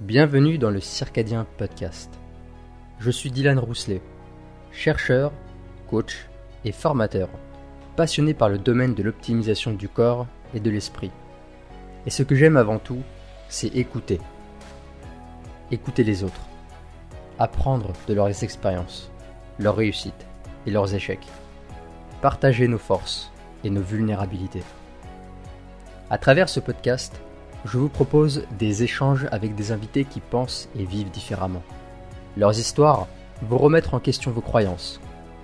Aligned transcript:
Bienvenue 0.00 0.58
dans 0.58 0.70
le 0.70 0.78
Circadien 0.78 1.44
Podcast. 1.56 2.08
Je 3.00 3.10
suis 3.10 3.32
Dylan 3.32 3.58
Rousselet, 3.58 4.00
chercheur, 4.70 5.32
coach 5.90 6.28
et 6.64 6.70
formateur, 6.70 7.28
passionné 7.96 8.32
par 8.32 8.48
le 8.48 8.58
domaine 8.58 8.94
de 8.94 9.02
l'optimisation 9.02 9.72
du 9.72 9.88
corps 9.88 10.28
et 10.54 10.60
de 10.60 10.70
l'esprit. 10.70 11.10
Et 12.06 12.10
ce 12.10 12.22
que 12.22 12.36
j'aime 12.36 12.56
avant 12.56 12.78
tout, 12.78 13.02
c'est 13.48 13.74
écouter. 13.74 14.20
Écouter 15.72 16.04
les 16.04 16.22
autres. 16.22 16.46
Apprendre 17.40 17.92
de 18.06 18.14
leurs 18.14 18.44
expériences, 18.44 19.10
leurs 19.58 19.74
réussites 19.74 20.26
et 20.64 20.70
leurs 20.70 20.94
échecs. 20.94 21.26
Partager 22.22 22.68
nos 22.68 22.78
forces 22.78 23.32
et 23.64 23.70
nos 23.70 23.82
vulnérabilités. 23.82 24.62
À 26.08 26.18
travers 26.18 26.48
ce 26.48 26.60
podcast, 26.60 27.20
je 27.64 27.78
vous 27.78 27.88
propose 27.88 28.44
des 28.58 28.82
échanges 28.82 29.26
avec 29.32 29.54
des 29.54 29.72
invités 29.72 30.04
qui 30.04 30.20
pensent 30.20 30.68
et 30.78 30.84
vivent 30.84 31.10
différemment. 31.10 31.62
Leurs 32.36 32.58
histoires 32.58 33.08
vont 33.42 33.58
remettre 33.58 33.94
en 33.94 34.00
question 34.00 34.30
vos 34.30 34.40
croyances, 34.40 35.00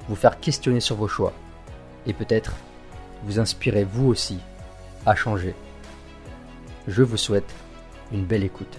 vous 0.09 0.17
faire 0.17 0.41
questionner 0.41 0.81
sur 0.81 0.97
vos 0.97 1.09
choix, 1.09 1.33
et 2.07 2.13
peut-être 2.13 2.55
vous 3.25 3.39
inspirer 3.39 3.85
vous 3.85 4.07
aussi 4.07 4.39
à 5.07 5.15
changer. 5.15 5.55
Je 6.87 7.03
vous 7.03 7.17
souhaite 7.17 7.53
une 8.13 8.25
belle 8.25 8.45
écoute. 8.45 8.79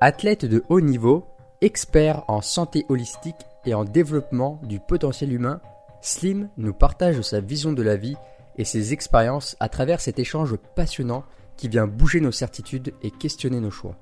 Athlète 0.00 0.44
de 0.44 0.64
haut 0.68 0.80
niveau, 0.80 1.26
expert 1.60 2.24
en 2.26 2.40
santé 2.40 2.84
holistique 2.88 3.36
et 3.64 3.74
en 3.74 3.84
développement 3.84 4.60
du 4.64 4.80
potentiel 4.80 5.32
humain, 5.32 5.60
Slim 6.00 6.48
nous 6.56 6.74
partage 6.74 7.20
sa 7.20 7.40
vision 7.40 7.72
de 7.72 7.82
la 7.82 7.94
vie 7.94 8.16
et 8.56 8.64
ses 8.64 8.92
expériences 8.92 9.56
à 9.60 9.68
travers 9.68 10.00
cet 10.00 10.18
échange 10.18 10.56
passionnant 10.74 11.24
qui 11.56 11.68
vient 11.68 11.86
bouger 11.86 12.20
nos 12.20 12.32
certitudes 12.32 12.94
et 13.02 13.10
questionner 13.10 13.60
nos 13.60 13.70
choix. 13.70 13.96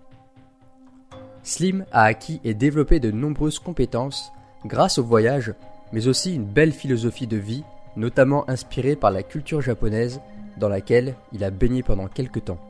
Slim 1.42 1.84
a 1.92 2.04
acquis 2.04 2.40
et 2.44 2.54
développé 2.54 3.00
de 3.00 3.10
nombreuses 3.10 3.58
compétences 3.58 4.32
grâce 4.64 4.98
au 4.98 5.04
voyage, 5.04 5.54
mais 5.92 6.06
aussi 6.06 6.34
une 6.34 6.44
belle 6.44 6.72
philosophie 6.72 7.26
de 7.26 7.36
vie, 7.36 7.64
notamment 7.96 8.48
inspirée 8.48 8.96
par 8.96 9.10
la 9.10 9.22
culture 9.22 9.62
japonaise 9.62 10.20
dans 10.58 10.68
laquelle 10.68 11.14
il 11.32 11.42
a 11.44 11.50
baigné 11.50 11.82
pendant 11.82 12.08
quelques 12.08 12.44
temps. 12.44 12.60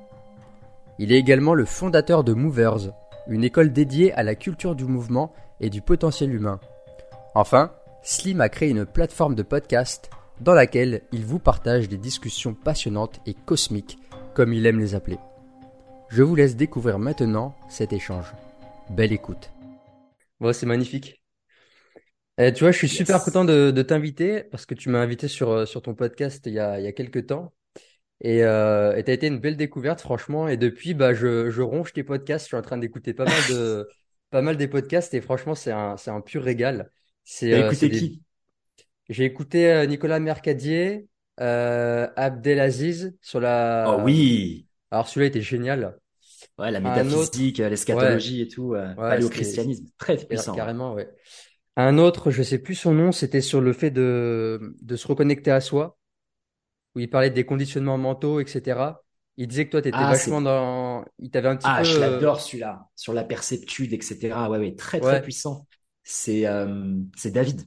Il 0.99 1.13
est 1.13 1.19
également 1.19 1.55
le 1.55 1.65
fondateur 1.65 2.25
de 2.25 2.33
Movers, 2.33 2.93
une 3.27 3.45
école 3.45 3.73
dédiée 3.73 4.13
à 4.13 4.23
la 4.23 4.35
culture 4.35 4.75
du 4.75 4.85
mouvement 4.85 5.33
et 5.61 5.71
du 5.71 5.83
potentiel 5.83 6.33
humain. 6.33 6.61
Enfin, 7.35 7.73
Slim 8.03 8.41
a 8.41 8.49
créé 8.49 8.71
une 8.71 8.87
plateforme 8.87 9.35
de 9.35 9.43
podcast 9.43 10.11
dans 10.41 10.55
laquelle 10.55 11.03
il 11.13 11.25
vous 11.25 11.39
partage 11.39 11.89
des 11.89 11.97
discussions 11.97 12.55
passionnantes 12.55 13.21
et 13.27 13.35
cosmiques, 13.35 13.99
comme 14.35 14.53
il 14.53 14.67
aime 14.67 14.79
les 14.79 14.95
appeler. 14.95 15.19
Je 16.09 16.23
vous 16.23 16.35
laisse 16.35 16.57
découvrir 16.57 16.99
maintenant 16.99 17.55
cet 17.69 17.93
échange. 17.93 18.27
Belle 18.91 19.13
écoute. 19.13 19.51
Bon, 20.41 20.53
c'est 20.53 20.67
magnifique. 20.67 21.23
Eh, 22.39 22.53
tu 22.53 22.65
vois, 22.65 22.73
je 22.73 22.79
suis 22.79 22.89
super 22.89 23.23
content 23.23 23.45
de, 23.45 23.83
t'inviter 23.83 24.45
parce 24.45 24.65
que 24.67 24.75
tu 24.75 24.89
m'as 24.89 25.01
invité 25.01 25.29
sur, 25.29 25.51
euh, 25.51 25.67
sur 25.67 25.83
ton 25.83 25.95
podcast 25.95 26.43
il 26.47 26.55
y 26.55 26.59
a, 26.59 26.81
il 26.81 26.85
y 26.85 26.89
a 26.89 26.93
quelques 26.93 27.27
temps. 27.27 27.53
Et 28.23 28.45
euh, 28.45 29.01
tu 29.03 29.11
as 29.11 29.15
été 29.15 29.27
une 29.27 29.39
belle 29.39 29.57
découverte, 29.57 30.01
franchement. 30.01 30.49
Et 30.49 30.57
depuis, 30.57 30.95
bah, 30.95 31.15
je, 31.15 31.51
je 31.51 31.63
ronge 31.63 31.93
tes 31.93 32.03
podcasts. 32.03 32.47
Je 32.47 32.49
suis 32.49 32.57
en 32.57 32.63
train 32.63 32.79
d'écouter 32.79 33.15
pas 33.15 33.25
mal 33.25 33.41
de 33.49 33.89
pas 34.31 34.43
mal 34.43 34.57
des 34.57 34.69
podcasts 34.69 35.13
et 35.15 35.21
franchement, 35.21 35.55
c'est 35.55 35.73
un, 35.73 35.97
c'est 35.97 36.11
un 36.11 36.21
pur 36.21 36.43
régal. 36.43 36.91
C'est 37.25 37.53
euh, 37.53 37.71
qui? 37.73 38.23
J'ai 39.11 39.25
écouté 39.25 39.71
euh, 39.71 39.87
Nicolas 39.87 40.21
Mercadier, 40.21 41.09
euh, 41.41 42.09
Abdelaziz 42.17 43.17
sur 43.21 43.41
la. 43.41 43.97
Oh 43.99 44.03
oui. 44.05 44.69
Alors 44.93 45.09
celui-là 45.09 45.27
était 45.27 45.43
génial. 45.43 45.99
Ouais, 46.59 46.71
la 46.71 46.81
métaphysique, 46.81 47.59
l'eschatologie 47.59 48.43
et 48.43 48.49
tout, 48.49 48.75
euh, 48.75 48.95
ouais, 48.95 49.29
christianisme, 49.29 49.87
très 49.99 50.17
puissant. 50.17 50.55
Carrément, 50.55 50.95
ouais. 50.95 51.09
Un 51.77 51.99
autre, 51.99 52.31
je 52.31 52.43
sais 52.43 52.59
plus 52.59 52.75
son 52.77 52.93
nom, 52.93 53.13
c'était 53.13 53.41
sur 53.41 53.61
le 53.61 53.73
fait 53.73 53.91
de, 53.91 54.77
de 54.81 54.97
se 54.97 55.09
reconnecter 55.09 55.51
à 55.51 55.61
soi, 55.61 55.99
où 56.95 57.01
il 57.01 57.11
parlait 57.11 57.31
des 57.31 57.45
conditionnements 57.45 57.99
mentaux, 57.99 58.41
etc. 58.41 58.81
Il 59.37 59.49
disait 59.49 59.67
que 59.67 59.71
toi, 59.71 59.83
tu 59.83 59.89
étais 59.89 59.99
ah, 59.99 60.11
vachement 60.11 60.41
dans. 60.41 61.05
Il 61.19 61.31
t'avait 61.31 61.49
un 61.49 61.57
petit 61.57 61.67
ah, 61.69 61.81
peu. 61.83 61.89
Ah, 61.89 61.93
je 61.93 61.99
l'adore 61.99 62.41
celui-là, 62.41 62.87
sur 62.95 63.13
la 63.13 63.25
perceptude, 63.25 63.93
etc. 63.93 64.19
Ouais, 64.49 64.59
ouais, 64.59 64.75
très, 64.77 65.01
très 65.01 65.23
puissant. 65.23 65.67
C'est 66.05 66.47
euh, 66.47 66.95
c'est 67.17 67.33
David. 67.33 67.63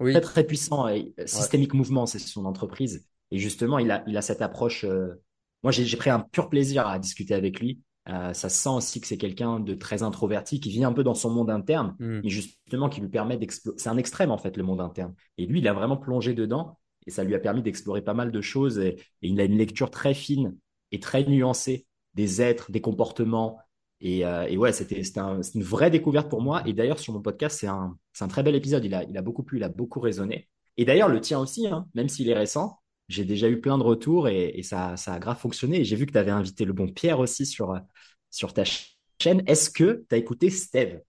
Oui. 0.00 0.12
Très, 0.12 0.20
très 0.20 0.44
puissant. 0.44 0.88
Et 0.88 1.14
Systemic 1.26 1.74
Mouvement, 1.74 2.06
c'est 2.06 2.18
son 2.18 2.44
entreprise. 2.44 3.06
Et 3.30 3.38
justement, 3.38 3.78
il 3.78 3.90
a, 3.90 4.04
il 4.06 4.16
a 4.16 4.22
cette 4.22 4.42
approche. 4.42 4.84
Euh, 4.84 5.20
moi, 5.62 5.72
j'ai 5.72 5.96
pris 5.96 6.10
un 6.10 6.20
pur 6.20 6.48
plaisir 6.48 6.86
à 6.86 6.98
discuter 6.98 7.34
avec 7.34 7.60
lui. 7.60 7.80
Euh, 8.08 8.32
ça 8.32 8.48
sent 8.48 8.70
aussi 8.70 9.00
que 9.00 9.06
c'est 9.06 9.18
quelqu'un 9.18 9.60
de 9.60 9.74
très 9.74 10.02
introverti, 10.02 10.60
qui 10.60 10.70
vit 10.70 10.84
un 10.84 10.92
peu 10.92 11.04
dans 11.04 11.14
son 11.14 11.30
monde 11.30 11.50
interne, 11.50 11.94
hmm. 11.98 12.20
mais 12.22 12.28
justement 12.30 12.88
qui 12.88 13.00
lui 13.00 13.08
permet 13.08 13.36
d'explorer. 13.36 13.76
C'est 13.78 13.90
un 13.90 13.98
extrême, 13.98 14.30
en 14.30 14.38
fait, 14.38 14.56
le 14.56 14.62
monde 14.62 14.80
interne. 14.80 15.14
Et 15.36 15.46
lui, 15.46 15.58
il 15.58 15.68
a 15.68 15.74
vraiment 15.74 15.96
plongé 15.96 16.32
dedans 16.32 16.78
et 17.06 17.10
ça 17.10 17.24
lui 17.24 17.34
a 17.34 17.38
permis 17.38 17.62
d'explorer 17.62 18.02
pas 18.02 18.14
mal 18.14 18.30
de 18.32 18.40
choses. 18.40 18.78
Et, 18.78 18.96
et, 19.22 19.28
il 19.28 19.40
a 19.40 19.44
une 19.44 19.58
lecture 19.58 19.90
très 19.90 20.14
fine 20.14 20.56
et 20.90 21.00
très 21.00 21.24
nuancée 21.24 21.86
des 22.14 22.40
êtres, 22.40 22.72
des 22.72 22.80
comportements, 22.80 23.58
et, 24.00 24.24
euh, 24.24 24.46
et, 24.48 24.56
ouais, 24.56 24.72
c'était 24.72 25.02
un, 25.18 25.40
une 25.42 25.62
vraie 25.62 25.90
découverte 25.90 26.28
pour 26.28 26.40
moi. 26.40 26.62
Et 26.66 26.72
d'ailleurs, 26.72 26.98
sur 26.98 27.12
mon 27.12 27.20
podcast, 27.20 27.58
c'est 27.58 27.66
un, 27.66 27.96
un, 28.20 28.28
très 28.28 28.42
bel 28.42 28.54
épisode. 28.54 28.84
Il 28.84 28.94
a, 28.94 29.04
il 29.04 29.16
a 29.16 29.22
beaucoup 29.22 29.42
plu, 29.42 29.58
il 29.58 29.64
a 29.64 29.68
beaucoup 29.68 30.00
résonné. 30.00 30.48
Et 30.76 30.84
d'ailleurs, 30.84 31.08
le 31.08 31.20
tien 31.20 31.40
aussi, 31.40 31.66
hein, 31.66 31.86
même 31.94 32.08
s'il 32.08 32.28
est 32.28 32.34
récent, 32.34 32.78
j'ai 33.08 33.24
déjà 33.24 33.48
eu 33.48 33.60
plein 33.60 33.78
de 33.78 33.82
retours 33.82 34.28
et, 34.28 34.50
et 34.54 34.62
ça, 34.62 34.96
ça, 34.96 35.14
a 35.14 35.18
grave 35.18 35.38
fonctionné. 35.38 35.80
Et 35.80 35.84
j'ai 35.84 35.96
vu 35.96 36.06
que 36.06 36.12
tu 36.12 36.18
avais 36.18 36.30
invité 36.30 36.64
le 36.64 36.72
bon 36.72 36.88
Pierre 36.88 37.18
aussi 37.18 37.46
sur, 37.46 37.74
sur 38.30 38.52
ta 38.52 38.62
chaîne. 38.64 39.42
Est-ce 39.46 39.70
que 39.70 40.04
tu 40.08 40.14
as 40.14 40.18
écouté 40.18 40.50
Steve? 40.50 41.00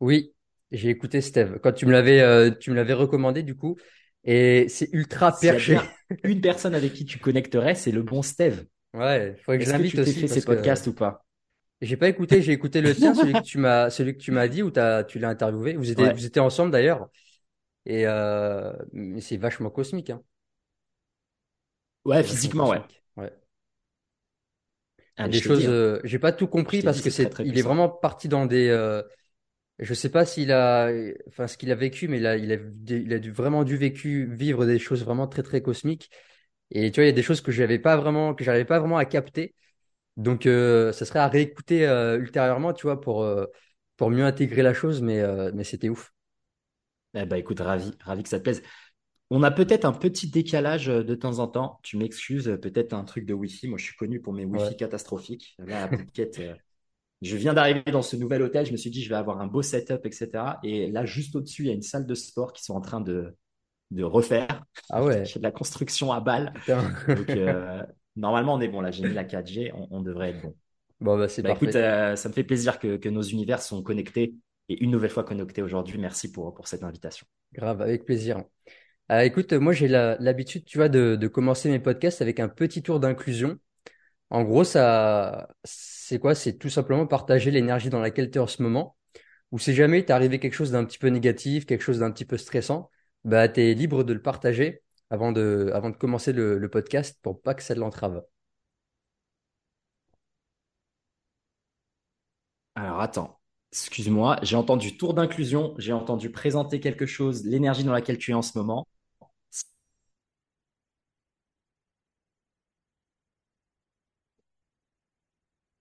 Oui, 0.00 0.32
j'ai 0.70 0.88
écouté 0.88 1.20
Steve. 1.20 1.58
Quand 1.62 1.72
tu 1.72 1.84
me 1.84 1.92
l'avais 1.92 2.20
euh, 2.20 2.50
tu 2.50 2.70
me 2.70 2.76
l'avais 2.76 2.94
recommandé, 2.94 3.42
du 3.42 3.56
coup. 3.56 3.76
Et 4.24 4.66
c'est 4.68 4.88
ultra 4.92 5.32
perché. 5.32 5.78
une 6.24 6.40
personne 6.40 6.74
avec 6.74 6.94
qui 6.94 7.04
tu 7.04 7.18
connecterais, 7.18 7.74
c'est 7.74 7.92
le 7.92 8.02
bon 8.02 8.22
Steve. 8.22 8.64
Ouais, 8.94 9.34
il 9.36 9.42
faudrait 9.42 9.58
que 9.58 9.64
je 9.64 9.70
l'invite 9.70 9.98
aussi. 9.98 10.00
Est-ce 10.00 10.10
que 10.10 10.14
tu 10.14 10.28
fait 10.28 10.40
ces 10.40 10.44
podcasts 10.44 10.86
ou 10.86 10.94
pas? 10.94 11.25
J'ai 11.80 11.96
pas 11.96 12.08
écouté, 12.08 12.42
j'ai 12.42 12.52
écouté 12.52 12.80
le 12.80 12.94
tien, 12.94 13.14
celui 13.14 13.36
que 13.36 13.42
tu 13.46 13.58
m'as, 13.58 13.90
celui 13.90 14.14
que 14.16 14.22
tu 14.22 14.32
m'as 14.32 14.48
dit 14.48 14.62
ou 14.62 14.70
t'as, 14.70 15.04
tu 15.04 15.18
l'as 15.18 15.28
interviewé. 15.28 15.74
Vous 15.76 15.90
étiez, 15.90 16.10
vous 16.10 16.24
étiez 16.26 16.40
ensemble 16.40 16.70
d'ailleurs. 16.72 17.08
Et 17.86 18.06
euh, 18.06 18.72
c'est 19.20 19.36
vachement 19.38 19.70
cosmique, 19.70 20.10
hein. 20.10 20.22
Ouais, 22.06 22.22
physiquement, 22.24 22.68
ouais. 22.70 22.82
Ouais. 23.18 23.30
Ah, 25.18 25.28
des 25.28 25.40
choses, 25.40 25.66
euh, 25.68 25.98
j'ai 26.04 26.18
pas 26.18 26.32
tout 26.32 26.46
compris 26.46 26.82
parce 26.82 27.00
que 27.00 27.08
c'est, 27.10 27.38
il 27.42 27.56
est 27.56 27.62
vraiment 27.62 27.88
parti 27.88 28.28
dans 28.28 28.44
des, 28.44 28.68
euh, 28.68 29.02
je 29.78 29.94
sais 29.94 30.10
pas 30.10 30.26
s'il 30.26 30.52
a, 30.52 30.90
enfin 31.28 31.46
ce 31.48 31.58
qu'il 31.58 31.72
a 31.72 31.76
vécu, 31.76 32.08
mais 32.08 32.18
il 32.18 32.26
a, 32.26 32.36
il 32.36 32.52
a, 32.52 32.56
il 32.88 33.12
a 33.14 33.18
dû, 33.20 33.32
vraiment 33.32 33.64
dû 33.64 33.76
vécu 33.76 34.26
vivre 34.34 34.66
des 34.66 34.78
choses 34.78 35.04
vraiment 35.04 35.28
très 35.28 35.42
très 35.42 35.62
cosmiques. 35.62 36.10
Et 36.72 36.90
tu 36.92 37.00
vois, 37.00 37.04
il 37.06 37.08
y 37.08 37.10
a 37.10 37.14
des 37.14 37.22
choses 37.24 37.40
que 37.42 37.52
j'avais 37.52 37.78
pas 37.80 37.96
vraiment, 37.96 38.34
que 38.34 38.44
j'arrivais 38.44 38.64
pas 38.66 38.80
vraiment 38.80 38.98
à 38.98 39.06
capter. 39.06 39.54
Donc, 40.16 40.46
euh, 40.46 40.92
ça 40.92 41.04
serait 41.04 41.18
à 41.18 41.28
réécouter 41.28 41.86
euh, 41.86 42.18
ultérieurement, 42.18 42.72
tu 42.72 42.86
vois, 42.86 43.00
pour, 43.00 43.22
euh, 43.22 43.46
pour 43.96 44.10
mieux 44.10 44.24
intégrer 44.24 44.62
la 44.62 44.74
chose, 44.74 45.02
mais, 45.02 45.22
mais 45.52 45.64
c'était 45.64 45.88
ouf. 45.88 46.12
Eh 47.14 47.24
ben, 47.24 47.36
écoute, 47.36 47.60
ravi, 47.60 47.92
ravi 48.00 48.22
que 48.22 48.28
ça 48.28 48.38
te 48.38 48.44
plaise. 48.44 48.62
On 49.30 49.42
a 49.42 49.50
peut-être 49.50 49.84
un 49.84 49.92
petit 49.92 50.30
décalage 50.30 50.86
de 50.86 51.14
temps 51.14 51.38
en 51.40 51.48
temps. 51.48 51.80
Tu 51.82 51.96
m'excuses, 51.96 52.58
peut-être 52.62 52.92
un 52.92 53.04
truc 53.04 53.26
de 53.26 53.34
Wi-Fi. 53.34 53.68
Moi, 53.68 53.78
je 53.78 53.84
suis 53.84 53.96
connu 53.96 54.20
pour 54.20 54.32
mes 54.32 54.44
Wi-Fi 54.44 54.76
catastrophiques. 54.76 55.56
Là, 55.58 55.90
je 57.22 57.36
viens 57.36 57.54
d'arriver 57.54 57.82
dans 57.90 58.02
ce 58.02 58.14
nouvel 58.16 58.42
hôtel. 58.42 58.66
Je 58.66 58.72
me 58.72 58.76
suis 58.76 58.90
dit, 58.90 59.02
je 59.02 59.08
vais 59.08 59.16
avoir 59.16 59.40
un 59.40 59.46
beau 59.46 59.62
setup, 59.62 60.04
etc. 60.04 60.60
Et 60.62 60.90
là, 60.90 61.06
juste 61.06 61.34
au-dessus, 61.34 61.62
il 61.62 61.68
y 61.68 61.70
a 61.70 61.74
une 61.74 61.82
salle 61.82 62.06
de 62.06 62.14
sport 62.14 62.52
qui 62.52 62.62
sont 62.62 62.74
en 62.74 62.82
train 62.82 63.00
de, 63.00 63.34
de 63.90 64.04
refaire. 64.04 64.64
Ah 64.90 65.02
ouais. 65.02 65.24
J'ai 65.24 65.38
de 65.38 65.44
la 65.44 65.50
construction 65.50 66.12
à 66.12 66.20
balle. 66.20 66.52
Donc, 66.68 67.30
Normalement, 68.16 68.54
on 68.54 68.60
est 68.60 68.68
bon. 68.68 68.80
Là, 68.80 68.90
j'ai 68.90 69.06
mis 69.06 69.14
la 69.14 69.24
4G. 69.24 69.72
On, 69.90 70.00
devrait 70.00 70.30
être 70.30 70.42
bon. 70.42 70.54
Bon, 71.00 71.18
bah, 71.18 71.28
c'est 71.28 71.42
bah, 71.42 71.50
Écoute, 71.50 71.74
euh, 71.74 72.16
ça 72.16 72.28
me 72.28 72.34
fait 72.34 72.44
plaisir 72.44 72.78
que, 72.78 73.08
nos 73.08 73.22
univers 73.22 73.62
sont 73.62 73.82
connectés 73.82 74.34
et 74.68 74.82
une 74.82 74.90
nouvelle 74.90 75.10
fois 75.10 75.24
connectés 75.24 75.62
aujourd'hui. 75.62 75.98
Merci 75.98 76.32
pour, 76.32 76.54
pour 76.54 76.66
cette 76.66 76.82
invitation. 76.82 77.26
Grave, 77.52 77.82
avec 77.82 78.04
plaisir. 78.04 78.42
Euh, 79.12 79.20
écoute, 79.20 79.52
moi, 79.52 79.72
j'ai 79.72 79.88
l'habitude, 79.88 80.64
tu 80.64 80.78
vois, 80.78 80.88
de, 80.88 81.26
commencer 81.28 81.70
mes 81.70 81.78
podcasts 81.78 82.22
avec 82.22 82.40
un 82.40 82.48
petit 82.48 82.82
tour 82.82 83.00
d'inclusion. 83.00 83.58
En 84.30 84.42
gros, 84.42 84.64
ça, 84.64 85.48
c'est 85.64 86.18
quoi? 86.18 86.34
C'est 86.34 86.58
tout 86.58 86.70
simplement 86.70 87.06
partager 87.06 87.50
l'énergie 87.50 87.90
dans 87.90 88.00
laquelle 88.00 88.30
tu 88.30 88.38
es 88.38 88.40
en 88.40 88.46
ce 88.46 88.62
moment. 88.62 88.96
Ou 89.52 89.58
si 89.60 89.74
jamais 89.74 90.04
t'es 90.04 90.12
arrivé 90.12 90.40
quelque 90.40 90.54
chose 90.54 90.72
d'un 90.72 90.84
petit 90.84 90.98
peu 90.98 91.08
négatif, 91.08 91.66
quelque 91.66 91.82
chose 91.82 92.00
d'un 92.00 92.10
petit 92.10 92.24
peu 92.24 92.36
stressant, 92.36 92.90
bah, 93.24 93.48
tu 93.48 93.60
es 93.60 93.74
libre 93.74 94.02
de 94.02 94.12
le 94.12 94.22
partager 94.22 94.82
avant 95.10 95.32
de, 95.32 95.70
avant 95.74 95.90
de 95.90 95.96
commencer 95.96 96.32
le, 96.32 96.68
podcast 96.70 97.18
pour 97.22 97.42
pas 97.42 97.54
que 97.54 97.62
ça 97.62 97.74
l'entrave. 97.74 98.24
Alors 102.74 103.00
attends, 103.00 103.38
excuse-moi, 103.72 104.38
j'ai 104.42 104.56
entendu 104.56 104.96
tour 104.96 105.12
d'inclusion, 105.14 105.74
j'ai 105.78 105.92
entendu 105.92 106.30
présenter 106.30 106.80
quelque 106.80 107.06
chose, 107.06 107.44
l'énergie 107.44 107.84
dans 107.84 107.92
laquelle 107.92 108.18
tu 108.18 108.30
es 108.30 108.34
en 108.34 108.42
ce 108.42 108.56
moment. 108.58 108.86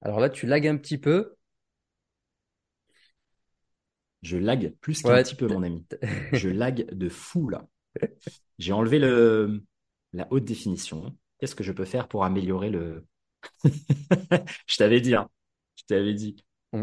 Alors 0.02 0.20
là, 0.22 0.30
tu 0.30 0.46
lagues 0.46 0.68
un 0.68 0.78
petit 0.78 0.98
peu. 0.98 1.36
Je 4.22 4.38
lag 4.38 4.74
plus 4.82 5.02
qu'un 5.02 5.22
petit 5.24 5.36
peu, 5.36 5.48
mon 5.48 5.64
ami. 5.64 5.86
Je 6.34 6.50
lag 6.50 6.86
de 6.92 7.10
fou, 7.10 7.50
là. 7.50 7.68
J'ai 8.60 8.74
enlevé 8.74 9.00
le, 9.00 9.64
la 10.14 10.28
haute 10.32 10.46
définition. 10.46 11.16
Qu'est-ce 11.40 11.56
que 11.56 11.64
je 11.64 11.72
peux 11.72 11.86
faire 11.86 12.08
pour 12.08 12.24
améliorer 12.24 12.70
le. 12.70 13.06
je 14.68 14.78
t'avais 14.78 15.02
dit, 15.02 15.16
hein. 15.16 15.30
Je 15.76 15.84
t'avais 15.88 16.14
dit. 16.14 16.36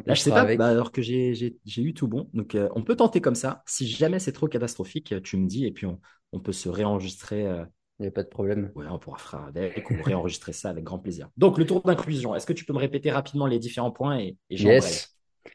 Là, 0.07 0.15
je 0.15 0.21
sais 0.23 0.31
pas, 0.31 0.45
bah, 0.57 0.69
alors 0.69 0.93
que 0.93 1.03
j'ai 1.03 1.61
eu 1.77 1.95
tout 1.95 2.09
bon. 2.09 2.29
Donc, 2.35 2.55
euh, 2.55 2.69
on 2.75 2.83
peut 2.83 2.97
tenter 2.97 3.21
comme 3.21 3.35
ça. 3.35 3.63
Si 3.67 3.87
jamais 3.87 4.19
c'est 4.19 4.33
trop 4.33 4.49
catastrophique, 4.49 5.15
tu 5.23 5.37
me 5.37 5.47
dis 5.47 5.65
et 5.67 5.71
puis 5.73 5.87
on, 5.87 6.01
on 6.33 6.41
peut 6.41 6.53
se 6.53 6.69
réenregistrer. 6.69 7.47
Euh, 7.47 7.65
Il 7.99 8.03
n'y 8.03 8.09
a 8.09 8.11
pas 8.11 8.25
de 8.25 8.29
problème. 8.29 8.73
Ouais, 8.75 8.87
on 8.91 8.99
pourra 8.99 9.19
faire 9.19 9.41
avec 9.45 9.91
ou 9.91 10.03
réenregistrer 10.03 10.53
ça 10.53 10.71
avec 10.71 10.85
grand 10.85 10.99
plaisir. 10.99 11.29
Donc, 11.37 11.59
le 11.59 11.67
tour 11.67 11.83
d'inclusion. 11.83 12.35
Est-ce 12.35 12.47
que 12.47 12.53
tu 12.53 12.65
peux 12.65 12.73
me 12.73 12.79
répéter 12.79 13.11
rapidement 13.13 13.47
les 13.47 13.59
différents 13.59 13.93
points 13.93 14.19
et, 14.19 14.37
et 14.51 14.57
Yes. 14.57 15.12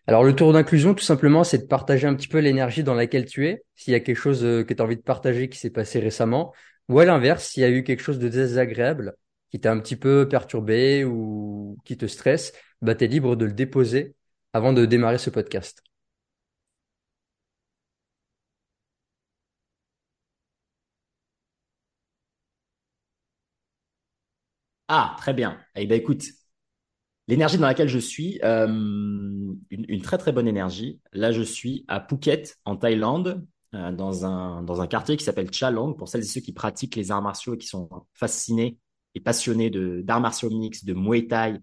Alors, 0.07 0.24
le 0.24 0.36
tour 0.36 0.54
d'inclusion, 0.54 0.94
tout 0.94 1.04
simplement, 1.04 1.44
c'est 1.44 1.60
de 1.60 1.66
partager 1.66 2.07
un 2.07 2.16
petit 2.16 2.28
peu 2.28 2.39
l'énergie 2.39 2.84
dans 2.84 2.94
laquelle 2.94 3.25
tu 3.25 3.48
es. 3.48 3.63
S'il 3.75 3.94
y 3.94 3.95
a 3.95 4.00
quelque 4.00 4.18
chose 4.18 4.44
euh, 4.44 4.63
que 4.63 4.74
tu 4.74 4.81
as 4.81 4.86
envie 4.86 4.98
de 4.98 5.01
partager 5.01 5.50
qui 5.50 5.57
s'est 5.60 5.69
passé 5.69 6.00
récemment, 6.00 6.54
ou 6.89 7.00
à 7.00 7.06
l'inverse, 7.06 7.45
s'il 7.50 7.62
y 7.62 7.66
a 7.66 7.69
eu 7.69 7.84
quelque 7.84 8.01
chose 8.01 8.19
de 8.19 8.28
désagréable 8.30 9.16
qui 9.51 9.60
t'a 9.60 9.72
un 9.72 9.80
petit 9.80 9.95
peu 9.95 10.28
perturbé 10.28 11.04
ou 11.06 11.78
qui 11.86 11.98
te 11.98 12.06
stresse, 12.06 12.54
bah, 12.81 12.95
tu 12.95 13.06
es 13.06 13.07
libre 13.07 13.36
de 13.36 13.45
le 13.45 13.54
déposer 13.54 14.16
avant 14.54 14.74
de 14.74 14.86
démarrer 14.86 15.18
ce 15.18 15.30
podcast. 15.30 15.81
Ah, 24.88 25.16
très 25.19 25.33
bien. 25.33 25.60
Eh 25.75 25.86
bien, 25.86 25.98
écoute, 25.98 26.24
l'énergie 27.27 27.57
dans 27.57 27.68
laquelle 27.68 27.89
je 27.89 28.00
suis, 28.00 28.39
euh, 28.44 28.68
une, 29.69 30.01
très 30.01 30.18
très 30.18 30.31
bonne 30.31 30.47
énergie. 30.47 31.01
Là, 31.13 31.31
je 31.31 31.41
suis 31.41 31.85
à 31.88 32.00
Phuket, 32.00 32.57
en 32.65 32.77
Thaïlande, 32.77 33.45
euh, 33.75 33.91
dans, 33.91 34.25
un, 34.25 34.63
dans 34.63 34.81
un 34.81 34.88
quartier 34.88 35.18
qui 35.18 35.24
s'appelle 35.24 35.51
Chalong, 35.51 35.95
pour 35.95 36.07
celles 36.07 36.21
et 36.21 36.27
ceux 36.27 36.41
qui 36.41 36.53
pratiquent 36.53 36.95
les 36.95 37.12
arts 37.12 37.21
martiaux 37.21 37.56
et 37.56 37.57
qui 37.57 37.68
sont 37.68 37.89
fascinés 38.13 38.77
et 39.13 39.19
passionnés 39.19 39.69
d'arts 39.69 40.21
martiaux 40.21 40.50
mix, 40.50 40.85
de 40.85 40.94
Muay 40.94 41.27
Thai 41.27 41.57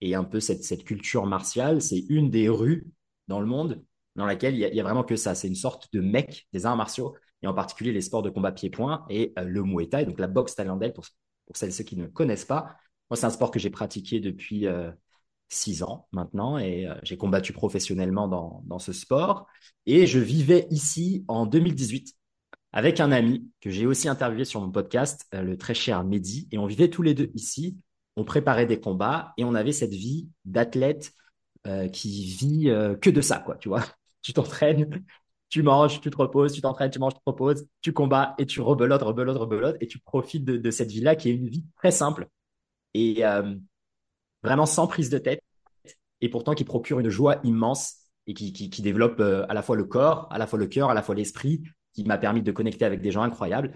et 0.00 0.14
un 0.14 0.24
peu 0.24 0.40
cette, 0.40 0.62
cette 0.62 0.84
culture 0.84 1.26
martiale. 1.26 1.82
C'est 1.82 2.04
une 2.08 2.30
des 2.30 2.48
rues 2.48 2.86
dans 3.26 3.40
le 3.40 3.46
monde 3.46 3.82
dans 4.14 4.26
laquelle 4.26 4.54
il 4.54 4.60
y 4.60 4.80
a, 4.80 4.82
vraiment 4.82 5.04
que 5.04 5.16
ça. 5.16 5.34
C'est 5.34 5.48
une 5.48 5.54
sorte 5.54 5.92
de 5.92 6.00
mec 6.00 6.48
des 6.52 6.66
arts 6.66 6.76
martiaux, 6.76 7.16
et 7.42 7.46
en 7.46 7.54
particulier 7.54 7.92
les 7.92 8.00
sports 8.00 8.22
de 8.22 8.30
combat 8.30 8.50
pied-point 8.52 9.04
et 9.08 9.32
euh, 9.38 9.44
le 9.44 9.62
Muay 9.62 9.88
Thai, 9.88 10.04
donc 10.04 10.18
la 10.18 10.26
boxe 10.26 10.54
thaïlandaise, 10.54 10.92
pour, 10.92 11.06
pour 11.46 11.56
celles 11.56 11.70
et 11.70 11.72
ceux 11.72 11.84
qui 11.84 11.96
ne 11.96 12.06
connaissent 12.06 12.44
pas. 12.44 12.76
Moi, 13.10 13.16
c'est 13.16 13.26
un 13.26 13.30
sport 13.30 13.50
que 13.50 13.58
j'ai 13.58 13.70
pratiqué 13.70 14.20
depuis 14.20 14.66
six 15.48 15.82
ans 15.82 16.08
maintenant, 16.12 16.58
et 16.58 16.86
euh, 16.86 16.94
j'ai 17.02 17.16
combattu 17.16 17.52
professionnellement 17.52 18.28
dans, 18.28 18.62
dans 18.66 18.78
ce 18.78 18.92
sport. 18.92 19.46
Et 19.86 20.06
je 20.06 20.18
vivais 20.18 20.66
ici 20.70 21.24
en 21.28 21.46
2018 21.46 22.14
avec 22.72 23.00
un 23.00 23.12
ami 23.12 23.50
que 23.60 23.70
j'ai 23.70 23.86
aussi 23.86 24.08
interviewé 24.08 24.44
sur 24.44 24.60
mon 24.60 24.70
podcast, 24.70 25.26
le 25.32 25.56
très 25.56 25.74
cher 25.74 26.04
Mehdi, 26.04 26.48
et 26.52 26.58
on 26.58 26.66
vivait 26.66 26.90
tous 26.90 27.02
les 27.02 27.14
deux 27.14 27.30
ici. 27.34 27.78
On 28.16 28.24
préparait 28.24 28.66
des 28.66 28.80
combats 28.80 29.32
et 29.38 29.44
on 29.44 29.54
avait 29.54 29.72
cette 29.72 29.94
vie 29.94 30.28
d'athlète 30.44 31.12
euh, 31.66 31.88
qui 31.88 32.24
vit 32.24 32.70
euh, 32.70 32.94
que 32.96 33.10
de 33.10 33.20
ça, 33.20 33.40
quoi, 33.40 33.56
tu 33.56 33.68
vois. 33.68 33.84
Tu 34.20 34.32
t'entraînes, 34.32 35.04
tu 35.48 35.62
manges, 35.62 36.00
tu 36.00 36.10
te 36.10 36.16
reposes, 36.16 36.52
tu 36.52 36.60
t'entraînes, 36.60 36.90
tu 36.90 36.98
manges, 36.98 37.14
tu 37.14 37.20
te 37.20 37.30
reposes, 37.30 37.66
tu 37.80 37.92
combats 37.92 38.34
et 38.36 38.46
tu 38.46 38.60
rebelotes, 38.60 39.02
rebelotes, 39.02 39.38
rebelotes 39.38 39.76
et 39.80 39.86
tu 39.86 40.00
profites 40.00 40.44
de, 40.44 40.70
cette 40.70 40.90
vie-là 40.90 41.16
qui 41.16 41.30
est 41.30 41.34
une 41.34 41.48
vie 41.48 41.64
très 41.76 41.92
simple 41.92 42.28
et 42.94 43.24
euh, 43.24 43.54
vraiment 44.42 44.66
sans 44.66 44.86
prise 44.86 45.10
de 45.10 45.18
tête 45.18 45.40
et 46.20 46.28
pourtant 46.28 46.54
qui 46.54 46.64
procure 46.64 47.00
une 47.00 47.08
joie 47.08 47.40
immense 47.44 47.96
et 48.26 48.34
qui, 48.34 48.52
qui, 48.52 48.82
développe 48.82 49.20
à 49.20 49.54
la 49.54 49.62
fois 49.62 49.76
le 49.76 49.84
corps, 49.84 50.26
à 50.30 50.38
la 50.38 50.46
fois 50.46 50.58
le 50.58 50.66
cœur, 50.66 50.90
à 50.90 50.94
la 50.94 51.02
fois 51.02 51.14
l'esprit, 51.14 51.62
qui 51.94 52.04
m'a 52.04 52.18
permis 52.18 52.42
de 52.42 52.52
connecter 52.52 52.84
avec 52.84 53.00
des 53.00 53.10
gens 53.10 53.22
incroyables. 53.22 53.72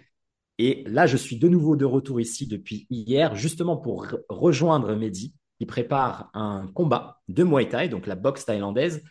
Et 0.59 0.85
là, 0.87 1.07
je 1.07 1.17
suis 1.17 1.39
de 1.39 1.49
nouveau 1.49 1.77
de 1.77 1.85
retour 1.85 2.21
ici 2.21 2.47
depuis 2.47 2.87
hier, 2.91 3.35
justement 3.35 3.77
pour 3.77 4.07
rejoindre 4.29 4.95
Mehdi, 4.95 5.35
qui 5.59 5.67
prépare 5.67 6.31
un 6.35 6.71
combat 6.75 7.21
de 7.29 7.45
Muay 7.45 7.69
Thai, 7.69 7.89
donc 7.89 8.07
la 8.07 8.15
boxe 8.15 8.45
thaïlandaise, 8.45 9.03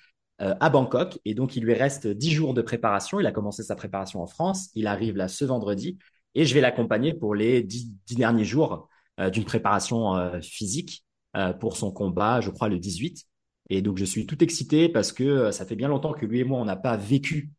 euh, 0.42 0.56
à 0.60 0.70
Bangkok. 0.70 1.20
Et 1.26 1.34
donc, 1.34 1.56
il 1.56 1.64
lui 1.64 1.74
reste 1.74 2.08
dix 2.08 2.32
jours 2.32 2.54
de 2.54 2.62
préparation. 2.62 3.20
Il 3.20 3.26
a 3.26 3.32
commencé 3.32 3.64
sa 3.64 3.76
préparation 3.76 4.22
en 4.22 4.28
France. 4.28 4.70
Il 4.76 4.88
arrive 4.88 5.16
là 5.16 5.28
ce 5.28 5.46
vendredi. 5.46 5.98
Et 6.36 6.46
je 6.46 6.54
vais 6.54 6.62
l'accompagner 6.62 7.14
pour 7.14 7.36
les 7.36 7.62
dix, 7.64 7.92
derniers 8.16 8.46
jours 8.46 8.88
euh, 9.20 9.30
d'une 9.30 9.46
préparation 9.46 10.16
euh, 10.16 10.40
physique 10.42 11.06
pour 11.60 11.78
son 11.78 11.92
combat, 11.92 12.42
je 12.42 12.50
crois, 12.50 12.70
le 12.70 12.80
18. 12.80 13.26
Et 13.70 13.82
donc, 13.82 13.98
je 13.98 14.06
suis 14.06 14.26
tout 14.26 14.44
excité 14.44 14.90
parce 14.90 15.12
que 15.12 15.52
ça 15.52 15.66
fait 15.66 15.76
bien 15.76 15.88
longtemps 15.88 16.14
que 16.14 16.26
lui 16.26 16.40
et 16.40 16.44
moi, 16.44 16.60
on 16.60 16.66
n'a 16.66 16.76
pas 16.76 16.98
vécu 16.98 17.52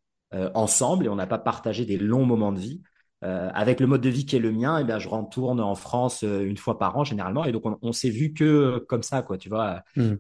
ensemble 0.54 1.06
et 1.06 1.08
on 1.08 1.16
n'a 1.16 1.26
pas 1.26 1.38
partagé 1.38 1.84
des 1.84 1.96
longs 1.96 2.26
moments 2.26 2.52
de 2.52 2.58
vie. 2.58 2.82
Euh, 3.24 3.50
avec 3.54 3.78
le 3.78 3.86
mode 3.86 4.00
de 4.00 4.08
vie 4.08 4.26
qui 4.26 4.34
est 4.34 4.40
le 4.40 4.50
mien, 4.50 4.78
et 4.78 4.80
eh 4.80 4.84
bien, 4.84 4.98
je 4.98 5.08
retourne 5.08 5.60
en 5.60 5.76
France 5.76 6.24
euh, 6.24 6.44
une 6.44 6.56
fois 6.56 6.76
par 6.76 6.96
an 6.96 7.04
généralement. 7.04 7.44
Et 7.44 7.52
donc, 7.52 7.62
on, 7.80 7.92
s'est 7.92 8.10
vu 8.10 8.32
que 8.32 8.44
euh, 8.44 8.84
comme 8.88 9.04
ça, 9.04 9.22
quoi, 9.22 9.38
tu 9.38 9.48
vois, 9.48 9.82
hmm. 9.94 10.16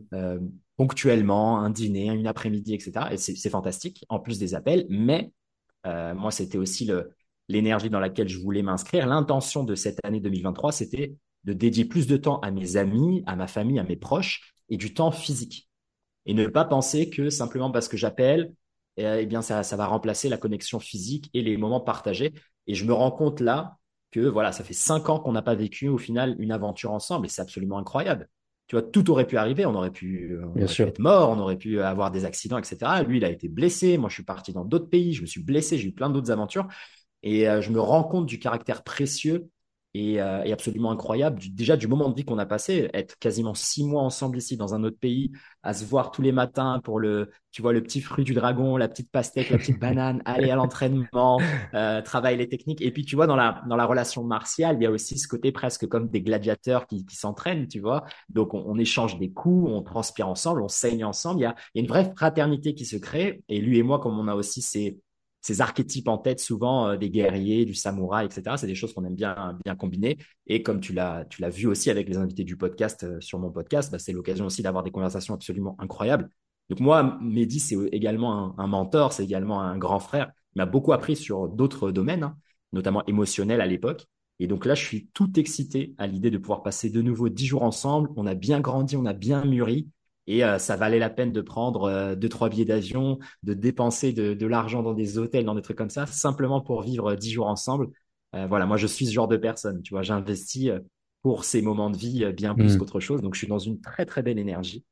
ponctuellement, 0.76 1.58
un 1.58 1.70
dîner, 1.70 2.06
une 2.06 2.28
après-midi, 2.28 2.74
etc. 2.74 3.06
Et 3.10 3.16
c'est 3.16 3.50
fantastique, 3.50 4.04
en 4.08 4.20
plus 4.20 4.38
des 4.38 4.54
appels. 4.54 4.86
Mais 4.88 5.32
moi, 5.84 6.30
c'était 6.30 6.58
aussi 6.58 6.88
l'énergie 7.48 7.90
dans 7.90 7.98
laquelle 7.98 8.28
je 8.28 8.38
voulais 8.38 8.62
m'inscrire. 8.62 9.08
L'intention 9.08 9.64
de 9.64 9.74
cette 9.74 9.98
année 10.04 10.20
2023, 10.20 10.70
c'était 10.70 11.16
de 11.44 11.52
dédier 11.52 11.84
plus 11.84 12.06
de 12.06 12.16
temps 12.16 12.40
à 12.40 12.50
mes 12.50 12.76
amis, 12.76 13.22
à 13.26 13.36
ma 13.36 13.46
famille, 13.46 13.78
à 13.78 13.84
mes 13.84 13.96
proches 13.96 14.54
et 14.68 14.76
du 14.76 14.94
temps 14.94 15.10
physique. 15.10 15.68
Et 16.26 16.34
ne 16.34 16.46
pas 16.46 16.64
penser 16.64 17.10
que 17.10 17.30
simplement 17.30 17.70
parce 17.70 17.88
que 17.88 17.96
j'appelle, 17.96 18.52
eh 18.96 19.26
bien, 19.26 19.42
ça, 19.42 19.62
ça 19.62 19.76
va 19.76 19.86
remplacer 19.86 20.28
la 20.28 20.36
connexion 20.36 20.78
physique 20.78 21.30
et 21.34 21.42
les 21.42 21.56
moments 21.56 21.80
partagés. 21.80 22.32
Et 22.66 22.74
je 22.74 22.84
me 22.84 22.92
rends 22.92 23.10
compte 23.10 23.40
là 23.40 23.78
que 24.10 24.20
voilà, 24.20 24.52
ça 24.52 24.62
fait 24.62 24.74
cinq 24.74 25.08
ans 25.08 25.18
qu'on 25.18 25.32
n'a 25.32 25.42
pas 25.42 25.54
vécu 25.54 25.88
au 25.88 25.98
final 25.98 26.36
une 26.38 26.52
aventure 26.52 26.92
ensemble 26.92 27.26
et 27.26 27.28
c'est 27.28 27.42
absolument 27.42 27.78
incroyable. 27.78 28.28
Tu 28.68 28.76
vois, 28.76 28.82
tout 28.82 29.10
aurait 29.10 29.26
pu 29.26 29.36
arriver, 29.36 29.66
on 29.66 29.74
aurait 29.74 29.90
pu, 29.90 30.38
être 30.56 30.98
mort, 30.98 31.30
on 31.30 31.38
aurait 31.38 31.56
pu 31.56 31.80
avoir 31.80 32.10
des 32.10 32.24
accidents, 32.24 32.58
etc. 32.58 33.02
Lui, 33.02 33.16
il 33.16 33.24
a 33.24 33.30
été 33.30 33.48
blessé. 33.48 33.98
Moi, 33.98 34.08
je 34.08 34.14
suis 34.14 34.22
parti 34.22 34.52
dans 34.52 34.64
d'autres 34.64 34.88
pays, 34.88 35.12
je 35.14 35.22
me 35.22 35.26
suis 35.26 35.42
blessé, 35.42 35.78
j'ai 35.78 35.88
eu 35.88 35.92
plein 35.92 36.10
d'autres 36.10 36.30
aventures. 36.30 36.68
Et 37.22 37.48
euh, 37.48 37.60
je 37.60 37.70
me 37.70 37.80
rends 37.80 38.04
compte 38.04 38.26
du 38.26 38.38
caractère 38.38 38.82
précieux 38.82 39.48
euh, 39.94 40.42
et, 40.44 40.52
absolument 40.52 40.90
incroyable. 40.90 41.38
déjà 41.50 41.76
du 41.76 41.86
moment 41.86 42.08
de 42.08 42.14
vie 42.14 42.24
qu'on 42.24 42.38
a 42.38 42.46
passé, 42.46 42.88
être 42.94 43.18
quasiment 43.18 43.52
six 43.52 43.84
mois 43.84 44.02
ensemble 44.02 44.38
ici 44.38 44.56
dans 44.56 44.74
un 44.74 44.84
autre 44.84 44.96
pays, 44.98 45.32
à 45.62 45.74
se 45.74 45.84
voir 45.84 46.10
tous 46.10 46.22
les 46.22 46.32
matins 46.32 46.80
pour 46.82 46.98
le, 46.98 47.30
tu 47.50 47.60
vois, 47.60 47.74
le 47.74 47.82
petit 47.82 48.00
fruit 48.00 48.24
du 48.24 48.32
dragon, 48.32 48.78
la 48.78 48.88
petite 48.88 49.10
pastèque, 49.10 49.50
la 49.50 49.58
petite 49.58 49.78
banane, 49.78 50.22
aller 50.24 50.50
à 50.50 50.56
l'entraînement, 50.56 51.38
euh, 51.74 52.00
travailler 52.00 52.38
les 52.38 52.48
techniques. 52.48 52.80
Et 52.80 52.90
puis 52.90 53.04
tu 53.04 53.16
vois 53.16 53.26
dans 53.26 53.36
la 53.36 53.62
dans 53.68 53.76
la 53.76 53.84
relation 53.84 54.24
martiale, 54.24 54.76
il 54.80 54.82
y 54.82 54.86
a 54.86 54.90
aussi 54.90 55.18
ce 55.18 55.28
côté 55.28 55.52
presque 55.52 55.86
comme 55.86 56.08
des 56.08 56.22
gladiateurs 56.22 56.86
qui, 56.86 57.04
qui 57.04 57.16
s'entraînent, 57.16 57.68
tu 57.68 57.80
vois. 57.80 58.04
Donc 58.30 58.54
on, 58.54 58.78
échange 58.78 59.18
des 59.18 59.30
coups, 59.30 59.70
on 59.70 59.82
transpire 59.82 60.28
ensemble, 60.28 60.62
on 60.62 60.68
saigne 60.68 61.04
ensemble. 61.04 61.40
Il 61.40 61.42
y 61.42 61.46
a, 61.46 61.54
il 61.74 61.78
y 61.78 61.80
a 61.80 61.82
une 61.82 61.88
vraie 61.88 62.10
fraternité 62.16 62.74
qui 62.74 62.86
se 62.86 62.96
crée. 62.96 63.42
Et 63.48 63.60
lui 63.60 63.78
et 63.78 63.82
moi, 63.82 63.98
comme 64.00 64.18
on 64.18 64.26
a 64.28 64.34
aussi 64.34 64.62
ces 64.62 64.98
ces 65.42 65.60
archétypes 65.60 66.08
en 66.08 66.18
tête, 66.18 66.40
souvent 66.40 66.88
euh, 66.88 66.96
des 66.96 67.10
guerriers, 67.10 67.64
du 67.64 67.74
samouraï, 67.74 68.26
etc. 68.26 68.56
C'est 68.56 68.66
des 68.66 68.74
choses 68.74 68.94
qu'on 68.94 69.04
aime 69.04 69.16
bien, 69.16 69.58
bien 69.64 69.74
combiner. 69.74 70.18
Et 70.46 70.62
comme 70.62 70.80
tu 70.80 70.92
l'as, 70.92 71.24
tu 71.26 71.42
l'as 71.42 71.50
vu 71.50 71.66
aussi 71.66 71.90
avec 71.90 72.08
les 72.08 72.16
invités 72.16 72.44
du 72.44 72.56
podcast 72.56 73.04
euh, 73.04 73.20
sur 73.20 73.38
mon 73.38 73.50
podcast, 73.50 73.90
bah, 73.92 73.98
c'est 73.98 74.12
l'occasion 74.12 74.46
aussi 74.46 74.62
d'avoir 74.62 74.84
des 74.84 74.90
conversations 74.90 75.34
absolument 75.34 75.76
incroyables. 75.78 76.30
Donc 76.70 76.80
moi, 76.80 77.18
Mehdi, 77.20 77.60
c'est 77.60 77.76
également 77.90 78.58
un, 78.58 78.66
mentor, 78.66 79.12
c'est 79.12 79.24
également 79.24 79.60
un 79.60 79.76
grand 79.76 79.98
frère. 79.98 80.30
Il 80.54 80.60
m'a 80.60 80.66
beaucoup 80.66 80.92
appris 80.92 81.16
sur 81.16 81.48
d'autres 81.48 81.90
domaines, 81.90 82.22
hein, 82.22 82.36
notamment 82.72 83.04
émotionnels 83.06 83.60
à 83.60 83.66
l'époque. 83.66 84.06
Et 84.38 84.46
donc 84.46 84.64
là, 84.64 84.74
je 84.74 84.84
suis 84.84 85.08
tout 85.12 85.38
excité 85.38 85.94
à 85.98 86.06
l'idée 86.06 86.30
de 86.30 86.38
pouvoir 86.38 86.62
passer 86.62 86.88
de 86.88 87.02
nouveau 87.02 87.28
dix 87.28 87.46
jours 87.46 87.62
ensemble. 87.62 88.10
On 88.16 88.26
a 88.26 88.34
bien 88.34 88.60
grandi, 88.60 88.96
on 88.96 89.04
a 89.04 89.12
bien 89.12 89.44
mûri. 89.44 89.88
Et 90.26 90.44
euh, 90.44 90.58
ça 90.58 90.76
valait 90.76 90.98
la 90.98 91.10
peine 91.10 91.32
de 91.32 91.40
prendre 91.40 91.84
euh, 91.84 92.14
deux, 92.14 92.28
trois 92.28 92.48
billets 92.48 92.64
d'avion, 92.64 93.18
de 93.42 93.54
dépenser 93.54 94.12
de, 94.12 94.34
de 94.34 94.46
l'argent 94.46 94.82
dans 94.82 94.94
des 94.94 95.18
hôtels, 95.18 95.44
dans 95.44 95.54
des 95.54 95.62
trucs 95.62 95.78
comme 95.78 95.90
ça, 95.90 96.06
simplement 96.06 96.60
pour 96.60 96.82
vivre 96.82 97.14
dix 97.16 97.32
jours 97.32 97.48
ensemble. 97.48 97.88
Euh, 98.34 98.46
voilà, 98.46 98.66
moi, 98.66 98.76
je 98.76 98.86
suis 98.86 99.06
ce 99.06 99.12
genre 99.12 99.28
de 99.28 99.36
personne. 99.36 99.82
Tu 99.82 99.92
vois, 99.92 100.02
j'investis 100.02 100.70
pour 101.22 101.44
ces 101.44 101.60
moments 101.60 101.90
de 101.90 101.96
vie 101.96 102.32
bien 102.32 102.54
plus 102.54 102.74
mmh. 102.74 102.78
qu'autre 102.78 103.00
chose. 103.00 103.20
Donc, 103.20 103.34
je 103.34 103.38
suis 103.38 103.48
dans 103.48 103.58
une 103.58 103.80
très, 103.80 104.06
très 104.06 104.22
belle 104.22 104.38
énergie 104.38 104.84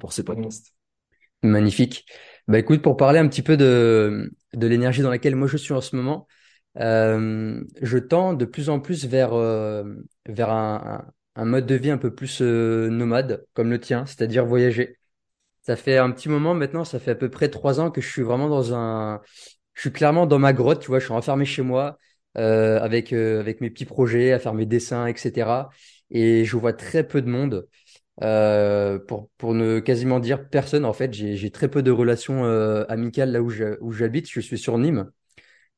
pour 0.00 0.12
ce 0.12 0.22
podcast. 0.22 0.72
Magnifique. 1.42 2.06
Bah 2.48 2.58
écoute, 2.58 2.80
pour 2.80 2.96
parler 2.96 3.18
un 3.18 3.28
petit 3.28 3.42
peu 3.42 3.56
de, 3.56 4.32
de 4.54 4.66
l'énergie 4.66 5.02
dans 5.02 5.10
laquelle 5.10 5.36
moi 5.36 5.48
je 5.48 5.58
suis 5.58 5.74
en 5.74 5.82
ce 5.82 5.94
moment, 5.94 6.26
euh, 6.78 7.62
je 7.82 7.98
tends 7.98 8.32
de 8.32 8.44
plus 8.46 8.70
en 8.70 8.80
plus 8.80 9.04
vers, 9.04 9.32
vers 10.26 10.50
un, 10.50 11.04
un 11.36 11.44
mode 11.44 11.66
de 11.66 11.74
vie 11.74 11.90
un 11.90 11.98
peu 11.98 12.14
plus 12.14 12.40
euh, 12.42 12.88
nomade 12.88 13.46
comme 13.54 13.70
le 13.70 13.80
tien, 13.80 14.06
c'est-à-dire 14.06 14.44
voyager. 14.46 14.98
Ça 15.62 15.76
fait 15.76 15.98
un 15.98 16.10
petit 16.12 16.28
moment 16.28 16.54
maintenant, 16.54 16.84
ça 16.84 16.98
fait 17.00 17.12
à 17.12 17.14
peu 17.16 17.30
près 17.30 17.50
trois 17.50 17.80
ans 17.80 17.90
que 17.90 18.00
je 18.00 18.08
suis 18.10 18.22
vraiment 18.22 18.48
dans 18.48 18.74
un, 18.74 19.20
je 19.74 19.82
suis 19.82 19.92
clairement 19.92 20.26
dans 20.26 20.38
ma 20.38 20.52
grotte, 20.52 20.80
tu 20.80 20.88
vois, 20.88 20.98
je 21.00 21.06
suis 21.06 21.14
enfermé 21.14 21.44
chez 21.44 21.62
moi 21.62 21.98
euh, 22.38 22.80
avec 22.80 23.12
euh, 23.12 23.40
avec 23.40 23.60
mes 23.60 23.70
petits 23.70 23.84
projets, 23.84 24.32
à 24.32 24.38
faire 24.38 24.54
mes 24.54 24.66
dessins, 24.66 25.06
etc. 25.06 25.70
Et 26.10 26.44
je 26.44 26.56
vois 26.56 26.72
très 26.72 27.06
peu 27.06 27.22
de 27.22 27.28
monde. 27.28 27.68
Euh, 28.22 28.98
pour, 28.98 29.28
pour 29.36 29.54
ne 29.54 29.78
quasiment 29.78 30.20
dire 30.20 30.48
personne, 30.48 30.84
en 30.84 30.92
fait, 30.92 31.12
j'ai 31.12 31.50
très 31.50 31.68
peu 31.68 31.82
de 31.82 31.90
relations 31.90 32.44
euh, 32.44 32.84
amicales 32.88 33.30
là 33.32 33.42
où 33.42 33.92
j'habite. 33.92 34.30
Je, 34.30 34.40
suis 34.40 34.58
sur 34.58 34.78
Nîmes. 34.78 35.10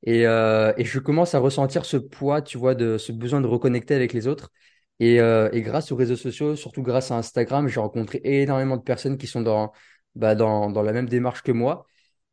Et, 0.04 0.26
euh, 0.26 0.72
et 0.76 0.84
je 0.84 0.98
commence 1.00 1.34
à 1.34 1.40
ressentir 1.40 1.84
ce 1.84 1.96
poids, 1.96 2.42
tu 2.42 2.58
vois, 2.58 2.74
de 2.74 2.98
ce 2.98 3.12
besoin 3.12 3.40
de 3.40 3.46
reconnecter 3.46 3.94
avec 3.94 4.12
les 4.12 4.28
autres. 4.28 4.52
Et, 5.00 5.20
euh, 5.20 5.48
et 5.52 5.62
grâce 5.62 5.92
aux 5.92 5.96
réseaux 5.96 6.16
sociaux, 6.16 6.56
surtout 6.56 6.82
grâce 6.82 7.10
à 7.10 7.16
Instagram, 7.16 7.68
j'ai 7.68 7.80
rencontré 7.80 8.20
énormément 8.24 8.76
de 8.76 8.82
personnes 8.82 9.16
qui 9.18 9.26
sont 9.28 9.42
dans, 9.42 9.72
bah, 10.16 10.34
dans, 10.34 10.70
dans 10.70 10.82
la 10.82 10.92
même 10.92 11.08
démarche 11.08 11.42
que 11.42 11.52
moi. 11.52 11.86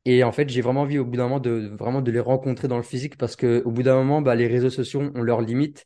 Et 0.05 0.23
en 0.23 0.31
fait, 0.31 0.49
j'ai 0.49 0.61
vraiment 0.61 0.81
envie 0.81 0.99
au 0.99 1.05
bout 1.05 1.17
d'un 1.17 1.23
moment 1.23 1.39
de 1.39 1.71
vraiment 1.79 2.01
de 2.01 2.11
les 2.11 2.19
rencontrer 2.19 2.67
dans 2.67 2.77
le 2.77 2.83
physique 2.83 3.17
parce 3.17 3.35
que 3.35 3.63
au 3.65 3.71
bout 3.71 3.83
d'un 3.83 3.95
moment, 3.97 4.21
bah, 4.21 4.35
les 4.35 4.47
réseaux 4.47 4.69
sociaux 4.69 5.01
ont 5.15 5.21
leurs 5.23 5.41
limites. 5.41 5.85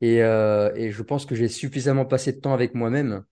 Et, 0.00 0.22
euh, 0.22 0.72
et 0.76 0.90
je 0.92 1.02
pense 1.02 1.26
que 1.26 1.34
j'ai 1.34 1.48
suffisamment 1.48 2.04
passé 2.06 2.32
de 2.32 2.40
temps 2.40 2.54
avec 2.54 2.74
moi-même 2.74 3.24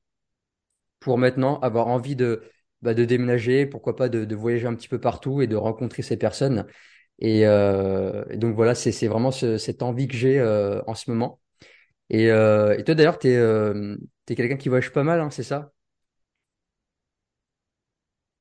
pour 1.00 1.18
maintenant 1.18 1.58
avoir 1.60 1.88
envie 1.88 2.16
de, 2.16 2.42
bah, 2.82 2.94
de 2.94 3.04
déménager, 3.04 3.66
pourquoi 3.66 3.96
pas 3.96 4.08
de, 4.08 4.24
de 4.24 4.36
voyager 4.36 4.66
un 4.66 4.74
petit 4.74 4.88
peu 4.88 5.00
partout 5.00 5.42
et 5.42 5.46
de 5.46 5.56
rencontrer 5.56 6.02
ces 6.02 6.16
personnes. 6.16 6.66
Et, 7.20 7.46
euh, 7.46 8.24
donc 8.36 8.54
voilà, 8.56 8.74
c'est 8.74 8.92
c'est 8.92 9.08
vraiment 9.08 9.30
ce, 9.30 9.58
cette 9.58 9.82
envie 9.82 10.08
que 10.08 10.16
j'ai 10.16 10.38
euh, 10.40 10.82
en 10.86 10.94
ce 10.94 11.10
moment. 11.10 11.40
Et, 12.10 12.30
euh, 12.30 12.76
et 12.78 12.84
toi 12.84 12.94
d'ailleurs, 12.94 13.18
t'es 13.18 13.36
euh, 13.36 13.96
t'es 14.26 14.34
quelqu'un 14.36 14.56
qui 14.56 14.68
voyage 14.68 14.92
pas 14.92 15.02
mal, 15.04 15.20
hein, 15.20 15.30
c'est 15.30 15.42
ça? 15.42 15.72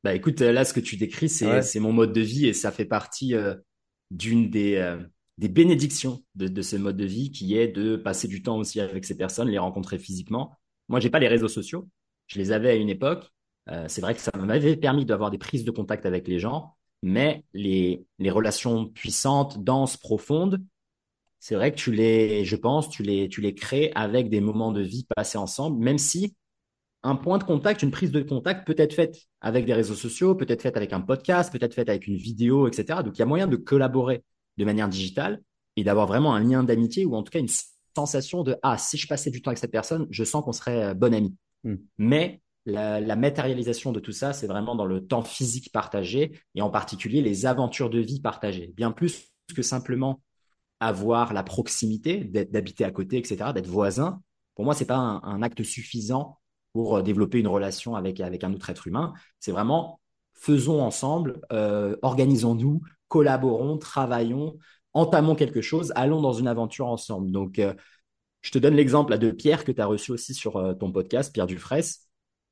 Bah 0.03 0.13
écoute, 0.13 0.41
là 0.41 0.65
ce 0.65 0.73
que 0.73 0.79
tu 0.79 0.97
décris, 0.97 1.29
c'est 1.29 1.61
c'est 1.63 1.79
mon 1.79 1.91
mode 1.91 2.13
de 2.13 2.21
vie 2.21 2.47
et 2.47 2.53
ça 2.53 2.71
fait 2.71 2.85
partie 2.85 3.33
euh, 3.33 3.55
d'une 4.11 4.49
des 4.51 4.75
euh, 4.75 4.97
des 5.39 5.49
bénédictions 5.49 6.23
de, 6.35 6.47
de 6.47 6.61
ce 6.61 6.75
mode 6.75 6.95
de 6.97 7.05
vie 7.05 7.31
qui 7.31 7.57
est 7.57 7.67
de 7.67 7.95
passer 7.97 8.27
du 8.27 8.43
temps 8.43 8.57
aussi 8.57 8.79
avec 8.79 9.03
ces 9.05 9.17
personnes, 9.17 9.49
les 9.49 9.57
rencontrer 9.57 9.97
physiquement. 9.99 10.55
Moi, 10.89 10.99
j'ai 10.99 11.09
pas 11.09 11.19
les 11.19 11.27
réseaux 11.27 11.47
sociaux, 11.47 11.89
je 12.27 12.37
les 12.39 12.51
avais 12.51 12.69
à 12.69 12.75
une 12.75 12.89
époque. 12.89 13.25
c'est 13.87 14.01
vrai 14.01 14.13
que 14.13 14.21
ça 14.21 14.31
m'avait 14.37 14.77
permis 14.77 15.05
d'avoir 15.05 15.31
des 15.31 15.37
prises 15.39 15.65
de 15.65 15.71
contact 15.71 16.05
avec 16.05 16.27
les 16.27 16.39
gens, 16.39 16.75
mais 17.01 17.43
les, 17.53 18.05
les 18.19 18.29
relations 18.31 18.85
puissantes, 18.87 19.63
denses, 19.63 19.97
profondes, 19.97 20.63
c'est 21.45 21.53
vrai 21.53 21.71
que 21.71 21.77
tu 21.77 21.91
les, 21.91 22.43
je 22.43 22.55
pense, 22.55 22.89
tu 22.89 23.03
les, 23.03 23.29
tu 23.29 23.39
les 23.39 23.53
crées 23.53 23.91
avec 23.93 24.31
des 24.31 24.41
moments 24.41 24.71
de 24.71 24.81
vie 24.81 25.05
passés 25.15 25.37
ensemble, 25.37 25.77
même 25.77 25.99
si 25.99 26.35
un 27.03 27.15
point 27.15 27.37
de 27.37 27.43
contact, 27.43 27.83
une 27.83 27.91
prise 27.91 28.11
de 28.11 28.23
contact 28.23 28.65
peut 28.65 28.73
être 28.79 28.95
faite 28.95 29.15
avec 29.41 29.67
des 29.67 29.75
réseaux 29.75 29.93
sociaux, 29.93 30.33
peut 30.33 30.47
être 30.49 30.63
faite 30.63 30.75
avec 30.75 30.91
un 30.91 31.01
podcast, 31.01 31.51
peut 31.51 31.59
être 31.61 31.75
faite 31.75 31.87
avec 31.87 32.07
une 32.07 32.17
vidéo, 32.17 32.67
etc. 32.67 33.03
Donc 33.03 33.15
il 33.17 33.19
y 33.19 33.21
a 33.21 33.27
moyen 33.27 33.45
de 33.45 33.57
collaborer 33.57 34.23
de 34.57 34.65
manière 34.65 34.89
digitale 34.89 35.39
et 35.75 35.83
d'avoir 35.83 36.07
vraiment 36.07 36.33
un 36.33 36.39
lien 36.39 36.63
d'amitié 36.63 37.05
ou 37.05 37.15
en 37.15 37.21
tout 37.21 37.29
cas 37.29 37.37
une 37.37 37.51
sensation 37.95 38.41
de 38.41 38.57
ah 38.63 38.79
si 38.79 38.97
je 38.97 39.07
passais 39.07 39.29
du 39.29 39.43
temps 39.43 39.49
avec 39.49 39.59
cette 39.59 39.71
personne, 39.71 40.07
je 40.09 40.23
sens 40.23 40.43
qu'on 40.43 40.51
serait 40.51 40.83
euh, 40.83 40.93
bon 40.95 41.13
ami. 41.13 41.35
Hmm. 41.63 41.75
Mais 41.99 42.41
la, 42.65 43.15
matérialisation 43.15 43.91
de 43.91 43.99
tout 43.99 44.13
ça, 44.13 44.33
c'est 44.33 44.47
vraiment 44.47 44.73
dans 44.73 44.87
le 44.87 45.05
temps 45.05 45.21
physique 45.21 45.71
partagé 45.71 46.31
et 46.55 46.63
en 46.63 46.71
particulier 46.71 47.21
les 47.21 47.45
aventures 47.45 47.91
de 47.91 47.99
vie 47.99 48.19
partagées. 48.19 48.73
Bien 48.75 48.91
plus 48.91 49.27
que 49.55 49.61
simplement 49.61 50.21
avoir 50.79 51.33
la 51.33 51.43
proximité, 51.43 52.23
d'habiter 52.23 52.83
à 52.83 52.91
côté, 52.91 53.17
etc., 53.17 53.53
d'être 53.53 53.67
voisin. 53.67 54.21
Pour 54.55 54.65
moi, 54.65 54.73
c'est 54.73 54.85
pas 54.85 54.97
un, 54.97 55.41
acte 55.41 55.63
suffisant 55.63 56.39
pour 56.73 56.97
euh, 56.97 57.01
développer 57.01 57.39
une 57.39 57.47
relation 57.47 57.95
avec, 57.95 58.19
avec 58.19 58.43
un 58.43 58.53
autre 58.53 58.69
être 58.69 58.87
humain. 58.87 59.13
C'est 59.39 59.51
vraiment 59.51 59.99
faisons 60.33 60.81
ensemble, 60.81 61.41
euh, 61.53 61.95
organisons-nous, 62.01 62.81
collaborons, 63.07 63.77
travaillons, 63.77 64.57
entamons 64.93 65.35
quelque 65.35 65.61
chose, 65.61 65.93
allons 65.95 66.21
dans 66.21 66.33
une 66.33 66.47
aventure 66.47 66.87
ensemble. 66.87 67.31
Donc, 67.31 67.59
euh, 67.59 67.73
je 68.41 68.51
te 68.51 68.57
donne 68.57 68.75
l'exemple 68.75 69.17
de 69.17 69.31
Pierre 69.31 69.63
que 69.63 69.71
tu 69.71 69.81
as 69.81 69.85
reçu 69.85 70.11
aussi 70.11 70.33
sur 70.33 70.75
ton 70.79 70.91
podcast, 70.91 71.33
Pierre 71.33 71.47
Dufresne. 71.47 72.03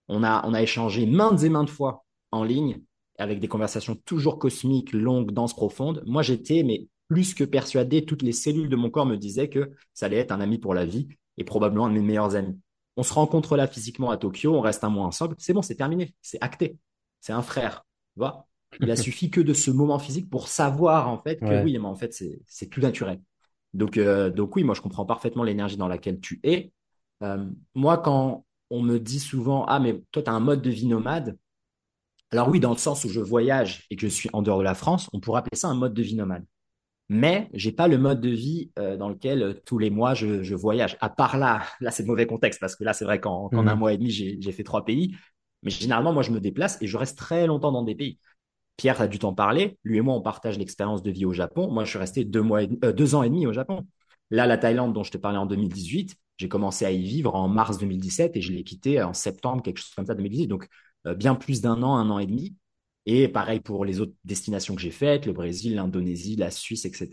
On 0.08 0.24
a, 0.24 0.46
on 0.48 0.54
a 0.54 0.62
échangé 0.62 1.06
maintes 1.06 1.44
et 1.44 1.50
maintes 1.50 1.70
fois 1.70 2.04
en 2.32 2.44
ligne 2.44 2.82
avec 3.20 3.40
des 3.40 3.48
conversations 3.48 3.96
toujours 3.96 4.40
cosmiques, 4.40 4.92
longues, 4.94 5.32
denses, 5.32 5.54
profondes. 5.54 6.04
Moi, 6.06 6.24
j'étais 6.24 6.64
mais 6.64 6.88
plus 7.14 7.36
que 7.36 7.44
persuadé, 7.44 8.06
toutes 8.06 8.24
les 8.24 8.32
cellules 8.32 8.70
de 8.70 8.76
mon 8.76 8.90
corps 8.90 9.06
me 9.06 9.18
disaient 9.18 9.48
que 9.48 9.72
ça 9.94 10.08
allait 10.08 10.18
être 10.18 10.32
un 10.32 10.42
ami 10.42 10.58
pour 10.58 10.74
la 10.74 10.84
vie 10.84 11.08
et 11.38 11.44
probablement 11.44 11.86
un 11.86 11.90
de 11.90 11.94
mes 11.94 12.02
meilleurs 12.02 12.36
amis. 12.36 12.60
On 12.98 13.04
se 13.04 13.14
rencontre 13.14 13.56
là 13.56 13.68
physiquement 13.68 14.10
à 14.10 14.18
Tokyo, 14.18 14.56
on 14.56 14.62
reste 14.62 14.84
un 14.84 14.90
mois 14.90 15.06
ensemble, 15.06 15.36
c'est 15.38 15.54
bon, 15.54 15.62
c'est 15.62 15.76
terminé, 15.76 16.16
c'est 16.24 16.40
acté. 16.42 16.78
C'est 17.22 17.32
un 17.32 17.44
frère, 17.44 17.86
tu 18.14 18.20
vois. 18.20 18.48
Il 18.80 18.90
a 18.90 18.96
suffi 18.96 19.30
que 19.30 19.42
de 19.42 19.54
ce 19.54 19.70
moment 19.70 20.00
physique 20.00 20.28
pour 20.28 20.48
savoir 20.48 21.08
en 21.08 21.20
fait 21.20 21.40
que 21.40 21.64
oui, 21.64 21.78
mais 21.78 21.86
en 21.86 21.96
fait 21.96 22.20
c'est 22.48 22.66
tout 22.68 22.82
naturel. 22.82 23.22
Donc 23.76 23.98
euh, 23.98 24.32
donc 24.32 24.56
oui, 24.56 24.64
moi 24.64 24.74
je 24.74 24.82
comprends 24.82 25.06
parfaitement 25.06 25.44
l'énergie 25.44 25.78
dans 25.78 25.88
laquelle 25.88 26.20
tu 26.20 26.40
es. 26.44 26.72
Euh, 27.22 27.46
moi 27.76 28.00
quand 28.00 28.44
on 28.72 28.82
me 28.82 28.98
dit 28.98 29.20
souvent 29.20 29.66
ah 29.66 29.80
mais 29.80 30.02
toi 30.12 30.24
tu 30.24 30.30
as 30.32 30.34
un 30.34 30.40
mode 30.40 30.64
de 30.64 30.72
vie 30.72 30.88
nomade. 30.88 31.38
Alors 32.32 32.50
oui, 32.50 32.60
dans 32.60 32.72
le 32.72 32.78
sens 32.78 33.06
où 33.06 33.10
je 33.10 33.20
voyage 33.20 33.86
et 33.92 33.96
que 33.96 34.02
je 34.02 34.08
suis 34.08 34.32
en 34.34 34.42
dehors 34.42 34.58
de 34.58 34.64
la 34.64 34.74
France, 34.74 35.08
on 35.14 35.20
pourrait 35.20 35.40
appeler 35.40 35.56
ça 35.56 35.68
un 35.68 35.76
mode 35.76 35.94
de 35.94 36.02
vie 36.02 36.16
nomade. 36.16 36.44
Mais 37.14 37.48
j'ai 37.54 37.72
pas 37.72 37.88
le 37.88 38.00
mode 38.00 38.22
de 38.22 38.30
vie 38.30 38.72
euh, 38.80 38.98
dans 38.98 39.08
lequel 39.08 39.44
euh, 39.44 39.54
tous 39.66 39.78
les 39.78 39.92
mois 39.92 40.16
je, 40.16 40.56
voyage. 40.56 40.98
À 41.00 41.10
part 41.10 41.38
là, 41.38 41.62
là 41.80 41.92
c'est 41.92 42.02
le 42.02 42.08
mauvais 42.08 42.26
contexte 42.26 42.60
parce 42.60 42.76
que 42.76 42.84
là 42.84 42.94
c'est 42.94 43.06
vrai 43.06 43.20
qu'en 43.20 43.50
un 43.52 43.62
mhm. 43.62 43.78
mois 43.78 43.94
et 43.94 43.98
demi 43.98 44.10
j'ai 44.10 44.52
fait 44.52 44.64
trois 44.64 44.84
pays. 44.84 45.16
Mais 45.62 45.70
généralement 45.70 46.12
moi 46.12 46.24
je 46.24 46.32
me 46.32 46.40
déplace 46.40 46.82
et 46.82 46.88
je 46.88 46.98
reste 46.98 47.16
très 47.16 47.46
longtemps 47.46 47.72
dans 47.72 47.84
des 47.84 47.94
pays. 47.94 48.18
Pierre 48.78 49.00
a 49.00 49.08
dû 49.08 49.20
t'en 49.20 49.36
parler. 49.36 49.78
Lui 49.84 50.00
et 50.00 50.02
moi 50.02 50.16
on 50.16 50.22
partage 50.22 50.58
l'expérience 50.58 51.04
de 51.04 51.12
vie 51.12 51.26
au 51.26 51.34
Japon. 51.34 51.70
Moi 51.70 51.84
je 51.86 51.92
suis 51.92 52.00
resté 52.00 52.26
deux 52.26 52.42
mois, 52.42 52.62
euh, 52.84 52.94
deux 52.94 53.14
ans 53.14 53.22
et 53.22 53.30
demi 53.30 53.46
au 53.46 53.54
Japon. 53.54 53.86
Là 54.32 54.48
la 54.48 54.58
Thaïlande 54.58 54.92
dont 54.92 55.04
je 55.04 55.12
te 55.12 55.20
parlais 55.20 55.38
en 55.38 55.46
2018, 55.46 56.18
j'ai 56.38 56.50
commencé 56.50 56.84
à 56.84 56.92
y 56.92 57.04
vivre 57.04 57.36
en 57.36 57.48
mars 57.48 57.78
2017 57.78 58.36
et 58.38 58.42
je 58.42 58.52
l'ai 58.52 58.64
quitté 58.64 59.04
en 59.04 59.14
septembre, 59.14 59.62
quelque 59.62 59.78
chose 59.78 59.94
comme 59.96 60.08
ça, 60.08 60.16
2018. 60.16 60.48
Donc, 60.48 60.68
euh, 61.06 61.14
bien 61.14 61.36
plus 61.36 61.62
d'un 61.62 61.84
an, 61.84 61.96
un 61.96 62.10
an 62.10 62.18
et 62.18 62.26
demi. 62.26 62.56
Et 63.06 63.28
pareil 63.28 63.60
pour 63.60 63.86
les 63.86 64.00
autres 64.00 64.14
destinations 64.24 64.76
que 64.76 64.82
j'ai 64.82 64.92
faites, 64.92 65.26
le 65.26 65.34
Brésil, 65.34 65.76
l'Indonésie, 65.76 66.36
la 66.36 66.52
Suisse, 66.52 66.86
etc. 66.86 67.10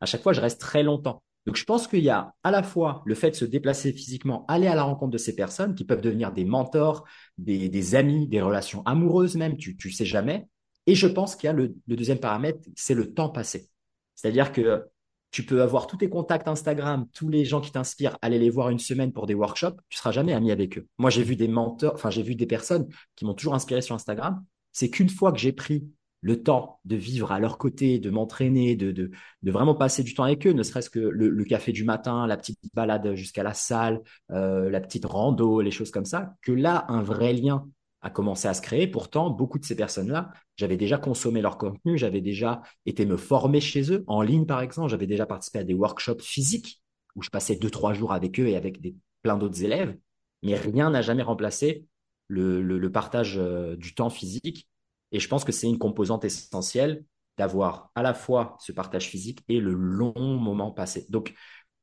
À 0.00 0.06
chaque 0.06 0.22
fois, 0.22 0.32
je 0.32 0.40
reste 0.40 0.60
très 0.60 0.82
longtemps. 0.82 1.22
Donc, 1.46 1.56
je 1.56 1.64
pense 1.64 1.88
qu'il 1.88 2.04
y 2.04 2.10
a 2.10 2.34
à 2.44 2.52
la 2.52 2.62
fois 2.62 3.02
le 3.04 3.16
fait 3.16 3.30
de 3.30 3.36
se 3.36 3.44
déplacer 3.44 3.92
physiquement, 3.92 4.44
aller 4.46 4.68
à 4.68 4.76
la 4.76 4.84
rencontre 4.84 5.10
de 5.10 5.18
ces 5.18 5.34
personnes 5.34 5.74
qui 5.74 5.84
peuvent 5.84 6.00
devenir 6.00 6.32
des 6.32 6.44
mentors, 6.44 7.04
des, 7.38 7.94
amis, 7.96 8.28
des 8.28 8.40
relations 8.40 8.84
amoureuses 8.86 9.34
même, 9.36 9.56
tu, 9.56 9.76
tu 9.76 9.90
sais 9.90 10.04
jamais. 10.04 10.46
Et 10.86 10.94
je 10.94 11.08
pense 11.08 11.34
qu'il 11.34 11.48
y 11.48 11.50
a 11.50 11.52
le 11.52 11.74
deuxième 11.88 12.20
paramètre, 12.20 12.60
c'est 12.76 12.94
le 12.94 13.12
temps 13.12 13.28
passé. 13.28 13.68
C'est-à-dire 14.14 14.52
que 14.52 14.84
tu 15.32 15.44
peux 15.44 15.62
avoir 15.62 15.86
tous 15.86 15.96
tes 15.96 16.10
contacts 16.10 16.46
Instagram, 16.46 17.06
tous 17.12 17.28
les 17.28 17.44
gens 17.44 17.60
qui 17.60 17.72
t'inspirent, 17.72 18.18
aller 18.20 18.38
les 18.38 18.50
voir 18.50 18.68
une 18.68 18.78
semaine 18.78 19.12
pour 19.12 19.26
des 19.26 19.34
workshops, 19.34 19.78
tu 19.88 19.96
seras 19.96 20.12
jamais 20.12 20.34
ami 20.34 20.52
avec 20.52 20.78
eux. 20.78 20.86
Moi, 20.98 21.10
j'ai 21.10 21.22
vu 21.22 21.36
des 21.36 21.48
mentors, 21.48 21.94
enfin, 21.94 22.10
j'ai 22.10 22.22
vu 22.22 22.34
des 22.36 22.46
personnes 22.46 22.86
qui 23.16 23.24
m'ont 23.24 23.34
toujours 23.34 23.54
inspiré 23.54 23.80
sur 23.80 23.94
Instagram. 23.94 24.44
C'est 24.72 24.90
qu'une 24.90 25.08
fois 25.08 25.32
que 25.32 25.38
j'ai 25.38 25.52
pris 25.52 25.84
le 26.22 26.42
temps 26.42 26.78
de 26.84 26.94
vivre 26.96 27.32
à 27.32 27.40
leur 27.40 27.58
côté, 27.58 27.98
de 27.98 28.08
m'entraîner, 28.08 28.76
de, 28.76 29.10
vraiment 29.42 29.74
passer 29.74 30.02
du 30.02 30.14
temps 30.14 30.22
avec 30.22 30.46
eux, 30.46 30.52
ne 30.52 30.62
serait-ce 30.62 30.88
que 30.88 31.00
le, 31.00 31.44
café 31.44 31.72
du 31.72 31.84
matin, 31.84 32.26
la 32.26 32.36
petite 32.36 32.58
balade 32.74 33.14
jusqu'à 33.14 33.42
la 33.42 33.54
salle, 33.54 34.00
euh, 34.30 34.70
la 34.70 34.80
petite 34.80 35.04
rando, 35.04 35.60
les 35.60 35.72
choses 35.72 35.90
comme 35.90 36.04
ça, 36.04 36.34
que 36.40 36.52
là, 36.52 36.86
un 36.88 37.02
vrai 37.02 37.32
lien 37.32 37.66
a 38.02 38.10
commencé 38.10 38.48
à 38.48 38.54
se 38.54 38.62
créer. 38.62 38.86
Pourtant, 38.86 39.30
beaucoup 39.30 39.58
de 39.58 39.64
ces 39.64 39.76
personnes-là, 39.76 40.30
j'avais 40.56 40.76
déjà 40.76 40.96
consommé 40.96 41.40
leur 41.40 41.58
contenu, 41.58 41.98
j'avais 41.98 42.20
déjà 42.20 42.62
été 42.86 43.04
me 43.04 43.16
former 43.16 43.60
chez 43.60 43.92
eux, 43.92 44.04
en 44.06 44.22
ligne 44.22 44.46
par 44.46 44.60
exemple, 44.60 44.90
j'avais 44.90 45.06
déjà 45.06 45.26
participé 45.26 45.58
à 45.58 45.64
des 45.64 45.74
workshops 45.74 46.22
physiques 46.22 46.80
où 47.16 47.22
je 47.22 47.30
passais 47.30 47.56
deux, 47.56 47.70
trois 47.70 47.94
jours 47.94 48.12
avec 48.12 48.38
eux 48.40 48.46
et 48.46 48.56
avec 48.56 48.80
des, 48.80 48.94
plein 49.22 49.36
d'autres 49.36 49.62
élèves, 49.64 49.96
mais 50.42 50.54
rien 50.54 50.90
n'a 50.90 51.02
jamais 51.02 51.22
remplacé 51.22 51.86
le, 52.32 52.90
partage 52.90 53.38
euh, 53.38 53.76
du 53.76 53.94
temps 53.94 54.10
physique. 54.10 54.68
Et 55.12 55.20
je 55.20 55.28
pense 55.28 55.44
que 55.44 55.52
c'est 55.52 55.68
une 55.68 55.78
composante 55.78 56.24
essentielle 56.24 57.04
d'avoir 57.38 57.90
à 57.94 58.02
la 58.02 58.14
fois 58.14 58.56
ce 58.60 58.72
partage 58.72 59.08
physique 59.08 59.40
et 59.48 59.60
le 59.60 59.72
long 59.72 60.14
moment 60.16 60.70
passé. 60.70 61.06
Donc, 61.10 61.34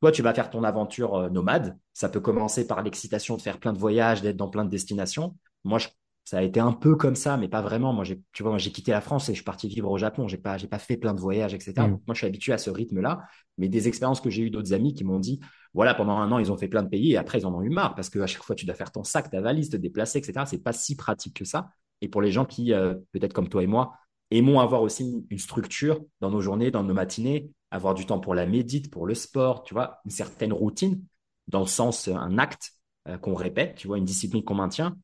toi, 0.01 0.11
tu 0.11 0.21
vas 0.21 0.33
faire 0.33 0.49
ton 0.49 0.63
aventure 0.63 1.15
euh, 1.15 1.29
nomade. 1.29 1.77
Ça 1.93 2.09
peut 2.09 2.21
commencer 2.21 2.65
par 2.67 2.81
l'excitation 2.83 3.35
de 3.37 3.41
faire 3.41 3.59
plein 3.59 3.73
de 3.73 3.77
voyages, 3.77 4.21
d'être 4.21 4.37
dans 4.37 4.49
plein 4.49 4.65
de 4.65 4.69
destinations. 4.69 5.35
Moi, 5.63 5.79
je 5.79 5.89
ça 6.29 6.37
a 6.37 6.43
été 6.43 6.59
un 6.59 6.73
peu 6.73 6.95
comme 6.95 7.15
ça, 7.15 7.37
mais 7.37 7.47
pas 7.47 7.63
vraiment. 7.63 7.91
Moi, 7.91 8.03
j'ai, 8.03 8.21
tu 8.33 8.43
vois, 8.43 8.55
j'ai 8.59 8.71
quitté 8.71 8.91
la 8.91 9.01
France 9.01 9.29
et 9.29 9.31
je 9.31 9.37
suis 9.37 9.43
parti 9.43 9.67
vivre 9.67 9.89
au 9.89 9.97
Japon. 9.97 10.27
J'ai 10.27 10.37
pas, 10.37 10.59
j'ai 10.59 10.67
pas 10.67 10.77
fait 10.77 10.95
plein 10.95 11.15
de 11.15 11.19
voyages, 11.19 11.55
etc. 11.55 11.73
Mm. 11.87 12.01
moi, 12.05 12.13
je 12.13 12.17
suis 12.19 12.27
habitué 12.27 12.53
à 12.53 12.59
ce 12.59 12.69
rythme-là. 12.69 13.23
Mais 13.57 13.67
des 13.67 13.87
expériences 13.87 14.21
que 14.21 14.29
j'ai 14.29 14.43
eues 14.43 14.51
d'autres 14.51 14.71
amis 14.73 14.93
qui 14.93 15.03
m'ont 15.03 15.17
dit, 15.17 15.39
voilà, 15.73 15.95
pendant 15.95 16.17
un 16.19 16.31
an, 16.31 16.37
ils 16.37 16.51
ont 16.51 16.57
fait 16.57 16.67
plein 16.67 16.83
de 16.83 16.87
pays 16.87 17.13
et 17.13 17.17
après, 17.17 17.39
ils 17.39 17.47
en 17.47 17.55
ont 17.55 17.63
eu 17.63 17.71
marre 17.71 17.95
parce 17.95 18.11
que 18.11 18.19
à 18.19 18.27
chaque 18.27 18.43
fois, 18.43 18.55
tu 18.55 18.67
dois 18.67 18.75
faire 18.75 18.91
ton 18.91 19.03
sac, 19.03 19.31
ta 19.31 19.41
valise, 19.41 19.71
te 19.71 19.77
déplacer, 19.77 20.19
etc. 20.19 20.45
C'est 20.45 20.61
pas 20.61 20.71
si 20.71 20.95
pratique 20.95 21.35
que 21.35 21.45
ça. 21.45 21.71
Et 22.01 22.07
pour 22.09 22.21
les 22.21 22.31
gens 22.31 22.45
qui, 22.45 22.73
euh, 22.73 22.93
peut-être 23.11 23.33
comme 23.33 23.49
toi 23.49 23.63
et 23.63 23.67
moi, 23.67 23.93
aimons 24.29 24.59
avoir 24.59 24.83
aussi 24.83 25.25
une 25.31 25.39
structure 25.39 25.99
dans 26.21 26.29
nos 26.29 26.41
journées, 26.41 26.69
dans 26.69 26.83
nos 26.83 26.93
matinées, 26.93 27.49
avoir 27.71 27.95
du 27.95 28.05
temps 28.05 28.19
pour 28.19 28.35
la 28.35 28.45
médite, 28.45 28.91
pour 28.91 29.07
le 29.07 29.15
sport, 29.15 29.63
tu 29.63 29.73
vois, 29.73 29.97
une 30.05 30.11
certaine 30.11 30.53
routine, 30.53 31.03
dans 31.47 31.61
le 31.61 31.65
sens, 31.65 32.07
un 32.07 32.37
acte 32.37 32.73
euh, 33.07 33.17
qu'on 33.17 33.33
répète, 33.33 33.77
tu 33.77 33.87
vois, 33.87 33.97
une 33.97 34.05
discipline 34.05 34.43
qu'on 34.43 34.53
maintient 34.53 34.95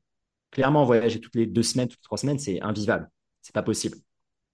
clairement, 0.55 0.85
voyager 0.85 1.19
toutes 1.19 1.35
les 1.35 1.47
deux 1.47 1.63
semaines, 1.63 1.89
toutes 1.89 1.99
les 1.99 2.05
trois 2.05 2.17
semaines, 2.17 2.39
c'est 2.39 2.61
invivable. 2.61 3.11
C'est 3.41 3.53
pas 3.53 3.61
possible. 3.61 3.97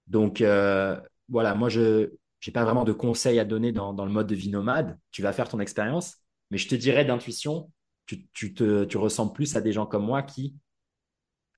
Donc, 0.08 0.40
euh, 0.40 1.00
voilà, 1.28 1.54
moi, 1.54 1.68
je 1.68 2.10
n'ai 2.44 2.52
pas 2.52 2.64
vraiment 2.64 2.82
de 2.82 2.92
conseils 2.92 3.38
à 3.38 3.44
donner 3.44 3.70
dans, 3.70 3.92
le 4.04 4.10
mode 4.10 4.26
de 4.26 4.34
vie 4.34 4.50
nomade. 4.50 4.98
Tu 5.12 5.22
vas 5.22 5.32
faire 5.32 5.48
ton 5.48 5.60
expérience, 5.60 6.16
mais 6.50 6.58
je 6.58 6.66
te 6.66 6.74
dirais 6.74 7.04
d'intuition, 7.04 7.70
Tu, 8.06 8.26
tu, 8.32 8.52
te, 8.52 8.82
tu 8.82 8.96
ressembles 8.96 9.32
plus 9.32 9.54
à 9.54 9.60
des 9.60 9.70
gens 9.70 9.86
comme 9.86 10.04
moi 10.04 10.24
qui 10.24 10.56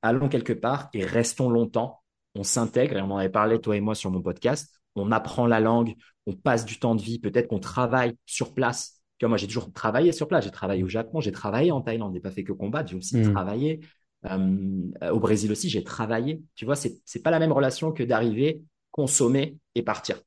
allons 0.02 0.28
quelque 0.28 0.52
part 0.52 0.90
et 0.92 1.06
restons 1.06 1.48
longtemps. 1.48 2.02
On 2.34 2.42
s'intègre, 2.42 2.98
et 2.98 3.00
on 3.00 3.10
en 3.12 3.16
avait 3.16 3.30
parlé, 3.30 3.58
toi 3.62 3.74
et 3.78 3.80
moi, 3.80 3.94
sur 3.94 4.10
mon 4.10 4.20
podcast. 4.20 4.78
On 4.94 5.10
apprend 5.10 5.46
la 5.46 5.60
langue, 5.60 5.94
on 6.26 6.34
passe 6.34 6.66
du 6.66 6.78
temps 6.78 6.94
de 6.94 7.00
vie, 7.00 7.18
peut-être 7.18 7.48
qu'on 7.48 7.60
travaille 7.60 8.14
sur 8.26 8.52
place. 8.52 9.00
Tu 9.16 9.24
vois, 9.24 9.30
moi, 9.30 9.38
j'ai 9.38 9.46
toujours 9.46 9.72
travaillé 9.72 10.12
sur 10.12 10.28
place. 10.28 10.44
J'ai 10.44 10.50
travaillé 10.50 10.82
au 10.82 10.88
Japon, 10.88 11.20
j'ai 11.20 11.32
travaillé 11.32 11.72
en 11.72 11.80
Thaïlande, 11.80 12.12
j'ai 12.12 12.20
pas 12.20 12.30
fait 12.30 12.44
que 12.44 12.52
combattre, 12.52 12.90
j'ai 12.90 12.96
aussi 12.96 13.16
hmm. 13.16 13.32
travaillé. 13.32 13.80
Euh, 14.26 15.11
au 15.11 15.21
Brésil 15.21 15.50
aussi, 15.52 15.69
j'ai 15.69 15.85
travaillé. 15.85 16.43
Tu 16.54 16.64
vois, 16.64 16.76
c'est, 16.76 17.00
c'est 17.04 17.23
pas 17.23 17.31
la 17.31 17.38
même 17.38 17.52
relation 17.52 17.93
que 17.93 18.02
d'arriver, 18.02 18.62
consommer 18.90 19.59
et 19.75 19.83
partir. 19.83 20.21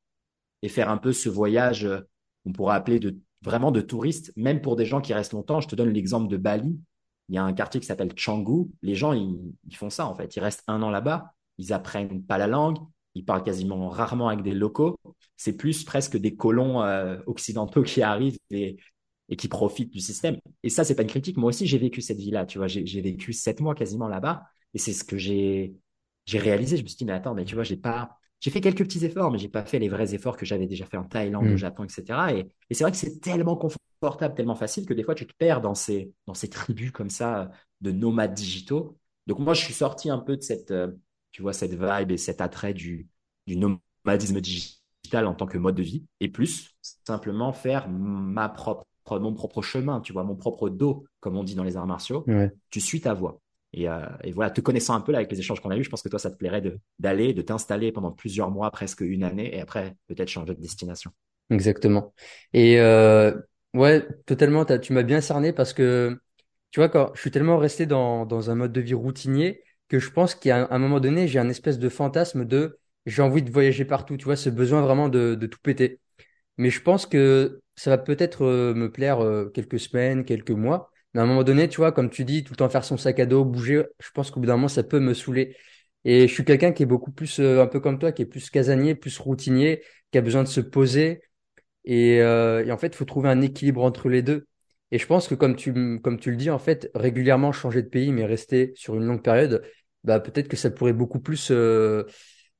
Et 0.61 0.69
faire 0.69 0.89
un 0.89 0.97
peu 0.97 1.13
ce 1.13 1.29
voyage, 1.29 1.85
euh, 1.85 2.01
on 2.45 2.51
pourrait 2.51 2.75
appeler 2.75 2.99
de, 2.99 3.17
vraiment 3.41 3.71
de 3.71 3.81
touriste, 3.81 4.31
même 4.35 4.61
pour 4.61 4.75
des 4.75 4.85
gens 4.85 5.01
qui 5.01 5.13
restent 5.13 5.33
longtemps. 5.33 5.61
Je 5.61 5.67
te 5.67 5.75
donne 5.75 5.91
l'exemple 5.91 6.27
de 6.27 6.37
Bali. 6.37 6.79
Il 7.29 7.35
y 7.35 7.37
a 7.37 7.43
un 7.43 7.53
quartier 7.53 7.79
qui 7.79 7.87
s'appelle 7.87 8.13
Canggu. 8.15 8.69
Les 8.81 8.95
gens, 8.95 9.13
ils, 9.13 9.75
font 9.75 9.89
ça, 9.89 10.07
en 10.07 10.15
fait. 10.15 10.35
Ils 10.35 10.39
restent 10.39 10.63
un 10.67 10.81
an 10.81 10.89
là-bas. 10.89 11.33
Ils 11.57 11.73
apprennent 11.73 12.23
pas 12.23 12.37
la 12.37 12.47
langue. 12.47 12.77
Ils 13.15 13.25
parlent 13.25 13.43
quasiment 13.43 13.89
rarement 13.89 14.29
avec 14.29 14.43
des 14.43 14.53
locaux. 14.53 14.97
C'est 15.35 15.57
plus 15.57 15.83
presque 15.83 16.17
des 16.17 16.35
colons 16.35 16.83
euh, 16.83 17.17
occidentaux 17.25 17.83
qui 17.83 18.01
arrivent 18.01 18.37
et, 18.49 18.77
et 19.29 19.35
qui 19.35 19.47
profitent 19.47 19.91
du 19.91 19.99
système. 19.99 20.37
Et 20.63 20.69
ça, 20.69 20.83
c'est 20.83 20.95
pas 20.95 21.01
une 21.03 21.09
critique. 21.09 21.37
Moi 21.37 21.49
aussi, 21.49 21.67
j'ai 21.67 21.77
vécu 21.77 22.01
cette 22.01 22.17
vie-là. 22.17 22.45
Tu 22.45 22.57
vois, 22.57 22.67
j'ai 22.67 23.01
vécu 23.01 23.33
sept 23.33 23.59
mois 23.59 23.75
quasiment 23.75 24.07
là-bas. 24.07 24.43
Et 24.73 24.77
c'est 24.77 24.93
ce 24.93 25.03
que 25.03 25.17
j'ai 25.17 25.75
j'ai 26.27 26.39
réalisé. 26.39 26.77
Je 26.77 26.83
me 26.83 26.87
suis 26.87 26.97
dit, 26.97 27.05
mais 27.05 27.13
attends, 27.13 27.33
mais 27.33 27.45
tu 27.45 27.55
vois, 27.55 27.63
j'ai 27.63 27.77
pas, 27.77 28.19
j'ai 28.39 28.51
fait 28.51 28.61
quelques 28.61 28.83
petits 28.83 29.03
efforts, 29.03 29.31
mais 29.31 29.39
j'ai 29.39 29.49
pas 29.49 29.63
fait 29.65 29.79
les 29.79 29.89
vrais 29.89 30.13
efforts 30.13 30.37
que 30.37 30.45
j'avais 30.45 30.67
déjà 30.67 30.85
fait 30.85 30.97
en 30.97 31.05
Thaïlande, 31.05 31.47
au 31.47 31.53
mm. 31.53 31.57
Japon, 31.57 31.83
etc. 31.85 32.03
Et, 32.35 32.39
et 32.69 32.73
c'est 32.73 32.83
vrai 32.83 32.91
que 32.91 32.97
c'est 32.97 33.19
tellement 33.19 33.55
confortable, 33.55 34.35
tellement 34.35 34.55
facile 34.55 34.85
que 34.85 34.93
des 34.93 35.03
fois 35.03 35.15
tu 35.15 35.25
te 35.25 35.33
perds 35.37 35.61
dans 35.61 35.73
ces, 35.73 36.13
dans 36.27 36.35
ces 36.35 36.49
tribus 36.49 36.91
comme 36.91 37.09
ça 37.09 37.49
de 37.81 37.91
nomades 37.91 38.33
digitaux. 38.33 38.97
Donc 39.25 39.39
moi, 39.39 39.53
je 39.53 39.63
suis 39.63 39.73
sorti 39.73 40.09
un 40.09 40.19
peu 40.19 40.37
de 40.37 40.43
cette, 40.43 40.71
euh, 40.71 40.91
tu 41.31 41.41
vois, 41.41 41.53
cette 41.53 41.73
vibe 41.73 42.11
et 42.11 42.17
cet 42.17 42.41
attrait 42.41 42.73
du, 42.73 43.07
du 43.47 43.57
nomadisme 43.57 44.39
digital 44.41 45.25
en 45.25 45.33
tant 45.33 45.47
que 45.47 45.57
mode 45.57 45.75
de 45.75 45.83
vie, 45.83 46.05
et 46.19 46.27
plus 46.27 46.75
simplement 47.05 47.53
faire 47.53 47.87
ma 47.89 48.49
propre, 48.49 48.85
mon 49.11 49.33
propre 49.33 49.61
chemin, 49.61 50.01
tu 50.01 50.13
vois, 50.13 50.23
mon 50.23 50.35
propre 50.35 50.69
dos, 50.69 51.05
comme 51.19 51.37
on 51.37 51.43
dit 51.43 51.55
dans 51.55 51.63
les 51.63 51.77
arts 51.77 51.87
martiaux. 51.87 52.25
Tu 52.69 52.81
suis 52.81 53.01
ta 53.01 53.13
voie. 53.13 53.39
Euh, 53.75 54.05
et, 54.23 54.31
voilà, 54.31 54.49
te 54.49 54.61
connaissant 54.61 54.95
un 54.95 55.01
peu 55.01 55.11
là 55.11 55.19
avec 55.19 55.31
les 55.31 55.39
échanges 55.39 55.59
qu'on 55.61 55.69
a 55.69 55.77
eus, 55.77 55.83
je 55.83 55.89
pense 55.89 56.01
que 56.01 56.09
toi, 56.09 56.19
ça 56.19 56.31
te 56.31 56.37
plairait 56.37 56.63
d'aller, 56.99 57.33
de, 57.33 57.41
t'installer 57.41 57.91
pendant 57.91 58.11
plusieurs 58.11 58.49
mois, 58.49 58.71
presque 58.71 59.01
une 59.01 59.23
année, 59.23 59.55
et 59.55 59.61
après 59.61 59.95
peut-être 60.07 60.29
changer 60.29 60.55
de 60.55 60.61
destination. 60.61 61.11
Exactement. 61.49 62.13
Et 62.53 62.79
euh, 62.79 63.33
ouais, 63.73 64.05
totalement. 64.25 64.65
Tu 64.65 64.93
m'as 64.93 65.03
bien 65.03 65.21
cerné 65.21 65.53
parce 65.53 65.73
que 65.73 66.19
tu 66.71 66.79
vois, 66.79 66.89
quand 66.89 67.11
je 67.13 67.21
suis 67.21 67.31
tellement 67.31 67.57
resté 67.57 67.85
dans, 67.85 68.25
dans 68.25 68.49
un 68.49 68.55
mode 68.55 68.73
de 68.73 68.81
vie 68.81 68.93
routinier 68.93 69.63
que 69.87 69.99
je 69.99 70.11
pense 70.11 70.35
qu'à 70.35 70.67
un 70.69 70.79
moment 70.79 70.99
donné, 70.99 71.27
j'ai 71.27 71.39
un 71.39 71.47
espèce 71.47 71.79
de 71.79 71.87
fantasme 71.87 72.43
de 72.43 72.79
j'ai 73.05 73.21
envie 73.21 73.41
de 73.41 73.49
voyager 73.49 73.85
partout. 73.85 74.17
Tu 74.17 74.25
vois, 74.25 74.35
ce 74.35 74.49
besoin 74.49 74.81
vraiment 74.81 75.07
de, 75.07 75.35
de 75.35 75.47
tout 75.47 75.59
péter. 75.63 76.01
Mais 76.57 76.69
je 76.69 76.81
pense 76.81 77.05
que 77.05 77.61
ça 77.77 77.89
va 77.91 77.97
peut-être 77.97 78.43
euh, 78.45 78.73
me 78.73 78.91
plaire 78.91 79.19
quelques 79.53 79.79
semaines, 79.79 80.25
quelques 80.25 80.51
mois 80.51 80.91
à 81.15 81.21
un 81.21 81.25
moment 81.25 81.43
donné, 81.43 81.67
tu 81.67 81.77
vois, 81.77 81.91
comme 81.91 82.09
tu 82.09 82.25
dis, 82.25 82.43
tout 82.43 82.53
le 82.53 82.57
temps 82.57 82.69
faire 82.69 82.83
son 82.83 82.97
sac 82.97 83.19
à 83.19 83.25
dos, 83.25 83.43
bouger, 83.45 83.83
je 83.99 84.11
pense 84.11 84.29
qu'au 84.31 84.39
bout 84.39 84.45
d'un 84.45 84.55
moment, 84.55 84.67
ça 84.67 84.83
peut 84.83 84.99
me 84.99 85.13
saouler. 85.13 85.55
Et 86.05 86.27
je 86.27 86.33
suis 86.33 86.45
quelqu'un 86.45 86.71
qui 86.71 86.83
est 86.83 86.85
beaucoup 86.85 87.11
plus, 87.11 87.39
euh, 87.39 87.61
un 87.63 87.67
peu 87.67 87.79
comme 87.79 87.99
toi, 87.99 88.11
qui 88.11 88.21
est 88.21 88.25
plus 88.25 88.49
casanier, 88.49 88.95
plus 88.95 89.17
routinier, 89.19 89.81
qui 90.11 90.17
a 90.17 90.21
besoin 90.21 90.43
de 90.43 90.47
se 90.47 90.61
poser. 90.61 91.21
Et, 91.85 92.21
euh, 92.21 92.65
et 92.65 92.71
en 92.71 92.77
fait, 92.77 92.87
il 92.87 92.95
faut 92.95 93.05
trouver 93.05 93.29
un 93.29 93.41
équilibre 93.41 93.83
entre 93.83 94.09
les 94.09 94.21
deux. 94.21 94.47
Et 94.91 94.99
je 94.99 95.07
pense 95.07 95.27
que 95.27 95.35
comme 95.35 95.55
tu, 95.55 95.99
comme 96.01 96.19
tu 96.19 96.31
le 96.31 96.37
dis, 96.37 96.49
en 96.49 96.59
fait, 96.59 96.89
régulièrement 96.95 97.51
changer 97.51 97.83
de 97.83 97.89
pays, 97.89 98.11
mais 98.11 98.25
rester 98.25 98.73
sur 98.75 98.95
une 98.95 99.05
longue 99.05 99.23
période, 99.23 99.63
bah, 100.03 100.19
peut-être 100.19 100.47
que 100.49 100.57
ça 100.57 100.71
pourrait 100.71 100.93
beaucoup 100.93 101.19
plus, 101.19 101.49
euh, 101.51 102.05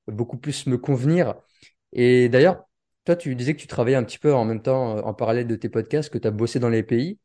beaucoup 0.07 0.37
plus 0.37 0.67
me 0.67 0.77
convenir. 0.77 1.35
Et 1.93 2.29
d'ailleurs, 2.29 2.66
toi, 3.07 3.15
tu 3.15 3.35
disais 3.35 3.55
que 3.55 3.61
tu 3.61 3.67
travaillais 3.67 3.95
un 3.97 4.03
petit 4.03 4.19
peu 4.19 4.33
en 4.33 4.45
même 4.45 4.61
temps, 4.61 4.97
en 5.05 5.13
parallèle 5.13 5.47
de 5.47 5.55
tes 5.55 5.69
podcasts, 5.69 6.09
que 6.11 6.17
tu 6.17 6.27
as 6.27 6.31
bossé 6.31 6.59
dans 6.59 6.69
les 6.69 6.83
pays. 6.83 7.19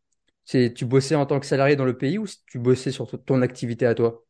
C'est 0.45 0.73
tu 0.75 0.85
bossais 0.87 1.15
en 1.17 1.27
tant 1.27 1.41
que 1.41 1.47
salarié 1.47 1.77
dans 1.77 1.85
le 1.85 1.97
pays 1.99 2.19
ou 2.19 2.27
tu 2.47 2.59
bossais 2.59 2.91
sur 2.93 3.09
ton 3.25 3.43
activité 3.43 3.87
à 3.87 3.95
toi? 3.95 4.25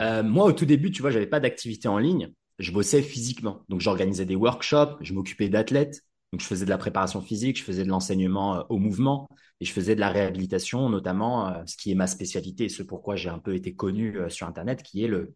Euh, 0.00 0.22
moi, 0.22 0.46
au 0.46 0.52
tout 0.52 0.66
début, 0.66 0.90
tu 0.90 1.02
vois, 1.02 1.10
j'avais 1.10 1.26
pas 1.26 1.40
d'activité 1.40 1.88
en 1.88 1.98
ligne. 1.98 2.32
Je 2.58 2.72
bossais 2.72 3.02
physiquement. 3.02 3.64
Donc, 3.68 3.80
j'organisais 3.80 4.26
des 4.26 4.36
workshops, 4.36 4.96
je 5.00 5.12
m'occupais 5.12 5.48
d'athlètes. 5.48 6.02
Donc, 6.32 6.40
je 6.40 6.46
faisais 6.46 6.64
de 6.64 6.70
la 6.70 6.78
préparation 6.78 7.20
physique, 7.20 7.58
je 7.58 7.62
faisais 7.64 7.84
de 7.84 7.88
l'enseignement 7.88 8.56
euh, 8.56 8.62
au 8.68 8.78
mouvement 8.78 9.28
et 9.60 9.64
je 9.64 9.72
faisais 9.72 9.94
de 9.94 10.00
la 10.00 10.10
réhabilitation, 10.10 10.88
notamment 10.88 11.48
euh, 11.48 11.62
ce 11.66 11.76
qui 11.76 11.92
est 11.92 11.94
ma 11.94 12.06
spécialité 12.06 12.64
et 12.64 12.68
ce 12.68 12.82
pourquoi 12.82 13.14
j'ai 13.16 13.28
un 13.28 13.38
peu 13.38 13.54
été 13.54 13.74
connu 13.74 14.18
sur 14.28 14.46
Internet, 14.48 14.82
qui 14.82 15.04
est 15.04 15.08
le 15.08 15.34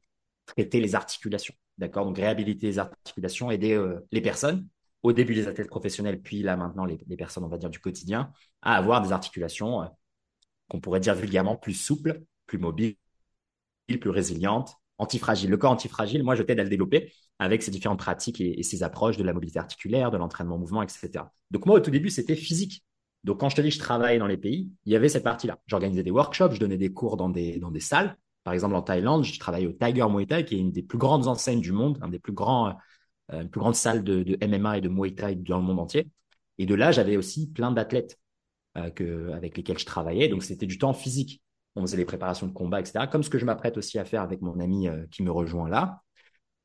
traiter 0.49 0.81
les 0.81 0.95
articulations. 0.95 1.55
D'accord? 1.79 2.05
Donc, 2.05 2.17
réhabiliter 2.17 2.67
les 2.67 2.79
articulations, 2.79 3.51
aider 3.51 3.81
les 4.11 4.21
personnes 4.21 4.67
au 5.03 5.13
début 5.13 5.33
les 5.33 5.49
athlètes 5.49 5.69
professionnels, 5.69 6.21
puis 6.21 6.43
là 6.43 6.57
maintenant 6.57 6.85
les, 6.85 6.99
personnes, 7.17 7.45
on 7.45 7.49
va 7.49 7.59
du 7.59 7.79
quotidien, 7.79 8.33
à 8.63 8.77
avoir 8.77 9.01
des 9.01 9.13
articulations 9.13 9.83
euh, 9.83 9.87
qu'on 10.69 10.81
pourrait 10.81 11.01
dire 11.01 11.15
vulgairement 11.15 11.57
plus 11.57 11.75
souples, 11.75 12.23
plus 12.47 12.59
mobiles, 12.59 12.97
plus 13.87 14.11
résilientes, 14.11 14.75
antifragiles. 14.99 15.51
Le 15.51 15.57
corps 15.57 15.73
antifragile, 15.73 16.23
moi, 16.23 16.35
je 16.35 16.43
t'aide 16.43 16.61
à 16.61 16.65
le 16.65 16.69
développer 16.69 17.13
avec 17.39 17.63
ces 17.63 17.71
différentes 17.71 18.01
pratiques 18.01 18.41
et, 18.41 18.63
ces 18.63 18.83
approches 18.83 19.17
de 19.17 19.23
la 19.23 19.33
mobilité 19.33 19.59
articulaire, 19.59 20.11
de 20.11 20.17
l'entraînement 20.17 20.59
mouvement, 20.59 20.83
etc. 20.83 21.25
Donc 21.51 21.67
moi, 21.67 21.77
au 21.77 21.81
tout 21.81 21.91
début, 21.91 22.11
c'était 22.11 22.35
physique. 22.35 22.85
Donc 23.25 23.41
quand 23.41 23.49
je 23.49 23.57
te 23.57 23.61
dis 23.61 23.71
je 23.71 23.79
travaillais 23.79 24.19
dans 24.19 24.27
les 24.27 24.37
pays, 24.37 24.71
il 24.85 24.93
y 24.93 24.97
avait 24.97 25.09
cette 25.09 25.25
partie-là. 25.25 25.59
J'organisais 25.67 26.03
des 26.03 26.11
workshops, 26.11 26.53
je 26.53 26.61
donnais 26.61 26.77
des 26.77 26.93
cours 26.93 27.17
dans 27.17 27.29
des, 27.29 27.59
dans 27.59 27.71
des 27.71 27.81
salles. 27.81 28.17
Par 28.49 28.55
exemple, 28.55 28.77
en 28.77 28.81
Thaïlande, 28.81 29.25
je 29.25 29.39
travaillais 29.39 29.67
au 29.67 29.75
Tiger 29.75 30.07
Muay 30.09 30.25
Thai, 30.25 30.43
qui 30.47 30.55
est 30.55 30.59
une 30.59 30.73
des 30.73 30.83
plus 30.83 30.97
grandes 30.97 31.27
enseignes 31.27 31.61
du 31.61 31.71
monde, 31.71 31.99
un 32.01 32.09
des 32.09 32.19
plus 32.19 32.33
grands 32.33 32.79
euh, 33.31 33.45
plus 33.45 33.61
grande 33.61 33.75
salle 33.75 34.03
de, 34.03 34.39
MMA 34.43 34.79
et 34.79 34.81
de 34.81 34.89
Muay 34.89 35.15
Thai 35.15 35.35
dans 35.35 35.59
le 35.59 35.65
monde 35.65 35.79
entier. 35.81 36.09
Et 36.57 36.65
de 36.65 36.75
là, 36.75 36.91
j'avais 36.91 37.19
aussi 37.19 37.51
plein 37.51 37.73
d'athlètes 37.73 38.19
euh, 38.79 39.35
avec 39.35 39.55
lesquels 39.55 39.79
je 39.79 39.85
travaillais. 39.85 40.29
Donc, 40.29 40.43
c'était 40.45 40.65
du 40.65 40.79
temps 40.79 40.95
physique. 40.95 41.43
On 41.77 41.83
faisait 41.83 41.99
les 41.99 42.07
préparations 42.07 42.47
de 42.47 42.55
combat, 42.55 42.81
etc. 42.81 43.07
Comme 43.07 43.23
ce 43.23 43.29
que 43.29 43.39
je 43.39 43.45
m'apprête 43.45 43.77
aussi 43.77 43.99
à 43.99 44.07
faire 44.07 44.23
avec 44.23 44.41
mon 44.41 44.59
ami 44.61 44.89
euh, 44.89 45.05
qui 45.11 45.23
me 45.23 45.31
rejoint 45.31 45.69
là. 45.69 46.01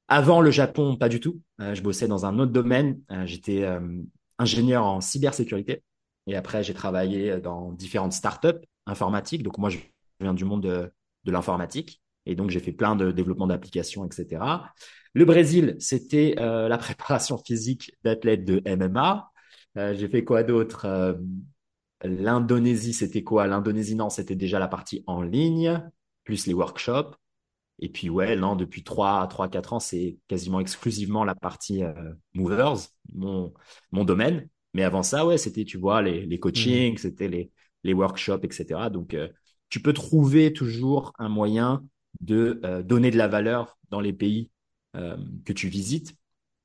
Avant 0.07 0.39
le 0.39 0.51
Japon, 0.51 0.95
pas 0.95 1.09
du 1.09 1.19
tout. 1.19 1.41
je 1.59 1.81
bossais 1.81 2.07
dans 2.07 2.25
un 2.25 2.39
autre 2.39 2.53
domaine. 2.53 3.01
J'étais 3.25 3.67
ingénieur 4.37 4.85
en 4.85 5.01
cybersécurité. 5.01 5.83
Et 6.27 6.35
après, 6.37 6.63
j'ai 6.63 6.73
travaillé 6.73 7.41
dans 7.41 7.73
différentes 7.73 8.13
startups 8.13 8.61
informatiques. 8.85 9.43
Donc, 9.43 9.57
moi, 9.57 9.69
je 9.69 9.79
viens 10.21 10.33
du 10.33 10.45
monde 10.45 10.63
de, 10.63 10.91
de 11.25 11.31
l'informatique. 11.31 12.01
Et 12.25 12.35
donc, 12.35 12.49
j'ai 12.49 12.59
fait 12.59 12.71
plein 12.71 12.95
de 12.95 13.11
développement 13.11 13.47
d'applications, 13.47 14.05
etc. 14.05 14.73
Le 15.13 15.25
Brésil, 15.25 15.75
c'était 15.79 16.35
euh, 16.39 16.67
la 16.67 16.77
préparation 16.79 17.37
physique 17.37 17.91
d'athlètes 18.03 18.45
de 18.45 18.61
MMA. 18.65 19.31
Euh, 19.77 19.93
j'ai 19.95 20.07
fait 20.07 20.23
quoi 20.23 20.43
d'autre? 20.43 20.85
Euh, 20.85 21.13
L'Indonésie, 22.03 22.93
c'était 22.93 23.23
quoi? 23.23 23.47
L'Indonésie, 23.47 23.95
non, 23.95 24.09
c'était 24.09 24.35
déjà 24.35 24.59
la 24.59 24.67
partie 24.67 25.03
en 25.07 25.21
ligne, 25.21 25.81
plus 26.25 26.47
les 26.47 26.53
workshops. 26.53 27.15
Et 27.79 27.89
puis, 27.89 28.09
ouais, 28.09 28.35
non, 28.35 28.55
depuis 28.55 28.83
3, 28.83 29.25
3 29.27 29.47
4 29.49 29.73
ans, 29.73 29.79
c'est 29.79 30.17
quasiment 30.27 30.59
exclusivement 30.59 31.23
la 31.23 31.33
partie 31.33 31.81
movers, 32.33 32.75
mon, 33.13 33.53
mon 33.91 34.03
domaine. 34.03 34.49
Mais 34.73 34.83
avant 34.83 35.03
ça, 35.03 35.25
ouais, 35.25 35.37
c'était, 35.37 35.63
tu 35.63 35.77
vois, 35.77 36.01
les, 36.01 36.25
les 36.25 36.39
coachings, 36.39 36.95
mmh. 36.95 36.97
c'était 36.97 37.27
les, 37.29 37.51
les 37.83 37.93
workshops, 37.93 38.43
etc. 38.43 38.89
Donc, 38.89 39.15
tu 39.69 39.81
peux 39.81 39.93
trouver 39.93 40.53
toujours 40.53 41.13
un 41.17 41.29
moyen 41.29 41.83
de 42.21 42.61
donner 42.85 43.11
de 43.11 43.17
la 43.17 43.27
valeur 43.27 43.77
dans 43.89 43.99
les 43.99 44.13
pays 44.13 44.49
euh, 44.95 45.17
que 45.43 45.53
tu 45.53 45.69
visites. 45.69 46.15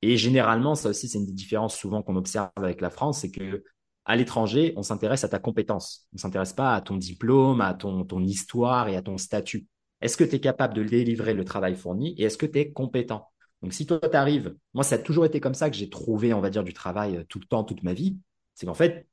Et 0.03 0.15
généralement, 0.15 0.75
ça 0.75 0.89
aussi, 0.89 1.07
c'est 1.07 1.17
une 1.17 1.25
des 1.25 1.31
différences 1.31 1.75
souvent 1.75 2.03
qu'on 2.03 2.15
observe 2.15 2.51
avec 2.57 2.79
la 2.79 2.91
France, 2.91 3.21
c'est 3.21 3.31
que 3.31 3.63
à 4.05 4.15
l'étranger, 4.15 4.73
on 4.77 4.83
s'intéresse 4.83 5.23
à 5.23 5.29
ta 5.29 5.39
compétence. 5.39 6.07
On 6.13 6.17
s'intéresse 6.17 6.53
pas 6.53 6.75
à 6.75 6.81
ton 6.81 6.95
diplôme, 6.95 7.59
à 7.59 7.73
ton, 7.73 8.05
ton 8.05 8.23
histoire 8.23 8.87
et 8.87 8.95
à 8.95 9.01
ton 9.01 9.17
statut. 9.17 9.65
Est-ce 10.01 10.15
que 10.15 10.23
tu 10.23 10.35
es 10.35 10.39
capable 10.39 10.75
de 10.75 10.83
délivrer 10.83 11.33
le 11.33 11.43
travail 11.43 11.75
fourni 11.75 12.13
et 12.19 12.23
est-ce 12.23 12.37
que 12.37 12.45
tu 12.45 12.59
es 12.59 12.71
compétent? 12.71 13.27
Donc, 13.63 13.73
si 13.73 13.87
toi, 13.87 13.99
tu 13.99 14.15
arrives, 14.15 14.55
moi, 14.75 14.83
ça 14.83 14.95
a 14.95 14.99
toujours 14.99 15.25
été 15.25 15.39
comme 15.39 15.55
ça 15.55 15.71
que 15.71 15.75
j'ai 15.75 15.89
trouvé, 15.89 16.31
on 16.33 16.39
va 16.39 16.51
dire, 16.51 16.63
du 16.63 16.73
travail 16.73 17.17
euh, 17.17 17.23
tout 17.27 17.39
le 17.39 17.45
temps, 17.45 17.63
toute 17.63 17.81
ma 17.81 17.93
vie. 17.93 18.17
C'est 18.53 18.67
qu'en 18.67 18.75
fait, 18.75 19.07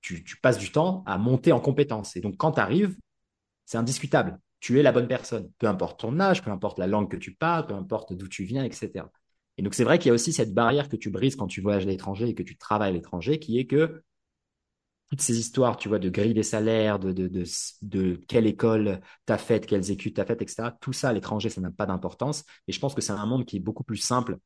tu, 0.00 0.24
tu, 0.24 0.38
passes 0.38 0.58
du 0.58 0.72
temps 0.72 1.02
à 1.06 1.18
monter 1.18 1.52
en 1.52 1.60
compétence. 1.60 2.16
Et 2.16 2.20
donc, 2.20 2.38
quand 2.38 2.52
tu 2.52 2.60
arrives, 2.60 2.96
c'est 3.72 3.78
indiscutable 3.78 4.38
tu 4.62 4.78
es 4.78 4.82
la 4.84 4.92
bonne 4.92 5.08
personne. 5.08 5.50
Peu 5.58 5.66
importe 5.66 6.00
ton 6.00 6.20
âge, 6.20 6.42
peu 6.42 6.50
importe 6.50 6.78
la 6.78 6.86
langue 6.86 7.10
que 7.10 7.16
tu 7.16 7.34
parles, 7.34 7.66
peu 7.66 7.74
importe 7.74 8.12
d'où 8.12 8.28
tu 8.28 8.44
viens, 8.44 8.62
etc. 8.62 9.06
Et 9.58 9.62
donc, 9.62 9.74
c'est 9.74 9.82
vrai 9.82 9.98
qu'il 9.98 10.08
y 10.08 10.10
a 10.12 10.14
aussi 10.14 10.32
cette 10.32 10.54
barrière 10.54 10.88
que 10.88 10.96
tu 10.96 11.10
brises 11.10 11.34
quand 11.34 11.48
tu 11.48 11.60
voyages 11.60 11.84
à 11.84 11.88
l'étranger 11.88 12.28
et 12.28 12.34
que 12.34 12.44
tu 12.44 12.56
travailles 12.56 12.90
à 12.90 12.92
l'étranger, 12.92 13.40
qui 13.40 13.58
est 13.58 13.66
que 13.66 14.02
toutes 15.10 15.20
ces 15.20 15.36
histoires, 15.36 15.76
tu 15.76 15.88
vois, 15.88 15.98
de 15.98 16.08
grille 16.08 16.32
des 16.32 16.44
salaires, 16.44 17.00
de, 17.00 18.20
quelle 18.28 18.46
école 18.46 19.00
t'as 19.26 19.36
faite, 19.36 19.66
quelles 19.66 19.90
études 19.90 20.14
t'as 20.14 20.24
faites, 20.24 20.40
etc. 20.40 20.70
Tout 20.80 20.92
ça 20.92 21.08
à 21.08 21.12
l'étranger, 21.12 21.50
ça 21.50 21.60
n'a 21.60 21.72
pas 21.72 21.84
d'importance. 21.84 22.44
Et 22.68 22.72
je 22.72 22.78
pense 22.78 22.94
que 22.94 23.00
c'est 23.00 23.12
un 23.12 23.26
monde 23.26 23.44
qui 23.44 23.56
est 23.56 23.60
beaucoup 23.60 23.84
plus 23.84 23.96
simple 23.96 24.38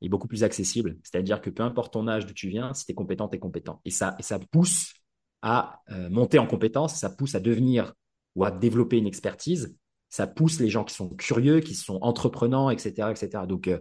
et 0.00 0.08
beaucoup 0.08 0.28
plus 0.28 0.44
accessible. 0.44 0.96
C'est-à-dire 1.02 1.40
que 1.40 1.50
peu 1.50 1.64
importe 1.64 1.92
ton 1.92 2.06
âge, 2.06 2.24
d'où 2.24 2.34
tu 2.34 2.48
viens, 2.48 2.72
si 2.72 2.86
tu 2.86 2.92
es 2.92 2.94
compétent, 2.94 3.28
tu 3.28 3.36
es 3.36 3.40
compétent. 3.40 3.80
Et 3.84 3.90
ça, 3.90 4.16
ça 4.20 4.38
pousse 4.38 4.94
à 5.42 5.82
euh, 5.90 6.08
monter 6.08 6.38
en 6.38 6.46
compétence, 6.46 6.94
ça 6.94 7.10
pousse 7.10 7.34
à 7.34 7.40
devenir 7.40 7.92
ou 8.36 8.44
à 8.44 8.50
développer 8.50 8.98
une 8.98 9.06
expertise, 9.06 9.76
ça 10.08 10.26
pousse 10.26 10.60
les 10.60 10.68
gens 10.68 10.84
qui 10.84 10.94
sont 10.94 11.08
curieux, 11.10 11.60
qui 11.60 11.74
sont 11.74 11.98
entreprenants, 12.02 12.70
etc. 12.70 13.10
etc. 13.10 13.44
Donc, 13.48 13.66
euh, 13.66 13.80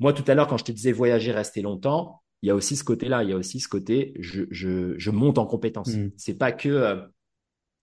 moi, 0.00 0.12
tout 0.12 0.24
à 0.26 0.34
l'heure, 0.34 0.48
quand 0.48 0.58
je 0.58 0.64
te 0.64 0.72
disais 0.72 0.92
voyager, 0.92 1.30
rester 1.30 1.62
longtemps, 1.62 2.22
il 2.42 2.48
y 2.48 2.50
a 2.50 2.54
aussi 2.54 2.76
ce 2.76 2.84
côté-là, 2.84 3.22
il 3.22 3.30
y 3.30 3.32
a 3.32 3.36
aussi 3.36 3.60
ce 3.60 3.68
côté, 3.68 4.14
je, 4.18 4.42
je, 4.50 4.98
je 4.98 5.10
monte 5.10 5.38
en 5.38 5.46
compétence. 5.46 5.90
Ce 5.90 5.96
mm. 5.96 6.12
C'est 6.16 6.34
pas 6.34 6.52
que 6.52 6.68
euh, 6.68 6.96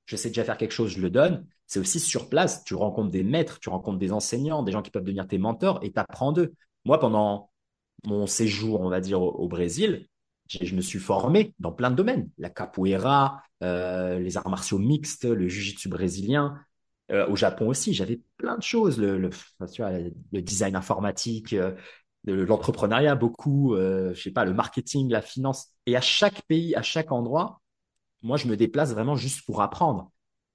je 0.06 0.16
sais 0.16 0.30
déjà 0.30 0.44
faire 0.44 0.58
quelque 0.58 0.74
chose, 0.74 0.92
je 0.92 1.02
le 1.02 1.10
donne. 1.10 1.46
C'est 1.66 1.80
aussi 1.80 2.00
sur 2.00 2.30
place, 2.30 2.64
tu 2.66 2.76
rencontres 2.76 3.12
des 3.12 3.24
maîtres, 3.24 3.60
tu 3.60 3.70
rencontres 3.70 3.98
des 3.98 4.12
enseignants, 4.12 4.64
des 4.64 4.72
gens 4.72 4.82
qui 4.82 4.92
peuvent 4.92 5.04
devenir 5.04 5.28
tes 5.28 5.38
mentors 5.38 5.80
et 5.82 5.92
tu 5.92 6.00
apprends 6.00 6.32
d'eux. 6.32 6.54
Moi, 6.86 7.00
pendant 7.00 7.50
mon 8.04 8.28
séjour, 8.28 8.82
on 8.82 8.90
va 8.90 9.00
dire, 9.00 9.22
au, 9.22 9.48
Brésil, 9.48 10.08
je 10.48 10.76
me 10.76 10.82
suis 10.82 11.00
formé 11.00 11.54
dans 11.60 11.72
plein 11.72 11.92
de 11.92 11.96
domaines. 11.96 12.30
La 12.38 12.50
capoeira, 12.50 13.42
euh, 13.64 14.20
les 14.20 14.38
arts 14.38 14.50
martiaux 14.50 14.80
mixtes, 14.80 15.26
le 15.26 15.48
jiu-jitsu 15.48 15.90
brésilien. 15.90 16.60
Euh, 17.12 17.28
au 17.28 17.36
Japon 17.36 17.68
aussi, 17.68 17.94
j'avais 17.94 18.22
plein 18.38 18.58
de 18.58 18.64
choses. 18.64 19.00
Le, 19.00 19.30
design 20.42 20.76
informatique, 20.76 21.54
euh, 21.54 21.76
l'entrepreneuriat 22.26 23.16
beaucoup, 23.16 23.76
je 23.76 24.20
sais 24.20 24.32
pas, 24.32 24.46
le 24.46 24.54
marketing, 24.54 25.10
la 25.10 25.22
finance. 25.22 25.68
Et 25.86 25.96
à 25.96 26.02
chaque 26.02 26.42
pays, 26.44 26.76
à 26.76 26.82
chaque 26.82 27.12
endroit, 27.12 27.62
moi, 28.22 28.38
je 28.38 28.48
me 28.48 28.56
déplace 28.56 28.94
vraiment 28.94 29.16
juste 29.16 29.46
pour 29.46 29.62
apprendre. 29.62 30.12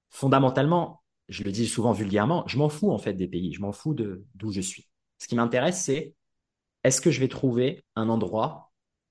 Fondamentalement, 0.09 1.03
je 1.29 1.43
le 1.43 1.51
dis 1.51 1.67
souvent 1.67 1.91
vulgairement, 1.91 2.43
je 2.47 2.57
m'en 2.57 2.69
fous 2.69 2.91
en 2.91 2.97
fait 2.97 3.13
des 3.13 3.27
pays, 3.27 3.53
je 3.53 3.61
m'en 3.61 3.71
fous 3.71 3.93
de 3.93 4.25
d'où 4.35 4.51
je 4.51 4.61
suis. 4.61 4.87
Ce 5.19 5.27
qui 5.27 5.35
m'intéresse, 5.35 5.83
c'est 5.83 6.15
est-ce 6.83 7.01
que 7.01 7.11
je 7.11 7.19
vais 7.19 7.27
trouver 7.27 7.83
un 7.95 8.09
endroit 8.09 8.68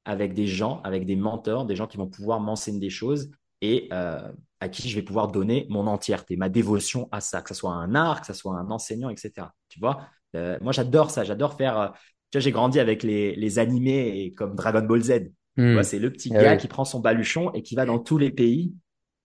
avec 0.08 0.32
des 0.32 0.46
gens, 0.46 0.80
avec 0.84 1.04
des 1.04 1.16
mentors, 1.16 1.66
des 1.66 1.76
gens 1.76 1.86
qui 1.86 1.98
vont 1.98 2.08
pouvoir 2.08 2.40
m'enseigner 2.40 2.80
des 2.80 2.90
choses 2.90 3.30
et 3.60 3.88
euh, 3.92 4.32
à 4.58 4.68
qui 4.70 4.88
je 4.88 4.96
vais 4.96 5.02
pouvoir 5.02 5.28
donner 5.28 5.66
mon 5.68 5.86
entièreté, 5.86 6.36
ma 6.36 6.48
dévotion 6.48 7.08
à 7.12 7.20
ça, 7.20 7.42
que 7.42 7.50
ce 7.50 7.54
soit 7.54 7.74
un 7.74 7.94
art, 7.94 8.22
que 8.22 8.26
ce 8.26 8.32
soit 8.32 8.56
un 8.56 8.70
enseignant, 8.70 9.10
etc. 9.10 9.48
Tu 9.68 9.78
vois, 9.78 10.00
euh, 10.34 10.56
moi 10.62 10.72
j'adore 10.72 11.10
ça, 11.10 11.24
j'adore 11.24 11.54
faire. 11.58 11.78
Euh, 11.78 11.88
tu 12.30 12.38
vois, 12.38 12.40
j'ai 12.40 12.50
grandi 12.50 12.80
avec 12.80 13.02
les, 13.02 13.34
les 13.36 13.58
animés 13.58 14.24
et 14.24 14.32
comme 14.32 14.54
Dragon 14.54 14.82
Ball 14.82 15.02
Z. 15.02 15.30
Hmm. 15.56 15.82
C'est 15.82 15.98
le 15.98 16.10
petit 16.10 16.30
eh 16.32 16.38
gars 16.38 16.56
qui 16.56 16.68
prend 16.68 16.86
son 16.86 17.00
baluchon 17.00 17.52
et 17.52 17.62
qui 17.62 17.74
va 17.74 17.84
dans 17.84 17.98
tous 17.98 18.16
les 18.16 18.30
pays 18.30 18.72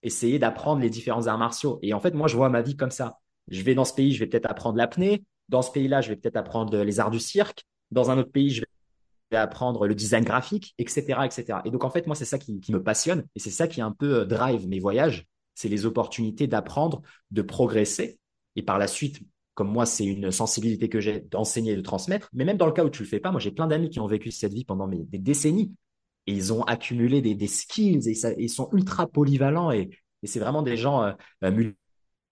essayer 0.02 0.38
d'apprendre 0.38 0.82
les 0.82 0.90
différents 0.90 1.26
arts 1.28 1.38
martiaux. 1.38 1.78
Et 1.80 1.94
en 1.94 2.00
fait, 2.00 2.12
moi, 2.12 2.28
je 2.28 2.36
vois 2.36 2.50
ma 2.50 2.60
vie 2.60 2.76
comme 2.76 2.90
ça. 2.90 3.20
Je 3.48 3.62
vais 3.62 3.74
dans 3.74 3.84
ce 3.86 3.94
pays, 3.94 4.12
je 4.12 4.18
vais 4.18 4.26
peut-être 4.26 4.50
apprendre 4.50 4.76
l'apnée. 4.76 5.24
Dans 5.48 5.62
ce 5.62 5.70
pays-là, 5.70 6.02
je 6.02 6.10
vais 6.10 6.16
peut-être 6.16 6.36
apprendre 6.36 6.76
les 6.76 7.00
arts 7.00 7.10
du 7.10 7.20
cirque. 7.20 7.64
Dans 7.90 8.10
un 8.10 8.18
autre 8.18 8.32
pays, 8.32 8.50
je 8.50 8.60
vais 8.62 8.66
apprendre 9.32 9.86
le 9.86 9.94
design 9.94 10.24
graphique, 10.24 10.74
etc., 10.78 11.20
etc. 11.24 11.58
Et 11.64 11.70
donc, 11.70 11.84
en 11.84 11.90
fait, 11.90 12.06
moi, 12.06 12.14
c'est 12.14 12.24
ça 12.24 12.38
qui, 12.38 12.60
me 12.68 12.82
passionne 12.82 13.24
et 13.34 13.40
c'est 13.40 13.50
ça 13.50 13.66
qui 13.66 13.80
un 13.80 13.92
peu 13.92 14.20
euh, 14.20 14.24
drive 14.24 14.68
mes 14.68 14.80
voyages. 14.80 15.26
C'est 15.54 15.68
les 15.68 15.86
opportunités 15.86 16.46
d'apprendre, 16.46 17.02
de 17.30 17.42
progresser 17.42 18.18
et 18.56 18.62
par 18.62 18.78
la 18.78 18.86
suite 18.86 19.20
comme 19.54 19.70
moi, 19.70 19.86
c'est 19.86 20.04
une 20.04 20.32
sensibilité 20.32 20.88
que 20.88 20.98
j'ai 20.98 21.20
d'enseigner 21.20 21.72
et 21.72 21.76
de 21.76 21.80
transmettre. 21.80 22.28
Mais 22.32 22.44
même 22.44 22.56
dans 22.56 22.66
le 22.66 22.72
cas 22.72 22.84
où 22.84 22.90
tu 22.90 23.04
le 23.04 23.08
fais 23.08 23.20
pas, 23.20 23.30
moi, 23.30 23.38
j'ai 23.38 23.52
plein 23.52 23.68
d'amis 23.68 23.88
qui 23.88 24.00
ont 24.00 24.06
vécu 24.08 24.32
cette 24.32 24.52
vie 24.52 24.64
pendant 24.64 24.88
des 24.88 25.18
décennies 25.18 25.72
et 26.26 26.32
ils 26.32 26.52
ont 26.52 26.62
accumulé 26.62 27.20
des, 27.20 27.46
skills 27.46 28.08
et, 28.08 28.14
ils 28.38 28.48
sont 28.48 28.68
ultra 28.72 29.06
polyvalents 29.06 29.70
et, 29.70 29.90
c'est 30.24 30.40
vraiment 30.40 30.62
des 30.62 30.78
gens 30.78 31.02
euh, 31.02 31.50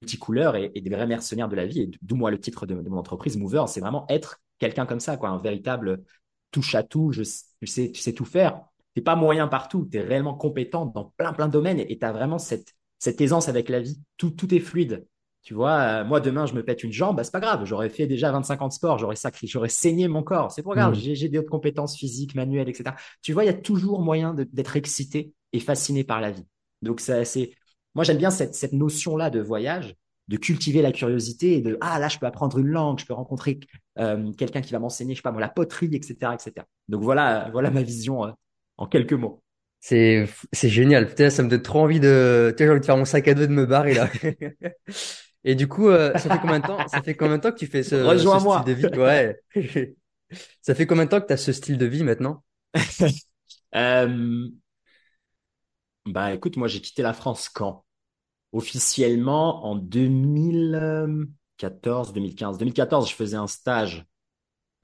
multicouleurs 0.00 0.57
et, 0.57 0.70
des 0.70 0.90
vrais 0.90 1.07
mercenaires 1.07 1.48
de 1.48 1.57
la 1.57 1.66
vie. 1.66 1.81
Et 1.83 1.90
d'où 2.00 2.16
moi 2.16 2.31
le 2.31 2.40
titre 2.40 2.64
de, 2.64 2.74
mon 2.74 2.96
entreprise, 2.96 3.37
Mover, 3.37 3.64
c'est 3.66 3.81
vraiment 3.81 4.07
être 4.09 4.40
quelqu'un 4.59 4.87
comme 4.87 5.00
ça, 5.00 5.18
quoi, 5.18 5.28
un 5.28 5.38
véritable 5.38 6.02
touche 6.52 6.76
à 6.76 6.84
tout. 6.84 7.10
Je, 7.10 7.22
tu 7.22 7.66
sais, 7.66 7.90
tu 7.90 8.00
sais 8.00 8.12
tout 8.12 8.24
faire. 8.24 8.60
T'es 8.94 9.00
pas 9.00 9.16
moyen 9.16 9.48
partout. 9.48 9.88
Tu 9.90 9.98
es 9.98 10.02
réellement 10.02 10.34
compétent 10.34 10.86
dans 10.86 11.12
plein 11.16 11.32
plein 11.32 11.48
de 11.48 11.52
domaines 11.52 11.80
et 11.80 11.98
tu 11.98 12.04
as 12.04 12.12
vraiment 12.12 12.38
cette 12.38 12.74
cette 13.00 13.20
aisance 13.20 13.48
avec 13.48 13.68
la 13.68 13.80
vie. 13.80 14.00
Tout 14.16 14.30
tout 14.30 14.54
est 14.54 14.60
fluide. 14.60 15.04
Tu 15.42 15.54
vois, 15.54 15.80
euh, 15.80 16.04
moi 16.04 16.20
demain 16.20 16.46
je 16.46 16.54
me 16.54 16.64
pète 16.64 16.84
une 16.84 16.92
jambe, 16.92 17.16
bah, 17.16 17.24
c'est 17.24 17.32
pas 17.32 17.40
grave, 17.40 17.64
j'aurais 17.64 17.88
fait 17.88 18.06
déjà 18.06 18.30
25 18.30 18.62
ans 18.62 18.68
de 18.68 18.72
sport, 18.72 18.98
j'aurais 18.98 19.16
sacré, 19.16 19.48
j'aurais 19.48 19.68
saigné 19.68 20.06
mon 20.06 20.22
corps, 20.22 20.52
c'est 20.52 20.62
pas 20.62 20.72
grave, 20.72 20.92
mmh. 20.92 21.14
j'ai 21.14 21.28
d'autres 21.28 21.50
compétences 21.50 21.96
physiques, 21.96 22.36
manuelles, 22.36 22.68
etc. 22.68 22.94
Tu 23.22 23.32
vois, 23.32 23.42
il 23.42 23.48
y 23.48 23.50
a 23.50 23.54
toujours 23.54 24.00
moyen 24.02 24.34
d'être 24.34 24.76
excité 24.76 25.32
et 25.52 25.58
fasciné 25.58 26.04
par 26.04 26.20
la 26.20 26.30
vie. 26.30 26.46
Donc 26.80 27.00
ça, 27.00 27.24
c'est, 27.24 27.50
moi 27.96 28.04
j'aime 28.04 28.18
bien 28.18 28.30
cette, 28.30 28.54
cette 28.54 28.72
notion-là 28.72 29.30
de 29.30 29.40
voyage, 29.40 29.96
de 30.28 30.36
cultiver 30.36 30.80
la 30.80 30.92
curiosité 30.92 31.56
et 31.56 31.60
de 31.60 31.76
ah 31.80 31.98
là 31.98 32.06
je 32.08 32.18
peux 32.18 32.26
apprendre 32.26 32.58
une 32.58 32.68
langue, 32.68 33.00
je 33.00 33.06
peux 33.06 33.14
rencontrer 33.14 33.58
euh, 33.98 34.33
quelqu'un 34.33 34.61
qui 34.61 34.72
va 34.72 34.78
m'enseigner, 34.78 35.14
je 35.14 35.18
sais 35.18 35.22
pas 35.22 35.33
moi 35.33 35.40
la 35.40 35.48
poterie, 35.48 35.90
etc., 35.92 36.14
etc. 36.35 36.66
Donc 36.88 37.02
voilà, 37.02 37.48
voilà 37.52 37.70
ma 37.70 37.83
vision 37.83 38.24
euh, 38.24 38.31
en 38.78 38.87
quelques 38.87 39.12
mots. 39.12 39.42
C'est 39.81 40.28
c'est 40.52 40.68
génial. 40.68 41.09
Putain, 41.09 41.28
ça 41.31 41.42
me 41.42 41.48
donne 41.48 41.62
trop 41.62 41.81
envie 41.81 42.00
de. 42.00 42.55
j'ai 42.57 42.70
envie 42.70 42.81
de 42.81 42.85
faire 42.85 42.96
mon 42.96 43.05
sac 43.05 43.26
à 43.28 43.35
dos 43.35 43.46
de 43.46 43.52
me 43.52 43.66
barrer 43.66 43.94
là. 43.94 44.09
Et 45.44 45.57
du 45.57 45.66
coup, 45.66 45.88
euh, 45.88 46.16
ça 46.18 46.31
fait 46.31 46.40
combien 46.40 46.61
de 46.61 46.66
temps, 46.66 46.87
ça 46.87 47.02
fait 47.02 47.16
combien 47.16 47.37
de 47.37 47.42
temps 47.42 47.50
que 47.50 47.59
tu 47.59 47.66
fais 47.66 47.83
ce, 47.83 47.96
style 48.16 48.64
de 48.64 48.72
vie? 48.72 48.87
Ouais. 48.96 49.40
ça 50.62 50.76
fait 50.76 50.87
combien 50.87 51.05
de 51.05 51.11
temps 51.11 51.20
que 51.20 51.26
tu 51.26 51.33
as 51.33 51.37
ce 51.37 51.52
style 51.52 51.78
de 51.78 51.87
vie 51.87 52.05
maintenant? 52.05 52.44
Bah 56.05 56.35
écoute, 56.35 56.57
moi 56.57 56.66
j'ai 56.66 56.81
quitté 56.81 57.02
la 57.02 57.12
France 57.12 57.48
quand? 57.48 57.85
Officiellement 58.52 59.64
en 59.64 59.76
2014, 61.70 62.12
2015. 62.12 62.59
2014, 62.59 63.11
je 63.11 63.14
faisais 63.14 63.37
un 63.37 63.46
stage 63.46 64.05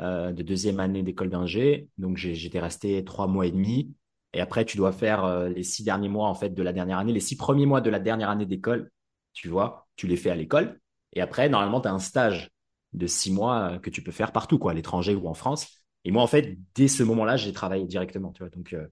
euh, 0.00 0.32
de 0.32 0.42
deuxième 0.42 0.80
année 0.80 1.02
d'école 1.02 1.30
d'ingé, 1.30 1.88
donc 1.98 2.16
j'étais 2.16 2.60
resté 2.60 3.04
trois 3.04 3.26
mois 3.26 3.46
et 3.46 3.50
demi. 3.50 3.94
Et 4.32 4.40
après, 4.40 4.64
tu 4.64 4.76
dois 4.76 4.92
faire 4.92 5.24
euh, 5.24 5.48
les 5.48 5.62
six 5.64 5.82
derniers 5.82 6.08
mois 6.08 6.28
en 6.28 6.34
fait 6.34 6.50
de 6.50 6.62
la 6.62 6.72
dernière 6.72 6.98
année, 6.98 7.12
les 7.12 7.20
six 7.20 7.36
premiers 7.36 7.66
mois 7.66 7.80
de 7.80 7.90
la 7.90 7.98
dernière 7.98 8.30
année 8.30 8.46
d'école, 8.46 8.90
tu 9.32 9.48
vois 9.48 9.88
tu 9.96 10.06
les 10.06 10.16
fais 10.16 10.30
à 10.30 10.36
l'école. 10.36 10.80
Et 11.12 11.20
après, 11.20 11.48
normalement, 11.48 11.80
tu 11.80 11.88
as 11.88 11.92
un 11.92 11.98
stage 11.98 12.50
de 12.94 13.06
six 13.06 13.32
mois 13.32 13.72
euh, 13.72 13.78
que 13.78 13.90
tu 13.90 14.02
peux 14.02 14.12
faire 14.12 14.32
partout, 14.32 14.58
quoi, 14.58 14.70
à 14.70 14.74
l'étranger 14.74 15.14
ou 15.14 15.26
en 15.26 15.34
France. 15.34 15.82
Et 16.04 16.12
moi, 16.12 16.22
en 16.22 16.26
fait, 16.26 16.56
dès 16.74 16.88
ce 16.88 17.02
moment-là, 17.02 17.36
j'ai 17.36 17.52
travaillé 17.52 17.84
directement. 17.84 18.32
Donc, 18.54 18.72
euh, 18.72 18.86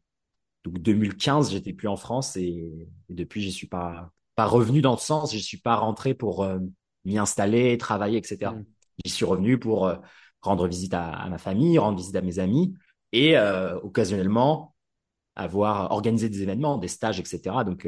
donc 0.64 0.78
2015, 0.80 1.52
j'étais 1.52 1.72
plus 1.72 1.88
en 1.88 1.96
France 1.96 2.36
et, 2.36 2.88
depuis, 3.08 3.40
j'y 3.40 3.52
suis 3.52 3.68
pas 3.68 4.10
revenu 4.36 4.82
dans 4.82 4.96
ce 4.96 5.06
sens. 5.06 5.32
Je 5.32 5.38
suis 5.38 5.60
pas 5.60 5.76
rentré 5.76 6.12
pour 6.12 6.46
m'y 7.06 7.18
installer, 7.18 7.78
travailler, 7.78 8.18
etc. 8.18 8.52
Mmh. 8.52 8.64
J'y 9.04 9.10
suis 9.10 9.24
revenu 9.24 9.58
pour 9.58 9.90
rendre 10.42 10.68
visite 10.68 10.94
à, 10.94 11.26
ma 11.30 11.38
famille, 11.38 11.78
rendre 11.78 11.98
visite 11.98 12.16
à 12.16 12.22
mes 12.22 12.38
amis 12.38 12.74
et 13.12 13.38
occasionnellement 13.82 14.74
avoir 15.34 15.90
organisé 15.92 16.28
des 16.28 16.42
événements, 16.42 16.78
des 16.78 16.88
stages, 16.88 17.20
etc. 17.20 17.64
Donc 17.64 17.86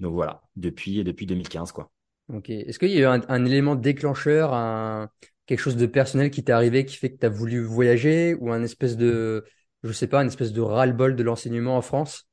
donc 0.00 0.14
voilà, 0.14 0.42
depuis, 0.56 1.04
depuis 1.04 1.26
2015, 1.26 1.72
quoi. 1.72 1.90
Ok. 2.32 2.50
Est-ce 2.50 2.78
qu'il 2.78 2.90
y 2.90 3.04
a 3.04 3.16
eu 3.16 3.22
un, 3.28 3.44
élément 3.44 3.76
déclencheur, 3.76 4.54
un, 4.54 5.10
quelque 5.46 5.60
chose 5.60 5.76
de 5.76 5.86
personnel 5.86 6.30
qui 6.30 6.42
t'est 6.42 6.52
arrivé 6.52 6.84
qui 6.84 6.96
fait 6.96 7.12
que 7.12 7.18
tu 7.18 7.26
as 7.26 7.30
voulu 7.30 7.62
voyager 7.62 8.34
ou 8.34 8.50
un 8.50 8.62
espèce 8.62 8.96
de, 8.96 9.44
je 9.82 9.92
sais 9.92 10.06
pas, 10.06 10.22
une 10.22 10.28
espèce 10.28 10.52
de 10.52 10.60
ras-le-bol 10.60 11.16
de 11.16 11.22
l'enseignement 11.22 11.76
en 11.76 11.82
France? 11.82 12.29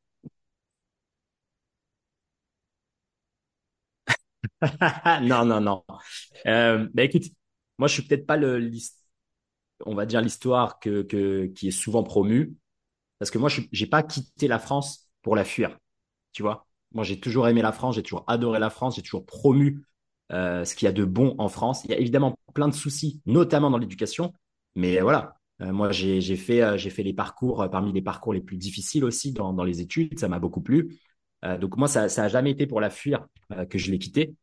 Non, 5.22 5.46
non, 5.46 5.62
non. 5.62 5.84
Euh, 6.46 6.88
bah 6.94 7.04
écoute, 7.04 7.26
moi 7.78 7.88
je 7.88 7.94
suis 7.94 8.04
peut-être 8.04 8.26
pas 8.26 8.38
on 9.86 9.96
va 9.96 10.06
dire 10.06 10.22
l'histoire 10.22 10.80
qui 10.80 10.90
est 10.90 11.72
souvent 11.72 12.04
promue, 12.04 12.56
parce 13.20 13.32
que 13.32 13.38
moi 13.38 13.50
je 13.50 13.62
j'ai 13.72 13.88
pas 13.88 14.04
quitté 14.04 14.48
la 14.48 14.60
France 14.60 15.10
pour 15.22 15.36
la 15.36 15.44
fuir, 15.44 15.78
tu 16.34 16.42
vois. 16.42 16.68
Moi, 16.94 17.04
j'ai 17.04 17.20
toujours 17.20 17.48
aimé 17.48 17.62
la 17.62 17.72
France, 17.72 17.96
j'ai 17.96 18.04
toujours 18.04 18.24
adoré 18.28 18.60
la 18.60 18.70
France, 18.70 18.96
j'ai 18.96 19.02
toujours 19.02 19.26
promu 19.26 19.84
euh, 20.32 20.64
ce 20.66 20.76
qu'il 20.76 20.86
y 20.86 20.90
a 20.90 20.94
de 20.94 21.04
bon 21.04 21.36
en 21.38 21.50
France. 21.50 21.84
Il 21.84 21.92
y 21.92 21.94
a 21.94 21.98
évidemment 21.98 22.36
plein 22.54 22.68
de 22.68 22.74
soucis, 22.74 23.22
notamment 23.26 23.70
dans 23.70 23.78
l'éducation, 23.78 24.34
mais 24.76 25.00
voilà. 25.02 25.36
Euh, 25.62 25.74
moi, 25.74 25.92
j'ai 25.92 26.22
fait, 26.38 26.78
les 26.78 27.14
parcours 27.14 27.68
parmi 27.72 27.92
les 27.92 28.02
parcours 28.02 28.34
les 28.34 28.42
plus 28.42 28.58
difficiles 28.58 29.04
aussi 29.04 29.34
dans, 29.34 29.64
les 29.64 29.82
études. 29.82 30.18
Ça 30.20 30.28
m'a 30.28 30.40
beaucoup 30.40 30.62
plu. 30.62 30.98
donc 31.60 31.78
moi, 31.78 31.88
ça, 31.88 32.10
ça 32.10 32.28
jamais 32.28 32.52
été 32.52 32.68
pour 32.68 32.80
la 32.80 32.90
fuir 32.90 33.28
que 33.70 33.78
je 33.78 33.92
l'ai 33.92 34.00
quitté. 34.00 34.36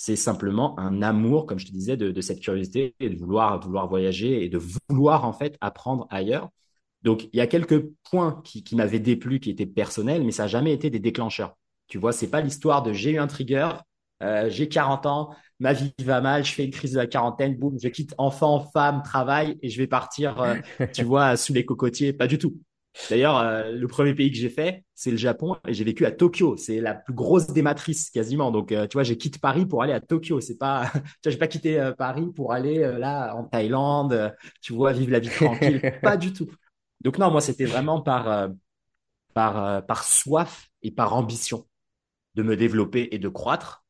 C'est 0.00 0.14
simplement 0.14 0.78
un 0.78 1.02
amour, 1.02 1.44
comme 1.44 1.58
je 1.58 1.66
te 1.66 1.72
disais, 1.72 1.96
de, 1.96 2.12
de 2.12 2.20
cette 2.20 2.38
curiosité 2.38 2.94
et 3.00 3.10
de 3.10 3.16
vouloir, 3.16 3.58
vouloir 3.58 3.88
voyager 3.88 4.44
et 4.44 4.48
de 4.48 4.56
vouloir 4.88 5.24
en 5.24 5.32
fait 5.32 5.56
apprendre 5.60 6.06
ailleurs. 6.08 6.50
Donc, 7.02 7.24
il 7.32 7.36
y 7.36 7.40
a 7.40 7.48
quelques 7.48 7.84
points 8.08 8.40
qui, 8.44 8.62
qui 8.62 8.76
m'avaient 8.76 9.00
déplu, 9.00 9.40
qui 9.40 9.50
étaient 9.50 9.66
personnels, 9.66 10.22
mais 10.22 10.30
ça 10.30 10.44
n'a 10.44 10.46
jamais 10.46 10.72
été 10.72 10.88
des 10.88 11.00
déclencheurs. 11.00 11.56
Tu 11.88 11.98
vois, 11.98 12.12
c'est 12.12 12.30
pas 12.30 12.40
l'histoire 12.40 12.84
de 12.84 12.92
j'ai 12.92 13.10
eu 13.10 13.18
un 13.18 13.26
trigger, 13.26 13.70
euh, 14.22 14.48
j'ai 14.48 14.68
40 14.68 15.06
ans, 15.06 15.34
ma 15.58 15.72
vie 15.72 15.92
va 16.04 16.20
mal, 16.20 16.44
je 16.44 16.52
fais 16.52 16.64
une 16.64 16.70
crise 16.70 16.92
de 16.92 16.98
la 16.98 17.08
quarantaine, 17.08 17.56
boum, 17.56 17.76
je 17.82 17.88
quitte 17.88 18.14
enfant, 18.18 18.70
femme, 18.72 19.02
travail 19.02 19.58
et 19.62 19.68
je 19.68 19.78
vais 19.78 19.88
partir, 19.88 20.40
euh, 20.40 20.54
tu 20.94 21.02
vois, 21.02 21.36
sous 21.36 21.52
les 21.52 21.64
cocotiers. 21.64 22.12
Pas 22.12 22.28
du 22.28 22.38
tout. 22.38 22.56
D'ailleurs, 23.10 23.38
euh, 23.38 23.70
le 23.72 23.86
premier 23.86 24.14
pays 24.14 24.30
que 24.30 24.36
j'ai 24.36 24.48
fait, 24.48 24.84
c'est 24.94 25.10
le 25.10 25.16
Japon 25.16 25.56
et 25.66 25.74
j'ai 25.74 25.84
vécu 25.84 26.04
à 26.04 26.10
Tokyo. 26.10 26.56
C'est 26.56 26.80
la 26.80 26.94
plus 26.94 27.14
grosse 27.14 27.46
des 27.48 27.62
matrices 27.62 28.10
quasiment. 28.10 28.50
Donc, 28.50 28.68
tu 28.68 28.94
vois, 28.94 29.04
j'ai 29.04 29.16
quitté 29.16 29.38
Paris 29.38 29.66
pour 29.66 29.82
aller 29.82 29.92
à 29.92 30.00
Tokyo. 30.00 30.40
C'est 30.40 30.58
pas, 30.58 30.90
tu 30.92 30.98
vois, 31.24 31.32
j'ai 31.32 31.38
pas 31.38 31.46
quitté 31.46 31.92
Paris 31.96 32.26
pour 32.34 32.52
aller 32.52 32.78
là 32.98 33.34
en 33.36 33.44
Thaïlande, 33.44 34.34
tu 34.62 34.72
vois, 34.72 34.92
vivre 34.92 35.12
la 35.12 35.20
vie 35.20 35.28
tranquille. 35.28 35.80
pas 36.02 36.16
du 36.16 36.32
tout. 36.32 36.48
Donc 37.00 37.18
non, 37.18 37.30
moi, 37.30 37.40
c'était 37.40 37.66
vraiment 37.66 38.00
par 38.00 38.50
par, 39.38 39.64
euh, 39.64 39.80
par 39.80 40.02
soif 40.02 40.68
et 40.82 40.90
par 40.90 41.14
ambition 41.14 41.64
de 42.34 42.42
me 42.42 42.56
développer 42.56 43.08
et 43.12 43.20
de 43.20 43.28
croître. 43.28 43.84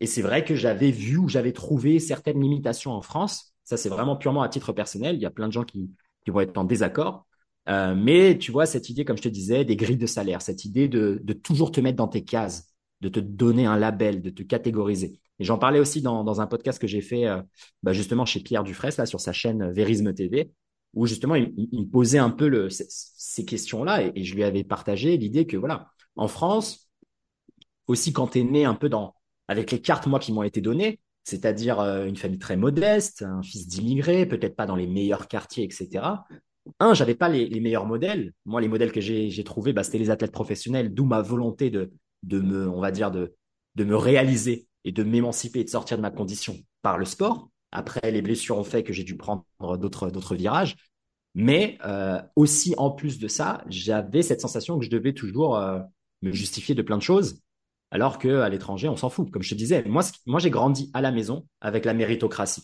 Et 0.00 0.06
c'est 0.06 0.22
vrai 0.22 0.44
que 0.44 0.54
j'avais 0.54 0.90
vu 0.90 1.18
ou 1.18 1.28
j'avais 1.28 1.52
trouvé 1.52 1.98
certaines 1.98 2.40
limitations 2.40 2.92
en 2.92 3.02
France. 3.02 3.54
Ça, 3.64 3.76
c'est 3.76 3.90
vraiment 3.90 4.16
purement 4.16 4.40
à 4.40 4.48
titre 4.48 4.72
personnel. 4.72 5.16
Il 5.16 5.22
y 5.22 5.26
a 5.26 5.30
plein 5.30 5.48
de 5.48 5.52
gens 5.52 5.64
qui, 5.64 5.90
qui 6.24 6.30
vont 6.30 6.40
être 6.40 6.56
en 6.56 6.64
désaccord. 6.64 7.25
Euh, 7.68 7.94
mais 7.94 8.38
tu 8.38 8.52
vois, 8.52 8.66
cette 8.66 8.90
idée, 8.90 9.04
comme 9.04 9.16
je 9.16 9.22
te 9.22 9.28
disais, 9.28 9.64
des 9.64 9.76
grilles 9.76 9.96
de 9.96 10.06
salaire, 10.06 10.42
cette 10.42 10.64
idée 10.64 10.88
de, 10.88 11.20
de 11.22 11.32
toujours 11.32 11.72
te 11.72 11.80
mettre 11.80 11.96
dans 11.96 12.08
tes 12.08 12.24
cases, 12.24 12.72
de 13.00 13.08
te 13.08 13.20
donner 13.20 13.66
un 13.66 13.76
label, 13.76 14.22
de 14.22 14.30
te 14.30 14.42
catégoriser. 14.42 15.20
Et 15.38 15.44
j'en 15.44 15.58
parlais 15.58 15.80
aussi 15.80 16.00
dans, 16.00 16.24
dans 16.24 16.40
un 16.40 16.46
podcast 16.46 16.78
que 16.78 16.86
j'ai 16.86 17.00
fait 17.00 17.26
euh, 17.26 17.42
bah 17.82 17.92
justement 17.92 18.24
chez 18.24 18.40
Pierre 18.40 18.64
Dufresne, 18.64 18.94
là, 18.98 19.06
sur 19.06 19.20
sa 19.20 19.32
chaîne 19.32 19.70
Vérisme 19.72 20.14
TV, 20.14 20.52
où 20.94 21.06
justement 21.06 21.34
il, 21.34 21.52
il 21.72 21.80
me 21.82 21.90
posait 21.90 22.18
un 22.18 22.30
peu 22.30 22.48
le, 22.48 22.70
ces, 22.70 23.44
questions-là 23.44 24.04
et, 24.04 24.12
et, 24.14 24.24
je 24.24 24.34
lui 24.34 24.44
avais 24.44 24.64
partagé 24.64 25.16
l'idée 25.16 25.46
que 25.46 25.56
voilà, 25.56 25.90
en 26.14 26.28
France, 26.28 26.90
aussi 27.86 28.12
quand 28.12 28.28
tu 28.28 28.40
es 28.40 28.44
né 28.44 28.64
un 28.64 28.74
peu 28.74 28.88
dans 28.88 29.14
avec 29.48 29.70
les 29.70 29.80
cartes 29.80 30.06
moi 30.06 30.18
qui 30.18 30.32
m'ont 30.32 30.42
été 30.42 30.60
données, 30.60 31.00
c'est-à-dire 31.24 31.80
euh, 31.80 32.06
une 32.06 32.16
famille 32.16 32.38
très 32.38 32.56
modeste, 32.56 33.22
un 33.22 33.42
fils 33.42 33.66
d'immigré, 33.66 34.26
peut-être 34.26 34.56
pas 34.56 34.66
dans 34.66 34.76
les 34.76 34.86
meilleurs 34.86 35.28
quartiers, 35.28 35.64
etc. 35.64 36.04
Un, 36.80 36.94
j'avais 36.94 37.14
pas 37.14 37.28
les, 37.28 37.46
les, 37.48 37.60
meilleurs 37.60 37.86
modèles. 37.86 38.32
Moi, 38.44 38.60
les 38.60 38.68
modèles 38.68 38.92
que 38.92 39.00
j'ai 39.00 39.44
trouvés, 39.44 39.72
bah, 39.72 39.82
c'était 39.82 39.98
les 39.98 40.10
athlètes 40.10 40.32
professionnels, 40.32 40.92
d'où 40.92 41.04
ma 41.04 41.22
volonté 41.22 41.70
de, 41.70 41.92
de 42.22 42.40
me, 42.40 42.68
on 42.68 42.80
va 42.80 42.90
dire, 42.90 43.10
de, 43.10 43.34
de 43.76 43.84
me 43.84 43.96
réaliser 43.96 44.66
et 44.84 44.92
de 44.92 45.02
m'émanciper 45.02 45.60
et 45.60 45.64
de 45.64 45.70
sortir 45.70 45.96
de 45.96 46.02
ma 46.02 46.10
condition 46.10 46.56
par 46.82 46.98
le 46.98 47.04
sport. 47.04 47.50
Après, 47.72 48.10
les 48.10 48.22
blessures 48.22 48.58
ont 48.58 48.64
fait 48.64 48.82
que 48.82 48.92
j'ai 48.92 49.04
dû 49.04 49.16
prendre 49.16 49.44
d'autres 49.78 50.34
virages. 50.34 50.76
Mais 51.34 51.76
euh, 51.84 52.20
aussi, 52.34 52.74
en 52.78 52.90
plus 52.90 53.18
de 53.18 53.28
ça, 53.28 53.62
j'avais 53.68 54.22
cette 54.22 54.40
sensation 54.40 54.78
que 54.78 54.84
je 54.84 54.90
devais 54.90 55.12
toujours 55.12 55.56
euh, 55.58 55.80
me 56.22 56.32
justifier 56.32 56.74
de 56.74 56.80
plein 56.80 56.96
de 56.96 57.02
choses, 57.02 57.42
alors 57.90 58.18
qu'à 58.18 58.48
l'étranger, 58.48 58.88
on 58.88 58.96
s'en 58.96 59.10
fout. 59.10 59.30
Comme 59.30 59.42
je 59.42 59.50
te 59.50 59.54
disais, 59.54 59.84
moi, 59.84 60.02
moi 60.24 60.40
j'ai 60.40 60.50
grandi 60.50 60.90
à 60.94 61.02
la 61.02 61.12
maison 61.12 61.46
avec 61.60 61.84
la 61.84 61.92
méritocratie. 61.92 62.62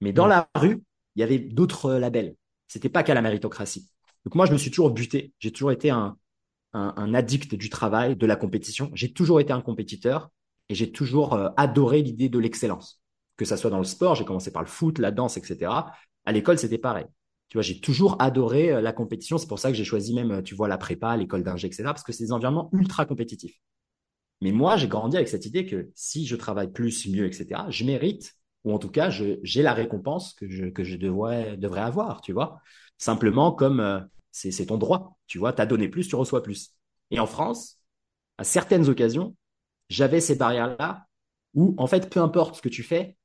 Mais 0.00 0.12
dans 0.12 0.28
la 0.28 0.48
rue, 0.54 0.84
il 1.16 1.20
y 1.20 1.22
avait 1.24 1.38
d'autres 1.38 1.94
labels. 1.94 2.36
C'était 2.68 2.88
pas 2.88 3.02
qu'à 3.02 3.14
la 3.14 3.22
méritocratie. 3.22 3.88
Donc 4.24 4.34
moi, 4.34 4.46
je 4.46 4.52
me 4.52 4.58
suis 4.58 4.70
toujours 4.70 4.90
buté. 4.90 5.32
J'ai 5.38 5.52
toujours 5.52 5.72
été 5.72 5.90
un, 5.90 6.16
addict 6.72 7.54
du 7.54 7.70
travail, 7.70 8.16
de 8.16 8.26
la 8.26 8.36
compétition. 8.36 8.90
J'ai 8.92 9.12
toujours 9.12 9.40
été 9.40 9.52
un 9.52 9.62
compétiteur 9.62 10.30
et 10.68 10.74
j'ai 10.74 10.92
toujours 10.92 11.34
euh, 11.34 11.48
adoré 11.56 12.02
l'idée 12.02 12.28
de 12.28 12.38
l'excellence. 12.38 13.00
Que 13.36 13.44
ça 13.44 13.56
soit 13.56 13.70
dans 13.70 13.78
le 13.78 13.84
sport, 13.84 14.14
j'ai 14.14 14.24
commencé 14.24 14.52
par 14.52 14.62
le 14.62 14.68
foot, 14.68 14.98
la 14.98 15.10
danse, 15.10 15.36
etc. 15.36 15.72
À 16.24 16.32
l'école, 16.32 16.58
c'était 16.58 16.78
pareil. 16.78 17.06
Tu 17.48 17.56
vois, 17.56 17.62
j'ai 17.62 17.80
toujours 17.80 18.20
adoré 18.20 18.72
euh, 18.72 18.80
la 18.80 18.92
compétition. 18.92 19.38
C'est 19.38 19.46
pour 19.46 19.58
ça 19.58 19.70
que 19.70 19.76
j'ai 19.76 19.84
choisi 19.84 20.14
même, 20.14 20.32
euh, 20.32 20.42
tu 20.42 20.54
vois, 20.54 20.68
la 20.68 20.78
prépa, 20.78 21.16
l'école 21.16 21.44
d'ingé, 21.44 21.68
etc. 21.68 21.84
Parce 21.84 22.02
que 22.02 22.12
c'est 22.12 22.24
des 22.24 22.32
environnements 22.32 22.68
ultra 22.72 23.06
compétitifs. 23.06 23.60
Mais 24.40 24.52
moi, 24.52 24.76
j'ai 24.76 24.88
grandi 24.88 25.16
avec 25.16 25.28
cette 25.28 25.46
idée 25.46 25.64
que 25.64 25.90
si 25.94 26.26
je 26.26 26.36
travaille 26.36 26.70
plus, 26.70 27.06
mieux, 27.08 27.26
etc., 27.26 27.62
je 27.70 27.84
mérite, 27.84 28.34
ou 28.66 28.72
en 28.74 28.78
tout 28.80 28.90
cas, 28.90 29.10
j'ai 29.10 29.62
la 29.62 29.72
récompense 29.72 30.34
que 30.34 30.48
je, 30.48 30.96
devrais, 30.96 31.80
avoir, 31.80 32.20
tu 32.20 32.32
vois. 32.32 32.60
Simplement 32.98 33.52
comme 33.52 34.08
c'est 34.32 34.66
ton 34.66 34.76
droit. 34.76 35.16
Tu 35.28 35.38
vois, 35.38 35.52
tu 35.52 35.62
as 35.62 35.66
donné 35.66 35.88
plus, 35.88 36.08
tu 36.08 36.16
reçois 36.16 36.42
plus. 36.42 36.72
Et 37.12 37.20
en 37.20 37.26
France, 37.26 37.78
à 38.38 38.44
certaines 38.44 38.88
occasions, 38.88 39.36
j'avais 39.88 40.20
ces 40.20 40.34
barrières-là 40.34 41.06
où, 41.54 41.76
en 41.78 41.86
fait, 41.86 42.10
peu 42.10 42.20
importe 42.20 42.56
ce 42.56 42.62
que 42.62 42.68
tu 42.68 42.82
fais, 42.82 43.16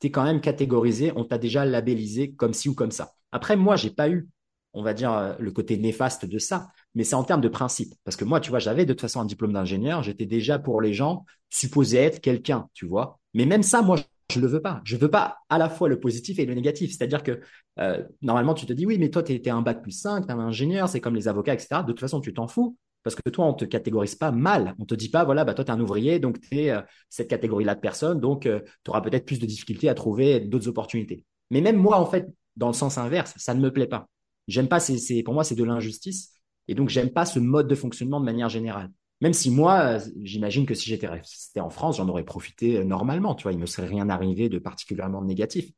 tu 0.00 0.08
es 0.08 0.10
quand 0.10 0.24
même 0.24 0.40
catégorisé, 0.40 1.12
on 1.14 1.24
t'a 1.24 1.38
déjà 1.38 1.64
labellisé 1.64 2.32
comme 2.32 2.52
ci 2.52 2.68
ou 2.68 2.74
comme 2.74 2.90
ça. 2.90 3.12
Après, 3.30 3.54
moi, 3.54 3.76
j'ai 3.76 3.90
pas 3.90 4.10
eu, 4.10 4.28
on 4.72 4.82
va 4.82 4.94
dire, 4.94 5.12
euh, 5.12 5.34
le 5.38 5.52
côté 5.52 5.76
néfaste 5.76 6.26
de 6.26 6.38
ça, 6.38 6.72
mais 6.96 7.04
c'est 7.04 7.14
en 7.14 7.22
termes 7.22 7.40
de 7.40 7.48
principe. 7.48 7.94
Parce 8.02 8.16
que 8.16 8.24
moi, 8.24 8.40
tu 8.40 8.50
vois, 8.50 8.58
j'avais 8.58 8.84
de 8.84 8.92
toute 8.92 9.00
façon 9.00 9.20
un 9.20 9.26
diplôme 9.26 9.52
d'ingénieur, 9.52 10.02
j'étais 10.02 10.26
déjà 10.26 10.58
pour 10.58 10.80
les 10.80 10.92
gens 10.92 11.24
supposé 11.50 11.98
être 11.98 12.20
quelqu'un, 12.20 12.68
tu 12.74 12.84
vois. 12.84 13.20
Mais 13.32 13.46
même 13.46 13.62
ça, 13.62 13.80
moi, 13.80 13.98
je 14.30 14.40
le 14.40 14.46
veux 14.46 14.60
pas. 14.60 14.82
Je 14.84 14.96
veux 14.96 15.10
pas 15.10 15.38
à 15.48 15.58
la 15.58 15.70
fois 15.70 15.88
le 15.88 15.98
positif 15.98 16.38
et 16.38 16.44
le 16.44 16.54
négatif. 16.54 16.90
C'est-à-dire 16.90 17.22
que 17.22 17.40
euh, 17.80 18.02
normalement, 18.20 18.54
tu 18.54 18.66
te 18.66 18.72
dis 18.72 18.84
oui, 18.84 18.98
mais 18.98 19.10
toi, 19.10 19.22
tu 19.22 19.32
es, 19.32 19.48
un 19.48 19.62
bac 19.62 19.82
plus 19.82 19.92
5, 19.92 20.26
tu 20.26 20.32
un 20.32 20.38
ingénieur, 20.38 20.88
c'est 20.88 21.00
comme 21.00 21.14
les 21.14 21.28
avocats, 21.28 21.54
etc. 21.54 21.82
De 21.82 21.92
toute 21.92 22.00
façon, 22.00 22.20
tu 22.20 22.34
t'en 22.34 22.46
fous. 22.46 22.76
Parce 23.04 23.14
que 23.14 23.30
toi, 23.30 23.46
on 23.46 23.54
te 23.54 23.64
catégorise 23.64 24.16
pas 24.16 24.30
mal. 24.30 24.74
On 24.78 24.84
te 24.84 24.94
dit 24.94 25.08
pas, 25.08 25.24
voilà, 25.24 25.44
bah, 25.44 25.54
toi, 25.54 25.64
tu 25.64 25.70
es 25.70 25.74
un 25.74 25.80
ouvrier, 25.80 26.18
donc 26.18 26.40
tu 26.40 26.58
es 26.58 26.70
euh, 26.70 26.82
cette 27.08 27.28
catégorie-là 27.28 27.74
de 27.74 27.80
personnes, 27.80 28.20
donc 28.20 28.44
euh, 28.44 28.60
tu 28.84 28.90
auras 28.90 29.00
peut-être 29.00 29.24
plus 29.24 29.38
de 29.38 29.46
difficultés 29.46 29.88
à 29.88 29.94
trouver 29.94 30.40
d'autres 30.40 30.68
opportunités. 30.68 31.24
Mais 31.50 31.60
même 31.60 31.76
moi, 31.76 31.98
en 31.98 32.06
fait, 32.06 32.28
dans 32.56 32.66
le 32.66 32.74
sens 32.74 32.98
inverse, 32.98 33.32
ça 33.36 33.54
ne 33.54 33.60
me 33.60 33.72
plaît 33.72 33.86
pas. 33.86 34.08
J'aime 34.46 34.68
pas, 34.68 34.80
c'est, 34.80 35.22
pour 35.22 35.32
moi, 35.32 35.44
c'est 35.44 35.54
de 35.54 35.64
l'injustice. 35.64 36.32
Et 36.66 36.74
donc, 36.74 36.90
j'aime 36.90 37.10
pas 37.10 37.24
ce 37.24 37.38
mode 37.38 37.68
de 37.68 37.74
fonctionnement 37.74 38.20
de 38.20 38.26
manière 38.26 38.48
générale. 38.48 38.90
Même 39.20 39.32
si 39.32 39.50
moi, 39.50 39.98
j'imagine 40.22 40.64
que 40.64 40.74
si 40.74 40.88
j'étais 40.88 41.08
resté 41.08 41.60
en 41.60 41.70
France, 41.70 41.96
j'en 41.96 42.08
aurais 42.08 42.24
profité 42.24 42.78
euh, 42.78 42.84
normalement, 42.84 43.34
tu 43.34 43.44
vois, 43.44 43.52
il 43.52 43.58
me 43.58 43.66
serait 43.66 43.88
rien 43.88 44.08
arrivé 44.08 44.48
de 44.48 44.58
particulièrement 44.58 45.22
négatif. 45.22 45.70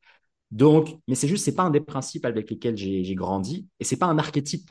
Donc, 0.51 0.99
mais 1.07 1.15
c'est 1.15 1.27
juste, 1.27 1.45
c'est 1.45 1.55
pas 1.55 1.63
un 1.63 1.69
des 1.71 1.81
principes 1.81 2.25
avec 2.25 2.49
lesquels 2.49 2.77
j'ai 2.77 3.15
grandi, 3.15 3.67
et 3.79 3.83
c'est 3.83 3.97
pas 3.97 4.07
un 4.07 4.17
archétype 4.17 4.69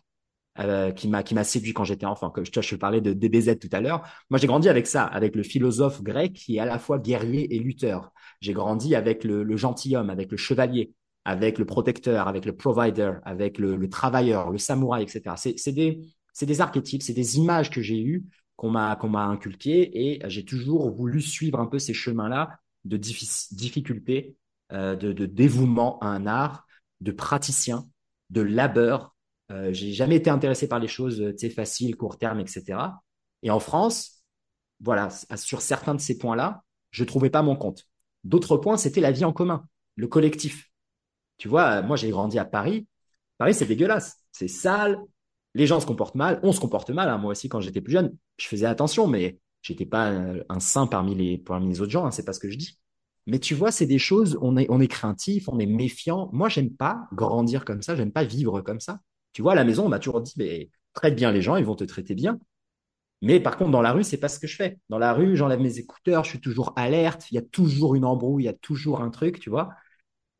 euh, 0.58 0.92
qui 0.92 1.08
m'a 1.08 1.44
séduit 1.44 1.72
quand 1.72 1.84
j'étais 1.84 2.06
enfant. 2.06 2.30
Comme 2.30 2.44
je, 2.44 2.60
je 2.60 2.76
parlais 2.76 3.00
de 3.00 3.12
DBZ 3.12 3.58
tout 3.58 3.68
à 3.72 3.80
l'heure, 3.80 4.02
moi 4.28 4.38
j'ai 4.38 4.46
grandi 4.46 4.68
avec 4.68 4.86
ça, 4.86 5.04
avec 5.04 5.34
le 5.36 5.42
philosophe 5.42 6.02
grec 6.02 6.34
qui 6.34 6.56
est 6.56 6.60
à 6.60 6.66
la 6.66 6.78
fois 6.78 6.98
guerrier 6.98 7.54
et 7.54 7.58
lutteur. 7.58 8.12
J'ai 8.40 8.52
grandi 8.52 8.94
avec 8.94 9.24
le, 9.24 9.56
gentilhomme, 9.56 10.10
avec 10.10 10.30
le 10.30 10.36
chevalier, 10.36 10.92
avec 11.24 11.58
le 11.58 11.64
protecteur, 11.64 12.28
avec 12.28 12.44
le 12.44 12.54
provider, 12.56 13.12
avec 13.24 13.58
le, 13.58 13.76
le 13.76 13.88
travailleur, 13.88 14.50
le 14.50 14.58
samouraï, 14.58 15.04
etc. 15.04 15.34
C'est 15.36 15.72
des 15.72 16.02
des 16.42 16.60
archétypes, 16.60 17.02
c'est 17.02 17.12
des 17.12 17.36
images 17.38 17.70
que 17.70 17.82
j'ai 17.82 18.00
eues 18.00 18.24
qu'on 18.60 18.68
m'a 18.68 18.94
qu'on 18.96 19.08
m'a 19.08 19.24
inculqué 19.24 20.12
et 20.12 20.20
j'ai 20.28 20.44
toujours 20.44 20.90
voulu 20.90 21.22
suivre 21.22 21.58
un 21.60 21.66
peu 21.66 21.78
ces 21.78 21.94
chemins-là 21.94 22.60
de 22.84 22.98
difficulté, 22.98 24.36
euh, 24.72 24.94
de, 24.96 25.24
dévouement 25.24 25.98
à 26.00 26.08
un 26.08 26.26
art, 26.26 26.66
de 27.00 27.10
praticien, 27.10 27.88
de 28.28 28.42
labeur. 28.42 29.16
Euh, 29.50 29.72
j'ai 29.72 29.94
jamais 29.94 30.16
été 30.16 30.28
intéressé 30.28 30.68
par 30.68 30.78
les 30.78 30.88
choses 30.88 31.34
faciles, 31.56 31.96
court 31.96 32.18
terme, 32.18 32.38
etc. 32.38 32.78
Et 33.42 33.50
en 33.50 33.60
France, 33.60 34.24
voilà, 34.78 35.08
sur 35.36 35.62
certains 35.62 35.94
de 35.94 36.00
ces 36.00 36.18
points-là, 36.18 36.62
je 36.90 37.04
trouvais 37.04 37.30
pas 37.30 37.40
mon 37.40 37.56
compte. 37.56 37.88
D'autres 38.24 38.58
points, 38.58 38.76
c'était 38.76 39.00
la 39.00 39.10
vie 39.10 39.24
en 39.24 39.32
commun, 39.32 39.64
le 39.96 40.06
collectif. 40.06 40.70
Tu 41.38 41.48
vois, 41.48 41.80
moi 41.80 41.96
j'ai 41.96 42.10
grandi 42.10 42.38
à 42.38 42.44
Paris. 42.44 42.86
Paris, 43.38 43.54
c'est 43.54 43.64
dégueulasse, 43.64 44.18
c'est 44.32 44.48
sale, 44.48 45.00
les 45.54 45.66
gens 45.66 45.80
se 45.80 45.86
comportent 45.86 46.14
mal, 46.14 46.40
on 46.42 46.52
se 46.52 46.60
comporte 46.60 46.90
mal. 46.90 47.08
Hein. 47.08 47.18
Moi 47.18 47.32
aussi, 47.32 47.48
quand 47.48 47.60
j'étais 47.60 47.80
plus 47.80 47.92
jeune, 47.92 48.16
je 48.40 48.48
faisais 48.48 48.66
attention, 48.66 49.06
mais 49.06 49.38
j'étais 49.62 49.86
pas 49.86 50.10
un 50.48 50.60
saint 50.60 50.86
parmi 50.86 51.14
les, 51.14 51.80
autres 51.80 51.90
gens. 51.90 52.06
Hein, 52.06 52.10
c'est 52.10 52.24
pas 52.24 52.32
ce 52.32 52.40
que 52.40 52.50
je 52.50 52.56
dis. 52.56 52.78
Mais 53.26 53.38
tu 53.38 53.54
vois, 53.54 53.70
c'est 53.70 53.86
des 53.86 53.98
choses. 53.98 54.38
On 54.40 54.56
est, 54.56 54.66
on 54.70 54.80
est 54.80 54.88
craintif, 54.88 55.48
on 55.48 55.58
est 55.58 55.66
méfiant. 55.66 56.30
Moi, 56.32 56.48
j'aime 56.48 56.70
pas 56.70 57.08
grandir 57.12 57.64
comme 57.64 57.82
ça. 57.82 57.94
J'aime 57.96 58.12
pas 58.12 58.24
vivre 58.24 58.60
comme 58.62 58.80
ça. 58.80 59.00
Tu 59.32 59.42
vois, 59.42 59.52
à 59.52 59.54
la 59.54 59.64
maison, 59.64 59.86
on 59.86 59.88
m'a 59.88 59.98
toujours 59.98 60.20
dit, 60.22 60.34
mais 60.36 60.70
traite 60.94 61.14
bien 61.14 61.30
les 61.32 61.42
gens, 61.42 61.56
ils 61.56 61.64
vont 61.64 61.76
te 61.76 61.84
traiter 61.84 62.14
bien. 62.14 62.40
Mais 63.22 63.38
par 63.38 63.56
contre, 63.56 63.70
dans 63.70 63.82
la 63.82 63.92
rue, 63.92 64.04
c'est 64.04 64.16
pas 64.16 64.28
ce 64.28 64.38
que 64.40 64.46
je 64.46 64.56
fais. 64.56 64.78
Dans 64.88 64.98
la 64.98 65.12
rue, 65.12 65.36
j'enlève 65.36 65.60
mes 65.60 65.78
écouteurs, 65.78 66.24
je 66.24 66.30
suis 66.30 66.40
toujours 66.40 66.72
alerte. 66.76 67.30
Il 67.30 67.34
y 67.34 67.38
a 67.38 67.42
toujours 67.42 67.94
une 67.94 68.04
embrouille, 68.04 68.44
il 68.44 68.46
y 68.46 68.48
a 68.48 68.54
toujours 68.54 69.02
un 69.02 69.10
truc, 69.10 69.40
tu 69.40 69.50
vois. 69.50 69.70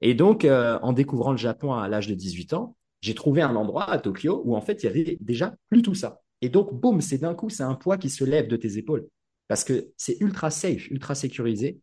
Et 0.01 0.15
donc, 0.15 0.45
euh, 0.45 0.79
en 0.83 0.93
découvrant 0.93 1.33
le 1.33 1.39
Japon 1.39 1.75
à 1.75 1.89
l'âge 1.89 2.09
de 2.09 2.15
18 2.15 2.55
ans, 2.55 2.77
j'ai 3.03 3.15
trouvé 3.15 3.43
un 3.43 3.55
endroit 3.57 3.91
à 3.91 3.99
Tokyo 3.99 4.43
où 4.45 4.57
en 4.57 4.61
fait 4.61 4.83
il 4.83 4.87
y 4.87 4.89
avait 4.89 5.19
déjà 5.21 5.55
plus 5.69 5.83
tout 5.83 5.95
ça. 5.95 6.21
Et 6.41 6.49
donc, 6.49 6.73
boum, 6.73 7.01
c'est 7.01 7.19
d'un 7.19 7.35
coup, 7.35 7.51
c'est 7.51 7.63
un 7.63 7.75
poids 7.75 7.99
qui 7.99 8.11
se 8.11 8.25
lève 8.25 8.49
de 8.49 8.57
tes 8.57 8.79
épaules. 8.79 9.07
Parce 9.49 9.65
que 9.65 9.93
c'est 9.97 10.21
ultra 10.21 10.51
safe, 10.51 10.89
ultra 10.91 11.15
sécurisé. 11.15 11.81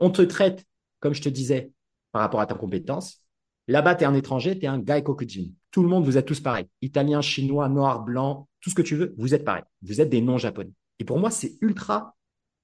On 0.00 0.10
te 0.10 0.22
traite, 0.22 0.64
comme 1.00 1.14
je 1.14 1.22
te 1.22 1.28
disais, 1.28 1.72
par 2.12 2.22
rapport 2.22 2.40
à 2.40 2.46
ta 2.46 2.54
compétence. 2.54 3.22
Là-bas, 3.66 3.96
tu 3.96 4.04
es 4.04 4.06
un 4.06 4.14
étranger, 4.14 4.58
tu 4.58 4.64
es 4.64 4.68
un 4.68 4.78
gaikokujin. 4.78 5.50
Tout 5.70 5.82
le 5.82 5.88
monde, 5.88 6.04
vous 6.04 6.16
êtes 6.16 6.26
tous 6.26 6.40
pareils. 6.40 6.66
Italien, 6.80 7.20
chinois, 7.20 7.68
noir, 7.68 8.02
blanc, 8.02 8.48
tout 8.60 8.70
ce 8.70 8.74
que 8.74 8.82
tu 8.82 8.96
veux, 8.96 9.14
vous 9.18 9.34
êtes 9.34 9.44
pareils. 9.44 9.64
Vous 9.82 10.00
êtes 10.00 10.08
des 10.08 10.22
non-japonais. 10.22 10.72
Et 10.98 11.04
pour 11.04 11.18
moi, 11.18 11.30
c'est 11.30 11.58
ultra, 11.60 12.16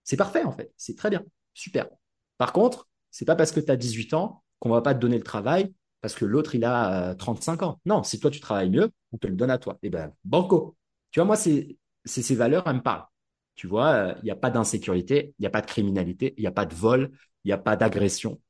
c'est 0.02 0.16
parfait 0.16 0.44
en 0.44 0.52
fait. 0.52 0.72
C'est 0.76 0.96
très 0.96 1.10
bien. 1.10 1.22
Super. 1.52 1.88
Par 2.38 2.52
contre, 2.52 2.88
c'est 3.10 3.24
pas 3.24 3.36
parce 3.36 3.52
que 3.52 3.60
tu 3.60 3.70
as 3.70 3.76
18 3.76 4.14
ans 4.14 4.42
qu'on 4.58 4.70
va 4.70 4.82
pas 4.82 4.94
te 4.94 5.00
donner 5.00 5.18
le 5.18 5.24
travail 5.24 5.72
parce 6.00 6.14
que 6.14 6.24
l'autre, 6.24 6.54
il 6.54 6.64
a 6.64 7.14
35 7.14 7.62
euh, 7.62 7.66
ans. 7.66 7.80
Non, 7.86 8.02
si 8.02 8.18
toi, 8.18 8.30
tu 8.30 8.40
travailles 8.40 8.70
mieux, 8.70 8.90
on 9.12 9.18
te 9.18 9.26
le 9.26 9.34
donne 9.34 9.50
à 9.50 9.58
toi. 9.58 9.78
Eh 9.82 9.90
ben, 9.90 10.12
banco. 10.24 10.76
Tu 11.14 11.20
vois, 11.20 11.26
moi, 11.26 11.36
c'est 11.36 11.78
ces 12.04 12.34
valeurs, 12.34 12.64
elles 12.66 12.74
me 12.74 12.82
parlent. 12.82 13.06
Tu 13.54 13.68
vois, 13.68 13.92
euh, 13.92 14.14
il 14.22 14.24
n'y 14.24 14.32
a 14.32 14.36
pas 14.36 14.50
d'insécurité, 14.50 15.32
il 15.38 15.42
n'y 15.42 15.46
a 15.46 15.50
pas 15.50 15.60
de 15.60 15.66
criminalité, 15.66 16.34
il 16.36 16.40
n'y 16.40 16.48
a 16.48 16.50
pas 16.50 16.66
de 16.66 16.74
vol, 16.74 17.12
il 17.44 17.48
n'y 17.48 17.52
a 17.52 17.58
pas 17.58 17.76
d'agression. 17.76 18.40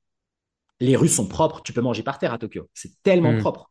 Les 0.81 0.97
rues 0.97 1.09
sont 1.09 1.29
propres, 1.29 1.61
tu 1.63 1.75
peux 1.75 1.83
manger 1.83 2.03
par 2.03 2.19
terre 2.19 2.33
à 2.33 2.39
Tokyo. 2.39 2.71
C'est 2.73 3.03
tellement 3.03 3.35
hmm. 3.35 3.41
propre. 3.41 3.71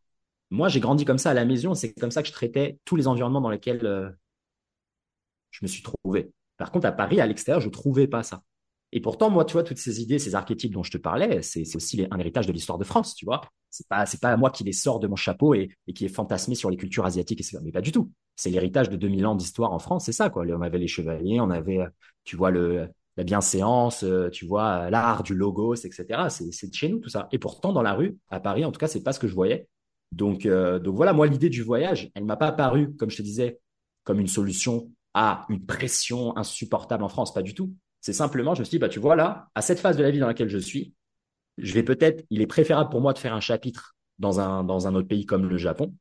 Moi, 0.50 0.68
j'ai 0.68 0.78
grandi 0.78 1.04
comme 1.04 1.18
ça 1.18 1.30
à 1.30 1.34
la 1.34 1.44
maison, 1.44 1.74
c'est 1.74 1.92
comme 1.94 2.12
ça 2.12 2.22
que 2.22 2.28
je 2.28 2.32
traitais 2.32 2.78
tous 2.84 2.94
les 2.94 3.08
environnements 3.08 3.40
dans 3.40 3.50
lesquels 3.50 3.84
euh, 3.84 4.10
je 5.50 5.58
me 5.62 5.66
suis 5.66 5.82
trouvé. 5.82 6.30
Par 6.56 6.70
contre, 6.70 6.86
à 6.86 6.92
Paris, 6.92 7.20
à 7.20 7.26
l'extérieur, 7.26 7.60
je 7.60 7.66
ne 7.66 7.72
trouvais 7.72 8.06
pas 8.06 8.22
ça. 8.22 8.44
Et 8.96 9.00
pourtant, 9.00 9.28
moi, 9.28 9.44
tu 9.44 9.54
vois, 9.54 9.64
toutes 9.64 9.78
ces 9.78 10.00
idées, 10.00 10.20
ces 10.20 10.36
archétypes 10.36 10.72
dont 10.72 10.84
je 10.84 10.92
te 10.92 10.98
parlais, 10.98 11.42
c'est 11.42 11.64
aussi 11.74 12.06
un 12.12 12.18
héritage 12.20 12.46
de 12.46 12.52
l'histoire 12.52 12.78
de 12.78 12.84
France, 12.84 13.16
tu 13.16 13.24
vois. 13.24 13.40
C'est 13.68 13.88
pas, 13.88 14.04
pas 14.22 14.36
moi 14.36 14.50
qui 14.50 14.62
les 14.62 14.72
sors 14.72 15.00
de 15.00 15.08
mon 15.08 15.16
chapeau 15.16 15.52
et, 15.52 15.68
qui 15.96 16.04
est 16.04 16.08
fantasmé 16.08 16.54
sur 16.54 16.70
les 16.70 16.76
cultures 16.76 17.04
asiatiques. 17.04 17.42
Mais 17.64 17.72
pas 17.72 17.80
du 17.80 17.90
tout. 17.90 18.12
C'est 18.36 18.50
l'héritage 18.50 18.90
de 18.90 18.96
2000 18.96 19.26
ans 19.26 19.34
d'histoire 19.34 19.72
en 19.72 19.80
France, 19.80 20.04
c'est 20.04 20.12
ça, 20.12 20.30
quoi. 20.30 20.44
On 20.46 20.62
avait 20.62 20.78
les 20.78 20.86
chevaliers, 20.86 21.40
on 21.40 21.50
avait, 21.50 21.80
tu 22.22 22.36
vois, 22.36 22.52
le, 22.52 22.88
la 23.16 23.24
bienséance, 23.24 24.04
euh, 24.04 24.30
tu 24.30 24.46
vois, 24.46 24.88
l'art 24.90 25.24
du 25.24 25.34
logos, 25.34 25.74
etc. 25.74 26.28
C'est 26.28 26.68
de 26.68 26.74
chez 26.74 26.88
nous, 26.88 27.00
tout 27.00 27.10
ça. 27.10 27.28
Et 27.32 27.38
pourtant, 27.40 27.72
dans 27.72 27.82
la 27.82 27.94
rue, 27.94 28.16
à 28.30 28.38
Paris, 28.38 28.64
en 28.64 28.70
tout 28.70 28.78
cas, 28.78 28.86
c'est 28.86 29.02
pas 29.02 29.12
ce 29.12 29.18
que 29.18 29.26
je 29.26 29.34
voyais. 29.34 29.66
Donc, 30.12 30.46
euh, 30.46 30.78
donc 30.78 30.94
voilà, 30.94 31.12
moi, 31.12 31.26
l'idée 31.26 31.50
du 31.50 31.62
voyage, 31.62 32.12
elle 32.14 32.24
m'a 32.24 32.36
pas 32.36 32.46
apparu, 32.46 32.94
comme 32.94 33.10
je 33.10 33.16
te 33.16 33.22
disais, 33.22 33.58
comme 34.04 34.20
une 34.20 34.28
solution 34.28 34.88
à 35.14 35.46
une 35.48 35.66
pression 35.66 36.36
insupportable 36.36 37.02
en 37.02 37.08
France, 37.08 37.34
pas 37.34 37.42
du 37.42 37.54
tout. 37.54 37.74
C'est 38.04 38.12
simplement, 38.12 38.54
je 38.54 38.60
me 38.60 38.64
suis 38.66 38.72
dit, 38.72 38.78
bah, 38.78 38.90
tu 38.90 39.00
vois 39.00 39.16
là, 39.16 39.48
à 39.54 39.62
cette 39.62 39.80
phase 39.80 39.96
de 39.96 40.02
la 40.02 40.10
vie 40.10 40.18
dans 40.18 40.26
laquelle 40.26 40.50
je 40.50 40.58
suis, 40.58 40.92
je 41.56 41.72
vais 41.72 41.82
peut-être, 41.82 42.22
il 42.28 42.42
est 42.42 42.46
préférable 42.46 42.90
pour 42.90 43.00
moi 43.00 43.14
de 43.14 43.18
faire 43.18 43.32
un 43.32 43.40
chapitre 43.40 43.96
dans 44.18 44.40
un, 44.40 44.68
autre 44.68 45.08
pays 45.08 45.24
comme 45.24 45.48
le 45.48 45.56
Japon 45.56 45.94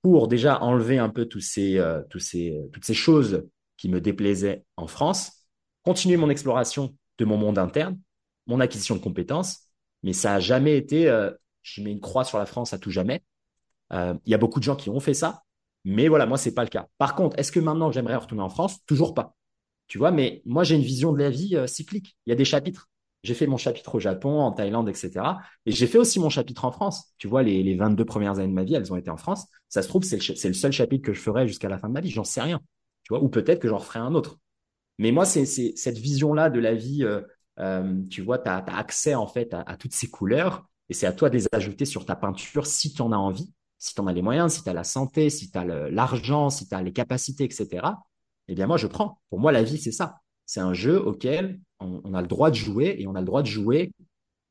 pour 0.00 0.26
déjà 0.26 0.62
enlever 0.62 0.96
un 0.96 1.10
peu 1.10 1.28
euh, 1.28 2.02
ces, 2.18 2.58
toutes 2.72 2.84
ces 2.86 2.94
choses 2.94 3.46
qui 3.76 3.90
me 3.90 4.00
déplaisaient 4.00 4.64
en 4.78 4.86
France, 4.86 5.46
continuer 5.82 6.16
mon 6.16 6.30
exploration 6.30 6.96
de 7.18 7.26
mon 7.26 7.36
monde 7.36 7.58
interne, 7.58 8.00
mon 8.46 8.58
acquisition 8.58 8.94
de 8.94 9.00
compétences, 9.00 9.68
mais 10.02 10.14
ça 10.14 10.36
a 10.36 10.40
jamais 10.40 10.78
été, 10.78 11.10
euh, 11.10 11.30
je 11.60 11.82
mets 11.82 11.92
une 11.92 12.00
croix 12.00 12.24
sur 12.24 12.38
la 12.38 12.46
France 12.46 12.72
à 12.72 12.78
tout 12.78 12.90
jamais. 12.90 13.22
Euh, 13.92 14.14
il 14.24 14.30
y 14.30 14.34
a 14.34 14.38
beaucoup 14.38 14.60
de 14.60 14.64
gens 14.64 14.76
qui 14.76 14.88
ont 14.88 14.98
fait 14.98 15.12
ça, 15.12 15.42
mais 15.84 16.08
voilà, 16.08 16.24
moi 16.24 16.38
c'est 16.38 16.54
pas 16.54 16.64
le 16.64 16.70
cas. 16.70 16.88
Par 16.96 17.14
contre, 17.14 17.38
est-ce 17.38 17.52
que 17.52 17.60
maintenant 17.60 17.92
j'aimerais 17.92 18.16
retourner 18.16 18.42
en 18.42 18.48
France? 18.48 18.82
Toujours 18.86 19.12
pas. 19.12 19.36
Tu 19.86 19.98
vois, 19.98 20.10
mais 20.10 20.42
moi, 20.44 20.64
j'ai 20.64 20.76
une 20.76 20.82
vision 20.82 21.12
de 21.12 21.18
la 21.18 21.30
vie 21.30 21.56
euh, 21.56 21.66
cyclique. 21.66 22.16
Il 22.26 22.30
y 22.30 22.32
a 22.32 22.36
des 22.36 22.44
chapitres. 22.44 22.88
J'ai 23.22 23.34
fait 23.34 23.46
mon 23.46 23.56
chapitre 23.56 23.94
au 23.94 24.00
Japon, 24.00 24.40
en 24.40 24.52
Thaïlande, 24.52 24.88
etc. 24.88 25.12
Et 25.64 25.72
j'ai 25.72 25.86
fait 25.86 25.98
aussi 25.98 26.20
mon 26.20 26.28
chapitre 26.28 26.64
en 26.64 26.72
France. 26.72 27.14
Tu 27.16 27.26
vois, 27.26 27.42
les, 27.42 27.62
les 27.62 27.74
22 27.74 28.04
premières 28.04 28.38
années 28.38 28.48
de 28.48 28.52
ma 28.52 28.64
vie, 28.64 28.74
elles 28.74 28.92
ont 28.92 28.96
été 28.96 29.10
en 29.10 29.16
France. 29.16 29.46
Ça 29.68 29.82
se 29.82 29.88
trouve, 29.88 30.02
c'est 30.04 30.16
le, 30.16 30.54
seul 30.54 30.72
chapitre 30.72 31.06
que 31.06 31.14
je 31.14 31.20
ferai 31.20 31.48
jusqu'à 31.48 31.68
la 31.68 31.78
fin 31.78 31.88
de 31.88 31.94
ma 31.94 32.00
vie. 32.00 32.10
J'en 32.10 32.24
sais 32.24 32.42
rien. 32.42 32.60
Tu 33.02 33.14
vois, 33.14 33.22
ou 33.22 33.28
peut-être 33.28 33.60
que 33.60 33.68
j'en 33.68 33.78
referai 33.78 33.98
un 33.98 34.14
autre. 34.14 34.38
Mais 34.98 35.10
moi, 35.10 35.24
c'est 35.24 35.46
cette 35.46 35.98
vision-là 35.98 36.50
de 36.50 36.60
la 36.60 36.74
vie. 36.74 37.02
Euh, 37.02 37.22
euh, 37.60 38.02
tu 38.10 38.20
vois, 38.20 38.38
tu 38.38 38.48
as, 38.48 38.58
accès 38.58 39.14
en 39.14 39.26
fait 39.26 39.54
à, 39.54 39.60
à 39.60 39.76
toutes 39.76 39.94
ces 39.94 40.10
couleurs 40.10 40.66
et 40.88 40.94
c'est 40.94 41.06
à 41.06 41.12
toi 41.12 41.30
de 41.30 41.36
les 41.36 41.46
ajouter 41.52 41.84
sur 41.84 42.04
ta 42.04 42.16
peinture 42.16 42.66
si 42.66 42.92
tu 42.92 43.00
en 43.00 43.12
as 43.12 43.16
envie, 43.16 43.52
si 43.78 43.94
tu 43.94 44.00
en 44.00 44.06
as 44.08 44.12
les 44.12 44.22
moyens, 44.22 44.54
si 44.54 44.64
tu 44.64 44.68
as 44.68 44.72
la 44.72 44.82
santé, 44.84 45.30
si 45.30 45.50
tu 45.52 45.56
as 45.56 45.64
l'argent, 45.64 46.50
si 46.50 46.68
tu 46.68 46.74
as 46.74 46.82
les 46.82 46.92
capacités, 46.92 47.44
etc 47.44 47.86
eh 48.48 48.54
bien 48.54 48.66
moi 48.66 48.76
je 48.76 48.86
prends. 48.86 49.20
Pour 49.30 49.40
moi, 49.40 49.52
la 49.52 49.62
vie, 49.62 49.78
c'est 49.78 49.92
ça. 49.92 50.20
C'est 50.46 50.60
un 50.60 50.74
jeu 50.74 51.00
auquel 51.00 51.60
on, 51.80 52.14
a 52.14 52.20
le 52.20 52.28
droit 52.28 52.50
de 52.50 52.54
jouer 52.54 52.96
et 52.98 53.06
on 53.06 53.14
a 53.14 53.20
le 53.20 53.26
droit 53.26 53.42
de 53.42 53.46
jouer 53.46 53.92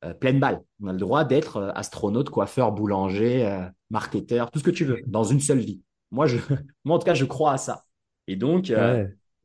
euh, 0.04 0.12
pleine 0.12 0.40
balle. 0.40 0.62
On 0.82 0.88
a 0.88 0.92
le 0.92 0.98
droit 0.98 1.24
d'être 1.24 1.56
euh, 1.56 1.72
astronaute, 1.74 2.30
coiffeur, 2.30 2.72
boulanger, 2.72 3.46
euh, 3.46 3.66
marketeur, 3.90 4.50
tout 4.50 4.58
ce 4.58 4.64
que 4.64 4.70
tu 4.70 4.84
veux, 4.84 5.00
dans 5.06 5.24
une 5.24 5.40
seule 5.40 5.60
vie. 5.60 5.82
Moi, 6.10 6.26
je, 6.26 6.38
moi 6.84 6.96
en 6.96 6.98
tout 6.98 7.06
cas, 7.06 7.14
je 7.14 7.24
crois 7.24 7.52
à 7.52 7.58
ça. 7.58 7.84
Et 8.26 8.36
donc, 8.36 8.72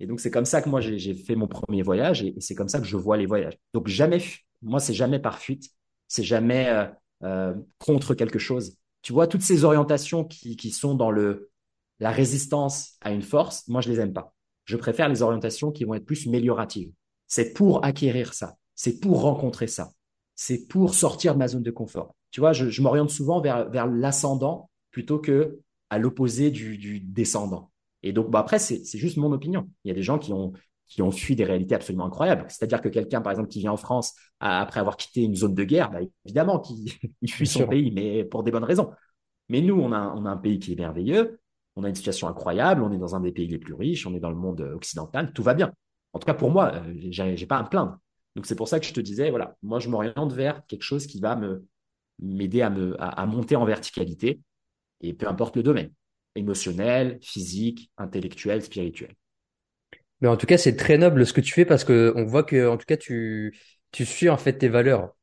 et 0.01 0.07
donc 0.07 0.21
c'est 0.21 0.31
comme 0.31 0.45
ça 0.45 0.61
que 0.61 0.69
moi 0.69 0.79
j'ai 0.79 1.13
fait 1.13 1.35
mon 1.35 1.47
premier 1.47 1.81
voyage 1.81 2.23
et, 2.23 2.33
c'est 2.39 2.55
comme 2.55 2.69
ça 2.69 2.79
que 2.79 2.85
je 2.85 2.95
vois 2.95 3.17
les 3.17 3.25
voyages. 3.25 3.57
Donc 3.73 3.89
jamais, 3.89 4.21
moi 4.61 4.79
c'est 4.79 4.93
jamais 4.93 5.19
par 5.19 5.37
fuite, 5.37 5.69
c'est 6.07 6.23
jamais 6.23 6.89
contre 7.79 8.13
quelque 8.13 8.39
chose. 8.39 8.77
Tu 9.01 9.11
vois 9.11 9.27
toutes 9.27 9.41
ces 9.41 9.65
orientations 9.65 10.23
qui, 10.23 10.55
qui 10.55 10.71
sont 10.71 10.95
dans 10.95 11.11
le 11.11 11.49
la 11.99 12.11
résistance 12.11 12.95
à 13.01 13.11
une 13.11 13.21
force, 13.21 13.67
moi 13.67 13.81
je 13.81 13.89
les 13.89 13.99
aime 13.99 14.13
pas. 14.13 14.33
Je 14.69 14.77
préfère 14.77 15.09
les 15.09 15.23
orientations 15.23 15.71
qui 15.71 15.83
vont 15.83 15.95
être 15.95 16.05
plus 16.05 16.27
amélioratives. 16.27 16.91
C'est 17.25 17.53
pour 17.53 17.83
acquérir 17.83 18.35
ça. 18.35 18.55
C'est 18.75 18.99
pour 18.99 19.21
rencontrer 19.21 19.65
ça. 19.65 19.93
C'est 20.35 20.67
pour 20.67 20.93
sortir 20.93 21.33
de 21.33 21.39
ma 21.39 21.47
zone 21.47 21.63
de 21.63 21.71
confort. 21.71 22.15
Tu 22.29 22.39
vois, 22.39 22.53
je, 22.53 22.81
m'oriente 22.83 23.09
souvent 23.09 23.41
vers, 23.41 23.67
vers 23.71 23.87
l'ascendant 23.87 24.69
plutôt 24.91 25.17
que 25.17 25.59
à 25.89 25.97
l'opposé 25.97 26.51
du, 26.51 26.99
descendant. 26.99 27.71
Et 28.03 28.13
donc, 28.13 28.29
bah 28.29 28.41
après, 28.41 28.59
c'est 28.59 28.85
juste 28.99 29.17
mon 29.17 29.31
opinion. 29.31 29.67
Il 29.83 29.87
y 29.87 29.91
a 29.91 29.95
des 29.95 30.03
gens 30.03 30.19
qui 30.19 30.33
ont, 30.33 30.53
qui 30.87 31.01
ont 31.01 31.09
fui 31.09 31.35
des 31.35 31.45
réalités 31.45 31.73
absolument 31.73 32.05
incroyables. 32.05 32.45
C'est-à-dire 32.47 32.79
que 32.79 32.89
quelqu'un, 32.89 33.21
par 33.21 33.31
exemple, 33.31 33.49
qui 33.49 33.61
vient 33.61 33.71
en 33.71 33.77
France 33.77 34.13
après 34.39 34.79
avoir 34.79 34.97
quitté 34.97 35.23
une 35.23 35.35
zone 35.35 35.55
de 35.55 35.63
guerre, 35.63 35.89
bah, 35.89 36.01
évidemment 36.25 36.59
qu'il 36.59 36.91
fuit 37.27 37.47
son 37.47 37.65
pays, 37.65 37.89
mais 37.89 38.23
pour 38.23 38.43
des 38.43 38.51
bonnes 38.51 38.63
raisons. 38.63 38.91
Mais 39.47 39.61
nous, 39.61 39.81
on 39.81 39.91
a, 39.93 40.13
on 40.15 40.25
a 40.25 40.29
un 40.29 40.37
pays 40.37 40.59
qui 40.59 40.73
est 40.73 40.75
merveilleux 40.75 41.38
on 41.79 41.83
a 41.85 41.89
une 41.89 41.95
situation 41.95 42.27
incroyable, 42.27 42.83
on 42.83 42.91
est 42.91 42.97
dans 42.97 43.15
un 43.15 43.21
des 43.21 43.31
pays 43.31 43.47
les 43.47 43.57
plus 43.57 43.73
riches, 43.73 44.05
on 44.05 44.13
est 44.13 44.19
dans 44.19 44.29
le 44.29 44.35
monde 44.35 44.61
occidental, 44.61 45.31
tout 45.33 45.43
va 45.43 45.53
bien. 45.53 45.73
En 46.13 46.19
tout 46.19 46.25
cas, 46.25 46.33
pour 46.33 46.51
moi, 46.51 46.73
euh, 46.75 46.93
j'ai 47.09 47.45
pas 47.45 47.57
à 47.57 47.63
me 47.63 47.69
plaindre. 47.69 47.97
Donc, 48.35 48.45
c'est 48.45 48.55
pour 48.55 48.67
ça 48.67 48.79
que 48.79 48.85
je 48.85 48.93
te 48.93 48.99
disais, 48.99 49.29
voilà, 49.29 49.55
moi, 49.63 49.79
je 49.79 49.89
m'oriente 49.89 50.33
vers 50.33 50.65
quelque 50.67 50.83
chose 50.83 51.07
qui 51.07 51.19
va 51.19 51.39
m'aider 52.19 52.61
à, 52.61 53.25
monter 53.25 53.55
en 53.55 53.65
verticalité, 53.65 54.41
et 55.01 55.13
peu 55.13 55.27
importe 55.27 55.55
le 55.55 55.63
domaine, 55.63 55.91
émotionnel, 56.35 57.19
physique, 57.21 57.91
intellectuel, 57.97 58.61
spirituel. 58.61 59.15
Mais 60.21 60.27
en 60.27 60.35
tout 60.35 60.47
cas, 60.47 60.57
c'est 60.57 60.75
très 60.75 60.97
noble 60.97 61.25
ce 61.25 61.31
que 61.31 61.41
tu 61.41 61.53
fais 61.53 61.65
parce 61.65 61.85
que 61.85 62.11
on 62.15 62.25
voit 62.25 62.43
que, 62.43 62.67
en 62.67 62.75
tout 62.75 62.85
cas, 62.85 62.97
tu, 62.97 63.57
tu 63.91 64.05
suis 64.05 64.27
en 64.27 64.37
fait 64.37 64.57
tes 64.57 64.67
valeurs. 64.67 65.15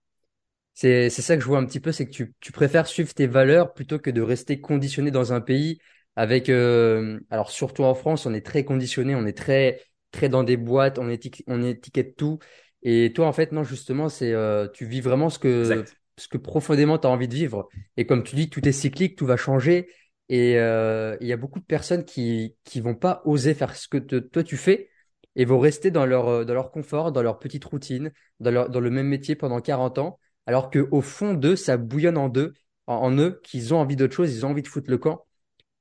C'est, 0.72 1.10
c'est 1.10 1.22
ça 1.22 1.36
que 1.36 1.42
je 1.42 1.46
vois 1.46 1.58
un 1.58 1.66
petit 1.66 1.80
peu, 1.80 1.92
c'est 1.92 2.08
que 2.08 2.24
tu 2.40 2.52
préfères 2.52 2.86
suivre 2.86 3.12
tes 3.12 3.26
valeurs 3.26 3.74
plutôt 3.74 3.98
que 3.98 4.10
de 4.10 4.22
rester 4.22 4.60
conditionné 4.60 5.10
dans 5.10 5.32
un 5.34 5.40
pays 5.42 5.80
avec 6.16 6.48
euh, 6.48 7.20
alors 7.30 7.50
surtout 7.50 7.84
en 7.84 7.94
France, 7.94 8.26
on 8.26 8.34
est 8.34 8.44
très 8.44 8.64
conditionné, 8.64 9.14
on 9.14 9.26
est 9.26 9.36
très 9.36 9.80
très 10.10 10.28
dans 10.28 10.42
des 10.44 10.56
boîtes, 10.56 10.98
on, 10.98 11.08
étiquette, 11.10 11.44
on 11.48 11.62
étiquette 11.62 12.16
tout. 12.16 12.38
Et 12.82 13.12
toi, 13.14 13.26
en 13.26 13.32
fait, 13.32 13.52
non, 13.52 13.64
justement, 13.64 14.08
c'est 14.08 14.32
euh, 14.32 14.68
tu 14.68 14.86
vis 14.86 15.00
vraiment 15.00 15.28
ce 15.30 15.38
que 15.38 15.84
ce 16.16 16.28
que 16.28 16.38
profondément 16.38 16.98
tu 16.98 17.06
as 17.06 17.10
envie 17.10 17.28
de 17.28 17.34
vivre. 17.34 17.68
Et 17.98 18.06
comme 18.06 18.22
tu 18.22 18.34
dis, 18.36 18.48
tout 18.48 18.66
est 18.66 18.72
cyclique, 18.72 19.16
tout 19.16 19.26
va 19.26 19.36
changer. 19.36 19.88
Et 20.28 20.58
euh, 20.58 21.16
il 21.20 21.28
y 21.28 21.32
a 21.32 21.36
beaucoup 21.36 21.60
de 21.60 21.64
personnes 21.64 22.04
qui 22.04 22.56
qui 22.64 22.80
vont 22.80 22.94
pas 22.94 23.22
oser 23.26 23.54
faire 23.54 23.76
ce 23.76 23.86
que 23.88 23.98
toi 23.98 24.42
tu 24.42 24.56
fais 24.56 24.88
et 25.36 25.44
vont 25.44 25.58
rester 25.58 25.90
dans 25.90 26.06
leur 26.06 26.46
dans 26.46 26.54
leur 26.54 26.70
confort, 26.72 27.12
dans 27.12 27.22
leur 27.22 27.38
petite 27.38 27.64
routine, 27.64 28.10
dans 28.40 28.50
leur 28.50 28.70
dans 28.70 28.80
le 28.80 28.90
même 28.90 29.06
métier 29.06 29.36
pendant 29.36 29.60
40 29.60 29.98
ans, 29.98 30.18
alors 30.46 30.70
que 30.70 30.88
au 30.90 31.02
fond 31.02 31.34
d'eux, 31.34 31.56
ça 31.56 31.76
bouillonne 31.76 32.16
en 32.16 32.32
eux, 32.36 32.54
en 32.86 33.12
eux, 33.18 33.40
qu'ils 33.44 33.74
ont 33.74 33.78
envie 33.78 33.96
d'autre 33.96 34.14
chose, 34.14 34.34
ils 34.34 34.46
ont 34.46 34.50
envie 34.50 34.62
de 34.62 34.68
foutre 34.68 34.90
le 34.90 34.98
camp. 34.98 35.26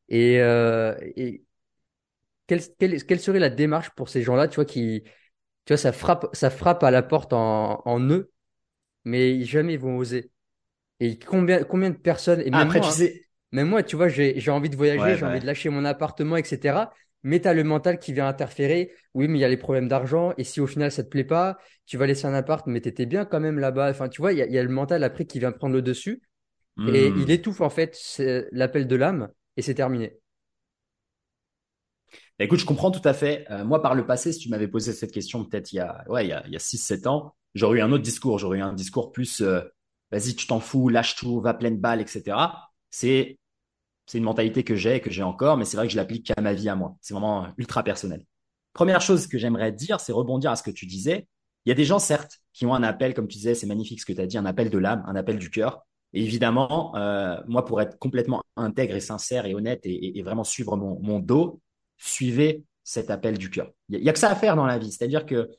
Et, 0.09 0.39
euh, 0.39 0.95
et 1.15 1.43
quelle, 2.47 2.61
quelle, 2.77 3.03
quelle, 3.03 3.19
serait 3.19 3.39
la 3.39 3.49
démarche 3.49 3.89
pour 3.91 4.09
ces 4.09 4.21
gens-là, 4.21 4.47
tu 4.47 4.55
vois, 4.55 4.65
qui, 4.65 5.03
tu 5.65 5.73
vois, 5.73 5.77
ça 5.77 5.91
frappe, 5.91 6.27
ça 6.33 6.49
frappe 6.49 6.83
à 6.83 6.91
la 6.91 7.01
porte 7.01 7.33
en, 7.33 7.81
en 7.85 7.99
eux, 8.09 8.31
mais 9.03 9.43
jamais 9.43 9.73
ils 9.73 9.79
vont 9.79 9.97
oser. 9.97 10.31
Et 10.99 11.17
combien, 11.19 11.63
combien 11.63 11.89
de 11.89 11.97
personnes, 11.97 12.41
et 12.41 12.51
même 12.51 12.55
Après, 12.55 12.79
moi, 12.79 12.87
tu 12.87 12.95
sais... 12.95 13.27
même 13.51 13.67
moi, 13.67 13.83
tu 13.83 13.95
vois, 13.95 14.07
j'ai, 14.07 14.39
j'ai 14.39 14.51
envie 14.51 14.69
de 14.69 14.75
voyager, 14.75 15.17
j'ai 15.17 15.25
envie 15.25 15.39
de 15.39 15.45
lâcher 15.45 15.69
mon 15.69 15.85
appartement, 15.85 16.37
etc. 16.37 16.91
Mais 17.23 17.39
t'as 17.39 17.53
le 17.53 17.63
mental 17.63 17.97
qui 17.97 18.13
vient 18.13 18.27
interférer. 18.27 18.91
Oui, 19.15 19.27
mais 19.27 19.39
il 19.39 19.41
y 19.41 19.45
a 19.45 19.49
les 19.49 19.57
problèmes 19.57 19.87
d'argent. 19.87 20.33
Et 20.37 20.43
si 20.43 20.61
au 20.61 20.67
final 20.67 20.91
ça 20.91 21.03
te 21.03 21.09
plaît 21.09 21.23
pas, 21.23 21.57
tu 21.87 21.97
vas 21.97 22.05
laisser 22.05 22.27
un 22.27 22.35
appart, 22.35 22.65
mais 22.67 22.81
t'étais 22.81 23.07
bien 23.07 23.25
quand 23.25 23.39
même 23.39 23.57
là-bas. 23.57 23.89
Enfin, 23.89 24.09
tu 24.09 24.21
vois, 24.21 24.31
il 24.31 24.37
y 24.37 24.43
a, 24.43 24.45
y 24.45 24.59
a, 24.59 24.63
le 24.63 24.69
mental 24.69 25.03
après 25.03 25.25
qui 25.25 25.39
vient 25.39 25.51
prendre 25.51 25.73
le 25.73 25.81
dessus. 25.81 26.21
Et 26.87 27.09
hmm. 27.09 27.21
il 27.21 27.31
étouffe 27.31 27.61
en 27.61 27.69
fait 27.69 27.97
l'appel 28.51 28.85
de 28.85 28.95
l'âme 28.95 29.29
et 29.57 29.61
c'est 29.61 29.75
terminé. 29.75 30.19
Bah, 32.39 32.45
écoute, 32.45 32.59
je 32.59 32.65
comprends 32.65 32.91
tout 32.91 33.07
à 33.07 33.13
fait. 33.13 33.45
Euh, 33.49 33.63
moi, 33.63 33.81
par 33.81 33.95
le 33.95 34.05
passé, 34.05 34.33
si 34.33 34.39
tu 34.39 34.49
m'avais 34.49 34.67
posé 34.67 34.93
cette 34.93 35.11
question 35.11 35.45
peut-être 35.45 35.71
il 35.73 35.77
y 35.77 35.79
a, 35.79 36.03
ouais, 36.09 36.31
a, 36.31 36.43
il 36.47 36.53
y 36.53 36.55
a 36.55 36.59
6-7 36.59 37.07
ans, 37.07 37.35
j'aurais 37.53 37.79
eu 37.79 37.81
un 37.81 37.91
autre 37.91 38.03
discours. 38.03 38.39
J'aurais 38.39 38.59
eu 38.59 38.61
un 38.61 38.73
discours 38.73 39.11
plus, 39.11 39.41
euh, 39.41 39.61
vas-y, 40.11 40.35
tu 40.35 40.47
t'en 40.47 40.59
fous, 40.59 40.89
lâche 40.89 41.15
tout, 41.15 41.39
va 41.41 41.53
pleine 41.53 41.77
balle, 41.77 42.01
etc. 42.01 42.37
C'est, 42.89 43.39
c'est 44.05 44.17
une 44.17 44.23
mentalité 44.23 44.63
que 44.63 44.75
j'ai 44.75 45.01
que 45.01 45.11
j'ai 45.11 45.23
encore, 45.23 45.57
mais 45.57 45.65
c'est 45.65 45.77
vrai 45.77 45.87
que 45.87 45.93
je 45.93 45.97
l'applique 45.97 46.27
qu'à 46.27 46.41
ma 46.41 46.53
vie 46.53 46.69
à 46.69 46.75
moi. 46.75 46.95
C'est 47.01 47.13
vraiment 47.13 47.47
ultra 47.57 47.83
personnel. 47.83 48.25
Première 48.73 49.01
chose 49.01 49.27
que 49.27 49.37
j'aimerais 49.37 49.71
dire, 49.71 49.99
c'est 49.99 50.11
rebondir 50.11 50.51
à 50.51 50.55
ce 50.55 50.63
que 50.63 50.71
tu 50.71 50.85
disais. 50.85 51.27
Il 51.65 51.69
y 51.69 51.71
a 51.71 51.75
des 51.75 51.85
gens, 51.85 51.99
certes, 51.99 52.41
qui 52.53 52.65
ont 52.65 52.75
un 52.75 52.83
appel, 52.83 53.13
comme 53.13 53.27
tu 53.27 53.37
disais, 53.37 53.55
c'est 53.55 53.67
magnifique 53.67 54.01
ce 54.01 54.05
que 54.05 54.13
tu 54.13 54.21
as 54.21 54.27
dit, 54.27 54.37
un 54.37 54.45
appel 54.45 54.69
de 54.69 54.77
l'âme, 54.77 55.03
un 55.07 55.15
appel 55.15 55.39
du 55.39 55.49
cœur. 55.49 55.85
Et 56.15 56.23
évidemment, 56.23 56.95
euh, 56.95 57.35
moi, 57.45 57.65
pour 57.65 57.81
être 57.81 57.99
complètement 57.99 58.41
intègre 58.55 58.95
et 58.95 59.01
sincère 59.01 59.45
et 59.45 59.53
honnête 59.53 59.81
et, 59.83 60.21
vraiment 60.23 60.45
suivre 60.45 60.77
mon, 60.77 61.19
dos, 61.19 61.59
suivez 61.97 62.63
cet 62.85 63.11
appel 63.11 63.37
du 63.37 63.49
cœur. 63.49 63.69
Il 63.89 63.99
n'y 63.99 64.07
a, 64.07 64.13
que 64.13 64.19
ça 64.19 64.31
à 64.31 64.35
faire 64.35 64.55
dans 64.55 64.65
la 64.65 64.77
vie. 64.77 64.93
C'est-à-dire 64.93 65.25
que 65.25 65.49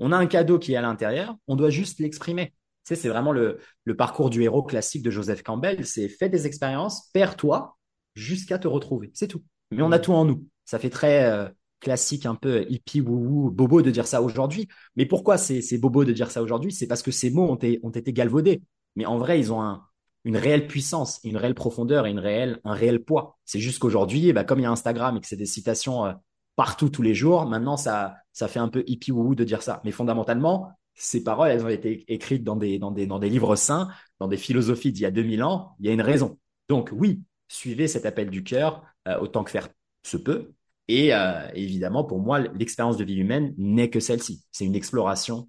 on 0.00 0.10
a 0.10 0.16
un 0.16 0.26
cadeau 0.26 0.58
qui 0.58 0.72
est 0.72 0.76
à 0.76 0.82
l'intérieur, 0.82 1.36
on 1.46 1.54
doit 1.54 1.70
juste 1.70 2.00
l'exprimer. 2.00 2.46
Tu 2.46 2.54
sais, 2.88 2.96
c'est 2.96 3.08
vraiment 3.08 3.30
le, 3.30 3.60
parcours 3.96 4.30
du 4.30 4.42
héros 4.42 4.64
classique 4.64 5.04
de 5.04 5.12
Joseph 5.12 5.44
Campbell. 5.44 5.86
C'est 5.86 6.08
fais 6.08 6.28
des 6.28 6.44
expériences, 6.44 7.08
perds-toi 7.12 7.76
jusqu'à 8.16 8.58
te 8.58 8.66
retrouver. 8.66 9.12
C'est 9.14 9.28
tout. 9.28 9.44
Mais 9.70 9.82
on 9.82 9.92
a 9.92 10.00
tout 10.00 10.12
en 10.12 10.24
nous. 10.24 10.44
Ça 10.64 10.80
fait 10.80 10.90
très 10.90 11.30
euh, 11.30 11.48
classique, 11.78 12.26
un 12.26 12.34
peu 12.34 12.66
hippie, 12.68 13.00
bobo 13.00 13.80
de 13.80 13.92
dire 13.92 14.08
ça 14.08 14.22
aujourd'hui. 14.22 14.66
Mais 14.96 15.06
pourquoi 15.06 15.38
c'est 15.38 15.78
bobo 15.78 16.04
de 16.04 16.12
dire 16.12 16.32
ça 16.32 16.42
aujourd'hui? 16.42 16.72
C'est 16.72 16.88
parce 16.88 17.02
que 17.02 17.12
ces 17.12 17.30
mots 17.30 17.48
ont, 17.48 17.58
ont 17.84 17.90
été 17.90 18.12
galvaudés. 18.12 18.60
Mais 18.96 19.06
en 19.06 19.18
vrai, 19.18 19.38
ils 19.38 19.52
ont 19.52 19.62
un, 19.62 19.84
une 20.24 20.36
réelle 20.36 20.66
puissance, 20.66 21.20
une 21.24 21.36
réelle 21.36 21.54
profondeur 21.54 22.06
et 22.06 22.10
une 22.10 22.18
réelle, 22.18 22.60
un 22.64 22.74
réel 22.74 23.02
poids. 23.02 23.38
C'est 23.44 23.60
juste 23.60 23.78
qu'aujourd'hui, 23.78 24.28
eh 24.28 24.32
ben, 24.32 24.44
comme 24.44 24.58
il 24.58 24.62
y 24.62 24.66
a 24.66 24.70
Instagram 24.70 25.16
et 25.16 25.20
que 25.20 25.26
c'est 25.26 25.36
des 25.36 25.46
citations 25.46 26.06
euh, 26.06 26.12
partout 26.56 26.90
tous 26.90 27.02
les 27.02 27.14
jours, 27.14 27.46
maintenant 27.46 27.76
ça, 27.76 28.16
ça 28.32 28.48
fait 28.48 28.58
un 28.58 28.68
peu 28.68 28.84
hippie 28.86 29.12
wou 29.12 29.34
de 29.34 29.44
dire 29.44 29.62
ça. 29.62 29.80
Mais 29.84 29.92
fondamentalement, 29.92 30.72
ces 30.94 31.24
paroles, 31.24 31.50
elles 31.50 31.64
ont 31.64 31.68
été 31.68 32.04
écrites 32.12 32.44
dans 32.44 32.56
des, 32.56 32.78
dans 32.78 32.90
des, 32.90 33.06
dans 33.06 33.18
des 33.18 33.30
livres 33.30 33.56
saints, 33.56 33.88
dans 34.18 34.28
des 34.28 34.36
philosophies 34.36 34.92
d'il 34.92 35.02
y 35.02 35.06
a 35.06 35.10
2000 35.10 35.42
ans. 35.42 35.74
Il 35.80 35.86
y 35.86 35.88
a 35.88 35.92
une 35.92 36.02
raison. 36.02 36.38
Donc 36.68 36.90
oui, 36.92 37.22
suivez 37.48 37.88
cet 37.88 38.04
appel 38.04 38.28
du 38.28 38.42
cœur 38.44 38.82
euh, 39.08 39.18
autant 39.20 39.42
que 39.42 39.50
faire 39.50 39.68
se 40.02 40.18
peut. 40.18 40.52
Et 40.88 41.14
euh, 41.14 41.48
évidemment, 41.54 42.04
pour 42.04 42.18
moi, 42.18 42.40
l'expérience 42.40 42.98
de 42.98 43.04
vie 43.04 43.16
humaine 43.16 43.54
n'est 43.56 43.90
que 43.90 44.00
celle-ci. 44.00 44.44
C'est 44.50 44.66
une 44.66 44.74
exploration 44.74 45.48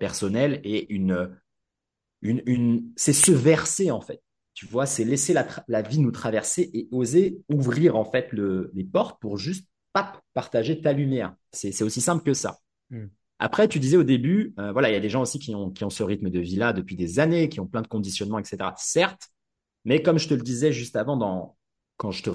personnelle 0.00 0.60
et 0.64 0.92
une, 0.92 1.30
une, 2.22 2.42
une 2.46 2.92
c'est 2.96 3.12
se 3.12 3.32
verser 3.32 3.90
en 3.90 4.00
fait. 4.00 4.22
Tu 4.54 4.66
vois, 4.66 4.84
c'est 4.84 5.04
laisser 5.04 5.32
la, 5.32 5.46
la, 5.68 5.80
vie 5.80 6.00
nous 6.00 6.10
traverser 6.10 6.70
et 6.74 6.88
oser 6.90 7.40
ouvrir 7.48 7.96
en 7.96 8.04
fait 8.04 8.32
le, 8.32 8.70
les 8.74 8.84
portes 8.84 9.20
pour 9.20 9.38
juste 9.38 9.66
pap, 9.92 10.20
partager 10.34 10.80
ta 10.80 10.92
lumière. 10.92 11.34
C'est 11.52 11.82
aussi 11.82 12.00
simple 12.00 12.24
que 12.24 12.34
ça. 12.34 12.58
Hmm. 12.90 13.06
Après, 13.38 13.68
tu 13.68 13.78
disais 13.78 13.96
au 13.96 14.02
début, 14.02 14.52
euh, 14.58 14.70
voilà, 14.72 14.90
il 14.90 14.92
y 14.92 14.96
a 14.96 15.00
des 15.00 15.08
gens 15.08 15.22
aussi 15.22 15.38
qui 15.38 15.54
ont, 15.54 15.70
qui 15.70 15.82
ont 15.84 15.90
ce 15.90 16.02
rythme 16.02 16.28
de 16.28 16.40
vie-là 16.40 16.74
depuis 16.74 16.94
des 16.94 17.20
années, 17.20 17.48
qui 17.48 17.58
ont 17.58 17.66
plein 17.66 17.80
de 17.80 17.86
conditionnements, 17.86 18.38
etc. 18.38 18.58
Certes, 18.76 19.30
mais 19.86 20.02
comme 20.02 20.18
je 20.18 20.28
te 20.28 20.34
le 20.34 20.42
disais 20.42 20.72
juste 20.72 20.94
avant, 20.94 21.16
dans, 21.16 21.56
quand 21.96 22.10
je 22.10 22.22
te 22.22 22.30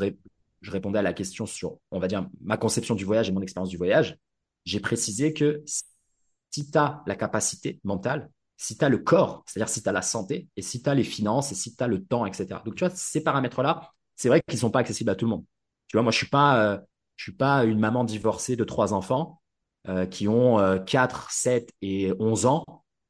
je 0.61 0.71
répondais 0.71 0.97
à 0.97 1.03
la 1.03 1.13
question 1.13 1.45
sur, 1.45 1.77
on 1.91 1.99
va 1.99 2.07
dire, 2.07 2.27
ma 2.41 2.57
conception 2.57 2.95
du 2.95 3.05
voyage 3.05 3.29
et 3.29 3.31
mon 3.31 3.41
expérience 3.41 3.69
du 3.69 3.77
voyage, 3.77 4.17
j'ai 4.65 4.79
précisé 4.79 5.31
que 5.31 5.63
si 5.65 6.71
tu 6.71 6.77
as 6.77 7.03
la 7.05 7.15
capacité 7.15 7.79
mentale, 7.83 8.31
si 8.57 8.77
tu 8.77 8.85
as 8.85 8.89
le 8.89 8.97
corps, 8.99 9.43
c'est-à-dire 9.45 9.69
si 9.69 9.83
tu 9.83 9.89
as 9.89 9.91
la 9.91 10.01
santé, 10.01 10.47
et 10.55 10.61
si 10.61 10.81
tu 10.81 10.89
as 10.89 10.95
les 10.95 11.03
finances, 11.03 11.51
et 11.51 11.55
si 11.55 11.75
tu 11.75 11.83
as 11.83 11.87
le 11.87 12.03
temps, 12.03 12.25
etc. 12.25 12.61
Donc, 12.65 12.75
tu 12.75 12.85
vois, 12.85 12.93
ces 12.95 13.23
paramètres-là, 13.23 13.91
c'est 14.15 14.29
vrai 14.29 14.41
qu'ils 14.47 14.59
sont 14.59 14.71
pas 14.71 14.79
accessibles 14.79 15.09
à 15.09 15.15
tout 15.15 15.25
le 15.25 15.31
monde. 15.31 15.45
Tu 15.87 15.97
vois, 15.97 16.03
moi, 16.03 16.11
je 16.11 16.17
suis 16.17 16.29
pas, 16.29 16.73
euh, 16.73 16.77
je 17.17 17.23
suis 17.23 17.33
pas 17.33 17.63
une 17.65 17.79
maman 17.79 18.03
divorcée 18.03 18.55
de 18.55 18.63
trois 18.63 18.93
enfants 18.93 19.41
euh, 19.87 20.07
qui 20.07 20.27
ont 20.27 20.59
euh, 20.59 20.79
4, 20.79 21.29
7 21.29 21.71
et 21.83 22.11
11 22.19 22.47
ans 22.47 22.65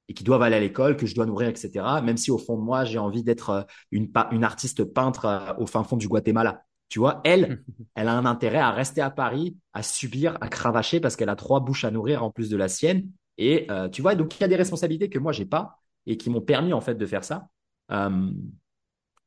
et 0.09 0.13
qui 0.13 0.25
doivent 0.25 0.41
aller 0.41 0.57
à 0.57 0.59
l'école, 0.59 0.97
que 0.97 1.05
je 1.05 1.15
dois 1.15 1.25
nourrir, 1.25 1.47
etc. 1.47 1.85
Même 2.03 2.17
si 2.17 2.31
au 2.31 2.37
fond 2.37 2.57
de 2.57 2.61
moi, 2.61 2.83
j'ai 2.83 2.99
envie 2.99 3.23
d'être 3.23 3.49
euh, 3.49 3.61
une, 3.91 4.11
une 4.31 4.43
artiste 4.43 4.83
peintre 4.83 5.55
au 5.57 5.67
fin 5.67 5.85
fond 5.85 5.95
du 5.95 6.09
Guatemala. 6.09 6.63
Tu 6.89 6.99
vois, 6.99 7.21
elle, 7.23 7.63
elle 7.95 8.09
a 8.09 8.13
un 8.13 8.25
intérêt 8.25 8.57
à 8.59 8.71
rester 8.71 8.99
à 8.99 9.09
Paris, 9.09 9.55
à 9.73 9.83
subir, 9.83 10.37
à 10.41 10.49
cravacher 10.49 10.99
parce 10.99 11.15
qu'elle 11.15 11.29
a 11.29 11.37
trois 11.37 11.61
bouches 11.61 11.85
à 11.85 11.91
nourrir 11.91 12.23
en 12.23 12.29
plus 12.29 12.49
de 12.49 12.57
la 12.57 12.67
sienne. 12.67 13.09
Et 13.37 13.69
euh, 13.69 13.89
tu 13.89 14.01
vois, 14.01 14.15
donc 14.15 14.35
il 14.37 14.41
y 14.41 14.43
a 14.43 14.47
des 14.47 14.55
responsabilités 14.55 15.09
que 15.09 15.19
moi 15.19 15.31
j'ai 15.31 15.45
pas 15.45 15.79
et 16.05 16.17
qui 16.17 16.29
m'ont 16.29 16.41
permis 16.41 16.73
en 16.73 16.81
fait 16.81 16.95
de 16.95 17.05
faire 17.05 17.23
ça. 17.23 17.47
Euh, 17.91 18.31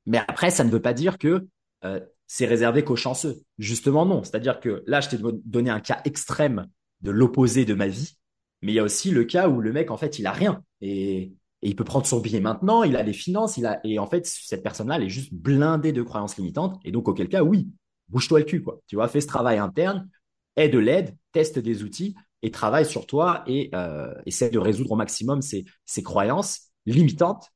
mais 0.07 0.19
après, 0.27 0.51
ça 0.51 0.65
ne 0.65 0.71
veut 0.71 0.81
pas 0.81 0.95
dire 0.95 1.19
que 1.19 1.47
euh, 1.85 2.01
c'est 2.27 2.47
réservé 2.47 2.83
qu'aux 2.83 2.97
chanceux. 2.97 3.37
Justement, 3.59 4.07
non. 4.07 4.23
C'est-à-dire 4.23 4.61
que 4.61 4.83
là, 4.87 5.01
je 5.01 5.11
t'ai 5.11 5.19
donné 5.45 5.71
un 5.71 5.81
cas 5.81 6.01
extrême 6.05 6.67
de 7.03 7.11
l'opposé 7.11 7.65
de 7.65 7.75
ma 7.75 7.89
vie, 7.89 8.17
mais 8.63 8.73
il 8.73 8.75
y 8.75 8.79
a 8.79 8.85
aussi 8.85 9.11
le 9.11 9.25
cas 9.25 9.49
où 9.49 9.61
le 9.61 9.73
mec, 9.73 9.91
en 9.91 9.97
fait, 9.97 10.19
il 10.19 10.27
a 10.27 10.33
rien 10.33 10.63
et, 10.81 11.33
il 11.61 11.75
peut 11.75 11.83
prendre 11.83 12.07
son 12.07 12.21
billet 12.21 12.39
maintenant, 12.39 12.85
il 12.85 12.95
a 12.95 13.03
les 13.03 13.13
finances, 13.13 13.57
il 13.57 13.67
a 13.67 13.81
et 13.83 13.99
en 13.99 14.07
fait, 14.07 14.25
cette 14.25 14.63
personne-là, 14.63 14.95
elle 14.95 15.03
est 15.03 15.09
juste 15.09 15.35
blindée 15.35 15.91
de 15.91 16.03
croyances 16.03 16.37
limitantes 16.37 16.79
et 16.85 16.93
donc 16.93 17.09
auquel 17.09 17.29
cas, 17.29 17.43
oui, 17.43 17.69
bouge-toi 18.09 18.39
le 18.39 18.45
cul, 18.45 18.63
quoi. 18.63 18.81
Tu 18.87 18.95
vois, 18.95 19.09
fais 19.09 19.21
ce 19.21 19.27
travail 19.27 19.59
interne, 19.59 20.09
aide 20.55 20.73
de 20.73 20.79
l'aide, 20.79 21.17
teste 21.33 21.59
des 21.59 21.83
outils 21.83 22.15
et 22.43 22.51
travaille 22.51 22.87
sur 22.87 23.07
toi 23.07 23.43
et 23.47 23.71
euh, 23.75 24.13
essaie 24.27 24.51
de 24.51 24.59
résoudre 24.59 24.93
au 24.93 24.97
maximum 24.97 25.43
ces, 25.43 25.65
ces 25.87 26.03
croyances 26.03 26.71
limitantes. 26.87 27.51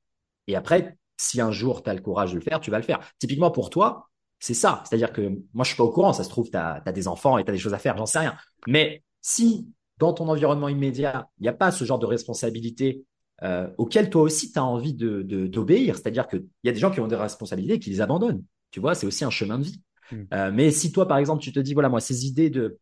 Et 0.47 0.57
après, 0.57 0.99
si 1.17 1.41
un 1.41 1.51
jour 1.51 1.83
tu 1.83 1.91
as 1.91 1.95
le 1.95 2.01
courage 2.01 2.33
de 2.33 2.37
le 2.37 2.43
faire, 2.43 2.61
tu 2.61 2.71
vas 2.71 2.79
le 2.79 2.85
faire. 2.85 3.01
Typiquement 3.19 3.51
pour 3.51 3.71
toi, 3.71 4.09
c'est 4.41 4.55
ça. 4.55 4.83
C'est-à-dire 4.85 5.13
que 5.13 5.29
moi, 5.55 5.63
je 5.65 5.69
suis 5.69 5.77
pas 5.77 5.85
au 5.85 5.91
courant. 5.93 6.13
Ça 6.13 6.25
se 6.25 6.29
trouve, 6.29 6.51
tu 6.51 6.57
as, 6.57 6.81
des 6.93 7.07
enfants 7.07 7.39
et 7.39 7.45
tu 7.45 7.51
as 7.51 7.53
des 7.53 7.59
choses 7.59 7.75
à 7.75 7.79
faire, 7.79 7.97
j'en 7.97 8.07
sais 8.07 8.19
rien. 8.19 8.37
Mais 8.67 9.05
si 9.21 9.69
dans 9.99 10.13
ton 10.13 10.29
environnement 10.29 10.69
immédiat, 10.69 11.29
il 11.39 11.43
n'y 11.43 11.49
a 11.49 11.53
pas 11.53 11.71
ce 11.71 11.85
genre 11.85 12.01
de 12.01 12.07
responsabilité 12.07 13.05
euh, 13.45 13.69
auquel 13.79 14.11
toi 14.11 14.23
aussi 14.23 14.53
tu 14.53 14.59
as 14.59 14.65
envie 14.65 14.95
de, 14.95 15.23
d'obéir, 15.47 15.97
c'est-à-dire 15.97 16.27
qu'il 16.27 16.45
y 16.65 16.69
a 16.69 16.73
des 16.73 16.79
gens 16.79 16.91
qui 16.91 17.01
ont 17.01 17.07
des 17.07 17.17
responsabilités 17.17 17.75
et 17.75 17.79
qui 17.79 17.91
les 17.91 18.01
abandonnent. 18.01 18.43
Tu 18.73 18.81
vois, 18.81 18.97
c'est 18.97 19.07
aussi 19.07 19.25
un 19.25 19.31
chemin 19.31 19.59
de 19.59 19.65
vie. 19.65 19.81
Hmm. 20.11 20.23
Euh, 20.35 20.51
mais 20.53 20.71
si 20.73 20.91
toi, 20.91 21.07
par 21.07 21.19
exemple, 21.19 21.43
tu 21.43 21.53
te 21.53 21.61
dis, 21.61 21.73
voilà, 21.73 21.89
moi, 21.89 22.01
ces 22.01 22.27
idées 22.27 22.51
de 22.51 22.79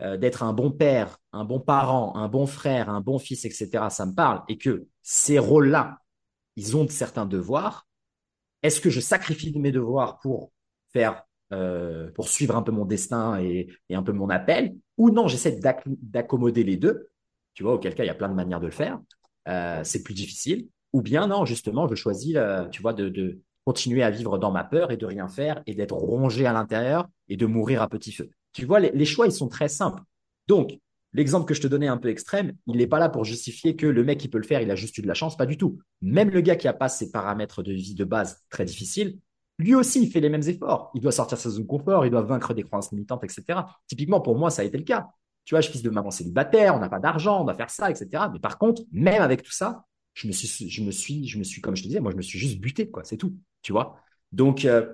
euh, 0.00 0.16
d'être 0.16 0.42
un 0.42 0.52
bon 0.52 0.70
père, 0.70 1.18
un 1.32 1.44
bon 1.44 1.60
parent, 1.60 2.14
un 2.16 2.28
bon 2.28 2.46
frère, 2.46 2.88
un 2.88 3.00
bon 3.00 3.18
fils, 3.18 3.44
etc., 3.44 3.84
ça 3.90 4.06
me 4.06 4.14
parle, 4.14 4.42
et 4.48 4.58
que 4.58 4.86
ces 5.02 5.38
rôles-là, 5.38 5.98
ils 6.56 6.76
ont 6.76 6.86
certains 6.88 7.26
devoirs, 7.26 7.86
est-ce 8.62 8.80
que 8.80 8.90
je 8.90 9.00
sacrifie 9.00 9.56
mes 9.58 9.72
devoirs 9.72 10.18
pour 10.20 10.52
faire 10.92 11.24
euh, 11.52 12.10
pour 12.12 12.28
suivre 12.28 12.56
un 12.56 12.62
peu 12.62 12.72
mon 12.72 12.84
destin 12.84 13.40
et, 13.40 13.68
un 13.90 14.02
peu 14.02 14.12
mon 14.12 14.28
appel, 14.28 14.76
ou 14.98 15.10
non, 15.10 15.28
j'essaie 15.28 15.58
d'accommoder 16.02 16.62
les 16.62 16.76
deux, 16.76 17.08
tu 17.54 17.62
vois, 17.62 17.74
auquel 17.74 17.94
cas 17.94 18.04
il 18.04 18.08
y 18.08 18.10
a 18.10 18.14
plein 18.14 18.28
de 18.28 18.34
manières 18.34 18.60
de 18.60 18.66
le 18.66 18.72
faire, 18.72 19.00
euh, 19.48 19.82
c'est 19.82 20.02
plus 20.02 20.14
difficile, 20.14 20.68
ou 20.92 21.00
bien 21.02 21.26
non, 21.26 21.44
justement, 21.44 21.88
je 21.88 21.94
choisis, 21.94 22.36
tu 22.70 22.82
vois, 22.82 22.92
de, 22.92 23.40
continuer 23.68 24.02
à 24.02 24.08
vivre 24.08 24.38
dans 24.38 24.50
ma 24.50 24.64
peur 24.64 24.90
et 24.92 24.96
de 24.96 25.04
rien 25.04 25.28
faire 25.28 25.62
et 25.66 25.74
d'être 25.74 25.94
rongé 25.94 26.46
à 26.46 26.54
l'intérieur 26.54 27.06
et 27.28 27.36
de 27.36 27.44
mourir 27.44 27.82
à 27.82 27.88
petit 27.88 28.12
feu. 28.12 28.30
Tu 28.58 28.66
vois, 28.66 28.80
les, 28.80 29.04
choix, 29.04 29.26
ils 29.26 29.32
sont 29.32 29.48
très 29.48 29.68
simples. 29.68 30.02
Donc, 30.48 30.78
L'exemple 31.14 31.46
que 31.46 31.54
je 31.54 31.62
te 31.62 31.66
donnais 31.66 31.86
un 31.86 31.96
peu 31.96 32.10
extrême, 32.10 32.52
il 32.66 32.76
n'est 32.76 32.86
pas 32.86 32.98
là 32.98 33.08
pour 33.08 33.24
justifier 33.24 33.76
que 33.76 33.86
le 33.86 34.04
mec 34.04 34.18
qui 34.18 34.28
peut 34.28 34.36
le 34.36 34.44
faire, 34.44 34.60
il 34.60 34.70
a 34.70 34.74
juste 34.74 34.98
eu 34.98 35.02
de 35.02 35.06
la 35.06 35.14
chance, 35.14 35.38
pas 35.38 35.46
du 35.46 35.56
tout. 35.56 35.78
Même 36.02 36.28
le 36.28 36.42
gars 36.42 36.54
qui 36.54 36.68
a 36.68 36.74
pas 36.74 36.90
ses 36.90 37.10
paramètres 37.10 37.62
de 37.62 37.72
vie 37.72 37.94
de 37.94 38.04
base 38.04 38.44
très 38.50 38.66
difficiles, 38.66 39.18
lui 39.58 39.74
aussi, 39.74 40.02
il 40.02 40.10
fait 40.10 40.20
les 40.20 40.28
mêmes 40.28 40.46
efforts. 40.46 40.90
Il 40.94 41.00
doit 41.00 41.10
sortir 41.10 41.38
sa 41.38 41.48
zone 41.48 41.62
de 41.62 41.66
confort, 41.66 42.04
il 42.04 42.10
doit 42.10 42.20
vaincre 42.20 42.52
des 42.52 42.62
croyances 42.62 42.92
limitantes, 42.92 43.24
etc. 43.24 43.60
Typiquement, 43.86 44.20
pour 44.20 44.36
moi, 44.36 44.50
ça 44.50 44.60
a 44.60 44.66
été 44.66 44.76
le 44.76 44.84
cas. 44.84 45.08
Tu 45.46 45.54
vois, 45.54 45.62
je 45.62 45.70
suis 45.70 45.78
fils 45.78 45.82
de 45.82 45.88
maman 45.88 46.10
célibataire, 46.10 46.74
on 46.74 46.78
n'a 46.78 46.90
pas 46.90 47.00
d'argent, 47.00 47.40
on 47.40 47.44
doit 47.44 47.54
faire 47.54 47.70
ça, 47.70 47.90
etc. 47.90 48.24
Mais 48.30 48.38
par 48.38 48.58
contre, 48.58 48.82
même 48.92 49.22
avec 49.22 49.42
tout 49.42 49.50
ça, 49.50 49.86
je 50.12 50.26
me 50.26 50.32
suis, 50.32 50.68
je 50.68 50.82
me 50.82 50.90
suis, 50.90 51.26
je 51.26 51.38
me 51.38 51.42
suis, 51.42 51.62
comme 51.62 51.74
je 51.74 51.84
te 51.84 51.88
disais, 51.88 52.00
moi, 52.00 52.12
je 52.12 52.18
me 52.18 52.22
suis 52.22 52.38
juste 52.38 52.60
buté, 52.60 52.90
quoi. 52.90 53.02
C'est 53.04 53.16
tout. 53.16 53.34
Tu 53.62 53.72
vois? 53.72 53.96
Donc, 54.30 54.66
euh, 54.66 54.92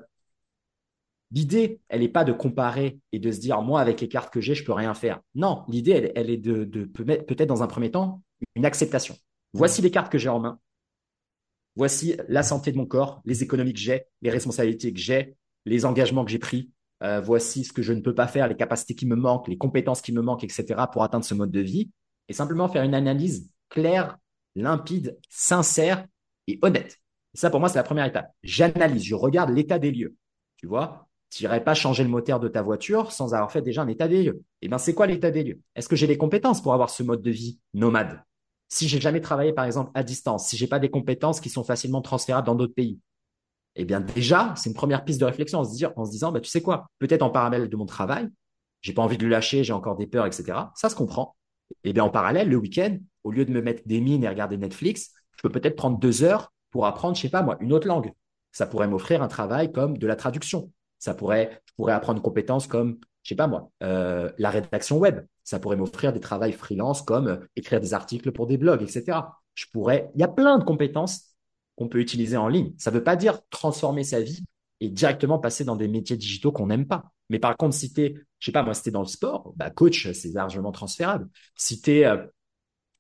l'idée, 1.31 1.81
elle 1.89 2.01
n'est 2.01 2.09
pas 2.09 2.25
de 2.25 2.33
comparer 2.33 2.99
et 3.13 3.19
de 3.19 3.31
se 3.31 3.41
dire, 3.41 3.61
moi, 3.63 3.81
avec 3.81 4.01
les 4.01 4.09
cartes 4.09 4.33
que 4.33 4.41
j'ai, 4.41 4.55
je 4.55 4.65
peux 4.65 4.73
rien 4.73 4.95
faire. 4.95 5.21
Non, 5.35 5.65
l'idée, 5.69 6.13
elle, 6.15 6.31
est 6.31 6.37
de, 6.37 6.65
de 6.65 6.85
peut-être 6.85 7.49
dans 7.49 7.63
un 7.63 7.67
premier 7.67 7.91
temps 7.91 8.23
une 8.55 8.67
acceptation. 8.67 9.17
Voici 9.53 9.83
les 9.83 9.91
cartes 9.91 10.11
que 10.11 10.19
j'ai 10.19 10.29
en 10.29 10.41
main 10.41 10.59
voici 11.77 12.17
la 12.29 12.43
santé 12.43 12.73
de 12.73 12.77
mon 12.77 12.87
corps, 12.87 13.21
les 13.25 13.43
économies 13.43 13.73
que 13.73 13.81
j'ai, 13.81 14.05
les 14.23 14.31
responsabilités 14.31 14.93
que 14.93 15.01
j'ai, 15.01 15.37
les 15.65 15.85
engagements 15.85 16.25
que 16.25 16.31
j'ai 16.31 16.39
pris, 16.39 16.71
euh, 17.03 17.21
voici 17.21 17.65
ce 17.65 17.73
que 17.73 17.83
je 17.83 17.93
ne 17.93 18.01
peux 18.01 18.15
pas 18.15 18.27
faire, 18.27 18.49
les 18.49 18.57
capacités 18.57 18.95
qui 18.95 19.07
me 19.07 19.17
manquent, 19.17 19.49
les 19.49 19.59
compétences 19.59 20.01
qui 20.01 20.13
me 20.13 20.23
manquent, 20.23 20.45
etc. 20.45 20.83
pour 20.93 21.03
atteindre 21.03 21.25
ce 21.25 21.35
mode 21.35 21.51
de 21.51 21.61
vie, 21.61 21.91
et 22.29 22.33
simplement 22.33 22.69
faire 22.69 22.83
une 22.83 22.95
analyse 22.95 23.51
claire, 23.69 24.19
limpide, 24.55 25.19
sincère 25.29 26.07
et 26.47 26.59
honnête. 26.63 26.99
ça, 27.35 27.51
pour 27.51 27.61
moi, 27.61 27.69
c'est 27.69 27.79
la 27.79 27.83
première 27.83 28.05
étape. 28.05 28.33
J'analyse, 28.43 29.03
je 29.03 29.15
regarde 29.15 29.51
l'état 29.51 29.79
des 29.79 29.91
lieux. 29.91 30.15
Tu 30.57 30.67
vois, 30.67 31.09
tu 31.35 31.43
n'irais 31.43 31.65
pas 31.65 31.75
changer 31.75 32.05
le 32.05 32.11
moteur 32.11 32.39
de 32.39 32.49
ta 32.49 32.63
voiture 32.63 33.11
sans 33.11 33.35
avoir 33.35 33.51
fait 33.51 33.63
déjà 33.63 33.83
un 33.83 33.89
état 33.89 34.07
des 34.07 34.23
lieux. 34.23 34.43
Eh 34.63 34.69
bien, 34.69 34.79
c'est 34.79 34.95
quoi 34.95 35.07
l'état 35.07 35.31
des 35.31 35.43
lieux? 35.43 35.61
Est-ce 35.75 35.89
que 35.89 35.97
j'ai 35.97 36.07
les 36.07 36.17
compétences 36.17 36.63
pour 36.63 36.75
avoir 36.75 36.91
ce 36.91 37.03
mode 37.03 37.23
de 37.23 37.31
vie 37.31 37.59
nomade? 37.73 38.23
Si 38.69 38.89
j'ai 38.89 39.01
jamais 39.01 39.21
travaillé, 39.21 39.53
par 39.53 39.65
exemple, 39.65 39.91
à 39.95 40.03
distance, 40.03 40.49
si 40.49 40.57
j'ai 40.57 40.69
pas 40.69 40.79
des 40.79 40.91
compétences 40.91 41.41
qui 41.41 41.51
sont 41.51 41.65
facilement 41.65 42.03
transférables 42.03 42.47
dans 42.47 42.55
d'autres 42.55 42.75
pays, 42.75 43.01
eh 43.77 43.85
bien, 43.85 44.01
déjà, 44.01 44.55
c'est 44.57 44.71
une 44.71 44.77
première 44.77 45.05
piste 45.05 45.21
de 45.21 45.25
réflexion 45.25 45.59
en 45.59 45.65
se, 45.65 46.11
disant, 46.11 46.31
bah, 46.31 46.41
tu 46.41 46.49
sais 46.49 46.63
quoi, 46.63 46.87
peut-être 47.01 47.23
en 47.23 47.31
parallèle 47.31 47.69
de 47.69 47.77
mon 47.77 47.87
travail, 47.87 48.29
j'ai 48.81 48.93
pas 48.93 49.03
envie 49.03 49.19
de 49.19 49.25
le 49.25 49.31
lâcher, 49.31 49.65
j'ai 49.65 49.73
encore 49.73 49.97
des 49.97 50.07
peurs, 50.07 50.27
etc. 50.27 50.59
Ça 50.77 50.89
se 50.89 50.95
comprend. 50.95 51.35
Eh 51.83 51.93
bien, 51.93 52.05
en 52.05 52.11
parallèle, 52.11 52.49
le 52.49 52.57
week-end, 52.57 52.97
au 53.25 53.33
lieu 53.33 53.45
de 53.45 53.51
me 53.51 53.61
mettre 53.61 53.83
des 53.87 54.01
mines 54.01 54.23
et 54.23 54.29
regarder 54.29 54.57
Netflix, 54.57 55.13
je 55.37 55.43
peux 55.43 55.51
peut-être 55.51 55.77
prendre 55.77 55.99
deux 55.99 56.23
heures 56.23 56.53
pour 56.71 56.87
apprendre, 56.87 57.17
je 57.17 57.23
sais 57.23 57.29
pas 57.29 57.43
moi, 57.43 57.57
une 57.61 57.73
autre 57.73 57.89
langue. 57.89 58.13
Ça 58.53 58.67
pourrait 58.67 58.87
m'offrir 58.87 59.23
un 59.23 59.29
travail 59.29 59.73
comme 59.73 59.99
de 59.99 60.07
la 60.07 60.15
traduction. 60.15 60.71
Ça 61.05 61.13
pourrait, 61.13 61.61
je 61.67 61.75
pourrais 61.75 61.93
apprendre 61.93 62.17
une 62.17 62.23
compétence 62.23 62.67
comme, 62.67 62.97
je 63.25 63.29
sais 63.29 63.35
pas 63.35 63.47
moi, 63.47 63.71
euh, 63.83 64.33
la 64.39 64.49
rédaction 64.49 64.97
web. 64.97 65.21
Ça 65.43 65.59
pourrait 65.59 65.77
m'offrir 65.77 66.15
des 66.15 66.21
travails 66.21 66.53
freelance 66.53 67.03
comme 67.03 67.29
euh, 67.29 67.37
écrire 67.57 67.79
des 67.79 67.93
articles 67.93 68.33
pour 68.33 68.47
des 68.47 68.57
blogs, 68.57 68.81
etc. 68.81 69.19
Je 69.53 69.67
pourrais, 69.71 70.11
il 70.15 70.23
y 70.23 70.25
a 70.25 70.29
plein 70.29 70.57
de 70.57 70.65
compétences 70.65 71.37
qu'on 71.77 71.89
peut 71.89 71.99
utiliser 71.99 72.39
en 72.39 72.49
ligne. 72.49 72.73
Ça 72.79 72.91
ne 72.91 72.97
veut 72.97 73.05
pas 73.05 73.17
dire 73.17 73.41
transformer 73.51 74.03
sa 74.03 74.23
vie 74.23 74.47
et 74.81 74.89
directement 74.89 75.39
passer 75.39 75.63
dans 75.63 75.77
des 75.77 75.89
métiers 75.89 76.17
digitaux 76.17 76.53
qu'on 76.53 76.69
n'aime 76.69 76.87
pas. 76.87 77.13
Mais 77.29 77.39
par 77.39 77.55
contre, 77.59 77.75
si 77.75 77.93
t'es, 77.93 78.15
je 78.39 78.47
sais 78.47 78.53
pas, 78.53 78.63
moi, 78.63 78.73
si 78.73 78.85
t'es 78.85 78.91
dans 78.91 79.03
le 79.03 79.07
sport, 79.07 79.53
bah, 79.57 79.69
coach, 79.69 80.11
c'est 80.13 80.33
largement 80.33 80.73
transférable. 80.73 81.29
Si 81.55 81.83
t'es 81.83 82.07
euh, 82.07 82.17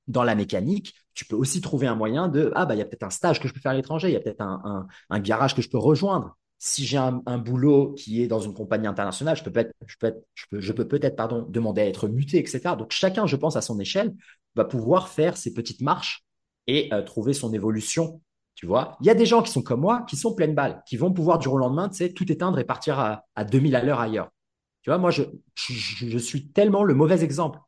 dans 0.09 0.24
la 0.24 0.34
mécanique, 0.34 0.94
tu 1.14 1.24
peux 1.24 1.36
aussi 1.36 1.62
trouver 1.62 1.86
un 1.86 1.94
moyen 1.94 2.28
de, 2.28 2.52
ah, 2.55 2.66
bah, 2.66 2.74
il 2.74 2.78
y 2.80 2.82
a 2.82 2.84
peut-être 2.84 3.05
un 3.05 3.11
stage 3.11 3.40
que 3.40 3.48
je 3.48 3.55
peux 3.55 3.61
faire 3.61 3.72
à 3.72 3.74
l'étranger, 3.74 4.11
il 4.11 4.12
y 4.12 4.16
a 4.16 4.20
peut-être 4.20 4.42
un, 4.42 5.20
garage 5.20 5.55
que 5.55 5.62
je 5.62 5.70
peux 5.70 5.78
rejoindre 5.78 6.36
si 6.64 6.86
j'ai 6.86 6.96
un, 6.96 7.20
boulot 7.36 7.92
qui 7.92 8.22
est 8.22 8.26
dans 8.26 8.40
une 8.40 8.54
compagnie 8.54 8.86
internationale, 8.86 9.36
je 9.36 9.44
peux 9.44 9.52
peut-être, 9.52 11.50
demander 11.50 11.82
à 11.82 11.86
être 11.86 12.08
muté, 12.08 12.38
etc. 12.38 12.74
Donc 12.78 12.90
chacun, 12.90 13.26
je 13.26 13.36
pense, 13.36 13.56
à 13.56 13.60
son 13.60 13.78
échelle, 13.78 14.14
va 14.54 14.64
pouvoir 14.64 15.08
faire 15.08 15.36
ses 15.36 15.52
petites 15.52 15.82
marches 15.82 16.24
et 16.66 16.88
euh, 16.94 17.02
trouver 17.02 17.34
son 17.34 17.52
évolution. 17.52 18.22
Tu 18.54 18.64
vois, 18.64 18.96
il 19.02 19.06
y 19.06 19.10
a 19.10 19.14
des 19.14 19.26
gens 19.26 19.42
qui 19.42 19.52
sont 19.52 19.60
comme 19.60 19.82
moi, 19.82 20.06
qui 20.08 20.16
sont 20.16 20.34
pleines 20.34 20.54
balles, 20.54 20.82
qui 20.88 20.96
vont 20.96 21.12
pouvoir 21.12 21.38
du 21.38 21.44
jour 21.44 21.54
au 21.54 21.58
lendemain, 21.58 21.90
tu 21.90 21.96
sais, 21.96 22.14
tout 22.14 22.32
éteindre 22.32 22.58
et 22.58 22.64
partir 22.64 22.98
à, 22.98 23.26
à 23.34 23.44
2000 23.44 23.76
à 23.76 23.82
l'heure 23.82 24.00
ailleurs. 24.00 24.30
Tu 24.80 24.88
vois, 24.88 24.96
moi, 24.96 25.10
je, 25.10 25.22
suis 26.18 26.48
tellement 26.48 26.82
le 26.82 26.94
mauvais 26.94 27.22
exemple 27.22 27.58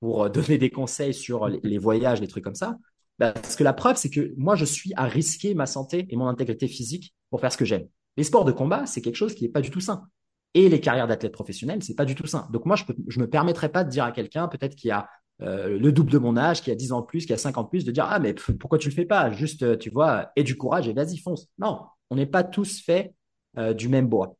pour 0.00 0.24
euh, 0.24 0.28
donner 0.28 0.58
des 0.58 0.68
conseils 0.68 1.14
sur 1.14 1.48
les, 1.48 1.60
les 1.62 1.78
voyages, 1.78 2.20
les 2.20 2.28
trucs 2.28 2.44
comme 2.44 2.54
ça. 2.54 2.76
bah, 3.18 3.32
Parce 3.32 3.56
que 3.56 3.64
la 3.64 3.72
preuve, 3.72 3.96
c'est 3.96 4.10
que 4.10 4.34
moi, 4.36 4.54
je 4.54 4.66
suis 4.66 4.92
à 4.96 5.04
risquer 5.04 5.54
ma 5.54 5.64
santé 5.64 6.06
et 6.10 6.16
mon 6.16 6.26
intégrité 6.26 6.68
physique 6.68 7.14
pour 7.30 7.40
faire 7.40 7.50
ce 7.50 7.56
que 7.56 7.64
j'aime. 7.64 7.88
Les 8.16 8.24
sports 8.24 8.44
de 8.44 8.52
combat, 8.52 8.86
c'est 8.86 9.00
quelque 9.00 9.16
chose 9.16 9.34
qui 9.34 9.44
n'est 9.44 9.50
pas 9.50 9.60
du 9.60 9.70
tout 9.70 9.80
sain. 9.80 10.08
Et 10.54 10.68
les 10.68 10.80
carrières 10.80 11.08
d'athlètes 11.08 11.32
professionnels, 11.32 11.82
c'est 11.82 11.96
pas 11.96 12.04
du 12.04 12.14
tout 12.14 12.26
sain. 12.26 12.48
Donc 12.52 12.64
moi, 12.64 12.76
je 12.76 13.18
ne 13.18 13.24
me 13.24 13.28
permettrais 13.28 13.70
pas 13.70 13.82
de 13.82 13.90
dire 13.90 14.04
à 14.04 14.12
quelqu'un, 14.12 14.46
peut-être 14.46 14.76
qui 14.76 14.90
a 14.90 15.08
euh, 15.42 15.78
le 15.78 15.90
double 15.90 16.12
de 16.12 16.18
mon 16.18 16.36
âge, 16.36 16.62
qui 16.62 16.70
a 16.70 16.76
10 16.76 16.92
ans 16.92 17.00
de 17.00 17.06
plus, 17.06 17.26
qui 17.26 17.32
a 17.32 17.38
5 17.38 17.58
ans 17.58 17.64
de 17.64 17.68
plus, 17.68 17.84
de 17.84 17.90
dire, 17.90 18.06
ah, 18.08 18.20
mais 18.20 18.34
pourquoi 18.34 18.78
tu 18.78 18.88
le 18.88 18.94
fais 18.94 19.04
pas? 19.04 19.32
Juste, 19.32 19.78
tu 19.78 19.90
vois, 19.90 20.30
aie 20.36 20.44
du 20.44 20.56
courage 20.56 20.86
et 20.86 20.92
vas-y, 20.92 21.18
fonce. 21.18 21.48
Non, 21.58 21.80
on 22.10 22.16
n'est 22.16 22.26
pas 22.26 22.44
tous 22.44 22.80
faits 22.80 23.14
euh, 23.58 23.74
du 23.74 23.88
même 23.88 24.08
bois. 24.08 24.36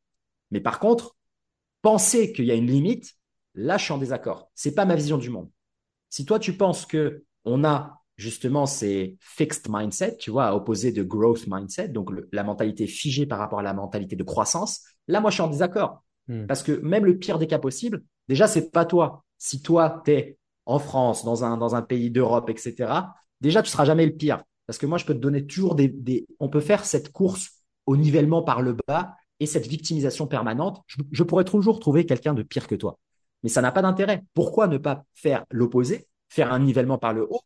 Mais 0.51 0.61
par 0.61 0.79
contre, 0.79 1.17
penser 1.81 2.31
qu'il 2.31 2.45
y 2.45 2.51
a 2.51 2.55
une 2.55 2.67
limite, 2.67 3.13
là, 3.53 3.77
je 3.77 3.83
suis 3.83 3.93
en 3.93 3.97
désaccord. 3.97 4.49
C'est 4.55 4.73
pas 4.73 4.85
ma 4.85 4.95
vision 4.95 5.17
du 5.17 5.29
monde. 5.29 5.49
Si 6.09 6.25
toi, 6.25 6.39
tu 6.39 6.55
penses 6.55 6.85
que 6.85 7.25
on 7.43 7.63
a 7.65 8.01
justement 8.17 8.65
ces 8.65 9.17
fixed 9.19 9.67
mindset, 9.69 10.17
tu 10.17 10.31
vois, 10.31 10.45
à 10.45 10.55
opposer 10.55 10.91
de 10.91 11.03
growth 11.03 11.45
mindset, 11.47 11.89
donc 11.89 12.11
la 12.31 12.43
mentalité 12.43 12.87
figée 12.87 13.25
par 13.25 13.39
rapport 13.39 13.59
à 13.59 13.63
la 13.63 13.73
mentalité 13.73 14.15
de 14.15 14.23
croissance, 14.23 14.83
là, 15.07 15.19
moi, 15.19 15.29
je 15.29 15.35
suis 15.35 15.43
en 15.43 15.49
désaccord. 15.49 16.03
Hmm. 16.27 16.45
Parce 16.47 16.63
que 16.63 16.71
même 16.71 17.05
le 17.05 17.17
pire 17.17 17.39
des 17.39 17.47
cas 17.47 17.59
possibles, 17.59 18.03
déjà, 18.27 18.47
c'est 18.47 18.71
pas 18.71 18.85
toi. 18.85 19.23
Si 19.37 19.61
toi, 19.61 20.01
tu 20.05 20.11
es 20.11 20.37
en 20.65 20.79
France, 20.79 21.23
dans 21.25 21.43
un, 21.43 21.57
dans 21.57 21.75
un 21.75 21.81
pays 21.81 22.09
d'Europe, 22.09 22.49
etc., 22.49 22.91
déjà, 23.41 23.61
tu 23.61 23.69
seras 23.69 23.85
jamais 23.85 24.05
le 24.05 24.15
pire. 24.15 24.43
Parce 24.65 24.79
que 24.79 24.85
moi, 24.85 24.97
je 24.97 25.05
peux 25.05 25.13
te 25.13 25.19
donner 25.19 25.45
toujours 25.45 25.75
des, 25.75 25.87
des 25.87 26.25
on 26.39 26.49
peut 26.49 26.61
faire 26.61 26.85
cette 26.85 27.11
course 27.11 27.51
au 27.85 27.97
nivellement 27.97 28.41
par 28.41 28.61
le 28.61 28.75
bas 28.87 29.15
et 29.39 29.45
cette 29.45 29.67
victimisation 29.67 30.27
permanente, 30.27 30.81
je, 31.11 31.23
pourrais 31.23 31.43
toujours 31.43 31.79
trouver 31.79 32.05
quelqu'un 32.05 32.33
de 32.33 32.43
pire 32.43 32.67
que 32.67 32.75
toi. 32.75 32.99
Mais 33.43 33.49
ça 33.49 33.61
n'a 33.61 33.71
pas 33.71 33.81
d'intérêt. 33.81 34.23
Pourquoi 34.33 34.67
ne 34.67 34.77
pas 34.77 35.03
faire 35.13 35.45
l'opposé, 35.51 36.07
faire 36.29 36.53
un 36.53 36.59
nivellement 36.59 36.97
par 36.97 37.13
le 37.13 37.27
haut 37.29 37.41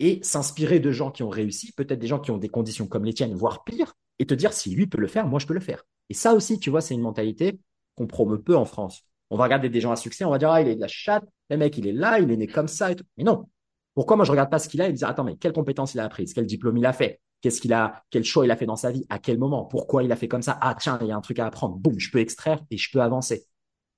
et 0.00 0.20
s'inspirer 0.22 0.80
de 0.80 0.90
gens 0.90 1.10
qui 1.10 1.22
ont 1.22 1.28
réussi, 1.28 1.72
peut-être 1.72 1.98
des 1.98 2.06
gens 2.06 2.18
qui 2.18 2.30
ont 2.30 2.38
des 2.38 2.48
conditions 2.48 2.86
comme 2.86 3.04
les 3.04 3.14
tiennes, 3.14 3.34
voire 3.34 3.64
pire, 3.64 3.94
et 4.18 4.26
te 4.26 4.34
dire 4.34 4.52
si 4.52 4.74
lui 4.74 4.86
peut 4.86 5.00
le 5.00 5.06
faire, 5.06 5.26
moi 5.26 5.38
je 5.38 5.46
peux 5.46 5.54
le 5.54 5.60
faire. 5.60 5.84
Et 6.10 6.14
ça 6.14 6.34
aussi, 6.34 6.58
tu 6.58 6.70
vois, 6.70 6.80
c'est 6.80 6.94
une 6.94 7.00
mentalité 7.00 7.58
qu'on 7.94 8.06
promeut 8.06 8.40
peu 8.40 8.56
en 8.56 8.64
France. 8.64 9.02
On 9.30 9.36
va 9.36 9.44
regarder 9.44 9.68
des 9.68 9.80
gens 9.80 9.92
à 9.92 9.96
succès, 9.96 10.24
on 10.24 10.30
va 10.30 10.38
dire 10.38 10.50
ah 10.50 10.60
il 10.60 10.68
est 10.68 10.76
de 10.76 10.80
la 10.80 10.88
chatte, 10.88 11.24
le 11.50 11.56
mec 11.56 11.76
il 11.78 11.86
est 11.86 11.92
là, 11.92 12.18
il 12.20 12.30
est 12.30 12.36
né 12.36 12.46
comme 12.46 12.68
ça 12.68 12.92
et 12.92 12.96
tout. 12.96 13.04
Mais 13.16 13.24
non. 13.24 13.46
Pourquoi 13.94 14.16
moi 14.16 14.24
je 14.24 14.30
regarde 14.30 14.50
pas 14.50 14.58
ce 14.58 14.68
qu'il 14.68 14.82
a 14.82 14.86
et 14.86 14.90
me 14.90 14.96
dire 14.96 15.08
attends 15.08 15.24
mais 15.24 15.36
quelles 15.36 15.52
compétences 15.52 15.94
il 15.94 16.00
a 16.00 16.04
apprises, 16.04 16.34
quel 16.34 16.46
diplôme 16.46 16.76
il 16.76 16.86
a 16.86 16.92
fait, 16.92 17.20
Qu'est-ce 17.44 17.60
qu'il 17.60 17.74
a, 17.74 18.02
quel 18.08 18.24
choix 18.24 18.46
il 18.46 18.50
a 18.50 18.56
fait 18.56 18.64
dans 18.64 18.74
sa 18.74 18.90
vie, 18.90 19.04
à 19.10 19.18
quel 19.18 19.36
moment, 19.36 19.66
pourquoi 19.66 20.02
il 20.02 20.10
a 20.10 20.16
fait 20.16 20.28
comme 20.28 20.40
ça? 20.40 20.56
Ah 20.62 20.74
tiens, 20.80 20.98
il 21.02 21.08
y 21.08 21.12
a 21.12 21.16
un 21.16 21.20
truc 21.20 21.38
à 21.38 21.44
apprendre. 21.44 21.76
Boum, 21.76 21.98
je 21.98 22.10
peux 22.10 22.18
extraire 22.18 22.64
et 22.70 22.78
je 22.78 22.90
peux 22.90 23.02
avancer. 23.02 23.44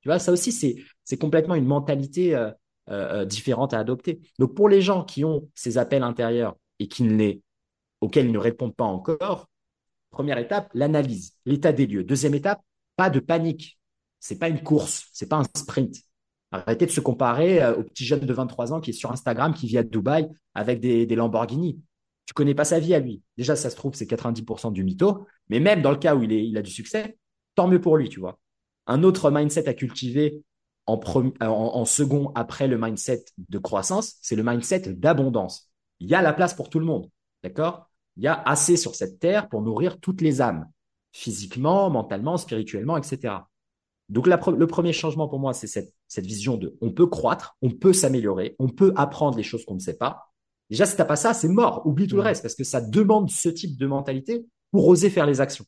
Tu 0.00 0.08
vois, 0.08 0.18
ça 0.18 0.32
aussi 0.32 0.50
c'est 0.50 0.74
c'est 1.04 1.16
complètement 1.16 1.54
une 1.54 1.64
mentalité 1.64 2.34
euh, 2.34 2.50
euh, 2.90 3.22
euh, 3.22 3.24
différente 3.24 3.74
à 3.74 3.78
adopter. 3.78 4.20
Donc 4.38 4.54
pour 4.54 4.68
les 4.68 4.80
gens 4.80 5.04
qui 5.04 5.24
ont 5.24 5.48
ces 5.54 5.78
appels 5.78 6.02
intérieurs 6.02 6.56
et 6.78 6.88
qui 6.88 7.02
ne 7.02 7.16
les 7.16 7.42
auxquels 8.00 8.26
ils 8.26 8.32
ne 8.32 8.38
répondent 8.38 8.76
pas 8.76 8.84
encore, 8.84 9.48
première 10.10 10.38
étape, 10.38 10.70
l'analyse, 10.74 11.34
l'état 11.46 11.72
des 11.72 11.86
lieux. 11.86 12.04
Deuxième 12.04 12.34
étape, 12.34 12.60
pas 12.94 13.10
de 13.10 13.20
panique. 13.20 13.78
C'est 14.20 14.38
pas 14.38 14.48
une 14.48 14.62
course, 14.62 15.08
c'est 15.12 15.28
pas 15.28 15.36
un 15.36 15.44
sprint. 15.56 15.96
Arrêtez 16.52 16.86
de 16.86 16.90
se 16.90 17.00
comparer 17.00 17.66
au 17.74 17.82
petit 17.82 18.04
jeune 18.04 18.20
de 18.20 18.32
23 18.32 18.72
ans 18.72 18.80
qui 18.80 18.90
est 18.90 18.92
sur 18.92 19.10
Instagram, 19.10 19.52
qui 19.52 19.66
vit 19.66 19.78
à 19.78 19.82
Dubaï 19.82 20.28
avec 20.54 20.80
des, 20.80 21.06
des 21.06 21.16
Lamborghini. 21.16 21.80
Tu 22.26 22.34
connais 22.34 22.54
pas 22.54 22.64
sa 22.64 22.80
vie 22.80 22.94
à 22.94 22.98
lui. 22.98 23.22
Déjà, 23.36 23.56
ça 23.56 23.70
se 23.70 23.76
trouve, 23.76 23.94
c'est 23.94 24.06
90% 24.06 24.72
du 24.72 24.84
mytho. 24.84 25.26
Mais 25.48 25.60
même 25.60 25.80
dans 25.80 25.92
le 25.92 25.96
cas 25.96 26.14
où 26.14 26.22
il, 26.22 26.32
est, 26.32 26.46
il 26.46 26.56
a 26.56 26.62
du 26.62 26.70
succès, 26.70 27.18
tant 27.54 27.68
mieux 27.68 27.80
pour 27.80 27.96
lui, 27.96 28.08
tu 28.08 28.20
vois. 28.20 28.38
Un 28.86 29.02
autre 29.02 29.30
mindset 29.30 29.68
à 29.68 29.74
cultiver 29.74 30.42
en, 30.86 31.00
en, 31.40 31.84
second 31.84 32.30
après 32.34 32.68
le 32.68 32.78
mindset 32.78 33.24
de 33.36 33.58
croissance, 33.58 34.16
c'est 34.22 34.36
le 34.36 34.42
mindset 34.44 34.92
d'abondance. 34.94 35.70
Il 36.00 36.08
y 36.08 36.14
a 36.14 36.22
la 36.22 36.32
place 36.32 36.54
pour 36.54 36.70
tout 36.70 36.78
le 36.78 36.84
monde, 36.84 37.10
d'accord? 37.42 37.90
Il 38.16 38.22
y 38.22 38.28
a 38.28 38.40
assez 38.42 38.76
sur 38.76 38.94
cette 38.94 39.18
terre 39.18 39.48
pour 39.48 39.62
nourrir 39.62 40.00
toutes 40.00 40.20
les 40.20 40.40
âmes, 40.40 40.68
physiquement, 41.12 41.90
mentalement, 41.90 42.36
spirituellement, 42.36 42.96
etc. 42.96 43.34
Donc 44.08 44.26
le 44.28 44.66
premier 44.66 44.92
changement 44.92 45.28
pour 45.28 45.40
moi, 45.40 45.52
c'est 45.52 45.66
cette, 45.66 45.92
cette 46.06 46.26
vision 46.26 46.56
de 46.56 46.76
on 46.80 46.92
peut 46.92 47.06
croître, 47.06 47.56
on 47.60 47.70
peut 47.70 47.92
s'améliorer, 47.92 48.54
on 48.58 48.68
peut 48.68 48.92
apprendre 48.96 49.36
les 49.36 49.42
choses 49.42 49.64
qu'on 49.64 49.74
ne 49.74 49.80
sait 49.80 49.96
pas, 49.96 50.26
Déjà, 50.70 50.84
si 50.86 50.96
t'as 50.96 51.04
pas 51.04 51.16
ça, 51.16 51.32
c'est 51.34 51.48
mort. 51.48 51.86
Oublie 51.86 52.08
tout 52.08 52.16
le 52.16 52.22
reste 52.22 52.42
parce 52.42 52.54
que 52.54 52.64
ça 52.64 52.80
demande 52.80 53.30
ce 53.30 53.48
type 53.48 53.78
de 53.78 53.86
mentalité 53.86 54.46
pour 54.72 54.86
oser 54.88 55.10
faire 55.10 55.26
les 55.26 55.40
actions. 55.40 55.64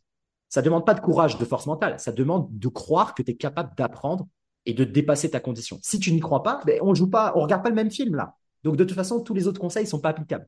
Ça 0.49 0.63
demande 0.63 0.87
pas 0.87 0.95
de 0.95 1.01
courage, 1.01 1.39
de 1.39 1.45
force 1.45 1.67
mentale. 1.67 2.01
Ça 2.01 2.11
demande 2.11 2.49
de 2.51 2.69
croire 2.69 3.15
que 3.15 3.23
tu 3.23 3.31
es 3.31 3.37
capable 3.37 3.75
d'apprendre 3.77 4.27
et 4.69 4.75
de 4.75 4.85
dépasser 4.85 5.31
ta 5.31 5.41
condition. 5.41 5.79
Si 5.83 5.99
tu 5.99 6.13
n'y 6.13 6.21
crois 6.21 6.43
pas, 6.43 6.61
ben, 6.67 6.79
on 6.83 6.95
joue 6.95 7.09
pas, 7.09 7.33
on 7.35 7.41
regarde 7.41 7.63
pas 7.63 7.71
le 7.71 7.75
même 7.75 7.91
film 7.91 8.15
là. 8.15 8.37
Donc 8.65 8.77
de 8.77 8.85
toute 8.85 8.95
façon, 8.95 9.21
tous 9.23 9.33
les 9.33 9.49
autres 9.49 9.61
conseils 9.61 9.87
sont 9.87 9.99
pas 9.99 10.11
applicables. 10.11 10.47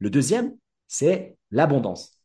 Le 0.00 0.10
deuxième, 0.10 0.56
c'est 0.88 1.36
l'abondance. 1.52 2.18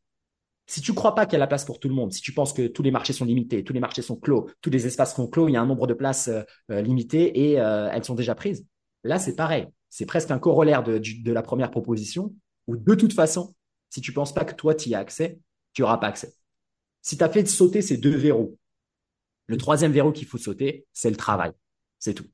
Si 0.65 0.81
tu 0.81 0.93
crois 0.93 1.13
pas 1.13 1.27
qu'il 1.27 1.33
y 1.33 1.35
a 1.35 1.39
la 1.39 1.47
place 1.47 1.63
pour 1.63 1.79
tout 1.79 1.87
le 1.89 1.93
monde, 1.93 2.11
si 2.11 2.21
tu 2.21 2.33
penses 2.33 2.53
que 2.53 2.65
tous 2.65 2.81
les 2.81 2.89
marchés 2.89 3.13
sont 3.13 3.23
limités, 3.23 3.63
tous 3.63 3.71
les 3.71 3.79
marchés 3.79 4.01
sont 4.01 4.15
clos, 4.15 4.49
tous 4.61 4.71
les 4.71 4.87
espaces 4.87 5.15
sont 5.15 5.27
clos, 5.27 5.47
il 5.47 5.53
y 5.53 5.57
a 5.57 5.61
un 5.61 5.65
nombre 5.67 5.85
de 5.85 5.93
places 5.93 6.27
euh, 6.27 6.41
euh, 6.71 6.81
limité 6.81 7.51
et 7.51 7.61
euh, 7.61 7.89
elles 7.93 8.03
sont 8.03 8.15
déjà 8.15 8.33
prises. 8.33 8.65
Là, 9.03 9.19
c'est 9.19 9.35
pareil. 9.35 9.67
C'est 9.89 10.07
presque 10.07 10.31
un 10.31 10.39
corollaire 10.39 10.83
de, 10.83 11.31
la 11.31 11.41
première 11.43 11.69
proposition, 11.69 12.33
où 12.65 12.75
de 12.75 12.95
toute 12.95 13.13
façon, 13.13 13.53
si 13.89 14.01
tu 14.01 14.11
ne 14.11 14.15
penses 14.15 14.33
pas 14.33 14.43
que 14.43 14.55
toi, 14.55 14.73
tu 14.73 14.89
y 14.89 14.95
as 14.95 14.99
accès, 14.99 15.39
tu 15.73 15.83
n'auras 15.83 15.97
pas 15.97 16.07
accès. 16.07 16.33
Si 17.01 17.15
tu 17.15 17.23
as 17.23 17.29
fait 17.29 17.45
sauter 17.47 17.81
ces 17.81 17.97
deux 17.97 18.15
verrous, 18.15 18.57
le 19.47 19.57
troisième 19.57 19.91
verrou 19.91 20.11
qu'il 20.11 20.27
faut 20.27 20.37
sauter, 20.37 20.85
c'est 20.93 21.09
le 21.09 21.15
travail. 21.15 21.51
C'est 21.99 22.13
tout. 22.13 22.27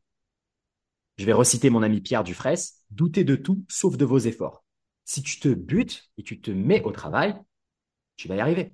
Je 1.18 1.26
vais 1.26 1.34
reciter 1.34 1.70
mon 1.70 1.84
ami 1.84 2.02
Pierre 2.02 2.24
Dufresne, 2.24 2.58
doutez 2.90 3.24
de 3.24 3.36
tout 3.36 3.64
sauf 3.70 3.98
de 3.98 4.06
vos 4.06 4.18
efforts. 4.18 4.64
Si 5.06 5.22
tu 5.22 5.40
te 5.40 5.50
butes 5.50 6.10
et 6.18 6.24
tu 6.24 6.42
te 6.42 6.50
mets 6.50 6.82
au 6.84 6.92
travail, 6.92 7.36
tu 8.16 8.28
vas 8.28 8.36
y 8.36 8.40
arriver. 8.40 8.74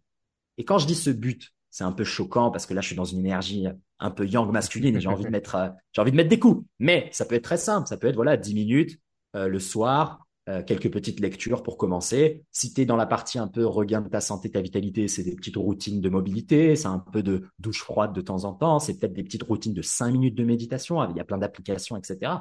Et 0.58 0.64
quand 0.66 0.78
je 0.78 0.88
dis 0.88 0.96
ce 0.96 1.10
but, 1.10 1.54
c'est 1.70 1.84
un 1.84 1.92
peu 1.92 2.04
choquant 2.04 2.50
parce 2.52 2.66
que 2.66 2.74
là, 2.74 2.82
je 2.82 2.88
suis 2.88 2.96
dans 2.96 3.06
une 3.06 3.20
énergie 3.20 3.68
un 4.00 4.12
peu 4.12 4.26
yang 4.26 4.50
masculine 4.52 4.96
et 4.96 5.02
j'ai 5.02 5.10
envie 5.10 5.26
de 5.26 5.30
mettre, 5.30 5.56
euh, 5.56 6.04
des 6.06 6.40
coups. 6.40 6.66
Mais 6.80 7.10
ça 7.12 7.26
peut 7.26 7.36
être 7.36 7.44
très 7.44 7.58
simple. 7.58 7.88
Ça 7.88 7.98
peut 7.98 8.08
être, 8.08 8.16
voilà, 8.16 8.38
10 8.38 8.54
minutes 8.54 9.00
euh, 9.36 9.48
le 9.48 9.60
soir, 9.60 10.26
euh, 10.50 10.64
quelques 10.64 10.92
petites 10.92 11.20
lectures 11.20 11.64
pour 11.64 11.78
commencer. 11.78 12.44
Si 12.52 12.74
tu 12.74 12.82
es 12.82 12.86
dans 12.86 12.96
la 12.96 13.06
partie 13.06 13.40
un 13.40 13.48
peu 13.48 13.66
regain 13.66 14.02
de 14.02 14.10
ta 14.10 14.20
santé, 14.20 14.50
ta 14.52 14.62
vitalité, 14.62 15.08
c'est 15.08 15.24
des 15.24 15.36
petites 15.36 15.56
routines 15.56 16.02
de 16.02 16.10
mobilité, 16.10 16.76
c'est 16.76 16.88
un 16.88 17.00
peu 17.00 17.24
de 17.24 17.46
douche 17.60 17.82
froide 17.82 18.14
de 18.14 18.22
temps 18.22 18.44
en 18.46 18.54
temps, 18.54 18.80
c'est 18.80 18.98
peut-être 18.98 19.14
des 19.14 19.24
petites 19.24 19.44
routines 19.44 19.74
de 19.74 19.82
5 19.82 20.12
minutes 20.12 20.36
de 20.36 20.44
méditation. 20.44 21.08
Il 21.10 21.16
y 21.16 21.20
a 21.20 21.24
plein 21.24 21.38
d'applications, 21.38 21.96
etc. 21.96 22.34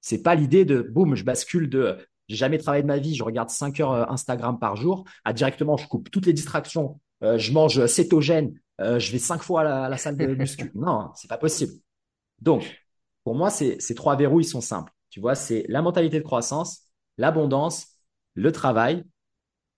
C'est 0.00 0.22
pas 0.22 0.34
l'idée 0.34 0.64
de, 0.64 0.82
boum, 0.82 1.14
je 1.14 1.24
bascule 1.24 1.68
de, 1.68 1.96
j'ai 2.28 2.36
jamais 2.36 2.58
travaillé 2.58 2.82
de 2.82 2.88
ma 2.88 2.98
vie, 2.98 3.14
je 3.14 3.22
regarde 3.22 3.50
5 3.50 3.78
heures 3.80 4.10
Instagram 4.10 4.58
par 4.58 4.76
jour, 4.76 5.04
à 5.24 5.32
directement, 5.32 5.76
je 5.76 5.86
coupe 5.86 6.10
toutes 6.10 6.26
les 6.26 6.32
distractions, 6.32 7.00
je 7.20 7.52
mange 7.52 7.86
cétogène, 7.86 8.54
euh, 8.82 8.98
je 8.98 9.12
vais 9.12 9.18
cinq 9.18 9.42
fois 9.42 9.62
à 9.62 9.88
la, 9.88 9.96
salle 9.96 10.16
de 10.16 10.26
muscu. 10.34 10.70
non, 10.74 11.10
c'est 11.14 11.28
pas 11.28 11.38
possible. 11.38 11.72
Donc, 12.40 12.84
pour 13.24 13.34
moi, 13.34 13.50
ces, 13.50 13.78
ces 13.80 13.94
trois 13.94 14.16
verrous, 14.16 14.40
ils 14.40 14.44
sont 14.44 14.60
simples. 14.60 14.92
Tu 15.10 15.20
vois, 15.20 15.34
c'est 15.34 15.64
la 15.68 15.82
mentalité 15.82 16.18
de 16.18 16.24
croissance, 16.24 16.88
l'abondance, 17.18 17.88
le 18.34 18.52
travail, 18.52 19.04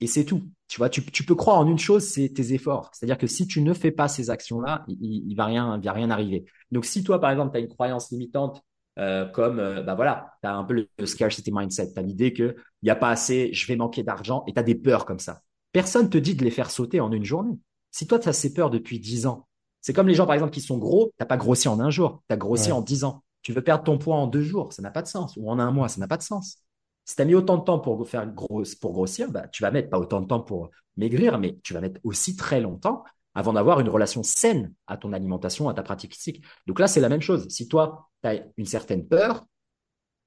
et 0.01 0.07
c'est 0.07 0.25
tout. 0.25 0.43
Tu 0.69 0.79
vois, 0.79 0.89
tu, 0.89 1.03
peux 1.03 1.35
croire 1.35 1.59
en 1.59 1.69
une 1.69 1.79
chose, 1.79 2.05
c'est 2.05 2.29
tes 2.31 2.53
efforts. 2.53 2.91
C'est-à-dire 2.93 3.19
que 3.19 3.27
si 3.27 3.47
tu 3.47 3.61
ne 3.63 3.75
fais 3.75 3.91
pas 3.91 4.09
ces 4.09 4.31
actions-là, 4.31 4.85
il, 4.89 5.25
il 5.29 5.35
va 5.35 5.45
rien, 5.45 5.79
il 5.81 5.85
va 5.85 5.93
rien 5.93 6.11
arriver. 6.11 6.45
Donc, 6.73 6.85
si 6.85 7.05
toi, 7.05 7.21
par 7.21 7.31
exemple, 7.31 7.53
tu 7.53 7.59
as 7.59 7.61
une 7.61 7.69
croyance 7.69 8.11
limitante, 8.11 8.63
euh, 8.99 9.27
comme, 9.27 9.59
euh, 9.59 9.83
bah 9.83 9.97
voilà, 9.97 10.35
tu 10.41 10.49
as 10.49 10.55
un 10.55 10.63
peu 10.65 10.87
le, 10.99 11.07
scarcity 11.07 11.51
mindset, 11.53 11.93
tu 11.93 11.99
as 11.99 12.03
l'idée 12.03 12.33
qu'il 12.33 12.55
n'y 12.83 12.91
a 12.91 12.97
pas 12.97 13.11
assez, 13.11 13.53
je 13.53 13.67
vais 13.67 13.75
manquer 13.75 14.05
d'argent, 14.05 14.45
et 14.47 14.53
tu 14.53 14.61
as 14.61 14.63
des 14.63 14.77
peurs 14.77 15.05
comme 15.05 15.19
ça. 15.19 15.43
Personne 15.73 16.09
te 16.09 16.19
dit 16.19 16.37
de 16.37 16.45
les 16.45 16.51
faire 16.51 16.71
sauter 16.71 17.01
en 17.01 17.11
une 17.11 17.25
journée. 17.25 17.59
Si 17.91 18.07
toi, 18.07 18.19
tu 18.21 18.29
as 18.29 18.33
ces 18.33 18.55
peurs 18.55 18.71
depuis 18.71 19.01
10 19.01 19.27
ans, 19.27 19.49
c'est 19.81 19.93
comme 19.93 20.07
les 20.07 20.15
gens, 20.15 20.27
par 20.27 20.35
exemple, 20.35 20.53
qui 20.53 20.61
sont 20.61 20.79
gros, 20.79 21.09
tu 21.09 21.15
n'as 21.21 21.27
pas 21.27 21.37
grossi 21.37 21.69
en 21.69 21.81
un 21.81 21.91
jour, 21.91 22.23
tu 22.29 22.35
as 22.35 22.37
grossi 22.37 22.73
en 22.73 22.81
10 22.81 23.05
ans. 23.05 23.23
Tu 23.43 23.53
veux 23.53 23.63
perdre 23.63 23.85
ton 23.85 23.99
poids 23.99 24.17
en 24.17 24.27
deux 24.27 24.41
jours, 24.41 24.73
ça 24.73 24.81
n'a 24.81 24.91
pas 24.91 25.03
de 25.03 25.09
sens. 25.09 25.37
Ou 25.37 25.51
en 25.51 25.59
un 25.59 25.71
mois, 25.71 25.89
ça 25.89 26.01
n'a 26.01 26.09
pas 26.09 26.17
de 26.17 26.23
sens. 26.23 26.64
Si 27.05 27.17
tu 27.17 27.23
as 27.23 27.25
mis 27.25 27.35
autant 27.35 27.59
de 27.59 27.65
temps 27.65 27.79
pour, 27.79 28.09
faire 28.09 28.33
pour 28.35 28.93
grossir, 28.93 29.31
bah, 29.31 29.49
tu 29.49 29.63
vas 29.63 29.71
mettre 29.71 29.91
pas 29.91 29.99
autant 29.99 30.21
de 30.21 30.27
temps 30.27 30.41
pour 30.41 30.71
maigrir, 30.97 31.39
mais 31.39 31.59
tu 31.63 31.75
vas 31.75 31.81
mettre 31.81 32.01
aussi 32.05 32.37
très 32.37 32.61
longtemps 32.61 33.05
avant 33.35 33.53
d'avoir 33.53 33.81
une 33.81 33.89
relation 33.89 34.23
saine 34.23 34.73
à 34.87 34.97
ton 34.97 35.13
alimentation, 35.13 35.69
à 35.69 35.75
ta 35.75 35.83
pratique 35.83 36.15
physique. 36.15 36.45
Donc 36.67 36.79
là, 36.79 36.87
c'est 36.87 37.01
la 37.01 37.09
même 37.09 37.21
chose. 37.21 37.47
Si 37.49 37.69
toi, 37.69 38.09
tu 38.23 38.29
as 38.29 38.45
une 38.57 38.67
certaine 38.67 39.07
peur, 39.07 39.45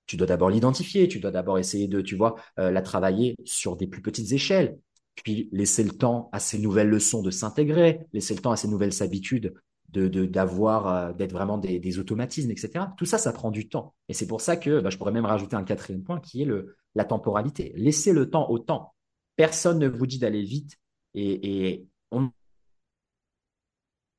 tu 0.05 0.17
dois 0.17 0.27
d'abord 0.27 0.49
l'identifier, 0.49 1.07
tu 1.07 1.19
dois 1.19 1.31
d'abord 1.31 1.57
essayer 1.57 1.87
de, 1.87 2.01
tu 2.01 2.15
vois, 2.15 2.35
euh, 2.59 2.71
la 2.71 2.81
travailler 2.81 3.35
sur 3.45 3.75
des 3.75 3.87
plus 3.87 4.01
petites 4.01 4.31
échelles 4.31 4.77
puis 5.23 5.49
laisser 5.51 5.83
le 5.83 5.91
temps 5.91 6.29
à 6.31 6.39
ces 6.39 6.59
nouvelles 6.59 6.89
leçons 6.89 7.21
de 7.21 7.31
s'intégrer, 7.31 8.01
laisser 8.13 8.35
le 8.35 8.41
temps 8.41 8.51
à 8.51 8.55
ces 8.55 8.67
nouvelles 8.67 9.01
habitudes 9.01 9.53
de 9.89 10.25
d'avoir 10.25 10.87
euh, 10.87 11.13
d'être 11.13 11.31
vraiment 11.31 11.57
des, 11.57 11.99
automatismes, 11.99 12.51
etc. 12.51 12.85
Tout 12.97 13.05
ça, 13.05 13.17
ça 13.17 13.31
prend 13.31 13.51
du 13.51 13.69
temps. 13.69 13.95
Et 14.09 14.13
c'est 14.13 14.27
pour 14.27 14.41
ça 14.41 14.57
que 14.57 14.81
bah, 14.81 14.89
je 14.89 14.97
pourrais 14.97 15.11
même 15.11 15.25
rajouter 15.25 15.55
un 15.55 15.63
quatrième 15.63 16.03
point 16.03 16.19
qui 16.19 16.43
est 16.43 16.47
la 16.95 17.05
temporalité. 17.05 17.73
Laissez 17.75 18.13
le 18.13 18.29
temps 18.29 18.49
au 18.49 18.59
temps. 18.59 18.93
Personne 19.35 19.79
ne 19.79 19.87
vous 19.87 20.07
dit 20.07 20.19
d'aller 20.19 20.43
vite 20.43 20.77
et, 21.13 21.85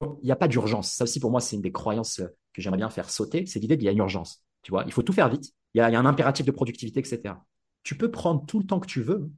il 0.01 0.25
n'y 0.25 0.31
a 0.31 0.37
pas 0.37 0.49
d'urgence. 0.49 0.93
Ça 0.93 1.05
aussi, 1.05 1.21
pour 1.21 1.31
moi, 1.31 1.41
c'est 1.41 1.57
une 1.57 1.62
des 1.62 1.73
croyances 1.73 2.23
que 2.53 2.62
j'aimerais 2.62 2.79
bien 2.79 2.91
faire 2.91 3.11
sauter. 3.11 3.47
C'est 3.47 3.59
l'idée 3.59 3.77
qu'il 3.77 3.85
y 3.85 3.89
a 3.89 3.93
une 3.93 3.99
urgence. 3.99 4.45
Tu 4.62 4.71
vois, 4.71 4.85
il 4.87 4.93
faut 4.93 5.03
tout 5.03 5.12
faire 5.12 5.29
vite. 5.29 5.53
Il 5.75 5.79
y 5.79 5.81
a, 5.81 5.91
il 5.91 5.93
y 5.93 5.97
a 5.97 6.01
un 6.01 6.07
impératif 6.07 6.47
de 6.47 6.51
productivité, 6.53 7.01
etc. 7.01 7.35
Tu 7.83 7.97
peux 7.97 8.11
prendre 8.11 8.47
tout 8.47 8.59
le 8.59 8.64
temps 8.64 8.81
que 8.81 8.87
tu 8.87 9.03
veux 9.03 9.31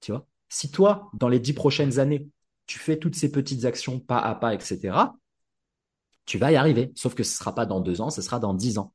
Tu 0.00 0.10
vois 0.12 0.26
Si 0.48 0.70
toi, 0.70 1.10
dans 1.14 1.28
les 1.28 1.38
dix 1.38 1.52
prochaines 1.52 1.98
années, 1.98 2.28
tu 2.66 2.78
fais 2.78 2.98
toutes 2.98 3.14
ces 3.14 3.30
petites 3.30 3.64
actions 3.64 4.00
pas 4.00 4.18
à 4.18 4.34
pas, 4.34 4.54
etc., 4.54 4.96
tu 6.26 6.38
vas 6.38 6.52
y 6.52 6.56
arriver. 6.56 6.92
Sauf 6.94 7.14
que 7.14 7.22
ce 7.22 7.36
sera 7.36 7.54
pas 7.54 7.66
dans 7.66 7.80
deux 7.80 8.00
ans, 8.00 8.10
ce 8.10 8.22
sera 8.22 8.38
dans 8.38 8.54
dix 8.54 8.78
ans. 8.78 8.94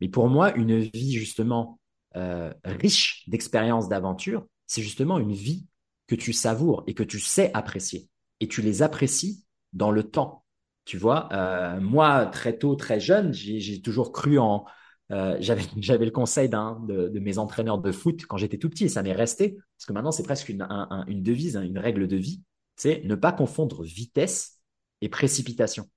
Mais 0.00 0.08
pour 0.08 0.28
moi, 0.28 0.54
une 0.56 0.78
vie 0.78 1.12
justement 1.12 1.78
euh, 2.16 2.52
riche 2.64 3.24
d'expériences, 3.28 3.88
d'aventures, 3.88 4.46
c'est 4.66 4.82
justement 4.82 5.18
une 5.18 5.32
vie 5.32 5.66
que 6.06 6.14
tu 6.14 6.32
savoures 6.32 6.82
et 6.86 6.94
que 6.94 7.02
tu 7.02 7.20
sais 7.20 7.50
apprécier. 7.54 8.08
Et 8.40 8.48
tu 8.48 8.62
les 8.62 8.82
apprécies 8.82 9.44
dans 9.72 9.90
le 9.90 10.02
temps. 10.02 10.44
Tu 10.84 10.98
vois, 10.98 11.28
euh, 11.32 11.80
moi, 11.80 12.26
très 12.26 12.58
tôt, 12.58 12.74
très 12.74 13.00
jeune, 13.00 13.32
j'ai 13.32 13.80
toujours 13.80 14.12
cru 14.12 14.38
en... 14.38 14.64
Euh, 15.10 15.36
J'avais 15.40 16.04
le 16.04 16.10
conseil 16.10 16.48
de, 16.48 17.18
mes 17.20 17.38
entraîneurs 17.38 17.78
de 17.78 17.92
foot 17.92 18.26
quand 18.26 18.36
j'étais 18.36 18.58
tout 18.58 18.68
petit 18.68 18.84
et 18.84 18.88
ça 18.88 19.02
m'est 19.02 19.12
resté, 19.12 19.56
parce 19.76 19.86
que 19.86 19.92
maintenant 19.92 20.10
c'est 20.10 20.22
presque 20.22 20.48
une, 20.48 20.66
une 21.06 21.22
devise, 21.22 21.56
hein, 21.56 21.62
une 21.62 21.78
règle 21.78 22.08
de 22.08 22.16
vie, 22.16 22.42
c'est 22.76 23.02
ne 23.04 23.14
pas 23.14 23.32
confondre 23.32 23.84
vitesse 23.84 24.60
et 25.00 25.08
précipitation. 25.08 25.88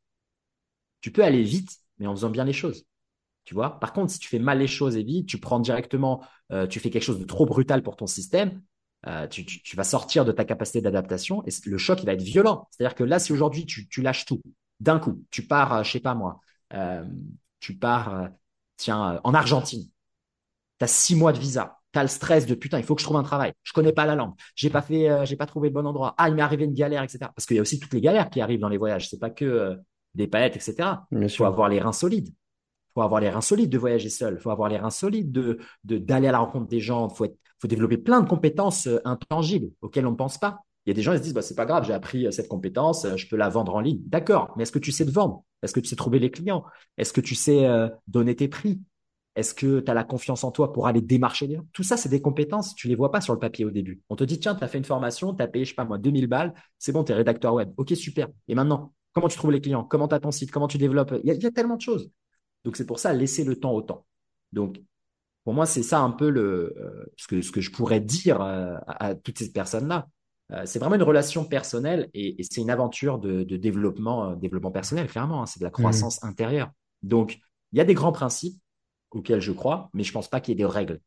Tu 1.06 1.12
peux 1.12 1.24
aller 1.24 1.44
vite, 1.44 1.70
mais 2.00 2.08
en 2.08 2.16
faisant 2.16 2.32
bien 2.32 2.44
les 2.46 2.52
choses. 2.52 2.88
Tu 3.44 3.54
vois? 3.54 3.80
Par 3.80 3.94
contre, 3.94 4.12
si 4.12 4.18
tu 4.18 4.28
fais 4.28 4.40
mal 4.40 4.58
les 4.58 4.66
choses 4.66 4.98
et 4.98 5.04
vite, 5.04 5.28
tu 5.28 5.40
prends 5.40 5.60
directement, 5.60 6.26
euh, 6.52 6.66
tu 6.66 6.80
fais 6.80 6.90
quelque 6.90 7.04
chose 7.04 7.20
de 7.20 7.26
trop 7.26 7.46
brutal 7.46 7.84
pour 7.84 7.96
ton 7.96 8.08
système, 8.08 8.64
euh, 9.06 9.28
tu, 9.28 9.76
vas 9.76 9.84
sortir 9.84 10.26
de 10.26 10.32
ta 10.32 10.46
capacité 10.46 10.82
d'adaptation 10.82 11.44
et 11.46 11.52
le 11.68 11.78
choc, 11.78 12.00
il 12.02 12.08
va 12.08 12.14
être 12.14 12.24
violent. 12.24 12.68
C'est-à-dire 12.72 12.96
que 12.96 13.04
là, 13.04 13.20
si 13.20 13.32
aujourd'hui, 13.32 13.68
tu, 13.68 14.02
lâches 14.02 14.26
tout, 14.26 14.42
d'un 14.80 14.98
coup, 14.98 15.24
tu 15.30 15.46
pars, 15.46 15.74
euh, 15.74 15.84
je 15.84 15.92
sais 15.92 16.00
pas 16.00 16.16
moi, 16.16 16.40
tu 17.60 17.78
pars, 17.78 18.30
tiens, 18.76 19.22
en 19.24 19.34
Argentine, 19.36 19.84
tu 19.84 20.84
as 20.84 20.88
six 20.88 21.16
mois 21.16 21.34
de 21.34 21.38
visa, 21.38 21.78
tu 21.94 22.00
as 22.00 22.02
le 22.02 22.10
stress 22.10 22.48
de 22.48 22.56
putain, 22.56 22.80
il 22.80 22.84
faut 22.84 22.96
que 22.96 23.02
je 23.02 23.06
trouve 23.06 23.18
un 23.18 23.22
travail, 23.22 23.54
je 23.62 23.74
connais 23.74 23.94
pas 23.94 24.08
la 24.08 24.16
langue, 24.16 24.34
j'ai 24.56 24.72
pas 24.72 24.82
fait, 24.82 25.24
j'ai 25.28 25.36
pas 25.36 25.46
trouvé 25.46 25.70
le 25.70 25.74
bon 25.76 25.86
endroit, 25.86 26.16
ah, 26.18 26.30
il 26.30 26.34
m'est 26.34 26.42
arrivé 26.42 26.66
une 26.66 26.74
galère, 26.74 27.04
etc. 27.04 27.32
Parce 27.36 27.46
qu'il 27.46 27.58
y 27.58 27.60
a 27.60 27.62
aussi 27.62 27.80
toutes 27.80 27.94
les 27.94 28.02
galères 28.02 28.32
qui 28.32 28.42
arrivent 28.42 28.60
dans 28.60 28.70
les 28.70 28.80
voyages, 28.80 29.08
c'est 29.08 29.20
pas 29.20 29.30
que 29.30 29.80
des 30.16 30.28
palettes, 30.28 30.56
etc. 30.56 31.06
Il 31.12 31.30
faut 31.30 31.46
avoir 31.46 31.70
les 31.70 31.80
reins 31.80 31.94
solides 31.94 32.34
faut 32.96 33.02
avoir 33.02 33.20
les 33.20 33.30
reins 33.30 33.42
solides 33.42 33.70
de 33.70 33.78
voyager 33.78 34.10
seul, 34.10 34.40
faut 34.40 34.50
avoir 34.50 34.70
les 34.70 34.78
reins 34.78 34.90
solides 34.90 35.32
de 35.32 35.60
d'aller 35.84 36.28
à 36.28 36.32
la 36.32 36.40
rencontre 36.40 36.68
des 36.68 36.80
gens, 36.80 37.10
faut 37.10 37.26
être, 37.26 37.38
faut 37.60 37.68
développer 37.68 37.98
plein 37.98 38.22
de 38.22 38.28
compétences 38.28 38.88
euh, 38.88 39.00
intangibles 39.06 39.72
auxquelles 39.82 40.08
on 40.08 40.12
ne 40.12 40.16
pense 40.16 40.38
pas. 40.38 40.60
Il 40.86 40.90
y 40.90 40.92
a 40.92 40.94
des 40.94 41.02
gens 41.02 41.12
qui 41.12 41.18
se 41.18 41.24
disent 41.24 41.34
bah 41.34 41.42
c'est 41.42 41.56
pas 41.56 41.66
grave, 41.66 41.86
j'ai 41.86 41.94
appris 41.94 42.26
euh, 42.26 42.32
cette 42.32 42.48
compétence, 42.48 43.06
euh, 43.06 43.18
je 43.18 43.28
peux 43.28 43.36
la 43.36 43.50
vendre 43.50 43.76
en 43.76 43.82
ligne. 43.82 44.00
D'accord, 44.06 44.54
mais 44.56 44.64
est-ce 44.64 44.72
que 44.72 44.80
tu 44.80 44.92
sais 44.92 45.06
te 45.06 45.12
vendre? 45.12 45.44
Est-ce 45.62 45.74
que 45.74 45.82
tu 45.82 45.88
sais 45.88 45.96
trouver 45.96 46.20
les 46.20 46.32
clients? 46.32 46.64
Est-ce 46.98 47.12
que 47.12 47.22
tu 47.22 47.36
sais 47.36 47.68
donner 48.08 48.36
tes 48.36 48.48
prix? 48.48 48.80
Est-ce 49.36 49.54
que 49.56 49.80
tu 49.80 49.92
as 49.92 49.94
la 49.96 50.04
confiance 50.04 50.44
en 50.44 50.52
toi 50.52 50.72
pour 50.72 50.86
aller 50.86 51.02
démarcher 51.02 51.48
les 51.48 51.56
gens? 51.56 51.66
Tout 51.74 51.82
ça, 51.82 51.98
c'est 51.98 52.08
des 52.08 52.22
compétences, 52.22 52.76
tu 52.76 52.88
les 52.88 52.94
vois 52.96 53.12
pas 53.12 53.20
sur 53.20 53.34
le 53.34 53.40
papier 53.40 53.66
au 53.66 53.72
début. 53.72 54.02
On 54.10 54.16
te 54.16 54.24
dit 54.24 54.40
tiens, 54.40 54.54
tu 54.54 54.64
as 54.64 54.68
fait 54.68 54.78
une 54.78 54.86
formation, 54.86 55.34
tu 55.34 55.42
as 55.42 55.48
payé 55.48 55.66
je 55.66 55.72
sais 55.72 55.76
pas 55.76 55.86
moi 55.86 55.98
2000 55.98 56.28
balles, 56.28 56.54
c'est 56.78 56.92
bon, 56.92 57.04
tu 57.04 57.12
es 57.12 57.16
rédacteur 57.16 57.56
web. 57.56 57.74
OK, 57.78 57.96
super. 57.96 58.28
Et 58.48 58.54
maintenant, 58.54 58.94
comment 59.16 59.30
tu 59.30 59.38
trouves 59.38 59.52
les 59.52 59.62
clients? 59.62 59.84
Comment 59.84 60.08
tu 60.08 60.14
as 60.14 60.20
ton 60.20 60.32
site? 60.32 60.52
Comment 60.52 60.68
tu 60.68 60.78
développes? 60.78 61.16
Il 61.24 61.34
y, 61.34 61.46
a, 61.46 61.52
tellement 61.52 61.78
de 61.78 61.82
choses. 61.82 62.12
Donc 62.64 62.76
c'est 62.76 62.86
pour 62.86 63.00
ça, 63.00 63.14
laisser 63.14 63.44
le 63.44 63.56
temps 63.60 63.72
au 63.72 63.82
temps. 63.82 64.06
Donc 64.52 64.80
pour 65.46 65.54
moi, 65.54 65.66
c'est 65.66 65.84
ça 65.84 66.00
un 66.02 66.12
peu 66.12 66.30
le, 66.30 66.76
euh, 66.78 67.06
ce, 67.18 67.28
que, 67.28 67.42
ce 67.42 67.52
que 67.52 67.62
je 67.62 67.72
pourrais 67.72 68.02
dire 68.02 68.42
euh, 68.42 68.76
à, 68.88 69.16
toutes 69.16 69.38
ces 69.38 69.52
personnes-là. 69.52 70.08
Euh, 70.52 70.64
c'est 70.66 70.80
vraiment 70.80 70.96
une 70.96 71.04
relation 71.04 71.46
personnelle 71.46 72.10
et, 72.14 72.36
c'est 72.44 72.62
une 72.62 72.70
aventure 72.70 73.20
de, 73.20 73.44
développement, 73.44 74.36
développement 74.36 74.72
personnel, 74.72 75.08
clairement. 75.08 75.44
Hein. 75.44 75.46
c'est 75.46 75.60
de 75.60 75.64
la 75.66 75.70
mmh. 75.70 75.74
croissance 75.74 76.24
intérieure. 76.24 76.72
Donc, 77.04 77.40
il 77.72 77.78
y 77.78 77.82
a 77.82 77.86
des 77.86 77.94
grands 77.94 78.12
principes 78.12 78.60
auxquels 79.12 79.40
je 79.40 79.52
crois, 79.52 79.90
mais 79.94 80.04
je 80.04 80.12
pense 80.12 80.28
pas 80.28 80.42
qu'il 80.42 80.52
y 80.52 80.56
ait 80.56 80.66
des 80.66 80.66
règles. 80.66 81.00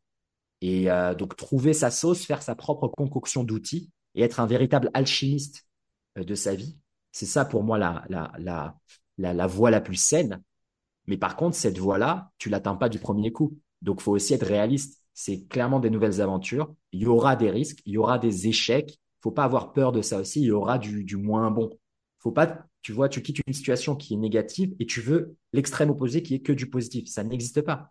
Et 0.61 0.89
donc, 1.17 1.37
trouver 1.37 1.73
sa 1.73 1.91
sauce, 1.91 2.25
faire 2.25 2.43
sa 2.43 2.57
propre 2.57 2.89
concoction 2.89 3.45
d'outils 3.45 3.93
et 4.17 4.23
être 4.23 4.41
un 4.41 4.47
véritable 4.47 4.91
alchimiste 4.93 5.69
de 6.17 6.35
sa 6.35 6.57
vie, 6.57 6.77
c'est 7.19 7.27
ça 7.27 7.45
pour 7.45 7.65
moi 7.65 7.79
la, 7.79 8.05
la, 8.09 8.33
la, 8.39 9.35
la, 9.35 9.47
voie 9.47 9.71
la 9.71 9.81
plus 9.81 9.97
saine 9.97 10.43
mais 11.07 11.17
par 11.17 11.37
contre, 11.37 11.57
cette 11.57 11.79
voie-là, 11.79 12.31
tu 12.39 12.51
l'atteins 12.51 12.77
pas 12.77 12.89
du 12.89 12.99
premier 12.99 13.33
coup. 13.33 13.59
Donc, 13.83 14.01
faut 14.01 14.13
aussi 14.13 14.35
être 14.35 14.47
réaliste. 14.47 15.03
C'est 15.15 15.47
clairement 15.49 15.81
des 15.81 15.91
nouvelles 15.91 16.21
aventures. 16.21 16.75
Il 16.93 17.01
y 17.01 17.07
aura 17.07 17.35
des 17.35 17.51
risques, 17.51 17.81
il 17.87 17.95
y 17.95 17.99
aura 17.99 18.19
des 18.19 18.47
échecs. 18.47 18.99
Faut 19.23 19.31
pas 19.31 19.45
avoir 19.45 19.73
peur 19.73 19.91
de 19.91 20.03
ça 20.03 20.21
aussi. 20.21 20.41
Il 20.43 20.47
y 20.47 20.51
aura 20.53 20.79
du, 20.79 21.05
du 21.05 21.17
moins 21.17 21.51
bon. 21.51 21.71
Faut 22.19 22.31
pas, 22.31 22.67
tu 22.83 22.93
vois, 22.93 23.09
tu 23.09 23.23
quittes 23.23 23.41
une 23.47 23.55
situation 23.55 23.97
qui 23.97 24.15
est 24.15 24.19
négative 24.19 24.75
et 24.79 24.87
tu 24.87 25.01
veux 25.01 25.37
l'extrême 25.53 25.91
opposé 25.91 26.23
qui 26.23 26.35
est 26.35 26.41
que 26.41 26.53
du 26.53 26.69
positif. 26.69 27.09
Ça 27.09 27.25
n'existe 27.25 27.63
pas. 27.63 27.91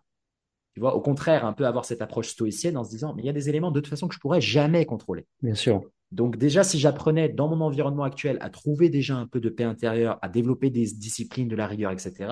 Tu 0.78 0.80
vois, 0.80 0.94
au 0.94 1.00
contraire, 1.00 1.44
un 1.44 1.52
peu 1.52 1.66
avoir 1.66 1.84
cette 1.84 2.02
approche 2.02 2.28
stoïcienne 2.28 2.76
en 2.76 2.84
se 2.84 2.90
disant, 2.90 3.12
mais 3.16 3.22
il 3.24 3.26
y 3.26 3.28
a 3.28 3.32
des 3.32 3.48
éléments 3.48 3.72
de 3.72 3.80
toute 3.80 3.90
façon 3.90 4.06
que 4.06 4.14
je 4.14 4.20
pourrais 4.20 4.40
jamais 4.40 4.86
contrôler. 4.86 5.26
Bien 5.42 5.56
sûr. 5.56 5.82
Donc 6.12 6.36
déjà, 6.36 6.62
si 6.62 6.78
j'apprenais 6.78 7.28
dans 7.28 7.48
mon 7.48 7.60
environnement 7.60 8.04
actuel 8.04 8.38
à 8.40 8.48
trouver 8.48 8.88
déjà 8.88 9.16
un 9.16 9.26
peu 9.26 9.40
de 9.40 9.48
paix 9.48 9.64
intérieure, 9.64 10.20
à 10.22 10.28
développer 10.28 10.70
des 10.70 10.84
disciplines, 10.84 11.48
de 11.48 11.56
la 11.56 11.66
rigueur, 11.66 11.90
etc., 11.90 12.28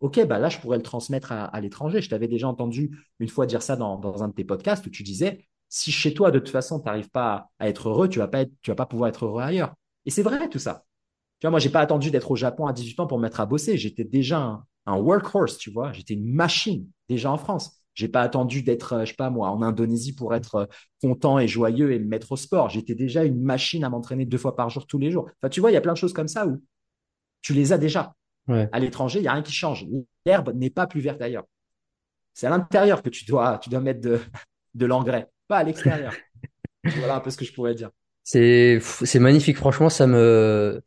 Ok, 0.00 0.22
bah 0.26 0.38
là, 0.38 0.48
je 0.48 0.58
pourrais 0.58 0.76
le 0.76 0.82
transmettre 0.82 1.32
à, 1.32 1.60
l'étranger. 1.60 2.02
Je 2.02 2.10
t'avais 2.10 2.28
déjà 2.28 2.48
entendu 2.48 2.98
une 3.20 3.28
fois 3.28 3.46
dire 3.46 3.62
ça 3.62 3.76
dans, 3.76 4.22
un 4.22 4.28
de 4.28 4.34
tes 4.34 4.44
podcasts 4.44 4.84
où 4.86 4.90
tu 4.90 5.02
disais, 5.02 5.46
si 5.70 5.92
chez 5.92 6.12
toi, 6.12 6.30
de 6.30 6.38
toute 6.38 6.50
façon, 6.50 6.78
tu 6.78 6.86
n'arrives 6.86 7.10
pas 7.10 7.48
à, 7.58 7.68
être 7.68 7.88
heureux, 7.88 8.08
tu 8.08 8.18
vas 8.18 8.28
pas 8.28 8.44
tu 8.44 8.70
vas 8.70 8.74
pas 8.74 8.86
pouvoir 8.86 9.08
être 9.08 9.24
heureux 9.24 9.42
ailleurs. 9.42 9.74
Et 10.04 10.10
c'est 10.10 10.22
vrai 10.22 10.48
tout 10.48 10.58
ça. 10.58 10.84
Tu 11.38 11.46
vois, 11.46 11.50
moi, 11.50 11.58
j'ai 11.58 11.70
pas 11.70 11.80
attendu 11.80 12.10
d'être 12.10 12.30
au 12.30 12.36
Japon 12.36 12.66
à 12.66 12.72
18 12.72 13.00
ans 13.00 13.06
pour 13.06 13.18
me 13.18 13.22
mettre 13.22 13.40
à 13.40 13.46
bosser. 13.46 13.78
J'étais 13.78 14.04
déjà 14.04 14.62
un, 14.86 14.96
workhorse, 14.96 15.58
tu 15.58 15.70
vois. 15.70 15.92
J'étais 15.92 16.14
une 16.14 16.32
machine 16.32 16.86
déjà 17.08 17.30
en 17.30 17.38
France. 17.38 17.80
J'ai 17.94 18.08
pas 18.08 18.22
attendu 18.22 18.62
d'être, 18.62 18.94
euh, 18.94 19.04
je 19.04 19.10
sais 19.10 19.16
pas 19.16 19.30
moi, 19.30 19.50
en 19.50 19.62
Indonésie 19.62 20.14
pour 20.14 20.34
être 20.34 20.54
euh, 20.56 20.66
content 21.00 21.38
et 21.38 21.46
joyeux 21.46 21.92
et 21.92 21.98
me 21.98 22.06
mettre 22.06 22.32
au 22.32 22.36
sport. 22.36 22.68
J'étais 22.68 22.94
déjà 22.94 23.24
une 23.24 23.40
machine 23.40 23.84
à 23.84 23.88
m'entraîner 23.88 24.26
deux 24.26 24.38
fois 24.38 24.56
par 24.56 24.68
jour 24.70 24.86
tous 24.86 24.98
les 24.98 25.10
jours. 25.10 25.28
Enfin, 25.40 25.48
tu 25.48 25.60
vois, 25.60 25.70
il 25.70 25.74
y 25.74 25.76
a 25.76 25.80
plein 25.80 25.92
de 25.92 25.98
choses 25.98 26.12
comme 26.12 26.28
ça 26.28 26.46
où 26.46 26.60
tu 27.42 27.52
les 27.52 27.72
as 27.72 27.78
déjà. 27.78 28.14
À 28.48 28.78
l'étranger, 28.78 29.20
il 29.20 29.22
n'y 29.22 29.28
a 29.28 29.32
rien 29.32 29.42
qui 29.42 29.52
change. 29.52 29.86
L'herbe 30.26 30.52
n'est 30.54 30.68
pas 30.68 30.86
plus 30.86 31.00
verte 31.00 31.22
ailleurs. 31.22 31.44
C'est 32.34 32.46
à 32.46 32.50
l'intérieur 32.50 33.02
que 33.02 33.08
tu 33.08 33.24
dois, 33.24 33.58
tu 33.58 33.70
dois 33.70 33.80
mettre 33.80 34.00
de, 34.00 34.20
de 34.74 34.86
l'engrais, 34.86 35.30
pas 35.48 35.58
à 35.58 35.64
l'extérieur. 35.64 36.12
voilà 36.84 37.16
un 37.16 37.20
peu 37.20 37.30
ce 37.30 37.36
que 37.38 37.44
je 37.44 37.52
pourrais 37.52 37.74
dire. 37.74 37.90
C'est, 38.22 38.80
c'est 38.80 39.18
magnifique. 39.18 39.56
Franchement, 39.56 39.88
ça 39.88 40.06
me, 40.06 40.82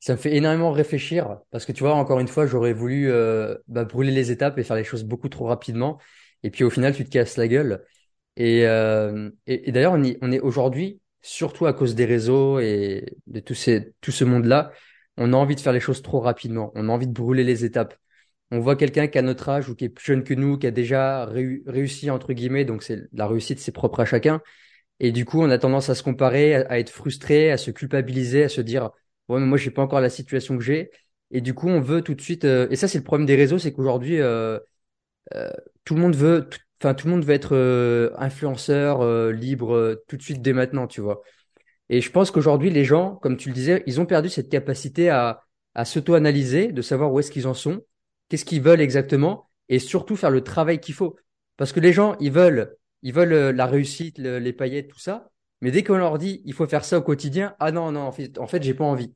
ça 0.00 0.12
me 0.12 0.18
fait 0.18 0.36
énormément 0.36 0.72
réfléchir 0.72 1.38
parce 1.50 1.64
que 1.64 1.72
tu 1.72 1.82
vois, 1.82 1.94
encore 1.94 2.20
une 2.20 2.28
fois, 2.28 2.46
j'aurais 2.46 2.72
voulu 2.72 3.10
euh, 3.10 3.56
bah, 3.68 3.84
brûler 3.84 4.12
les 4.12 4.30
étapes 4.30 4.58
et 4.58 4.62
faire 4.62 4.76
les 4.76 4.84
choses 4.84 5.04
beaucoup 5.04 5.28
trop 5.28 5.46
rapidement. 5.46 5.98
Et 6.42 6.50
puis 6.50 6.64
au 6.64 6.70
final, 6.70 6.94
tu 6.94 7.04
te 7.04 7.10
casses 7.10 7.36
la 7.36 7.48
gueule. 7.48 7.84
Et, 8.36 8.66
euh, 8.66 9.30
et, 9.46 9.72
d'ailleurs, 9.72 9.94
on, 9.94 10.02
on 10.20 10.32
est 10.32 10.40
aujourd'hui, 10.40 11.00
surtout 11.22 11.66
à 11.66 11.72
cause 11.72 11.94
des 11.94 12.04
réseaux 12.04 12.60
et 12.60 13.16
de 13.26 13.40
tout, 13.40 13.54
tout 14.00 14.12
ce 14.12 14.24
monde-là, 14.24 14.72
on 15.16 15.32
a 15.32 15.36
envie 15.36 15.54
de 15.56 15.60
faire 15.60 15.72
les 15.72 15.80
choses 15.80 16.02
trop 16.02 16.20
rapidement, 16.20 16.72
on 16.74 16.88
a 16.88 16.92
envie 16.92 17.06
de 17.06 17.12
brûler 17.12 17.44
les 17.44 17.64
étapes. 17.64 17.94
On 18.50 18.60
voit 18.60 18.76
quelqu'un 18.76 19.08
qui 19.08 19.18
a 19.18 19.22
notre 19.22 19.48
âge 19.48 19.68
ou 19.68 19.74
qui 19.74 19.86
est 19.86 19.88
plus 19.88 20.04
jeune 20.06 20.22
que 20.22 20.34
nous, 20.34 20.58
qui 20.58 20.66
a 20.66 20.70
déjà 20.70 21.26
réussi 21.26 22.10
entre 22.10 22.32
guillemets, 22.32 22.64
donc 22.64 22.82
c'est 22.82 23.08
la 23.12 23.26
réussite 23.26 23.58
c'est 23.58 23.72
propre 23.72 24.00
à 24.00 24.04
chacun. 24.04 24.40
Et 25.00 25.12
du 25.12 25.24
coup, 25.24 25.42
on 25.42 25.50
a 25.50 25.58
tendance 25.58 25.90
à 25.90 25.94
se 25.94 26.02
comparer, 26.02 26.54
à, 26.54 26.78
être 26.78 26.90
frustré, 26.90 27.50
à 27.50 27.58
se 27.58 27.70
culpabiliser, 27.70 28.44
à 28.44 28.48
se 28.48 28.60
dire 28.60 28.90
ouais 29.28 29.40
mais 29.40 29.46
moi 29.46 29.58
j'ai 29.58 29.70
pas 29.70 29.82
encore 29.82 30.00
la 30.00 30.10
situation 30.10 30.56
que 30.56 30.64
j'ai. 30.64 30.90
Et 31.32 31.40
du 31.40 31.54
coup, 31.54 31.68
on 31.68 31.80
veut 31.80 32.02
tout 32.02 32.14
de 32.14 32.20
suite. 32.20 32.44
Euh, 32.44 32.68
et 32.70 32.76
ça 32.76 32.88
c'est 32.88 32.98
le 32.98 33.04
problème 33.04 33.26
des 33.26 33.36
réseaux, 33.36 33.58
c'est 33.58 33.72
qu'aujourd'hui 33.72 34.20
euh, 34.20 34.58
euh, 35.34 35.50
tout 35.84 35.94
le 35.94 36.00
monde 36.02 36.16
veut, 36.16 36.48
enfin 36.80 36.94
tout, 36.94 37.06
le 37.08 37.14
monde 37.14 37.24
veut 37.24 37.34
être 37.34 38.14
influenceur 38.18 39.04
libre 39.32 40.02
tout 40.08 40.16
de 40.16 40.22
suite 40.22 40.42
dès 40.42 40.52
maintenant, 40.52 40.86
tu 40.86 41.00
vois. 41.00 41.22
Et 41.88 42.00
je 42.00 42.10
pense 42.10 42.30
qu'aujourd'hui, 42.30 42.70
les 42.70 42.84
gens, 42.84 43.16
comme 43.16 43.36
tu 43.36 43.48
le 43.48 43.54
disais, 43.54 43.82
ils 43.86 44.00
ont 44.00 44.06
perdu 44.06 44.28
cette 44.28 44.48
capacité 44.48 45.10
à, 45.10 45.44
à 45.74 45.84
s'auto-analyser, 45.84 46.72
de 46.72 46.82
savoir 46.82 47.12
où 47.12 47.20
est-ce 47.20 47.30
qu'ils 47.30 47.46
en 47.46 47.54
sont, 47.54 47.82
qu'est-ce 48.28 48.44
qu'ils 48.44 48.62
veulent 48.62 48.80
exactement, 48.80 49.50
et 49.68 49.78
surtout 49.78 50.16
faire 50.16 50.30
le 50.30 50.42
travail 50.42 50.80
qu'il 50.80 50.94
faut. 50.94 51.16
Parce 51.56 51.72
que 51.72 51.80
les 51.80 51.92
gens, 51.92 52.16
ils 52.20 52.32
veulent, 52.32 52.76
ils 53.02 53.12
veulent 53.12 53.32
euh, 53.32 53.52
la 53.52 53.66
réussite, 53.66 54.18
les 54.18 54.52
paillettes, 54.52 54.88
tout 54.88 54.98
ça. 54.98 55.30
Mais 55.60 55.70
dès 55.70 55.82
qu'on 55.84 55.96
leur 55.96 56.18
dit, 56.18 56.42
il 56.44 56.54
faut 56.54 56.66
faire 56.66 56.84
ça 56.84 56.98
au 56.98 57.02
quotidien, 57.02 57.54
ah 57.60 57.72
non, 57.72 57.92
non, 57.92 58.02
en 58.02 58.12
fait, 58.12 58.38
en 58.38 58.46
fait 58.46 58.62
j'ai 58.62 58.74
pas 58.74 58.84
envie. 58.84 59.14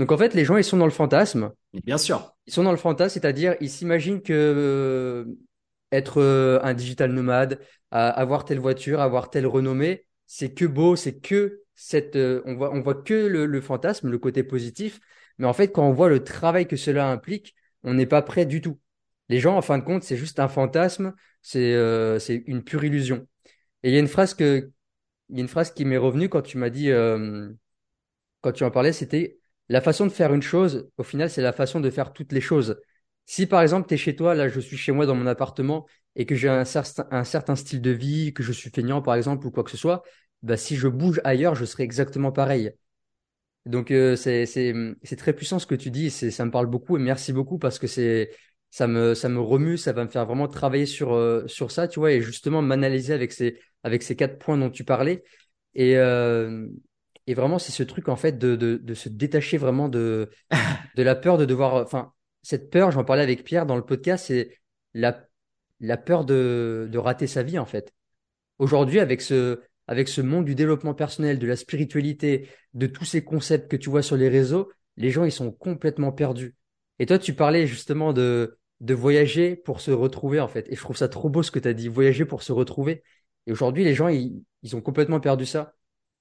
Donc 0.00 0.12
en 0.12 0.16
fait, 0.16 0.32
les 0.32 0.46
gens, 0.46 0.56
ils 0.56 0.64
sont 0.64 0.78
dans 0.78 0.86
le 0.86 0.90
fantasme. 0.90 1.52
Bien 1.84 1.98
sûr. 1.98 2.34
Ils 2.46 2.52
sont 2.54 2.64
dans 2.64 2.70
le 2.70 2.78
fantasme, 2.78 3.20
c'est-à-dire, 3.20 3.54
ils 3.60 3.68
s'imaginent 3.68 4.22
que 4.22 4.32
euh, 4.32 5.24
être 5.92 6.22
euh, 6.22 6.58
un 6.62 6.72
digital 6.72 7.12
nomade, 7.12 7.60
avoir 7.90 8.46
telle 8.46 8.60
voiture, 8.60 9.00
avoir 9.00 9.28
telle 9.28 9.46
renommée, 9.46 10.06
c'est 10.26 10.54
que 10.54 10.64
beau, 10.64 10.96
c'est 10.96 11.20
que 11.20 11.62
cette, 11.74 12.14
euh, 12.14 12.40
on 12.44 12.54
voit, 12.54 12.72
on 12.72 12.80
voit 12.80 12.94
que 12.94 13.14
le, 13.14 13.60
fantasme, 13.60 14.08
le 14.08 14.18
côté 14.18 14.42
positif, 14.42 15.00
mais 15.38 15.46
en 15.46 15.52
fait, 15.52 15.68
quand 15.68 15.84
on 15.84 15.92
voit 15.92 16.08
le 16.08 16.22
travail 16.22 16.68
que 16.68 16.76
cela 16.76 17.10
implique, 17.10 17.54
on 17.82 17.94
n'est 17.94 18.06
pas 18.06 18.22
prêt 18.22 18.46
du 18.46 18.60
tout. 18.60 18.78
Les 19.28 19.40
gens, 19.40 19.56
en 19.56 19.62
fin 19.62 19.76
de 19.76 19.82
compte, 19.82 20.04
c'est 20.04 20.16
juste 20.16 20.38
un 20.38 20.46
fantasme, 20.48 21.14
c'est 21.42 21.74
euh, 21.74 22.18
une 22.46 22.62
pure 22.62 22.84
illusion. 22.84 23.26
Et 23.82 23.88
il 23.90 23.94
y 23.94 23.96
a 23.96 24.00
une 24.00 24.08
phrase 24.08 24.34
que, 24.34 24.70
il 25.30 25.36
y 25.36 25.40
a 25.40 25.42
une 25.42 25.48
phrase 25.48 25.72
qui 25.72 25.84
m'est 25.84 25.96
revenue 25.96 26.28
quand 26.28 26.42
tu 26.42 26.58
m'as 26.58 26.70
dit, 26.70 26.90
euh, 26.90 27.50
quand 28.40 28.52
tu 28.52 28.62
en 28.62 28.70
parlais, 28.70 28.92
c'était 28.92 29.39
la 29.70 29.80
façon 29.80 30.06
de 30.06 30.10
faire 30.12 30.34
une 30.34 30.42
chose. 30.42 30.90
Au 30.98 31.04
final, 31.04 31.30
c'est 31.30 31.42
la 31.42 31.52
façon 31.52 31.80
de 31.80 31.90
faire 31.90 32.12
toutes 32.12 32.32
les 32.32 32.40
choses. 32.40 32.80
Si 33.26 33.46
par 33.46 33.62
exemple, 33.62 33.88
tu 33.88 33.94
es 33.94 33.96
chez 33.96 34.16
toi, 34.16 34.34
là, 34.34 34.48
je 34.48 34.60
suis 34.60 34.76
chez 34.76 34.92
moi 34.92 35.06
dans 35.06 35.14
mon 35.14 35.26
appartement 35.26 35.86
et 36.16 36.26
que 36.26 36.34
j'ai 36.34 36.48
un 36.48 36.64
certain, 36.64 37.56
style 37.56 37.80
de 37.80 37.90
vie, 37.92 38.34
que 38.34 38.42
je 38.42 38.52
suis 38.52 38.70
feignant 38.70 39.00
par 39.00 39.14
exemple 39.14 39.46
ou 39.46 39.52
quoi 39.52 39.64
que 39.64 39.70
ce 39.70 39.76
soit, 39.76 40.02
bah, 40.42 40.56
si 40.56 40.76
je 40.76 40.88
bouge 40.88 41.20
ailleurs, 41.24 41.54
je 41.54 41.64
serai 41.64 41.84
exactement 41.84 42.32
pareil. 42.32 42.72
Donc 43.66 43.90
euh, 43.92 44.16
c'est 44.16 44.36
très 45.18 45.32
puissant 45.34 45.58
ce 45.58 45.66
que 45.66 45.74
tu 45.76 45.90
dis, 45.90 46.10
ça 46.10 46.44
me 46.44 46.50
parle 46.50 46.66
beaucoup 46.66 46.96
et 46.96 47.00
merci 47.00 47.32
beaucoup 47.32 47.58
parce 47.58 47.78
que 47.78 47.86
c'est 47.86 48.30
ça 48.70 48.86
me 48.86 49.14
ça 49.14 49.28
me 49.28 49.40
remue, 49.40 49.76
ça 49.78 49.92
va 49.92 50.04
me 50.04 50.10
faire 50.10 50.26
vraiment 50.26 50.48
travailler 50.48 50.86
sur 50.86 51.12
euh, 51.14 51.46
sur 51.46 51.70
ça, 51.70 51.86
tu 51.86 52.00
vois, 52.00 52.12
et 52.12 52.22
justement 52.22 52.62
m'analyser 52.62 53.12
avec 53.12 53.32
ces 53.32 53.60
avec 53.84 54.02
ces 54.02 54.16
quatre 54.16 54.38
points 54.38 54.56
dont 54.58 54.70
tu 54.70 54.84
parlais 54.84 55.22
et 55.74 55.96
euh, 55.98 56.66
et 57.30 57.34
vraiment 57.34 57.58
c'est 57.58 57.72
ce 57.72 57.82
truc 57.82 58.08
en 58.08 58.16
fait 58.16 58.38
de, 58.38 58.56
de 58.56 58.76
de 58.76 58.94
se 58.94 59.08
détacher 59.08 59.56
vraiment 59.58 59.88
de 59.88 60.30
de 60.96 61.02
la 61.02 61.14
peur 61.14 61.38
de 61.38 61.44
devoir 61.44 61.74
enfin 61.76 62.12
cette 62.42 62.70
peur, 62.70 62.90
j'en 62.90 63.04
parlais 63.04 63.22
avec 63.22 63.44
Pierre 63.44 63.66
dans 63.66 63.76
le 63.76 63.84
podcast, 63.84 64.26
c'est 64.28 64.58
la 64.94 65.26
la 65.80 65.96
peur 65.96 66.24
de 66.24 66.88
de 66.90 66.98
rater 66.98 67.26
sa 67.26 67.42
vie 67.42 67.58
en 67.58 67.66
fait. 67.66 67.94
Aujourd'hui 68.58 69.00
avec 69.00 69.20
ce 69.22 69.60
avec 69.86 70.08
ce 70.08 70.20
monde 70.20 70.44
du 70.44 70.54
développement 70.54 70.94
personnel, 70.94 71.38
de 71.40 71.46
la 71.48 71.56
spiritualité, 71.56 72.48
de 72.74 72.86
tous 72.86 73.04
ces 73.04 73.24
concepts 73.24 73.68
que 73.68 73.76
tu 73.76 73.90
vois 73.90 74.02
sur 74.02 74.16
les 74.16 74.28
réseaux, 74.28 74.70
les 74.96 75.10
gens, 75.10 75.24
ils 75.24 75.32
sont 75.32 75.50
complètement 75.50 76.12
perdus. 76.12 76.54
Et 77.00 77.06
toi, 77.06 77.18
tu 77.18 77.34
parlais 77.34 77.66
justement 77.66 78.12
de, 78.12 78.56
de 78.80 78.94
voyager 78.94 79.56
pour 79.56 79.80
se 79.80 79.90
retrouver, 79.90 80.38
en 80.38 80.46
fait. 80.46 80.68
Et 80.70 80.76
je 80.76 80.80
trouve 80.80 80.96
ça 80.96 81.08
trop 81.08 81.28
beau 81.28 81.42
ce 81.42 81.50
que 81.50 81.58
tu 81.58 81.66
as 81.66 81.72
dit, 81.74 81.88
voyager 81.88 82.24
pour 82.24 82.44
se 82.44 82.52
retrouver. 82.52 83.02
Et 83.48 83.52
aujourd'hui, 83.52 83.82
les 83.82 83.94
gens, 83.94 84.06
ils, 84.06 84.44
ils 84.62 84.76
ont 84.76 84.80
complètement 84.80 85.18
perdu 85.18 85.44
ça. 85.44 85.74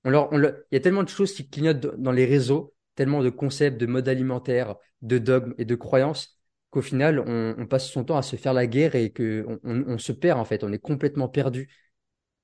On 0.04 0.10
leur, 0.10 0.32
on 0.32 0.42
il 0.42 0.54
y 0.72 0.78
a 0.78 0.80
tellement 0.80 1.04
de 1.04 1.10
choses 1.10 1.34
qui 1.34 1.50
clignotent 1.50 1.96
dans 1.98 2.12
les 2.12 2.26
réseaux, 2.26 2.74
tellement 2.96 3.22
de 3.22 3.30
concepts, 3.30 3.80
de 3.80 3.86
modes 3.86 4.08
alimentaires, 4.08 4.76
de 5.02 5.18
dogmes 5.18 5.54
et 5.58 5.66
de 5.66 5.76
croyances, 5.76 6.40
qu'au 6.70 6.82
final, 6.82 7.20
on, 7.20 7.56
on, 7.58 7.68
passe 7.68 7.90
son 7.90 8.04
temps 8.04 8.18
à 8.18 8.22
se 8.22 8.36
faire 8.36 8.54
la 8.54 8.68
guerre 8.68 8.96
et 8.96 9.12
que 9.12 9.46
on, 9.64 9.84
on 9.88 9.98
se 9.98 10.12
perd, 10.12 10.40
en 10.40 10.46
fait. 10.46 10.64
On 10.64 10.72
est 10.72 10.80
complètement 10.80 11.28
perdu 11.28 11.70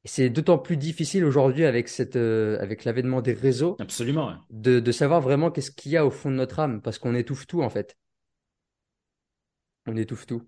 c'est 0.05 0.29
d'autant 0.29 0.59
plus 0.59 0.77
difficile 0.77 1.25
aujourd'hui 1.25 1.65
avec 1.65 1.87
cette, 1.87 2.15
euh, 2.15 2.59
avec 2.61 2.85
l'avènement 2.85 3.21
des 3.21 3.33
réseaux. 3.33 3.75
Absolument. 3.79 4.35
De, 4.51 4.79
de 4.79 4.91
savoir 4.91 5.19
vraiment 5.19 5.51
qu'est-ce 5.51 5.71
qu'il 5.71 5.91
y 5.91 5.97
a 5.97 6.05
au 6.05 6.11
fond 6.11 6.29
de 6.29 6.35
notre 6.35 6.59
âme, 6.59 6.81
parce 6.81 6.99
qu'on 6.99 7.15
étouffe 7.15 7.47
tout 7.47 7.63
en 7.63 7.69
fait. 7.69 7.97
On 9.87 9.97
étouffe 9.97 10.25
tout. 10.25 10.43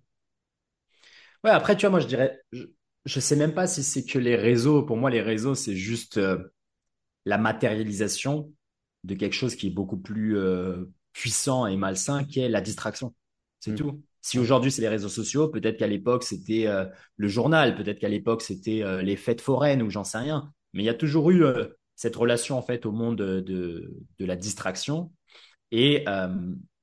Ouais, 1.44 1.52
après, 1.52 1.76
tu 1.76 1.82
vois, 1.82 1.92
moi 1.92 2.00
je 2.00 2.08
dirais, 2.08 2.40
je, 2.52 2.66
je 3.06 3.20
sais 3.20 3.36
même 3.36 3.54
pas 3.54 3.68
si 3.68 3.84
c'est 3.84 4.06
que 4.06 4.20
les 4.20 4.36
réseaux. 4.36 4.84
Pour 4.84 4.98
moi, 4.98 5.10
les 5.10 5.22
réseaux, 5.22 5.56
c'est 5.56 5.76
juste 5.76 6.18
euh, 6.18 6.38
la 7.28 7.38
matérialisation 7.38 8.54
de 9.04 9.14
quelque 9.14 9.34
chose 9.34 9.56
qui 9.58 9.68
est 9.68 9.72
beaucoup 9.72 9.98
plus 9.98 10.38
euh, 10.38 10.86
puissant 11.12 11.68
et 11.68 11.76
malsain, 11.76 12.24
qui 12.24 12.40
est 12.40 12.48
la 12.48 12.62
distraction. 12.62 13.14
C'est 13.60 13.72
mm. 13.72 13.76
tout. 13.76 14.02
Si 14.22 14.40
aujourd'hui 14.40 14.72
c'est 14.72 14.82
les 14.82 14.88
réseaux 14.88 15.10
sociaux, 15.10 15.50
peut-être 15.50 15.78
qu'à 15.78 15.88
l'époque 15.88 16.24
c'était 16.24 16.68
euh, 16.68 16.86
le 17.18 17.28
journal, 17.28 17.76
peut-être 17.76 18.00
qu'à 18.00 18.08
l'époque 18.08 18.42
c'était 18.42 18.82
euh, 18.82 19.02
les 19.02 19.18
fêtes 19.18 19.42
foraines 19.42 19.82
ou 19.82 19.90
j'en 19.90 20.06
sais 20.06 20.20
rien. 20.20 20.54
Mais 20.74 20.84
il 20.84 20.86
y 20.86 20.90
a 20.90 20.94
toujours 20.94 21.30
eu 21.32 21.44
cette 21.96 22.16
relation 22.16 22.58
en 22.58 22.62
fait 22.62 22.86
au 22.86 22.92
monde 22.92 23.18
de, 23.18 23.42
de 24.20 24.26
la 24.26 24.36
distraction. 24.36 25.12
Et 25.72 26.06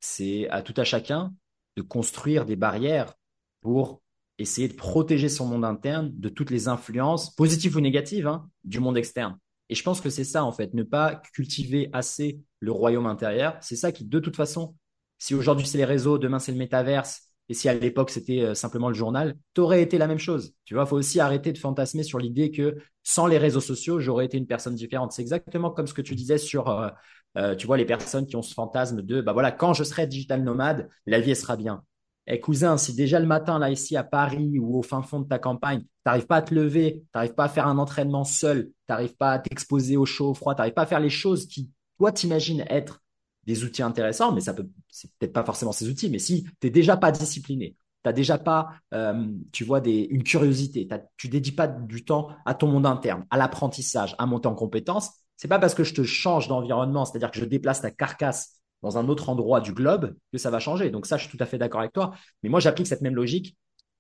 c'est 0.01 0.49
à 0.49 0.63
tout 0.63 0.75
à 0.77 0.85
chacun 0.85 1.33
de 1.77 1.83
construire 1.83 2.45
des 2.45 2.57
barrières 2.57 3.15
pour 3.61 4.03
essayer 4.39 4.69
de 4.69 4.75
protéger 4.75 5.29
son 5.29 5.47
monde 5.47 5.65
interne 5.65 6.11
de 6.15 6.29
toutes 6.29 6.51
les 6.51 6.67
influences, 6.67 7.35
positives 7.35 7.77
ou 7.77 7.81
négatives, 7.81 8.27
hein, 8.27 8.49
du 8.65 8.81
monde 8.81 8.99
externe. 8.99 9.39
Et 9.75 9.77
je 9.77 9.83
pense 9.83 10.01
que 10.01 10.09
c'est 10.09 10.23
ça, 10.23 10.45
en 10.45 10.53
fait, 10.53 10.73
ne 10.73 10.85
pas 10.85 11.21
cultiver 11.33 11.91
assez 11.93 12.39
le 12.61 12.71
royaume 12.71 13.07
intérieur. 13.07 13.57
C'est 13.61 13.75
ça 13.75 13.91
qui, 13.91 14.05
de 14.05 14.21
toute 14.21 14.37
façon, 14.37 14.77
si 15.19 15.35
aujourd'hui 15.35 15.67
c'est 15.67 15.79
les 15.79 15.85
réseaux, 15.85 16.17
demain 16.17 16.39
c'est 16.39 16.53
le 16.53 16.59
métaverse, 16.59 17.23
et 17.49 17.55
si 17.55 17.69
à 17.69 17.75
l'époque 17.75 18.11
c'était 18.11 18.41
euh, 18.43 18.55
simplement 18.55 18.87
le 18.87 18.95
journal, 18.95 19.37
t'aurais 19.53 19.83
été 19.83 19.99
la 19.99 20.07
même 20.07 20.21
chose. 20.21 20.55
Tu 20.65 20.75
vois, 20.75 20.87
faut 20.87 20.95
aussi 20.97 21.19
arrêter 21.19 21.53
de 21.53 21.59
fantasmer 21.59 22.05
sur 22.05 22.21
l'idée 22.21 22.53
que 22.53 22.77
sans 23.03 23.27
les 23.27 23.37
réseaux 23.37 23.61
sociaux, 23.61 23.99
j'aurais 23.99 24.27
été 24.27 24.39
une 24.39 24.47
personne 24.47 24.77
différente. 24.77 25.11
C'est 25.11 25.23
exactement 25.23 25.73
comme 25.73 25.89
ce 25.89 25.95
que 25.95 26.03
tu 26.03 26.15
disais 26.15 26.39
sur, 26.39 26.69
euh, 26.69 26.89
euh, 27.37 27.57
tu 27.57 27.67
vois, 27.67 27.77
les 27.77 27.85
personnes 27.85 28.27
qui 28.27 28.37
ont 28.37 28.43
ce 28.43 28.55
fantasme 28.55 29.03
de, 29.03 29.23
bah 29.23 29.33
voilà, 29.33 29.51
quand 29.51 29.75
je 29.75 29.83
serai 29.83 30.07
digital 30.07 30.45
nomade, 30.45 30.89
la 31.07 31.19
vie 31.19 31.35
sera 31.35 31.57
bien. 31.57 31.83
Eh 32.27 32.41
cousin, 32.41 32.79
si 32.79 32.95
déjà 32.95 33.21
le 33.21 33.27
matin 33.27 33.59
là 33.59 33.71
ici 33.71 33.97
à 33.97 34.05
Paris 34.05 34.59
ou 34.59 34.79
au 34.79 34.83
fin 34.83 35.03
fond 35.03 35.21
de 35.21 35.29
ta 35.29 35.39
campagne, 35.39 35.85
t'arrives 36.05 36.27
pas 36.27 36.37
à 36.37 36.43
te 36.43 36.55
lever, 36.55 37.05
t'arrives 37.13 37.35
pas 37.35 37.45
à 37.45 37.49
faire 37.49 37.67
un 37.67 37.77
entraînement 37.77 38.25
seul, 38.25 38.71
t'arrives 38.87 39.17
pas 39.17 39.33
à 39.33 39.39
t'exposer 39.39 39.97
au 39.99 40.07
chaud, 40.07 40.31
au 40.31 40.35
froid, 40.35 40.55
t'arrives 40.55 40.73
pas 40.73 40.83
à 40.83 40.87
faire 40.87 41.01
les 41.01 41.11
choses 41.11 41.47
qui 41.47 41.71
toi 41.99 42.13
t'imagines 42.13 42.65
être 42.71 43.03
des 43.45 43.63
outils 43.63 43.83
intéressants, 43.83 44.33
mais 44.33 44.41
ça 44.41 44.55
peut, 44.55 44.67
c'est 44.89 45.11
peut-être 45.19 45.35
pas 45.35 45.45
forcément 45.45 45.73
ces 45.73 45.89
outils, 45.89 46.09
mais 46.09 46.19
si 46.19 46.45
tu 46.45 46.51
n'es 46.67 46.71
déjà 46.71 46.97
pas 46.97 47.13
discipliné, 47.13 47.77
tu 48.03 48.09
n'as 48.09 48.13
déjà 48.13 48.39
pas, 48.39 48.71
euh, 48.95 49.27
tu 49.53 49.65
vois, 49.65 49.81
des, 49.81 50.09
une 50.11 50.23
curiosité, 50.23 50.89
tu 51.19 51.29
dédies 51.29 51.53
pas 51.53 51.69
du 51.69 52.07
temps 52.07 52.29
à 52.47 52.55
ton 52.55 52.69
monde 52.69 52.87
interne, 52.87 53.27
à 53.31 53.37
l'apprentissage, 53.37 54.15
à 54.19 54.25
monter 54.25 54.49
en 54.49 54.55
compétences, 54.55 55.11
c'est 55.37 55.49
pas 55.49 55.59
parce 55.59 55.75
que 55.75 55.85
je 55.85 55.93
te 55.93 56.05
change 56.05 56.49
d'environnement, 56.49 57.05
c'est-à-dire 57.05 57.31
que 57.31 57.39
je 57.39 57.45
déplace 57.45 57.83
ta 57.83 57.91
carcasse 57.91 58.54
dans 58.85 58.99
un 58.99 59.09
autre 59.09 59.29
endroit 59.29 59.61
du 59.61 59.73
globe 59.73 60.15
que 60.31 60.39
ça 60.39 60.51
va 60.51 60.61
changer. 60.61 60.91
Donc 60.91 61.07
ça, 61.07 61.17
je 61.17 61.27
suis 61.27 61.37
tout 61.37 61.43
à 61.43 61.47
fait 61.47 61.59
d'accord 61.59 61.81
avec 61.81 61.93
toi. 61.93 62.15
Mais 62.43 62.49
moi, 62.49 62.61
j'applique 62.61 62.87
cette 62.87 63.01
même 63.03 63.17
logique 63.17 63.57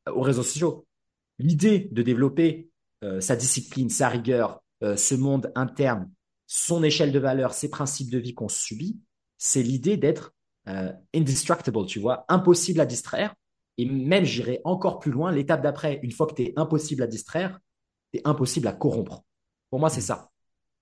euh, 0.08 0.12
aux 0.12 0.22
réseaux 0.22 0.44
sociaux. 0.44 0.86
L'idée 1.40 1.88
de 1.90 2.02
développer 2.02 2.70
euh, 3.02 3.20
sa 3.20 3.34
discipline, 3.34 3.90
sa 3.90 4.08
rigueur, 4.08 4.60
ce 4.96 5.14
monde 5.14 5.50
interne, 5.54 6.10
son 6.46 6.82
échelle 6.82 7.10
de 7.10 7.18
valeur, 7.18 7.54
ses 7.54 7.70
principes 7.70 8.10
de 8.10 8.18
vie 8.18 8.34
qu'on 8.34 8.48
subit, 8.48 9.00
c'est 9.38 9.62
l'idée 9.62 9.96
d'être 9.96 10.34
euh, 10.68 10.92
indestructible, 11.14 11.84
tu 11.86 11.98
vois, 11.98 12.24
impossible 12.28 12.80
à 12.80 12.86
distraire. 12.86 13.34
Et 13.76 13.86
même, 13.86 14.24
j'irai 14.24 14.60
encore 14.64 14.98
plus 14.98 15.10
loin, 15.10 15.32
l'étape 15.32 15.62
d'après, 15.62 16.00
une 16.02 16.12
fois 16.12 16.26
que 16.26 16.34
tu 16.34 16.42
es 16.42 16.52
impossible 16.56 17.02
à 17.02 17.06
distraire, 17.06 17.58
tu 18.12 18.18
es 18.18 18.22
impossible 18.24 18.68
à 18.68 18.72
corrompre. 18.72 19.24
Pour 19.70 19.80
moi, 19.80 19.90
c'est 19.90 20.00
ça. 20.00 20.30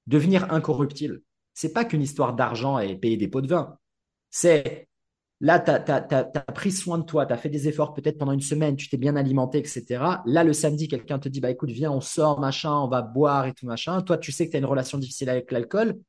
Devenir 0.06 0.52
incorruptible. 0.52 1.22
C'est 1.54 1.72
pas 1.72 1.84
qu'une 1.84 2.02
histoire 2.02 2.34
d'argent 2.34 2.78
et 2.78 2.96
payer 2.96 3.16
des 3.16 3.28
pots 3.28 3.40
de 3.40 3.48
vin. 3.48 3.78
C'est 4.32 4.88
là, 5.40 5.60
tu 5.60 5.70
as, 5.70 6.52
pris 6.54 6.72
soin 6.72 6.98
de 6.98 7.04
toi, 7.04 7.26
tu 7.26 7.34
as 7.34 7.36
fait 7.36 7.50
des 7.50 7.68
efforts 7.68 7.92
peut-être 7.92 8.16
pendant 8.16 8.32
une 8.32 8.40
semaine, 8.40 8.76
tu 8.76 8.88
t'es 8.88 8.96
bien 8.96 9.14
alimenté, 9.14 9.58
etc. 9.58 10.22
Là, 10.24 10.42
le 10.42 10.54
samedi, 10.54 10.88
quelqu'un 10.88 11.18
te 11.18 11.28
dit, 11.28 11.40
bah 11.40 11.50
écoute, 11.50 11.70
viens, 11.70 11.92
on 11.92 12.00
sort, 12.00 12.40
machin, 12.40 12.72
on 12.72 12.88
va 12.88 13.02
boire 13.02 13.46
et 13.46 13.52
tout, 13.52 13.66
machin. 13.66 14.00
Toi, 14.00 14.16
tu 14.16 14.32
sais 14.32 14.46
que 14.46 14.52
tu 14.52 14.56
as 14.56 14.60
une 14.60 14.64
relation 14.64 14.96
difficile 14.96 15.28
avec 15.28 15.52
l'alcool. 15.52 16.00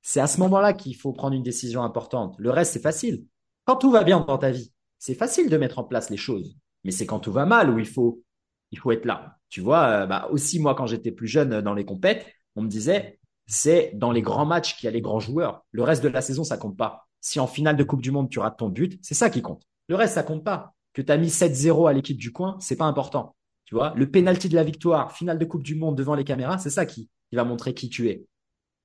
C'est 0.00 0.20
à 0.20 0.26
ce 0.26 0.40
moment-là 0.40 0.72
qu'il 0.72 0.96
faut 0.96 1.12
prendre 1.12 1.36
une 1.36 1.42
décision 1.42 1.82
importante. 1.82 2.36
Le 2.38 2.50
reste, 2.50 2.72
c'est 2.72 2.82
facile. 2.82 3.26
Quand 3.66 3.76
tout 3.76 3.90
va 3.90 4.02
bien 4.02 4.20
dans 4.20 4.38
ta 4.38 4.50
vie, 4.50 4.72
c'est 4.98 5.14
facile 5.14 5.50
de 5.50 5.56
mettre 5.58 5.78
en 5.78 5.84
place 5.84 6.08
les 6.08 6.16
choses. 6.16 6.56
Mais 6.84 6.90
c'est 6.90 7.04
quand 7.04 7.20
tout 7.20 7.32
va 7.32 7.44
mal 7.44 7.68
où 7.68 7.78
il 7.78 7.86
faut, 7.86 8.22
il 8.70 8.78
faut 8.78 8.92
être 8.92 9.04
là. 9.04 9.36
Tu 9.50 9.60
vois, 9.60 9.88
euh, 9.88 10.06
bah 10.06 10.28
aussi 10.30 10.60
moi, 10.60 10.74
quand 10.74 10.86
j'étais 10.86 11.12
plus 11.12 11.26
jeune 11.26 11.52
euh, 11.54 11.62
dans 11.62 11.74
les 11.74 11.84
compètes, 11.84 12.26
on 12.56 12.62
me 12.62 12.68
disait, 12.68 13.18
c'est 13.46 13.92
dans 13.94 14.12
les 14.12 14.22
grands 14.22 14.46
matchs 14.46 14.76
qu'il 14.76 14.86
y 14.86 14.88
a 14.88 14.92
les 14.92 15.00
grands 15.00 15.20
joueurs. 15.20 15.64
Le 15.72 15.82
reste 15.82 16.02
de 16.02 16.08
la 16.08 16.22
saison, 16.22 16.44
ça 16.44 16.56
compte 16.56 16.76
pas. 16.76 17.07
Si 17.20 17.40
en 17.40 17.46
finale 17.46 17.76
de 17.76 17.84
Coupe 17.84 18.02
du 18.02 18.10
Monde, 18.10 18.30
tu 18.30 18.38
rates 18.38 18.58
ton 18.58 18.68
but, 18.68 18.98
c'est 19.02 19.14
ça 19.14 19.30
qui 19.30 19.42
compte. 19.42 19.62
Le 19.88 19.96
reste, 19.96 20.14
ça 20.14 20.22
compte 20.22 20.44
pas. 20.44 20.74
Que 20.92 21.02
tu 21.02 21.12
as 21.12 21.16
mis 21.16 21.28
7-0 21.28 21.88
à 21.88 21.92
l'équipe 21.92 22.16
du 22.16 22.32
coin, 22.32 22.56
c'est 22.60 22.76
pas 22.76 22.84
important. 22.86 23.34
Tu 23.64 23.74
vois, 23.74 23.92
le 23.96 24.10
penalty 24.10 24.48
de 24.48 24.54
la 24.54 24.64
victoire, 24.64 25.12
finale 25.12 25.38
de 25.38 25.44
Coupe 25.44 25.62
du 25.62 25.74
Monde 25.74 25.96
devant 25.96 26.14
les 26.14 26.24
caméras, 26.24 26.58
c'est 26.58 26.70
ça 26.70 26.86
qui, 26.86 27.08
qui 27.30 27.36
va 27.36 27.44
montrer 27.44 27.74
qui 27.74 27.88
tu 27.88 28.08
es 28.08 28.24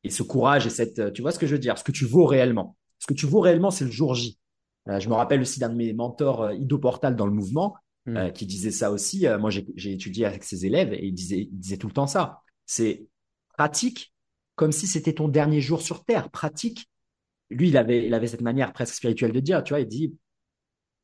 et 0.03 0.09
ce 0.09 0.23
courage 0.23 0.67
et 0.67 0.69
cette, 0.69 0.99
euh, 0.99 1.11
tu 1.11 1.21
vois 1.21 1.31
ce 1.31 1.39
que 1.39 1.47
je 1.47 1.53
veux 1.53 1.59
dire, 1.59 1.77
ce 1.77 1.83
que 1.83 1.91
tu 1.91 2.05
vaux 2.05 2.25
réellement. 2.25 2.77
Ce 2.99 3.07
que 3.07 3.13
tu 3.13 3.25
vaux 3.25 3.39
réellement, 3.39 3.71
c'est 3.71 3.85
le 3.85 3.91
jour 3.91 4.15
J. 4.15 4.37
Euh, 4.89 4.99
je 4.99 5.09
me 5.09 5.13
rappelle 5.13 5.41
aussi 5.41 5.59
d'un 5.59 5.69
de 5.69 5.75
mes 5.75 5.93
mentors, 5.93 6.43
euh, 6.43 6.53
Ido 6.53 6.77
Portal, 6.77 7.15
dans 7.15 7.25
le 7.25 7.33
mouvement, 7.33 7.75
hmm. 8.05 8.31
qui 8.33 8.45
disait 8.45 8.71
ça 8.71 8.91
aussi. 8.91 9.25
moi, 9.39 9.49
j'ai 9.49 9.91
étudié 9.91 10.25
avec 10.25 10.43
ses 10.43 10.65
élèves 10.65 10.93
et 10.93 11.05
il 11.05 11.13
disait, 11.13 11.47
il 11.51 11.57
disait 11.57 11.77
tout 11.77 11.87
le 11.87 11.93
temps 11.93 12.07
ça. 12.07 12.41
C'est 12.65 13.07
pratique 13.57 14.13
comme 14.55 14.71
si 14.71 14.87
c'était 14.87 15.13
ton 15.13 15.27
dernier 15.27 15.61
jour 15.61 15.81
sur 15.81 16.03
Terre. 16.03 16.29
Pratique. 16.29 16.89
Lui, 17.53 17.69
il 17.69 17.77
avait, 17.77 18.05
il 18.05 18.13
avait 18.13 18.27
cette 18.27 18.41
manière 18.41 18.73
presque 18.73 18.95
spirituelle 18.95 19.31
de 19.31 19.39
dire, 19.39 19.63
tu 19.63 19.73
vois, 19.73 19.79
il 19.79 19.87
dit, 19.87 20.15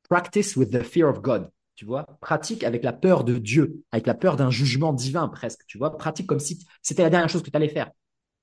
practice 0.09 0.55
with 0.55 0.71
the 0.71 0.83
fear 0.83 1.09
of 1.09 1.21
God. 1.21 1.49
Tu 1.75 1.85
vois, 1.85 2.05
pratique 2.19 2.65
avec 2.65 2.83
la 2.83 2.91
peur 2.91 3.23
de 3.23 3.37
Dieu, 3.37 3.83
avec 3.93 4.05
la 4.05 4.13
peur 4.13 4.35
d'un 4.35 4.49
jugement 4.49 4.91
divin 4.91 5.29
presque. 5.29 5.65
Tu 5.65 5.77
vois, 5.77 5.95
pratique 5.95 6.27
comme 6.27 6.39
si 6.39 6.67
c'était 6.81 7.03
la 7.03 7.09
dernière 7.09 7.29
chose 7.29 7.41
que 7.41 7.49
tu 7.49 7.55
allais 7.55 7.69
faire. 7.69 7.89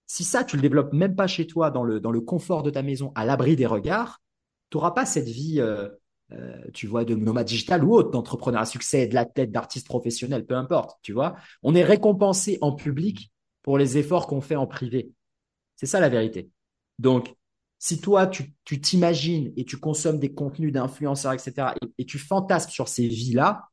Si 0.06 0.24
ça, 0.24 0.42
tu 0.42 0.56
le 0.56 0.62
développes 0.62 0.94
même 0.94 1.14
pas 1.14 1.26
chez 1.26 1.46
toi, 1.46 1.70
dans 1.70 1.84
le, 1.84 2.00
dans 2.00 2.12
le 2.12 2.22
confort 2.22 2.62
de 2.62 2.70
ta 2.70 2.80
maison, 2.80 3.12
à 3.14 3.26
l'abri 3.26 3.54
des 3.54 3.66
regards, 3.66 4.22
tu 4.70 4.78
n'auras 4.78 4.92
pas 4.92 5.04
cette 5.04 5.28
vie, 5.28 5.60
euh, 5.60 5.88
euh, 6.32 6.62
tu 6.72 6.86
vois, 6.86 7.04
de 7.04 7.14
nomade 7.14 7.46
digital 7.46 7.84
ou 7.84 7.92
autre, 7.92 8.10
d'entrepreneur 8.10 8.62
à 8.62 8.64
succès, 8.64 9.06
de 9.06 9.14
la 9.14 9.26
tête, 9.26 9.50
d'artiste 9.50 9.86
professionnel, 9.86 10.46
peu 10.46 10.54
importe, 10.54 10.98
tu 11.02 11.12
vois. 11.12 11.36
On 11.62 11.74
est 11.74 11.84
récompensé 11.84 12.56
en 12.62 12.72
public 12.72 13.30
pour 13.62 13.76
les 13.76 13.98
efforts 13.98 14.28
qu'on 14.28 14.40
fait 14.40 14.56
en 14.56 14.66
privé. 14.66 15.10
C'est 15.74 15.86
ça 15.86 16.00
la 16.00 16.08
vérité. 16.08 16.48
Donc, 16.98 17.34
si 17.78 18.00
toi, 18.00 18.26
tu 18.26 18.80
t'imagines 18.80 19.52
et 19.56 19.64
tu 19.64 19.78
consommes 19.78 20.18
des 20.18 20.32
contenus 20.32 20.72
d'influenceurs, 20.72 21.32
etc., 21.32 21.68
et, 21.98 22.04
tu 22.06 22.18
fantasmes 22.18 22.70
sur 22.70 22.88
ces 22.88 23.06
vies-là, 23.06 23.68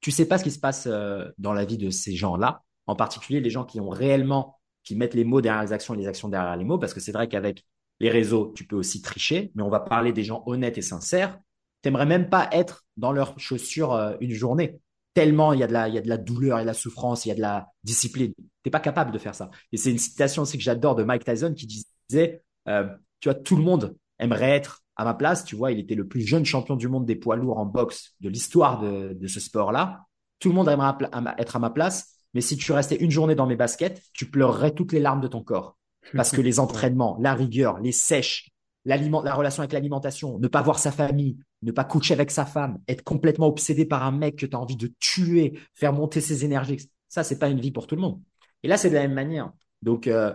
tu 0.00 0.10
sais 0.10 0.26
pas 0.26 0.38
ce 0.38 0.44
qui 0.44 0.50
se 0.50 0.58
passe 0.58 0.86
euh, 0.86 1.28
dans 1.38 1.52
la 1.52 1.64
vie 1.64 1.78
de 1.78 1.90
ces 1.90 2.14
gens-là, 2.14 2.62
en 2.86 2.96
particulier 2.96 3.40
les 3.40 3.50
gens 3.50 3.64
qui 3.64 3.80
ont 3.80 3.88
réellement 3.88 4.58
qui 4.84 4.96
mettent 4.96 5.14
les 5.14 5.24
mots 5.24 5.40
derrière 5.40 5.62
les 5.62 5.72
actions 5.72 5.94
et 5.94 5.98
les 5.98 6.08
actions 6.08 6.28
derrière 6.28 6.56
les 6.56 6.64
mots, 6.64 6.78
parce 6.78 6.94
que 6.94 7.00
c'est 7.00 7.12
vrai 7.12 7.28
qu'avec 7.28 7.64
les 8.00 8.10
réseaux, 8.10 8.52
tu 8.56 8.66
peux 8.66 8.76
aussi 8.76 9.00
tricher, 9.00 9.52
mais 9.54 9.62
on 9.62 9.68
va 9.68 9.80
parler 9.80 10.12
des 10.12 10.24
gens 10.24 10.42
honnêtes 10.46 10.78
et 10.78 10.82
sincères. 10.82 11.38
T'aimerais 11.82 12.06
même 12.06 12.28
pas 12.28 12.48
être 12.52 12.84
dans 12.96 13.12
leurs 13.12 13.38
chaussures 13.38 13.92
euh, 13.92 14.16
une 14.20 14.32
journée. 14.32 14.80
tellement 15.14 15.52
il 15.52 15.60
y, 15.60 15.62
a 15.62 15.66
de 15.66 15.72
la, 15.72 15.88
il 15.88 15.94
y 15.94 15.98
a 15.98 16.00
de 16.00 16.08
la 16.08 16.16
douleur, 16.16 16.58
il 16.58 16.60
y 16.60 16.62
a 16.62 16.64
de 16.64 16.66
la 16.66 16.74
souffrance, 16.74 17.26
il 17.26 17.28
y 17.28 17.32
a 17.32 17.34
de 17.34 17.40
la 17.40 17.68
discipline. 17.84 18.32
Tu 18.36 18.42
n'es 18.66 18.70
pas 18.70 18.80
capable 18.80 19.12
de 19.12 19.18
faire 19.18 19.34
ça. 19.34 19.50
Et 19.72 19.76
c'est 19.76 19.90
une 19.90 19.98
citation 19.98 20.42
aussi 20.42 20.56
que 20.56 20.64
j'adore 20.64 20.96
de 20.96 21.04
Mike 21.04 21.24
Tyson 21.24 21.54
qui 21.54 21.66
disait, 21.66 22.42
euh, 22.68 22.88
tu 23.20 23.28
vois, 23.28 23.34
tout 23.34 23.56
le 23.56 23.62
monde 23.62 23.96
aimerait 24.18 24.50
être 24.50 24.82
à 24.96 25.04
ma 25.04 25.14
place. 25.14 25.44
Tu 25.44 25.56
vois, 25.56 25.72
il 25.72 25.78
était 25.78 25.94
le 25.94 26.06
plus 26.06 26.22
jeune 26.22 26.44
champion 26.44 26.76
du 26.76 26.88
monde 26.88 27.06
des 27.06 27.16
poids 27.16 27.36
lourds 27.36 27.58
en 27.58 27.66
boxe 27.66 28.14
de 28.20 28.28
l'histoire 28.28 28.80
de, 28.80 29.14
de 29.14 29.26
ce 29.26 29.40
sport-là. 29.40 30.06
Tout 30.38 30.48
le 30.48 30.54
monde 30.54 30.68
aimerait 30.68 30.94
être 31.38 31.56
à 31.56 31.58
ma 31.58 31.70
place. 31.70 32.18
Mais 32.34 32.40
si 32.40 32.56
tu 32.56 32.72
restais 32.72 32.96
une 32.96 33.10
journée 33.10 33.34
dans 33.34 33.46
mes 33.46 33.56
baskets, 33.56 34.02
tu 34.12 34.30
pleurerais 34.30 34.72
toutes 34.72 34.92
les 34.92 35.00
larmes 35.00 35.20
de 35.20 35.28
ton 35.28 35.42
corps. 35.42 35.76
Parce 36.14 36.30
que 36.30 36.40
les 36.40 36.60
entraînements, 36.60 37.18
la 37.20 37.34
rigueur, 37.34 37.78
les 37.80 37.92
sèches, 37.92 38.50
la 38.84 38.96
relation 38.96 39.60
avec 39.60 39.72
l'alimentation, 39.72 40.38
ne 40.38 40.48
pas 40.48 40.62
voir 40.62 40.78
sa 40.78 40.90
famille, 40.90 41.38
ne 41.62 41.70
pas 41.70 41.84
coucher 41.84 42.14
avec 42.14 42.30
sa 42.30 42.44
femme, 42.44 42.78
être 42.88 43.04
complètement 43.04 43.46
obsédé 43.46 43.84
par 43.84 44.02
un 44.02 44.10
mec 44.10 44.36
que 44.36 44.46
tu 44.46 44.56
as 44.56 44.58
envie 44.58 44.76
de 44.76 44.92
tuer, 44.98 45.58
faire 45.74 45.92
monter 45.92 46.20
ses 46.20 46.44
énergies, 46.44 46.88
ça, 47.12 47.22
c'est 47.22 47.38
pas 47.38 47.48
une 47.48 47.60
vie 47.60 47.70
pour 47.70 47.86
tout 47.86 47.94
le 47.94 48.00
monde. 48.00 48.22
Et 48.62 48.68
là, 48.68 48.78
c'est 48.78 48.88
de 48.88 48.94
la 48.94 49.02
même 49.02 49.12
manière. 49.12 49.52
Donc, 49.82 50.06
euh, 50.06 50.32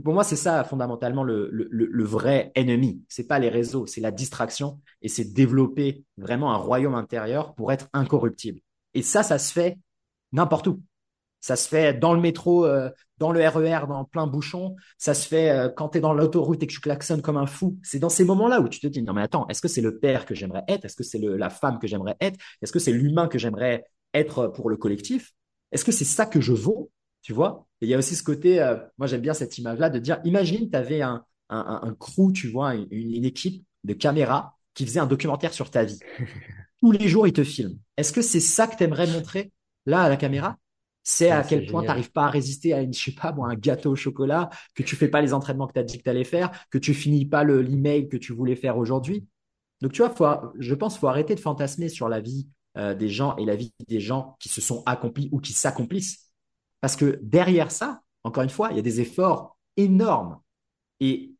pour 0.00 0.14
moi, 0.14 0.24
c'est 0.24 0.36
ça 0.36 0.62
fondamentalement 0.64 1.24
le, 1.24 1.48
le, 1.50 1.68
le 1.70 2.04
vrai 2.04 2.52
ennemi. 2.54 3.02
C'est 3.08 3.26
pas 3.26 3.38
les 3.38 3.48
réseaux, 3.48 3.86
c'est 3.86 4.00
la 4.00 4.10
distraction 4.10 4.80
et 5.02 5.08
c'est 5.08 5.32
développer 5.32 6.04
vraiment 6.16 6.52
un 6.52 6.56
royaume 6.56 6.94
intérieur 6.94 7.54
pour 7.54 7.72
être 7.72 7.88
incorruptible. 7.92 8.60
Et 8.94 9.02
ça, 9.02 9.22
ça 9.22 9.38
se 9.38 9.52
fait 9.52 9.78
n'importe 10.32 10.66
où. 10.68 10.82
Ça 11.40 11.54
se 11.54 11.68
fait 11.68 11.94
dans 11.94 12.12
le 12.12 12.20
métro, 12.20 12.66
euh, 12.66 12.90
dans 13.18 13.30
le 13.30 13.40
RER, 13.46 13.84
e 13.84 13.86
dans 13.86 14.04
plein 14.04 14.26
bouchon. 14.26 14.74
Ça 14.98 15.14
se 15.14 15.28
fait 15.28 15.50
euh, 15.50 15.68
quand 15.68 15.90
tu 15.90 15.98
es 15.98 16.00
dans 16.00 16.12
l'autoroute 16.12 16.62
et 16.62 16.66
que 16.66 16.72
tu 16.72 16.80
klaxonnes 16.80 17.22
comme 17.22 17.36
un 17.36 17.46
fou. 17.46 17.78
C'est 17.82 17.98
dans 17.98 18.08
ces 18.08 18.24
moments-là 18.24 18.60
où 18.60 18.68
tu 18.68 18.80
te 18.80 18.86
dis, 18.86 19.02
non 19.02 19.12
mais 19.12 19.22
attends, 19.22 19.46
est-ce 19.48 19.62
que 19.62 19.68
c'est 19.68 19.80
le 19.80 19.98
père 19.98 20.26
que 20.26 20.34
j'aimerais 20.34 20.64
être? 20.66 20.84
Est-ce 20.84 20.96
que 20.96 21.04
c'est 21.04 21.18
la 21.18 21.50
femme 21.50 21.78
que 21.78 21.86
j'aimerais 21.86 22.16
être? 22.20 22.36
Est-ce 22.62 22.72
que 22.72 22.78
c'est 22.78 22.92
l'humain 22.92 23.28
que 23.28 23.38
j'aimerais 23.38 23.84
être 24.12 24.48
pour 24.48 24.70
le 24.70 24.76
collectif? 24.76 25.32
Est-ce 25.72 25.84
que 25.84 25.92
c'est 25.92 26.04
ça 26.04 26.26
que 26.26 26.40
je 26.40 26.52
vaux? 26.52 26.90
Tu 27.26 27.32
vois? 27.32 27.66
Et 27.80 27.86
il 27.86 27.88
y 27.88 27.94
a 27.94 27.98
aussi 27.98 28.14
ce 28.14 28.22
côté, 28.22 28.62
euh, 28.62 28.76
moi 28.98 29.08
j'aime 29.08 29.20
bien 29.20 29.34
cette 29.34 29.58
image-là 29.58 29.90
de 29.90 29.98
dire, 29.98 30.20
imagine, 30.22 30.70
tu 30.70 30.76
avais 30.76 31.02
un, 31.02 31.24
un, 31.48 31.80
un, 31.82 31.92
crew, 31.92 32.32
tu 32.32 32.46
vois, 32.46 32.76
une, 32.76 32.86
une 32.92 33.24
équipe 33.24 33.64
de 33.82 33.94
caméras 33.94 34.56
qui 34.74 34.86
faisait 34.86 35.00
un 35.00 35.08
documentaire 35.08 35.52
sur 35.52 35.68
ta 35.68 35.82
vie. 35.82 35.98
Tous 36.80 36.92
les 36.92 37.08
jours, 37.08 37.26
ils 37.26 37.32
te 37.32 37.42
filment. 37.42 37.80
Est-ce 37.96 38.12
que 38.12 38.22
c'est 38.22 38.38
ça 38.38 38.68
que 38.68 38.76
tu 38.76 38.84
aimerais 38.84 39.08
montrer 39.08 39.50
là 39.86 40.02
à 40.02 40.08
la 40.08 40.16
caméra? 40.16 40.56
C'est 41.02 41.32
à 41.32 41.42
quel 41.42 41.66
point 41.66 41.80
tu 41.80 41.88
n'arrives 41.88 42.12
pas 42.12 42.26
à 42.26 42.30
résister 42.30 42.72
à 42.72 42.80
une, 42.80 42.94
je 42.94 43.02
sais 43.06 43.10
pas, 43.10 43.34
un 43.36 43.54
gâteau 43.56 43.90
au 43.90 43.96
chocolat, 43.96 44.48
que 44.76 44.84
tu 44.84 44.94
fais 44.94 45.08
pas 45.08 45.20
les 45.20 45.34
entraînements 45.34 45.66
que 45.66 45.72
tu 45.72 45.80
as 45.80 45.82
dit 45.82 45.98
que 45.98 46.04
tu 46.04 46.10
allais 46.10 46.22
faire, 46.22 46.52
que 46.70 46.78
tu 46.78 46.94
finis 46.94 47.26
pas 47.26 47.42
le 47.42 47.60
l'email 47.60 48.08
que 48.08 48.16
tu 48.16 48.34
voulais 48.34 48.54
faire 48.54 48.78
aujourd'hui? 48.78 49.26
Donc 49.80 49.90
tu 49.90 50.00
vois, 50.00 50.10
faut, 50.10 50.26
je 50.60 50.74
pense 50.76 50.96
faut 50.96 51.08
arrêter 51.08 51.34
de 51.34 51.40
fantasmer 51.40 51.88
sur 51.88 52.08
la 52.08 52.20
vie 52.20 52.46
euh, 52.76 52.94
des 52.94 53.08
gens 53.08 53.34
et 53.34 53.44
la 53.44 53.56
vie 53.56 53.72
des 53.88 53.98
gens 53.98 54.36
qui 54.38 54.48
se 54.48 54.60
sont 54.60 54.84
accomplis 54.86 55.28
ou 55.32 55.40
qui 55.40 55.54
s'accomplissent. 55.54 56.25
Parce 56.80 56.96
que 56.96 57.18
derrière 57.22 57.70
ça, 57.70 58.02
encore 58.24 58.42
une 58.42 58.50
fois, 58.50 58.70
il 58.70 58.76
y 58.76 58.80
a 58.80 58.82
des 58.82 59.00
efforts 59.00 59.56
énormes. 59.76 60.40
Et 61.00 61.32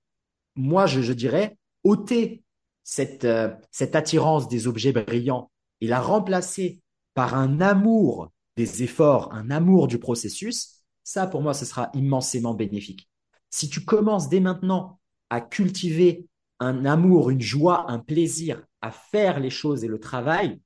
moi, 0.55 0.87
je, 0.87 1.13
dirais, 1.13 1.57
ôter 1.85 2.43
cette, 2.85 3.25
euh, 3.25 3.55
cette 3.71 3.97
attirance 3.97 4.49
des 4.49 4.67
objets 4.67 4.93
brillants 4.93 5.51
et 5.81 5.87
la 5.87 6.01
remplacer 6.01 6.81
par 7.15 7.35
un 7.35 7.61
amour 7.61 8.31
des 8.57 8.83
efforts, 8.83 9.33
un 9.33 9.51
amour 9.51 9.89
du 9.89 9.99
processus, 9.99 10.83
ça 11.03 11.27
pour 11.27 11.43
moi, 11.43 11.55
ce 11.55 11.65
sera 11.65 11.91
immensément 11.95 12.55
bénéfique. 12.55 13.09
Si 13.51 13.69
tu 13.69 13.85
commences 13.85 14.29
dès 14.29 14.41
maintenant 14.41 15.01
à 15.31 15.41
cultiver 15.41 16.27
un 16.59 16.85
amour, 16.85 17.31
une 17.31 17.41
joie, 17.41 17.91
un 17.91 17.99
plaisir 17.99 18.63
à 18.81 18.91
faire 18.91 19.41
les 19.41 19.51
choses 19.51 19.85
et 19.85 19.89
le 19.89 20.01
travail, 20.01 20.61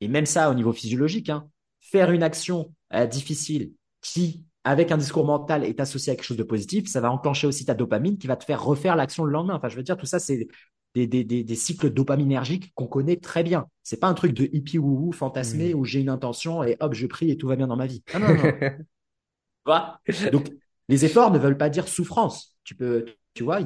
et 0.00 0.08
même 0.08 0.26
ça 0.26 0.50
au 0.50 0.54
niveau 0.54 0.72
physiologique, 0.72 1.28
hein, 1.28 1.48
faire 1.80 2.10
une 2.10 2.22
action 2.22 2.74
euh, 2.94 3.06
difficile 3.06 3.72
qui, 4.00 4.44
avec 4.64 4.92
un 4.92 4.96
discours 4.98 5.24
mental, 5.24 5.64
est 5.64 5.80
associé 5.80 6.12
à 6.12 6.16
quelque 6.16 6.24
chose 6.24 6.36
de 6.36 6.42
positif, 6.42 6.88
ça 6.88 7.00
va 7.00 7.10
enclencher 7.10 7.46
aussi 7.46 7.64
ta 7.64 7.74
dopamine 7.74 8.18
qui 8.18 8.26
va 8.26 8.36
te 8.36 8.44
faire 8.44 8.62
refaire 8.62 8.96
l'action 8.96 9.24
le 9.24 9.32
lendemain. 9.32 9.54
Enfin, 9.54 9.68
je 9.68 9.76
veux 9.76 9.82
dire, 9.82 9.96
tout 9.96 10.06
ça, 10.06 10.18
c'est 10.18 10.48
des, 10.94 11.06
des, 11.06 11.24
des, 11.24 11.44
des 11.44 11.54
cycles 11.54 11.90
dopaminergiques 11.90 12.72
qu'on 12.74 12.86
connaît 12.86 13.16
très 13.16 13.42
bien. 13.42 13.66
C'est 13.82 14.00
pas 14.00 14.08
un 14.08 14.14
truc 14.14 14.32
de 14.32 14.48
hippie 14.52 14.78
ou 14.78 15.12
fantasmé 15.12 15.74
mmh. 15.74 15.78
où 15.78 15.84
j'ai 15.84 16.00
une 16.00 16.08
intention 16.08 16.64
et 16.64 16.76
hop, 16.80 16.94
je 16.94 17.06
prie 17.06 17.30
et 17.30 17.36
tout 17.36 17.48
va 17.48 17.56
bien 17.56 17.66
dans 17.66 17.76
ma 17.76 17.86
vie. 17.86 18.02
Ah 18.12 18.18
non, 18.18 18.28
non. 18.34 18.52
Donc, 20.32 20.50
les 20.88 21.04
efforts 21.04 21.30
ne 21.30 21.38
veulent 21.38 21.58
pas 21.58 21.70
dire 21.70 21.86
souffrance. 21.86 22.56
Tu 22.64 22.74
peux, 22.74 23.06
tu 23.34 23.44
vois, 23.44 23.60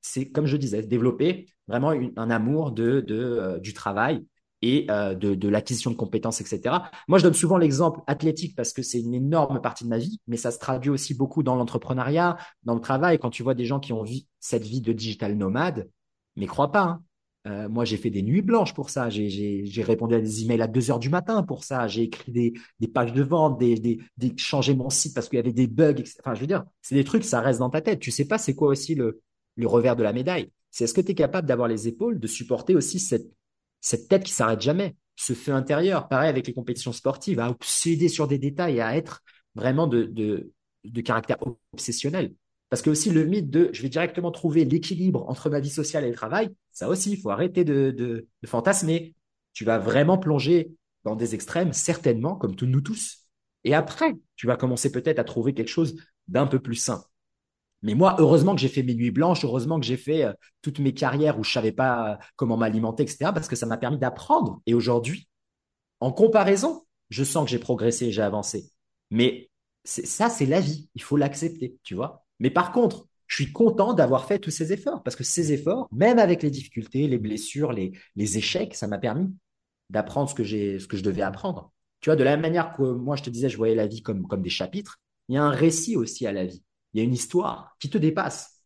c'est 0.00 0.30
comme 0.30 0.46
je 0.46 0.56
disais, 0.56 0.82
développer 0.82 1.46
vraiment 1.68 1.92
un 2.16 2.30
amour 2.30 2.72
de, 2.72 3.00
de 3.00 3.16
euh, 3.16 3.58
du 3.58 3.74
travail 3.74 4.24
et 4.62 4.86
euh, 4.90 5.14
de, 5.14 5.48
l'acquisition 5.48 5.90
de 5.90 5.96
compétences, 5.96 6.40
etc. 6.40 6.76
Moi, 7.08 7.18
je 7.18 7.24
donne 7.24 7.34
souvent 7.34 7.56
l'exemple 7.56 8.00
athlétique 8.06 8.54
parce 8.54 8.72
que 8.72 8.82
c'est 8.82 9.00
une 9.00 9.14
énorme 9.14 9.60
partie 9.60 9.84
de 9.84 9.88
ma 9.88 9.98
vie, 9.98 10.20
mais 10.26 10.36
ça 10.36 10.50
se 10.50 10.58
traduit 10.58 10.90
aussi 10.90 11.14
beaucoup 11.14 11.42
dans 11.42 11.56
l'entrepreneuriat, 11.56 12.36
dans 12.64 12.74
le 12.74 12.80
travail. 12.80 13.18
Quand 13.18 13.30
tu 13.30 13.42
vois 13.42 13.54
des 13.54 13.64
gens 13.64 13.80
qui 13.80 13.92
ont 13.92 14.02
vu 14.02 14.20
cette 14.38 14.64
vie 14.64 14.80
de 14.80 14.92
digital 14.92 15.34
nomade, 15.34 15.88
mais 16.36 16.46
crois 16.46 16.72
pas. 16.72 16.82
Hein. 16.82 17.02
Euh, 17.46 17.68
moi, 17.70 17.86
j'ai 17.86 17.96
fait 17.96 18.10
des 18.10 18.20
nuits 18.20 18.42
blanches 18.42 18.74
pour 18.74 18.90
ça. 18.90 19.08
J'ai 19.08 19.82
répondu 19.82 20.14
à 20.14 20.20
des 20.20 20.44
emails 20.44 20.60
à 20.60 20.66
2 20.66 20.90
heures 20.90 20.98
du 20.98 21.08
matin 21.08 21.42
pour 21.42 21.64
ça. 21.64 21.88
J'ai 21.88 22.02
écrit 22.02 22.30
des, 22.32 22.88
pages 22.88 23.14
de 23.14 23.22
vente, 23.22 23.58
des, 23.58 23.98
changé 24.36 24.74
mon 24.74 24.90
site 24.90 25.14
parce 25.14 25.28
qu'il 25.28 25.38
y 25.38 25.40
avait 25.40 25.52
des 25.52 25.66
bugs. 25.66 26.02
Enfin, 26.20 26.34
je 26.34 26.40
veux 26.40 26.46
dire, 26.46 26.64
c'est 26.82 26.94
des 26.94 27.04
trucs, 27.04 27.24
ça 27.24 27.40
reste 27.40 27.60
dans 27.60 27.70
ta 27.70 27.80
tête. 27.80 27.98
Tu 28.00 28.10
sais 28.10 28.26
pas 28.26 28.36
c'est 28.36 28.54
quoi 28.54 28.68
aussi 28.68 28.94
le, 28.94 29.22
le 29.56 29.66
revers 29.66 29.96
de 29.96 30.02
la 30.02 30.12
médaille. 30.12 30.50
C'est 30.70 30.84
est-ce 30.84 30.94
que 30.94 31.00
tu 31.00 31.12
es 31.12 31.14
capable 31.14 31.48
d'avoir 31.48 31.66
les 31.66 31.88
épaules, 31.88 32.20
de 32.20 32.26
supporter 32.26 32.76
aussi 32.76 33.00
cette, 33.00 33.26
cette 33.80 34.08
tête 34.08 34.24
qui 34.24 34.32
s'arrête 34.32 34.60
jamais, 34.60 34.96
ce 35.16 35.32
feu 35.32 35.52
intérieur. 35.52 36.08
Pareil 36.08 36.28
avec 36.28 36.46
les 36.46 36.54
compétitions 36.54 36.92
sportives, 36.92 37.40
à 37.40 37.50
obséder 37.50 38.08
sur 38.08 38.26
des 38.28 38.38
détails 38.38 38.76
et 38.76 38.80
à 38.80 38.96
être 38.96 39.22
vraiment 39.54 39.86
de, 39.86 40.04
de, 40.04 40.52
de 40.84 41.00
caractère 41.00 41.38
obsessionnel. 41.72 42.34
Parce 42.68 42.82
que 42.82 42.90
aussi 42.90 43.10
le 43.10 43.24
mythe 43.24 43.50
de 43.50 43.70
je 43.72 43.82
vais 43.82 43.88
directement 43.88 44.30
trouver 44.30 44.64
l'équilibre 44.64 45.28
entre 45.28 45.50
ma 45.50 45.60
vie 45.60 45.70
sociale 45.70 46.04
et 46.04 46.08
le 46.08 46.14
travail, 46.14 46.50
ça 46.72 46.88
aussi, 46.88 47.12
il 47.12 47.20
faut 47.20 47.30
arrêter 47.30 47.64
de, 47.64 47.90
de, 47.90 48.26
fantasmer. 48.46 49.14
Tu 49.52 49.64
vas 49.64 49.78
vraiment 49.78 50.18
plonger 50.18 50.72
dans 51.04 51.16
des 51.16 51.34
extrêmes, 51.34 51.72
certainement, 51.72 52.36
comme 52.36 52.54
nous 52.62 52.80
tous. 52.80 53.26
Et 53.64 53.74
après, 53.74 54.14
tu 54.36 54.46
vas 54.46 54.56
commencer 54.56 54.92
peut-être 54.92 55.18
à 55.18 55.24
trouver 55.24 55.52
quelque 55.52 55.68
chose 55.68 55.96
d'un 56.28 56.46
peu 56.46 56.60
plus 56.60 56.76
sain. 56.76 57.04
Mais 57.82 57.94
moi, 57.94 58.16
heureusement 58.18 58.54
que 58.54 58.60
j'ai 58.60 58.68
fait 58.68 58.82
mes 58.82 58.94
nuits 58.94 59.10
blanches, 59.10 59.44
heureusement 59.44 59.80
que 59.80 59.86
j'ai 59.86 59.96
fait 59.96 60.24
euh, 60.24 60.32
toutes 60.62 60.78
mes 60.80 60.92
carrières 60.92 61.38
où 61.38 61.44
je 61.44 61.52
savais 61.52 61.72
pas 61.72 62.18
comment 62.36 62.56
m'alimenter, 62.56 63.02
etc., 63.04 63.32
parce 63.32 63.48
que 63.48 63.56
ça 63.56 63.66
m'a 63.66 63.78
permis 63.78 63.98
d'apprendre. 63.98 64.60
Et 64.66 64.74
aujourd'hui, 64.74 65.28
en 66.00 66.12
comparaison, 66.12 66.84
je 67.08 67.24
sens 67.24 67.44
que 67.44 67.50
j'ai 67.50 67.58
progressé, 67.58 68.12
j'ai 68.12 68.22
avancé. 68.22 68.70
Mais 69.10 69.50
ça, 69.84 70.28
c'est 70.28 70.46
la 70.46 70.60
vie. 70.60 70.88
Il 70.94 71.02
faut 71.02 71.16
l'accepter, 71.16 71.78
tu 71.82 71.94
vois. 71.94 72.24
Mais 72.38 72.50
par 72.50 72.72
contre, 72.72 73.06
je 73.26 73.36
suis 73.36 73.52
content 73.52 73.94
d'avoir 73.94 74.26
fait 74.26 74.38
tous 74.38 74.50
ces 74.50 74.72
efforts 74.72 75.02
parce 75.02 75.16
que 75.16 75.24
ces 75.24 75.52
efforts, 75.52 75.88
même 75.92 76.18
avec 76.18 76.42
les 76.42 76.50
difficultés, 76.50 77.06
les 77.06 77.18
blessures, 77.18 77.72
les, 77.72 77.92
échecs, 78.16 78.74
ça 78.74 78.88
m'a 78.88 78.98
permis 78.98 79.34
d'apprendre 79.88 80.28
ce 80.28 80.34
que 80.34 80.44
je 80.44 81.02
devais 81.02 81.22
apprendre. 81.22 81.72
Tu 82.00 82.10
vois, 82.10 82.16
de 82.16 82.24
la 82.24 82.32
même 82.32 82.40
manière 82.40 82.74
que 82.76 82.82
moi, 82.82 83.16
je 83.16 83.22
te 83.22 83.30
disais, 83.30 83.48
je 83.48 83.56
voyais 83.56 83.74
la 83.74 83.86
vie 83.86 84.02
comme 84.02 84.42
des 84.42 84.50
chapitres, 84.50 85.00
il 85.28 85.34
y 85.34 85.38
a 85.38 85.44
un 85.44 85.50
récit 85.50 85.96
aussi 85.96 86.26
à 86.26 86.32
la 86.32 86.44
vie. 86.44 86.62
Il 86.92 86.98
y 86.98 87.00
a 87.00 87.04
une 87.04 87.14
histoire 87.14 87.76
qui 87.78 87.90
te 87.90 87.98
dépasse. 87.98 88.62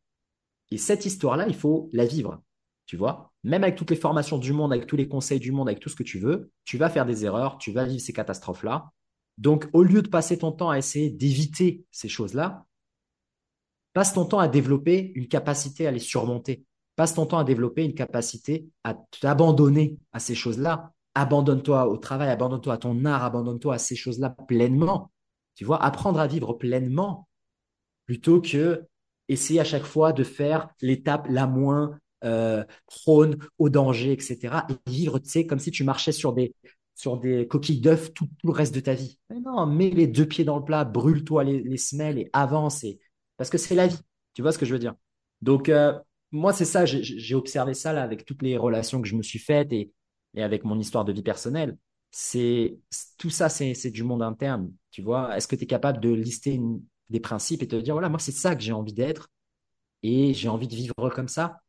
Et 0.70 0.78
cette 0.78 1.06
histoire-là, 1.06 1.46
il 1.46 1.54
faut 1.54 1.88
la 1.92 2.06
vivre. 2.06 2.42
Tu 2.86 2.96
vois, 2.96 3.32
même 3.44 3.64
avec 3.64 3.76
toutes 3.76 3.90
les 3.90 3.96
formations 3.96 4.38
du 4.38 4.52
monde, 4.52 4.72
avec 4.72 4.86
tous 4.86 4.96
les 4.96 5.08
conseils 5.08 5.40
du 5.40 5.52
monde, 5.52 5.68
avec 5.68 5.80
tout 5.80 5.88
ce 5.88 5.96
que 5.96 6.02
tu 6.02 6.18
veux, 6.18 6.50
tu 6.64 6.76
vas 6.76 6.90
faire 6.90 7.06
des 7.06 7.24
erreurs, 7.24 7.56
tu 7.58 7.72
vas 7.72 7.84
vivre 7.84 8.00
ces 8.00 8.12
catastrophes-là. 8.12 8.90
Donc, 9.38 9.68
au 9.72 9.82
lieu 9.82 10.02
de 10.02 10.08
passer 10.08 10.38
ton 10.38 10.52
temps 10.52 10.70
à 10.70 10.78
essayer 10.78 11.10
d'éviter 11.10 11.84
ces 11.90 12.08
choses-là, 12.08 12.66
Passe 13.94 14.12
ton 14.12 14.24
temps 14.24 14.40
à 14.40 14.48
développer 14.48 15.12
une 15.14 15.28
capacité 15.28 15.86
à 15.86 15.92
les 15.92 16.00
surmonter. 16.00 16.64
Passe 16.96 17.14
ton 17.14 17.26
temps 17.26 17.38
à 17.38 17.44
développer 17.44 17.84
une 17.84 17.94
capacité 17.94 18.68
à 18.82 18.94
t'abandonner 19.20 19.98
à 20.12 20.18
ces 20.18 20.34
choses-là. 20.34 20.92
Abandonne-toi 21.14 21.88
au 21.88 21.96
travail, 21.96 22.28
abandonne-toi 22.28 22.74
à 22.74 22.78
ton 22.78 23.04
art, 23.04 23.22
abandonne-toi 23.22 23.74
à 23.74 23.78
ces 23.78 23.94
choses-là 23.94 24.30
pleinement. 24.48 25.12
Tu 25.54 25.64
vois, 25.64 25.80
apprendre 25.80 26.18
à 26.18 26.26
vivre 26.26 26.54
pleinement 26.54 27.28
plutôt 28.06 28.40
que 28.40 28.84
essayer 29.28 29.60
à 29.60 29.64
chaque 29.64 29.84
fois 29.84 30.12
de 30.12 30.24
faire 30.24 30.68
l'étape 30.80 31.26
la 31.30 31.46
moins 31.46 31.98
euh, 32.24 32.64
prône 32.86 33.38
au 33.58 33.68
danger, 33.68 34.12
etc. 34.12 34.66
Et 34.68 34.90
vivre, 34.90 35.18
tu 35.18 35.28
sais, 35.28 35.46
comme 35.46 35.58
si 35.58 35.70
tu 35.70 35.84
marchais 35.84 36.12
sur 36.12 36.32
des, 36.32 36.54
sur 36.94 37.18
des 37.18 37.46
coquilles 37.46 37.80
d'œufs 37.80 38.12
tout, 38.14 38.28
le 38.42 38.50
reste 38.50 38.74
de 38.74 38.80
ta 38.80 38.94
vie. 38.94 39.18
non, 39.44 39.66
mets 39.66 39.90
les 39.90 40.06
deux 40.06 40.26
pieds 40.26 40.44
dans 40.44 40.58
le 40.58 40.64
plat, 40.64 40.84
brûle-toi 40.84 41.44
les, 41.44 41.62
les 41.62 41.76
semelles 41.76 42.18
et 42.18 42.30
avance 42.32 42.84
et, 42.84 43.00
parce 43.36 43.50
que 43.50 43.58
c'est 43.58 43.74
la 43.74 43.86
vie. 43.86 43.98
Tu 44.34 44.42
vois 44.42 44.52
ce 44.52 44.58
que 44.58 44.66
je 44.66 44.72
veux 44.72 44.78
dire? 44.78 44.94
Donc, 45.42 45.68
euh, 45.68 45.98
moi, 46.32 46.52
c'est 46.52 46.64
ça, 46.64 46.84
j'ai 46.86 47.34
observé 47.34 47.74
ça 47.74 47.90
avec 48.02 48.24
toutes 48.24 48.42
les 48.42 48.56
relations 48.56 49.00
que 49.00 49.08
je 49.08 49.16
me 49.16 49.22
suis 49.22 49.38
faites 49.38 49.72
et, 49.72 49.92
avec 50.36 50.64
mon 50.64 50.78
histoire 50.78 51.04
de 51.04 51.12
vie 51.12 51.22
personnelle. 51.22 51.76
C'est 52.10 52.78
Tout 53.18 53.30
ça, 53.30 53.48
c'est 53.48 53.90
du 53.90 54.02
monde 54.02 54.22
interne. 54.22 54.72
Tu 54.90 55.02
vois 55.02 55.36
Est-ce 55.36 55.46
que 55.46 55.56
tu 55.56 55.64
es 55.64 55.66
capable 55.66 56.00
de 56.00 56.10
lister 56.10 56.60
des 57.14 57.20
principes 57.20 57.62
et 57.62 57.68
te 57.68 57.76
dire, 57.76 57.94
voilà, 57.94 58.08
moi, 58.08 58.18
c'est 58.18 58.32
ça 58.32 58.54
que 58.54 58.62
j'ai 58.62 58.72
envie 58.72 58.92
d'être 58.92 59.30
et 60.02 60.34
j'ai 60.34 60.48
envie 60.48 60.68
de 60.68 60.74
vivre 60.74 61.10
comme 61.10 61.28
ça 61.28 61.60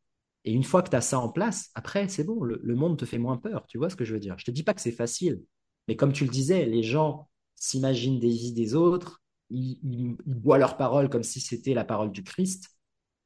et 0.46 0.52
une 0.52 0.62
fois 0.62 0.82
que 0.82 0.90
tu 0.90 0.96
as 0.96 1.00
ça 1.00 1.18
en 1.18 1.28
place, 1.28 1.70
après, 1.74 2.08
c'est 2.08 2.22
bon, 2.22 2.42
le, 2.42 2.74
monde 2.76 2.96
te 2.96 3.04
fait 3.04 3.18
moins 3.18 3.36
peur. 3.36 3.66
Tu 3.66 3.78
vois 3.78 3.90
ce 3.90 3.96
que 3.96 4.04
je 4.04 4.14
veux 4.14 4.20
dire? 4.20 4.38
Je 4.38 4.44
te 4.44 4.52
dis 4.52 4.62
pas 4.62 4.74
que 4.74 4.80
c'est 4.80 4.92
facile, 4.92 5.42
Mais 5.88 5.96
comme 5.96 6.12
tu 6.12 6.24
le 6.24 6.30
disais, 6.30 6.64
les 6.66 6.84
gens 6.84 7.28
s'imaginent 7.56 8.20
des 8.20 8.30
vies 8.30 8.52
des 8.52 8.74
autres, 8.74 9.22
ils, 9.50 10.16
boivent 10.24 10.60
leur 10.60 10.76
parole 10.76 11.08
comme 11.08 11.24
si 11.24 11.40
c'était 11.40 11.74
la 11.74 11.84
parole 11.84 12.12
du 12.12 12.22
Christ, 12.22 12.68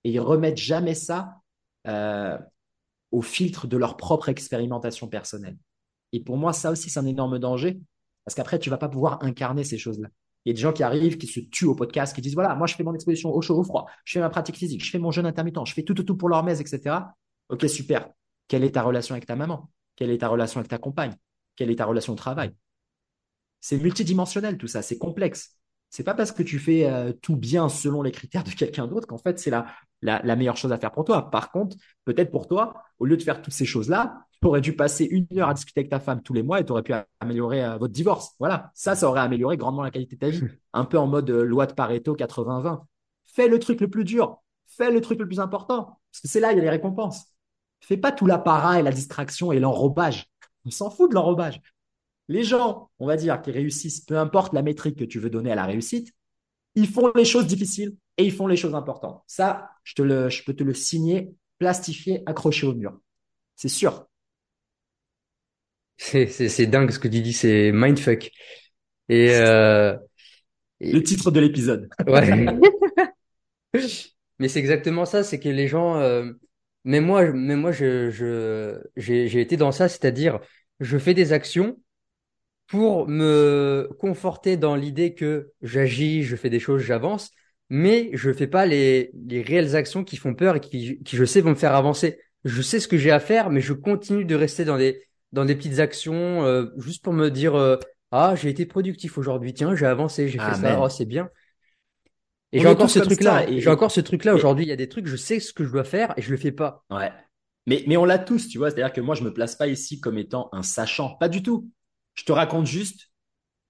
et 0.05 0.13
ils 0.13 0.21
remettent 0.21 0.57
jamais 0.57 0.95
ça 0.95 1.43
euh, 1.87 2.39
au 3.11 3.21
filtre 3.21 3.67
de 3.67 3.77
leur 3.77 3.99
propre 3.99 4.31
expérimentation 4.31 5.07
personnelle. 5.07 5.59
Et 6.13 6.21
pour 6.21 6.39
moi, 6.39 6.55
ça 6.55 6.71
aussi, 6.71 6.89
c'est 6.89 7.01
un 7.01 7.07
énorme 7.07 7.39
danger, 7.39 7.81
parce 8.25 8.35
qu'après, 8.35 8.59
tu 8.59 8.71
vas 8.71 8.79
pas 8.79 8.89
pouvoir 8.89 9.23
incarner 9.23 9.65
ces 9.65 9.77
choses-là. 9.77 10.09
Il 10.45 10.51
y 10.51 10.53
a 10.53 10.55
des 10.55 10.61
gens 10.61 10.73
qui 10.73 10.83
arrivent, 10.83 11.19
qui 11.19 11.27
se 11.27 11.41
tuent 11.41 11.67
au 11.67 11.75
podcast, 11.75 12.15
qui 12.15 12.21
disent 12.23 12.35
voilà, 12.35 12.55
moi 12.55 12.67
je 12.67 12.75
fais 12.75 12.83
mon 12.83 12.95
exposition 12.95 13.31
au 13.35 13.41
chaud, 13.43 13.59
au 13.59 13.65
froid, 13.65 13.87
je 14.05 14.15
fais 14.15 14.21
ma 14.21 14.31
pratique 14.31 14.57
physique, 14.57 14.85
je 14.85 14.91
fais 14.91 14.99
mon 14.99 15.11
jeûne 15.11 15.27
intermittent, 15.27 15.67
je 15.67 15.75
fais 15.75 15.83
tout, 15.83 15.95
tout, 15.95 16.17
pour 16.17 16.29
leur 16.29 16.43
messe, 16.43 16.61
etc. 16.61 17.15
Ok, 17.49 17.69
super. 17.69 18.09
Quelle 18.49 18.65
est 18.65 18.73
ta 18.73 18.83
relation 18.83 19.15
avec 19.15 19.27
ta 19.27 19.37
maman? 19.37 19.71
Quelle 19.97 20.11
est 20.11 20.19
ta 20.19 20.29
relation 20.29 20.61
avec 20.61 20.71
ta 20.71 20.79
compagne? 20.79 21.15
Quelle 21.57 21.71
est 21.71 21.77
ta 21.77 21.85
relation 21.85 22.15
au 22.15 22.17
travail? 22.17 22.53
C'est 23.61 23.79
multidimensionnel 23.79 24.57
tout 24.57 24.67
ça, 24.67 24.83
c'est 24.83 24.99
complexe. 24.99 25.60
C'est 25.91 26.05
pas 26.05 26.15
parce 26.15 26.33
que 26.33 26.43
tu 26.43 26.59
fais 26.59 26.89
euh, 26.89 27.13
tout 27.13 27.37
bien 27.37 27.69
selon 27.69 28.03
les 28.03 28.13
critères 28.13 28.45
de 28.45 28.51
quelqu'un 28.51 28.87
d'autre 28.87 29.07
qu'en 29.07 29.19
fait 29.19 29.39
c'est 29.41 29.51
la, 29.51 29.67
la, 30.03 30.37
meilleure 30.37 30.57
chose 30.57 30.73
à 30.73 30.79
faire 30.79 30.93
pour 30.93 31.05
toi. 31.05 31.31
Par 31.31 31.51
contre, 31.51 31.77
peut-être 32.05 32.31
pour 32.31 32.47
toi, 32.47 32.83
au 32.99 33.07
lieu 33.07 33.17
de 33.17 33.23
faire 33.23 33.43
toutes 33.43 33.53
ces 33.53 33.65
choses-là, 33.65 34.27
tu 34.41 34.47
aurais 34.47 34.61
dû 34.61 34.75
passer 34.75 35.05
une 35.05 35.27
heure 35.37 35.49
à 35.49 35.55
discuter 35.55 35.81
avec 35.81 35.91
ta 35.91 36.01
femme 36.01 36.23
tous 36.23 36.33
les 36.33 36.43
mois 36.43 36.61
et 36.61 36.65
tu 36.65 36.73
aurais 36.73 36.83
pu 36.83 36.95
améliorer 37.21 37.65
euh, 37.65 37.77
votre 37.77 37.93
divorce. 37.93 38.35
Voilà, 38.39 38.71
ça, 38.75 38.95
ça 38.95 39.09
aurait 39.09 39.21
amélioré 39.21 39.57
grandement 39.57 39.83
la 39.83 39.91
qualité 39.91 40.17
de 40.17 40.21
ta 40.21 40.31
vie. 40.31 40.43
Un 40.73 40.85
peu 40.85 40.99
en 40.99 41.07
mode 41.07 41.29
euh, 41.31 41.45
loi 41.45 41.67
de 41.67 41.75
Pareto 41.75 42.15
80-20. 42.15 42.83
Fais 43.27 43.49
le 43.49 43.59
truc 43.59 43.81
le 43.81 43.89
plus 43.89 44.05
dur, 44.05 44.39
fais 44.67 44.91
le 44.91 45.01
truc 45.01 45.19
le 45.19 45.27
plus 45.27 45.41
important, 45.41 45.99
parce 46.11 46.21
que 46.23 46.29
c'est 46.29 46.41
là 46.41 46.53
il 46.53 46.57
y 46.57 46.61
a 46.61 46.63
les 46.63 46.71
récompenses. 46.71 47.27
Fais 47.81 47.97
pas 47.97 48.13
tout 48.13 48.27
l'apparat 48.27 48.81
et 48.81 48.83
la 48.83 48.93
distraction 48.93 49.53
et 49.53 49.61
l'enrobage. 49.61 50.27
On 50.65 50.71
s'en 50.71 50.91
fout 50.91 51.11
de 51.11 51.15
l'enrobage. 51.15 51.61
Les 52.31 52.45
gens, 52.45 52.89
on 53.01 53.09
va 53.09 53.17
dire, 53.17 53.43
qui 53.43 53.51
réussissent, 53.51 54.03
peu 54.03 54.17
importe 54.17 54.53
la 54.53 54.63
métrique 54.63 54.97
que 54.97 55.05
tu 55.05 55.19
veux 55.19 55.31
donner 55.31 55.51
à 55.51 55.57
la 55.57 55.67
réussite, 55.67 56.15
ils 56.77 56.87
font 56.87 57.11
les 57.17 57.25
choses 57.25 57.49
difficiles 57.49 57.97
et 58.17 58.25
ils 58.25 58.31
font 58.31 58.47
les 58.47 58.57
choses 58.57 58.77
importantes. 58.77 59.25
Ça, 59.27 59.69
je, 59.83 59.95
te 59.95 60.03
le, 60.03 60.29
je 60.29 60.45
peux 60.45 60.55
te 60.55 60.63
le 60.63 60.73
signer, 60.73 61.35
plastifier, 61.59 62.23
accroché 62.27 62.69
au 62.69 62.75
mur. 62.75 62.97
C'est 63.57 63.69
sûr. 63.69 64.07
C'est 65.99 66.67
dingue 66.67 66.93
ce 66.93 67.01
que 67.01 67.09
tu 67.09 67.21
dis, 67.21 67.33
c'est 67.33 67.73
mindfuck. 67.73 68.31
Et, 69.09 69.35
euh, 69.35 69.97
Le 70.79 71.03
titre 71.03 71.33
de 71.33 71.41
l'épisode. 71.41 71.89
Ouais. 72.07 72.47
Mais 74.39 74.47
c'est 74.47 74.61
exactement 74.61 75.05
ça, 75.05 75.25
c'est 75.25 75.41
que 75.41 75.49
les 75.49 75.67
gens, 75.67 75.97
euh, 75.97 76.31
mais 76.85 77.01
moi, 77.01 77.33
mais 77.33 77.57
moi, 77.57 77.73
je, 77.73 78.11
je, 78.11 78.81
j'ai 78.97 79.41
été 79.41 79.57
dans 79.57 79.73
ça, 79.73 79.89
c'est-à-dire, 79.89 80.39
je 80.79 80.97
fais 80.97 81.13
des 81.13 81.33
actions 81.33 81.77
pour 82.71 83.09
me 83.09 83.91
conforter 83.99 84.57
dans 84.57 84.77
l'idée 84.77 85.13
que 85.15 85.51
j'agis, 85.61 86.23
je 86.23 86.37
fais 86.37 86.51
des 86.51 86.61
choses, 86.61 86.83
j'avance, 86.83 87.33
mais 87.69 88.11
je 88.13 88.33
fais 88.33 88.47
pas 88.47 88.65
les, 88.65 89.11
les 89.27 89.43
réelles 89.43 89.75
actions 89.75 90.05
qui 90.05 90.17
font 90.17 90.35
peur 90.35 90.57
et 90.57 90.61
qui, 90.61 91.03
qui 91.03 91.17
je 91.17 91.25
sais 91.25 91.41
vont 91.41 91.51
me 91.51 91.57
faire 91.57 91.75
avancer. 91.75 92.21
Je 92.45 92.63
sais 92.63 92.79
ce 92.79 92.87
que 92.87 92.97
j'ai 92.97 93.11
à 93.11 93.19
faire, 93.19 93.51
mais 93.51 93.61
je 93.61 93.73
continue 93.73 94.25
de 94.25 94.35
rester 94.37 94.65
dans 94.65 94.79
des 94.79 95.03
dans 95.33 95.45
des 95.45 95.55
petites 95.55 95.79
actions 95.79 96.45
euh, 96.45 96.67
juste 96.79 97.05
pour 97.05 97.13
me 97.13 97.29
dire 97.29 97.55
euh, 97.55 97.77
ah 98.13 98.35
j'ai 98.37 98.49
été 98.49 98.67
productif 98.67 99.19
aujourd'hui, 99.19 99.53
tiens 99.53 99.75
j'ai 99.75 99.87
avancé, 99.87 100.29
j'ai 100.29 100.39
fait 100.39 100.55
ça, 100.55 100.81
oh, 100.81 100.89
c'est 100.89 101.05
bien. 101.07 101.29
Et 102.53 102.61
j'ai 102.61 102.69
encore, 102.69 102.91
ce 102.91 102.99
truc 103.01 103.21
là. 103.21 103.45
J'ai 103.49 103.69
encore 103.69 103.91
ce 103.91 104.01
truc 104.01 104.25
là 104.25 104.35
aujourd'hui. 104.35 104.65
Il 104.65 104.69
y 104.69 104.73
a 104.73 104.77
des 104.77 104.89
trucs, 104.89 105.07
je 105.07 105.17
sais 105.17 105.39
ce 105.39 105.53
que 105.53 105.65
je 105.65 105.71
dois 105.71 105.85
faire 105.85 106.15
et 106.17 106.23
je 106.23 106.31
le 106.31 106.37
fais 106.37 106.53
pas. 106.53 106.85
Ouais. 106.91 107.11
Mais 107.67 107.85
mais 107.87 107.97
on 107.97 108.05
l'a 108.05 108.19
tous, 108.19 108.49
tu 108.49 108.59
vois. 108.59 108.71
C'est-à-dire 108.71 108.93
que 108.93 109.01
moi 109.01 109.15
je 109.15 109.23
me 109.23 109.33
place 109.33 109.57
pas 109.57 109.67
ici 109.67 110.01
comme 110.01 110.19
étant 110.19 110.49
un 110.53 110.63
sachant, 110.63 111.17
pas 111.17 111.29
du 111.29 111.43
tout. 111.43 111.69
Je 112.15 112.25
te 112.25 112.33
raconte 112.33 112.67
juste 112.67 113.11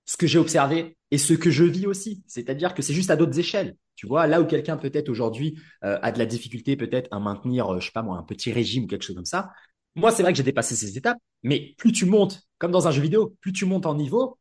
ce 0.04 0.16
que 0.16 0.26
j'ai 0.26 0.38
observé 0.38 0.96
et 1.10 1.18
ce 1.18 1.34
que 1.34 1.50
je 1.50 1.64
vis 1.64 1.86
aussi. 1.86 2.22
C'est-à-dire 2.26 2.74
que 2.74 2.82
c'est 2.82 2.94
juste 2.94 3.10
à 3.10 3.16
d'autres 3.16 3.38
échelles. 3.38 3.76
Tu 3.96 4.06
vois, 4.06 4.26
là 4.26 4.40
où 4.40 4.46
quelqu'un 4.46 4.76
peut-être 4.76 5.08
aujourd'hui 5.08 5.58
euh, 5.84 5.98
a 6.02 6.10
de 6.10 6.18
la 6.18 6.26
difficulté 6.26 6.76
peut-être 6.76 7.08
à 7.12 7.20
maintenir, 7.20 7.68
euh, 7.68 7.80
je 7.80 7.86
sais 7.86 7.92
pas 7.92 8.02
moi, 8.02 8.16
un 8.16 8.22
petit 8.22 8.52
régime 8.52 8.84
ou 8.84 8.86
quelque 8.86 9.04
chose 9.04 9.16
comme 9.16 9.24
ça. 9.24 9.50
Moi, 9.94 10.10
c'est 10.10 10.22
vrai 10.22 10.32
que 10.32 10.36
j'ai 10.36 10.42
dépassé 10.42 10.74
ces 10.74 10.96
étapes, 10.96 11.18
mais 11.42 11.74
plus 11.76 11.92
tu 11.92 12.06
montes, 12.06 12.42
comme 12.58 12.70
dans 12.70 12.88
un 12.88 12.90
jeu 12.92 13.02
vidéo, 13.02 13.36
plus 13.40 13.52
tu 13.52 13.66
montes 13.66 13.86
en 13.86 13.94
niveau, 13.94 14.38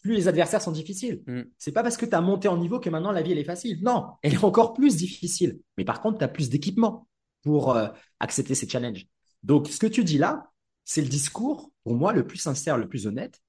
plus 0.00 0.14
les 0.14 0.28
adversaires 0.28 0.62
sont 0.62 0.72
difficiles. 0.72 1.22
Mm. 1.26 1.42
C'est 1.58 1.72
pas 1.72 1.82
parce 1.82 1.96
que 1.96 2.06
tu 2.06 2.14
as 2.14 2.20
monté 2.20 2.48
en 2.48 2.56
niveau 2.56 2.80
que 2.80 2.90
maintenant 2.90 3.12
la 3.12 3.22
vie 3.22 3.32
elle 3.32 3.38
est 3.38 3.44
facile. 3.44 3.82
Non, 3.82 4.06
elle 4.22 4.34
est 4.34 4.44
encore 4.44 4.72
plus 4.74 4.96
difficile. 4.96 5.60
Mais 5.76 5.84
par 5.84 6.00
contre, 6.00 6.18
tu 6.18 6.24
as 6.24 6.28
plus 6.28 6.48
d'équipement 6.48 7.06
pour 7.42 7.76
euh, 7.76 7.88
accepter 8.20 8.54
ces 8.54 8.68
challenges. 8.68 9.06
Donc, 9.42 9.68
ce 9.68 9.78
que 9.78 9.86
tu 9.86 10.04
dis 10.04 10.18
là, 10.18 10.50
c'est 10.88 11.02
le 11.02 11.08
discours, 11.08 11.70
pour 11.84 11.94
moi, 11.94 12.14
le 12.14 12.26
plus 12.26 12.38
sincère, 12.38 12.78
le 12.78 12.88
plus 12.88 13.06
honnête. 13.06 13.42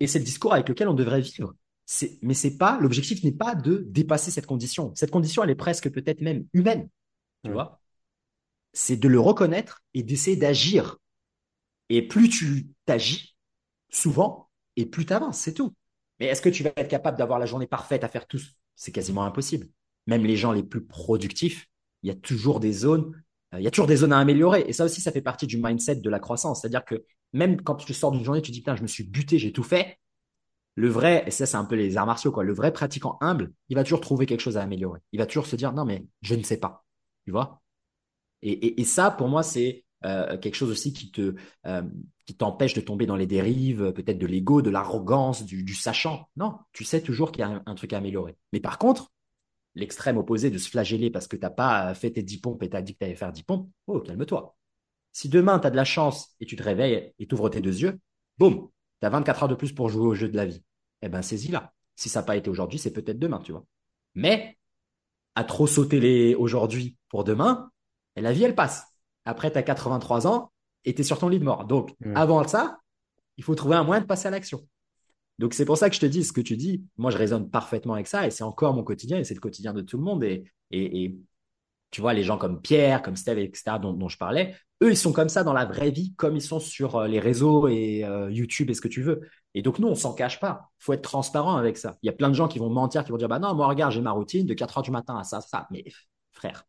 Et 0.00 0.06
c'est 0.06 0.18
le 0.18 0.24
discours 0.24 0.54
avec 0.54 0.66
lequel 0.66 0.88
on 0.88 0.94
devrait 0.94 1.20
vivre. 1.20 1.54
Mais 2.22 2.32
c'est 2.32 2.56
pas, 2.56 2.78
l'objectif 2.80 3.22
n'est 3.22 3.32
pas 3.32 3.54
de 3.54 3.84
dépasser 3.86 4.30
cette 4.30 4.46
condition. 4.46 4.90
Cette 4.94 5.10
condition, 5.10 5.44
elle 5.44 5.50
est 5.50 5.56
presque 5.56 5.90
peut-être 5.90 6.22
même 6.22 6.46
humaine. 6.54 6.88
Tu 7.44 7.50
vois? 7.50 7.82
C'est 8.72 8.96
de 8.96 9.08
le 9.08 9.20
reconnaître 9.20 9.82
et 9.92 10.02
d'essayer 10.02 10.38
d'agir. 10.38 10.96
Et 11.90 12.00
plus 12.00 12.30
tu 12.30 12.70
t'agis, 12.86 13.36
souvent, 13.90 14.48
et 14.76 14.86
plus 14.86 15.04
tu 15.04 15.12
avances, 15.12 15.38
c'est 15.38 15.52
tout. 15.52 15.74
Mais 16.18 16.28
est-ce 16.28 16.40
que 16.40 16.48
tu 16.48 16.62
vas 16.62 16.72
être 16.76 16.88
capable 16.88 17.18
d'avoir 17.18 17.38
la 17.38 17.44
journée 17.44 17.66
parfaite 17.66 18.04
à 18.04 18.08
faire 18.08 18.26
tout 18.26 18.40
C'est 18.74 18.92
quasiment 18.92 19.24
impossible. 19.24 19.68
Même 20.06 20.24
les 20.24 20.38
gens 20.38 20.52
les 20.52 20.62
plus 20.62 20.82
productifs, 20.82 21.68
il 22.02 22.08
y 22.08 22.10
a 22.10 22.16
toujours 22.16 22.58
des 22.58 22.72
zones 22.72 23.22
il 23.56 23.62
y 23.62 23.66
a 23.66 23.70
toujours 23.70 23.86
des 23.86 23.96
zones 23.96 24.12
à 24.12 24.18
améliorer. 24.18 24.64
Et 24.66 24.72
ça 24.72 24.84
aussi, 24.84 25.00
ça 25.00 25.12
fait 25.12 25.22
partie 25.22 25.46
du 25.46 25.56
mindset 25.56 25.96
de 25.96 26.10
la 26.10 26.20
croissance. 26.20 26.60
C'est-à-dire 26.60 26.84
que 26.84 27.04
même 27.32 27.60
quand 27.62 27.76
tu 27.76 27.94
sors 27.94 28.12
d'une 28.12 28.24
journée, 28.24 28.42
tu 28.42 28.50
te 28.50 28.54
dis, 28.54 28.60
putain, 28.60 28.76
je 28.76 28.82
me 28.82 28.86
suis 28.86 29.04
buté, 29.04 29.38
j'ai 29.38 29.52
tout 29.52 29.62
fait. 29.62 29.98
Le 30.76 30.88
vrai, 30.88 31.24
et 31.26 31.30
ça, 31.30 31.46
c'est 31.46 31.56
un 31.56 31.64
peu 31.64 31.74
les 31.74 31.96
arts 31.96 32.06
martiaux, 32.06 32.32
quoi. 32.32 32.44
Le 32.44 32.52
vrai 32.54 32.72
pratiquant 32.72 33.18
humble, 33.20 33.52
il 33.68 33.76
va 33.76 33.84
toujours 33.84 34.00
trouver 34.00 34.26
quelque 34.26 34.40
chose 34.40 34.56
à 34.56 34.62
améliorer. 34.62 35.00
Il 35.12 35.18
va 35.18 35.26
toujours 35.26 35.46
se 35.46 35.56
dire, 35.56 35.72
non, 35.72 35.84
mais 35.84 36.06
je 36.22 36.34
ne 36.34 36.42
sais 36.42 36.58
pas. 36.58 36.84
Tu 37.24 37.32
vois? 37.32 37.60
Et, 38.42 38.84
ça, 38.84 39.10
pour 39.10 39.28
moi, 39.28 39.42
c'est 39.42 39.84
euh, 40.04 40.38
quelque 40.38 40.54
chose 40.54 40.70
aussi 40.70 40.94
qui 40.94 41.10
te, 41.10 41.34
euh, 41.66 41.82
t'empêche 42.38 42.74
de 42.74 42.80
tomber 42.80 43.06
dans 43.06 43.16
les 43.16 43.26
dérives, 43.26 43.92
peut-être 43.92 44.18
de 44.18 44.26
l'ego, 44.26 44.62
de 44.62 44.70
l'arrogance, 44.70 45.44
du, 45.44 45.74
sachant. 45.74 46.28
Non, 46.36 46.54
tu 46.72 46.84
sais 46.84 47.02
toujours 47.02 47.32
qu'il 47.32 47.40
y 47.40 47.44
a 47.44 47.62
un, 47.64 47.74
truc 47.74 47.92
à 47.92 47.98
améliorer. 47.98 48.36
Mais 48.52 48.60
par 48.60 48.78
contre, 48.78 49.12
l'extrême 49.74 50.16
opposé 50.18 50.50
de 50.50 50.58
se 50.58 50.68
flageller 50.68 51.10
parce 51.10 51.26
que 51.26 51.36
tu 51.36 51.42
n'as 51.42 51.50
pas 51.50 51.94
fait 51.94 52.10
tes 52.10 52.22
10 52.22 52.38
pompes 52.38 52.62
et 52.62 52.70
tu 52.70 52.76
as 52.76 52.82
dit 52.82 52.94
que 52.94 52.98
tu 52.98 53.04
allais 53.04 53.14
faire 53.14 53.32
10 53.32 53.42
pompes, 53.44 53.68
oh, 53.86 54.00
calme-toi. 54.00 54.56
Si 55.12 55.28
demain, 55.28 55.58
tu 55.58 55.66
as 55.66 55.70
de 55.70 55.76
la 55.76 55.84
chance 55.84 56.34
et 56.40 56.46
tu 56.46 56.56
te 56.56 56.62
réveilles 56.62 57.12
et 57.18 57.26
tu 57.26 57.34
ouvres 57.34 57.48
tes 57.48 57.60
deux 57.60 57.82
yeux, 57.82 57.98
boum, 58.38 58.68
tu 59.00 59.06
as 59.06 59.10
24 59.10 59.42
heures 59.44 59.48
de 59.48 59.54
plus 59.54 59.72
pour 59.72 59.88
jouer 59.88 60.06
au 60.06 60.14
jeu 60.14 60.28
de 60.28 60.36
la 60.36 60.46
vie. 60.46 60.62
Eh 61.02 61.08
ben, 61.08 61.22
saisis-la. 61.22 61.72
Si 61.96 62.08
ça 62.08 62.20
n'a 62.20 62.26
pas 62.26 62.36
été 62.36 62.50
aujourd'hui, 62.50 62.78
c'est 62.78 62.92
peut-être 62.92 63.18
demain, 63.18 63.40
tu 63.40 63.52
vois. 63.52 63.64
Mais, 64.14 64.58
à 65.34 65.44
trop 65.44 65.66
sauter 65.66 66.00
les 66.00 66.34
aujourd'hui 66.34 66.96
pour 67.08 67.24
demain, 67.24 67.70
et 68.16 68.20
la 68.20 68.32
vie, 68.32 68.44
elle 68.44 68.54
passe. 68.54 68.84
Après, 69.24 69.50
tu 69.50 69.58
as 69.58 69.62
83 69.62 70.26
ans 70.26 70.52
et 70.84 70.94
tu 70.94 71.02
es 71.02 71.04
sur 71.04 71.18
ton 71.18 71.28
lit 71.28 71.38
de 71.38 71.44
mort. 71.44 71.64
Donc, 71.64 71.94
avant 72.14 72.46
ça, 72.46 72.80
il 73.36 73.44
faut 73.44 73.54
trouver 73.54 73.76
un 73.76 73.84
moyen 73.84 74.00
de 74.02 74.06
passer 74.06 74.28
à 74.28 74.30
l'action. 74.30 74.66
Donc 75.40 75.54
c'est 75.54 75.64
pour 75.64 75.78
ça 75.78 75.88
que 75.88 75.96
je 75.96 76.00
te 76.00 76.06
dis 76.06 76.22
ce 76.22 76.34
que 76.34 76.42
tu 76.42 76.58
dis. 76.58 76.84
Moi, 76.98 77.10
je 77.10 77.16
résonne 77.16 77.48
parfaitement 77.48 77.94
avec 77.94 78.06
ça 78.06 78.26
et 78.26 78.30
c'est 78.30 78.44
encore 78.44 78.74
mon 78.74 78.84
quotidien 78.84 79.18
et 79.18 79.24
c'est 79.24 79.32
le 79.32 79.40
quotidien 79.40 79.72
de 79.72 79.80
tout 79.80 79.96
le 79.96 80.02
monde. 80.04 80.22
Et, 80.22 80.44
et, 80.70 81.16
tu 81.90 82.02
vois, 82.02 82.12
les 82.12 82.22
gens 82.22 82.36
comme 82.36 82.60
Pierre, 82.60 83.00
comme 83.00 83.16
Steve, 83.16 83.38
etc., 83.38 83.78
dont, 83.80 84.08
je 84.08 84.18
parlais, 84.18 84.54
eux, 84.82 84.90
ils 84.90 84.98
sont 84.98 85.12
comme 85.14 85.30
ça 85.30 85.42
dans 85.42 85.54
la 85.54 85.64
vraie 85.64 85.90
vie, 85.90 86.14
comme 86.16 86.36
ils 86.36 86.42
sont 86.42 86.60
sur 86.60 86.96
euh, 86.96 87.08
les 87.08 87.20
réseaux 87.20 87.68
et 87.68 88.04
euh, 88.04 88.30
YouTube 88.30 88.68
et 88.68 88.74
ce 88.74 88.82
que 88.82 88.88
tu 88.88 89.02
veux. 89.02 89.22
Et 89.54 89.62
donc, 89.62 89.78
nous, 89.78 89.88
on 89.88 89.94
s'en 89.94 90.12
cache 90.12 90.40
pas. 90.40 90.68
faut 90.78 90.92
être 90.92 91.02
transparent 91.02 91.56
avec 91.56 91.78
ça. 91.78 91.96
Il 92.02 92.06
y 92.06 92.10
a 92.10 92.12
plein 92.12 92.28
de 92.28 92.34
gens 92.34 92.46
qui 92.46 92.58
vont 92.58 92.68
mentir, 92.68 93.02
qui 93.02 93.10
vont 93.10 93.16
dire, 93.16 93.28
bah 93.28 93.38
non, 93.38 93.54
moi, 93.54 93.66
regarde, 93.66 93.92
j'ai 93.92 94.02
ma 94.02 94.12
routine 94.12 94.46
de 94.46 94.52
4 94.52 94.76
heures 94.78 94.84
du 94.84 94.90
matin 94.90 95.16
à 95.16 95.24
ça, 95.24 95.40
ça. 95.40 95.66
Mais 95.70 95.84
frère, 96.32 96.66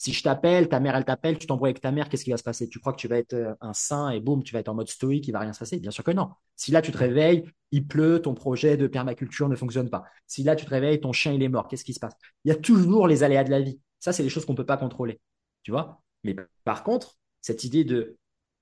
si 0.00 0.14
je 0.14 0.22
t'appelle, 0.22 0.70
ta 0.70 0.80
mère, 0.80 0.96
elle 0.96 1.04
t'appelle, 1.04 1.36
tu 1.36 1.46
t'embrouilles 1.46 1.68
avec 1.68 1.82
ta 1.82 1.92
mère, 1.92 2.08
qu'est-ce 2.08 2.24
qui 2.24 2.30
va 2.30 2.38
se 2.38 2.42
passer? 2.42 2.70
Tu 2.70 2.78
crois 2.78 2.94
que 2.94 2.98
tu 2.98 3.06
vas 3.06 3.18
être 3.18 3.34
euh, 3.34 3.54
un 3.60 3.74
saint 3.74 4.08
et 4.08 4.18
boum, 4.18 4.42
tu 4.42 4.54
vas 4.54 4.60
être 4.60 4.70
en 4.70 4.74
mode 4.74 4.88
stoïque, 4.88 5.28
il 5.28 5.32
va 5.32 5.40
rien 5.40 5.52
se 5.52 5.58
passer? 5.58 5.78
Bien 5.78 5.90
sûr 5.90 6.02
que 6.02 6.10
non. 6.10 6.30
Si 6.56 6.70
là, 6.70 6.80
tu 6.80 6.90
te 6.90 6.96
réveilles, 6.96 7.44
il 7.70 7.86
pleut, 7.86 8.22
ton 8.22 8.32
projet 8.32 8.78
de 8.78 8.86
permaculture 8.86 9.50
ne 9.50 9.56
fonctionne 9.56 9.90
pas. 9.90 10.04
Si 10.26 10.42
là, 10.42 10.56
tu 10.56 10.64
te 10.64 10.70
réveilles, 10.70 11.02
ton 11.02 11.12
chien, 11.12 11.34
il 11.34 11.42
est 11.42 11.50
mort, 11.50 11.68
qu'est-ce 11.68 11.84
qui 11.84 11.92
se 11.92 12.00
passe? 12.00 12.14
Il 12.46 12.48
y 12.48 12.50
a 12.50 12.54
toujours 12.54 13.08
les 13.08 13.24
aléas 13.24 13.44
de 13.44 13.50
la 13.50 13.60
vie. 13.60 13.78
Ça, 13.98 14.14
c'est 14.14 14.22
les 14.22 14.30
choses 14.30 14.46
qu'on 14.46 14.54
ne 14.54 14.56
peut 14.56 14.64
pas 14.64 14.78
contrôler. 14.78 15.20
Tu 15.64 15.70
vois? 15.70 16.00
Mais 16.24 16.34
par 16.64 16.82
contre, 16.82 17.18
cette 17.42 17.64
idée 17.64 17.84
de 17.84 18.16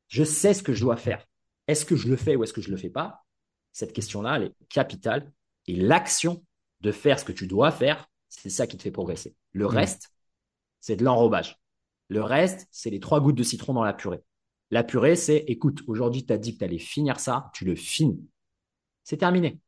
je 0.08 0.24
sais 0.24 0.54
ce 0.54 0.64
que 0.64 0.74
je 0.74 0.80
dois 0.80 0.96
faire. 0.96 1.24
Est-ce 1.68 1.84
que 1.84 1.94
je 1.94 2.08
le 2.08 2.16
fais 2.16 2.34
ou 2.34 2.42
est-ce 2.42 2.52
que 2.52 2.62
je 2.62 2.68
ne 2.68 2.74
le 2.74 2.80
fais 2.80 2.90
pas? 2.90 3.24
Cette 3.70 3.92
question-là, 3.92 4.38
elle 4.38 4.42
est 4.42 4.54
capitale. 4.68 5.30
Et 5.68 5.76
l'action 5.76 6.44
de 6.80 6.90
faire 6.90 7.20
ce 7.20 7.24
que 7.24 7.32
tu 7.32 7.46
dois 7.46 7.70
faire, 7.70 8.08
c'est 8.28 8.50
ça 8.50 8.66
qui 8.66 8.76
te 8.76 8.82
fait 8.82 8.90
progresser. 8.90 9.36
Le 9.52 9.66
mmh. 9.66 9.68
reste, 9.68 10.10
c'est 10.88 10.96
de 10.96 11.04
l'enrobage. 11.04 11.60
Le 12.08 12.22
reste, 12.22 12.66
c'est 12.70 12.88
les 12.88 12.98
trois 12.98 13.20
gouttes 13.20 13.36
de 13.36 13.42
citron 13.42 13.74
dans 13.74 13.84
la 13.84 13.92
purée. 13.92 14.22
La 14.70 14.82
purée, 14.82 15.16
c'est, 15.16 15.44
écoute, 15.46 15.82
aujourd'hui, 15.86 16.24
tu 16.24 16.32
as 16.32 16.38
dit 16.38 16.54
que 16.54 16.60
tu 16.60 16.64
allais 16.64 16.78
finir 16.78 17.20
ça, 17.20 17.50
tu 17.52 17.66
le 17.66 17.76
finis. 17.76 18.26
C'est 19.04 19.18
terminé. 19.18 19.60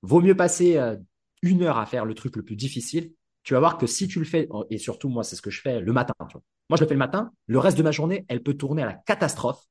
Vaut 0.00 0.22
mieux 0.22 0.34
passer 0.34 0.78
euh, 0.78 0.96
une 1.42 1.62
heure 1.62 1.76
à 1.76 1.84
faire 1.84 2.06
le 2.06 2.14
truc 2.14 2.36
le 2.36 2.42
plus 2.42 2.56
difficile. 2.56 3.12
Tu 3.42 3.52
vas 3.52 3.60
voir 3.60 3.76
que 3.76 3.86
si 3.86 4.08
tu 4.08 4.18
le 4.18 4.24
fais, 4.24 4.48
et 4.70 4.78
surtout 4.78 5.10
moi, 5.10 5.24
c'est 5.24 5.36
ce 5.36 5.42
que 5.42 5.50
je 5.50 5.60
fais 5.60 5.78
le 5.78 5.92
matin. 5.92 6.14
Moi, 6.18 6.78
je 6.78 6.84
le 6.84 6.88
fais 6.88 6.94
le 6.94 6.98
matin. 6.98 7.32
Le 7.48 7.58
reste 7.58 7.76
de 7.76 7.82
ma 7.82 7.90
journée, 7.90 8.24
elle 8.28 8.42
peut 8.42 8.54
tourner 8.54 8.82
à 8.82 8.86
la 8.86 8.94
catastrophe. 8.94 9.62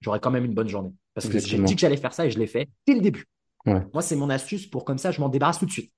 J'aurai 0.00 0.20
quand 0.20 0.30
même 0.30 0.46
une 0.46 0.54
bonne 0.54 0.68
journée. 0.68 0.94
Parce 1.12 1.28
que 1.28 1.38
j'ai 1.38 1.58
dit 1.58 1.74
que 1.74 1.80
j'allais 1.82 1.98
faire 1.98 2.14
ça 2.14 2.24
et 2.24 2.30
je 2.30 2.38
l'ai 2.38 2.46
fait 2.46 2.70
dès 2.86 2.94
le 2.94 3.02
début. 3.02 3.26
Moi, 3.66 4.00
c'est 4.00 4.16
mon 4.16 4.30
astuce 4.30 4.66
pour 4.66 4.86
comme 4.86 4.96
ça, 4.96 5.10
je 5.10 5.20
m'en 5.20 5.28
débarrasse 5.28 5.58
tout 5.58 5.66
de 5.66 5.70
suite. 5.70 5.92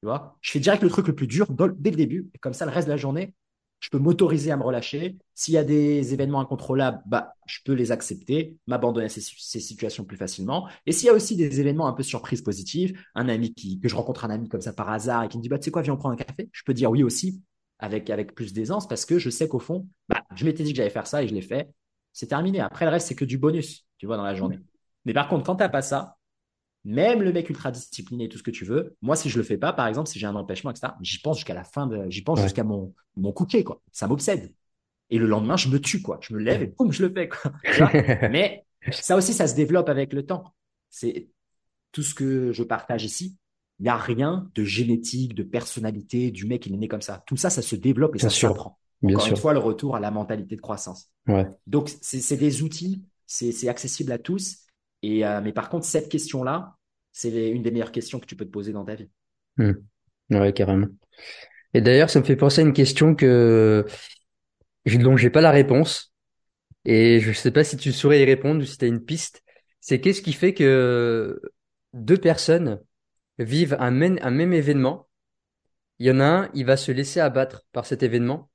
Tu 0.00 0.06
vois? 0.06 0.36
Je 0.40 0.50
fais 0.50 0.58
direct 0.58 0.82
le 0.82 0.90
truc 0.90 1.06
le 1.06 1.14
plus 1.14 1.28
dur 1.28 1.46
dès 1.52 1.90
le 1.90 1.96
début. 1.96 2.28
Et 2.34 2.38
comme 2.38 2.52
ça, 2.52 2.66
le 2.66 2.72
reste 2.72 2.88
de 2.88 2.92
la 2.92 2.96
journée, 2.96 3.32
je 3.82 3.90
peux 3.90 3.98
m'autoriser 3.98 4.52
à 4.52 4.56
me 4.56 4.62
relâcher. 4.62 5.18
S'il 5.34 5.54
y 5.54 5.58
a 5.58 5.64
des 5.64 6.14
événements 6.14 6.40
incontrôlables, 6.40 7.02
bah, 7.04 7.34
je 7.46 7.58
peux 7.64 7.72
les 7.72 7.90
accepter, 7.90 8.56
m'abandonner 8.68 9.06
à 9.06 9.08
ces, 9.08 9.20
situations 9.20 10.04
plus 10.04 10.16
facilement. 10.16 10.68
Et 10.86 10.92
s'il 10.92 11.08
y 11.08 11.10
a 11.10 11.12
aussi 11.12 11.34
des 11.34 11.58
événements 11.58 11.88
un 11.88 11.92
peu 11.92 12.04
surprises 12.04 12.42
positives, 12.42 12.96
un 13.16 13.28
ami 13.28 13.52
qui, 13.52 13.80
que 13.80 13.88
je 13.88 13.96
rencontre 13.96 14.24
un 14.24 14.30
ami 14.30 14.48
comme 14.48 14.60
ça 14.60 14.72
par 14.72 14.88
hasard 14.88 15.24
et 15.24 15.28
qui 15.28 15.36
me 15.36 15.42
dit, 15.42 15.48
bah, 15.48 15.58
tu 15.58 15.64
sais 15.64 15.70
quoi, 15.72 15.82
viens, 15.82 15.94
on 15.94 15.96
prend 15.96 16.10
un 16.10 16.16
café. 16.16 16.48
Je 16.52 16.62
peux 16.64 16.74
dire 16.74 16.92
oui 16.92 17.02
aussi 17.02 17.42
avec, 17.80 18.08
avec 18.08 18.36
plus 18.36 18.52
d'aisance 18.52 18.86
parce 18.86 19.04
que 19.04 19.18
je 19.18 19.30
sais 19.30 19.48
qu'au 19.48 19.58
fond, 19.58 19.88
bah, 20.08 20.22
je 20.36 20.44
m'étais 20.44 20.62
dit 20.62 20.70
que 20.72 20.76
j'allais 20.76 20.88
faire 20.88 21.08
ça 21.08 21.24
et 21.24 21.26
je 21.26 21.34
l'ai 21.34 21.42
fait. 21.42 21.68
C'est 22.12 22.28
terminé. 22.28 22.60
Après, 22.60 22.84
le 22.84 22.90
reste, 22.92 23.08
c'est 23.08 23.16
que 23.16 23.24
du 23.24 23.36
bonus, 23.36 23.84
tu 23.98 24.06
vois, 24.06 24.16
dans 24.16 24.22
la 24.22 24.36
journée. 24.36 24.60
Mais 25.06 25.12
par 25.12 25.26
contre, 25.26 25.44
quand 25.44 25.56
tu 25.56 25.62
n'as 25.64 25.68
pas 25.68 25.82
ça, 25.82 26.18
même 26.84 27.22
le 27.22 27.32
mec 27.32 27.48
ultra 27.48 27.70
discipliné, 27.70 28.28
tout 28.28 28.38
ce 28.38 28.42
que 28.42 28.50
tu 28.50 28.64
veux, 28.64 28.96
moi, 29.02 29.14
si 29.16 29.30
je 29.30 29.38
le 29.38 29.44
fais 29.44 29.56
pas, 29.56 29.72
par 29.72 29.86
exemple, 29.86 30.08
si 30.08 30.18
j'ai 30.18 30.26
un 30.26 30.34
empêchement, 30.34 30.70
etc., 30.70 30.92
j'y 31.00 31.18
pense 31.20 31.38
jusqu'à 31.38 31.54
la 31.54 31.64
fin 31.64 31.86
de, 31.86 32.10
j'y 32.10 32.22
pense 32.22 32.40
jusqu'à 32.40 32.64
mon, 32.64 32.92
mon 33.16 33.32
coucher, 33.32 33.62
quoi. 33.62 33.80
Ça 33.92 34.08
m'obsède. 34.08 34.52
Et 35.10 35.18
le 35.18 35.26
lendemain, 35.26 35.56
je 35.56 35.68
me 35.68 35.78
tue, 35.78 36.02
quoi. 36.02 36.18
Je 36.22 36.34
me 36.34 36.40
lève 36.40 36.62
et 36.62 36.66
boum, 36.66 36.92
je 36.92 37.04
le 37.04 37.12
fais, 37.12 37.28
quoi. 37.28 37.52
Mais 38.30 38.64
ça 38.90 39.16
aussi, 39.16 39.32
ça 39.32 39.46
se 39.46 39.54
développe 39.54 39.88
avec 39.88 40.12
le 40.12 40.26
temps. 40.26 40.54
C'est 40.90 41.28
tout 41.92 42.02
ce 42.02 42.14
que 42.14 42.52
je 42.52 42.62
partage 42.62 43.04
ici. 43.04 43.36
Il 43.78 43.84
n'y 43.84 43.88
a 43.88 43.96
rien 43.96 44.50
de 44.54 44.64
génétique, 44.64 45.34
de 45.34 45.42
personnalité, 45.42 46.30
du 46.30 46.46
mec, 46.46 46.66
il 46.66 46.74
est 46.74 46.78
né 46.78 46.88
comme 46.88 47.02
ça. 47.02 47.22
Tout 47.26 47.36
ça, 47.36 47.50
ça 47.50 47.62
se 47.62 47.76
développe 47.76 48.16
et 48.16 48.18
ça 48.18 48.30
s'apprend. 48.30 48.78
Encore 49.04 49.26
une 49.26 49.36
fois, 49.36 49.52
le 49.52 49.58
retour 49.58 49.96
à 49.96 50.00
la 50.00 50.10
mentalité 50.10 50.56
de 50.56 50.60
croissance. 50.60 51.10
Ouais. 51.26 51.48
Donc, 51.66 51.90
c'est 52.00 52.36
des 52.36 52.62
outils, 52.62 53.04
c'est 53.26 53.68
accessible 53.68 54.12
à 54.12 54.18
tous. 54.18 54.61
Et, 55.02 55.26
euh, 55.26 55.40
mais 55.42 55.52
par 55.52 55.68
contre, 55.68 55.84
cette 55.84 56.08
question-là, 56.08 56.76
c'est 57.12 57.50
une 57.50 57.62
des 57.62 57.70
meilleures 57.70 57.92
questions 57.92 58.18
que 58.18 58.26
tu 58.26 58.36
peux 58.36 58.44
te 58.44 58.50
poser 58.50 58.72
dans 58.72 58.84
ta 58.84 58.94
vie. 58.94 59.10
Mmh. 59.56 59.72
Ouais, 60.30 60.52
carrément. 60.52 60.88
Et 61.74 61.80
d'ailleurs, 61.80 62.10
ça 62.10 62.20
me 62.20 62.24
fait 62.24 62.36
penser 62.36 62.60
à 62.60 62.64
une 62.64 62.72
question 62.72 63.14
que 63.14 63.84
dont 64.86 65.16
j'ai 65.16 65.30
pas 65.30 65.40
la 65.40 65.50
réponse. 65.50 66.12
Et 66.84 67.20
je 67.20 67.32
sais 67.32 67.50
pas 67.50 67.64
si 67.64 67.76
tu 67.76 67.92
saurais 67.92 68.20
y 68.20 68.24
répondre 68.24 68.62
ou 68.62 68.64
si 68.64 68.78
tu 68.78 68.84
as 68.84 68.88
une 68.88 69.04
piste. 69.04 69.42
C'est 69.80 70.00
qu'est-ce 70.00 70.22
qui 70.22 70.32
fait 70.32 70.54
que 70.54 71.40
deux 71.92 72.16
personnes 72.16 72.80
vivent 73.38 73.76
un 73.78 73.90
même, 73.90 74.18
un 74.22 74.30
même 74.30 74.52
événement. 74.52 75.08
Il 75.98 76.06
y 76.06 76.10
en 76.10 76.20
a 76.20 76.24
un, 76.24 76.50
il 76.54 76.66
va 76.66 76.76
se 76.76 76.92
laisser 76.92 77.20
abattre 77.20 77.66
par 77.72 77.86
cet 77.86 78.02
événement. 78.02 78.50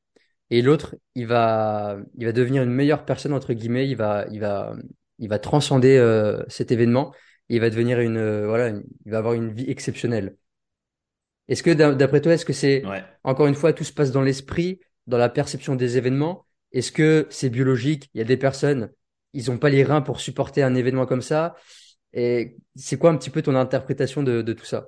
Et 0.50 0.62
l'autre, 0.62 0.96
il 1.16 1.28
va, 1.28 1.98
il 2.18 2.26
va 2.26 2.32
devenir 2.32 2.64
une 2.64 2.72
meilleure 2.72 3.06
personne, 3.06 3.34
entre 3.34 3.54
guillemets. 3.54 3.88
Il 3.88 3.96
va, 3.96 4.26
il 4.32 4.40
va, 4.40 4.76
il 5.20 5.30
va 5.30 5.40
transcender 5.40 5.98
euh, 5.98 6.44
cet 6.48 6.72
événement. 6.72 7.14
il 7.50 7.62
va 7.62 7.70
devenir 7.70 8.00
une, 8.00 8.18
euh, 8.18 8.48
voilà, 8.48 8.70
il 8.70 9.12
va 9.12 9.20
avoir 9.20 9.34
une 9.34 9.52
vie 9.52 9.70
exceptionnelle. 9.70 10.38
Est-ce 11.48 11.64
que 11.64 11.72
d'après 11.72 12.22
toi, 12.22 12.34
est-ce 12.34 12.46
que 12.46 12.54
c'est 12.54 12.84
encore 13.24 13.48
une 13.48 13.56
fois 13.56 13.72
tout 13.72 13.86
se 13.86 13.94
passe 13.94 14.12
dans 14.12 14.22
l'esprit, 14.22 14.82
dans 15.08 15.18
la 15.18 15.30
perception 15.30 15.76
des 15.76 15.98
événements? 15.98 16.46
Est-ce 16.74 16.92
que 16.92 17.26
c'est 17.30 17.50
biologique? 17.50 18.10
Il 18.14 18.18
y 18.18 18.22
a 18.22 18.26
des 18.26 18.36
personnes, 18.36 18.92
ils 19.34 19.50
n'ont 19.50 19.58
pas 19.58 19.70
les 19.70 19.84
reins 19.84 20.02
pour 20.02 20.20
supporter 20.20 20.62
un 20.62 20.76
événement 20.76 21.06
comme 21.06 21.22
ça. 21.22 21.56
Et 22.12 22.58
c'est 22.76 22.98
quoi 22.98 23.12
un 23.12 23.18
petit 23.18 23.30
peu 23.30 23.42
ton 23.42 23.56
interprétation 23.56 24.24
de, 24.24 24.42
tout 24.54 24.66
ça? 24.66 24.88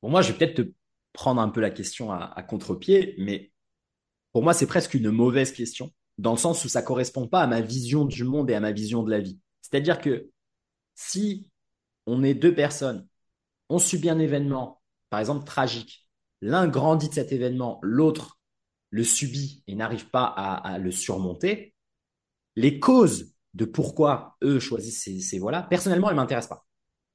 Bon, 0.00 0.08
moi, 0.08 0.22
je 0.22 0.32
vais 0.32 0.38
peut-être 0.38 0.62
te 0.62 0.72
prendre 1.12 1.40
un 1.42 1.48
peu 1.50 1.60
la 1.60 1.70
question 1.70 2.10
à, 2.10 2.32
à 2.34 2.42
contre-pied, 2.42 3.14
mais 3.18 3.52
pour 4.32 4.42
moi, 4.42 4.54
c'est 4.54 4.66
presque 4.66 4.94
une 4.94 5.10
mauvaise 5.10 5.52
question 5.52 5.92
dans 6.18 6.32
le 6.32 6.38
sens 6.38 6.64
où 6.64 6.68
ça 6.68 6.82
correspond 6.82 7.28
pas 7.28 7.42
à 7.42 7.46
ma 7.46 7.60
vision 7.60 8.04
du 8.04 8.24
monde 8.24 8.50
et 8.50 8.54
à 8.54 8.60
ma 8.60 8.72
vision 8.72 9.02
de 9.02 9.10
la 9.10 9.20
vie. 9.20 9.38
C'est-à-dire 9.62 10.00
que 10.00 10.30
si 10.94 11.48
on 12.06 12.22
est 12.22 12.34
deux 12.34 12.54
personnes, 12.54 13.06
on 13.68 13.78
subit 13.78 14.10
un 14.10 14.18
événement, 14.18 14.82
par 15.10 15.20
exemple 15.20 15.44
tragique, 15.44 16.08
l'un 16.40 16.66
grandit 16.66 17.08
de 17.08 17.14
cet 17.14 17.32
événement, 17.32 17.78
l'autre 17.82 18.38
le 18.90 19.04
subit 19.04 19.62
et 19.66 19.74
n'arrive 19.74 20.08
pas 20.08 20.24
à, 20.24 20.78
le 20.78 20.90
surmonter, 20.90 21.74
les 22.56 22.80
causes 22.80 23.34
de 23.54 23.64
pourquoi 23.64 24.36
eux 24.42 24.58
choisissent 24.58 25.02
ces, 25.02 25.20
ces 25.20 25.38
voies-là, 25.38 25.62
personnellement, 25.62 26.10
elles 26.10 26.16
m'intéressent 26.16 26.58
pas. 26.58 26.67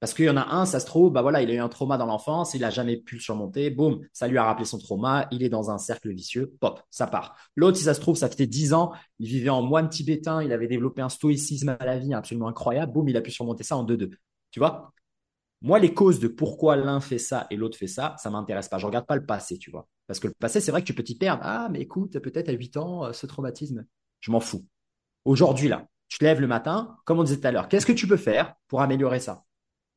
Parce 0.03 0.13
qu'il 0.13 0.25
y 0.25 0.29
en 0.29 0.35
a 0.35 0.53
un, 0.53 0.65
ça 0.65 0.81
se 0.81 0.85
trouve, 0.85 1.13
bah 1.13 1.21
voilà, 1.21 1.41
il 1.41 1.49
a 1.49 1.53
eu 1.53 1.59
un 1.59 1.69
trauma 1.69 1.97
dans 1.97 2.05
l'enfance, 2.05 2.55
il 2.55 2.59
n'a 2.59 2.69
jamais 2.69 2.97
pu 2.97 3.15
le 3.15 3.21
surmonter, 3.21 3.69
boum, 3.69 4.01
ça 4.11 4.27
lui 4.27 4.37
a 4.37 4.43
rappelé 4.43 4.65
son 4.65 4.77
trauma, 4.77 5.29
il 5.31 5.43
est 5.43 5.47
dans 5.47 5.71
un 5.71 5.77
cercle 5.77 6.11
vicieux, 6.11 6.57
pop, 6.59 6.81
ça 6.89 7.07
part. 7.07 7.37
L'autre, 7.55 7.77
si 7.77 7.85
ça 7.85 7.93
se 7.93 8.01
trouve, 8.01 8.17
ça 8.17 8.27
fait 8.27 8.45
dix 8.45 8.73
ans, 8.73 8.91
il 9.19 9.29
vivait 9.29 9.49
en 9.49 9.61
moine 9.61 9.87
tibétain, 9.87 10.43
il 10.43 10.51
avait 10.51 10.67
développé 10.67 11.01
un 11.01 11.07
stoïcisme 11.07 11.77
à 11.79 11.85
la 11.85 11.97
vie 11.99 12.13
absolument 12.13 12.49
incroyable, 12.49 12.91
boum, 12.91 13.07
il 13.07 13.15
a 13.15 13.21
pu 13.21 13.31
surmonter 13.31 13.63
ça 13.63 13.77
en 13.77 13.83
deux-deux. 13.83 14.09
Tu 14.51 14.59
vois? 14.59 14.91
Moi, 15.61 15.79
les 15.79 15.93
causes 15.93 16.19
de 16.19 16.27
pourquoi 16.27 16.75
l'un 16.75 16.99
fait 16.99 17.17
ça 17.17 17.47
et 17.49 17.55
l'autre 17.55 17.77
fait 17.77 17.87
ça, 17.87 18.17
ça 18.17 18.29
m'intéresse 18.29 18.67
pas. 18.67 18.79
Je 18.79 18.85
regarde 18.85 19.05
pas 19.05 19.15
le 19.15 19.25
passé, 19.25 19.57
tu 19.57 19.71
vois. 19.71 19.87
Parce 20.07 20.19
que 20.19 20.27
le 20.27 20.33
passé, 20.33 20.59
c'est 20.59 20.71
vrai 20.71 20.81
que 20.81 20.87
tu 20.87 20.93
peux 20.93 21.03
t'y 21.03 21.17
perdre. 21.17 21.43
Ah, 21.45 21.69
mais 21.71 21.79
écoute, 21.79 22.19
peut-être 22.19 22.49
à 22.49 22.51
8 22.51 22.75
ans, 22.75 23.05
euh, 23.05 23.13
ce 23.13 23.25
traumatisme, 23.25 23.85
je 24.19 24.31
m'en 24.31 24.41
fous. 24.41 24.65
Aujourd'hui, 25.23 25.69
là, 25.69 25.87
tu 26.09 26.19
te 26.19 26.25
lèves 26.25 26.41
le 26.41 26.47
matin, 26.47 26.97
comme 27.05 27.19
on 27.19 27.23
disait 27.23 27.39
tout 27.39 27.47
à 27.47 27.53
l'heure, 27.53 27.69
qu'est-ce 27.69 27.85
que 27.85 27.93
tu 27.93 28.05
peux 28.05 28.17
faire 28.17 28.55
pour 28.67 28.81
améliorer 28.81 29.21
ça? 29.21 29.45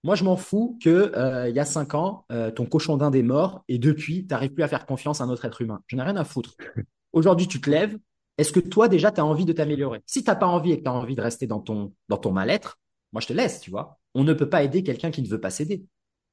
Moi, 0.06 0.14
je 0.14 0.22
m'en 0.22 0.36
fous 0.36 0.78
que 0.80 1.12
euh, 1.16 1.48
il 1.48 1.56
y 1.56 1.58
a 1.58 1.64
cinq 1.64 1.94
ans, 1.94 2.26
euh, 2.30 2.52
ton 2.52 2.64
cochon 2.64 2.96
d'Inde 2.96 3.16
est 3.16 3.24
mort 3.24 3.64
et 3.66 3.76
depuis, 3.76 4.24
tu 4.24 4.28
n'arrives 4.28 4.52
plus 4.52 4.62
à 4.62 4.68
faire 4.68 4.86
confiance 4.86 5.20
à 5.20 5.24
un 5.24 5.30
autre 5.30 5.44
être 5.46 5.60
humain. 5.62 5.82
Je 5.88 5.96
n'ai 5.96 6.02
rien 6.02 6.14
à 6.14 6.22
foutre. 6.22 6.54
Aujourd'hui, 7.12 7.48
tu 7.48 7.60
te 7.60 7.68
lèves. 7.68 7.98
Est-ce 8.38 8.52
que 8.52 8.60
toi, 8.60 8.86
déjà, 8.86 9.10
tu 9.10 9.20
as 9.20 9.24
envie 9.24 9.44
de 9.44 9.52
t'améliorer? 9.52 10.02
Si 10.06 10.22
tu 10.22 10.30
n'as 10.30 10.36
pas 10.36 10.46
envie 10.46 10.70
et 10.70 10.78
que 10.78 10.84
tu 10.84 10.88
as 10.88 10.92
envie 10.92 11.16
de 11.16 11.20
rester 11.20 11.48
dans 11.48 11.58
ton, 11.58 11.92
dans 12.08 12.18
ton 12.18 12.30
mal-être, 12.30 12.78
moi, 13.12 13.20
je 13.20 13.26
te 13.26 13.32
laisse, 13.32 13.60
tu 13.60 13.72
vois. 13.72 13.98
On 14.14 14.22
ne 14.22 14.32
peut 14.32 14.48
pas 14.48 14.62
aider 14.62 14.84
quelqu'un 14.84 15.10
qui 15.10 15.22
ne 15.22 15.28
veut 15.28 15.40
pas 15.40 15.50
s'aider. 15.50 15.84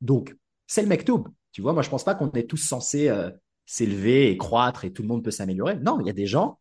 Donc, 0.02 0.38
c'est 0.68 0.84
le 0.84 0.88
mektoub. 0.88 1.30
Tu 1.52 1.64
vois, 1.64 1.74
moi, 1.74 1.82
je 1.82 1.90
pense 1.90 2.04
pas 2.04 2.14
qu'on 2.14 2.30
est 2.34 2.48
tous 2.48 2.58
censés 2.58 3.10
euh, 3.10 3.32
s'élever 3.66 4.30
et 4.30 4.38
croître 4.38 4.86
et 4.86 4.94
tout 4.94 5.02
le 5.02 5.08
monde 5.08 5.24
peut 5.24 5.32
s'améliorer. 5.32 5.78
Non, 5.78 6.00
il 6.00 6.06
y 6.06 6.12
a 6.12 6.14
des 6.14 6.28
gens, 6.28 6.60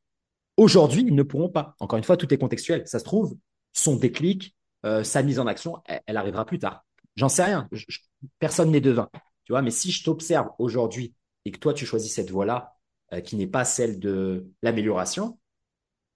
aujourd'hui, 0.57 1.05
ils 1.07 1.15
ne 1.15 1.23
pourront 1.23 1.51
pas. 1.51 1.77
Encore 1.79 1.99
une 1.99 2.05
fois, 2.05 2.17
tout 2.17 2.33
est 2.33 2.39
contextuel. 2.39 2.85
Ça 2.87 2.99
se 2.99 3.05
trouve, 3.05 3.37
son 3.75 3.97
déclic, 3.97 4.57
sa 5.03 5.23
mise 5.23 5.39
en 5.39 5.47
action, 5.47 5.77
elle 6.07 6.17
arrivera 6.17 6.45
plus 6.47 6.59
tard. 6.59 6.85
J'en 7.17 7.29
sais 7.29 7.45
rien. 7.45 7.69
personne 8.39 8.71
n'est 8.71 8.81
devin. 8.81 9.11
Tu 9.45 9.53
vois, 9.53 9.63
mais 9.63 9.71
si 9.71 9.91
je 9.91 10.05
t'observe 10.05 10.49
aujourd'hui 10.59 11.15
et 11.45 11.53
que 11.53 11.59
toi, 11.59 11.75
tu 11.75 11.87
choisis 11.87 12.15
cette 12.15 12.31
voie-là, 12.31 12.77
euh, 13.13 13.21
qui 13.21 13.37
n'est 13.37 13.47
pas 13.47 13.65
celle 13.65 13.99
de 13.99 14.47
l'amélioration, 14.63 15.39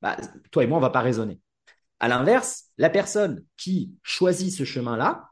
bah, 0.03 0.16
toi 0.51 0.64
et 0.64 0.66
moi, 0.66 0.78
on 0.78 0.80
va 0.80 0.90
pas 0.90 1.01
raisonner. 1.01 1.40
À 2.01 2.09
l'inverse, 2.09 2.66
la 2.78 2.90
personne 2.90 3.44
qui 3.57 3.92
choisit 4.03 4.53
ce 4.53 4.64
chemin-là, 4.64 5.30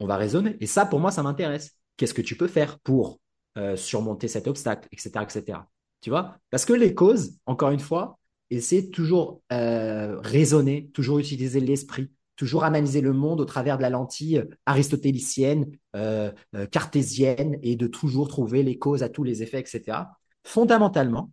on 0.00 0.06
va 0.06 0.16
raisonner. 0.16 0.56
Et 0.60 0.66
ça, 0.66 0.86
pour 0.86 1.00
moi, 1.00 1.10
ça 1.10 1.22
m'intéresse. 1.22 1.76
Qu'est-ce 1.96 2.14
que 2.14 2.22
tu 2.22 2.36
peux 2.36 2.48
faire 2.48 2.78
pour 2.80 3.20
euh, 3.58 3.76
surmonter 3.76 4.28
cet 4.28 4.48
obstacle, 4.48 4.88
etc., 4.92 5.10
etc. 5.22 5.58
Tu 6.00 6.10
vois? 6.10 6.38
Parce 6.50 6.64
que 6.64 6.72
les 6.72 6.94
causes, 6.94 7.38
encore 7.46 7.70
une 7.70 7.80
fois, 7.80 8.18
essayer 8.48 8.90
toujours 8.90 9.42
euh, 9.52 10.18
raisonner, 10.20 10.90
toujours 10.94 11.18
utiliser 11.18 11.60
l'esprit, 11.60 12.10
toujours 12.40 12.64
analyser 12.64 13.02
le 13.02 13.12
monde 13.12 13.42
au 13.42 13.44
travers 13.44 13.76
de 13.76 13.82
la 13.82 13.90
lentille 13.90 14.42
aristotélicienne, 14.64 15.76
euh, 15.94 16.32
euh, 16.54 16.64
cartésienne, 16.64 17.58
et 17.62 17.76
de 17.76 17.86
toujours 17.86 18.28
trouver 18.28 18.62
les 18.62 18.78
causes 18.78 19.02
à 19.02 19.10
tous 19.10 19.24
les 19.24 19.42
effets, 19.42 19.60
etc. 19.60 19.98
Fondamentalement, 20.42 21.32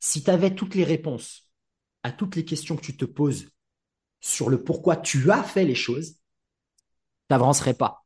si 0.00 0.22
tu 0.22 0.30
avais 0.30 0.54
toutes 0.54 0.74
les 0.74 0.84
réponses 0.84 1.48
à 2.02 2.12
toutes 2.12 2.36
les 2.36 2.44
questions 2.44 2.76
que 2.76 2.82
tu 2.82 2.94
te 2.94 3.06
poses 3.06 3.46
sur 4.20 4.50
le 4.50 4.62
pourquoi 4.62 4.96
tu 4.96 5.30
as 5.30 5.42
fait 5.42 5.64
les 5.64 5.74
choses, 5.74 6.12
tu 6.12 6.18
n'avancerais 7.30 7.72
pas. 7.72 8.04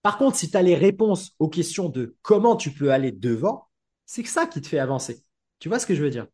Par 0.00 0.16
contre, 0.16 0.38
si 0.38 0.50
tu 0.50 0.56
as 0.56 0.62
les 0.62 0.74
réponses 0.74 1.34
aux 1.38 1.50
questions 1.50 1.90
de 1.90 2.16
comment 2.22 2.56
tu 2.56 2.72
peux 2.72 2.92
aller 2.92 3.12
devant, 3.12 3.68
c'est 4.06 4.24
ça 4.24 4.46
qui 4.46 4.62
te 4.62 4.68
fait 4.68 4.78
avancer. 4.78 5.22
Tu 5.58 5.68
vois 5.68 5.78
ce 5.78 5.84
que 5.84 5.94
je 5.94 6.02
veux 6.02 6.08
dire? 6.08 6.28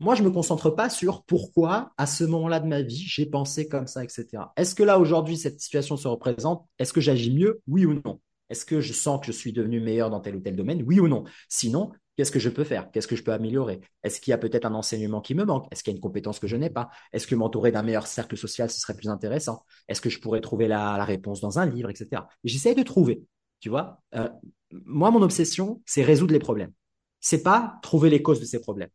Moi, 0.00 0.14
je 0.14 0.22
me 0.22 0.30
concentre 0.30 0.70
pas 0.70 0.90
sur 0.90 1.22
pourquoi, 1.24 1.92
à 1.96 2.06
ce 2.06 2.24
moment-là 2.24 2.60
de 2.60 2.66
ma 2.66 2.82
vie, 2.82 3.04
j'ai 3.06 3.26
pensé 3.26 3.68
comme 3.68 3.86
ça, 3.86 4.02
etc. 4.02 4.44
Est-ce 4.56 4.74
que 4.74 4.82
là, 4.82 4.98
aujourd'hui, 4.98 5.36
cette 5.36 5.60
situation 5.60 5.96
se 5.96 6.08
représente? 6.08 6.66
Est-ce 6.78 6.92
que 6.92 7.00
j'agis 7.00 7.32
mieux? 7.32 7.62
Oui 7.68 7.86
ou 7.86 7.94
non 8.04 8.20
Est-ce 8.50 8.64
que 8.64 8.80
je 8.80 8.92
sens 8.92 9.20
que 9.20 9.26
je 9.26 9.32
suis 9.32 9.52
devenu 9.52 9.80
meilleur 9.80 10.10
dans 10.10 10.20
tel 10.20 10.34
ou 10.34 10.40
tel 10.40 10.56
domaine? 10.56 10.82
Oui 10.84 10.98
ou 10.98 11.06
non 11.06 11.22
Sinon, 11.48 11.92
qu'est-ce 12.16 12.32
que 12.32 12.40
je 12.40 12.48
peux 12.48 12.64
faire? 12.64 12.90
Qu'est-ce 12.90 13.06
que 13.06 13.16
je 13.16 13.22
peux 13.22 13.32
améliorer? 13.32 13.80
Est-ce 14.02 14.20
qu'il 14.20 14.32
y 14.32 14.34
a 14.34 14.38
peut-être 14.38 14.64
un 14.64 14.74
enseignement 14.74 15.20
qui 15.20 15.34
me 15.34 15.44
manque? 15.44 15.66
Est-ce 15.70 15.84
qu'il 15.84 15.92
y 15.92 15.94
a 15.94 15.96
une 15.96 16.02
compétence 16.02 16.40
que 16.40 16.48
je 16.48 16.56
n'ai 16.56 16.70
pas? 16.70 16.90
Est-ce 17.12 17.26
que 17.26 17.34
m'entourer 17.34 17.70
d'un 17.70 17.82
meilleur 17.82 18.06
cercle 18.06 18.36
social, 18.36 18.70
ce 18.70 18.80
serait 18.80 18.96
plus 18.96 19.08
intéressant? 19.08 19.64
Est-ce 19.88 20.00
que 20.00 20.10
je 20.10 20.20
pourrais 20.20 20.40
trouver 20.40 20.66
la, 20.66 21.04
réponse 21.04 21.40
dans 21.40 21.58
un 21.58 21.66
livre, 21.66 21.90
etc. 21.90 22.22
J'essaie 22.44 22.74
de 22.74 22.82
trouver, 22.82 23.22
tu 23.60 23.68
vois? 23.68 24.02
Euh, 24.14 24.28
moi, 24.72 25.10
mon 25.10 25.22
obsession, 25.22 25.80
c'est 25.86 26.02
résoudre 26.02 26.32
les 26.32 26.40
problèmes. 26.40 26.72
C'est 27.20 27.42
pas 27.42 27.78
trouver 27.82 28.10
les 28.10 28.20
causes 28.20 28.40
de 28.40 28.46
ces 28.46 28.60
problèmes. 28.60 28.90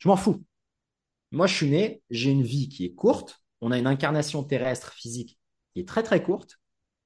Je 0.00 0.08
m'en 0.08 0.16
fous. 0.16 0.42
Moi, 1.30 1.46
je 1.46 1.54
suis 1.54 1.70
né, 1.70 2.02
j'ai 2.10 2.30
une 2.30 2.42
vie 2.42 2.68
qui 2.68 2.84
est 2.84 2.94
courte. 2.94 3.40
On 3.60 3.70
a 3.70 3.78
une 3.78 3.86
incarnation 3.86 4.42
terrestre 4.42 4.92
physique 4.94 5.38
qui 5.72 5.80
est 5.80 5.88
très 5.88 6.02
très 6.02 6.22
courte. 6.22 6.58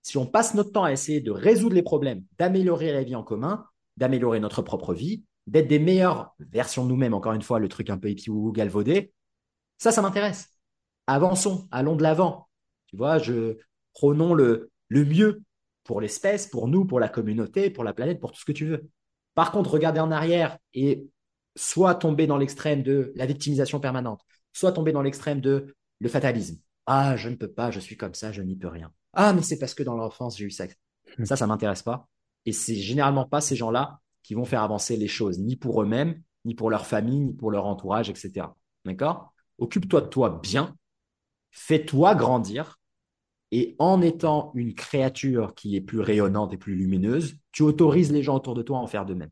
Si 0.03 0.17
on 0.17 0.27
passe 0.27 0.55
notre 0.55 0.73
temps 0.73 0.85
à 0.85 0.93
essayer 0.93 1.21
de 1.21 1.31
résoudre 1.31 1.75
les 1.75 1.83
problèmes, 1.83 2.25
d'améliorer 2.39 2.93
la 2.93 3.03
vie 3.03 3.17
en 3.17 3.23
commun, 3.23 3.67
d'améliorer 3.97 4.41
notre 4.41 4.63
propre 4.63 4.95
vie, 4.95 5.25
d'être 5.47 5.69
des 5.69 5.79
meilleures 5.79 6.35
versions 6.39 6.85
de 6.85 6.89
nous-mêmes, 6.89 7.15
encore 7.15 7.33
une 7.33 7.43
fois, 7.43 7.59
le 7.59 7.69
truc 7.69 7.91
un 7.91 7.99
peu 7.99 8.09
épi 8.09 8.31
ou 8.31 8.53
galvaudé, 8.53 9.13
ça, 9.79 9.93
ça 9.93 10.01
m'intéresse. 10.01 10.49
Avançons, 11.07 11.69
allons 11.71 11.97
de 11.97 12.03
l'avant. 12.03 12.49
Tu 12.87 12.97
vois, 12.97 13.19
je 13.19 13.59
prenons 13.93 14.35
le, 14.35 14.71
le 14.89 15.05
mieux 15.05 15.43
pour 15.83 16.01
l'espèce, 16.01 16.47
pour 16.47 16.69
nous, 16.69 16.85
pour 16.85 17.01
la 17.01 17.09
communauté, 17.09 17.71
pour 17.71 17.85
la 17.85 17.93
planète, 17.93 18.21
pour 18.21 18.33
tout 18.33 18.41
ce 18.41 18.45
que 18.45 18.53
tu 18.53 18.67
veux. 18.67 18.89
Par 19.35 19.53
contre, 19.53 19.71
regarder 19.71 20.01
en 20.01 20.11
arrière 20.11 20.59
et 20.73 21.07
soit 21.57 21.95
tomber 21.95 22.27
dans 22.27 22.37
l'extrême 22.37 22.83
de 22.83 23.13
la 23.17 23.27
victimisation 23.27 23.81
permanente, 23.81 24.21
soit 24.53 24.73
tomber 24.73 24.93
dans 24.93 25.03
l'extrême 25.03 25.41
de 25.41 25.75
le 26.01 26.09
fatalisme. 26.09 26.59
Ah, 26.87 27.17
je 27.17 27.29
ne 27.29 27.37
peux 27.37 27.51
pas, 27.51 27.71
je 27.71 27.81
suis 27.81 27.97
comme 27.97 28.15
ça, 28.15 28.33
je 28.33 28.43
n'y 28.43 28.57
peux 28.57 28.69
rien. 28.69 28.93
Ah, 29.13 29.33
mais 29.33 29.43
c'est 29.43 29.59
parce 29.59 29.75
que 29.75 29.83
dans 29.83 29.97
l'enfance, 29.97 30.37
j'ai 30.37 30.45
eu 30.45 30.51
ça. 30.51 30.67
Hmm. 31.19 31.25
Ça, 31.25 31.37
ça 31.37 31.47
m'intéresse 31.47 31.83
pas. 31.83 32.09
Et 32.47 32.53
c'est 32.53 32.75
généralement 32.75 33.27
pas 33.27 33.41
ces 33.41 33.57
gens-là 33.57 34.01
qui 34.23 34.35
vont 34.35 34.45
faire 34.45 34.63
avancer 34.63 34.97
les 34.97 35.09
choses, 35.09 35.39
ni 35.39 35.57
pour 35.57 35.83
eux-mêmes, 35.83 36.23
ni 36.45 36.55
pour 36.55 36.71
leur 36.71 36.87
famille, 36.87 37.21
ni 37.21 37.33
pour 37.33 37.51
leur 37.51 37.67
entourage, 37.67 38.11
etc. 38.11 38.49
D'accord? 38.85 39.33
Occupe-toi 39.59 40.03
de 40.03 40.09
toi 40.09 40.41
bien, 40.43 40.77
fais-toi 41.51 42.15
grandir, 42.15 42.79
et 43.57 43.77
en 43.79 44.03
étant 44.03 44.51
une 44.55 44.75
créature 44.75 45.55
qui 45.55 45.77
est 45.77 45.81
plus 45.81 46.01
rayonnante 46.01 46.53
et 46.53 46.57
plus 46.57 46.75
lumineuse, 46.75 47.37
tu 47.53 47.63
autorises 47.63 48.11
les 48.11 48.23
gens 48.23 48.35
autour 48.35 48.55
de 48.55 48.63
toi 48.63 48.79
à 48.79 48.81
en 48.81 48.89
faire 48.89 49.07
de 49.07 49.15
même. 49.15 49.31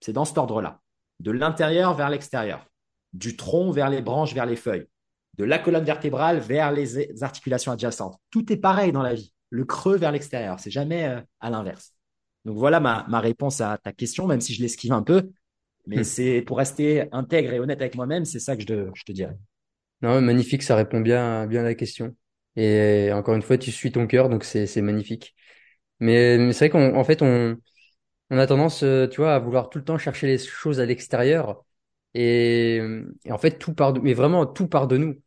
C'est 0.00 0.14
dans 0.14 0.24
cet 0.24 0.38
ordre-là. 0.38 0.80
De 1.20 1.30
l'intérieur 1.30 1.94
vers 1.94 2.10
l'extérieur, 2.10 2.66
du 3.12 3.36
tronc 3.36 3.70
vers 3.70 3.90
les 3.90 4.02
branches, 4.02 4.34
vers 4.34 4.46
les 4.46 4.56
feuilles, 4.56 4.86
de 5.38 5.44
la 5.44 5.58
colonne 5.58 5.84
vertébrale 5.84 6.38
vers 6.38 6.72
les 6.72 7.22
articulations 7.22 7.72
adjacentes. 7.72 8.18
Tout 8.30 8.52
est 8.52 8.56
pareil 8.56 8.92
dans 8.92 9.02
la 9.02 9.14
vie. 9.14 9.32
Le 9.50 9.64
creux 9.64 9.96
vers 9.96 10.12
l'extérieur, 10.12 10.60
c'est 10.60 10.70
jamais 10.70 11.06
euh, 11.06 11.20
à 11.40 11.50
l'inverse. 11.50 11.94
Donc 12.44 12.56
voilà 12.56 12.80
ma, 12.80 13.20
réponse 13.20 13.60
à 13.60 13.78
ta 13.78 13.92
question, 13.92 14.26
même 14.26 14.40
si 14.40 14.54
je 14.54 14.62
l'esquive 14.62 14.92
un 14.92 15.02
peu. 15.02 15.30
Mais 15.86 16.00
hmm. 16.00 16.04
c'est 16.04 16.42
pour 16.42 16.58
rester 16.58 17.08
intègre 17.12 17.52
et 17.52 17.60
honnête 17.60 17.80
avec 17.80 17.94
moi-même, 17.94 18.24
c'est 18.24 18.38
ça 18.38 18.56
que 18.56 18.62
je 18.62 18.66
te, 18.66 18.90
je 18.94 19.04
te 19.04 19.12
dirais. 19.12 19.36
Non, 20.02 20.20
magnifique, 20.20 20.62
ça 20.62 20.76
répond 20.76 21.00
bien, 21.00 21.46
bien 21.46 21.60
à 21.60 21.64
la 21.64 21.74
question. 21.74 22.16
Et 22.56 23.10
encore 23.12 23.34
une 23.34 23.42
fois, 23.42 23.58
tu 23.58 23.70
suis 23.70 23.92
ton 23.92 24.06
cœur, 24.06 24.28
donc 24.28 24.44
c'est, 24.44 24.80
magnifique. 24.80 25.34
Mais, 26.00 26.52
c'est 26.52 26.68
vrai 26.68 26.70
qu'en 26.70 26.96
en 26.96 27.04
fait, 27.04 27.22
on, 27.22 27.56
on 28.30 28.38
a 28.38 28.46
tendance, 28.46 28.82
euh, 28.84 29.08
tu 29.08 29.20
vois, 29.20 29.34
à 29.34 29.38
vouloir 29.38 29.70
tout 29.70 29.78
le 29.78 29.84
temps 29.84 29.98
chercher 29.98 30.26
les 30.26 30.38
choses 30.38 30.80
à 30.80 30.86
l'extérieur. 30.86 31.64
Et, 32.14 32.80
et 33.24 33.32
en 33.32 33.38
fait, 33.38 33.58
tout 33.58 33.74
part 33.74 33.92
de, 33.92 34.00
mais 34.00 34.14
vraiment, 34.14 34.46
tout 34.46 34.68
part 34.68 34.86
de 34.86 34.96
nous. 34.96 35.20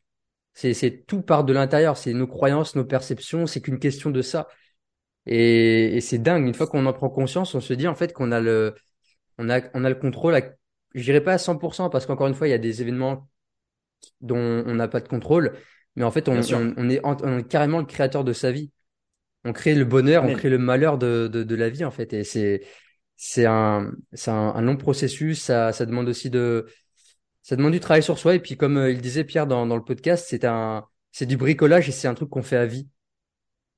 C'est, 0.54 0.74
c'est 0.74 1.06
tout 1.06 1.22
part 1.22 1.44
de 1.44 1.54
l'intérieur. 1.54 1.98
C'est 1.98 2.14
nos 2.14 2.28
croyances, 2.28 2.76
nos 2.76 2.86
perceptions. 2.86 3.46
C'est 3.48 3.62
qu'une 3.62 3.80
question 3.80 4.10
de 4.10 4.22
ça. 4.22 4.48
Et, 5.26 5.98
et 5.98 6.02
c'est 6.02 6.18
dingue. 6.20 6.48
Une 6.48 6.54
fois 6.54 6.68
qu'on 6.68 6.86
en 6.86 6.94
prend 6.94 7.10
conscience, 7.10 7.56
on 7.56 7.62
se 7.62 7.74
dit 7.74 7.88
en 7.88 7.96
fait 7.96 8.14
qu'on 8.14 8.32
a 8.32 8.40
le, 8.40 8.76
on 9.38 9.50
a, 9.50 9.62
on 9.74 9.84
a 9.84 9.90
le 9.90 9.96
contrôle. 9.96 10.36
À, 10.36 10.42
je 10.94 11.04
dirais 11.04 11.22
pas 11.22 11.34
à 11.34 11.38
100% 11.38 11.90
parce 11.90 12.06
qu'encore 12.06 12.28
une 12.28 12.36
fois, 12.36 12.48
il 12.48 12.52
y 12.52 12.54
a 12.54 12.58
des 12.58 12.82
événements 12.82 13.30
dont 14.22 14.38
on 14.38 14.76
n'a 14.76 14.88
pas 14.88 15.02
de 15.02 15.08
contrôle. 15.08 15.58
Mais 15.96 16.04
en 16.04 16.12
fait, 16.12 16.30
on, 16.30 16.36
on, 16.36 16.90
est, 16.90 17.02
on, 17.04 17.38
est, 17.38 17.48
carrément 17.48 17.80
le 17.80 17.86
créateur 17.86 18.24
de 18.24 18.34
sa 18.34 18.52
vie. 18.52 18.72
On 19.46 19.54
crée 19.54 19.76
le 19.76 19.86
bonheur, 19.86 20.24
on 20.24 20.34
crée 20.34 20.50
le 20.50 20.58
malheur 20.58 20.98
de, 20.98 21.28
de, 21.28 21.44
de 21.44 21.56
la 21.56 21.70
vie 21.70 21.84
en 21.84 21.92
fait. 21.92 22.14
Et 22.14 22.24
c'est, 22.24 22.62
c'est 23.26 23.46
un, 23.46 23.90
c'est 24.12 24.32
un, 24.32 24.54
un, 24.54 24.62
long 24.62 24.76
processus. 24.76 25.44
Ça, 25.44 25.72
ça 25.72 25.86
demande 25.86 26.10
aussi 26.10 26.30
de, 26.30 26.66
ça 27.42 27.56
demande 27.56 27.72
du 27.72 27.80
travail 27.80 28.04
sur 28.04 28.20
soi. 28.20 28.36
Et 28.36 28.40
puis, 28.40 28.58
comme 28.58 28.76
euh, 28.76 28.92
il 28.92 29.00
disait 29.00 29.24
Pierre 29.24 29.48
dans, 29.48 29.66
dans 29.66 29.78
le 29.78 29.84
podcast, 29.84 30.26
c'est 30.28 30.44
un, 30.44 30.86
c'est 31.14 31.26
du 31.26 31.38
bricolage 31.38 31.88
et 31.88 31.94
c'est 31.94 32.10
un 32.10 32.16
truc 32.16 32.30
qu'on 32.30 32.44
fait 32.44 32.58
à 32.58 32.66
vie. 32.66 32.90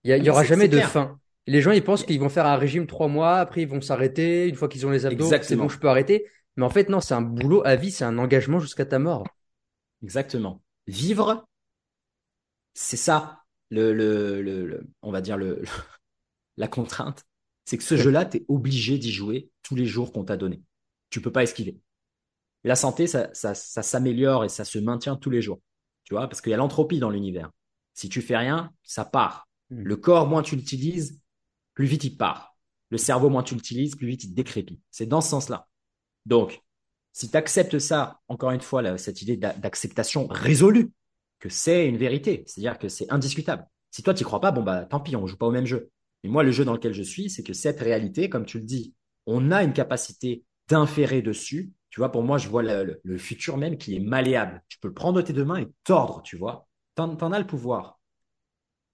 Il 0.04 0.10
y, 0.10 0.14
a, 0.14 0.18
il 0.18 0.24
y 0.24 0.32
aura 0.32 0.44
jamais 0.44 0.68
de 0.68 0.80
fin. 0.80 1.20
Les 1.46 1.62
gens, 1.62 1.72
ils 1.72 1.84
pensent 1.84 2.04
qu'ils 2.04 2.20
vont 2.20 2.30
faire 2.30 2.48
un 2.48 2.58
régime 2.58 2.88
trois 2.88 3.08
mois, 3.08 3.38
après 3.38 3.62
ils 3.62 3.68
vont 3.68 3.82
s'arrêter. 3.82 4.48
Une 4.48 4.56
fois 4.56 4.68
qu'ils 4.68 4.88
ont 4.88 4.90
les 4.90 5.06
abdos, 5.06 5.30
c'est 5.44 5.56
bon, 5.56 5.70
je 5.70 5.78
peux 5.78 5.90
arrêter. 5.90 6.26
Mais 6.58 6.66
en 6.66 6.72
fait, 6.72 6.90
non, 6.90 7.00
c'est 7.00 7.14
un 7.14 7.22
boulot 7.22 7.62
à 7.66 7.76
vie, 7.76 7.92
c'est 7.92 8.04
un 8.04 8.18
engagement 8.18 8.60
jusqu'à 8.60 8.86
ta 8.86 8.98
mort. 8.98 9.28
Exactement. 10.02 10.64
Vivre, 10.88 11.48
c'est 12.74 12.98
ça, 12.98 13.44
le, 13.70 13.94
le, 13.94 14.42
le, 14.42 14.88
on 15.04 15.12
va 15.12 15.22
dire 15.22 15.38
le, 15.38 15.62
la 16.58 16.68
contrainte. 16.68 17.24
C'est 17.66 17.78
que 17.78 17.84
ce 17.84 17.98
jeu-là, 17.98 18.26
tu 18.26 18.38
es 18.38 18.46
obligé 18.48 18.98
d'y 18.98 19.12
jouer 19.12 19.50
tous 19.64 19.76
les 19.76 19.86
jours 19.86 20.12
qu'on 20.14 20.24
t'a 20.24 20.38
donné. 20.38 20.62
Tu 21.10 21.22
peux 21.22 21.32
pas 21.32 21.44
esquiver. 21.44 21.80
La 22.64 22.76
santé, 22.76 23.08
ça, 23.08 23.30
ça, 23.34 23.54
ça 23.54 23.84
s'améliore 23.84 24.46
et 24.46 24.50
ça 24.50 24.66
se 24.66 24.80
maintient 24.80 25.16
tous 25.16 25.30
les 25.30 25.42
jours. 25.42 25.62
Tu 26.04 26.14
vois, 26.14 26.28
parce 26.28 26.42
qu'il 26.42 26.52
y 26.52 26.54
a 26.54 26.58
l'entropie 26.58 27.00
dans 27.00 27.10
l'univers. 27.10 27.52
Si 27.94 28.10
tu 28.10 28.22
fais 28.22 28.38
rien, 28.38 28.72
ça 28.84 29.06
part. 29.06 29.48
Hmm. 29.70 29.82
Le 29.84 29.96
corps, 29.98 30.28
moins 30.28 30.44
tu 30.44 30.56
l'utilises, 30.56 31.20
plus 31.74 31.86
vite 31.86 32.04
il 32.04 32.18
part. 32.18 32.56
Le 32.90 32.98
cerveau, 32.98 33.30
moins 33.30 33.44
tu 33.44 33.56
l'utilises, 33.56 33.96
plus 33.96 34.08
vite 34.08 34.24
il 34.24 34.34
décrépit. 34.34 34.80
C'est 34.92 35.08
dans 35.08 35.22
ce 35.22 35.30
sens-là. 35.30 35.68
Donc, 36.26 36.62
si 37.14 37.32
tu 37.32 37.38
acceptes 37.38 37.80
ça, 37.80 38.20
encore 38.28 38.52
une 38.52 38.62
fois, 38.62 38.82
là, 38.82 38.98
cette 38.98 39.22
idée 39.22 39.38
d'acceptation 39.38 40.28
résolue, 40.28 40.92
que 41.40 41.50
c'est 41.50 41.88
une 41.88 41.98
vérité, 41.98 42.44
c'est-à-dire 42.48 42.78
que 42.78 42.90
c'est 42.90 43.12
indiscutable. 43.12 43.68
Si 43.92 44.04
toi, 44.04 44.14
tu 44.14 44.24
crois 44.24 44.42
pas, 44.42 44.52
bon, 44.52 44.64
bah, 44.64 44.86
tant 44.86 45.00
pis, 45.00 45.16
on 45.16 45.28
joue 45.28 45.38
pas 45.38 45.46
au 45.46 45.52
même 45.52 45.66
jeu. 45.66 45.92
Et 46.26 46.28
moi, 46.28 46.42
le 46.42 46.52
jeu 46.52 46.66
dans 46.66 46.74
lequel 46.74 46.94
je 46.94 47.04
suis, 47.04 47.30
c'est 47.30 47.44
que 47.44 47.54
cette 47.54 47.80
réalité, 47.80 48.30
comme 48.30 48.46
tu 48.46 48.58
le 48.58 48.66
dis, 48.66 48.96
on 49.28 49.52
a 49.52 49.64
une 49.64 49.74
capacité 49.74 50.44
d'inférer 50.68 51.22
dessus 51.22 51.72
tu 51.96 52.02
vois, 52.02 52.12
pour 52.12 52.24
moi, 52.24 52.38
je 52.38 52.50
vois 52.50 52.62
le, 52.62 53.18
futur 53.18 53.56
même 53.56 53.78
qui 53.78 53.96
est 53.96 54.02
malléable. 54.02 54.62
Tu 54.68 54.80
peux 54.80 54.90
le 54.90 54.94
prendre 54.94 55.16
de 55.16 55.26
tes 55.26 55.32
deux 55.32 55.46
mains 55.46 55.62
et 55.62 55.68
tordre, 55.86 56.22
tu 56.24 56.36
vois. 56.36 56.68
T'en, 56.96 57.16
en 57.16 57.32
as 57.32 57.40
le 57.40 57.48
pouvoir. 57.48 58.02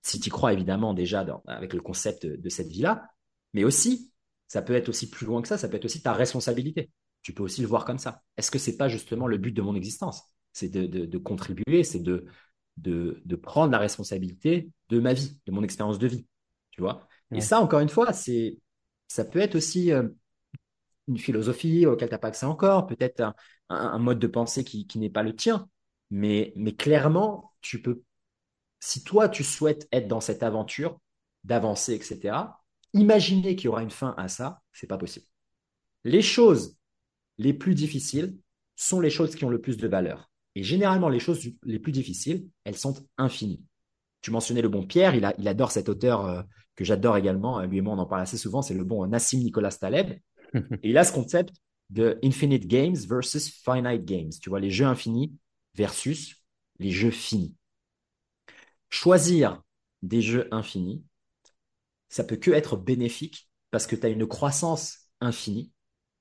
Si 0.03 0.19
tu 0.19 0.29
crois 0.29 0.53
évidemment 0.53 0.93
déjà 0.93 1.25
avec 1.47 1.73
le 1.73 1.81
concept 1.81 2.27
de, 2.27 2.49
cette 2.49 2.67
vie-là, 2.67 3.09
mais 3.55 3.63
aussi, 3.63 4.13
ça 4.47 4.61
peut 4.61 4.75
être 4.75 4.87
aussi 4.87 5.09
plus 5.09 5.25
loin 5.25 5.41
que 5.41 5.47
ça, 5.47 5.57
ça 5.57 5.67
peut 5.67 5.77
être 5.77 5.85
aussi 5.85 6.03
ta 6.03 6.13
responsabilité. 6.13 6.91
Tu 7.23 7.33
peux 7.33 7.41
aussi 7.41 7.61
le 7.61 7.67
voir 7.67 7.85
comme 7.85 7.97
ça. 7.97 8.21
Est-ce 8.37 8.51
que 8.51 8.59
c'est 8.59 8.77
pas 8.77 8.87
justement 8.87 9.25
le 9.25 9.39
but 9.39 9.51
de 9.51 9.63
mon 9.63 9.73
existence? 9.73 10.21
C'est 10.53 10.69
de, 10.69 11.17
contribuer, 11.17 11.83
c'est 11.83 12.03
de, 12.03 12.27
de, 12.77 13.35
prendre 13.35 13.71
la 13.71 13.79
responsabilité 13.79 14.69
de 14.89 14.99
ma 14.99 15.13
vie, 15.13 15.39
de 15.47 15.51
mon 15.51 15.63
expérience 15.63 15.97
de 15.97 16.05
vie. 16.05 16.27
Tu 16.69 16.81
vois? 16.81 17.07
Et 17.33 17.41
ça, 17.41 17.61
encore 17.61 17.79
une 17.79 17.89
fois, 17.89 18.13
c'est 18.13 18.57
ça 19.07 19.25
peut 19.25 19.39
être 19.39 19.55
aussi 19.55 19.91
euh, 19.91 20.07
une 21.07 21.17
philosophie 21.17 21.85
auquel 21.85 22.09
tu 22.09 22.13
n'as 22.13 22.19
pas 22.19 22.29
accès 22.29 22.45
encore, 22.45 22.87
peut-être 22.87 23.33
un, 23.69 23.99
mode 23.99 24.19
de 24.19 24.27
pensée 24.27 24.63
qui, 24.63 24.87
n'est 24.95 25.09
pas 25.09 25.23
le 25.23 25.35
tien. 25.35 25.69
Mais, 26.09 26.53
mais 26.55 26.75
clairement, 26.75 27.53
tu 27.61 27.81
peux, 27.81 28.03
si 28.79 29.03
toi, 29.03 29.29
tu 29.29 29.43
souhaites 29.43 29.87
être 29.91 30.07
dans 30.07 30.21
cette 30.21 30.43
aventure, 30.43 30.99
d'avancer, 31.43 31.93
etc., 31.93 32.61
imaginer 32.93 33.55
qu'il 33.55 33.65
y 33.65 33.67
aura 33.69 33.83
une 33.83 33.91
fin 33.91 34.13
à 34.17 34.27
ça, 34.27 34.61
c'est 34.73 34.87
pas 34.87 34.97
possible. 34.97 35.25
Les 36.03 36.21
choses 36.21 36.77
les 37.37 37.53
plus 37.53 37.75
difficiles 37.75 38.37
sont 38.75 38.99
les 38.99 39.09
choses 39.09 39.35
qui 39.35 39.45
ont 39.45 39.49
le 39.49 39.61
plus 39.61 39.77
de 39.77 39.87
valeur. 39.87 40.29
Et 40.55 40.63
généralement, 40.63 41.09
les 41.09 41.19
choses 41.19 41.47
les 41.63 41.79
plus 41.79 41.91
difficiles, 41.91 42.47
elles 42.65 42.77
sont 42.77 42.95
infinies. 43.17 43.63
Tu 44.21 44.31
mentionnais 44.31 44.61
le 44.61 44.69
bon 44.69 44.85
Pierre, 44.85 45.15
il, 45.15 45.25
a, 45.25 45.33
il 45.37 45.47
adore 45.47 45.71
cet 45.71 45.87
auteur 45.89 46.25
euh, 46.25 46.43
que 46.81 46.87
j'adore 46.87 47.17
également, 47.17 47.61
lui 47.61 47.77
et 47.77 47.81
moi 47.81 47.93
on 47.93 47.99
en 47.99 48.05
parle 48.05 48.21
assez 48.21 48.37
souvent, 48.37 48.61
c'est 48.61 48.73
le 48.73 48.83
bon 48.83 49.05
Nassim 49.07 49.39
Nicolas 49.39 49.71
Taleb. 49.71 50.19
Et 50.53 50.89
il 50.89 50.97
a 50.97 51.03
ce 51.03 51.13
concept 51.13 51.53
de 51.89 52.19
infinite 52.23 52.67
games 52.67 52.95
versus 52.95 53.49
finite 53.63 54.05
games. 54.05 54.31
Tu 54.41 54.49
vois, 54.49 54.59
les 54.59 54.71
jeux 54.71 54.85
infinis 54.85 55.33
versus 55.75 56.35
les 56.79 56.91
jeux 56.91 57.11
finis. 57.11 57.55
Choisir 58.89 59.61
des 60.01 60.21
jeux 60.21 60.47
infinis, 60.51 61.03
ça 62.09 62.23
peut 62.23 62.35
que 62.35 62.51
être 62.51 62.77
bénéfique 62.77 63.49
parce 63.71 63.87
que 63.87 63.95
tu 63.95 64.05
as 64.05 64.09
une 64.09 64.27
croissance 64.27 65.09
infinie. 65.21 65.71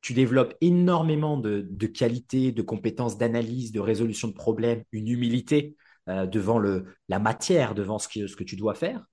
Tu 0.01 0.15
développes 0.15 0.55
énormément 0.61 1.37
de, 1.37 1.67
de 1.69 1.87
qualités, 1.87 2.53
de 2.53 2.63
compétences 2.63 3.19
d'analyse, 3.19 3.73
de 3.73 3.81
résolution 3.81 4.29
de 4.29 4.33
problèmes, 4.33 4.85
une 4.93 5.09
humilité 5.09 5.77
euh, 6.09 6.27
devant 6.27 6.59
le, 6.59 6.87
la 7.09 7.19
matière, 7.19 7.75
devant 7.75 7.99
ce 7.99 8.27
ce 8.27 8.37
que 8.37 8.45
tu 8.45 8.57
dois 8.57 8.75
faire. 8.75 9.05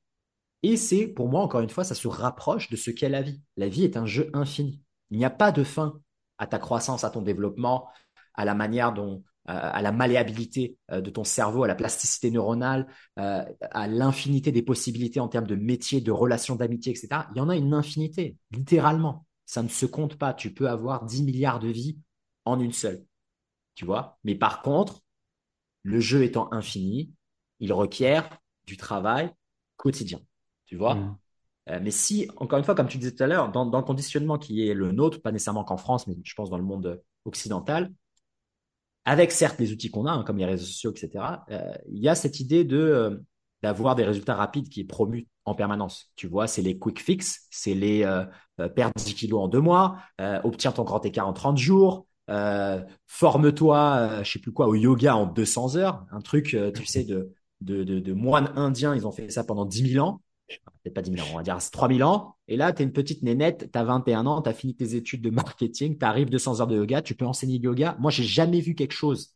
Et 0.64 0.78
c'est, 0.78 1.08
pour 1.08 1.30
moi, 1.30 1.42
encore 1.42 1.62
une 1.62 1.70
fois, 1.70 1.84
ça 1.84 1.96
se 1.96 2.08
rapproche 2.08 2.70
de 2.70 2.76
ce 2.76 2.92
qu'est 2.92 3.10
la 3.10 3.22
vie. 3.22 3.42
La 3.58 3.70
vie 3.70 3.84
est 3.84 3.98
un 3.98 4.06
jeu 4.06 4.30
infini. 4.34 4.82
Il 5.12 5.18
n'y 5.18 5.26
a 5.26 5.30
pas 5.30 5.52
de 5.52 5.64
fin 5.64 6.00
à 6.38 6.48
ta 6.48 6.60
croissance, 6.60 7.04
à 7.04 7.10
ton 7.10 7.22
développement, 7.22 7.88
à 8.34 8.46
la 8.46 8.54
manière 8.54 8.94
dont, 8.94 9.24
euh, 9.50 9.54
à 9.54 9.82
la 9.82 9.92
malléabilité 9.92 10.78
euh, 10.92 11.00
de 11.00 11.10
ton 11.10 11.24
cerveau, 11.24 11.64
à 11.64 11.68
la 11.68 11.76
plasticité 11.76 12.32
neuronale, 12.32 12.88
euh, 13.18 13.46
à 13.72 13.88
l'infinité 13.88 14.52
des 14.52 14.62
possibilités 14.62 15.20
en 15.20 15.30
termes 15.30 15.48
de 15.48 15.56
métier, 15.56 16.02
de 16.02 16.12
relations 16.12 16.56
d'amitié, 16.56 16.92
etc. 16.92 17.22
Il 17.34 17.38
y 17.38 17.42
en 17.42 17.50
a 17.50 17.56
une 17.56 17.74
infinité, 17.74 18.36
littéralement. 18.52 19.26
Ça 19.46 19.64
ne 19.64 19.70
se 19.70 19.86
compte 19.86 20.18
pas. 20.18 20.34
Tu 20.34 20.54
peux 20.54 20.70
avoir 20.70 21.06
10 21.06 21.24
milliards 21.24 21.60
de 21.60 21.70
vies 21.70 21.98
en 22.44 22.60
une 22.60 22.74
seule. 22.74 23.06
Tu 23.76 23.86
vois? 23.86 24.20
Mais 24.24 24.36
par 24.36 24.62
contre, 24.62 25.02
le 25.84 26.02
jeu 26.02 26.24
étant 26.24 26.52
infini, 26.52 27.14
il 27.62 27.72
requiert 27.72 28.30
du 28.66 28.76
travail 28.76 29.32
quotidien. 29.78 30.20
Tu 30.68 30.76
vois 30.76 30.96
mmh. 30.96 31.18
Euh, 31.70 31.80
mais 31.82 31.92
si, 31.92 32.30
encore 32.38 32.60
une 32.60 32.66
fois, 32.66 32.76
comme 32.76 32.88
tu 32.88 32.98
disais 32.98 33.12
tout 33.12 33.24
à 33.24 33.28
l'heure, 33.28 33.52
dans, 33.52 33.66
le 33.66 33.84
conditionnement 33.84 34.38
qui 34.38 34.68
est 34.68 34.74
le 34.74 34.92
nôtre, 34.92 35.22
pas 35.22 35.32
nécessairement 35.32 35.64
qu'en 35.64 35.78
France, 35.78 36.08
mais 36.08 36.16
je 36.24 36.34
pense 36.34 36.50
dans 36.50 36.58
le 36.58 36.64
monde 36.64 37.02
occidental, 37.26 37.92
avec 39.06 39.32
certes 39.32 39.60
les 39.60 39.72
outils 39.72 39.90
qu'on 39.90 40.06
a, 40.06 40.12
hein, 40.12 40.24
comme 40.24 40.38
les 40.38 40.46
réseaux 40.46 40.66
sociaux, 40.66 40.92
etc., 40.92 41.24
euh, 41.50 41.74
il 41.90 42.02
y 42.02 42.10
a 42.10 42.16
cette 42.16 42.40
idée 42.40 42.64
de 42.64 42.78
euh, 42.78 43.18
d'avoir 43.64 43.96
des 43.96 44.04
résultats 44.04 44.36
rapides 44.36 44.70
qui 44.70 44.82
est 44.82 44.86
promu 44.86 45.28
en 45.44 45.56
permanence. 45.56 46.12
Tu 46.16 46.28
vois, 46.28 46.48
c'est 46.48 46.62
les 46.62 46.78
quick 46.78 47.02
fix, 47.02 47.48
c'est 47.50 47.74
les 47.74 48.02
perdre 48.76 48.94
10 48.96 49.16
kilos 49.16 49.42
en 49.42 49.48
deux 49.48 49.62
mois, 49.62 49.98
obtiens 50.44 50.72
ton 50.72 50.84
grand 50.84 51.04
écart 51.04 51.28
en 51.28 51.34
30 51.34 51.58
jours, 51.58 52.06
forme-toi, 53.08 54.22
je 54.22 54.32
sais 54.32 54.38
plus 54.38 54.52
quoi, 54.52 54.68
au 54.68 54.76
yoga 54.76 55.16
en 55.16 55.26
200 55.26 55.76
heures, 55.76 56.06
un 56.12 56.22
truc, 56.22 56.56
tu 56.76 56.86
sais, 56.86 57.04
de 57.04 57.34
de, 57.62 57.84
de, 57.84 58.14
moines 58.14 58.52
indiens, 58.56 58.96
ils 58.96 59.08
ont 59.08 59.12
fait 59.12 59.30
ça 59.32 59.44
pendant 59.44 59.66
10 59.66 59.94
000 59.94 60.06
ans. 60.06 60.22
Peut-être 60.48 60.94
pas 60.94 61.02
10 61.02 61.12
000 61.12 61.26
ans, 61.26 61.30
on 61.34 61.38
va 61.38 61.44
dire 61.44 61.58
3 61.58 61.88
000 61.90 62.02
ans. 62.10 62.36
Et 62.48 62.56
là, 62.56 62.72
tu 62.72 62.82
es 62.82 62.86
une 62.86 62.94
petite 62.94 63.22
nénette, 63.22 63.70
tu 63.72 63.78
as 63.78 63.84
21 63.84 64.26
ans, 64.26 64.42
tu 64.42 64.50
as 64.50 64.54
fini 64.54 64.76
tes 64.76 64.96
études 64.96 65.22
de 65.22 65.30
marketing, 65.30 65.98
tu 65.98 66.06
arrives 66.06 66.30
200 66.30 66.62
heures 66.62 66.68
de 66.68 66.76
yoga, 66.76 67.02
tu 67.02 67.16
peux 67.16 67.26
enseigner 67.26 67.58
le 67.58 67.66
yoga. 67.66 67.98
Moi, 68.00 68.12
j'ai 68.12 68.24
jamais 68.24 68.62
vu 68.62 68.76
quelque 68.76 68.94
chose 68.94 69.36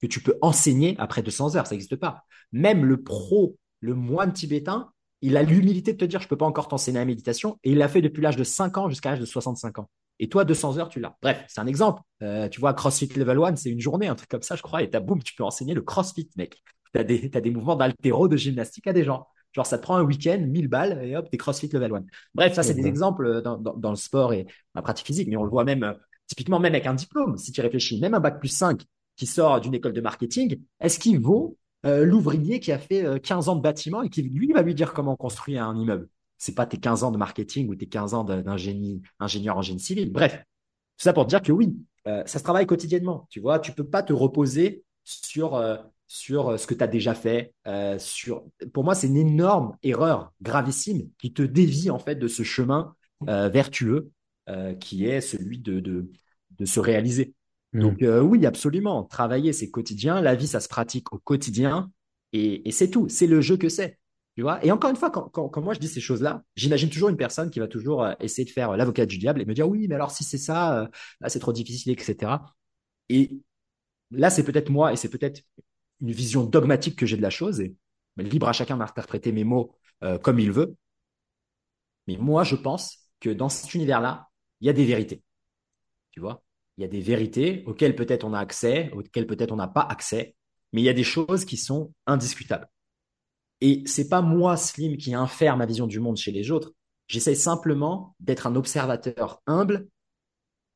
que 0.00 0.06
tu 0.06 0.20
peux 0.20 0.38
enseigner 0.42 0.96
après 0.98 1.22
200 1.22 1.56
heures, 1.56 1.66
ça 1.66 1.74
n'existe 1.74 1.96
pas. 1.96 2.24
Même 2.52 2.84
le 2.84 3.02
pro, 3.02 3.56
le 3.80 3.94
moine 3.94 4.32
tibétain, 4.32 4.90
il 5.22 5.36
a 5.36 5.42
l'humilité 5.42 5.92
de 5.92 5.98
te 5.98 6.04
dire, 6.04 6.20
je 6.20 6.28
peux 6.28 6.36
pas 6.36 6.46
encore 6.46 6.68
t'enseigner 6.68 6.98
la 6.98 7.04
méditation, 7.04 7.58
et 7.62 7.72
il 7.72 7.78
l'a 7.78 7.88
fait 7.88 8.00
depuis 8.00 8.22
l'âge 8.22 8.36
de 8.36 8.44
5 8.44 8.78
ans 8.78 8.88
jusqu'à 8.88 9.10
l'âge 9.10 9.20
de 9.20 9.26
65 9.26 9.78
ans. 9.78 9.90
Et 10.18 10.28
toi, 10.28 10.44
200 10.44 10.78
heures, 10.78 10.88
tu 10.88 11.00
l'as. 11.00 11.16
Bref, 11.22 11.44
c'est 11.48 11.60
un 11.60 11.66
exemple. 11.66 12.02
Euh, 12.22 12.48
tu 12.48 12.60
vois, 12.60 12.74
CrossFit 12.74 13.08
Level 13.16 13.38
1, 13.38 13.56
c'est 13.56 13.70
une 13.70 13.80
journée, 13.80 14.06
un 14.06 14.14
truc 14.14 14.28
comme 14.28 14.42
ça, 14.42 14.56
je 14.56 14.62
crois, 14.62 14.82
et 14.82 14.90
t'as 14.90 15.00
boum, 15.00 15.22
tu 15.22 15.34
peux 15.34 15.44
enseigner 15.44 15.74
le 15.74 15.82
CrossFit, 15.82 16.28
mec. 16.36 16.62
T'as 16.92 17.00
as 17.00 17.04
des 17.40 17.50
mouvements 17.50 17.76
d'altéro, 17.76 18.26
de 18.26 18.36
gymnastique 18.36 18.86
à 18.86 18.92
des 18.92 19.04
gens. 19.04 19.26
Genre, 19.52 19.66
ça 19.66 19.78
te 19.78 19.82
prend 19.82 19.96
un 19.96 20.02
week-end, 20.02 20.38
1000 20.38 20.68
balles, 20.68 21.04
et 21.04 21.16
hop, 21.16 21.28
t'es 21.30 21.36
CrossFit 21.36 21.68
Level 21.68 21.92
1. 21.92 22.04
Bref, 22.34 22.54
ça, 22.54 22.62
c'est 22.62 22.74
des 22.74 22.86
exemples 22.86 23.26
euh, 23.26 23.40
dans, 23.40 23.56
dans, 23.56 23.90
le 23.90 23.96
sport 23.96 24.32
et 24.32 24.46
la 24.74 24.82
pratique 24.82 25.06
physique, 25.06 25.28
mais 25.28 25.36
on 25.36 25.42
le 25.42 25.50
voit 25.50 25.64
même, 25.64 25.82
euh, 25.82 25.92
typiquement, 26.26 26.60
même 26.60 26.72
avec 26.72 26.86
un 26.86 26.94
diplôme, 26.94 27.36
si 27.36 27.50
tu 27.50 27.60
réfléchis, 27.60 28.00
même 28.00 28.14
un 28.14 28.20
bac 28.20 28.38
plus 28.38 28.48
5 28.48 28.82
qui 29.16 29.26
sort 29.26 29.60
d'une 29.60 29.74
école 29.74 29.92
de 29.92 30.00
marketing, 30.00 30.60
est-ce 30.78 30.98
qu'il 30.98 31.18
vaut 31.18 31.56
euh, 31.84 32.04
l'ouvrier 32.04 32.60
qui 32.60 32.70
a 32.70 32.78
fait 32.78 33.20
15 33.20 33.48
ans 33.48 33.56
de 33.56 33.60
bâtiment 33.60 34.02
et 34.02 34.08
qui, 34.08 34.22
lui, 34.22 34.52
va 34.52 34.62
lui 34.62 34.74
dire 34.74 34.92
comment 34.92 35.16
construire 35.16 35.64
un 35.64 35.76
immeuble? 35.76 36.08
C'est 36.38 36.54
pas 36.54 36.66
tes 36.66 36.78
15 36.78 37.02
ans 37.02 37.10
de 37.10 37.18
marketing 37.18 37.68
ou 37.68 37.74
tes 37.74 37.86
15 37.86 38.14
ans 38.14 38.24
d'ingénieur 38.24 39.56
en 39.58 39.62
génie 39.62 39.80
civil. 39.80 40.10
Bref, 40.10 40.38
tout 40.96 41.04
ça 41.04 41.12
pour 41.12 41.24
te 41.24 41.28
dire 41.28 41.42
que 41.42 41.52
oui, 41.52 41.76
ça 42.06 42.24
se 42.26 42.42
travaille 42.42 42.66
quotidiennement. 42.66 43.26
Tu 43.28 43.40
vois, 43.40 43.58
tu 43.58 43.72
peux 43.72 43.84
pas 43.84 44.02
te 44.02 44.14
reposer 44.14 44.84
sur 45.04 45.60
sur 46.12 46.48
euh, 46.48 46.56
ce 46.56 46.66
que 46.66 46.74
tu 46.74 46.82
as 46.82 46.88
déjà 46.88 47.14
fait. 47.14 47.54
Euh, 47.68 47.96
sur... 48.00 48.42
Pour 48.72 48.82
moi, 48.82 48.96
c'est 48.96 49.06
une 49.06 49.16
énorme 49.16 49.76
erreur 49.84 50.32
gravissime 50.42 51.08
qui 51.18 51.32
te 51.32 51.42
dévie 51.42 51.88
en 51.88 52.00
fait 52.00 52.16
de 52.16 52.26
ce 52.26 52.42
chemin 52.42 52.96
euh, 53.28 53.48
vertueux 53.48 54.10
qui 54.80 55.06
est 55.06 55.20
celui 55.20 55.60
de, 55.60 55.78
de, 55.78 56.10
de 56.58 56.64
se 56.64 56.80
réaliser. 56.80 57.34
Mmh. 57.72 57.80
Donc 57.80 57.98
oui, 58.02 58.44
absolument. 58.46 59.04
Travailler, 59.04 59.52
c'est 59.52 59.70
quotidien. 59.70 60.20
La 60.20 60.34
vie, 60.34 60.48
ça 60.48 60.58
se 60.58 60.66
pratique 60.66 61.12
au 61.12 61.18
quotidien. 61.18 61.92
Et, 62.32 62.68
et 62.68 62.72
c'est 62.72 62.90
tout. 62.90 63.08
C'est 63.08 63.28
le 63.28 63.40
jeu 63.40 63.56
que 63.56 63.68
c'est. 63.68 64.00
Tu 64.34 64.42
vois? 64.42 64.58
Et 64.64 64.72
encore 64.72 64.90
une 64.90 64.96
fois, 64.96 65.12
quand, 65.12 65.28
quand, 65.28 65.48
quand 65.48 65.62
moi 65.62 65.72
je 65.74 65.78
dis 65.78 65.86
ces 65.86 66.00
choses-là, 66.00 66.42
j'imagine 66.56 66.90
toujours 66.90 67.10
une 67.10 67.16
personne 67.16 67.48
qui 67.50 67.60
va 67.60 67.68
toujours 67.68 68.04
essayer 68.18 68.44
de 68.44 68.50
faire 68.50 68.76
l'avocat 68.76 69.06
du 69.06 69.18
diable 69.18 69.40
et 69.40 69.44
me 69.44 69.54
dire 69.54 69.68
oui, 69.68 69.86
mais 69.86 69.94
alors 69.94 70.10
si 70.10 70.24
c'est 70.24 70.36
ça, 70.36 70.90
là 71.20 71.28
c'est 71.28 71.38
trop 71.38 71.52
difficile, 71.52 71.92
etc. 71.92 72.32
Et 73.08 73.38
là, 74.10 74.30
c'est 74.30 74.42
peut-être 74.42 74.70
moi 74.70 74.92
et 74.92 74.96
c'est 74.96 75.10
peut-être 75.10 75.42
une 76.00 76.12
vision 76.12 76.44
dogmatique 76.44 76.96
que 76.96 77.06
j'ai 77.06 77.16
de 77.16 77.22
la 77.22 77.30
chose, 77.30 77.60
et 77.60 77.74
mais 78.16 78.24
libre 78.24 78.48
à 78.48 78.52
chacun 78.52 78.76
d'interpréter 78.76 79.32
mes 79.32 79.44
mots 79.44 79.74
euh, 80.02 80.18
comme 80.18 80.38
il 80.38 80.52
veut. 80.52 80.76
Mais 82.06 82.16
moi, 82.16 82.44
je 82.44 82.56
pense 82.56 82.98
que 83.20 83.30
dans 83.30 83.48
cet 83.48 83.74
univers-là, 83.74 84.28
il 84.60 84.66
y 84.66 84.70
a 84.70 84.72
des 84.72 84.84
vérités. 84.84 85.22
Tu 86.10 86.20
vois? 86.20 86.42
Il 86.76 86.82
y 86.82 86.84
a 86.84 86.88
des 86.88 87.00
vérités 87.00 87.62
auxquelles 87.66 87.94
peut-être 87.94 88.24
on 88.24 88.32
a 88.32 88.38
accès, 88.38 88.90
auxquelles 88.92 89.26
peut-être 89.26 89.52
on 89.52 89.56
n'a 89.56 89.68
pas 89.68 89.82
accès, 89.82 90.34
mais 90.72 90.80
il 90.80 90.84
y 90.84 90.88
a 90.88 90.94
des 90.94 91.04
choses 91.04 91.44
qui 91.44 91.56
sont 91.56 91.92
indiscutables. 92.06 92.68
Et 93.60 93.82
c'est 93.86 94.08
pas 94.08 94.22
moi, 94.22 94.56
Slim, 94.56 94.96
qui 94.96 95.14
infère 95.14 95.56
ma 95.56 95.66
vision 95.66 95.86
du 95.86 96.00
monde 96.00 96.16
chez 96.16 96.32
les 96.32 96.50
autres. 96.50 96.72
J'essaie 97.06 97.34
simplement 97.34 98.16
d'être 98.20 98.46
un 98.46 98.56
observateur 98.56 99.42
humble, 99.46 99.88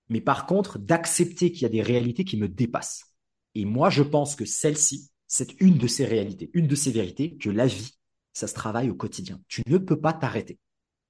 mais 0.09 0.20
par 0.20 0.46
contre 0.46 0.78
d'accepter 0.78 1.51
qu'il 1.51 1.62
y 1.62 1.66
a 1.66 1.70
des 1.70 1.82
réalités 1.82 2.24
qui 2.24 2.36
me 2.36 2.48
dépassent. 2.48 3.14
Et 3.55 3.64
moi, 3.64 3.88
je 3.88 4.02
pense 4.02 4.36
que 4.36 4.44
celle-ci, 4.44 5.10
c'est 5.26 5.60
une 5.60 5.78
de 5.78 5.86
ces 5.86 6.05
réalités, 6.05 6.51
une 6.55 6.66
de 6.66 6.74
ces 6.74 6.90
vérités, 6.90 7.36
que 7.36 7.51
la 7.51 7.66
vie, 7.66 7.98
ça 8.32 8.46
se 8.46 8.55
travaille 8.55 8.90
au 8.90 8.94
quotidien. 8.94 9.40
Tu 9.48 9.62
ne 9.66 9.78
peux 9.78 10.01
pas 10.01 10.12
t'arrêter. 10.12 10.59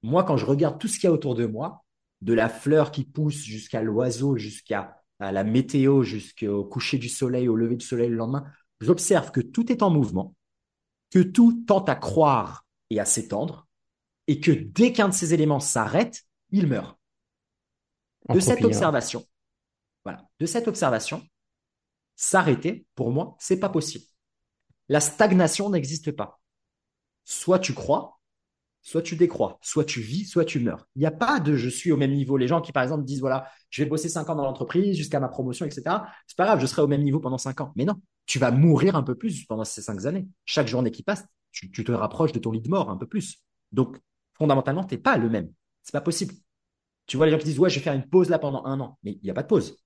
Moi, 0.02 0.24
quand 0.24 0.36
je 0.36 0.46
regarde 0.46 0.78
tout 0.78 0.88
ce 0.88 0.98
qu'il 0.98 1.08
y 1.08 1.10
a 1.10 1.12
autour 1.12 1.34
de 1.34 1.46
moi, 1.46 1.84
de 2.20 2.32
la 2.32 2.48
fleur 2.48 2.90
qui 2.90 3.04
pousse 3.04 3.42
jusqu'à 3.42 3.82
l'oiseau, 3.82 4.36
jusqu'à 4.36 4.96
la 5.20 5.44
météo, 5.44 6.02
jusqu'au 6.02 6.64
coucher 6.64 6.98
du 6.98 7.08
soleil, 7.08 7.48
au 7.48 7.56
lever 7.56 7.76
du 7.76 7.84
soleil 7.84 8.08
le 8.08 8.16
lendemain, 8.16 8.44
j'observe 8.80 9.30
que 9.30 9.40
tout 9.40 9.70
est 9.70 9.82
en 9.82 9.90
mouvement, 9.90 10.34
que 11.10 11.20
tout 11.20 11.64
tente 11.66 11.88
à 11.88 11.96
croire 11.96 12.66
et 12.90 13.00
à 13.00 13.04
s'étendre, 13.04 13.66
et 14.26 14.40
que 14.40 14.50
dès 14.50 14.92
qu'un 14.92 15.08
de 15.08 15.14
ces 15.14 15.34
éléments 15.34 15.60
s'arrête, 15.60 16.24
il 16.50 16.66
meurt. 16.66 16.98
De 18.32 18.40
cette 18.40 18.64
observation, 18.64 19.24
voilà, 20.04 20.26
de 20.40 20.46
cette 20.46 20.66
observation, 20.66 21.26
s'arrêter, 22.16 22.86
pour 22.94 23.10
moi, 23.10 23.36
c'est 23.38 23.58
pas 23.58 23.68
possible. 23.68 24.04
La 24.88 25.00
stagnation 25.00 25.70
n'existe 25.70 26.12
pas. 26.12 26.40
Soit 27.24 27.58
tu 27.58 27.72
crois, 27.72 28.20
soit 28.82 29.02
tu 29.02 29.16
décrois, 29.16 29.58
soit 29.62 29.84
tu 29.84 30.00
vis, 30.00 30.26
soit 30.26 30.44
tu 30.44 30.60
meurs. 30.60 30.86
Il 30.94 31.00
n'y 31.00 31.06
a 31.06 31.10
pas 31.10 31.40
de 31.40 31.56
je 31.56 31.68
suis 31.68 31.90
au 31.90 31.96
même 31.96 32.12
niveau. 32.12 32.36
Les 32.36 32.46
gens 32.46 32.60
qui, 32.60 32.70
par 32.70 32.82
exemple, 32.82 33.04
disent 33.04 33.20
voilà, 33.20 33.50
je 33.70 33.82
vais 33.82 33.88
bosser 33.88 34.08
cinq 34.08 34.28
ans 34.28 34.34
dans 34.34 34.44
l'entreprise 34.44 34.96
jusqu'à 34.96 35.20
ma 35.20 35.28
promotion, 35.28 35.64
etc. 35.64 35.82
C'est 36.26 36.36
pas 36.36 36.44
grave, 36.44 36.60
je 36.60 36.66
serai 36.66 36.82
au 36.82 36.86
même 36.86 37.02
niveau 37.02 37.18
pendant 37.18 37.38
cinq 37.38 37.62
ans. 37.62 37.72
Mais 37.76 37.86
non, 37.86 37.94
tu 38.26 38.38
vas 38.38 38.50
mourir 38.50 38.94
un 38.94 39.02
peu 39.02 39.14
plus 39.14 39.46
pendant 39.46 39.64
ces 39.64 39.80
cinq 39.80 40.04
années. 40.04 40.28
Chaque 40.44 40.68
journée 40.68 40.90
qui 40.90 41.02
passe, 41.02 41.24
tu, 41.50 41.70
te 41.70 41.92
rapproches 41.92 42.32
de 42.32 42.38
ton 42.38 42.52
lit 42.52 42.60
de 42.60 42.68
mort 42.68 42.90
un 42.90 42.96
peu 42.96 43.06
plus. 43.06 43.42
Donc, 43.72 43.98
fondamentalement, 44.34 44.84
t'es 44.84 44.98
pas 44.98 45.16
le 45.16 45.30
même. 45.30 45.50
C'est 45.82 45.92
pas 45.92 46.00
possible. 46.02 46.34
Tu 47.06 47.16
vois 47.16 47.26
les 47.26 47.32
gens 47.32 47.38
qui 47.38 47.44
disent 47.44 47.58
ouais, 47.58 47.70
je 47.70 47.76
vais 47.76 47.82
faire 47.84 47.94
une 47.94 48.08
pause 48.08 48.28
là 48.28 48.38
pendant 48.38 48.64
un 48.66 48.80
an, 48.80 48.98
mais 49.02 49.12
il 49.12 49.24
n'y 49.24 49.30
a 49.30 49.34
pas 49.34 49.42
de 49.42 49.48
pause. 49.48 49.78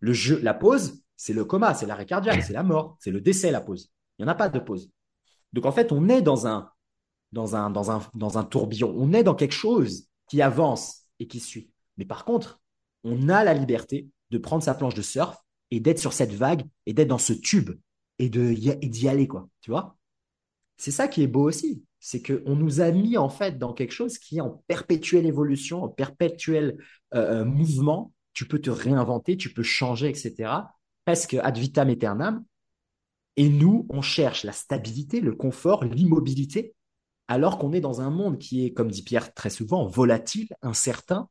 Le 0.00 0.12
jeu, 0.12 0.38
la 0.40 0.54
pause, 0.54 1.02
c'est 1.16 1.32
le 1.32 1.44
coma, 1.44 1.74
c'est 1.74 1.86
l'arrêt 1.86 2.06
cardiaque, 2.06 2.42
c'est 2.42 2.52
la 2.52 2.62
mort, 2.62 2.96
c'est 3.00 3.10
le 3.10 3.20
décès, 3.20 3.50
la 3.50 3.60
pause. 3.60 3.90
Il 4.18 4.24
n'y 4.24 4.28
en 4.28 4.32
a 4.32 4.34
pas 4.34 4.48
de 4.48 4.58
pause. 4.58 4.90
Donc 5.52 5.66
en 5.66 5.72
fait, 5.72 5.92
on 5.92 6.08
est 6.08 6.22
dans 6.22 6.46
un, 6.46 6.70
dans 7.32 7.56
un, 7.56 7.70
dans 7.70 7.90
un, 7.90 8.02
dans 8.14 8.38
un 8.38 8.44
tourbillon. 8.44 8.94
On 8.96 9.12
est 9.12 9.22
dans 9.22 9.34
quelque 9.34 9.52
chose 9.52 10.08
qui 10.28 10.42
avance 10.42 11.02
et 11.20 11.26
qui 11.26 11.40
suit. 11.40 11.70
Mais 11.96 12.04
par 12.04 12.24
contre, 12.24 12.60
on 13.04 13.28
a 13.28 13.44
la 13.44 13.54
liberté 13.54 14.08
de 14.30 14.38
prendre 14.38 14.62
sa 14.62 14.74
planche 14.74 14.94
de 14.94 15.02
surf 15.02 15.36
et 15.70 15.80
d'être 15.80 15.98
sur 15.98 16.12
cette 16.12 16.32
vague 16.32 16.64
et 16.86 16.92
d'être 16.92 17.08
dans 17.08 17.18
ce 17.18 17.32
tube 17.32 17.70
et 18.18 18.28
d'y 18.28 19.08
aller 19.08 19.28
quoi. 19.28 19.48
Tu 19.60 19.70
vois? 19.70 19.96
C'est 20.76 20.90
ça 20.90 21.06
qui 21.08 21.22
est 21.22 21.28
beau 21.28 21.46
aussi, 21.48 21.84
c'est 22.00 22.20
que 22.20 22.42
on 22.46 22.56
nous 22.56 22.80
a 22.80 22.90
mis 22.90 23.16
en 23.16 23.28
fait 23.28 23.58
dans 23.58 23.72
quelque 23.72 23.92
chose 23.92 24.18
qui 24.18 24.38
est 24.38 24.40
en 24.40 24.62
perpétuelle 24.66 25.26
évolution, 25.26 25.84
en 25.84 25.88
perpétuel 25.88 26.78
euh, 27.14 27.42
euh, 27.42 27.44
mouvement. 27.44 28.12
Tu 28.32 28.46
peux 28.46 28.60
te 28.60 28.70
réinventer, 28.70 29.36
tu 29.36 29.52
peux 29.52 29.62
changer, 29.62 30.08
etc 30.08 30.50
presque 31.04 31.34
ad 31.34 31.58
vitam 31.58 31.88
aeternam. 31.88 32.44
Et 33.36 33.48
nous, 33.48 33.86
on 33.90 34.00
cherche 34.00 34.44
la 34.44 34.52
stabilité, 34.52 35.20
le 35.20 35.34
confort, 35.34 35.84
l'immobilité, 35.84 36.74
alors 37.26 37.58
qu'on 37.58 37.72
est 37.72 37.80
dans 37.80 38.00
un 38.00 38.10
monde 38.10 38.38
qui 38.38 38.64
est, 38.64 38.72
comme 38.72 38.90
dit 38.90 39.02
Pierre 39.02 39.34
très 39.34 39.50
souvent, 39.50 39.86
volatile, 39.86 40.48
incertain. 40.62 41.28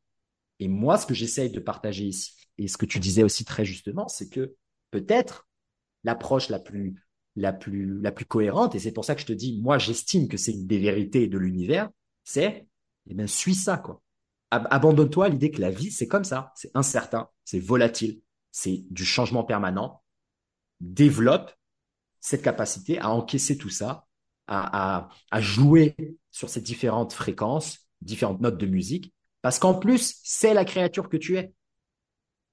Et 0.59 0.67
moi, 0.67 0.97
ce 0.97 1.05
que 1.05 1.13
j'essaye 1.13 1.49
de 1.49 1.59
partager 1.59 2.05
ici, 2.05 2.33
et 2.57 2.67
ce 2.67 2.77
que 2.77 2.85
tu 2.85 2.99
disais 2.99 3.23
aussi 3.23 3.45
très 3.45 3.65
justement, 3.65 4.07
c'est 4.07 4.29
que 4.29 4.55
peut-être 4.91 5.47
l'approche 6.03 6.49
la 6.49 6.59
plus, 6.59 6.95
la 7.35 7.53
plus, 7.53 7.99
la 8.01 8.11
plus 8.11 8.25
cohérente, 8.25 8.75
et 8.75 8.79
c'est 8.79 8.91
pour 8.91 9.05
ça 9.05 9.15
que 9.15 9.21
je 9.21 9.25
te 9.25 9.33
dis, 9.33 9.59
moi, 9.61 9.77
j'estime 9.77 10.27
que 10.27 10.37
c'est 10.37 10.51
une 10.51 10.67
des 10.67 10.79
vérités 10.79 11.27
de 11.27 11.37
l'univers, 11.37 11.89
c'est, 12.23 12.67
eh 13.07 13.13
bien, 13.13 13.27
suis 13.27 13.55
ça, 13.55 13.77
quoi. 13.77 14.01
Abandonne-toi 14.51 15.25
à 15.25 15.29
l'idée 15.29 15.49
que 15.49 15.61
la 15.61 15.71
vie, 15.71 15.89
c'est 15.89 16.07
comme 16.07 16.23
ça. 16.23 16.51
C'est 16.55 16.69
incertain, 16.75 17.27
c'est 17.43 17.59
volatile, 17.59 18.21
c'est 18.53 18.85
du 18.91 19.03
changement 19.03 19.43
permanent. 19.43 20.01
Développe 20.79 21.51
cette 22.21 22.43
capacité 22.43 22.99
à 22.99 23.09
encaisser 23.09 23.57
tout 23.57 23.69
ça, 23.69 24.05
à, 24.47 25.09
jouer 25.39 25.95
sur 26.31 26.49
ces 26.49 26.61
différentes 26.61 27.13
fréquences, 27.13 27.89
différentes 28.01 28.41
notes 28.41 28.57
de 28.57 28.67
musique, 28.67 29.11
parce 29.41 29.59
qu'en 29.59 29.73
plus, 29.73 30.19
c'est 30.23 30.53
la 30.53 30.63
créature 30.63 31.09
que 31.09 31.17
tu 31.17 31.35
es. 31.37 31.53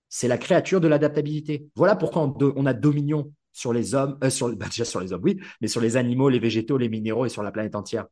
C'est 0.08 0.26
la 0.26 0.38
créature 0.38 0.80
de 0.80 0.88
l'adaptabilité. 0.88 1.68
Voilà 1.76 1.94
pourquoi 1.94 2.34
on, 2.40 2.66
a 2.66 2.72
dominion 2.72 3.32
sur 3.52 3.72
les 3.72 3.94
hommes, 3.94 4.18
euh, 4.24 4.30
sur, 4.30 4.56
bah, 4.56 4.66
déjà 4.66 4.84
sur 4.84 5.00
les 5.00 5.12
hommes, 5.12 5.22
oui, 5.22 5.38
mais 5.60 5.68
sur 5.68 5.80
les 5.80 5.96
animaux, 5.96 6.30
les 6.30 6.38
végétaux, 6.38 6.78
les 6.78 6.88
minéraux 6.88 7.26
et 7.26 7.28
sur 7.28 7.42
la 7.42 7.52
planète 7.52 7.76
entière. 7.76 8.06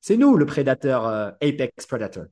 C'est 0.00 0.16
nous 0.16 0.36
le 0.36 0.46
prédateur, 0.46 1.06
euh, 1.06 1.30
apex 1.42 1.84
predator. 1.86 2.26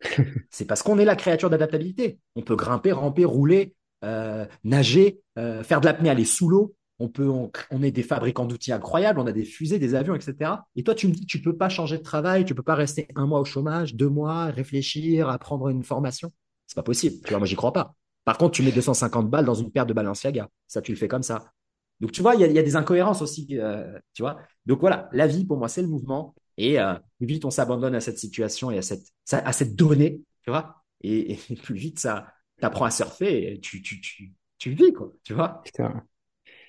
c'est 0.50 0.66
parce 0.66 0.82
qu'on 0.82 0.98
est 0.98 1.04
la 1.04 1.16
créature 1.16 1.50
d'adaptabilité. 1.50 2.20
On 2.36 2.42
peut 2.42 2.54
grimper, 2.54 2.92
ramper, 2.92 3.24
rouler, 3.24 3.74
euh, 4.04 4.46
nager, 4.64 5.20
euh, 5.38 5.62
faire 5.62 5.80
de 5.80 5.86
l'apnée, 5.86 6.10
aller 6.10 6.24
sous 6.24 6.48
l'eau. 6.48 6.74
On 7.00 7.08
peut, 7.08 7.28
on, 7.28 7.82
est 7.82 7.92
des 7.92 8.02
fabricants 8.02 8.44
d'outils 8.44 8.72
incroyables, 8.72 9.20
on 9.20 9.26
a 9.26 9.32
des 9.32 9.44
fusées, 9.44 9.78
des 9.78 9.94
avions, 9.94 10.16
etc. 10.16 10.50
Et 10.74 10.82
toi, 10.82 10.96
tu 10.96 11.06
me 11.06 11.12
dis, 11.12 11.26
tu 11.26 11.40
peux 11.40 11.56
pas 11.56 11.68
changer 11.68 11.96
de 11.96 12.02
travail, 12.02 12.44
tu 12.44 12.56
peux 12.56 12.64
pas 12.64 12.74
rester 12.74 13.06
un 13.14 13.26
mois 13.26 13.38
au 13.38 13.44
chômage, 13.44 13.94
deux 13.94 14.08
mois, 14.08 14.46
réfléchir, 14.46 15.28
apprendre 15.28 15.68
une 15.68 15.84
formation. 15.84 16.32
C'est 16.66 16.74
pas 16.74 16.82
possible. 16.82 17.16
Tu 17.24 17.30
vois, 17.30 17.38
moi, 17.38 17.48
crois 17.56 17.72
pas. 17.72 17.94
Par 18.24 18.36
contre, 18.36 18.56
tu 18.56 18.62
mets 18.64 18.72
250 18.72 19.30
balles 19.30 19.44
dans 19.44 19.54
une 19.54 19.70
paire 19.70 19.86
de 19.86 19.92
Balenciaga. 19.92 20.48
Ça, 20.66 20.82
tu 20.82 20.90
le 20.90 20.98
fais 20.98 21.06
comme 21.06 21.22
ça. 21.22 21.52
Donc, 22.00 22.10
tu 22.10 22.20
vois, 22.20 22.34
il 22.34 22.40
y 22.40 22.58
a, 22.58 22.62
des 22.62 22.76
incohérences 22.76 23.22
aussi, 23.22 23.46
euh, 23.52 23.96
tu 24.12 24.22
vois. 24.22 24.38
Donc 24.66 24.80
voilà, 24.80 25.08
la 25.12 25.28
vie, 25.28 25.44
pour 25.44 25.56
moi, 25.56 25.68
c'est 25.68 25.82
le 25.82 25.88
mouvement. 25.88 26.34
Et 26.56 26.76
plus 27.18 27.26
vite 27.26 27.44
on 27.44 27.50
s'abandonne 27.50 27.94
à 27.94 28.00
cette 28.00 28.18
situation 28.18 28.72
et 28.72 28.78
à 28.78 28.82
cette, 28.82 29.06
à 29.30 29.52
cette 29.52 29.76
donnée, 29.76 30.20
tu 30.42 30.50
vois, 30.50 30.82
et 31.02 31.38
plus 31.62 31.76
vite 31.76 32.00
ça, 32.00 32.26
tu 32.58 32.64
apprends 32.64 32.84
à 32.84 32.90
surfer 32.90 33.52
et 33.52 33.60
tu, 33.60 33.82
tu, 33.82 34.00
tu, 34.00 34.32
tu 34.58 34.70
vis, 34.70 34.92
quoi, 34.92 35.12
tu 35.22 35.34
vois. 35.34 35.62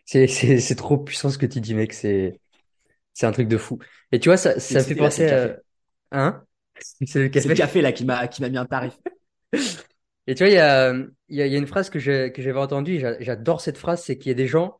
C'est, 0.05 0.27
c'est, 0.27 0.59
c'est 0.59 0.75
trop 0.75 0.97
puissant 0.97 1.29
ce 1.29 1.37
que 1.37 1.45
tu 1.45 1.61
dis, 1.61 1.73
mec. 1.73 1.93
C'est, 1.93 2.39
c'est 3.13 3.25
un 3.25 3.31
truc 3.31 3.47
de 3.47 3.57
fou. 3.57 3.79
Et 4.11 4.19
tu 4.19 4.29
vois, 4.29 4.37
ça, 4.37 4.59
ça 4.59 4.83
fait 4.83 4.95
penser 4.95 5.29
à, 5.29 5.57
hein? 6.11 6.43
C'est 6.81 7.19
le 7.19 7.29
café. 7.29 7.53
café, 7.53 7.81
là, 7.81 7.91
qui 7.91 8.05
m'a, 8.05 8.27
qui 8.27 8.41
m'a 8.41 8.49
mis 8.49 8.57
un 8.57 8.65
tarif. 8.65 8.97
Et 10.27 10.35
tu 10.35 10.43
vois, 10.43 10.49
il 10.49 10.55
y 10.55 10.59
a, 10.59 10.93
y 11.29 11.41
a, 11.41 11.57
une 11.57 11.67
phrase 11.67 11.89
que 11.89 11.99
j'ai, 11.99 12.31
que 12.31 12.41
j'avais 12.41 12.59
entendue, 12.59 13.03
j'adore 13.19 13.61
cette 13.61 13.77
phrase, 13.77 14.03
c'est 14.03 14.17
qu'il 14.17 14.29
y 14.29 14.31
a 14.31 14.35
des 14.35 14.47
gens, 14.47 14.77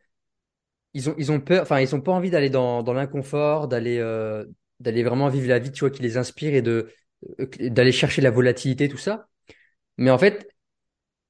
ils 0.93 1.09
ont, 1.09 1.15
ils 1.17 1.31
ont 1.31 1.39
peur, 1.39 1.61
enfin, 1.61 1.79
ils 1.79 1.95
ont 1.95 2.01
pas 2.01 2.11
envie 2.11 2.29
d'aller 2.29 2.49
dans, 2.49 2.83
dans 2.83 2.93
l'inconfort, 2.93 3.67
d'aller, 3.67 3.97
euh, 3.97 4.45
d'aller 4.79 5.03
vraiment 5.03 5.27
vivre 5.27 5.47
la 5.47 5.59
vie, 5.59 5.71
tu 5.71 5.81
vois, 5.81 5.89
qui 5.89 6.01
les 6.01 6.17
inspire 6.17 6.53
et 6.53 6.61
de, 6.61 6.91
euh, 7.39 7.47
d'aller 7.69 7.91
chercher 7.91 8.21
la 8.21 8.31
volatilité, 8.31 8.89
tout 8.89 8.97
ça. 8.97 9.27
Mais 9.97 10.11
en 10.11 10.17
fait, 10.17 10.47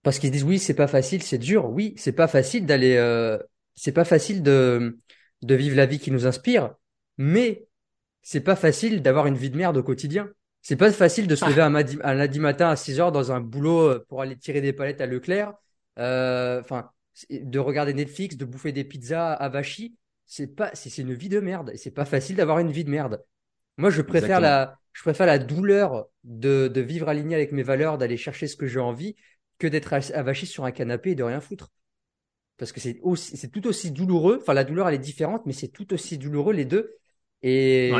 parce 0.03 0.19
qu'ils 0.19 0.31
disent 0.31 0.43
oui, 0.43 0.59
c'est 0.59 0.73
pas 0.73 0.87
facile, 0.87 1.21
c'est 1.23 1.37
dur. 1.37 1.69
Oui, 1.69 1.93
c'est 1.97 2.13
pas 2.13 2.27
facile 2.27 2.65
d'aller, 2.65 2.95
euh, 2.97 3.37
c'est 3.75 3.91
pas 3.91 4.05
facile 4.05 4.43
de 4.43 4.99
de 5.41 5.55
vivre 5.55 5.77
la 5.77 5.85
vie 5.85 5.99
qui 5.99 6.11
nous 6.11 6.27
inspire, 6.27 6.75
mais 7.17 7.65
c'est 8.21 8.41
pas 8.41 8.55
facile 8.55 9.01
d'avoir 9.01 9.27
une 9.27 9.37
vie 9.37 9.49
de 9.49 9.57
merde 9.57 9.77
au 9.77 9.83
quotidien. 9.83 10.29
C'est 10.61 10.75
pas 10.75 10.91
facile 10.91 11.27
de 11.27 11.35
se 11.35 11.45
lever 11.45 11.61
un, 11.61 11.73
un, 11.73 12.13
lundi 12.13 12.39
matin 12.39 12.69
à 12.69 12.75
6 12.75 12.99
heures 12.99 13.11
dans 13.13 13.31
un 13.31 13.39
boulot 13.39 13.89
euh, 13.89 14.05
pour 14.09 14.21
aller 14.21 14.37
tirer 14.37 14.59
des 14.59 14.73
palettes 14.73 14.99
à 14.99 15.05
Leclerc, 15.05 15.53
euh, 15.97 16.59
enfin, 16.59 16.91
de 17.29 17.59
regarder 17.59 17.93
Netflix, 17.93 18.35
de 18.35 18.43
bouffer 18.43 18.73
des 18.73 18.83
pizzas 18.83 19.33
à 19.33 19.49
Vachi. 19.49 19.95
C'est 20.25 20.47
pas, 20.47 20.69
c'est 20.73 20.95
une 20.97 21.13
vie 21.13 21.29
de 21.29 21.39
merde. 21.39 21.71
Et 21.73 21.77
c'est 21.77 21.91
pas 21.91 22.05
facile 22.05 22.35
d'avoir 22.35 22.59
une 22.59 22.71
vie 22.71 22.83
de 22.83 22.89
merde. 22.89 23.23
Moi, 23.77 23.89
je 23.89 24.01
préfère 24.01 24.41
la, 24.41 24.77
je 24.93 25.01
préfère 25.01 25.25
la 25.25 25.39
douleur 25.39 26.07
de, 26.25 26.67
de 26.67 26.81
vivre 26.81 27.07
aligné 27.07 27.35
avec 27.35 27.53
mes 27.53 27.63
valeurs, 27.63 27.97
d'aller 27.97 28.17
chercher 28.17 28.47
ce 28.47 28.57
que 28.57 28.67
j'ai 28.67 28.81
envie, 28.81 29.15
que 29.59 29.67
d'être 29.67 29.93
avachi 30.13 30.45
sur 30.45 30.65
un 30.65 30.71
canapé 30.71 31.11
et 31.11 31.15
de 31.15 31.23
rien 31.23 31.41
foutre. 31.41 31.71
Parce 32.57 32.71
que 32.71 32.79
c'est 32.79 32.99
aussi, 33.01 33.37
c'est 33.37 33.49
tout 33.49 33.65
aussi 33.67 33.91
douloureux. 33.91 34.39
Enfin, 34.41 34.53
la 34.53 34.63
douleur, 34.63 34.89
elle 34.89 34.95
est 34.95 34.99
différente, 34.99 35.45
mais 35.45 35.53
c'est 35.53 35.69
tout 35.69 35.93
aussi 35.93 36.17
douloureux 36.17 36.53
les 36.53 36.65
deux. 36.65 36.95
Et, 37.41 37.93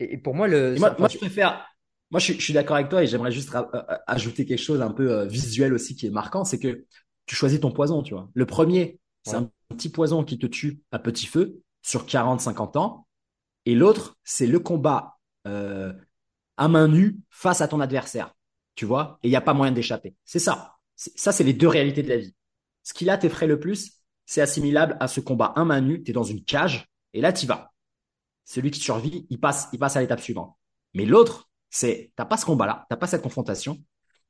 et 0.00 0.18
pour 0.18 0.34
moi, 0.34 0.48
le. 0.48 0.76
Moi, 0.76 0.94
moi, 0.98 1.08
je 1.08 1.18
préfère. 1.18 1.66
Moi, 2.10 2.20
je, 2.20 2.32
suis 2.34 2.52
d'accord 2.52 2.76
avec 2.76 2.90
toi 2.90 3.02
et 3.02 3.06
j'aimerais 3.06 3.32
juste 3.32 3.54
euh, 3.54 3.62
euh, 3.72 3.96
ajouter 4.06 4.44
quelque 4.44 4.60
chose 4.60 4.82
un 4.82 4.90
peu 4.90 5.10
euh, 5.10 5.24
visuel 5.24 5.72
aussi 5.72 5.96
qui 5.96 6.06
est 6.06 6.10
marquant, 6.10 6.44
c'est 6.44 6.58
que 6.58 6.84
tu 7.24 7.34
choisis 7.34 7.58
ton 7.58 7.72
poison, 7.72 8.02
tu 8.02 8.12
vois. 8.12 8.28
Le 8.34 8.44
premier, 8.44 9.00
c'est 9.22 9.36
un 9.36 9.50
petit 9.70 9.88
poison 9.88 10.22
qui 10.22 10.38
te 10.38 10.46
tue 10.46 10.82
à 10.90 10.98
petit 10.98 11.24
feu 11.26 11.62
sur 11.80 12.04
40-50 12.04 12.78
ans. 12.78 13.06
Et 13.64 13.74
l'autre, 13.74 14.18
c'est 14.24 14.46
le 14.46 14.58
combat 14.58 15.18
euh, 15.46 15.92
à 16.56 16.68
main 16.68 16.88
nue 16.88 17.18
face 17.30 17.60
à 17.60 17.68
ton 17.68 17.80
adversaire, 17.80 18.34
tu 18.74 18.84
vois. 18.84 19.18
Et 19.22 19.28
il 19.28 19.30
n'y 19.30 19.36
a 19.36 19.40
pas 19.40 19.54
moyen 19.54 19.72
d'échapper. 19.72 20.14
C'est 20.24 20.38
ça. 20.38 20.76
Ça, 21.16 21.32
c'est 21.32 21.44
les 21.44 21.52
deux 21.52 21.68
réalités 21.68 22.02
de 22.02 22.08
la 22.08 22.18
vie. 22.18 22.34
Ce 22.82 22.94
qui 22.94 23.04
là 23.04 23.18
t'effraie 23.18 23.46
le 23.46 23.58
plus, 23.58 24.02
c'est 24.26 24.40
assimilable 24.40 24.96
à 25.00 25.08
ce 25.08 25.20
combat 25.20 25.52
un 25.56 25.64
main 25.64 25.80
nue. 25.80 26.02
Tu 26.02 26.10
es 26.10 26.14
dans 26.14 26.22
une 26.22 26.44
cage 26.44 26.88
et 27.12 27.20
là, 27.20 27.32
tu 27.32 27.46
vas. 27.46 27.72
Celui 28.44 28.70
qui 28.70 28.80
survit, 28.80 29.26
il 29.30 29.40
passe, 29.40 29.68
il 29.72 29.78
passe 29.78 29.96
à 29.96 30.00
l'étape 30.00 30.20
suivante. 30.20 30.56
Mais 30.94 31.04
l'autre, 31.04 31.50
c'est, 31.70 32.12
t'as 32.16 32.24
pas 32.24 32.36
ce 32.36 32.44
combat-là, 32.44 32.86
t'as 32.88 32.96
pas 32.96 33.06
cette 33.06 33.22
confrontation. 33.22 33.82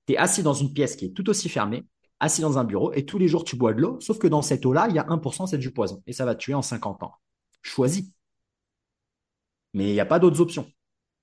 Tu 0.06 0.14
es 0.14 0.16
assis 0.16 0.42
dans 0.42 0.54
une 0.54 0.72
pièce 0.72 0.96
qui 0.96 1.06
est 1.06 1.12
tout 1.12 1.28
aussi 1.28 1.48
fermée, 1.48 1.86
assis 2.20 2.40
dans 2.40 2.58
un 2.58 2.64
bureau 2.64 2.92
et 2.92 3.04
tous 3.04 3.18
les 3.18 3.28
jours 3.28 3.44
tu 3.44 3.56
bois 3.56 3.72
de 3.74 3.80
l'eau, 3.80 4.00
sauf 4.00 4.18
que 4.18 4.28
dans 4.28 4.42
cette 4.42 4.64
eau-là, 4.64 4.86
il 4.88 4.94
y 4.94 4.98
a 4.98 5.04
1%, 5.04 5.46
c'est 5.46 5.58
du 5.58 5.72
poison 5.72 6.02
et 6.06 6.12
ça 6.12 6.24
va 6.24 6.34
te 6.34 6.40
tuer 6.40 6.54
en 6.54 6.62
50 6.62 7.02
ans. 7.02 7.14
Choisis. 7.62 8.12
Mais 9.74 9.90
il 9.90 9.92
n'y 9.92 10.00
a 10.00 10.06
pas 10.06 10.18
d'autres 10.18 10.40
options. 10.40 10.70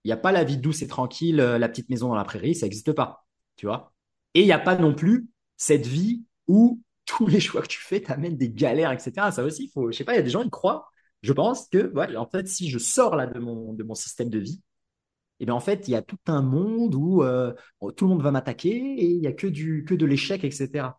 Il 0.03 0.09
n'y 0.09 0.13
a 0.13 0.17
pas 0.17 0.31
la 0.31 0.43
vie 0.43 0.57
douce 0.57 0.81
et 0.81 0.88
tranquille, 0.88 1.39
euh, 1.39 1.57
la 1.57 1.69
petite 1.69 1.89
maison 1.89 2.09
dans 2.09 2.15
la 2.15 2.23
prairie, 2.23 2.55
ça 2.55 2.65
n'existe 2.65 2.93
pas. 2.93 3.26
Tu 3.55 3.65
vois 3.65 3.93
Et 4.34 4.41
il 4.41 4.45
n'y 4.45 4.51
a 4.51 4.59
pas 4.59 4.76
non 4.76 4.93
plus 4.93 5.30
cette 5.60 5.86
vie 5.86 6.23
où 6.48 6.81
tous 7.06 7.27
les 7.27 7.40
choix 7.40 7.61
que 7.61 7.68
tu 7.68 7.80
fais 7.80 8.02
t'amènent 8.02 8.38
des 8.38 8.49
galères, 8.49 8.91
etc. 8.91 9.11
Ça 9.31 9.44
aussi, 9.44 9.65
il 9.65 9.69
faut, 9.69 9.91
je 9.91 9.98
sais 9.98 10.03
pas, 10.03 10.14
il 10.14 10.15
y 10.15 10.19
a 10.19 10.23
des 10.23 10.30
gens 10.31 10.44
qui 10.44 10.49
croient, 10.49 10.90
je 11.22 11.34
pense 11.34 11.68
que, 11.68 11.94
en 12.15 12.26
fait, 12.26 12.48
si 12.48 12.69
je 12.69 12.80
sors 12.80 13.15
là 13.15 13.27
de 13.27 13.40
mon, 13.40 13.73
de 13.73 13.84
mon 13.84 13.94
système 13.94 14.30
de 14.30 14.40
vie, 14.40 14.61
et 15.40 15.44
eh 15.44 15.45
bien 15.45 15.56
en 15.56 15.61
fait, 15.61 15.88
il 15.88 15.91
y 15.91 15.95
a 15.95 16.02
tout 16.02 16.18
un 16.27 16.41
monde 16.41 16.95
où 16.95 17.23
euh, 17.23 17.53
tout 17.95 18.06
le 18.06 18.10
monde 18.10 18.22
va 18.22 18.31
m'attaquer 18.31 18.76
et 18.76 19.06
il 19.06 19.22
n'y 19.22 19.27
a 19.27 19.31
que, 19.31 19.48
de 19.48 20.06
l'échec, 20.06 20.44
etc. 20.44 20.90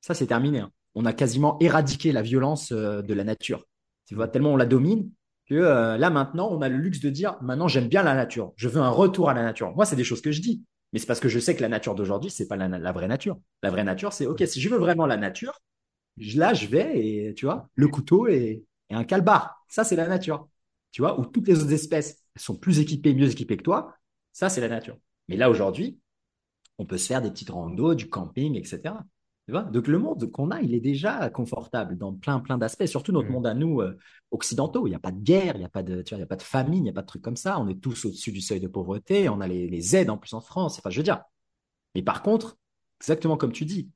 Ça, 0.00 0.14
c'est 0.14 0.28
terminé. 0.28 0.60
Hein. 0.60 0.72
On 0.94 1.04
a 1.04 1.12
quasiment 1.12 1.58
éradiqué 1.58 2.10
la 2.10 2.22
violence 2.22 2.72
euh, 2.72 3.02
de 3.02 3.12
la 3.12 3.22
nature. 3.22 3.66
Tu 4.06 4.14
vois, 4.14 4.28
tellement 4.28 4.54
on 4.54 4.56
la 4.56 4.64
domine 4.64 5.10
que 5.46 5.54
là 5.54 6.10
maintenant, 6.10 6.48
on 6.50 6.62
a 6.62 6.68
le 6.68 6.76
luxe 6.76 7.00
de 7.00 7.10
dire 7.10 7.36
maintenant 7.42 7.68
j'aime 7.68 7.88
bien 7.88 8.02
la 8.02 8.14
nature, 8.14 8.52
je 8.56 8.68
veux 8.68 8.80
un 8.80 8.88
retour 8.88 9.28
à 9.28 9.34
la 9.34 9.42
nature. 9.42 9.74
Moi, 9.74 9.84
c'est 9.84 9.96
des 9.96 10.04
choses 10.04 10.22
que 10.22 10.32
je 10.32 10.40
dis. 10.40 10.62
Mais 10.92 10.98
c'est 10.98 11.06
parce 11.06 11.20
que 11.20 11.28
je 11.28 11.38
sais 11.38 11.54
que 11.54 11.62
la 11.62 11.68
nature 11.68 11.94
d'aujourd'hui, 11.94 12.30
c'est 12.30 12.48
pas 12.48 12.56
la, 12.56 12.92
vraie 12.92 13.08
nature. 13.08 13.38
La 13.62 13.70
vraie 13.70 13.84
nature, 13.84 14.12
c'est 14.12 14.26
OK, 14.26 14.42
si 14.46 14.60
je 14.60 14.68
veux 14.68 14.78
vraiment 14.78 15.06
la 15.06 15.16
nature, 15.16 15.60
là, 16.34 16.54
je 16.54 16.66
vais 16.66 16.98
et 16.98 17.34
tu 17.34 17.46
vois, 17.46 17.68
le 17.74 17.88
couteau 17.88 18.26
et, 18.28 18.64
un 18.90 19.04
calbar. 19.04 19.64
Ça, 19.68 19.84
c'est 19.84 19.94
la 19.94 20.08
nature. 20.08 20.48
Tu 20.90 21.00
vois, 21.02 21.20
où 21.20 21.24
toutes 21.24 21.46
les 21.46 21.62
autres 21.62 21.72
espèces 21.72 22.24
sont 22.36 22.56
plus 22.56 22.80
équipées, 22.80 23.14
mieux 23.14 23.30
équipées 23.30 23.56
que 23.56 23.62
toi. 23.62 23.94
Ça, 24.32 24.48
c'est 24.48 24.60
la 24.60 24.68
nature. 24.68 24.98
Mais 25.28 25.36
là, 25.36 25.48
aujourd'hui, 25.48 26.00
on 26.78 26.86
peut 26.86 26.98
se 26.98 27.06
faire 27.06 27.22
des 27.22 27.30
petites 27.30 27.50
randos, 27.50 27.94
du 27.94 28.08
camping, 28.08 28.56
etc. 28.56 28.94
Donc 29.50 29.88
le 29.88 29.98
monde 29.98 30.30
qu'on 30.30 30.50
a, 30.50 30.60
il 30.60 30.74
est 30.74 30.80
déjà 30.80 31.28
confortable 31.30 31.96
dans 31.96 32.12
plein 32.12 32.40
plein 32.40 32.58
d'aspects, 32.58 32.86
surtout 32.86 33.12
notre 33.12 33.28
mmh. 33.28 33.32
monde 33.32 33.46
à 33.46 33.54
nous 33.54 33.80
euh, 33.80 33.96
occidentaux. 34.30 34.86
Il 34.86 34.90
n'y 34.90 34.96
a 34.96 35.00
pas 35.00 35.12
de 35.12 35.20
guerre, 35.20 35.56
il 35.56 35.60
n'y 35.60 35.64
a 35.64 35.70
pas 35.70 35.82
de, 35.82 36.02
tu 36.02 36.10
vois, 36.10 36.18
il 36.18 36.20
y 36.20 36.24
a 36.24 36.26
pas 36.26 36.36
de 36.36 36.42
famine, 36.42 36.78
il 36.78 36.82
n'y 36.82 36.90
a 36.90 36.92
pas 36.92 37.02
de 37.02 37.06
trucs 37.06 37.22
comme 37.22 37.36
ça. 37.36 37.58
On 37.58 37.68
est 37.68 37.80
tous 37.80 38.04
au-dessus 38.04 38.32
du 38.32 38.40
seuil 38.40 38.60
de 38.60 38.68
pauvreté, 38.68 39.28
on 39.28 39.40
a 39.40 39.48
les, 39.48 39.96
aides 39.96 40.10
en 40.10 40.18
plus 40.18 40.34
en 40.34 40.40
France. 40.40 40.78
Enfin, 40.78 40.90
je 40.90 40.98
veux 40.98 41.04
dire. 41.04 41.22
Mais 41.94 42.02
par 42.02 42.22
contre, 42.22 42.56
exactement 43.00 43.36
comme 43.36 43.52
tu 43.52 43.64
dis, 43.64 43.90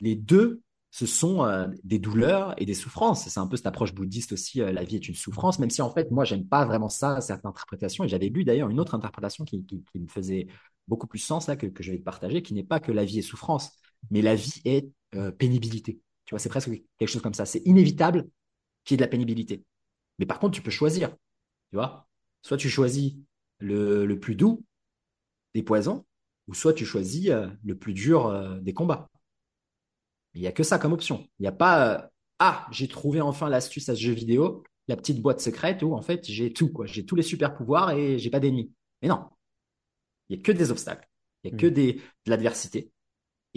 les 0.00 0.14
deux, 0.14 0.62
ce 0.90 1.06
sont 1.06 1.44
euh, 1.44 1.66
des 1.84 1.98
douleurs 1.98 2.54
et 2.60 2.64
des 2.64 2.74
souffrances. 2.74 3.28
C'est 3.28 3.40
un 3.40 3.46
peu 3.46 3.56
cette 3.56 3.66
approche 3.66 3.94
bouddhiste 3.94 4.32
aussi. 4.32 4.62
Euh, 4.62 4.72
la 4.72 4.84
vie 4.84 4.96
est 4.96 5.08
une 5.08 5.14
souffrance, 5.14 5.58
même 5.58 5.70
si 5.70 5.82
en 5.82 5.90
fait, 5.90 6.10
moi, 6.10 6.24
j'aime 6.24 6.46
pas 6.46 6.64
vraiment 6.64 6.88
ça, 6.88 7.20
cette 7.20 7.44
interprétation. 7.44 8.04
Et 8.04 8.08
j'avais 8.08 8.28
lu 8.28 8.44
d'ailleurs 8.44 8.70
une 8.70 8.80
autre 8.80 8.94
interprétation 8.94 9.44
qui, 9.44 9.64
me 9.94 10.06
faisait 10.08 10.46
beaucoup 10.86 11.06
plus 11.06 11.18
sens 11.18 11.48
là 11.48 11.56
que, 11.56 11.66
que 11.66 11.82
je 11.82 11.92
vais 11.92 11.98
te 11.98 12.04
partager, 12.04 12.42
qui 12.42 12.54
n'est 12.54 12.62
pas 12.62 12.80
que 12.80 12.92
la 12.92 13.04
vie 13.04 13.18
est 13.18 13.22
souffrance 13.22 13.72
mais 14.10 14.22
la 14.22 14.34
vie 14.34 14.60
est 14.64 14.90
euh, 15.14 15.30
pénibilité. 15.30 16.00
Tu 16.24 16.30
vois, 16.30 16.38
c'est 16.38 16.48
presque 16.48 16.70
quelque 16.98 17.08
chose 17.08 17.22
comme 17.22 17.34
ça. 17.34 17.46
C'est 17.46 17.62
inévitable 17.64 18.28
qu'il 18.84 18.94
y 18.94 18.96
ait 18.96 18.98
de 18.98 19.02
la 19.02 19.08
pénibilité. 19.08 19.64
Mais 20.18 20.26
par 20.26 20.38
contre, 20.38 20.54
tu 20.54 20.62
peux 20.62 20.70
choisir. 20.70 21.10
Tu 21.70 21.76
vois, 21.76 22.08
soit 22.42 22.56
tu 22.56 22.68
choisis 22.68 23.14
le, 23.58 24.06
le 24.06 24.20
plus 24.20 24.34
doux 24.34 24.64
des 25.54 25.62
poisons, 25.62 26.04
ou 26.46 26.54
soit 26.54 26.74
tu 26.74 26.84
choisis 26.84 27.28
euh, 27.28 27.48
le 27.64 27.76
plus 27.76 27.94
dur 27.94 28.26
euh, 28.26 28.58
des 28.60 28.74
combats. 28.74 29.10
Il 30.34 30.40
n'y 30.40 30.46
a 30.46 30.52
que 30.52 30.62
ça 30.62 30.78
comme 30.78 30.92
option. 30.92 31.26
Il 31.38 31.42
n'y 31.42 31.48
a 31.48 31.52
pas 31.52 32.10
ah 32.38 32.66
j'ai 32.70 32.88
trouvé 32.88 33.20
enfin 33.20 33.48
l'astuce 33.48 33.88
à 33.88 33.96
ce 33.96 34.00
jeu 34.00 34.12
vidéo, 34.12 34.62
la 34.86 34.96
petite 34.96 35.20
boîte 35.20 35.40
secrète 35.40 35.82
où 35.82 35.94
en 35.94 36.02
fait 36.02 36.24
j'ai 36.24 36.52
tout 36.52 36.72
quoi, 36.72 36.86
j'ai 36.86 37.04
tous 37.04 37.16
les 37.16 37.22
super 37.22 37.56
pouvoirs 37.56 37.90
et 37.90 38.18
j'ai 38.18 38.30
pas 38.30 38.40
d'ennemis. 38.40 38.72
Mais 39.02 39.08
non, 39.08 39.24
il 40.28 40.36
n'y 40.36 40.42
a 40.42 40.44
que 40.44 40.52
des 40.52 40.70
obstacles, 40.70 41.08
il 41.42 41.50
n'y 41.50 41.56
a 41.56 41.60
que 41.60 41.66
hmm. 41.66 41.74
des, 41.74 41.92
de 41.94 42.30
l'adversité. 42.30 42.90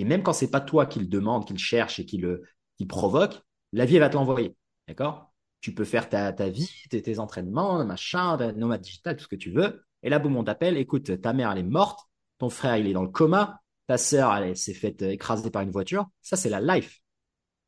Et 0.02 0.04
même 0.04 0.24
quand 0.24 0.34
c'est 0.34 0.50
pas 0.50 0.62
toi 0.62 0.88
qui 0.88 0.98
le 0.98 1.06
demande, 1.06 1.46
qui 1.46 1.54
le 1.54 1.60
cherche 1.60 2.00
et 2.00 2.06
qui 2.08 2.18
le 2.18 2.42
provoque, 2.90 3.40
la 3.72 3.86
vie 3.86 3.98
elle 3.98 4.02
va 4.02 4.10
te 4.10 4.16
l'envoyer. 4.16 4.56
D'accord? 4.88 5.32
Tu 5.60 5.76
peux 5.76 5.84
faire 5.84 6.10
ta, 6.10 6.32
vie, 6.50 6.72
tes, 6.90 7.20
entraînements, 7.20 7.86
machin, 7.86 8.36
nomade 8.54 8.82
digital, 8.82 9.16
tout 9.16 9.26
ce 9.26 9.28
que 9.28 9.36
tu 9.36 9.52
veux. 9.52 9.86
Et 10.02 10.10
là, 10.10 10.18
boum, 10.18 10.36
on 10.36 10.44
t'appelle. 10.44 10.78
Écoute, 10.78 11.22
ta 11.22 11.34
mère 11.34 11.52
elle 11.52 11.60
est 11.60 11.64
morte, 11.64 12.00
ton 12.40 12.50
frère 12.50 12.78
il 12.78 12.88
est 12.88 12.94
dans 12.94 13.04
le 13.04 13.10
coma, 13.10 13.62
ta 13.86 14.00
sœur 14.00 14.36
elle 14.36 14.58
s'est 14.58 14.74
faite 14.74 15.04
écraser 15.04 15.52
par 15.52 15.62
une 15.62 15.70
voiture. 15.70 16.10
Ça 16.24 16.36
c'est 16.36 16.50
la 16.50 16.62
life. 16.62 17.00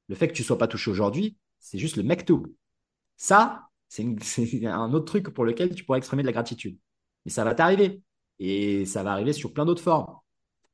Le 0.08 0.16
fait 0.16 0.28
que 0.28 0.34
tu 0.34 0.42
sois 0.42 0.58
pas 0.58 0.68
touché 0.68 0.90
aujourd'hui, 0.90 1.38
c'est 1.60 1.78
juste 1.78 1.98
le 1.98 2.04
mec 2.04 2.26
tout. 2.26 2.56
Ça, 3.16 3.68
c'est 3.90 4.66
un 4.66 4.92
autre 4.92 5.06
truc 5.06 5.30
pour 5.30 5.46
lequel 5.46 5.76
tu 5.76 5.86
pourrais 5.86 6.00
exprimer 6.00 6.24
de 6.24 6.28
la 6.28 6.34
gratitude. 6.34 6.80
Mais 7.26 7.32
ça 7.32 7.44
va 7.44 7.54
t'arriver. 7.54 8.02
Et 8.40 8.88
ça 8.88 9.04
va 9.04 9.12
arriver 9.12 9.34
sur 9.34 9.54
plein 9.54 9.66
d'autres 9.66 9.84
formes. 9.84 10.18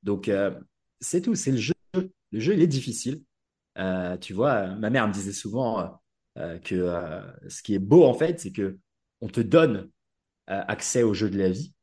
Donc, 0.04 0.30
euh, 0.30 0.58
c'est 1.02 1.22
tout, 1.22 1.36
c'est 1.36 1.52
le 1.52 1.58
jeu. 1.58 1.74
Le 1.94 2.40
jeu, 2.40 2.54
il 2.54 2.62
est 2.62 2.68
difficile. 2.68 3.24
Euh, 3.78 4.18
tu 4.18 4.34
vois, 4.34 4.68
ma 4.76 4.90
mère 4.90 5.08
me 5.08 5.14
disait 5.14 5.34
souvent 5.34 6.00
euh, 6.38 6.60
que 6.60 6.76
euh, 6.76 7.22
ce 7.48 7.64
qui 7.64 7.74
est 7.76 7.80
beau, 7.80 8.06
en 8.06 8.14
fait, 8.14 8.40
c'est 8.40 8.52
que 8.52 8.78
on 9.22 9.28
te 9.28 9.42
donne 9.42 9.90
accès 10.48 11.04
au 11.04 11.14
jeu 11.14 11.30
de 11.30 11.38
la 11.38 11.50
vie. 11.50 11.74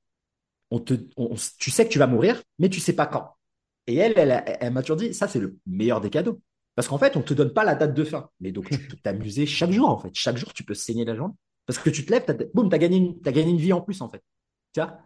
On 0.73 0.81
te, 0.81 0.95
tu 1.59 1.71
sais 1.71 1.87
que 1.87 1.93
tu 1.93 2.01
vas 2.01 2.09
mourir, 2.09 2.43
mais 2.59 2.69
tu 2.69 2.81
sais 2.81 2.95
pas 2.95 3.07
quand. 3.07 3.37
Et 3.87 3.95
elle, 3.95 4.15
elle, 4.17 4.73
m'a 4.73 4.83
toujours 4.83 4.97
dit, 4.97 5.15
ça, 5.15 5.29
c'est 5.29 5.39
le 5.39 5.57
meilleur 5.67 6.01
des 6.01 6.11
cadeaux. 6.11 6.41
Parce 6.75 6.89
qu'en 6.89 6.99
fait, 6.99 7.17
on 7.17 7.23
te 7.23 7.33
donne 7.33 7.53
pas 7.53 7.65
la 7.65 7.77
date 7.77 7.95
de 7.95 8.03
fin. 8.03 8.29
Mais 8.41 8.51
donc, 8.51 8.69
tu 8.71 8.79
peux 8.79 8.97
t'amuser 8.97 9.47
chaque 9.47 9.71
jour, 9.71 9.89
en 9.89 9.99
fait. 9.99 10.11
Chaque 10.15 10.37
jour, 10.37 10.53
tu 10.53 10.65
peux 10.65 10.75
saigner 10.75 11.05
la 11.05 11.15
journée. 11.15 11.35
Parce 11.67 11.79
que 11.79 11.91
tu 11.91 12.05
te 12.05 12.13
lèves, 12.13 12.25
boum, 12.53 12.69
t'as 12.69 12.79
gagné, 12.79 12.97
une, 12.97 13.21
as 13.25 13.33
gagné 13.33 13.51
une 13.51 13.59
vie 13.59 13.73
en 13.73 13.81
plus, 13.81 14.01
en 14.01 14.09
fait. 14.09 14.23
Tu 14.73 14.81
vois? 14.81 14.99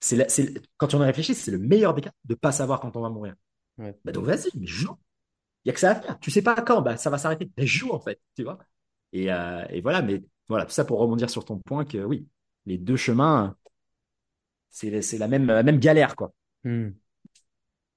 C'est, 0.00 0.60
quand 0.76 0.92
on 0.94 1.00
a 1.00 1.06
réfléchi, 1.06 1.34
c'est 1.34 1.50
le 1.50 1.58
meilleur 1.58 1.94
des 1.94 2.02
cas 2.02 2.12
de 2.24 2.34
pas 2.34 2.52
savoir 2.52 2.80
quand 2.80 2.96
on 2.96 3.00
va 3.00 3.08
mourir. 3.08 3.34
Bah 3.78 4.12
donc 4.12 4.24
vas-y, 4.24 4.50
mais 4.54 4.66
joue. 4.66 4.96
Il 5.64 5.68
y 5.68 5.70
a 5.70 5.74
que 5.74 5.80
ça 5.80 5.92
à 5.92 5.94
faire. 5.96 6.18
Tu 6.20 6.30
sais 6.30 6.42
pas 6.42 6.54
quand, 6.62 6.82
bah 6.82 6.96
ça 6.96 7.10
va 7.10 7.18
s'arrêter. 7.18 7.50
Mais 7.56 7.66
joue 7.66 7.92
en 7.92 8.00
fait, 8.00 8.20
tu 8.36 8.44
vois. 8.44 8.58
Et, 9.12 9.32
euh, 9.32 9.64
et, 9.70 9.80
voilà, 9.80 10.02
mais 10.02 10.22
voilà, 10.48 10.66
tout 10.66 10.72
ça 10.72 10.84
pour 10.84 10.98
rebondir 10.98 11.30
sur 11.30 11.44
ton 11.44 11.58
point 11.58 11.84
que 11.84 11.98
oui, 11.98 12.26
les 12.66 12.78
deux 12.78 12.96
chemins, 12.96 13.56
c'est 14.70 15.18
la 15.18 15.28
même, 15.28 15.46
la 15.46 15.62
même 15.62 15.78
galère, 15.78 16.16
quoi. 16.16 16.34
Hmm. 16.64 16.90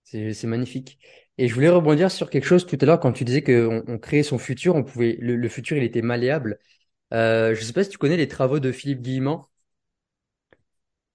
C'est 0.03 0.45
magnifique. 0.45 0.99
Et 1.37 1.47
je 1.47 1.53
voulais 1.53 1.69
rebondir 1.69 2.09
sur 2.11 2.29
quelque 2.29 2.45
chose 2.45 2.65
tout 2.65 2.77
à 2.79 2.85
l'heure 2.85 2.99
quand 2.99 3.11
tu 3.11 3.25
disais 3.25 3.43
qu'on 3.43 3.83
on 3.87 3.99
créait 3.99 4.23
son 4.23 4.37
futur, 4.37 4.75
on 4.75 4.83
pouvait, 4.83 5.17
le, 5.19 5.49
futur, 5.49 5.75
il 5.77 5.83
était 5.83 6.01
malléable. 6.01 6.59
Euh, 7.13 7.55
je 7.55 7.63
sais 7.63 7.73
pas 7.73 7.83
si 7.83 7.89
tu 7.91 7.97
connais 7.97 8.17
les 8.17 8.27
travaux 8.29 8.59
de 8.59 8.71
Philippe 8.71 9.01
Guillemant. 9.01 9.49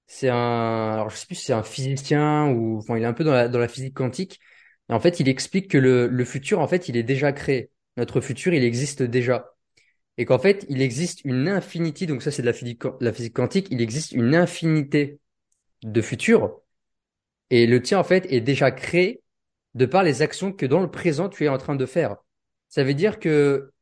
C'est 0.06 0.28
un, 0.28 0.92
alors 0.92 1.10
je 1.10 1.16
sais 1.16 1.26
plus 1.26 1.36
si 1.36 1.46
c'est 1.46 1.52
un 1.54 1.62
physicien 1.62 2.48
ou, 2.48 2.78
enfin, 2.78 2.96
il 2.98 3.02
est 3.02 3.06
un 3.06 3.12
peu 3.14 3.24
dans 3.24 3.32
la, 3.32 3.48
dans 3.48 3.58
la 3.58 3.68
physique 3.68 3.94
quantique. 3.94 4.40
En 4.88 5.00
fait, 5.00 5.20
il 5.20 5.28
explique 5.28 5.70
que 5.70 5.78
le, 5.78 6.24
futur, 6.24 6.60
en 6.60 6.68
fait, 6.68 6.88
il 6.88 6.96
est 6.96 7.02
déjà 7.02 7.32
créé. 7.32 7.70
Notre 7.96 8.20
futur, 8.20 8.52
il 8.54 8.64
existe 8.64 9.02
déjà. 9.02 9.54
Et 10.18 10.24
qu'en 10.24 10.38
fait, 10.38 10.66
il 10.68 10.82
existe 10.82 11.24
une 11.24 11.48
infinité, 11.48 12.06
donc 12.06 12.22
ça 12.22 12.30
c'est 12.30 12.42
de 12.42 12.46
la 12.46 12.52
physique, 12.52 12.82
la 13.00 13.12
physique 13.12 13.34
quantique, 13.34 13.68
il 13.70 13.80
existe 13.80 14.12
une 14.12 14.34
infinité 14.34 15.18
de 15.82 16.02
futurs. 16.02 16.60
Et 17.50 17.66
le 17.66 17.82
tien, 17.82 17.98
en 17.98 18.04
fait, 18.04 18.30
est 18.30 18.40
déjà 18.40 18.70
créé 18.70 19.22
de 19.74 19.86
par 19.86 20.02
les 20.02 20.22
actions 20.22 20.52
que 20.52 20.66
dans 20.66 20.80
le 20.80 20.90
présent 20.90 21.28
tu 21.28 21.44
es 21.44 21.48
en 21.48 21.58
train 21.58 21.76
de 21.76 21.86
faire. 21.86 22.16
Ça 22.68 22.84
veut 22.84 22.94
dire 22.94 23.18
que 23.20 23.72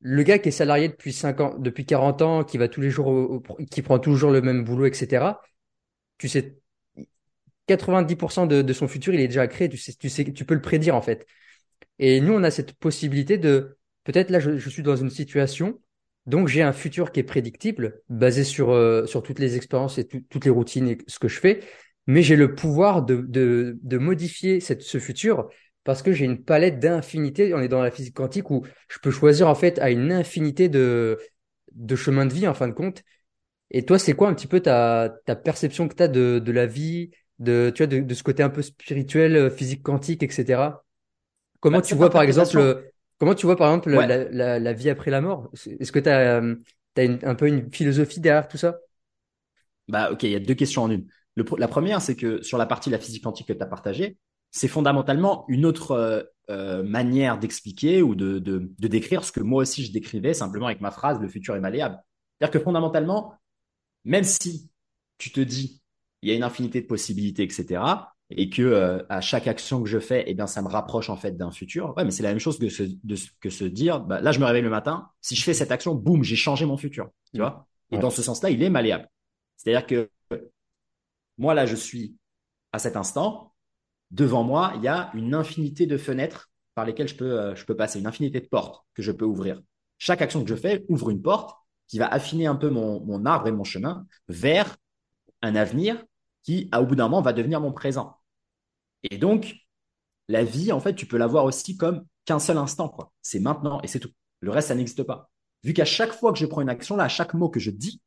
le 0.00 0.22
gars 0.22 0.38
qui 0.38 0.48
est 0.50 0.52
salarié 0.52 0.88
depuis 0.88 1.12
5 1.12 1.40
ans, 1.40 1.58
depuis 1.58 1.86
40 1.86 2.22
ans, 2.22 2.44
qui 2.44 2.58
va 2.58 2.68
tous 2.68 2.80
les 2.80 2.90
jours, 2.90 3.42
qui 3.70 3.82
prend 3.82 3.98
toujours 3.98 4.30
le 4.30 4.40
même 4.42 4.64
boulot, 4.64 4.86
etc. 4.86 5.40
Tu 6.18 6.28
sais, 6.28 6.58
90% 7.68 8.46
de, 8.46 8.62
de, 8.62 8.72
son 8.72 8.88
futur, 8.88 9.14
il 9.14 9.20
est 9.20 9.28
déjà 9.28 9.46
créé. 9.46 9.68
Tu 9.68 9.76
sais, 9.76 10.24
tu 10.24 10.44
peux 10.44 10.54
le 10.54 10.62
prédire 10.62 10.94
en 10.94 11.02
fait. 11.02 11.26
Et 11.98 12.20
nous, 12.20 12.32
on 12.34 12.42
a 12.42 12.50
cette 12.50 12.72
possibilité 12.74 13.38
de, 13.38 13.76
peut-être 14.04 14.30
là, 14.30 14.40
je, 14.40 14.68
suis 14.68 14.82
dans 14.82 14.96
une 14.96 15.10
situation, 15.10 15.80
donc 16.26 16.48
j'ai 16.48 16.62
un 16.62 16.72
futur 16.72 17.12
qui 17.12 17.20
est 17.20 17.24
prédictible, 17.24 18.02
basé 18.08 18.44
sur 18.44 18.70
euh, 18.70 19.04
toutes 19.06 19.38
les 19.38 19.56
expériences 19.56 19.98
et 19.98 20.06
toutes 20.06 20.44
les 20.44 20.50
routines 20.50 20.88
et 20.88 20.98
ce 21.06 21.18
que 21.18 21.28
je 21.28 21.40
fais 21.40 21.60
mais 22.08 22.22
j'ai 22.22 22.36
le 22.36 22.54
pouvoir 22.54 23.02
de, 23.02 23.78
modifier 23.84 24.60
ce 24.60 24.98
futur 24.98 25.48
parce 25.84 26.02
que 26.02 26.10
j'ai 26.12 26.24
une 26.24 26.42
palette 26.42 26.80
d'infinité. 26.80 27.52
On 27.54 27.60
est 27.60 27.68
dans 27.68 27.82
la 27.82 27.90
physique 27.90 28.14
quantique 28.14 28.50
où 28.50 28.66
je 28.88 28.98
peux 28.98 29.10
choisir 29.10 29.46
en 29.46 29.54
fait 29.54 29.78
à 29.78 29.90
une 29.90 30.10
infinité 30.10 30.70
de, 30.70 31.18
de 31.72 31.96
chemins 31.96 32.24
de 32.24 32.32
vie 32.32 32.48
en 32.48 32.54
fin 32.54 32.66
de 32.66 32.72
compte. 32.72 33.02
Et 33.70 33.84
toi, 33.84 33.98
c'est 33.98 34.14
quoi 34.14 34.28
un 34.28 34.34
petit 34.34 34.46
peu 34.46 34.60
ta, 34.60 35.20
perception 35.44 35.86
que 35.86 35.94
tu 35.94 36.02
as 36.02 36.08
de 36.08 36.50
la 36.50 36.64
vie, 36.64 37.10
de, 37.38 37.70
tu 37.74 37.82
vois, 37.82 37.86
de, 37.86 38.00
de 38.00 38.14
ce 38.14 38.22
côté 38.22 38.42
un 38.42 38.50
peu 38.50 38.62
spirituel, 38.62 39.36
euh, 39.36 39.50
physique 39.50 39.82
quantique, 39.82 40.22
etc. 40.22 40.84
Comment 41.60 41.78
bah, 41.78 41.82
tu 41.82 41.94
vois 41.94 42.10
par 42.10 42.22
exemple, 42.22 42.90
comment 43.18 43.34
tu 43.34 43.46
vois 43.46 43.56
par 43.56 43.68
exemple 43.68 43.90
la, 43.90 44.24
la, 44.30 44.58
la, 44.58 44.72
vie 44.72 44.90
après 44.90 45.10
la 45.10 45.20
mort? 45.20 45.50
Est-ce 45.80 45.92
que 45.92 45.98
tu 45.98 46.08
as, 46.08 46.40
euh, 46.40 46.54
un 46.96 47.34
peu 47.34 47.48
une 47.48 47.72
philosophie 47.72 48.20
derrière 48.20 48.48
tout 48.48 48.58
ça? 48.58 48.78
Bah 49.88 50.10
ok, 50.12 50.22
il 50.24 50.30
y 50.30 50.36
a 50.36 50.40
deux 50.40 50.54
questions 50.54 50.82
en 50.82 50.90
une. 50.90 51.06
La 51.56 51.68
première, 51.68 52.00
c'est 52.00 52.16
que 52.16 52.42
sur 52.42 52.58
la 52.58 52.66
partie 52.66 52.90
de 52.90 52.94
la 52.94 53.00
physique 53.00 53.24
quantique 53.24 53.48
que 53.48 53.52
tu 53.52 53.62
as 53.62 53.66
partagée, 53.66 54.18
c'est 54.50 54.68
fondamentalement 54.68 55.44
une 55.48 55.66
autre 55.66 55.92
euh, 55.92 56.22
euh, 56.50 56.82
manière 56.82 57.38
d'expliquer 57.38 58.02
ou 58.02 58.14
de, 58.14 58.38
décrire 58.78 59.24
ce 59.24 59.32
que 59.32 59.40
moi 59.40 59.62
aussi 59.62 59.84
je 59.84 59.92
décrivais 59.92 60.34
simplement 60.34 60.66
avec 60.66 60.80
ma 60.80 60.90
phrase 60.90 61.20
le 61.20 61.28
futur 61.28 61.54
est 61.56 61.60
malléable. 61.60 61.98
C'est-à-dire 62.38 62.58
que 62.58 62.64
fondamentalement, 62.64 63.34
même 64.04 64.24
si 64.24 64.70
tu 65.18 65.30
te 65.30 65.40
dis 65.40 65.82
il 66.22 66.30
y 66.30 66.32
a 66.32 66.36
une 66.36 66.42
infinité 66.42 66.80
de 66.80 66.86
possibilités, 66.86 67.42
etc., 67.42 67.82
et 68.30 68.50
que 68.50 68.60
euh, 68.60 69.02
à 69.08 69.22
chaque 69.22 69.46
action 69.46 69.82
que 69.82 69.88
je 69.88 69.98
fais, 69.98 70.24
eh 70.26 70.34
bien, 70.34 70.46
ça 70.46 70.60
me 70.60 70.68
rapproche 70.68 71.08
en 71.08 71.16
fait 71.16 71.32
d'un 71.32 71.50
futur. 71.50 71.94
Ouais, 71.96 72.04
mais 72.04 72.10
c'est 72.10 72.22
la 72.22 72.28
même 72.28 72.38
chose 72.38 72.58
que 72.58 72.68
se, 72.68 72.82
que 73.40 73.48
se 73.48 73.64
dire, 73.64 74.00
bah, 74.00 74.20
là, 74.20 74.32
je 74.32 74.38
me 74.38 74.44
réveille 74.44 74.62
le 74.62 74.68
matin, 74.68 75.08
si 75.22 75.34
je 75.34 75.42
fais 75.42 75.54
cette 75.54 75.70
action, 75.70 75.94
boum, 75.94 76.22
j'ai 76.22 76.36
changé 76.36 76.66
mon 76.66 76.76
futur. 76.76 77.08
Tu 77.32 77.40
vois? 77.40 77.66
Et 77.90 77.96
dans 77.96 78.10
ce 78.10 78.20
sens-là, 78.20 78.50
il 78.50 78.62
est 78.62 78.68
malléable. 78.68 79.08
C'est-à-dire 79.56 79.86
que 79.86 80.10
moi, 81.38 81.54
là, 81.54 81.64
je 81.64 81.76
suis 81.76 82.16
à 82.72 82.78
cet 82.78 82.96
instant. 82.96 83.54
Devant 84.10 84.42
moi, 84.42 84.72
il 84.76 84.82
y 84.82 84.88
a 84.88 85.10
une 85.14 85.34
infinité 85.34 85.86
de 85.86 85.96
fenêtres 85.96 86.50
par 86.74 86.84
lesquelles 86.84 87.08
je 87.08 87.14
peux, 87.14 87.38
euh, 87.38 87.54
je 87.54 87.64
peux 87.64 87.76
passer, 87.76 87.98
une 87.98 88.06
infinité 88.06 88.40
de 88.40 88.46
portes 88.46 88.84
que 88.94 89.02
je 89.02 89.12
peux 89.12 89.24
ouvrir. 89.24 89.60
Chaque 89.98 90.22
action 90.22 90.42
que 90.42 90.48
je 90.48 90.54
fais 90.54 90.84
ouvre 90.88 91.10
une 91.10 91.22
porte 91.22 91.56
qui 91.88 91.98
va 91.98 92.06
affiner 92.06 92.46
un 92.46 92.54
peu 92.54 92.70
mon, 92.70 93.04
mon 93.04 93.24
arbre 93.26 93.48
et 93.48 93.52
mon 93.52 93.64
chemin 93.64 94.06
vers 94.28 94.76
un 95.42 95.54
avenir 95.54 96.02
qui, 96.42 96.70
au 96.76 96.84
bout 96.84 96.96
d'un 96.96 97.08
moment, 97.08 97.22
va 97.22 97.32
devenir 97.32 97.60
mon 97.60 97.72
présent. 97.72 98.16
Et 99.10 99.18
donc, 99.18 99.56
la 100.28 100.44
vie, 100.44 100.72
en 100.72 100.80
fait, 100.80 100.94
tu 100.94 101.06
peux 101.06 101.16
la 101.16 101.26
voir 101.26 101.44
aussi 101.44 101.76
comme 101.76 102.04
qu'un 102.24 102.38
seul 102.38 102.58
instant, 102.58 102.88
quoi. 102.88 103.12
C'est 103.22 103.40
maintenant 103.40 103.80
et 103.82 103.86
c'est 103.86 104.00
tout. 104.00 104.10
Le 104.40 104.50
reste, 104.50 104.68
ça 104.68 104.74
n'existe 104.74 105.02
pas. 105.02 105.30
Vu 105.64 105.72
qu'à 105.72 105.84
chaque 105.84 106.12
fois 106.12 106.32
que 106.32 106.38
je 106.38 106.46
prends 106.46 106.60
une 106.60 106.68
action, 106.68 106.96
là, 106.96 107.04
à 107.04 107.08
chaque 107.08 107.34
mot 107.34 107.48
que 107.48 107.60
je 107.60 107.70
dis, 107.70 108.00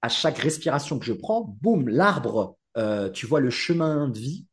à 0.00 0.08
chaque 0.08 0.38
respiration 0.38 0.98
que 0.98 1.04
je 1.04 1.12
prends, 1.12 1.56
boum, 1.60 1.88
l'arbre, 1.88 2.56
euh, 2.76 3.10
tu 3.10 3.26
vois 3.26 3.40
le 3.40 3.50
chemin 3.50 4.08
de 4.08 4.18
vie, 4.18 4.46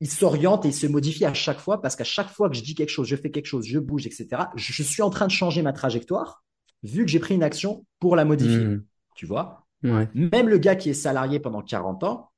il 0.00 0.10
s'oriente 0.10 0.64
et 0.64 0.68
il 0.68 0.74
se 0.74 0.86
modifie 0.86 1.26
à 1.26 1.34
chaque 1.34 1.60
fois 1.60 1.82
parce 1.82 1.94
qu'à 1.94 2.04
chaque 2.04 2.30
fois 2.30 2.48
que 2.48 2.56
je 2.56 2.62
dis 2.62 2.74
quelque 2.74 2.88
chose, 2.88 3.06
je 3.06 3.16
fais 3.16 3.30
quelque 3.30 3.46
chose, 3.46 3.66
je 3.66 3.78
bouge, 3.78 4.06
etc., 4.06 4.44
je, 4.56 4.82
suis 4.82 5.02
en 5.02 5.10
train 5.10 5.26
de 5.26 5.32
changer 5.32 5.60
ma 5.60 5.74
trajectoire 5.74 6.42
vu 6.82 7.04
que 7.04 7.10
j'ai 7.10 7.18
pris 7.18 7.34
une 7.34 7.42
action 7.42 7.84
pour 7.98 8.16
la 8.16 8.24
modifier. 8.24 8.64
Mmh. 8.64 8.84
Tu 9.14 9.26
vois? 9.26 9.66
Même 9.82 10.48
le 10.48 10.58
gars 10.58 10.76
qui 10.76 10.90
est 10.90 10.94
salarié 10.94 11.40
pendant 11.40 11.62
40 11.62 12.04
ans 12.04 12.30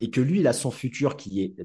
et 0.00 0.10
que 0.10 0.20
lui, 0.20 0.40
il 0.40 0.46
a 0.46 0.52
son 0.52 0.70
futur 0.70 1.16
qui 1.16 1.42
est 1.42 1.56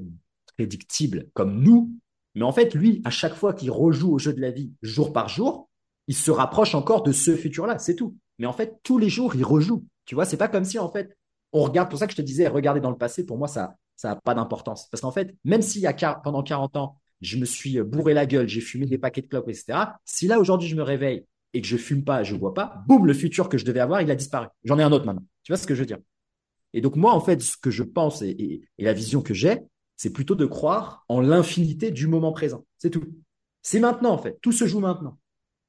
prédictible 0.55 1.29
comme 1.33 1.61
nous, 1.61 1.91
mais 2.35 2.43
en 2.43 2.51
fait, 2.51 2.73
lui, 2.73 3.01
à 3.03 3.09
chaque 3.09 3.33
fois 3.33 3.53
qu'il 3.53 3.71
rejoue 3.71 4.13
au 4.13 4.17
jeu 4.17 4.33
de 4.33 4.41
la 4.41 4.51
vie 4.51 4.71
jour 4.81 5.11
par 5.11 5.27
jour, 5.27 5.69
il 6.07 6.15
se 6.15 6.31
rapproche 6.31 6.75
encore 6.75 7.03
de 7.03 7.11
ce 7.11 7.35
futur-là, 7.35 7.77
c'est 7.77 7.95
tout. 7.95 8.17
Mais 8.39 8.47
en 8.47 8.53
fait, 8.53 8.79
tous 8.83 8.97
les 8.97 9.09
jours, 9.09 9.35
il 9.35 9.43
rejoue. 9.43 9.85
Tu 10.05 10.15
vois, 10.15 10.25
c'est 10.25 10.37
pas 10.37 10.47
comme 10.47 10.65
si 10.65 10.79
en 10.79 10.89
fait, 10.89 11.15
on 11.53 11.63
regarde, 11.63 11.89
pour 11.89 11.99
ça 11.99 12.07
que 12.07 12.13
je 12.13 12.17
te 12.17 12.21
disais, 12.21 12.47
regarder 12.47 12.79
dans 12.79 12.89
le 12.89 12.97
passé, 12.97 13.25
pour 13.25 13.37
moi, 13.37 13.47
ça 13.47 13.75
n'a 14.03 14.15
pas 14.15 14.33
d'importance. 14.33 14.87
Parce 14.89 15.01
qu'en 15.01 15.11
fait, 15.11 15.35
même 15.43 15.61
s'il 15.61 15.81
y 15.81 15.87
a 15.87 15.93
pendant 16.15 16.43
40 16.43 16.77
ans, 16.77 16.97
je 17.19 17.37
me 17.37 17.45
suis 17.45 17.79
bourré 17.81 18.13
la 18.13 18.25
gueule, 18.25 18.47
j'ai 18.47 18.61
fumé 18.61 18.87
des 18.87 18.97
paquets 18.97 19.21
de 19.21 19.27
clopes, 19.27 19.49
etc. 19.49 19.77
Si 20.05 20.27
là, 20.27 20.39
aujourd'hui, 20.39 20.67
je 20.67 20.75
me 20.75 20.81
réveille 20.81 21.25
et 21.53 21.61
que 21.61 21.68
je 21.68 21.78
fume 21.78 22.03
pas, 22.03 22.23
je 22.23 22.36
vois 22.36 22.53
pas, 22.53 22.84
boum, 22.88 23.06
le 23.06 23.14
futur 23.14 23.49
que 23.49 23.57
je 23.57 23.65
devais 23.65 23.80
avoir, 23.80 24.02
il 24.02 24.10
a 24.11 24.15
disparu. 24.15 24.48
J'en 24.64 24.80
ai 24.80 24.84
un 24.84 24.91
autre 24.91 25.06
maintenant. 25.06 25.26
Tu 25.44 25.52
vois 25.52 25.57
ce 25.57 25.68
que 25.68 25.76
je 25.76 25.82
veux 25.82 25.86
dire? 25.86 25.99
Et 26.73 26.82
donc, 26.82 26.95
moi, 26.95 27.14
en 27.14 27.19
fait, 27.19 27.41
ce 27.41 27.57
que 27.57 27.72
je 27.72 27.84
pense 27.84 28.22
et, 28.22 28.61
et 28.78 28.84
la 28.84 28.94
vision 28.94 29.22
que 29.22 29.34
j'ai, 29.34 29.60
c'est 29.98 30.11
plutôt 30.11 30.36
de 30.36 30.45
croire 30.45 31.06
en 31.10 31.19
l'infinité 31.22 31.91
du 31.91 32.07
moment 32.07 32.32
présent. 32.32 32.65
C'est 32.78 32.90
tout. 32.90 33.03
C'est 33.61 33.80
maintenant, 33.80 34.11
en 34.11 34.18
fait. 34.18 34.40
Tout 34.41 34.52
se 34.52 34.65
joue 34.65 34.80
maintenant. 34.80 35.19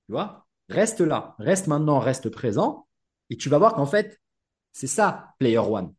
Tu 0.06 0.12
vois? 0.12 0.46
Reste 0.68 1.00
là, 1.00 1.34
reste 1.38 1.66
maintenant, 1.66 1.98
reste 1.98 2.30
présent. 2.30 2.86
Et 3.28 3.36
tu 3.36 3.48
vas 3.48 3.58
voir 3.58 3.74
qu'en 3.74 3.86
fait, 3.86 4.20
c'est 4.72 4.86
ça, 4.86 5.34
Player 5.38 5.58
One. 5.58 5.92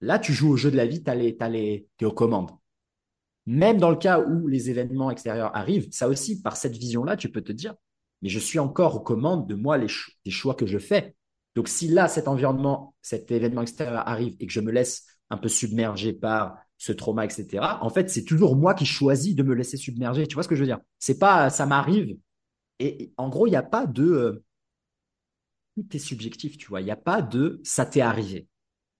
Là, 0.00 0.18
tu 0.18 0.32
joues 0.32 0.50
au 0.50 0.56
jeu 0.56 0.70
de 0.70 0.76
la 0.76 0.86
vie, 0.86 1.02
tu 1.02 1.10
es 1.10 2.04
aux 2.04 2.12
commandes. 2.12 2.50
Même 3.46 3.78
dans 3.78 3.90
le 3.90 3.96
cas 3.96 4.20
où 4.20 4.46
les 4.46 4.68
événements 4.68 5.10
extérieurs 5.10 5.56
arrivent, 5.56 5.88
ça 5.90 6.08
aussi, 6.08 6.42
par 6.42 6.56
cette 6.56 6.76
vision-là, 6.76 7.16
tu 7.16 7.30
peux 7.30 7.40
te 7.40 7.52
dire, 7.52 7.74
mais 8.22 8.28
je 8.28 8.38
suis 8.38 8.58
encore 8.58 8.96
aux 8.96 9.00
commandes 9.00 9.46
de 9.46 9.54
moi, 9.54 9.78
les 9.78 9.88
des 10.24 10.30
choix 10.30 10.54
que 10.54 10.66
je 10.66 10.78
fais. 10.78 11.14
Donc, 11.54 11.68
si 11.68 11.88
là, 11.88 12.08
cet 12.08 12.28
environnement, 12.28 12.94
cet 13.02 13.30
événement 13.30 13.62
extérieur 13.62 14.06
arrive 14.06 14.36
et 14.40 14.46
que 14.46 14.52
je 14.52 14.60
me 14.60 14.70
laisse 14.70 15.06
un 15.30 15.36
peu 15.36 15.48
submerger 15.48 16.12
par 16.12 16.56
ce 16.76 16.92
trauma, 16.92 17.24
etc., 17.24 17.78
en 17.80 17.90
fait, 17.90 18.08
c'est 18.10 18.24
toujours 18.24 18.56
moi 18.56 18.74
qui 18.74 18.86
choisis 18.86 19.34
de 19.34 19.42
me 19.42 19.54
laisser 19.54 19.76
submerger. 19.76 20.26
Tu 20.26 20.34
vois 20.34 20.42
ce 20.42 20.48
que 20.48 20.54
je 20.54 20.60
veux 20.60 20.66
dire? 20.66 20.80
C'est 20.98 21.18
pas, 21.18 21.50
ça 21.50 21.66
m'arrive. 21.66 22.16
Et, 22.78 23.12
en 23.16 23.28
gros, 23.28 23.46
il 23.46 23.50
n'y 23.50 23.56
a 23.56 23.62
pas 23.62 23.86
de, 23.86 24.04
euh, 24.04 24.44
tout 25.76 25.96
est 25.96 26.00
subjectif, 26.00 26.58
tu 26.58 26.68
vois. 26.68 26.80
Il 26.80 26.84
n'y 26.84 26.90
a 26.90 26.96
pas 26.96 27.22
de 27.22 27.60
ça 27.64 27.86
t'est 27.86 28.00
arrivé. 28.00 28.48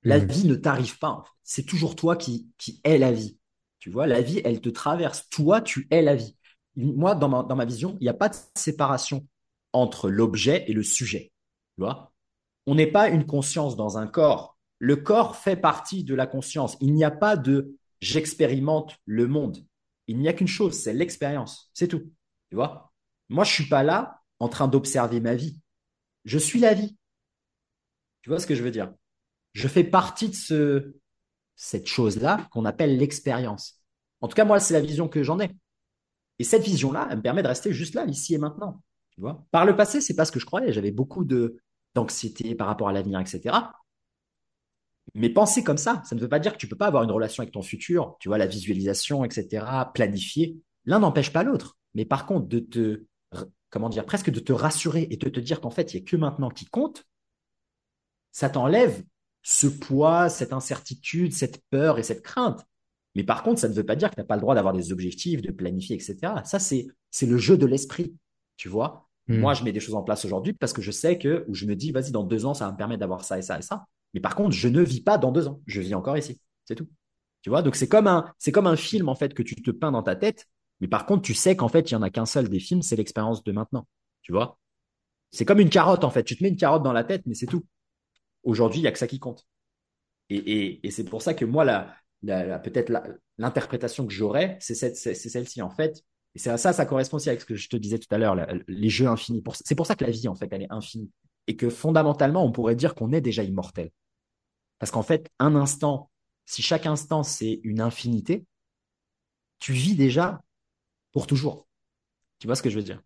La 0.03 0.19
mmh. 0.19 0.27
vie 0.27 0.47
ne 0.47 0.55
t'arrive 0.55 0.99
pas. 0.99 1.11
En 1.11 1.23
fait. 1.23 1.31
C'est 1.43 1.67
toujours 1.67 1.97
toi 1.97 2.17
qui, 2.17 2.51
qui 2.59 2.81
es 2.85 2.99
la 2.99 3.13
vie. 3.13 3.39
Tu 3.79 3.91
vois, 3.91 4.07
la 4.07 4.21
vie, 4.21 4.41
elle 4.45 4.61
te 4.61 4.69
traverse. 4.69 5.29
Toi, 5.29 5.61
tu 5.61 5.87
es 5.91 6.03
la 6.03 6.17
vie. 6.17 6.37
Moi, 6.79 7.15
dans 7.15 7.29
ma, 7.29 7.65
vision, 7.65 7.97
il 8.01 8.05
n'y 8.05 8.09
a 8.09 8.15
pas 8.15 8.29
de 8.29 8.37
séparation 8.55 9.27
entre 9.73 10.09
l'objet 10.09 10.65
et 10.69 10.73
le 10.73 10.83
sujet. 10.83 11.33
On 12.67 12.75
n'est 12.75 12.91
pas 12.91 13.09
une 13.09 13.27
conscience 13.27 13.77
dans 13.77 13.99
un 13.99 14.07
corps. 14.07 14.57
Le 14.79 14.97
corps 14.97 15.37
fait 15.37 15.57
partie 15.57 16.05
de 16.05 16.15
la 16.15 16.27
conscience. 16.27 16.77
Il 16.81 16.95
n'y 16.95 17.05
a 17.05 17.11
pas 17.11 17.37
de 17.37 17.77
j'expérimente 18.01 18.97
le 19.07 19.27
monde. 19.27 19.59
Il 20.07 20.19
n'y 20.19 20.29
a 20.29 20.33
qu'une 20.33 20.49
chose, 20.49 20.79
c'est 20.79 20.93
l'expérience. 20.93 21.71
C'est 21.75 21.89
tout. 21.89 22.13
Tu 22.49 22.55
vois 22.55 22.93
Moi, 23.29 23.45
je 23.45 23.53
suis 23.53 23.69
pas 23.69 23.83
là 23.83 24.23
en 24.39 24.49
train 24.49 24.69
d'observer 24.69 25.21
ma 25.21 25.35
vie. 25.35 25.61
Je 26.25 26.39
suis 26.39 26.61
la 26.61 26.75
vie. 26.75 26.97
Tu 28.23 28.31
vois 28.31 28.39
ce 28.39 28.47
que 28.47 28.55
je 28.55 28.63
veux 28.63 28.71
dire? 28.71 28.93
Je 29.53 29.67
fais 29.67 29.85
partie 29.85 30.29
de 30.29 30.35
ce, 30.35 30.95
cette 31.57 31.89
chose-là 31.89 32.49
qu'on 32.53 32.65
appelle 32.65 32.97
l'expérience. 32.97 33.83
En 34.21 34.29
tout 34.29 34.35
cas, 34.35 34.45
moi, 34.45 34.61
c'est 34.61 34.75
la 34.75 34.81
vision 34.81 35.09
que 35.09 35.23
j'en 35.23 35.41
ai. 35.41 35.51
Et 36.39 36.45
cette 36.45 36.63
vision-là, 36.63 37.09
elle 37.11 37.19
me 37.19 37.23
permet 37.23 37.43
de 37.43 37.49
rester 37.49 37.73
juste 37.73 37.95
là, 37.95 38.05
ici 38.07 38.35
et 38.35 38.39
maintenant. 38.39 38.83
Par 39.51 39.67
le 39.67 39.75
passé, 39.75 40.01
c'est 40.01 40.15
pas 40.15 40.25
ce 40.25 40.33
que 40.33 40.39
je 40.39 40.47
croyais. 40.47 40.73
J'avais 40.73 40.93
beaucoup 40.93 41.25
d'anxiété 41.95 42.55
par 42.55 42.69
rapport 42.69 42.89
à 42.89 42.93
l'avenir, 42.93 43.19
etc. 43.19 43.57
Mais 45.15 45.31
penser 45.31 45.65
comme 45.65 45.79
ça, 45.79 46.03
ça 46.05 46.15
ne 46.15 46.21
veut 46.21 46.29
pas 46.29 46.39
dire 46.39 46.53
que 46.53 46.59
tu 46.59 46.69
peux 46.69 46.77
pas 46.77 46.87
avoir 46.87 47.03
une 47.03 47.11
relation 47.11 47.43
avec 47.43 47.53
ton 47.53 47.63
futur, 47.63 48.17
tu 48.21 48.29
vois, 48.29 48.39
la 48.39 48.47
visualisation, 48.47 49.25
etc., 49.25 49.67
planifier. 49.93 50.57
L'un 50.85 51.01
n'empêche 51.01 51.33
pas 51.33 51.43
l'autre. 51.43 51.77
Mais 51.95 52.05
par 52.05 52.27
contre, 52.27 52.47
de 52.47 52.61
te 52.61 53.05
comment 53.71 53.89
dire, 53.89 54.07
presque 54.07 54.31
de 54.31 54.41
te 54.41 54.53
rassurer 54.53 55.09
et 55.11 55.17
de 55.17 55.29
te 55.29 55.41
dire 55.41 55.61
qu'en 55.61 55.71
fait, 55.71 55.93
il 55.93 56.01
n'y 56.01 56.07
a 56.07 56.09
que 56.09 56.17
maintenant 56.17 56.51
qui 56.51 56.67
compte, 56.67 57.05
ça 58.33 58.49
t'enlève 58.49 59.03
ce 59.43 59.67
poids, 59.67 60.29
cette 60.29 60.53
incertitude, 60.53 61.33
cette 61.33 61.63
peur 61.71 61.99
et 61.99 62.03
cette 62.03 62.23
crainte. 62.23 62.65
Mais 63.19 63.25
par 63.25 63.43
contre, 63.43 63.59
ça 63.59 63.69
ne 63.69 63.75
veut 63.75 63.85
pas 63.85 63.97
dire 63.97 64.11
que 64.11 64.15
tu 64.15 64.21
n'as 64.21 64.27
pas 64.27 64.37
le 64.37 64.41
droit 64.41 64.55
d'avoir 64.55 64.73
des 64.73 64.93
objectifs, 64.93 65.43
de 65.43 65.51
planifier, 65.51 65.97
etc. 65.97 66.35
Ça, 66.45 66.61
c'est, 66.61 66.87
le 67.27 67.37
jeu 67.37 67.59
de 67.59 67.67
l'esprit, 67.67 68.15
tu 68.57 68.69
vois. 68.69 69.09
Hmm. 69.27 69.41
Moi, 69.41 69.55
je 69.55 69.65
mets 69.65 69.73
des 69.73 69.81
choses 69.81 69.97
en 69.97 70.05
place 70.05 70.25
aujourd'hui 70.25 70.53
parce 70.53 70.73
que 70.73 70.83
je 70.83 70.93
sais 70.93 71.19
que, 71.19 71.45
ou 71.49 71.55
je 71.55 71.67
me 71.67 71.75
dis, 71.75 71.91
vas-y, 71.91 72.13
dans 72.13 72.23
deux 72.23 72.47
ans, 72.47 72.55
ça 72.55 72.67
va 72.67 72.71
me 72.71 72.77
permettre 72.77 73.01
d'avoir 73.01 73.25
ça 73.25 73.37
et 73.37 73.43
ça 73.43 73.59
et 73.59 73.63
ça. 73.63 73.87
Mais 74.15 74.21
par 74.21 74.37
contre, 74.37 74.53
je 74.53 74.69
ne 74.69 74.81
vis 74.81 75.01
pas 75.01 75.19
dans 75.19 75.33
deux 75.33 75.49
ans. 75.49 75.61
Je 75.67 75.81
vis 75.81 75.97
encore 75.97 76.17
ici. 76.17 76.41
C'est 76.65 76.77
tout. 76.77 76.87
Tu 77.43 77.51
vois, 77.51 77.63
donc 77.63 77.75
c'est 77.75 77.89
comme 77.89 78.07
un, 78.07 78.33
c'est 78.39 78.53
comme 78.53 78.69
un 78.69 78.77
film, 78.77 79.09
en 79.09 79.17
fait, 79.17 79.35
que 79.35 79.43
tu 79.43 79.57
te 79.57 79.73
peins 79.73 79.91
dans 79.91 80.05
ta 80.05 80.15
tête. 80.15 80.47
Mais 80.79 80.87
par 80.87 81.05
contre, 81.05 81.23
tu 81.23 81.35
sais 81.35 81.57
qu'en 81.57 81.67
fait, 81.67 81.91
il 81.91 81.95
y 81.95 81.97
en 81.97 82.03
a 82.03 82.11
qu'un 82.11 82.25
seul 82.25 82.49
des 82.49 82.61
films, 82.61 82.83
c'est 82.83 82.95
l'expérience 82.95 83.43
de 83.43 83.51
maintenant. 83.51 83.89
Tu 84.23 84.31
vois? 84.31 84.61
C'est 85.33 85.45
comme 85.45 85.59
une 85.59 85.71
carotte, 85.71 86.05
en 86.05 86.11
fait. 86.11 86.23
Tu 86.23 86.37
te 86.37 86.45
mets 86.45 86.51
une 86.51 86.57
carotte 86.57 86.85
dans 86.85 86.93
la 86.93 87.03
tête, 87.03 87.23
mais 87.27 87.35
c'est 87.35 87.47
tout. 87.47 87.67
Aujourd'hui, 88.45 88.79
il 88.79 88.83
n'y 88.83 88.89
a 88.89 88.93
que 88.93 88.99
ça 88.99 89.09
qui 89.09 89.19
compte. 89.19 89.45
Et, 90.31 90.87
et, 90.87 90.91
c'est 90.93 91.05
pour 91.05 91.21
ça 91.21 91.35
que 91.35 91.45
moi, 91.45 91.65
la, 91.65 91.93
peut-être 92.23 92.93
l'interprétation 93.39 94.07
que 94.07 94.13
j'aurais, 94.13 94.57
c'est 94.61 94.75
celle-ci. 94.75 95.63
En 95.63 95.71
fait, 95.71 96.03
et 96.35 96.39
c'est 96.39 96.57
ça, 96.57 96.73
ça 96.73 96.87
correspond 96.87 97.17
aussi 97.17 97.29
avec 97.29 97.41
ce 97.41 97.47
que 97.47 97.57
je 97.57 97.69
te 97.69 97.77
disais 97.77 97.99
tout 97.99 98.13
à 98.15 98.19
l'heure, 98.19 98.37
les 98.67 98.89
jeux 98.89 99.07
infinis. 99.07 99.43
C'est 99.65 99.75
pour 99.75 99.87
ça 99.87 99.95
que 99.95 100.05
la 100.05 100.11
vie, 100.11 100.29
en 100.29 100.35
fait, 100.35 100.49
elle 100.53 100.63
est 100.63 100.73
infinie. 100.73 101.11
Et 101.47 101.57
que 101.57 101.71
fondamentalement, 101.71 102.45
on 102.45 102.53
pourrait 102.53 102.77
dire 102.77 102.95
qu'on 102.95 103.13
est 103.13 103.21
déjà 103.21 103.43
immortel. 103.43 103.91
Parce 104.79 104.93
qu'en 104.93 105.03
fait, 105.03 105.31
un 105.39 105.57
instant, 105.57 106.11
si 106.45 106.63
chaque 106.63 106.87
instant, 106.87 107.23
c'est 107.23 107.61
une 107.63 107.81
infinité, 107.81 108.45
tu 109.59 109.73
vis 109.73 109.97
déjà 109.97 110.41
pour 111.13 111.27
toujours. 111.27 111.67
Tu 112.39 112.47
vois 112.47 112.55
ce 112.55 112.63
que 112.63 112.71
je 112.71 112.77
veux 112.77 112.85
dire? 112.85 113.03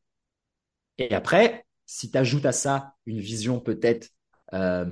Et 0.99 1.15
après, 1.15 1.65
si 1.87 2.11
tu 2.11 2.19
ajoutes 2.19 2.47
à 2.47 2.53
ça 2.53 2.95
une 3.07 3.21
vision 3.21 3.61
peut-être 3.61 4.11
euh, 4.53 4.91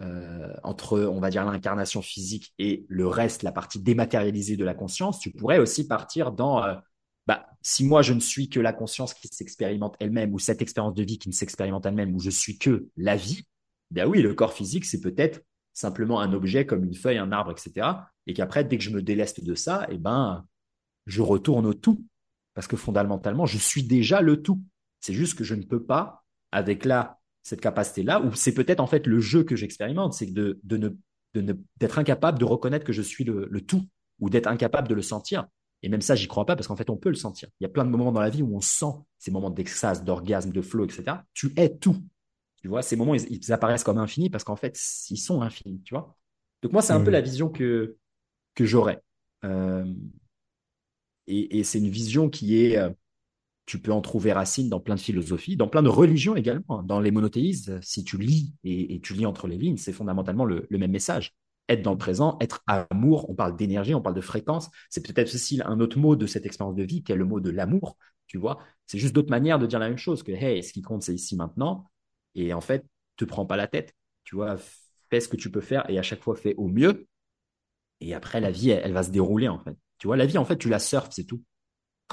euh, 0.00 0.52
entre, 0.62 1.00
on 1.00 1.20
va 1.20 1.30
dire, 1.30 1.44
l'incarnation 1.44 2.02
physique 2.02 2.52
et 2.58 2.84
le 2.88 3.06
reste, 3.06 3.42
la 3.42 3.52
partie 3.52 3.80
dématérialisée 3.80 4.56
de 4.56 4.64
la 4.64 4.74
conscience, 4.74 5.20
tu 5.20 5.30
pourrais 5.30 5.58
aussi 5.58 5.86
partir 5.86 6.32
dans, 6.32 6.64
euh, 6.64 6.74
bah, 7.26 7.46
si 7.62 7.84
moi 7.84 8.02
je 8.02 8.12
ne 8.12 8.20
suis 8.20 8.48
que 8.48 8.60
la 8.60 8.72
conscience 8.72 9.14
qui 9.14 9.28
s'expérimente 9.28 9.96
elle-même, 10.00 10.34
ou 10.34 10.38
cette 10.38 10.62
expérience 10.62 10.94
de 10.94 11.04
vie 11.04 11.18
qui 11.18 11.28
ne 11.28 11.34
s'expérimente 11.34 11.86
elle-même, 11.86 12.14
ou 12.14 12.20
je 12.20 12.30
suis 12.30 12.58
que 12.58 12.88
la 12.96 13.16
vie, 13.16 13.44
ben 13.90 14.08
oui, 14.08 14.20
le 14.20 14.34
corps 14.34 14.52
physique, 14.52 14.84
c'est 14.84 15.00
peut-être 15.00 15.42
simplement 15.72 16.20
un 16.20 16.32
objet 16.32 16.66
comme 16.66 16.84
une 16.84 16.94
feuille, 16.94 17.18
un 17.18 17.32
arbre, 17.32 17.52
etc. 17.52 17.88
Et 18.26 18.34
qu'après, 18.34 18.64
dès 18.64 18.78
que 18.78 18.82
je 18.82 18.90
me 18.90 19.02
déleste 19.02 19.44
de 19.44 19.54
ça, 19.54 19.86
eh 19.90 19.98
ben, 19.98 20.46
je 21.06 21.22
retourne 21.22 21.66
au 21.66 21.74
tout. 21.74 22.04
Parce 22.54 22.66
que 22.66 22.76
fondamentalement, 22.76 23.46
je 23.46 23.58
suis 23.58 23.82
déjà 23.82 24.20
le 24.20 24.42
tout. 24.42 24.62
C'est 25.00 25.14
juste 25.14 25.36
que 25.36 25.44
je 25.44 25.54
ne 25.54 25.64
peux 25.64 25.82
pas, 25.84 26.24
avec 26.52 26.84
là, 26.84 27.20
cette 27.44 27.60
capacité-là, 27.60 28.20
ou 28.22 28.34
c'est 28.34 28.54
peut-être 28.54 28.80
en 28.80 28.86
fait 28.86 29.06
le 29.06 29.20
jeu 29.20 29.44
que 29.44 29.54
j'expérimente, 29.54 30.14
c'est 30.14 30.32
de, 30.32 30.58
de 30.64 30.76
ne, 30.78 31.52
d'être 31.76 31.98
incapable 31.98 32.38
de 32.38 32.44
reconnaître 32.44 32.86
que 32.86 32.92
je 32.92 33.02
suis 33.02 33.22
le, 33.22 33.46
le 33.50 33.60
tout, 33.60 33.82
ou 34.18 34.30
d'être 34.30 34.46
incapable 34.46 34.88
de 34.88 34.94
le 34.94 35.02
sentir. 35.02 35.46
Et 35.82 35.90
même 35.90 36.00
ça, 36.00 36.14
j'y 36.14 36.26
crois 36.26 36.46
pas 36.46 36.56
parce 36.56 36.66
qu'en 36.66 36.76
fait, 36.76 36.88
on 36.88 36.96
peut 36.96 37.10
le 37.10 37.14
sentir. 37.14 37.50
Il 37.60 37.64
y 37.64 37.66
a 37.66 37.68
plein 37.68 37.84
de 37.84 37.90
moments 37.90 38.12
dans 38.12 38.20
la 38.20 38.30
vie 38.30 38.42
où 38.42 38.56
on 38.56 38.62
sent 38.62 38.94
ces 39.18 39.30
moments 39.30 39.50
d'extase, 39.50 40.02
d'orgasme, 40.02 40.50
de 40.52 40.62
flow, 40.62 40.86
etc. 40.86 41.18
Tu 41.34 41.52
es 41.56 41.76
tout. 41.76 42.02
Tu 42.62 42.68
vois, 42.68 42.80
ces 42.80 42.96
moments, 42.96 43.14
ils, 43.14 43.52
apparaissent 43.52 43.84
comme 43.84 43.98
infinis 43.98 44.30
parce 44.30 44.42
qu'en 44.42 44.56
fait, 44.56 44.80
ils 45.10 45.18
sont 45.18 45.42
infinis, 45.42 45.82
tu 45.82 45.92
vois. 45.92 46.16
Donc 46.62 46.72
moi, 46.72 46.80
c'est 46.80 46.94
un 46.94 47.02
peu 47.02 47.10
mmh. 47.10 47.12
la 47.12 47.20
vision 47.20 47.50
que, 47.50 47.98
que 48.54 48.64
j'aurais. 48.64 49.02
Euh, 49.44 49.84
et, 51.26 51.58
et 51.58 51.64
c'est 51.64 51.78
une 51.78 51.90
vision 51.90 52.30
qui 52.30 52.64
est, 52.64 52.78
euh, 52.78 52.88
tu 53.66 53.80
peux 53.80 53.92
en 53.92 54.00
trouver 54.00 54.32
racine 54.32 54.68
dans 54.68 54.80
plein 54.80 54.94
de 54.94 55.00
philosophies, 55.00 55.56
dans 55.56 55.68
plein 55.68 55.82
de 55.82 55.88
religions 55.88 56.36
également. 56.36 56.82
Dans 56.82 57.00
les 57.00 57.10
monothéistes, 57.10 57.82
si 57.82 58.04
tu 58.04 58.18
lis 58.18 58.54
et, 58.62 59.00
tu 59.02 59.14
lis 59.14 59.26
entre 59.26 59.46
les 59.48 59.56
lignes, 59.56 59.76
c'est 59.76 59.92
fondamentalement 59.92 60.44
le, 60.44 60.66
même 60.70 60.90
message 60.90 61.34
être 61.70 61.80
dans 61.80 61.92
le 61.92 61.98
présent, 61.98 62.36
être 62.42 62.62
amour, 62.66 63.30
on 63.30 63.34
parle 63.34 63.56
d'énergie, 63.56 63.94
on 63.94 64.02
parle 64.02 64.14
de 64.14 64.20
fréquence, 64.20 64.68
c'est 64.90 65.00
peut-être 65.00 65.34
aussi 65.34 65.62
un 65.64 65.80
autre 65.80 65.98
mot 65.98 66.14
de 66.14 66.26
cette 66.26 66.44
expérience 66.44 66.76
de 66.76 66.82
vie 66.82 67.02
qui 67.02 67.10
est 67.10 67.16
le 67.16 67.24
mot 67.24 67.40
de 67.40 67.48
l'amour, 67.48 67.96
tu 68.26 68.36
vois. 68.36 68.58
C'est 68.86 68.98
juste 68.98 69.14
d'autres 69.14 69.30
manières 69.30 69.58
de 69.58 69.66
dire 69.66 69.78
la 69.78 69.88
même 69.88 69.96
chose 69.96 70.22
que, 70.22 70.30
hey, 70.30 70.62
ce 70.62 70.74
qui 70.74 70.82
compte, 70.82 71.02
c'est 71.02 71.14
ici 71.14 71.36
maintenant. 71.36 71.90
Et 72.34 72.52
en 72.52 72.60
fait, 72.60 72.84
te 73.16 73.24
prends 73.24 73.46
pas 73.46 73.56
la 73.56 73.66
tête, 73.66 73.94
tu 74.24 74.36
vois, 74.36 74.58
fais 75.08 75.20
ce 75.20 75.28
que 75.28 75.36
tu 75.36 75.50
peux 75.50 75.62
faire 75.62 75.88
et 75.88 75.98
à 75.98 76.02
chaque 76.02 76.22
fois 76.22 76.36
fais 76.36 76.54
au 76.56 76.68
mieux. 76.68 77.06
Et 78.00 78.14
après, 78.14 78.40
la 78.40 78.50
vie, 78.50 78.70
elle, 78.70 78.92
va 78.92 79.02
se 79.02 79.10
dérouler, 79.10 79.48
en 79.48 79.58
fait. 79.58 79.76
Tu 79.98 80.06
vois, 80.06 80.16
la 80.16 80.26
vie, 80.26 80.36
en 80.36 80.44
fait, 80.44 80.58
tu 80.58 80.68
la 80.68 80.78
surfes, 80.78 81.10
c'est 81.12 81.24
tout. 81.24 81.42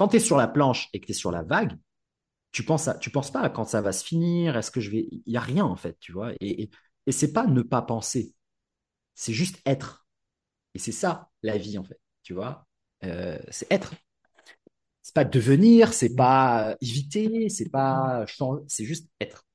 Quand 0.02 0.08
tu 0.08 0.16
es 0.16 0.20
sur 0.20 0.36
la 0.36 0.48
planche 0.48 0.88
et 0.92 0.98
que 0.98 1.06
tu 1.06 1.12
es 1.12 1.14
sur 1.14 1.30
la 1.30 1.44
vague, 1.44 1.78
tu 2.50 2.64
penses 2.64 2.88
à, 2.88 2.94
tu 2.94 3.10
penses 3.10 3.30
pas 3.30 3.42
à 3.42 3.50
quand 3.50 3.64
ça 3.64 3.80
va 3.80 3.92
se 3.92 4.04
finir, 4.04 4.56
est-ce 4.56 4.72
que 4.72 4.80
je 4.80 4.90
vais, 4.90 5.06
il 5.12 5.22
y 5.32 5.36
a 5.36 5.40
rien, 5.40 5.64
en 5.64 5.76
fait, 5.76 5.96
tu 6.00 6.10
vois. 6.10 6.32
Et, 6.40 6.70
et, 7.06 7.12
c'est 7.12 7.32
pas 7.32 7.46
ne 7.46 7.62
pas 7.62 7.82
penser 7.82 8.34
c'est 9.14 9.32
juste 9.32 9.60
être. 9.64 10.08
Et 10.74 10.80
c'est 10.80 10.92
ça, 10.92 11.30
la 11.42 11.56
vie, 11.56 11.78
en 11.78 11.84
fait. 11.84 12.00
Tu 12.24 12.34
vois 12.34 12.66
euh, 13.04 13.38
C'est 13.50 13.72
être. 13.72 13.94
C'est 15.02 15.14
pas 15.14 15.24
devenir, 15.24 15.92
c'est 15.92 16.16
pas 16.16 16.76
éviter, 16.80 17.48
c'est 17.48 17.70
pas 17.70 18.26
changer, 18.26 18.62
c'est 18.66 18.84
juste 18.84 19.08
être. 19.20 19.46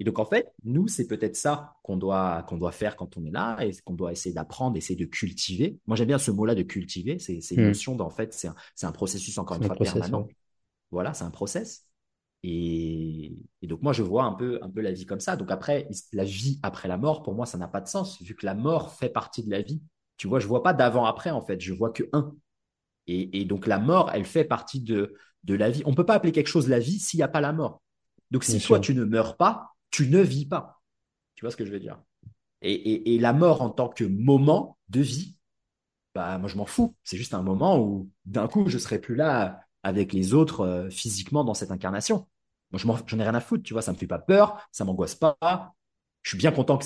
Et 0.00 0.04
donc, 0.04 0.18
en 0.18 0.24
fait, 0.24 0.52
nous, 0.64 0.88
c'est 0.88 1.06
peut-être 1.06 1.36
ça 1.36 1.76
qu'on 1.82 1.98
doit, 1.98 2.42
qu'on 2.48 2.56
doit 2.56 2.72
faire 2.72 2.96
quand 2.96 3.18
on 3.18 3.24
est 3.24 3.30
là 3.30 3.58
et 3.60 3.70
qu'on 3.84 3.94
doit 3.94 4.12
essayer 4.12 4.34
d'apprendre, 4.34 4.76
essayer 4.78 4.98
de 4.98 5.04
cultiver. 5.04 5.78
Moi, 5.86 5.94
j'aime 5.94 6.08
bien 6.08 6.18
ce 6.18 6.30
mot-là 6.30 6.54
de 6.54 6.62
cultiver. 6.62 7.18
C'est 7.18 7.38
une 7.50 7.62
hmm. 7.62 7.66
notion 7.66 7.94
d'en 7.94 8.08
fait, 8.08 8.32
c'est 8.32 8.48
un, 8.48 8.54
un, 8.82 8.92
processus 8.92 9.36
encore 9.36 9.58
une 9.58 9.64
fois 9.64 9.76
permanent. 9.76 10.26
Voilà, 10.90 11.12
c'est 11.12 11.24
un 11.24 11.30
process. 11.30 11.86
Et, 12.42 13.36
donc 13.62 13.82
moi 13.82 13.92
je 13.92 14.02
vois 14.02 14.24
un 14.24 14.32
peu 14.32 14.58
un 14.62 14.70
peu 14.70 14.80
la 14.80 14.92
vie 14.92 15.04
comme 15.04 15.20
ça. 15.20 15.36
Donc 15.36 15.50
après 15.50 15.86
la 16.12 16.24
vie 16.24 16.58
après 16.62 16.88
la 16.88 16.96
mort 16.96 17.22
pour 17.22 17.34
moi 17.34 17.44
ça 17.44 17.58
n'a 17.58 17.68
pas 17.68 17.80
de 17.80 17.88
sens 17.88 18.20
vu 18.22 18.34
que 18.34 18.46
la 18.46 18.54
mort 18.54 18.94
fait 18.94 19.10
partie 19.10 19.44
de 19.44 19.50
la 19.50 19.60
vie. 19.60 19.82
Tu 20.16 20.26
vois 20.26 20.40
je 20.40 20.46
vois 20.46 20.62
pas 20.62 20.72
d'avant 20.72 21.04
après 21.04 21.30
en 21.30 21.42
fait 21.42 21.60
je 21.60 21.74
vois 21.74 21.90
que 21.90 22.04
un. 22.12 22.34
Et, 23.06 23.44
donc 23.44 23.66
la 23.66 23.78
mort 23.78 24.10
elle 24.14 24.24
fait 24.24 24.44
partie 24.44 24.80
de 24.80 25.14
de 25.44 25.54
la 25.54 25.70
vie. 25.70 25.82
On 25.84 25.94
peut 25.94 26.06
pas 26.06 26.14
appeler 26.14 26.32
quelque 26.32 26.46
chose 26.46 26.68
la 26.68 26.78
vie 26.78 26.98
s'il 26.98 27.18
n'y 27.18 27.24
a 27.24 27.28
pas 27.28 27.40
la 27.40 27.52
mort. 27.52 27.82
Donc 28.30 28.44
si 28.44 28.58
toi 28.60 28.80
tu 28.80 28.94
ne 28.94 29.04
meurs 29.04 29.36
pas 29.36 29.69
tu 29.90 30.08
ne 30.08 30.20
vis 30.20 30.46
pas. 30.46 30.82
Tu 31.34 31.44
vois 31.44 31.50
ce 31.50 31.56
que 31.56 31.64
je 31.64 31.72
veux 31.72 31.80
dire? 31.80 32.00
Et, 32.62 33.18
la 33.18 33.32
mort 33.32 33.62
en 33.62 33.70
tant 33.70 33.88
que 33.88 34.04
moment 34.04 34.78
de 34.88 35.00
vie 35.00 35.36
bah 36.14 36.38
moi 36.38 36.48
je 36.48 36.56
m'en 36.56 36.66
fous. 36.66 36.96
C'est 37.04 37.16
juste 37.16 37.34
un 37.34 37.42
moment 37.42 37.78
où 37.78 38.10
d'un 38.24 38.48
coup 38.48 38.68
je 38.68 38.78
serai 38.78 38.98
plus 38.98 39.14
là 39.14 39.60
avec 39.82 40.12
les 40.12 40.34
autres 40.34 40.62
euh, 40.62 40.90
physiquement 40.90 41.44
dans 41.44 41.54
cette 41.54 41.70
incarnation. 41.70 42.26
Moi, 42.72 42.80
j'en 43.06 43.18
ai 43.18 43.22
rien 43.22 43.34
à 43.34 43.40
foutre, 43.40 43.64
tu 43.64 43.72
vois, 43.72 43.82
ça 43.82 43.92
me 43.92 43.96
fait 43.96 44.06
pas 44.06 44.18
peur, 44.18 44.68
ça 44.70 44.84
m'angoisse 44.84 45.14
pas. 45.14 45.36
Je 46.22 46.30
suis 46.30 46.38
bien 46.38 46.52
content 46.52 46.78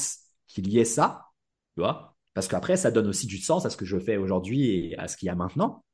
qu'il 0.47 0.68
y 0.68 0.78
ait 0.78 0.85
ça, 0.85 1.26
tu 1.74 1.82
vois, 1.82 2.16
parce 2.32 2.48
qu'après, 2.48 2.76
ça 2.76 2.90
donne 2.90 3.06
aussi 3.09 3.26
du 3.26 3.39
sens 3.39 3.66
à 3.66 3.70
ce 3.70 3.76
que 3.76 3.85
je 3.85 3.98
fais 3.98 4.16
aujourd'hui 4.16 4.70
et 4.70 4.98
à 4.98 5.09
ce 5.09 5.16
qu'il 5.16 5.26
y 5.26 5.31
a 5.31 5.35
maintenant. 5.35 5.85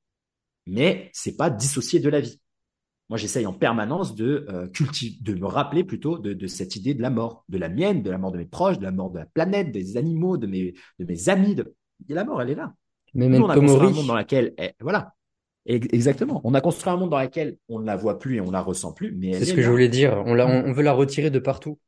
Mais 0.66 1.10
c'est 1.12 1.36
pas 1.36 1.50
dissocié 1.50 2.00
de 2.00 2.08
la 2.08 2.20
vie. 2.20 2.39
Moi, 3.10 3.18
j'essaye 3.18 3.44
en 3.44 3.52
permanence 3.52 4.14
de 4.14 4.46
euh, 4.48 4.68
cultiver, 4.68 5.18
de 5.20 5.34
me 5.34 5.46
rappeler 5.46 5.84
plutôt 5.84 6.16
de, 6.18 6.46
cette 6.46 6.76
idée 6.76 6.94
de 6.94 7.02
la 7.02 7.10
mort, 7.10 7.44
de 7.48 7.58
la 7.58 7.68
mienne, 7.68 8.02
de 8.02 8.10
la 8.10 8.16
mort 8.18 8.32
de 8.32 8.38
mes 8.38 8.46
proches, 8.46 8.78
de 8.78 8.84
la 8.84 8.92
mort 8.92 9.10
de 9.10 9.18
la 9.18 9.26
planète, 9.26 9.72
des 9.72 9.96
animaux, 9.96 10.38
de 10.38 10.46
mes, 10.46 10.74
de 10.98 11.04
mes 11.04 11.28
amis. 11.28 11.54
De... 11.54 11.74
la 12.08 12.24
mort, 12.24 12.40
elle 12.40 12.50
est 12.50 12.54
là. 12.54 12.72
Mais 13.12 13.28
Nous, 13.28 13.42
on 13.42 13.48
a 13.50 13.54
un 13.54 13.60
monde 13.60 14.06
dans 14.06 14.16
lequel, 14.16 14.54
voilà, 14.80 15.12
Exactement. 15.66 16.40
On 16.44 16.54
a 16.54 16.60
construit 16.60 16.92
un 16.92 16.96
monde 16.96 17.10
dans 17.10 17.20
lequel 17.20 17.58
on 17.68 17.80
ne 17.80 17.86
la 17.86 17.96
voit 17.96 18.18
plus 18.18 18.36
et 18.36 18.40
on 18.40 18.46
ne 18.46 18.52
la 18.52 18.62
ressent 18.62 18.92
plus. 18.92 19.12
Mais 19.12 19.34
c'est 19.34 19.44
ce 19.44 19.54
que 19.54 19.62
je 19.62 19.70
voulais 19.70 19.88
dire. 19.88 20.22
On, 20.26 20.38
on, 20.38 20.72
veut 20.72 20.82
la 20.82 20.92
retirer 20.92 21.30
de 21.30 21.38
partout. 21.38 21.78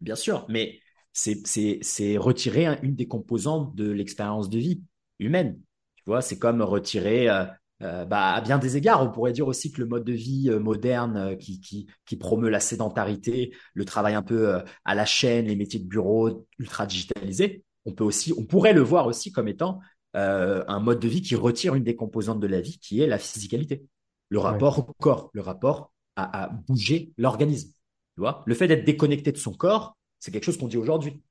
Bien 0.00 0.14
sûr, 0.14 0.46
mais 0.48 0.78
c'est 1.12 2.16
retirer 2.16 2.66
une 2.82 2.94
des 2.94 3.06
composantes 3.06 3.74
de 3.74 3.90
l'expérience 3.90 4.50
de 4.50 4.58
vie 4.58 4.82
humaine. 5.18 5.58
Tu 5.96 6.02
vois, 6.06 6.20
c'est 6.20 6.38
comme 6.38 6.62
retirer, 6.62 7.30
euh, 7.30 7.44
euh, 7.82 8.04
bah, 8.04 8.32
à 8.32 8.40
bien 8.40 8.58
des 8.58 8.76
égards, 8.76 9.02
on 9.02 9.10
pourrait 9.10 9.32
dire 9.32 9.48
aussi 9.48 9.72
que 9.72 9.80
le 9.80 9.86
mode 9.86 10.04
de 10.04 10.12
vie 10.12 10.48
euh, 10.50 10.58
moderne 10.58 11.36
qui, 11.38 11.60
qui, 11.60 11.86
qui 12.06 12.16
promeut 12.16 12.50
la 12.50 12.60
sédentarité, 12.60 13.54
le 13.74 13.84
travail 13.84 14.14
un 14.14 14.22
peu 14.22 14.60
à 14.84 14.94
la 14.94 15.04
chaîne, 15.04 15.46
les 15.46 15.56
métiers 15.56 15.80
de 15.80 15.88
bureau 15.88 16.46
ultra 16.58 16.86
digitalisés, 16.86 17.64
on 17.84 17.92
peut 17.92 18.04
aussi, 18.04 18.32
on 18.36 18.44
pourrait 18.44 18.72
le 18.72 18.80
voir 18.80 19.06
aussi 19.06 19.32
comme 19.32 19.48
étant 19.48 19.80
euh, 20.16 20.62
un 20.68 20.80
mode 20.80 21.00
de 21.00 21.08
vie 21.08 21.22
qui 21.22 21.34
retire 21.34 21.74
une 21.74 21.84
des 21.84 21.96
composantes 21.96 22.40
de 22.40 22.46
la 22.46 22.60
vie, 22.60 22.78
qui 22.78 23.00
est 23.00 23.06
la 23.06 23.18
physicalité, 23.18 23.86
le 24.28 24.38
rapport 24.38 24.78
au 24.78 24.92
corps, 25.00 25.30
le 25.32 25.40
rapport 25.40 25.92
à, 26.16 26.48
bouger 26.68 27.12
l'organisme. 27.16 27.72
Tu 28.14 28.20
vois, 28.20 28.42
le 28.46 28.54
fait 28.54 28.68
d'être 28.68 28.84
déconnecté 28.84 29.32
de 29.32 29.38
son 29.38 29.52
corps, 29.52 29.96
c'est 30.18 30.30
quelque 30.30 30.44
chose 30.44 30.58
qu'on 30.58 30.68
dit 30.68 30.76
aujourd'hui, 30.76 31.22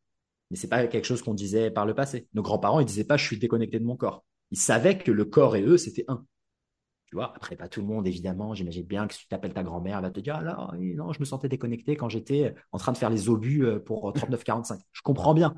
mais 0.50 0.58
c'est 0.58 0.68
pas 0.68 0.88
quelque 0.88 1.06
chose 1.06 1.22
qu'on 1.22 1.36
disait 1.36 1.70
par 1.70 1.86
le 1.86 1.94
passé. 1.94 2.28
Nos 2.34 2.42
grands-parents, 2.42 2.80
ils 2.80 2.86
disaient 2.86 3.04
pas 3.04 3.18
je 3.18 3.26
suis 3.26 3.38
déconnecté 3.38 3.80
de 3.80 3.86
mon 3.86 3.96
corps. 3.96 4.26
Ils 4.50 4.58
savaient 4.58 4.98
que 4.98 5.12
le 5.12 5.26
corps 5.26 5.56
et 5.56 5.62
eux, 5.62 5.78
c'était 5.78 6.06
un. 6.08 6.26
Tu 7.12 7.18
vois, 7.18 7.34
après, 7.36 7.56
pas 7.56 7.68
tout 7.68 7.82
le 7.82 7.88
monde, 7.88 8.08
évidemment. 8.08 8.56
J'imagine 8.56 8.86
bien 8.86 9.06
que 9.06 9.14
si 9.14 9.20
tu 9.20 9.28
t'appelles 9.28 9.54
ta 9.54 9.64
grand-mère, 9.64 9.98
elle 9.98 10.04
va 10.04 10.12
te 10.12 10.20
dire, 10.20 10.38
ah 10.38 10.42
là, 10.42 10.72
non, 10.80 11.12
je 11.12 11.20
me 11.20 11.26
sentais 11.26 11.50
déconnecté 11.50 11.96
quand 11.96 12.10
j'étais 12.10 12.56
en 12.72 12.78
train 12.78 12.94
de 12.94 12.98
faire 12.98 13.10
les 13.10 13.30
obus 13.30 13.66
euh, 13.66 13.80
pour 13.80 14.12
39-45. 14.14 14.80
Je 14.94 15.02
comprends 15.02 15.34
bien. 15.34 15.54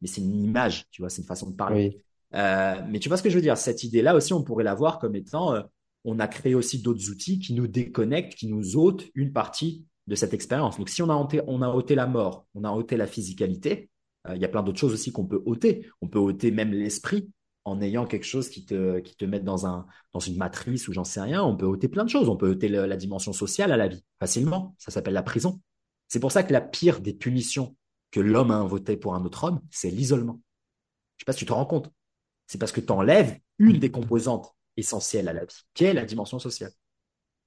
Mais 0.00 0.08
c'est 0.08 0.20
une 0.20 0.42
image, 0.42 0.86
tu 0.90 1.00
vois, 1.00 1.08
c'est 1.08 1.22
une 1.22 1.28
façon 1.28 1.48
de 1.48 1.54
parler. 1.54 2.02
Euh, 2.34 2.74
mais 2.88 2.98
tu 2.98 3.08
vois 3.08 3.16
ce 3.16 3.22
que 3.22 3.30
je 3.30 3.36
veux 3.36 3.42
dire? 3.42 3.56
Cette 3.56 3.84
idée-là 3.84 4.14
aussi, 4.14 4.32
on 4.32 4.42
pourrait 4.42 4.64
la 4.64 4.74
voir 4.74 4.98
comme 4.98 5.14
étant, 5.14 5.54
euh, 5.54 5.62
on 6.04 6.18
a 6.18 6.26
créé 6.26 6.54
aussi 6.54 6.82
d'autres 6.82 7.08
outils 7.08 7.38
qui 7.38 7.54
nous 7.54 7.68
déconnectent, 7.68 8.34
qui 8.34 8.48
nous 8.48 8.76
ôtent 8.76 9.06
une 9.14 9.32
partie 9.32 9.86
de 10.06 10.14
cette 10.14 10.34
expérience. 10.34 10.76
Donc 10.76 10.88
si 10.88 11.02
on 11.02 11.08
a 11.08 11.14
ôté, 11.14 11.40
on 11.46 11.62
a 11.62 11.68
ôté 11.68 11.94
la 11.94 12.06
mort, 12.06 12.46
on 12.54 12.64
a 12.64 12.72
ôté 12.72 12.96
la 12.96 13.06
physicalité, 13.06 13.88
euh, 14.28 14.36
il 14.36 14.42
y 14.42 14.44
a 14.44 14.48
plein 14.48 14.62
d'autres 14.62 14.78
choses 14.78 14.92
aussi 14.92 15.12
qu'on 15.12 15.26
peut 15.26 15.42
ôter. 15.46 15.86
On 16.00 16.08
peut 16.08 16.18
ôter 16.18 16.50
même 16.50 16.72
l'esprit. 16.72 17.30
En 17.64 17.80
ayant 17.80 18.06
quelque 18.06 18.26
chose 18.26 18.48
qui 18.48 18.64
te, 18.64 19.00
qui 19.00 19.16
te 19.16 19.24
mette 19.24 19.44
dans, 19.44 19.66
un, 19.66 19.86
dans 20.12 20.20
une 20.20 20.36
matrice 20.36 20.86
ou 20.88 20.92
j'en 20.92 21.04
sais 21.04 21.20
rien. 21.20 21.42
On 21.42 21.56
peut 21.56 21.66
ôter 21.66 21.88
plein 21.88 22.04
de 22.04 22.10
choses. 22.10 22.28
On 22.28 22.36
peut 22.36 22.50
ôter 22.50 22.68
la 22.68 22.96
dimension 22.96 23.32
sociale 23.32 23.72
à 23.72 23.76
la 23.76 23.88
vie 23.88 24.04
facilement. 24.20 24.74
Ça 24.78 24.90
s'appelle 24.90 25.14
la 25.14 25.22
prison. 25.22 25.60
C'est 26.08 26.20
pour 26.20 26.32
ça 26.32 26.42
que 26.42 26.52
la 26.52 26.60
pire 26.60 27.00
des 27.00 27.14
punitions 27.14 27.76
que 28.10 28.20
l'homme 28.20 28.50
a 28.50 28.56
inventées 28.56 28.96
pour 28.96 29.14
un 29.14 29.24
autre 29.24 29.44
homme, 29.44 29.60
c'est 29.70 29.90
l'isolement. 29.90 30.40
Je 31.16 31.22
sais 31.22 31.24
pas 31.24 31.32
si 31.32 31.40
tu 31.40 31.46
te 31.46 31.52
rends 31.52 31.66
compte. 31.66 31.90
C'est 32.46 32.58
parce 32.58 32.72
que 32.72 32.80
tu 32.80 32.92
enlèves 32.92 33.38
une 33.58 33.78
des 33.78 33.90
composantes 33.90 34.54
essentielles 34.76 35.28
à 35.28 35.32
la 35.32 35.44
vie, 35.44 35.62
qui 35.74 35.84
est 35.84 35.94
la 35.94 36.04
dimension 36.04 36.38
sociale. 36.38 36.72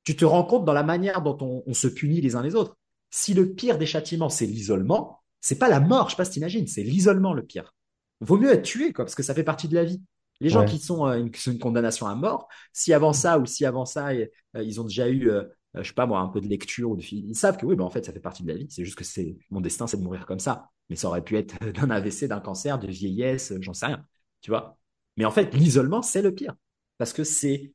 Tu 0.03 0.15
te 0.15 0.25
rends 0.25 0.43
compte 0.43 0.65
dans 0.65 0.73
la 0.73 0.83
manière 0.83 1.21
dont 1.21 1.63
on, 1.65 1.73
se 1.73 1.87
punit 1.87 2.21
les 2.21 2.35
uns 2.35 2.41
les 2.41 2.55
autres. 2.55 2.77
Si 3.09 3.33
le 3.33 3.53
pire 3.53 3.77
des 3.77 3.85
châtiments, 3.85 4.29
c'est 4.29 4.45
l'isolement, 4.45 5.21
c'est 5.39 5.59
pas 5.59 5.69
la 5.69 5.79
mort, 5.79 6.07
je 6.07 6.15
sais 6.15 6.17
pas 6.17 6.25
si 6.25 6.31
t'imagines, 6.31 6.67
c'est 6.67 6.83
l'isolement 6.83 7.33
le 7.33 7.45
pire. 7.45 7.73
Vaut 8.19 8.37
mieux 8.37 8.51
être 8.51 8.63
tué, 8.63 8.93
quoi, 8.93 9.05
parce 9.05 9.15
que 9.15 9.23
ça 9.23 9.33
fait 9.33 9.43
partie 9.43 9.67
de 9.67 9.75
la 9.75 9.83
vie. 9.83 10.01
Les 10.39 10.49
gens 10.49 10.65
qui 10.65 10.79
sont 10.79 11.07
euh, 11.07 11.17
une, 11.17 11.31
une, 11.47 11.59
condamnation 11.59 12.07
à 12.07 12.15
mort, 12.15 12.47
si 12.71 12.93
avant 12.93 13.13
ça 13.13 13.39
ou 13.39 13.45
si 13.45 13.65
avant 13.65 13.85
ça, 13.85 14.09
euh, 14.09 14.27
ils 14.55 14.79
ont 14.79 14.83
déjà 14.83 15.09
eu, 15.09 15.29
euh, 15.29 15.43
je 15.75 15.83
sais 15.83 15.93
pas 15.93 16.05
moi, 16.05 16.19
un 16.19 16.27
peu 16.27 16.41
de 16.41 16.47
lecture 16.47 16.91
ou 16.91 16.95
de 16.95 17.01
film, 17.01 17.27
ils 17.29 17.35
savent 17.35 17.57
que 17.57 17.65
oui, 17.65 17.75
ben 17.75 17.83
en 17.83 17.89
fait, 17.89 18.05
ça 18.05 18.13
fait 18.13 18.19
partie 18.19 18.43
de 18.43 18.49
la 18.49 18.55
vie. 18.55 18.67
C'est 18.69 18.85
juste 18.85 18.97
que 18.97 19.03
c'est 19.03 19.37
mon 19.49 19.61
destin, 19.61 19.87
c'est 19.87 19.97
de 19.97 20.03
mourir 20.03 20.25
comme 20.25 20.39
ça. 20.39 20.69
Mais 20.89 20.95
ça 20.95 21.07
aurait 21.07 21.23
pu 21.23 21.37
être 21.37 21.57
d'un 21.73 21.89
AVC, 21.89 22.27
d'un 22.27 22.39
cancer, 22.39 22.77
de 22.79 22.87
vieillesse, 22.87 23.53
j'en 23.61 23.73
sais 23.73 23.87
rien, 23.87 24.05
tu 24.41 24.51
vois. 24.51 24.77
Mais 25.17 25.25
en 25.25 25.31
fait, 25.31 25.53
l'isolement, 25.55 26.01
c'est 26.03 26.21
le 26.21 26.33
pire, 26.33 26.53
parce 26.97 27.13
que 27.13 27.23
c'est, 27.23 27.73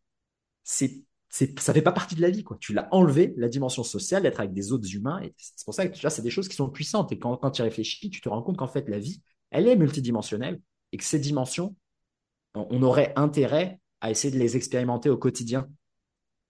c'est, 0.62 1.02
c'est, 1.28 1.58
ça 1.58 1.74
fait 1.74 1.82
pas 1.82 1.92
partie 1.92 2.14
de 2.14 2.20
la 2.22 2.30
vie, 2.30 2.44
quoi. 2.44 2.56
Tu 2.60 2.72
l'as 2.72 2.88
enlevé, 2.92 3.34
la 3.36 3.48
dimension 3.48 3.82
sociale, 3.82 4.22
d'être 4.22 4.38
avec 4.38 4.52
des 4.52 4.70
autres 4.72 4.94
humains, 4.94 5.20
et 5.22 5.34
c'est 5.36 5.64
pour 5.64 5.74
ça 5.74 5.86
que 5.88 5.94
tu 5.94 6.00
vois, 6.00 6.10
c'est 6.10 6.22
des 6.22 6.30
choses 6.30 6.48
qui 6.48 6.56
sont 6.56 6.70
puissantes. 6.70 7.10
Et 7.10 7.18
quand, 7.18 7.36
quand 7.38 7.50
tu 7.50 7.62
réfléchis, 7.62 8.10
tu 8.10 8.20
te 8.20 8.28
rends 8.28 8.42
compte 8.42 8.56
qu'en 8.56 8.68
fait, 8.68 8.88
la 8.88 9.00
vie, 9.00 9.20
elle 9.52 9.68
est 9.68 9.76
multidimensionnelle 9.76 10.60
et 10.90 10.96
que 10.96 11.04
ces 11.04 11.18
dimensions, 11.18 11.76
on 12.54 12.82
aurait 12.82 13.12
intérêt 13.16 13.80
à 14.00 14.10
essayer 14.10 14.32
de 14.32 14.38
les 14.38 14.56
expérimenter 14.56 15.08
au 15.08 15.16
quotidien. 15.16 15.68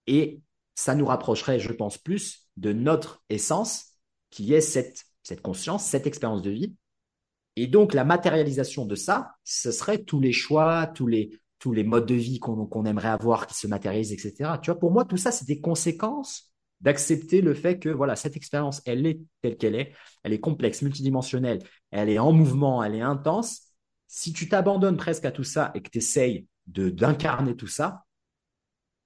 Et 0.07 0.41
ça 0.75 0.95
nous 0.95 1.05
rapprocherait, 1.05 1.59
je 1.59 1.71
pense, 1.71 1.97
plus 1.97 2.47
de 2.57 2.73
notre 2.73 3.23
essence, 3.29 3.91
qui 4.29 4.53
est 4.53 4.61
cette, 4.61 5.05
conscience, 5.41 5.85
cette 5.85 6.07
expérience 6.07 6.41
de 6.41 6.49
vie. 6.49 6.75
Et 7.55 7.67
donc, 7.67 7.93
la 7.93 8.03
matérialisation 8.03 8.85
de 8.85 8.95
ça, 8.95 9.35
ce 9.43 9.71
serait 9.71 10.03
tous 10.03 10.19
les 10.19 10.33
choix, 10.33 10.87
tous 10.87 11.05
les, 11.05 11.39
tous 11.59 11.71
les 11.71 11.83
modes 11.83 12.07
de 12.07 12.15
vie 12.15 12.39
qu'on 12.39 12.85
aimerait 12.85 13.09
avoir 13.09 13.45
qui 13.45 13.53
se 13.53 13.67
matérialisent, 13.67 14.11
etc. 14.11 14.53
Tu 14.61 14.71
vois, 14.71 14.79
pour 14.79 14.91
moi, 14.91 15.05
tout 15.05 15.17
ça, 15.17 15.31
c'est 15.31 15.45
des 15.45 15.61
conséquences 15.61 16.52
d'accepter 16.83 17.41
le 17.41 17.53
fait 17.53 17.79
que 17.79 17.89
voilà 17.89 18.15
cette 18.15 18.35
expérience, 18.35 18.81
elle 18.85 19.05
est 19.07 19.21
telle 19.41 19.57
qu'elle 19.57 19.75
est, 19.75 19.93
elle 20.23 20.33
est 20.33 20.39
complexe, 20.39 20.81
multidimensionnelle, 20.81 21.59
elle 21.91 22.09
est 22.09 22.19
en 22.19 22.33
mouvement, 22.33 22.83
elle 22.83 22.93
est 22.93 23.01
intense. 23.01 23.61
Si 24.07 24.33
tu 24.33 24.49
t'abandonnes 24.49 24.97
presque 24.97 25.25
à 25.25 25.31
tout 25.31 25.45
ça 25.45 25.71
et 25.73 25.81
que 25.81 25.89
tu 25.89 25.99
essayes 25.99 26.45
de 26.67 26.89
d'incarner 26.89 27.55
tout 27.55 27.67
ça, 27.67 28.03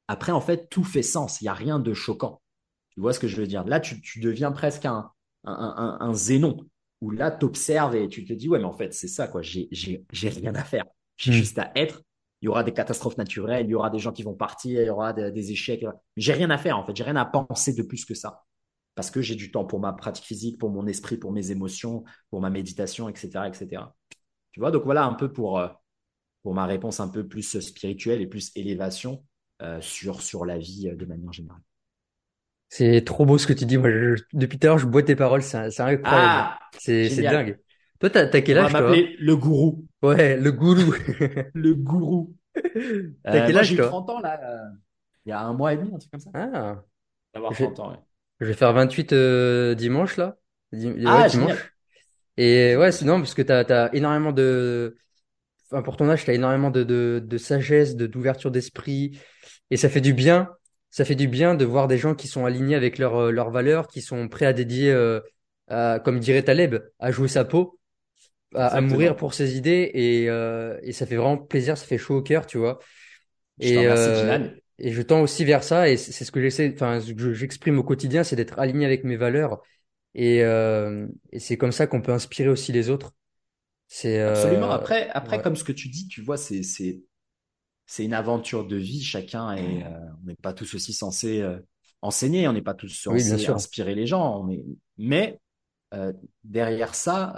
après 0.08 0.32
en 0.32 0.42
fait 0.42 0.70
tout 0.70 0.84
fait 0.84 1.04
sens. 1.04 1.40
Il 1.40 1.46
n'y 1.46 1.50
a 1.50 1.54
rien 1.54 1.80
de 1.80 1.94
choquant. 1.94 2.42
Tu 2.90 3.00
vois 3.00 3.14
ce 3.14 3.20
que 3.20 3.28
je 3.28 3.38
veux 3.38 3.48
dire? 3.48 3.64
Là, 3.66 3.80
tu, 3.80 4.02
tu 4.02 4.20
deviens 4.20 4.52
presque 4.52 4.86
un, 4.86 5.12
un, 5.44 5.98
un, 6.00 6.14
zénon 6.14 6.58
où 7.02 7.12
là 7.12 7.30
tu 7.30 7.46
observes 7.46 7.96
et 7.96 8.08
tu 8.08 8.26
te 8.26 8.34
dis 8.34 8.50
ouais 8.50 8.58
mais 8.58 8.66
en 8.66 8.74
fait 8.74 8.92
c'est 8.94 9.08
ça 9.08 9.28
quoi. 9.28 9.44
J'ai 9.44 9.70
j'ai 9.72 10.30
rien 10.30 10.56
à 10.56 10.64
faire. 10.64 10.86
J'ai 11.16 11.32
hmm. 11.32 11.36
juste 11.36 11.60
à 11.60 11.72
être 11.76 12.02
il 12.42 12.46
y 12.46 12.50
aura 12.50 12.64
des 12.64 12.74
catastrophes 12.74 13.18
naturelles, 13.18 13.66
il 13.66 13.72
y 13.72 13.76
aura 13.76 13.90
des 13.90 14.00
gens 14.00 14.12
qui 14.12 14.24
vont 14.24 14.36
partir, 14.36 14.82
il 14.82 14.86
y 14.86 14.90
aura 14.90 15.14
des, 15.14 15.52
échecs. 15.52 15.86
J'ai 16.16 16.34
rien 16.34 16.50
à 16.50 16.58
faire 16.58 16.78
en 16.78 16.86
fait, 16.86 16.96
j'ai 16.96 17.04
rien 17.04 17.16
à 17.16 17.26
penser 17.26 17.74
de 17.74 17.82
plus 17.82 18.06
que 18.06 18.14
ça. 18.14 18.44
Parce 18.96 19.12
que 19.12 19.22
j'ai 19.22 19.36
du 19.36 19.52
temps 19.52 19.66
pour 19.66 19.80
ma 19.80 19.94
pratique 19.94 20.26
physique, 20.26 20.58
pour 20.58 20.70
mon 20.70 20.88
esprit, 20.88 21.18
pour 21.18 21.32
mes 21.32 21.52
émotions, 21.52 22.04
pour 22.30 22.42
ma 22.42 22.50
méditation, 22.50 23.10
etc. 23.10 23.46
etc. 23.48 23.84
Tu 24.52 24.60
vois, 24.60 24.72
donc 24.72 24.84
voilà 24.86 25.06
un 25.06 25.14
peu 25.14 25.32
pour, 25.32 25.60
euh, 25.60 25.68
pour 26.44 26.54
ma 26.54 26.66
réponse 26.66 27.00
un 27.00 27.08
peu 27.08 27.28
plus 27.28 27.60
spirituelle 27.60 28.22
et 28.22 28.28
plus 28.28 28.52
élévation 28.56 29.24
euh, 29.62 29.80
sur, 29.82 30.22
sur 30.22 30.46
la 30.46 30.58
vie 30.58 30.90
euh, 30.90 30.96
de 30.96 31.06
manière 31.06 31.32
générale. 31.32 31.62
C'est 32.70 33.04
trop 33.04 33.26
beau 33.26 33.38
ce 33.38 33.48
que 33.48 33.54
tu 33.54 33.66
dis. 33.66 33.78
Moi, 33.78 33.90
depuis 34.34 34.60
tout 34.60 34.68
à 34.68 34.70
l'heure, 34.70 34.78
je 34.78 34.86
bois 34.86 35.02
tes 35.02 35.16
paroles. 35.16 35.42
C'est 35.42 35.58
incroyable. 35.58 36.02
Ah, 36.06 36.60
c'est 36.78 37.10
dingue. 37.22 37.60
Toi, 38.00 38.10
t'as 38.10 38.42
quel 38.42 38.58
âge, 38.58 38.70
On 38.70 38.74
va 38.74 38.82
m'appeler 38.82 39.16
le 39.20 39.36
gourou. 39.36 39.87
Ouais, 40.04 40.38
le 40.38 40.52
gourou. 40.52 40.94
le 41.54 41.74
gourou. 41.74 42.36
T'as 42.54 43.46
quel 43.46 43.56
euh, 43.56 43.60
âge, 43.60 43.68
J'ai 43.68 43.78
30 43.78 44.10
ans, 44.10 44.20
là. 44.20 44.40
Euh, 44.44 44.70
il 45.26 45.30
y 45.30 45.32
a 45.32 45.42
un 45.42 45.54
mois 45.54 45.74
et 45.74 45.78
demi, 45.78 45.92
un 45.94 45.98
truc 45.98 46.12
comme 46.12 46.20
ça. 46.20 46.30
Ah. 46.34 46.84
D'avoir 47.34 47.54
30 47.54 47.80
ans, 47.80 47.92
ouais. 47.92 47.98
Je 48.40 48.46
vais 48.46 48.54
faire 48.54 48.74
28 48.74 49.14
euh, 49.14 49.76
dimanche, 49.76 50.18
là. 50.18 50.38
ah, 51.06 51.28
dimanche. 51.28 51.74
Et 52.38 52.76
ouais, 52.76 52.92
sinon, 52.92 53.18
parce 53.18 53.34
que 53.34 53.42
t'as 53.42 53.64
as 53.64 53.96
énormément 53.96 54.32
de... 54.32 54.96
Enfin, 55.72 55.82
pour 55.82 55.98
ton 55.98 56.08
âge, 56.10 56.24
t'as 56.24 56.34
énormément 56.34 56.70
de, 56.70 56.84
de, 56.84 57.22
de 57.26 57.38
sagesse, 57.38 57.96
de 57.96 58.06
d'ouverture 58.06 58.52
d'esprit. 58.52 59.20
Et 59.72 59.78
ça 59.78 59.90
fait 59.90 60.02
du 60.02 60.14
bien. 60.14 60.50
Ça 60.92 61.04
fait 61.04 61.16
du 61.16 61.28
bien 61.28 61.56
de 61.56 61.66
voir 61.66 61.88
des 61.88 61.98
gens 61.98 62.16
qui 62.16 62.28
sont 62.28 62.46
alignés 62.46 62.76
avec 62.76 63.00
leurs 63.00 63.32
leurs 63.32 63.50
valeurs, 63.50 63.88
qui 63.88 64.02
sont 64.02 64.30
prêts 64.30 64.46
à 64.46 64.54
dédier, 64.54 64.96
comme 65.68 66.20
dirait 66.20 66.44
Taleb, 66.44 66.78
à 67.00 67.12
jouer 67.12 67.28
sa 67.28 67.44
peau 67.44 67.77
à, 68.58 68.82
mourir 68.82 69.16
pour 69.16 69.34
ses 69.34 69.58
idées 69.58 69.92
et, 69.94 70.30
euh, 70.30 70.78
et 70.84 70.92
ça 70.92 71.06
fait 71.06 71.16
vraiment 71.16 71.38
plaisir, 71.38 71.78
ça 71.78 71.86
fait 71.86 71.98
chaud 71.98 72.18
au 72.18 72.22
cœur, 72.22 72.46
tu 72.46 72.58
vois. 72.58 72.80
et, 73.60 73.88
euh, 73.88 74.50
et 74.80 74.92
je 74.92 75.02
tends 75.02 75.22
aussi 75.22 75.44
vers 75.44 75.64
ça 75.64 75.90
et 75.90 75.98
c'est 75.98 76.24
ce 76.24 76.32
que 76.32 76.42
j'essaie, 76.42 76.72
enfin, 76.74 77.00
j'exprime 77.00 77.80
au 77.80 77.84
quotidien, 77.84 78.24
c'est 78.24 78.36
d'être 78.36 78.60
aligné 78.60 78.86
avec 78.86 79.04
mes 79.04 79.16
valeurs 79.16 79.62
et, 80.14 80.44
euh, 80.44 81.08
et 81.32 81.40
c'est 81.40 81.58
comme 81.58 81.72
ça 81.72 81.88
qu'on 81.88 82.02
peut 82.02 82.12
inspirer 82.12 82.50
aussi 82.50 82.72
les 82.72 82.90
autres. 82.90 83.14
C'est 83.88 84.20
absolument. 84.20 84.70
Après, 84.70 85.10
après, 85.10 85.42
comme 85.42 85.56
ce 85.56 85.64
que 85.64 85.72
tu 85.72 85.88
dis, 85.88 86.08
tu 86.08 86.22
vois, 86.22 86.38
c'est 86.38 86.62
c'est 86.62 87.02
c'est 87.86 88.04
une 88.04 88.14
aventure 88.14 88.68
de 88.68 88.76
vie. 88.76 89.02
Chacun 89.02 89.58
euh, 89.58 89.84
on 90.22 90.28
n'est 90.28 90.36
pas 90.36 90.54
tous 90.54 90.74
aussi 90.74 90.92
censés 90.92 91.44
enseigner, 92.02 92.48
on 92.48 92.54
n'est 92.54 92.62
pas 92.62 92.74
tous 92.74 92.90
censés 92.90 93.48
inspirer 93.50 93.96
les 93.96 94.06
gens. 94.06 94.44
On 94.44 94.50
est, 94.50 94.66
mais 94.98 95.40
derrière 96.44 96.96
ça, 96.96 97.34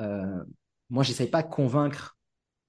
moi, 0.90 1.04
j'essaye 1.04 1.30
pas 1.30 1.44
de 1.44 1.50
convaincre 1.50 2.18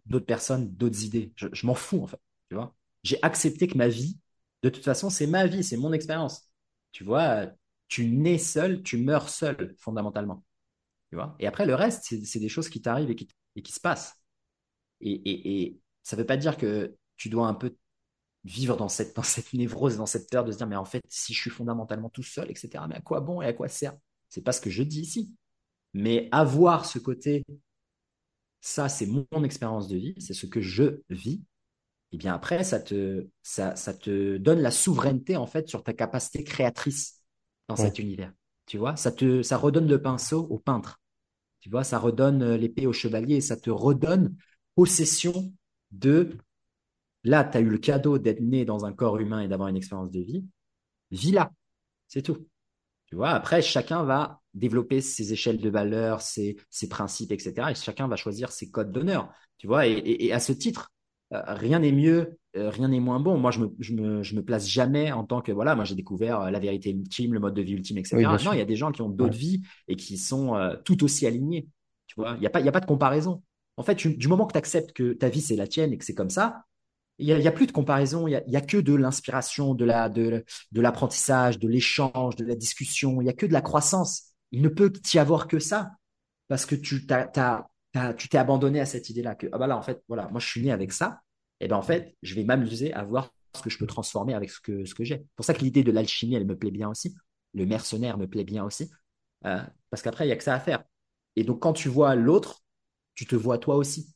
d'autres 0.06 0.26
personnes, 0.26 0.70
d'autres 0.74 1.04
idées. 1.04 1.32
Je, 1.36 1.66
m'en 1.66 1.74
fous, 1.74 2.02
en 2.02 2.06
fait. 2.06 2.20
Tu 2.48 2.54
vois 2.54 2.74
J'ai 3.02 3.18
accepté 3.22 3.66
que 3.68 3.78
ma 3.78 3.88
vie, 3.88 4.18
de 4.62 4.68
toute 4.68 4.84
façon, 4.84 5.10
c'est 5.10 5.26
ma 5.26 5.46
vie, 5.46 5.64
c'est 5.64 5.76
mon 5.76 5.92
expérience. 5.92 6.48
Tu 6.92 7.04
vois, 7.04 7.48
tu 7.88 8.06
nais 8.08 8.38
seul, 8.38 8.82
tu 8.82 8.98
meurs 8.98 9.28
seul, 9.28 9.74
fondamentalement. 9.78 10.44
Tu 11.10 11.16
vois 11.16 11.36
Et 11.38 11.46
après, 11.46 11.66
le 11.66 11.74
reste, 11.74 12.14
c'est 12.24 12.38
des 12.40 12.48
choses 12.48 12.68
qui 12.68 12.82
t'arrivent 12.82 13.10
et 13.10 13.16
qui, 13.16 13.28
et 13.56 13.62
qui 13.62 13.72
se 13.72 13.80
passent. 13.80 14.16
Et, 15.00 15.62
et, 15.64 15.80
ça 16.02 16.16
veut 16.16 16.26
pas 16.26 16.36
dire 16.36 16.56
que 16.56 16.96
tu 17.16 17.28
dois 17.28 17.46
un 17.46 17.54
peu 17.54 17.76
vivre 18.44 18.76
dans 18.76 18.88
cette, 18.88 19.14
dans 19.16 19.22
cette 19.22 19.52
névrose, 19.52 19.96
dans 19.96 20.06
cette 20.06 20.30
peur 20.30 20.44
de 20.44 20.52
se 20.52 20.56
dire, 20.56 20.66
mais 20.66 20.76
en 20.76 20.84
fait, 20.84 21.02
si 21.08 21.34
je 21.34 21.40
suis 21.40 21.50
fondamentalement 21.50 22.08
tout 22.10 22.22
seul, 22.22 22.50
etc., 22.50 22.84
mais 22.88 22.96
à 22.96 23.00
quoi 23.00 23.20
bon 23.20 23.42
et 23.42 23.46
à 23.46 23.52
quoi 23.52 23.68
sert? 23.68 23.96
C'est 24.28 24.42
pas 24.42 24.52
ce 24.52 24.60
que 24.60 24.70
je 24.70 24.82
dis 24.82 25.00
ici. 25.00 25.34
Mais 25.94 26.28
avoir 26.32 26.86
ce 26.86 26.98
côté 26.98 27.44
ça, 28.60 28.88
c'est 28.88 29.06
mon, 29.06 29.26
expérience 29.44 29.88
de 29.88 29.96
vie, 29.96 30.14
c'est 30.18 30.34
ce 30.34 30.46
que 30.46 30.60
je 30.60 31.00
vis. 31.08 31.42
Et 32.12 32.16
bien 32.16 32.34
après, 32.34 32.64
ça 32.64 32.80
te, 32.80 33.26
ça, 33.42 33.76
ça 33.76 33.94
te 33.94 34.36
donne 34.36 34.60
la 34.60 34.70
souveraineté 34.70 35.36
en 35.36 35.46
fait 35.46 35.68
sur 35.68 35.82
ta 35.82 35.92
capacité 35.92 36.44
créatrice 36.44 37.22
dans 37.68 37.76
cet 37.76 37.98
univers. 37.98 38.32
Tu 38.66 38.78
vois, 38.78 38.96
ça 38.96 39.12
te, 39.12 39.42
ça 39.42 39.56
redonne 39.56 39.88
le 39.88 40.02
pinceau 40.02 40.46
au 40.50 40.58
peintre. 40.58 41.00
Tu 41.60 41.70
vois, 41.70 41.84
ça 41.84 41.98
redonne 41.98 42.42
euh, 42.42 42.56
l'épée 42.56 42.86
au 42.86 42.92
chevalier 42.92 43.36
et 43.36 43.40
ça 43.40 43.56
te 43.56 43.70
redonne 43.70 44.36
possession 44.74 45.52
de. 45.90 46.36
Là, 47.22 47.44
tu 47.44 47.58
as 47.58 47.60
eu 47.60 47.68
le 47.68 47.78
cadeau 47.78 48.18
d'être 48.18 48.40
né 48.40 48.64
dans 48.64 48.84
un 48.84 48.92
corps 48.92 49.18
humain 49.18 49.40
et 49.40 49.48
d'avoir 49.48 49.68
une 49.68 49.76
expérience 49.76 50.10
de 50.10 50.20
vie. 50.20 50.44
Vis 51.10 51.32
là, 51.32 51.52
c'est 52.08 52.22
tout. 52.22 52.46
Tu 53.06 53.16
vois, 53.16 53.30
après, 53.30 53.60
chacun 53.60 54.04
va 54.04 54.39
développer 54.54 55.00
ses 55.00 55.32
échelles 55.32 55.60
de 55.60 55.70
valeur, 55.70 56.20
ses, 56.20 56.56
ses 56.70 56.88
principes, 56.88 57.32
etc. 57.32 57.68
Et 57.70 57.74
chacun 57.74 58.08
va 58.08 58.16
choisir 58.16 58.50
ses 58.52 58.70
codes 58.70 58.92
d'honneur. 58.92 59.30
Tu 59.58 59.66
vois, 59.66 59.86
et, 59.86 59.98
et, 59.98 60.32
à 60.32 60.40
ce 60.40 60.52
titre, 60.52 60.92
euh, 61.32 61.42
rien 61.46 61.78
n'est 61.80 61.92
mieux, 61.92 62.38
euh, 62.56 62.70
rien 62.70 62.88
n'est 62.88 63.00
moins 63.00 63.20
bon. 63.20 63.38
Moi, 63.38 63.50
je 63.50 63.60
me, 63.60 63.70
je 63.78 63.94
me, 63.94 64.22
je 64.22 64.34
me 64.34 64.42
place 64.42 64.68
jamais 64.68 65.12
en 65.12 65.24
tant 65.24 65.40
que, 65.40 65.52
voilà, 65.52 65.74
moi, 65.74 65.84
j'ai 65.84 65.94
découvert 65.94 66.40
euh, 66.40 66.50
la 66.50 66.58
vérité 66.58 66.90
ultime, 66.90 67.34
le 67.34 67.40
mode 67.40 67.54
de 67.54 67.62
vie 67.62 67.74
ultime, 67.74 67.98
etc. 67.98 68.16
non, 68.44 68.52
il 68.52 68.58
y 68.58 68.62
a 68.62 68.64
des 68.64 68.76
gens 68.76 68.90
qui 68.90 69.02
ont 69.02 69.08
d'autres 69.08 69.36
vies 69.36 69.62
et 69.86 69.96
qui 69.96 70.16
sont 70.18 70.54
tout 70.84 71.04
aussi 71.04 71.26
alignés. 71.26 71.68
Tu 72.06 72.14
vois, 72.16 72.34
il 72.36 72.40
n'y 72.40 72.46
a, 72.46 72.50
pas, 72.50 72.60
y 72.60 72.68
a 72.68 72.72
pas 72.72 72.80
de 72.80 72.86
comparaison. 72.86 73.42
En 73.76 73.82
fait, 73.82 74.06
du 74.06 74.28
moment 74.28 74.46
que 74.46 74.52
tu 74.52 74.58
acceptes 74.58 74.92
que 74.92 75.12
ta 75.12 75.28
vie, 75.28 75.40
c'est 75.40 75.56
la 75.56 75.66
tienne 75.66 75.92
et 75.92 75.98
que 75.98 76.04
c'est 76.04 76.14
comme 76.14 76.30
ça, 76.30 76.64
il 77.20 77.36
n'y 77.36 77.46
a, 77.46 77.52
plus 77.52 77.66
de 77.66 77.72
comparaison, 77.72 78.26
il 78.26 78.42
n'y 78.48 78.56
a, 78.56 78.60
que 78.62 78.78
de 78.78 78.94
l'inspiration, 78.94 79.74
de 79.74 79.84
la, 79.84 80.08
de, 80.08 80.44
de 80.72 80.80
l'apprentissage, 80.80 81.58
de 81.58 81.68
l'échange, 81.68 82.34
de 82.36 82.46
la 82.46 82.54
discussion, 82.54 83.20
il 83.20 83.24
n'y 83.24 83.30
a 83.30 83.34
que 83.34 83.46
de 83.46 83.52
la 83.52 83.60
croissance. 83.60 84.29
Il 84.52 84.62
ne 84.62 84.68
peut 84.68 84.92
y 85.12 85.18
avoir 85.18 85.48
que 85.48 85.58
ça 85.58 85.92
parce 86.48 86.66
que 86.66 86.74
tu 86.74 87.06
t'as, 87.06 87.26
t'es 87.92 88.38
abandonné 88.38 88.80
à 88.80 88.86
cette 88.86 89.10
idée-là 89.10 89.34
que 89.34 89.46
ah 89.52 89.58
bah 89.58 89.76
en 89.76 89.82
fait 89.82 90.02
voilà 90.08 90.28
moi 90.28 90.40
je 90.40 90.46
suis 90.46 90.62
né 90.62 90.72
avec 90.72 90.92
ça 90.92 91.20
et 91.60 91.68
ben 91.68 91.76
en 91.76 91.82
fait 91.82 92.16
je 92.22 92.34
vais 92.34 92.44
m'amuser 92.44 92.92
à 92.92 93.04
voir 93.04 93.32
ce 93.54 93.62
que 93.62 93.70
je 93.70 93.78
peux 93.78 93.86
transformer 93.86 94.34
avec 94.34 94.50
ce 94.50 94.60
que 94.60 94.84
j'ai. 95.04 95.16
C'est 95.16 95.36
pour 95.36 95.44
ça 95.44 95.54
que 95.54 95.60
l'idée 95.60 95.82
de 95.84 95.92
l'alchimie 95.92 96.34
elle 96.34 96.46
me 96.46 96.56
plaît 96.56 96.70
bien 96.70 96.88
aussi, 96.88 97.14
le 97.54 97.66
mercenaire 97.66 98.18
me 98.18 98.26
plaît 98.26 98.44
bien 98.44 98.64
aussi 98.64 98.90
euh, 99.46 99.62
parce 99.90 100.02
qu'après 100.02 100.26
il 100.26 100.28
y 100.30 100.32
a 100.32 100.36
que 100.36 100.44
ça 100.44 100.54
à 100.54 100.60
faire. 100.60 100.84
Et 101.36 101.44
donc 101.44 101.60
quand 101.62 101.72
tu 101.72 101.88
vois 101.88 102.14
l'autre, 102.14 102.62
tu 103.14 103.26
te 103.26 103.36
vois 103.36 103.58
toi 103.58 103.76
aussi. 103.76 104.14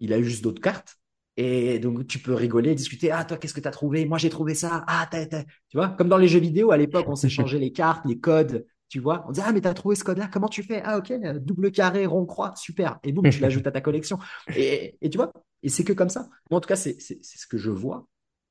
Il 0.00 0.12
a 0.12 0.22
juste 0.22 0.42
d'autres 0.42 0.60
cartes 0.60 0.96
Et 1.36 1.78
donc, 1.78 2.06
tu 2.06 2.18
peux 2.20 2.34
rigoler, 2.34 2.74
discuter. 2.74 3.10
Ah, 3.10 3.24
toi, 3.24 3.38
qu'est-ce 3.38 3.54
que 3.54 3.60
tu 3.60 3.68
as 3.68 3.72
trouvé? 3.72 4.04
Moi, 4.06 4.18
j'ai 4.18 4.30
trouvé 4.30 4.54
ça. 4.54 4.84
Ah, 4.86 5.08
t'as, 5.10 5.26
tu 5.26 5.76
vois, 5.76 5.90
comme 5.90 6.08
dans 6.08 6.18
les 6.18 6.28
jeux 6.28 6.40
vidéo, 6.40 6.70
à 6.72 6.76
l'époque, 6.76 7.08
on 7.08 7.16
s'échangeait 7.16 7.58
les 7.58 7.72
cartes, 7.72 8.04
les 8.06 8.18
codes, 8.20 8.66
tu 8.88 9.00
vois. 9.00 9.24
On 9.26 9.32
disait, 9.32 9.46
ah, 9.46 9.52
mais 9.52 9.60
t'as 9.60 9.74
trouvé 9.74 9.96
ce 9.96 10.04
code-là, 10.04 10.28
comment 10.32 10.48
tu 10.48 10.62
fais? 10.62 10.82
Ah, 10.84 10.98
ok, 10.98 11.12
double 11.40 11.72
carré, 11.72 12.06
rond, 12.06 12.26
croix, 12.26 12.54
super. 12.56 12.98
Et 13.02 13.12
boum, 13.12 13.28
tu 13.30 13.40
l'ajoutes 13.40 13.66
à 13.66 13.72
ta 13.72 13.80
collection. 13.80 14.18
Et, 14.56 14.96
et 15.00 15.10
tu 15.10 15.18
vois, 15.18 15.32
et 15.62 15.68
c'est 15.68 15.84
que 15.84 15.92
comme 15.92 16.10
ça. 16.10 16.28
Moi, 16.50 16.58
en 16.58 16.60
tout 16.60 16.68
cas, 16.68 16.76
c'est 16.76 16.98
ce 17.00 17.46
que 17.46 17.58
je 17.58 17.70
vois. 17.70 18.06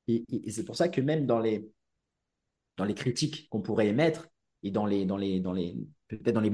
Et, 0.08 0.24
et, 0.28 0.50
c'est 0.50 0.64
pour 0.64 0.76
ça 0.76 0.88
que 0.88 1.00
même 1.00 1.26
dans 1.26 1.38
les, 1.38 1.70
dans 2.76 2.84
les 2.84 2.94
critiques 2.94 3.48
qu'on 3.48 3.62
pourrait 3.62 3.88
émettre, 3.88 4.28
et 4.62 4.70
dans 4.70 4.84
les, 4.84 5.04
dans 5.06 5.16
les, 5.16 5.40
dans 5.40 5.52
les, 5.52 5.76
peut-être 6.08 6.34
dans 6.34 6.40
les 6.40 6.52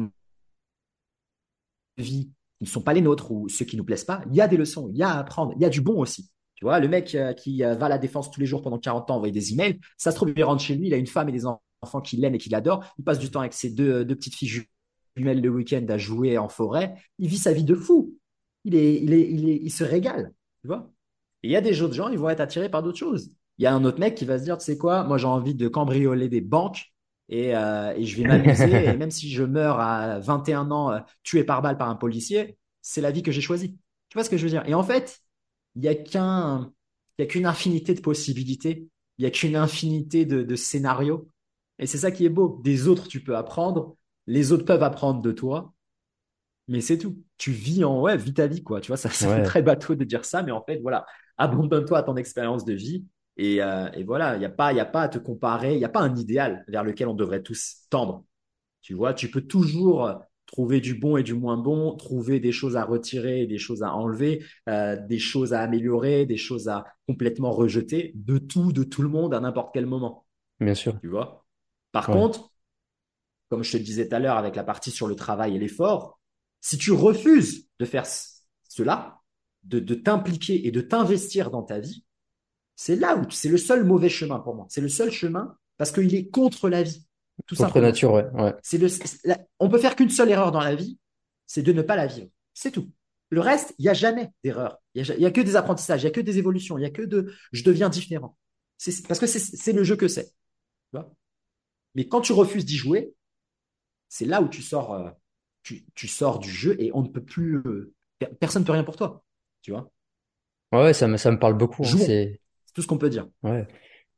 vies 1.97 2.31
qui 2.59 2.65
ne 2.65 2.69
sont 2.69 2.83
pas 2.83 2.93
les 2.93 3.01
nôtres 3.01 3.31
ou 3.31 3.49
ceux 3.49 3.65
qui 3.65 3.77
nous 3.77 3.85
plaisent 3.85 4.05
pas, 4.05 4.23
il 4.29 4.37
y 4.37 4.41
a 4.41 4.49
des 4.49 4.57
leçons, 4.57 4.91
il 4.93 4.99
y 4.99 5.03
a 5.03 5.11
à 5.11 5.19
apprendre, 5.19 5.55
il 5.57 5.63
y 5.63 5.65
a 5.65 5.71
du 5.71 5.81
bon 5.81 5.99
aussi. 5.99 6.31
Tu 6.55 6.65
vois, 6.65 6.79
le 6.79 6.89
mec 6.89 7.15
euh, 7.15 7.33
qui 7.33 7.65
euh, 7.65 7.75
va 7.75 7.87
à 7.87 7.89
la 7.89 7.99
défense 7.99 8.31
tous 8.31 8.39
les 8.39 8.47
jours 8.47 8.61
pendant 8.61 8.79
40 8.79 9.11
ans 9.11 9.17
envoyer 9.17 9.33
des 9.33 9.53
emails, 9.53 9.81
ça 9.97 10.11
se 10.11 10.17
trouve, 10.17 10.31
il 10.37 10.45
rentre 10.45 10.63
chez 10.63 10.75
lui, 10.75 10.89
il 10.89 10.95
a 10.95 10.99
une 10.99 11.07
femme 11.07 11.29
et 11.31 11.33
des 11.33 11.47
enfants 11.47 11.63
qui 12.05 12.17
l'aiment 12.17 12.35
et 12.35 12.39
qui 12.39 12.51
l'adorent, 12.51 12.85
il 12.99 13.05
passe 13.05 13.19
du 13.19 13.31
temps 13.31 13.41
avec 13.41 13.53
ses 13.53 13.71
deux, 13.71 14.07
petites 14.07 14.35
filles 14.35 14.65
jumelles 15.17 15.41
le 15.41 15.49
week-end 15.49 15.85
à 15.89 15.99
jouer 15.99 16.39
en 16.39 16.49
forêt, 16.49 16.95
il 17.19 17.29
vit 17.29 17.39
sa 17.39 17.53
vie 17.53 17.65
de 17.65 17.75
fou. 17.75 18.17
Il, 18.65 18.75
est, 18.75 18.97
il, 19.03 19.13
est, 19.13 19.31
il, 19.31 19.49
est, 19.49 19.57
il 19.63 19.71
se 19.71 19.85
régale, 19.85 20.33
tu 20.61 20.69
vois. 20.69 20.91
Il 21.43 21.51
y 21.51 21.57
a 21.57 21.63
des 21.63 21.81
autres 21.81 21.95
gens, 21.95 22.09
ils 22.09 22.19
vont 22.19 22.29
être 22.29 22.41
attirés 22.41 22.69
par 22.69 22.83
d'autres 22.83 22.99
choses. 22.99 23.33
Il 23.59 23.65
y 23.65 23.67
a 23.67 23.75
un 23.75 23.85
autre 23.85 23.99
mec 23.99 24.15
qui 24.15 24.25
va 24.25 24.39
se 24.39 24.45
dire, 24.45 24.59
tu 24.59 24.65
sais 24.65 24.77
quoi, 24.77 25.05
moi 25.05 25.17
j'ai 25.17 25.27
envie 25.27 25.55
de 25.55 25.69
cambrioler 25.69 26.29
des 26.29 26.41
banques 26.41 26.93
et, 27.29 27.57
euh, 27.57 27.95
et 27.97 28.05
je 28.05 28.17
vais 28.17 28.29
m'amuser. 28.29 28.85
et 28.85 28.97
même 28.97 29.11
si 29.11 29.31
je 29.31 29.43
meurs 29.43 29.81
à 29.81 30.19
21 30.19 30.71
ans 30.71 31.03
tué 31.23 31.45
par 31.45 31.63
balle 31.63 31.79
par 31.79 31.89
un 31.89 31.97
policier, 31.97 32.59
c'est 32.83 33.01
la 33.01 33.11
vie 33.11 33.23
que 33.23 33.33
j'ai 33.33 33.41
choisie. 33.41 33.79
Tu 34.09 34.15
vois 34.15 34.25
ce 34.25 34.31
que 34.31 34.37
je 34.37 34.45
veux 34.45 34.51
dire? 34.51 34.65
Et 34.67 34.75
en 34.75 34.83
fait, 34.83 35.21
il 35.77 35.83
n'y 35.83 35.89
a 35.89 35.95
qu'un, 35.95 36.73
il 37.19 37.23
y 37.23 37.25
a 37.25 37.27
qu'une 37.27 37.47
infinité 37.47 37.95
de 37.95 38.01
possibilités, 38.01 38.89
il 39.19 39.23
n'y 39.23 39.27
a 39.27 39.31
qu'une 39.31 39.57
infinité 39.57 40.25
de, 40.25 40.57
scénarios. 40.57 41.29
Et 41.81 41.87
c'est 41.87 41.99
ça 41.99 42.11
qui 42.11 42.25
est 42.25 42.31
beau. 42.31 42.61
Des 42.63 42.87
autres, 42.87 43.09
tu 43.09 43.23
peux 43.25 43.37
apprendre, 43.37 43.97
les 44.27 44.53
autres 44.53 44.65
peuvent 44.65 44.83
apprendre 44.83 45.23
de 45.23 45.33
toi, 45.33 45.73
mais 46.69 46.81
c'est 46.81 46.99
tout. 46.99 47.25
Tu 47.37 47.51
vis 47.51 47.83
en, 47.85 48.01
ouais, 48.01 48.17
vis 48.17 48.35
ta 48.35 48.47
vie, 48.47 48.63
quoi. 48.63 48.81
Tu 48.81 48.89
vois, 48.89 48.97
ça, 48.97 49.09
fait 49.09 49.43
très 49.43 49.63
bateau 49.63 49.97
de 49.97 50.05
dire 50.05 50.25
ça, 50.25 50.43
mais 50.43 50.53
en 50.53 50.63
fait, 50.63 50.79
voilà, 50.81 51.05
abandonne-toi 51.37 51.99
à 51.99 52.03
ton 52.05 52.17
expérience 52.17 52.65
de 52.65 52.75
vie. 52.75 53.05
Et, 53.37 53.63
euh, 53.63 53.91
et 53.95 54.05
voilà, 54.05 54.37
il 54.37 54.39
n'y 54.39 54.45
a, 54.45 54.51
pas, 54.51 54.73
y 54.73 54.81
a 54.81 54.85
pas 54.85 55.03
à 55.03 55.09
te 55.09 55.19
comparer, 55.19 55.73
il 55.73 55.79
n'y 55.79 55.85
a 55.85 55.89
pas 55.89 56.03
un 56.03 56.15
idéal 56.15 56.65
vers 56.69 56.85
lequel 56.85 57.09
on 57.09 57.15
devrait 57.15 57.43
tous 57.43 57.87
tendre. 57.89 58.25
Tu 58.83 58.95
vois, 58.95 59.15
tu 59.15 59.31
peux 59.31 59.41
toujours 59.41 60.21
trouver 60.47 60.81
du 60.81 60.95
bon 60.95 61.17
et 61.17 61.23
du 61.23 61.35
moins 61.35 61.57
bon, 61.57 61.97
trouver 61.97 62.41
des 62.41 62.53
choses 62.53 62.77
à 62.77 62.85
retirer, 62.85 63.47
des 63.47 63.59
choses 63.59 63.83
à 63.83 63.95
enlever, 63.95 64.45
euh, 64.69 64.97
des 64.97 65.19
choses 65.19 65.55
à 65.55 65.61
améliorer, 65.61 66.27
des 66.27 66.37
choses 66.37 66.69
à 66.69 66.85
complètement 67.09 67.53
rejeter, 67.53 68.13
de 68.15 68.39
tout, 68.39 68.73
de 68.73 68.83
tout 68.83 69.03
le 69.03 69.09
monde 69.09 69.33
à 69.33 69.41
n'importe 69.41 69.71
quel 69.73 69.87
moment. 69.87 70.27
Bien 70.61 70.75
sûr. 70.75 71.01
Tu 71.01 71.09
vois? 71.09 71.47
Par 71.93 72.07
contre, 72.07 72.51
comme 73.49 73.65
je 73.65 73.73
te 73.73 73.77
disais 73.83 74.09
tout 74.09 74.15
à 74.15 74.19
l'heure 74.19 74.37
avec 74.37 74.57
la 74.57 74.65
partie 74.65 74.91
sur 74.91 75.07
le 75.07 75.17
travail 75.17 75.57
et 75.57 75.59
l'effort, 75.59 76.21
si 76.61 76.79
tu 76.79 76.93
refuses 76.93 77.67
de 77.79 77.85
faire 77.85 78.05
cela, 78.69 79.21
de, 79.65 79.81
de 79.81 79.95
t'impliquer 79.95 80.67
et 80.67 80.71
de 80.71 80.81
t'investir 80.81 81.51
dans 81.51 81.63
ta 81.63 81.81
vie, 81.81 82.05
c'est 82.77 82.97
là 82.97 83.17
où 83.17 83.31
c'est 83.31 83.49
le 83.49 83.59
seul 83.59 83.85
mauvais 83.85 84.09
chemin 84.09 84.39
pour 84.39 84.55
moi. 84.55 84.67
C'est 84.69 84.81
le 84.81 84.89
seul 84.89 85.11
chemin 85.11 85.57
parce 85.77 85.93
qu'il 85.93 86.15
est 86.15 86.29
contre 86.29 86.69
la 86.69 86.83
vie. 86.83 87.07
Tout 87.47 87.57
Contre 87.57 87.81
nature, 87.81 88.13
ouais. 88.13 88.55
C'est 88.63 88.79
le, 88.79 88.89
on 89.59 89.69
peut 89.69 89.79
faire 89.79 89.97
qu'une 89.97 90.11
seule 90.11 90.31
erreur 90.31 90.53
dans 90.53 90.61
la 90.61 90.75
vie, 90.75 90.99
c'est 91.47 91.63
de 91.63 91.73
ne 91.73 91.83
pas 91.83 91.97
la 91.97 92.07
vivre. 92.07 92.29
C'est 92.55 92.71
tout. 92.71 92.91
Le 93.31 93.41
reste, 93.41 93.75
il 93.79 93.83
n'y 93.83 93.89
a 93.89 93.95
jamais 93.95 94.31
d'erreur. 94.45 94.79
Il 94.95 95.03
n'y 95.19 95.27
a, 95.27 95.31
que 95.31 95.41
des 95.41 95.57
apprentissages, 95.57 96.03
il 96.03 96.07
n'y 96.07 96.11
a 96.11 96.13
que 96.13 96.21
des 96.21 96.39
évolutions, 96.39 96.77
il 96.79 96.81
n'y 96.81 96.87
a 96.87 96.91
que 96.91 97.03
de 97.03 97.33
je 97.53 97.65
deviens 97.65 97.89
différent. 97.89 98.37
C'est, 98.77 99.07
parce 99.07 99.21
que 99.21 99.27
c'est 99.27 99.73
le 99.73 99.85
jeu 99.85 99.97
que 99.97 100.09
c'est. 100.09 100.33
Mais 101.95 102.07
quand 102.07 102.21
tu 102.21 102.33
refuses 102.33 102.65
d'y 102.65 102.77
jouer, 102.77 103.15
c'est 104.09 104.25
là 104.25 104.43
où 104.43 104.49
tu 104.49 104.63
sors, 104.63 104.93
euh, 104.93 105.11
tu, 105.63 105.85
tu, 105.95 106.09
sors 106.09 106.39
du 106.39 106.51
jeu 106.51 106.77
et 106.79 106.91
on 106.95 107.03
ne 107.03 107.09
peut 107.09 107.23
plus. 107.23 107.57
Euh, 107.67 107.95
personne 108.41 108.63
ne 108.63 108.67
peut 108.67 108.73
rien 108.73 108.85
pour 108.85 108.97
toi. 108.97 109.25
Tu 109.63 109.71
vois 109.71 109.91
Ouais, 110.73 110.93
ça 110.93 111.09
me, 111.09 111.17
ça 111.17 111.31
me 111.31 111.39
parle 111.39 111.55
beaucoup. 111.55 111.85
Hein, 111.85 111.99
c'est 111.99 112.41
tout 112.75 112.83
ce 112.83 112.87
qu'on 112.87 112.99
peut 112.99 113.11
dire. 113.11 113.29
Ouais. 113.43 113.67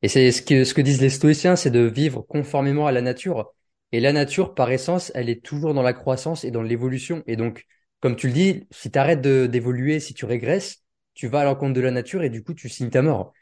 Et 0.02 0.08
c'est 0.08 0.32
ce 0.32 0.42
que, 0.42 0.64
ce 0.64 0.74
que 0.74 0.80
disent 0.80 1.00
les 1.00 1.10
stoïciens, 1.10 1.56
c'est 1.56 1.70
de 1.70 1.80
vivre 1.80 2.22
conformément 2.22 2.86
à 2.86 2.92
la 2.92 3.00
nature. 3.00 3.52
Et 3.92 4.00
la 4.00 4.12
nature, 4.12 4.54
par 4.54 4.70
essence, 4.70 5.12
elle 5.14 5.28
est 5.28 5.44
toujours 5.44 5.74
dans 5.74 5.82
la 5.82 5.92
croissance 5.92 6.44
et 6.44 6.50
dans 6.50 6.62
l'évolution. 6.62 7.22
Et 7.26 7.36
donc, 7.36 7.66
comme 8.00 8.16
tu 8.16 8.26
le 8.26 8.32
dis, 8.32 8.66
si 8.70 8.90
tu 8.90 8.98
arrêtes 8.98 9.20
d'évoluer, 9.20 10.00
si 10.00 10.14
tu 10.14 10.24
régresses, 10.24 10.82
tu 11.14 11.28
vas 11.28 11.40
à 11.40 11.44
l'encontre 11.44 11.74
de 11.74 11.80
la 11.80 11.90
nature 11.90 12.22
et 12.22 12.30
du 12.30 12.42
coup, 12.42 12.54
tu 12.54 12.68
signes 12.68 12.90
ta 12.90 13.02
mort. 13.02 13.32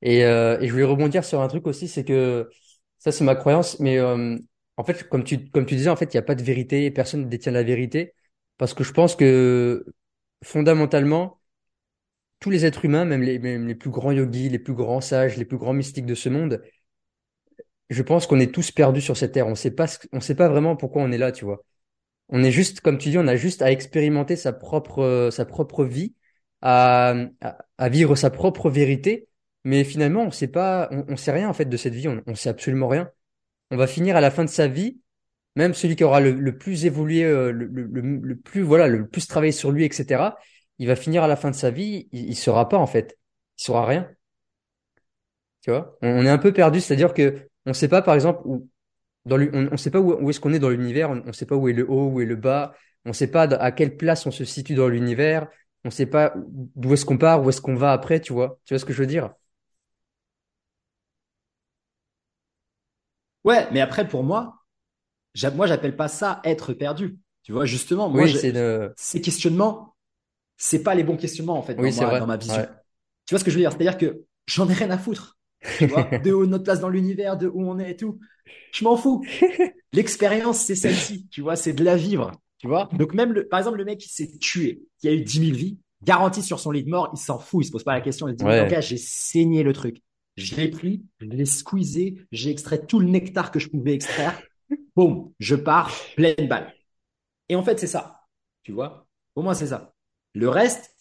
Et, 0.00 0.24
euh, 0.24 0.58
et 0.60 0.68
je 0.68 0.72
voulais 0.72 0.84
rebondir 0.84 1.24
sur 1.24 1.40
un 1.40 1.48
truc 1.48 1.66
aussi, 1.66 1.88
c'est 1.88 2.04
que 2.04 2.48
ça, 3.04 3.12
c'est 3.12 3.24
ma 3.24 3.34
croyance. 3.34 3.78
Mais 3.80 3.98
euh, 3.98 4.36
en 4.76 4.84
fait, 4.84 5.08
comme 5.08 5.24
tu, 5.24 5.48
comme 5.50 5.66
tu 5.66 5.76
disais, 5.76 5.90
en 5.90 5.96
fait, 5.96 6.12
il 6.14 6.16
n'y 6.16 6.20
a 6.20 6.22
pas 6.22 6.34
de 6.34 6.42
vérité, 6.42 6.90
personne 6.90 7.22
ne 7.24 7.28
détient 7.28 7.52
la 7.52 7.62
vérité. 7.62 8.14
Parce 8.58 8.74
que 8.74 8.84
je 8.84 8.92
pense 8.92 9.16
que 9.16 9.84
fondamentalement, 10.44 11.40
tous 12.40 12.50
les 12.50 12.64
êtres 12.66 12.84
humains, 12.84 13.04
même 13.04 13.22
les, 13.22 13.38
les 13.38 13.74
plus 13.74 13.90
grands 13.90 14.12
yogis, 14.12 14.48
les 14.48 14.58
plus 14.58 14.74
grands 14.74 15.00
sages, 15.00 15.36
les 15.36 15.44
plus 15.44 15.58
grands 15.58 15.72
mystiques 15.72 16.06
de 16.06 16.14
ce 16.14 16.28
monde, 16.28 16.62
je 17.90 18.02
pense 18.02 18.26
qu'on 18.26 18.40
est 18.40 18.52
tous 18.52 18.70
perdus 18.70 19.00
sur 19.00 19.16
cette 19.16 19.32
terre. 19.32 19.46
On 19.46 19.54
sait 19.54 19.70
pas, 19.70 19.86
sait 19.86 20.34
pas 20.34 20.48
vraiment 20.48 20.76
pourquoi 20.76 21.02
on 21.02 21.12
est 21.12 21.18
là, 21.18 21.32
tu 21.32 21.44
vois. 21.44 21.64
On 22.30 22.42
est 22.44 22.52
juste, 22.52 22.80
comme 22.80 22.98
tu 22.98 23.10
dis, 23.10 23.18
on 23.18 23.28
a 23.28 23.36
juste 23.36 23.62
à 23.62 23.72
expérimenter 23.72 24.36
sa 24.36 24.52
propre, 24.52 25.30
sa 25.32 25.44
propre 25.46 25.84
vie, 25.84 26.14
à, 26.62 27.14
à, 27.78 27.88
vivre 27.90 28.16
sa 28.16 28.30
propre 28.30 28.70
vérité. 28.70 29.28
Mais 29.64 29.84
finalement, 29.84 30.22
on 30.22 30.30
sait 30.30 30.48
pas, 30.48 30.90
on, 31.08 31.16
sait 31.16 31.32
rien 31.32 31.48
en 31.48 31.54
fait 31.54 31.64
de 31.64 31.76
cette 31.76 31.94
vie. 31.94 32.08
On, 32.08 32.22
on 32.26 32.34
sait 32.34 32.50
absolument 32.50 32.88
rien. 32.88 33.10
On 33.70 33.76
va 33.76 33.86
finir 33.86 34.16
à 34.16 34.20
la 34.20 34.30
fin 34.30 34.44
de 34.44 34.50
sa 34.50 34.68
vie, 34.68 35.00
même 35.56 35.74
celui 35.74 35.96
qui 35.96 36.04
aura 36.04 36.20
le, 36.20 36.58
plus 36.58 36.84
évolué, 36.84 37.24
euh, 37.24 37.50
le, 37.50 37.66
le, 37.66 37.86
le, 37.86 38.36
plus 38.36 38.62
voilà, 38.62 38.88
le 38.88 39.06
plus 39.08 39.26
travaillé 39.26 39.52
sur 39.52 39.70
lui, 39.72 39.84
etc 39.84 40.32
il 40.78 40.86
va 40.86 40.96
finir 40.96 41.22
à 41.22 41.28
la 41.28 41.36
fin 41.36 41.50
de 41.50 41.54
sa 41.54 41.70
vie, 41.70 42.08
il, 42.12 42.30
il 42.30 42.36
saura 42.36 42.68
pas 42.68 42.78
en 42.78 42.86
fait, 42.86 43.18
il 43.58 43.64
saura 43.64 43.86
rien. 43.86 44.08
Tu 45.62 45.70
vois, 45.70 45.96
on, 46.02 46.24
est 46.26 46.28
un 46.28 46.38
peu 46.38 46.52
perdu, 46.52 46.80
c'est-à-dire 46.80 47.14
que 47.14 47.48
on 47.64 47.72
sait 47.72 47.88
pas 47.88 48.02
par 48.02 48.14
exemple 48.14 48.42
où 48.44 48.68
dans 49.24 49.40
on, 49.40 49.68
on 49.72 49.76
sait 49.78 49.90
pas 49.90 50.00
où, 50.00 50.28
est-ce 50.28 50.40
qu'on 50.40 50.52
est 50.52 50.58
dans 50.58 50.68
l'univers, 50.68 51.10
on, 51.10 51.16
ne 51.16 51.32
sait 51.32 51.46
pas 51.46 51.56
où 51.56 51.68
est 51.68 51.72
le 51.72 51.88
haut, 51.90 52.08
où 52.10 52.20
est 52.20 52.26
le 52.26 52.36
bas, 52.36 52.74
on 53.06 53.14
sait 53.14 53.30
pas 53.30 53.42
à 53.42 53.72
quelle 53.72 53.96
place 53.96 54.26
on 54.26 54.30
se 54.30 54.44
situe 54.44 54.74
dans 54.74 54.88
l'univers, 54.88 55.48
on 55.84 55.90
sait 55.90 56.06
pas 56.06 56.34
d'où 56.36 56.92
est-ce 56.92 57.06
qu'on 57.06 57.18
part, 57.18 57.42
où 57.42 57.48
est-ce 57.48 57.62
qu'on 57.62 57.76
va 57.76 57.92
après, 57.92 58.20
tu 58.20 58.34
vois, 58.34 58.58
tu 58.64 58.74
vois 58.74 58.78
ce 58.78 58.84
que 58.84 58.92
je 58.92 58.98
veux 58.98 59.06
dire? 59.06 59.32
Ouais, 63.44 63.68
mais 63.72 63.80
après 63.80 64.08
pour 64.08 64.24
moi, 64.24 64.64
moi 65.54 65.66
j'appelle 65.66 65.96
pas 65.96 66.08
ça 66.08 66.40
être 66.44 66.72
perdu. 66.72 67.18
Tu 67.42 67.52
vois, 67.52 67.66
justement, 67.66 68.08
moi, 68.08 68.22
oui, 68.22 68.38
ces 68.96 69.20
questionnements, 69.20 69.94
c'est 70.56 70.82
pas 70.82 70.94
les 70.94 71.04
bons 71.04 71.16
questionnements 71.16 71.58
en 71.58 71.62
fait 71.62 71.74
dans, 71.74 71.82
ma, 72.26 72.36
vision. 72.38 72.66
Tu 73.26 73.34
vois 73.34 73.38
ce 73.38 73.44
que 73.44 73.50
je 73.50 73.56
veux 73.56 73.60
dire? 73.60 73.70
C'est-à-dire 73.70 73.98
que 73.98 74.24
j'en 74.46 74.68
ai 74.68 74.72
rien 74.72 74.90
à 74.90 74.98
foutre. 74.98 75.38
Tu 75.78 75.86
vois, 75.86 76.04
de 76.24 76.32
où 76.32 76.46
notre 76.46 76.64
place 76.64 76.80
dans 76.80 76.88
l'univers, 76.88 77.36
de 77.36 77.46
où 77.46 77.68
on 77.68 77.78
est 77.78 77.90
et 77.90 77.96
tout. 77.96 78.18
Je 78.72 78.84
m'en 78.84 78.96
fous. 78.96 79.24
L'expérience, 79.92 80.60
c'est 80.60 80.74
celle-ci. 80.74 81.28
Tu 81.30 81.42
vois, 81.42 81.56
c'est 81.56 81.74
de 81.74 81.84
la 81.84 81.96
vivre. 81.96 82.32
Tu 82.58 82.66
vois? 82.66 82.88
Donc 82.92 83.12
même 83.12 83.32
le, 83.32 83.46
par 83.46 83.58
exemple, 83.58 83.76
le 83.76 83.84
mec 83.84 83.98
qui 83.98 84.08
s'est 84.08 84.38
tué, 84.38 84.82
qui 84.98 85.08
a 85.08 85.12
eu 85.12 85.20
10 85.20 85.46
000 85.46 85.56
vies, 85.56 85.78
garanti 86.02 86.42
sur 86.42 86.60
son 86.60 86.70
lit 86.70 86.84
de 86.84 86.90
mort, 86.90 87.10
il 87.12 87.18
s'en 87.18 87.38
fout, 87.38 87.62
il 87.62 87.66
se 87.66 87.72
pose 87.72 87.84
pas 87.84 87.92
la 87.92 88.00
question. 88.00 88.26
Il 88.28 88.36
dit, 88.36 88.44
ouais. 88.44 88.82
j'ai 88.82 88.96
saigné 88.96 89.62
le 89.62 89.72
truc. 89.74 90.02
Je 90.36 90.56
l'ai 90.56 90.68
pris, 90.68 91.04
je 91.20 91.26
l'ai 91.26 91.46
squeezé, 91.46 92.26
j'ai 92.32 92.50
extrait 92.50 92.84
tout 92.84 92.98
le 92.98 93.06
nectar 93.06 93.50
que 93.50 93.58
je 93.58 93.68
pouvais 93.68 93.94
extraire. 93.94 94.40
Boum, 94.96 95.32
je 95.38 95.54
pars 95.54 95.94
pleine 96.16 96.48
balle. 96.48 96.74
Et 97.48 97.56
en 97.56 97.62
fait, 97.62 97.78
c'est 97.78 97.86
ça. 97.86 98.22
Tu 98.62 98.72
vois? 98.72 99.06
Au 99.34 99.42
moins, 99.42 99.54
c'est 99.54 99.68
ça. 99.68 99.94
Le 100.34 100.48
reste, 100.48 100.96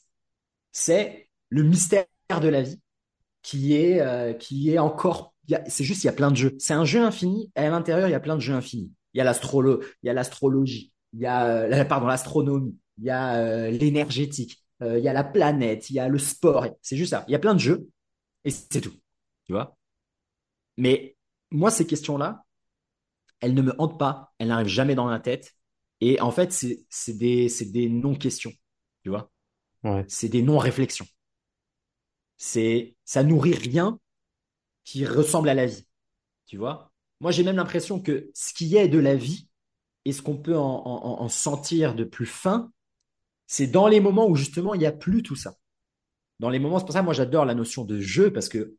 c'est 0.72 1.30
le 1.50 1.64
mystère 1.64 2.06
de 2.42 2.48
la 2.48 2.62
vie 2.62 2.80
qui 3.42 3.76
est, 3.76 4.02
euh, 4.02 4.34
qui 4.34 4.72
est 4.72 4.80
encore. 4.80 5.34
C'est 5.68 5.84
juste, 5.84 6.04
il 6.04 6.08
y 6.08 6.10
a 6.10 6.14
plein 6.14 6.32
de 6.32 6.38
jeux. 6.38 6.56
C'est 6.60 6.74
un 6.74 6.86
jeu 6.86 7.02
infini. 7.02 7.52
Et 7.56 7.62
à 7.62 7.70
l'intérieur, 7.70 8.08
il 8.08 8.12
y 8.12 8.16
a 8.16 8.20
plein 8.20 8.36
de 8.36 8.42
jeux 8.42 8.54
infinis. 8.54 8.92
Il 9.14 9.20
y 9.20 9.22
a 9.22 9.24
l'astrolo, 9.24 9.84
il 10.02 10.08
y 10.08 10.10
a 10.10 10.14
l'astrologie, 10.14 10.92
il 11.14 11.20
y 11.20 11.26
a 11.28 11.46
euh, 11.46 11.68
l'astronomie, 11.68 12.76
il 12.98 13.04
y 13.06 13.10
a 13.12 13.36
euh, 13.36 13.70
l'énergétique, 13.70 14.64
il 14.82 15.00
y 15.00 15.08
a 15.08 15.14
la 15.14 15.24
planète, 15.24 15.90
il 15.90 15.96
y 15.96 16.00
a 16.00 16.10
le 16.10 16.18
sport. 16.18 16.68
C'est 16.82 16.98
juste 16.98 17.12
ça. 17.12 17.24
Il 17.28 17.32
y 17.32 17.36
a 17.36 17.40
plein 17.40 17.54
de 17.54 17.60
jeux 17.60 17.88
et 18.44 18.52
c'est 18.52 18.82
tout. 18.82 18.94
Tu 19.46 19.54
vois. 19.54 19.78
Mais 20.78 21.18
moi, 21.52 21.72
ces 21.72 21.86
questions-là, 21.86 22.46
elles 23.40 23.54
ne 23.54 23.62
me 23.62 23.80
hantent 23.80 24.00
pas. 24.00 24.34
Elles 24.40 24.48
n'arrivent 24.48 24.68
jamais 24.68 24.96
dans 24.96 25.06
ma 25.06 25.20
tête. 25.20 25.56
Et 26.02 26.20
en 26.20 26.32
fait, 26.32 26.52
c'est 26.52 27.14
des, 27.14 27.48
des 27.72 27.90
non-questions. 27.90 28.54
Tu 29.04 29.10
vois 29.10 29.32
C'est 30.08 30.30
des 30.30 30.42
non-réflexions. 30.42 31.06
C'est 32.38 32.96
ça 33.06 33.24
nourrit 33.24 33.54
rien 33.54 34.00
qui 34.84 35.06
ressemble 35.06 35.50
à 35.50 35.54
la 35.54 35.66
vie. 35.66 35.88
Tu 36.46 36.58
vois 36.58 36.92
Moi, 37.20 37.32
j'ai 37.32 37.44
même 37.44 37.56
l'impression 37.56 38.02
que 38.02 38.30
ce 38.34 38.54
qui 38.54 38.76
est 38.76 38.88
de 38.88 39.00
la 39.00 39.16
vie 39.16 39.48
et 40.06 40.12
ce 40.12 40.22
qu'on 40.22 40.38
peut 40.38 40.58
en, 40.58 41.30
sentir 41.30 41.96
de 41.96 42.04
plus 42.04 42.26
fin, 42.26 42.72
c'est 43.48 43.68
dans 43.68 43.88
les 43.88 44.02
moments 44.02 44.28
où 44.28 44.36
justement 44.36 44.74
il 44.74 44.80
n'y 44.80 44.86
a 44.86 44.92
plus 44.92 45.24
tout 45.24 45.36
ça. 45.36 45.56
dans 46.40 46.50
les 46.50 46.60
moments, 46.60 46.80
c'est 46.80 46.86
pour 46.86 46.94
ça 46.94 47.00
que 47.00 47.06
moi 47.06 47.14
j'adore 47.14 47.46
la 47.46 47.56
notion 47.56 47.86
de 47.86 48.00
jeu 48.02 48.34
parce 48.34 48.50
que 48.50 48.76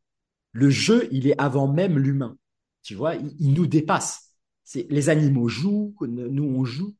le 0.54 0.70
jeu, 0.70 1.08
il 1.10 1.26
est 1.26 1.38
avant 1.38 1.68
même 1.68 1.98
l'humain. 1.98 2.38
Tu 2.82 2.94
vois, 2.94 3.16
il, 3.16 3.52
nous 3.52 3.66
dépasse. 3.66 4.30
Les 4.74 5.10
animaux 5.10 5.48
jouent, 5.48 5.94
nous 6.00 6.44
on 6.44 6.64
joue, 6.64 6.94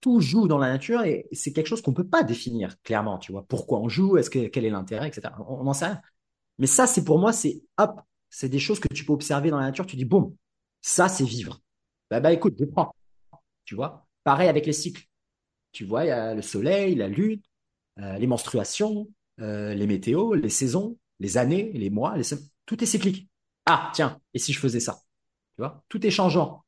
tout 0.00 0.20
joue 0.20 0.46
dans 0.46 0.58
la 0.58 0.68
nature 0.68 1.02
et 1.02 1.26
c'est 1.32 1.52
quelque 1.52 1.66
chose 1.66 1.82
qu'on 1.82 1.94
peut 1.94 2.06
pas 2.06 2.22
définir 2.22 2.80
clairement. 2.82 3.18
Tu 3.18 3.32
vois, 3.32 3.44
pourquoi 3.46 3.80
on 3.80 3.88
joue, 3.88 4.18
est-ce 4.18 4.30
que 4.30 4.46
quel 4.48 4.64
est 4.64 4.70
l'intérêt, 4.70 5.08
etc. 5.08 5.34
On 5.48 5.64
n'en 5.64 5.72
sait 5.72 5.86
rien. 5.86 6.02
Mais 6.58 6.66
ça, 6.66 6.86
c'est 6.86 7.02
pour 7.02 7.18
moi, 7.18 7.32
c'est 7.32 7.62
hop, 7.78 8.00
c'est 8.28 8.48
des 8.48 8.58
choses 8.58 8.78
que 8.78 8.92
tu 8.92 9.04
peux 9.04 9.12
observer 9.12 9.50
dans 9.50 9.58
la 9.58 9.66
nature. 9.66 9.86
Tu 9.86 9.96
dis 9.96 10.04
bon, 10.04 10.36
ça 10.82 11.08
c'est 11.08 11.24
vivre. 11.24 11.60
Bah 12.10 12.20
bah 12.20 12.32
écoute, 12.32 12.56
je 12.58 12.66
prends. 12.66 12.94
Tu 13.64 13.74
vois, 13.74 14.06
pareil 14.22 14.48
avec 14.48 14.66
les 14.66 14.72
cycles. 14.72 15.04
Tu 15.72 15.84
vois, 15.84 16.04
il 16.04 16.08
y 16.08 16.10
a 16.10 16.34
le 16.34 16.42
soleil, 16.42 16.94
la 16.94 17.08
lune, 17.08 17.40
euh, 18.00 18.18
les 18.18 18.26
menstruations, 18.26 19.08
euh, 19.40 19.74
les 19.74 19.86
météos, 19.86 20.34
les 20.34 20.50
saisons, 20.50 20.98
les 21.20 21.38
années, 21.38 21.72
les 21.72 21.90
mois, 21.90 22.16
les 22.16 22.24
tout 22.68 22.82
est 22.84 22.86
cyclique. 22.86 23.26
Ah, 23.66 23.90
tiens, 23.94 24.20
et 24.34 24.38
si 24.38 24.52
je 24.52 24.60
faisais 24.60 24.78
ça? 24.78 25.00
Tu 25.56 25.62
vois, 25.62 25.82
tout 25.88 26.06
est 26.06 26.10
changeant. 26.10 26.64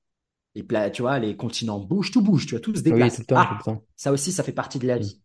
Et 0.57 0.67
tu 0.93 1.03
vois, 1.03 1.19
les 1.21 1.37
continents 1.37 1.79
bougent, 1.79 2.11
tout 2.11 2.23
bouge, 2.23 2.47
tu 2.47 2.55
vois, 2.55 2.61
tout 2.61 2.75
se 2.75 2.81
déplace. 2.81 3.23
ah, 3.33 3.59
Ça 3.95 4.11
aussi, 4.11 4.33
ça 4.33 4.43
fait 4.43 4.53
partie 4.53 4.81
de 4.81 4.87
la 4.87 4.99
vie. 4.99 5.23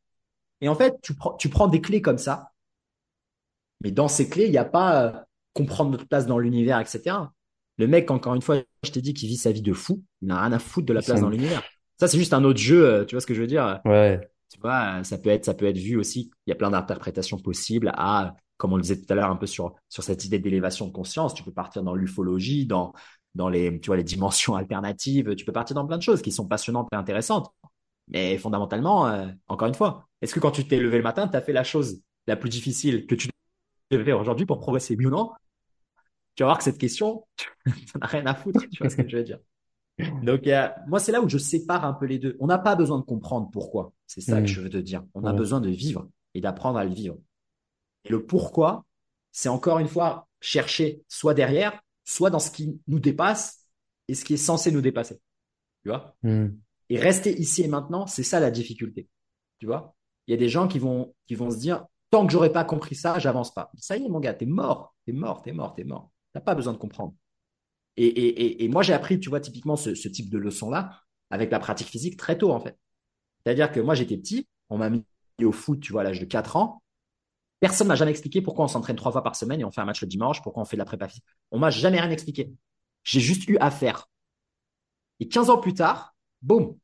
Et 0.61 0.69
en 0.69 0.76
fait, 0.76 0.93
tu 1.02 1.15
prends, 1.15 1.34
tu 1.35 1.49
prends 1.49 1.68
des 1.68 1.81
clés 1.81 2.02
comme 2.02 2.18
ça, 2.18 2.52
mais 3.81 3.91
dans 3.91 4.07
ces 4.07 4.30
clés, 4.30 4.45
il 4.45 4.52
n'y 4.52 4.57
a 4.57 4.65
pas 4.65 5.03
euh, 5.03 5.11
comprendre 5.53 5.91
notre 5.91 6.07
place 6.07 6.27
dans 6.27 6.39
l'univers, 6.39 6.80
etc. 6.80 7.18
Le 7.77 7.88
mec, 7.88 8.11
encore 8.11 8.35
une 8.35 8.41
fois, 8.41 8.57
je 8.84 8.91
t'ai 8.91 9.02
dit 9.02 9.14
qu'il 9.14 9.30
vit 9.30 9.38
sa 9.38 9.52
vie 9.52 9.61
de 9.61 9.73
fou, 9.73 10.03
il 10.22 10.27
n'a 10.27 10.41
rien 10.41 10.52
à 10.52 10.60
foutre 10.60 10.85
de 10.85 10.93
la 10.93 11.02
place 11.02 11.22
dans 11.22 11.30
l'univers. 11.30 11.64
Ça, 11.99 12.07
c'est 12.07 12.18
juste 12.18 12.34
un 12.34 12.43
autre 12.43 12.60
jeu, 12.60 12.85
euh, 12.85 13.06
tu 13.06 13.15
vois 13.15 13.22
ce 13.22 13.26
que 13.26 13.34
je 13.34 13.41
veux 13.41 13.47
dire? 13.47 13.80
Ouais. 13.85 14.19
Tu 14.49 14.60
vois, 14.60 15.03
ça 15.03 15.18
peut 15.18 15.30
être, 15.30 15.45
ça 15.45 15.53
peut 15.53 15.65
être 15.65 15.77
vu 15.77 15.97
aussi. 15.97 16.31
Il 16.45 16.49
y 16.49 16.53
a 16.53 16.56
plein 16.56 16.69
d'interprétations 16.72 17.39
possibles 17.39 17.91
à, 17.95 18.35
comme 18.57 18.73
on 18.73 18.77
le 18.77 18.82
disait 18.82 18.99
tout 18.99 19.11
à 19.11 19.15
l'heure, 19.15 19.30
un 19.30 19.36
peu 19.36 19.48
sur 19.48 19.76
sur 19.90 20.03
cette 20.03 20.26
idée 20.26 20.40
d'élévation 20.40 20.88
de 20.88 20.91
conscience. 20.91 21.34
Tu 21.34 21.44
peux 21.44 21.52
partir 21.52 21.84
dans 21.84 21.95
l'ufologie, 21.95 22.65
dans 22.65 22.94
dans 23.36 23.49
les, 23.49 23.80
tu 23.82 23.88
vois, 23.88 23.98
les 23.98 24.03
dimensions 24.03 24.56
alternatives. 24.56 25.36
Tu 25.36 25.45
peux 25.45 25.52
partir 25.52 25.76
dans 25.76 25.86
plein 25.86 25.98
de 25.98 26.03
choses 26.03 26.22
qui 26.22 26.32
sont 26.32 26.48
passionnantes 26.48 26.88
et 26.94 26.95
intéressantes. 26.95 27.53
Mais 28.07 28.38
fondamentalement, 28.38 29.07
euh, 29.07 29.27
encore 29.48 29.68
une 29.68 29.73
fois, 29.73 30.07
est-ce 30.22 30.34
que 30.34 30.40
quand 30.40 30.52
tu 30.52 30.68
t'es 30.68 30.80
levé 30.80 30.98
le 30.98 31.03
matin, 31.03 31.27
tu 31.27 31.36
as 31.36 31.41
fait 31.41 31.53
la 31.53 31.64
chose 31.64 32.02
la 32.27 32.36
plus 32.36 32.49
difficile 32.49 33.06
que 33.07 33.15
tu 33.15 33.30
devais 33.91 34.03
faire 34.03 34.19
aujourd'hui 34.19 34.45
pour 34.45 34.60
progresser 34.60 34.95
mieux 34.95 35.10
non? 35.10 35.32
Tu 36.36 36.44
vas 36.44 36.48
voir 36.48 36.57
que 36.57 36.64
cette 36.64 36.77
question, 36.77 37.26
ça 37.65 37.99
n'a 37.99 38.07
rien 38.07 38.26
à 38.26 38.36
foutre. 38.36 38.61
Tu 38.72 38.77
vois 38.80 38.90
ce 38.90 38.95
que 38.95 39.07
je 39.07 39.18
veux 39.18 39.23
dire 39.23 39.40
donc, 40.23 40.49
moi, 40.88 40.99
c'est 40.99 41.11
là 41.11 41.22
où 41.22 41.30
je 41.30 41.38
sépare 41.38 41.86
un 41.86 41.94
peu 41.94 42.06
les 42.06 42.19
deux. 42.19 42.36
On 42.40 42.48
n'a 42.48 42.57
pas 42.57 42.76
besoin 42.76 42.99
de 42.99 43.03
comprendre 43.03 43.49
pourquoi. 43.52 43.94
C'est 44.07 44.22
ça 44.22 44.38
que 44.38 44.44
mm. 44.44 44.48
je 44.48 44.61
veux 44.61 44.69
te 44.69 44.77
dire. 44.77 45.03
On 45.14 45.23
a 45.23 45.32
besoin 45.34 45.61
de 45.61 45.69
vivre 45.69 46.10
et 46.34 46.41
d'apprendre 46.41 46.77
à 46.77 46.84
le 46.84 46.94
vivre. 46.94 47.18
Et 48.06 48.10
le 48.10 48.26
pourquoi, 48.26 48.86
c'est 49.32 49.49
encore 49.49 49.80
une 49.80 49.88
fois 49.88 50.27
chercher 50.40 51.03
soit 51.07 51.34
derrière, 51.34 51.82
soit 52.06 52.30
dans 52.30 52.40
ce 52.40 52.52
qui 52.52 52.80
nous 52.88 52.99
dépasse 52.99 53.65
et 54.07 54.15
ce 54.15 54.23
qui 54.23 54.36
est 54.36 54.38
censé 54.38 54.72
nous 54.72 54.82
dépasser. 54.82 55.19
Tu 55.84 55.90
vois? 55.90 56.15
Mm. 56.23 56.48
Et 56.90 56.99
rester 56.99 57.38
ici 57.40 57.64
et 57.64 57.68
maintenant, 57.68 58.07
c'est 58.07 58.23
ça 58.23 58.40
la 58.40 58.52
difficulté. 58.52 59.10
Tu 59.60 59.65
vois? 59.65 59.95
Il 60.27 60.32
y 60.32 60.34
a 60.34 60.38
des 60.38 60.49
gens 60.49 60.68
qui 60.68 60.80
vont, 60.80 61.14
qui 61.27 61.36
vont 61.36 61.49
se 61.49 61.57
dire, 61.57 61.86
tant 62.11 62.26
que 62.26 62.32
j'aurais 62.32 62.52
pas 62.52 62.64
compris 62.64 62.95
ça, 62.95 63.19
j'avance 63.19 63.53
pas. 63.53 63.72
Ça 63.77 63.98
y 63.98 64.06
est, 64.06 64.10
mon 64.10 64.19
gars, 64.19 64.34
t'es 64.34 64.45
mort, 64.45 64.95
t'es 65.06 65.11
mort, 65.11 65.41
t'es 65.41 65.52
mort, 65.52 65.73
t'es 65.73 65.84
mort. 65.84 66.11
T'as 66.34 66.41
pas 66.41 66.56
besoin 66.56 66.73
de 66.73 66.77
comprendre. 66.77 67.14
Et, 67.98 68.07
et, 68.07 68.64
et, 68.64 68.68
moi, 68.68 68.84
j'ai 68.84 68.94
appris, 68.94 69.19
tu 69.19 69.30
vois, 69.30 69.40
typiquement 69.40 69.77
ce, 69.77 69.95
ce 69.95 70.10
type 70.10 70.30
de 70.30 70.38
leçon-là 70.38 71.02
avec 71.30 71.49
la 71.49 71.60
pratique 71.60 71.88
physique 71.88 72.18
très 72.18 72.38
tôt, 72.38 72.52
en 72.52 72.60
fait. 72.60 72.77
C'est-à-dire 73.44 73.72
que 73.72 73.80
moi, 73.80 73.95
j'étais 73.95 74.18
petit, 74.18 74.48
on 74.69 74.77
m'a 74.77 74.90
mis 74.90 75.06
au 75.41 75.52
foot, 75.52 75.80
tu 75.80 75.91
vois, 75.91 76.02
à 76.02 76.03
l'âge 76.03 76.19
de 76.19 76.26
4 76.26 76.56
ans. 76.57 76.82
Personne 77.60 77.88
m'a 77.88 77.95
jamais 77.95 78.11
expliqué 78.11 78.41
pourquoi 78.41 78.65
on 78.65 78.68
s'entraîne 78.68 78.95
trois 78.95 79.11
fois 79.11 79.23
par 79.23 79.36
semaine 79.36 79.61
et 79.61 79.65
on 79.65 79.72
fait 79.72 79.82
un 79.82 79.86
match 79.86 80.02
le 80.02 80.07
dimanche, 80.07 80.41
pourquoi 80.41 80.61
on 80.61 80.65
fait 80.65 80.76
de 80.76 80.82
la 80.82 80.86
prépa 80.86 81.07
physique. 81.07 81.23
On 81.52 81.60
m'a 81.60 81.69
jamais 81.69 81.99
rien 81.99 82.11
expliqué. 82.11 82.52
J'ai 83.03 83.19
juste 83.19 83.48
eu 83.48 83.57
à 83.60 83.72
faire. 83.72 84.10
Et 85.19 85.27
15 85.27 85.49
ans 85.49 85.57
plus 85.57 85.73
tard, 85.73 86.15
boum, 86.41 86.77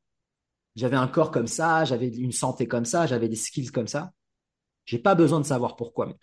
j'avais 0.76 0.95
un 0.95 1.07
corps 1.07 1.31
comme 1.31 1.48
ça, 1.48 1.84
j'avais 1.85 2.07
une 2.07 2.31
santé 2.31 2.68
comme 2.68 2.85
ça, 2.85 3.06
j'avais 3.06 3.27
des 3.27 3.35
skills 3.35 3.72
comme 3.72 3.88
ça. 3.88 4.11
J'ai 4.85 4.99
pas 4.99 5.15
besoin 5.15 5.39
de 5.39 5.45
savoir 5.45 5.76
pourquoi, 5.76 6.06
mec. 6.06 6.18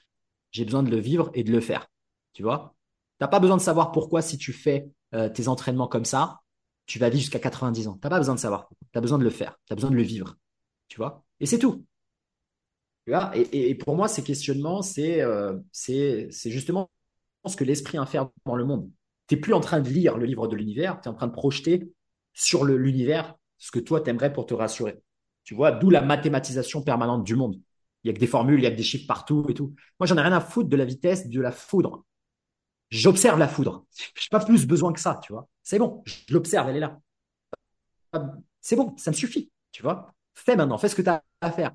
J'ai 0.51 0.65
besoin 0.65 0.83
de 0.83 0.91
le 0.91 0.99
vivre 0.99 1.31
et 1.35 1.45
de 1.45 1.53
le 1.53 1.61
faire. 1.61 1.89
Tu 2.33 2.43
vois? 2.43 2.75
T'as 3.19 3.29
pas 3.29 3.41
besoin 3.41 3.57
de 3.57 3.63
savoir 3.63 3.93
pourquoi 3.93 4.23
si 4.23 4.39
tu 4.39 4.53
fais 4.53 4.91
euh, 5.15 5.29
tes 5.29 5.49
entraînements 5.49 5.89
comme 5.89 6.05
ça, 6.05 6.41
tu 6.87 6.99
vas 6.99 7.11
vivre 7.11 7.21
jusqu'à 7.21 7.39
90 7.39 7.89
ans. 7.89 7.99
T'as 8.01 8.09
pas 8.09 8.19
besoin 8.19 8.35
de 8.35 8.41
savoir. 8.41 8.69
Tu 8.93 8.99
as 8.99 9.01
besoin 9.01 9.19
de 9.19 9.25
le 9.25 9.31
faire. 9.31 9.59
Tu 9.67 9.73
as 9.73 9.77
besoin 9.77 9.91
de 9.91 9.97
le 9.97 10.03
vivre. 10.03 10.37
Tu 10.89 10.97
vois? 10.97 11.25
Et 11.41 11.47
c'est 11.47 11.59
tout. 11.59 11.85
Et, 13.35 13.75
pour 13.75 13.97
moi, 13.97 14.09
ces 14.09 14.23
questionnements, 14.23 14.83
c'est 14.83 15.21
euh, 15.23 15.57
c'est 15.73 16.31
justement 16.45 16.91
ce 17.47 17.57
que 17.57 17.65
l'esprit 17.65 17.99
infère 17.99 18.29
dans 18.45 18.57
le 18.57 18.65
monde. 18.65 18.91
Tu 19.27 19.35
n'es 19.35 19.41
plus 19.41 19.55
en 19.55 19.61
train 19.61 19.81
de 19.81 19.89
lire 19.89 20.19
le 20.19 20.27
livre 20.27 20.49
de 20.49 20.57
l'univers, 20.57 21.01
tu 21.01 21.09
es 21.09 21.11
en 21.11 21.15
train 21.15 21.27
de 21.27 21.33
projeter 21.33 21.93
sur 22.35 22.65
l'univers 22.65 23.35
ce 23.57 23.71
que 23.71 23.79
toi 23.79 24.01
t'aimerais 24.01 24.33
pour 24.33 24.47
te 24.47 24.55
rassurer. 24.55 25.01
Tu 25.45 25.55
vois, 25.55 25.73
d'où 25.73 25.91
la 25.91 26.03
mathématisation 26.03 26.83
permanente 26.83 27.25
du 27.25 27.37
monde. 27.37 27.61
Il 28.05 28.09
y 28.09 28.11
a 28.11 28.15
que 28.15 28.21
des 28.21 28.27
formules, 28.27 28.61
il 28.61 28.65
y 28.65 28.67
a 28.67 28.71
que 28.71 28.77
des 28.77 28.83
chiffres 28.83 29.07
partout 29.07 29.47
et 29.49 29.55
tout. 29.55 29.75
Moi, 29.99 30.07
j'en 30.07 30.17
ai 30.17 30.21
rien 30.21 30.33
à 30.33 30.41
foutre 30.41 30.69
de 30.69 30.77
la 30.77 30.85
vitesse 30.85 31.29
de 31.29 31.41
la 31.41 31.51
foudre 31.51 32.05
j'observe 32.91 33.39
la 33.39 33.49
foudre. 33.49 33.85
Je 33.97 34.25
n'ai 34.25 34.39
pas 34.39 34.45
plus 34.45 34.67
besoin 34.67 34.93
que 34.93 35.01
ça, 35.01 35.21
tu 35.23 35.33
vois. 35.33 35.49
C'est 35.63 35.79
bon, 35.79 36.03
je 36.07 36.33
l'observe, 36.33 36.69
elle 36.71 36.77
est 36.77 36.81
là. 36.81 36.99
C'est 38.61 38.77
bon, 38.77 38.97
ça 38.97 39.11
me 39.11 39.17
suffit, 39.17 39.51
tu 39.71 39.83
vois. 39.83 40.15
Fais 40.35 40.57
maintenant, 40.57 40.79
fais 40.79 40.89
ce 40.89 40.95
que 40.95 41.03
tu 41.03 41.11
as 41.11 41.23
à 41.41 41.53
faire, 41.53 41.73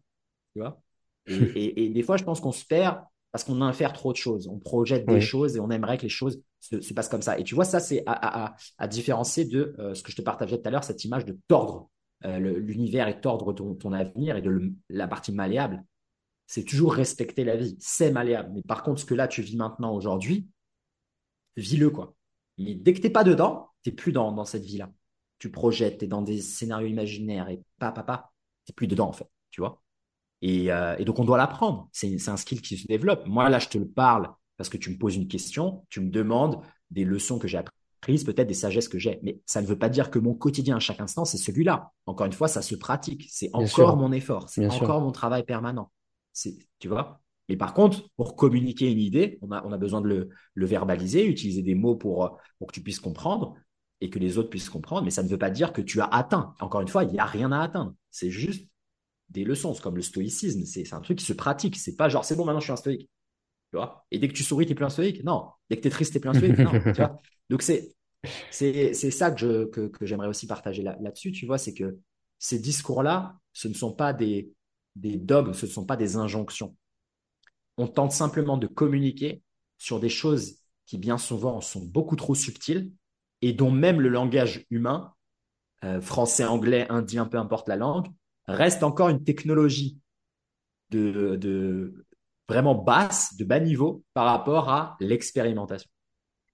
tu 0.53 0.61
vois. 0.61 0.81
Et, 1.27 1.89
des 1.89 2.03
fois, 2.03 2.17
je 2.17 2.23
pense 2.23 2.41
qu'on 2.41 2.51
se 2.51 2.65
perd 2.65 3.01
parce 3.31 3.43
qu'on 3.43 3.61
infère 3.61 3.93
trop 3.93 4.11
de 4.11 4.17
choses. 4.17 4.47
On 4.47 4.59
projette 4.59 5.05
des 5.07 5.21
choses 5.21 5.55
et 5.55 5.59
on 5.59 5.71
aimerait 5.71 5.97
que 5.97 6.03
les 6.03 6.09
choses 6.09 6.41
se, 6.59 6.93
passent 6.93 7.09
comme 7.09 7.21
ça. 7.21 7.39
Et 7.39 7.43
tu 7.43 7.55
vois, 7.55 7.65
ça, 7.65 7.79
c'est 7.79 8.03
à, 8.05 8.55
différencier 8.87 9.45
de 9.45 9.75
euh, 9.79 9.93
ce 9.93 10.03
que 10.03 10.11
je 10.11 10.17
te 10.17 10.21
partageais 10.21 10.57
tout 10.57 10.67
à 10.67 10.71
l'heure, 10.71 10.83
cette 10.83 11.03
image 11.03 11.25
de 11.25 11.37
tordre 11.47 11.89
euh, 12.25 12.37
l'univers 12.37 13.07
et 13.07 13.19
tordre 13.19 13.53
ton, 13.53 13.73
ton, 13.75 13.91
avenir 13.91 14.37
et 14.37 14.41
de 14.41 14.71
la 14.89 15.07
partie 15.07 15.31
malléable. 15.31 15.83
C'est 16.47 16.63
toujours 16.63 16.93
respecter 16.93 17.43
la 17.43 17.55
vie. 17.55 17.75
C'est 17.79 18.11
malléable. 18.11 18.51
Mais 18.53 18.61
par 18.61 18.83
contre, 18.83 19.01
ce 19.01 19.05
que 19.05 19.15
là, 19.15 19.27
tu 19.27 19.41
vis 19.41 19.57
maintenant, 19.57 19.95
aujourd'hui, 19.95 20.47
vis-le, 21.57 21.89
quoi. 21.89 22.15
Mais 22.57 22.75
dès 22.75 22.93
que 22.93 23.01
t'es 23.01 23.09
pas 23.09 23.23
dedans, 23.23 23.69
t'es 23.81 23.91
plus 23.91 24.11
dans, 24.11 24.31
dans 24.31 24.45
cette 24.45 24.63
vie-là. 24.63 24.91
Tu 25.39 25.51
projettes, 25.51 25.99
t'es 25.99 26.07
dans 26.07 26.21
des 26.21 26.41
scénarios 26.41 26.87
imaginaires 26.87 27.49
et 27.49 27.61
pas, 27.79 27.91
pas, 27.91 28.03
pas, 28.03 28.31
t'es 28.65 28.73
plus 28.73 28.87
dedans, 28.87 29.09
en 29.09 29.13
fait, 29.13 29.29
tu 29.51 29.61
vois. 29.61 29.82
Et, 30.43 30.73
euh, 30.73 30.95
et 30.99 31.05
donc, 31.05 31.19
on 31.19 31.23
doit 31.23 31.37
l'apprendre. 31.37 31.87
C'est, 31.93 32.27
un 32.27 32.37
skill 32.37 32.61
qui 32.61 32.77
se 32.77 32.85
développe. 32.85 33.25
Moi, 33.25 33.49
là, 33.49 33.59
je 33.59 33.69
te 33.69 33.77
le 33.77 33.87
parle 33.87 34.29
parce 34.57 34.69
que 34.69 34.75
tu 34.75 34.91
me 34.91 34.97
poses 34.97 35.15
une 35.15 35.29
question, 35.29 35.85
tu 35.89 36.01
me 36.01 36.09
demandes 36.11 36.59
des 36.91 37.05
leçons 37.05 37.39
que 37.39 37.47
j'ai 37.47 37.57
apprises, 37.57 38.25
peut-être 38.25 38.49
des 38.49 38.53
sagesses 38.53 38.89
que 38.89 38.99
j'ai. 38.99 39.19
Mais 39.23 39.39
ça 39.45 39.61
ne 39.61 39.67
veut 39.67 39.79
pas 39.79 39.87
dire 39.87 40.11
que 40.11 40.19
mon 40.19 40.33
quotidien 40.33 40.75
à 40.75 40.79
chaque 40.79 40.99
instant, 40.99 41.23
c'est 41.23 41.37
celui-là. 41.37 41.91
Encore 42.05 42.25
une 42.25 42.33
fois, 42.33 42.49
ça 42.49 42.61
se 42.61 42.75
pratique. 42.75 43.25
C'est 43.29 43.49
encore 43.53 43.95
mon 43.95 44.11
effort. 44.11 44.49
C'est 44.49 44.67
encore 44.67 44.99
mon 44.99 45.13
travail 45.13 45.43
permanent. 45.43 45.89
Tu 46.33 46.89
vois? 46.89 47.21
Mais 47.47 47.55
par 47.55 47.73
contre, 47.73 48.09
pour 48.17 48.35
communiquer 48.35 48.91
une 48.91 48.99
idée, 48.99 49.39
on 49.41 49.51
a, 49.51 49.65
on 49.65 49.71
a 49.71 49.77
besoin 49.77 50.01
de 50.01 50.09
le, 50.09 50.29
le, 50.55 50.65
verbaliser, 50.65 51.25
utiliser 51.25 51.61
des 51.61 51.75
mots 51.75 51.95
pour, 51.95 52.37
pour 52.59 52.67
que 52.67 52.73
tu 52.73 52.81
puisses 52.81 52.99
comprendre 52.99 53.55
et 54.01 54.09
que 54.09 54.19
les 54.19 54.37
autres 54.37 54.49
puissent 54.49 54.69
comprendre. 54.69 55.03
Mais 55.05 55.11
ça 55.11 55.23
ne 55.23 55.29
veut 55.29 55.37
pas 55.37 55.49
dire 55.49 55.71
que 55.71 55.81
tu 55.81 56.01
as 56.01 56.05
atteint. 56.05 56.53
Encore 56.59 56.81
une 56.81 56.87
fois, 56.89 57.05
il 57.05 57.11
n'y 57.11 57.19
a 57.19 57.25
rien 57.25 57.53
à 57.53 57.61
atteindre. 57.61 57.93
C'est 58.11 58.29
juste 58.29 58.67
des 59.29 59.43
leçons. 59.43 59.73
C'est 59.73 59.81
comme 59.81 59.95
le 59.95 60.01
stoïcisme. 60.01 60.65
C'est 60.65 60.93
un 60.93 61.01
truc 61.01 61.19
qui 61.19 61.25
se 61.25 61.33
pratique. 61.33 61.77
C'est 61.77 61.95
pas 61.95 62.09
genre, 62.09 62.25
c'est 62.25 62.35
bon, 62.35 62.45
maintenant 62.45 62.59
je 62.59 62.65
suis 62.65 62.73
un 62.73 62.77
stoïque. 62.77 63.09
Tu 63.71 63.77
vois? 63.77 64.05
Et 64.11 64.19
dès 64.19 64.27
que 64.27 64.33
tu 64.33 64.43
souris, 64.43 64.65
tu 64.65 64.73
es 64.73 64.75
plus 64.75 64.85
un 64.85 64.89
stoïque? 64.89 65.23
Non. 65.23 65.49
Dès 65.69 65.77
que 65.77 65.81
tu 65.81 65.87
es 65.87 65.91
triste, 65.91 66.13
tu 66.13 66.19
plus 66.19 66.29
un 66.29 66.33
stoïque? 66.33 66.57
Non. 66.59 66.71
tu 66.71 67.01
vois? 67.01 67.19
Donc 67.49 67.61
c'est 67.61 67.95
c'est 68.51 68.93
ça 68.93 69.31
que 69.31 69.39
je 69.39 69.65
que, 69.65 69.87
que 69.87 70.05
j'aimerais 70.05 70.29
aussi 70.29 70.47
partager 70.47 70.81
là-dessus. 70.81 71.31
tu 71.31 71.45
vois, 71.45 71.57
c'est 71.57 71.73
que 71.73 71.97
ces 72.39 72.59
discours-là, 72.59 73.37
ce 73.51 73.67
ne 73.67 73.73
sont 73.73 73.93
pas 73.93 74.13
des, 74.13 74.53
des 74.95 75.17
dogmes, 75.17 75.53
ce 75.53 75.65
ne 75.65 75.71
sont 75.71 75.85
pas 75.85 75.97
des 75.97 76.15
injonctions 76.15 76.75
on 77.77 77.87
tente 77.87 78.11
simplement 78.11 78.57
de 78.57 78.67
communiquer 78.67 79.41
sur 79.77 79.99
des 79.99 80.09
choses 80.09 80.57
qui 80.85 80.97
bien 80.97 81.17
souvent 81.17 81.61
sont 81.61 81.83
beaucoup 81.83 82.15
trop 82.15 82.35
subtiles 82.35 82.91
et 83.41 83.53
dont 83.53 83.71
même 83.71 83.99
le 84.01 84.09
langage 84.09 84.65
humain, 84.69 85.13
euh, 85.83 86.01
français, 86.01 86.45
anglais, 86.45 86.85
indien, 86.89 87.25
peu 87.25 87.37
importe 87.37 87.67
la 87.67 87.75
langue, 87.75 88.07
reste 88.47 88.83
encore 88.83 89.09
une 89.09 89.23
technologie 89.23 89.97
de, 90.89 92.05
vraiment 92.47 92.75
basse, 92.75 93.35
de 93.37 93.45
bas 93.45 93.59
niveau 93.59 94.03
par 94.13 94.25
rapport 94.25 94.69
à 94.69 94.97
l'expérimentation. 94.99 95.89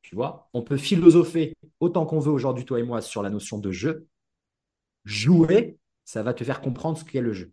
Tu 0.02 0.16
vois, 0.16 0.50
on 0.54 0.64
peut 0.64 0.78
philosopher 0.78 1.56
autant 1.80 2.06
qu'on 2.06 2.20
veut 2.20 2.32
aujourd'hui, 2.32 2.66
toi 2.66 2.80
et 2.80 2.84
moi, 2.84 3.02
sur 3.02 3.22
la 3.22 3.30
notion 3.30 3.60
de 3.60 3.72
jeu. 3.72 4.08
Jouer, 5.06 5.78
ça 6.06 6.24
va 6.24 6.34
te 6.34 6.44
faire 6.44 6.62
comprendre 6.62 6.98
ce 6.98 7.04
qu'est 7.04 7.22
le 7.22 7.34
jeu. 7.34 7.52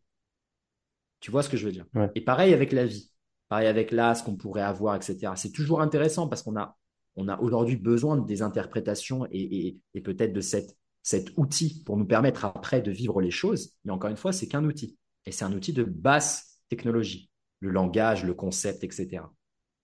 Tu 1.20 1.30
vois 1.30 1.42
ce 1.42 1.48
que 1.48 1.56
je 1.56 1.66
veux 1.66 1.72
dire? 1.72 1.86
Et 2.14 2.20
pareil 2.20 2.54
avec 2.54 2.72
la 2.72 2.86
vie. 2.86 3.10
Pareil 3.48 3.68
avec 3.68 3.90
l'as 3.90 4.22
qu'on 4.22 4.36
pourrait 4.36 4.62
avoir, 4.62 4.96
etc. 4.96 5.32
C'est 5.36 5.52
toujours 5.52 5.80
intéressant 5.80 6.28
parce 6.28 6.42
qu'on 6.42 6.56
a, 6.56 6.76
on 7.14 7.28
a 7.28 7.38
aujourd'hui 7.38 7.76
besoin 7.76 8.16
des 8.16 8.42
interprétations 8.42 9.26
et, 9.30 9.78
peut-être 10.04 10.32
de 10.32 10.40
cette, 10.40 10.76
cet 11.07 11.31
outil 11.37 11.85
pour 11.85 11.97
nous 11.97 12.05
permettre 12.05 12.45
après 12.45 12.83
de 12.83 12.91
vivre 12.91 13.20
les 13.20 13.31
choses. 13.31 13.73
Mais 13.85 13.93
encore 13.93 14.11
une 14.11 14.16
fois, 14.16 14.33
c'est 14.33 14.49
qu'un 14.49 14.65
outil. 14.65 14.99
Et 15.24 15.31
c'est 15.31 15.45
un 15.45 15.53
outil 15.53 15.73
de 15.73 15.85
basse 15.85 16.59
technologie. 16.69 17.31
le 17.61 17.70
langage, 17.70 18.24
le 18.24 18.35
concept, 18.35 18.83
etc. 18.83 19.23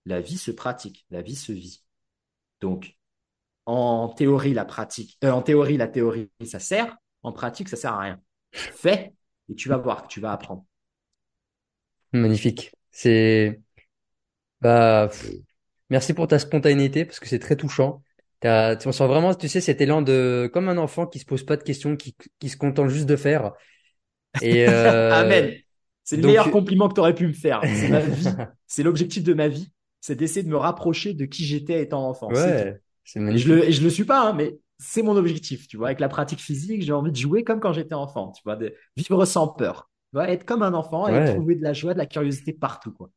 La 0.05 0.19
vie 0.19 0.37
se 0.37 0.51
pratique, 0.51 1.05
la 1.09 1.21
vie 1.21 1.35
se 1.35 1.53
vit. 1.53 1.81
Donc, 2.59 2.97
en 3.65 4.09
théorie, 4.09 4.53
la 4.53 4.65
pratique, 4.65 5.17
euh, 5.23 5.31
en 5.31 5.41
théorie, 5.41 5.77
la 5.77 5.87
théorie, 5.87 6.29
ça 6.43 6.59
sert. 6.59 6.97
En 7.23 7.31
pratique, 7.31 7.69
ça 7.69 7.77
sert 7.77 7.93
à 7.93 8.01
rien. 8.01 8.21
Fais 8.51 9.13
et 9.49 9.55
tu 9.55 9.69
vas 9.69 9.77
voir 9.77 10.03
que 10.03 10.07
tu 10.09 10.19
vas 10.19 10.33
apprendre. 10.33 10.65
Magnifique. 12.11 12.73
C'est, 12.91 13.61
bah, 14.59 15.09
merci 15.89 16.13
pour 16.13 16.27
ta 16.27 16.37
spontanéité 16.37 17.05
parce 17.05 17.21
que 17.21 17.27
c'est 17.27 17.39
très 17.39 17.55
touchant. 17.55 18.03
As, 18.47 18.75
tu 18.75 18.91
sens 18.91 19.07
vraiment, 19.07 19.33
tu 19.33 19.47
sais, 19.47 19.61
cet 19.61 19.81
élan 19.81 20.01
de, 20.01 20.49
comme 20.53 20.69
un 20.69 20.77
enfant 20.77 21.05
qui 21.07 21.19
se 21.19 21.25
pose 21.25 21.43
pas 21.43 21.57
de 21.57 21.63
questions, 21.63 21.95
qui, 21.95 22.15
qui 22.39 22.49
se 22.49 22.57
contente 22.57 22.89
juste 22.89 23.05
de 23.05 23.15
faire. 23.15 23.53
Et 24.41 24.67
euh... 24.69 25.11
Amen. 25.11 25.53
C'est 26.03 26.17
le 26.17 26.27
meilleur 26.27 26.51
compliment 26.51 26.89
que 26.89 26.95
tu 26.95 26.99
aurais 26.99 27.15
pu 27.15 27.27
me 27.27 27.33
faire. 27.33 27.61
C'est 27.63 27.89
ma 27.89 27.99
vie. 28.01 28.27
c'est 28.67 28.83
l'objectif 28.83 29.23
de 29.23 29.33
ma 29.33 29.47
vie. 29.47 29.71
C'est 30.01 30.15
d'essayer 30.15 30.43
de 30.43 30.49
me 30.49 30.57
rapprocher 30.57 31.13
de 31.13 31.23
qui 31.25 31.45
j'étais 31.45 31.81
étant 31.81 32.09
enfant. 32.09 32.29
Ouais. 32.29 32.81
C'est 33.05 33.21
magnifique. 33.21 33.47
Je 33.47 33.53
le, 33.53 33.71
je 33.71 33.81
le 33.81 33.89
suis 33.89 34.03
pas, 34.03 34.27
hein, 34.27 34.33
mais 34.33 34.57
c'est 34.77 35.01
mon 35.01 35.15
objectif. 35.15 35.67
Tu 35.67 35.77
vois, 35.77 35.87
avec 35.87 36.01
la 36.01 36.09
pratique 36.09 36.41
physique, 36.41 36.81
j'ai 36.81 36.91
envie 36.91 37.11
de 37.11 37.17
jouer 37.17 37.45
comme 37.45 37.61
quand 37.61 37.71
j'étais 37.71 37.93
enfant. 37.93 38.31
Tu 38.31 38.41
vois, 38.43 38.57
de 38.57 38.75
vivre 38.97 39.23
sans 39.23 39.47
peur. 39.47 39.89
Tu 40.11 40.17
vois, 40.17 40.29
être 40.29 40.43
comme 40.43 40.61
un 40.61 40.73
enfant 40.73 41.07
et 41.07 41.33
trouver 41.33 41.55
de 41.55 41.63
la 41.63 41.71
joie, 41.71 41.93
de 41.93 41.99
la 41.99 42.05
curiosité 42.05 42.51
partout, 42.51 42.91
quoi. 42.91 43.09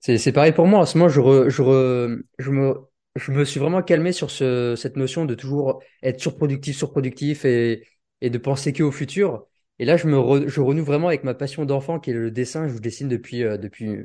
C'est, 0.00 0.18
c'est 0.18 0.32
pareil 0.32 0.52
pour 0.52 0.66
moi. 0.66 0.80
En 0.80 0.86
ce 0.86 0.98
moment, 0.98 1.08
je, 1.08 1.20
re, 1.20 1.48
je, 1.48 2.22
je 2.38 2.50
me, 2.50 2.74
je 3.16 3.32
me 3.32 3.44
suis 3.44 3.60
vraiment 3.60 3.82
calmé 3.82 4.12
sur 4.12 4.30
ce, 4.30 4.74
cette 4.76 4.96
notion 4.96 5.24
de 5.24 5.34
toujours 5.34 5.82
être 6.02 6.20
surproductif, 6.20 6.76
surproductif 6.76 7.44
et, 7.44 7.86
et 8.20 8.30
de 8.30 8.38
penser 8.38 8.72
qu'au 8.72 8.90
futur. 8.90 9.46
Et 9.78 9.84
là, 9.84 9.96
je 9.96 10.06
me 10.06 10.48
je 10.48 10.60
renoue 10.60 10.84
vraiment 10.84 11.08
avec 11.08 11.24
ma 11.24 11.34
passion 11.34 11.64
d'enfant 11.64 11.98
qui 12.00 12.10
est 12.10 12.14
le 12.14 12.30
dessin. 12.30 12.68
Je 12.68 12.78
dessine 12.78 13.08
depuis, 13.08 13.42
euh, 13.42 13.56
depuis, 13.58 13.98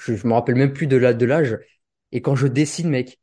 je, 0.00 0.14
je 0.14 0.26
me 0.26 0.32
rappelle 0.32 0.56
même 0.56 0.72
plus 0.72 0.86
de 0.86 0.96
l'âge, 0.96 1.16
de 1.16 1.26
l'âge. 1.26 1.58
Et 2.12 2.20
quand 2.22 2.36
je 2.36 2.46
dessine, 2.46 2.88
mec, 2.90 3.18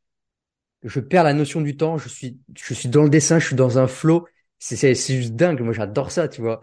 je 0.82 1.00
perds 1.00 1.24
la 1.24 1.34
notion 1.34 1.60
du 1.60 1.76
temps. 1.76 1.98
Je 1.98 2.08
suis, 2.08 2.38
je 2.56 2.74
suis 2.74 2.88
dans 2.88 3.02
le 3.02 3.10
dessin, 3.10 3.38
je 3.38 3.46
suis 3.48 3.56
dans 3.56 3.78
un 3.78 3.86
flow. 3.86 4.26
C'est, 4.58 4.76
c'est, 4.76 4.94
c'est 4.94 5.16
juste 5.16 5.34
dingue. 5.34 5.60
Moi, 5.60 5.72
j'adore 5.72 6.10
ça, 6.10 6.28
tu 6.28 6.40
vois. 6.42 6.60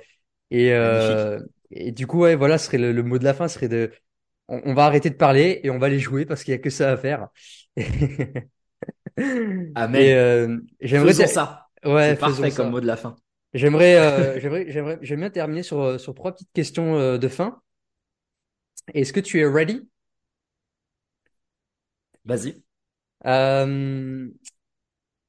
Et, 0.52 0.74
euh, 0.74 1.40
et 1.72 1.92
du 1.92 2.08
coup, 2.08 2.20
ouais, 2.22 2.36
voilà, 2.36 2.58
ce 2.58 2.68
serait 2.68 2.78
le, 2.78 2.92
le, 2.92 3.04
mot 3.04 3.18
de 3.20 3.24
la 3.24 3.34
fin, 3.34 3.48
serait 3.48 3.68
de, 3.70 3.92
on, 4.48 4.62
on, 4.66 4.74
va 4.74 4.86
arrêter 4.86 5.10
de 5.10 5.16
parler 5.16 5.60
et 5.64 5.70
on 5.70 5.80
va 5.80 5.90
les 5.90 6.00
jouer 6.00 6.26
parce 6.26 6.44
qu'il 6.44 6.54
y 6.54 6.56
a 6.56 6.60
que 6.60 6.70
ça 6.70 6.92
à 6.92 6.98
faire. 6.98 7.30
Amen. 9.76 9.96
Euh, 9.96 10.60
j'aimerais 10.80 11.14
ça. 11.14 11.68
Ouais, 11.86 12.10
c'est 12.12 12.20
parfait 12.20 12.52
comme 12.52 12.70
mot 12.70 12.80
de 12.80 12.88
la 12.88 12.98
fin. 12.98 13.16
J'aimerais, 13.54 13.96
euh, 13.96 14.40
j'aimerais, 14.40 14.66
j'aimerais, 14.70 15.00
j'aimerais 15.02 15.30
bien 15.30 15.30
terminer 15.30 15.64
sur 15.64 15.82
euh, 15.82 15.98
sur 15.98 16.14
trois 16.14 16.34
petites 16.34 16.52
questions 16.54 17.18
de 17.18 17.28
fin. 17.28 17.60
Est-ce 18.94 19.14
que 19.14 19.20
tu 19.20 19.40
es 19.40 19.46
ready? 19.46 19.88
Vas-y. 22.26 22.62
Euh, 23.26 24.30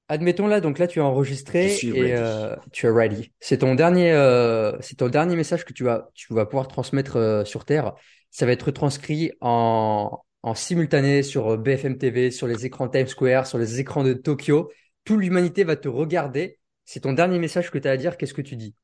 admettons 0.09 0.47
là, 0.47 0.61
donc 0.61 0.79
là 0.79 0.87
tu 0.87 1.01
as 1.01 1.05
enregistré 1.05 1.75
et 1.75 2.15
euh, 2.15 2.55
tu 2.73 2.87
es 2.87 2.91
ready. 2.91 3.33
C'est 3.41 3.59
ton 3.59 3.75
dernier, 3.75 4.13
euh, 4.13 4.77
c'est 4.81 4.97
ton 4.97 5.09
dernier 5.09 5.37
message 5.37 5.65
que 5.65 5.73
tu 5.73 5.85
vas, 5.85 6.11
tu 6.15 6.35
vas 6.35 6.45
pouvoir 6.47 6.69
transmettre 6.69 7.43
sur 7.47 7.65
Terre. 7.65 7.95
Ça 8.31 8.47
va 8.47 8.53
être 8.53 8.71
transcrit 8.71 9.33
en, 9.41 10.21
simultané 10.55 11.23
sur 11.23 11.59
BFM 11.59 11.99
TV, 11.99 12.31
sur 12.31 12.47
les 12.47 12.67
écrans 12.67 12.89
Times 12.89 13.07
Square, 13.07 13.47
sur 13.47 13.59
les 13.59 13.81
écrans 13.81 14.05
de 14.05 14.13
Tokyo. 14.15 14.71
Toute 15.05 15.21
l'humanité 15.21 15.65
va 15.65 15.77
te 15.77 15.89
regarder. 15.89 16.59
C'est 16.85 17.01
ton 17.01 17.13
dernier 17.13 17.39
message 17.39 17.71
que 17.71 17.79
tu 17.79 17.89
as 17.89 17.93
à 17.93 17.97
dire. 17.97 18.17
Qu'est-ce 18.17 18.35
que 18.35 18.43
tu 18.43 18.57
dis? 18.57 18.75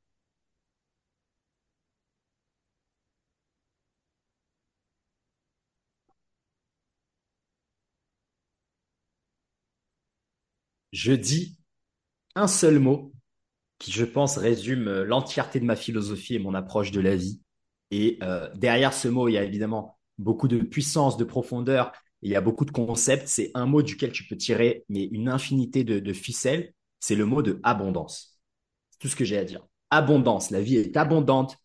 Je 10.92 11.12
dis 11.12 11.58
un 12.36 12.48
seul 12.48 12.78
mot 12.78 13.12
qui, 13.78 13.92
je 13.92 14.04
pense, 14.04 14.38
résume 14.38 14.88
euh, 14.88 15.04
l'entièreté 15.04 15.60
de 15.60 15.66
ma 15.66 15.76
philosophie 15.76 16.36
et 16.36 16.38
mon 16.38 16.54
approche 16.54 16.92
de 16.92 17.00
la 17.00 17.16
vie. 17.16 17.40
Et 17.90 18.18
euh, 18.22 18.50
derrière 18.56 18.94
ce 18.94 19.08
mot, 19.08 19.28
il 19.28 19.34
y 19.34 19.38
a 19.38 19.44
évidemment 19.44 19.93
beaucoup 20.18 20.48
de 20.48 20.58
puissance, 20.58 21.16
de 21.16 21.24
profondeur, 21.24 21.92
il 22.24 22.30
y 22.30 22.36
a 22.36 22.40
beaucoup 22.40 22.64
de 22.64 22.70
concepts. 22.70 23.28
C'est 23.28 23.50
un 23.54 23.66
mot 23.66 23.82
duquel 23.82 24.10
tu 24.10 24.24
peux 24.24 24.36
tirer 24.36 24.84
mais 24.88 25.04
une 25.04 25.28
infinité 25.28 25.84
de, 25.84 26.12
ficelles. 26.12 26.74
C'est 26.98 27.14
le 27.14 27.26
mot 27.26 27.42
de 27.42 27.60
abondance. 27.62 28.40
C'est 28.90 28.98
tout 28.98 29.08
ce 29.08 29.16
que 29.16 29.24
j'ai 29.24 29.38
à 29.38 29.44
dire. 29.44 29.66
Abondance. 29.90 30.50
La 30.50 30.62
vie 30.62 30.76
est 30.76 30.96
abondante. 30.96 31.58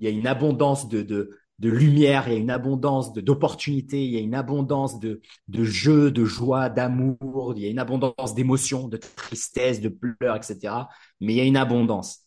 Il 0.00 0.04
y 0.04 0.06
a 0.06 0.10
une 0.10 0.26
abondance 0.26 0.88
de, 0.88 1.38
lumière, 1.58 2.28
il 2.28 2.34
y 2.34 2.36
a 2.36 2.38
une 2.38 2.50
abondance 2.50 3.12
d'opportunités, 3.12 4.04
il 4.04 4.10
y 4.10 4.16
a 4.16 4.20
une 4.20 4.34
abondance 4.34 5.00
de, 5.00 5.22
de 5.48 5.64
jeux, 5.64 6.10
de 6.10 6.24
joie, 6.24 6.68
d'amour, 6.68 7.54
il 7.56 7.62
y 7.62 7.66
a 7.66 7.70
une 7.70 7.78
abondance 7.78 8.34
d'émotions, 8.34 8.88
de 8.88 8.96
tristesse, 8.96 9.80
de 9.80 9.88
pleurs, 9.88 10.36
etc. 10.36 10.74
Mais 11.20 11.32
il 11.34 11.36
y 11.36 11.40
a 11.40 11.44
une 11.44 11.56
abondance. 11.56 12.26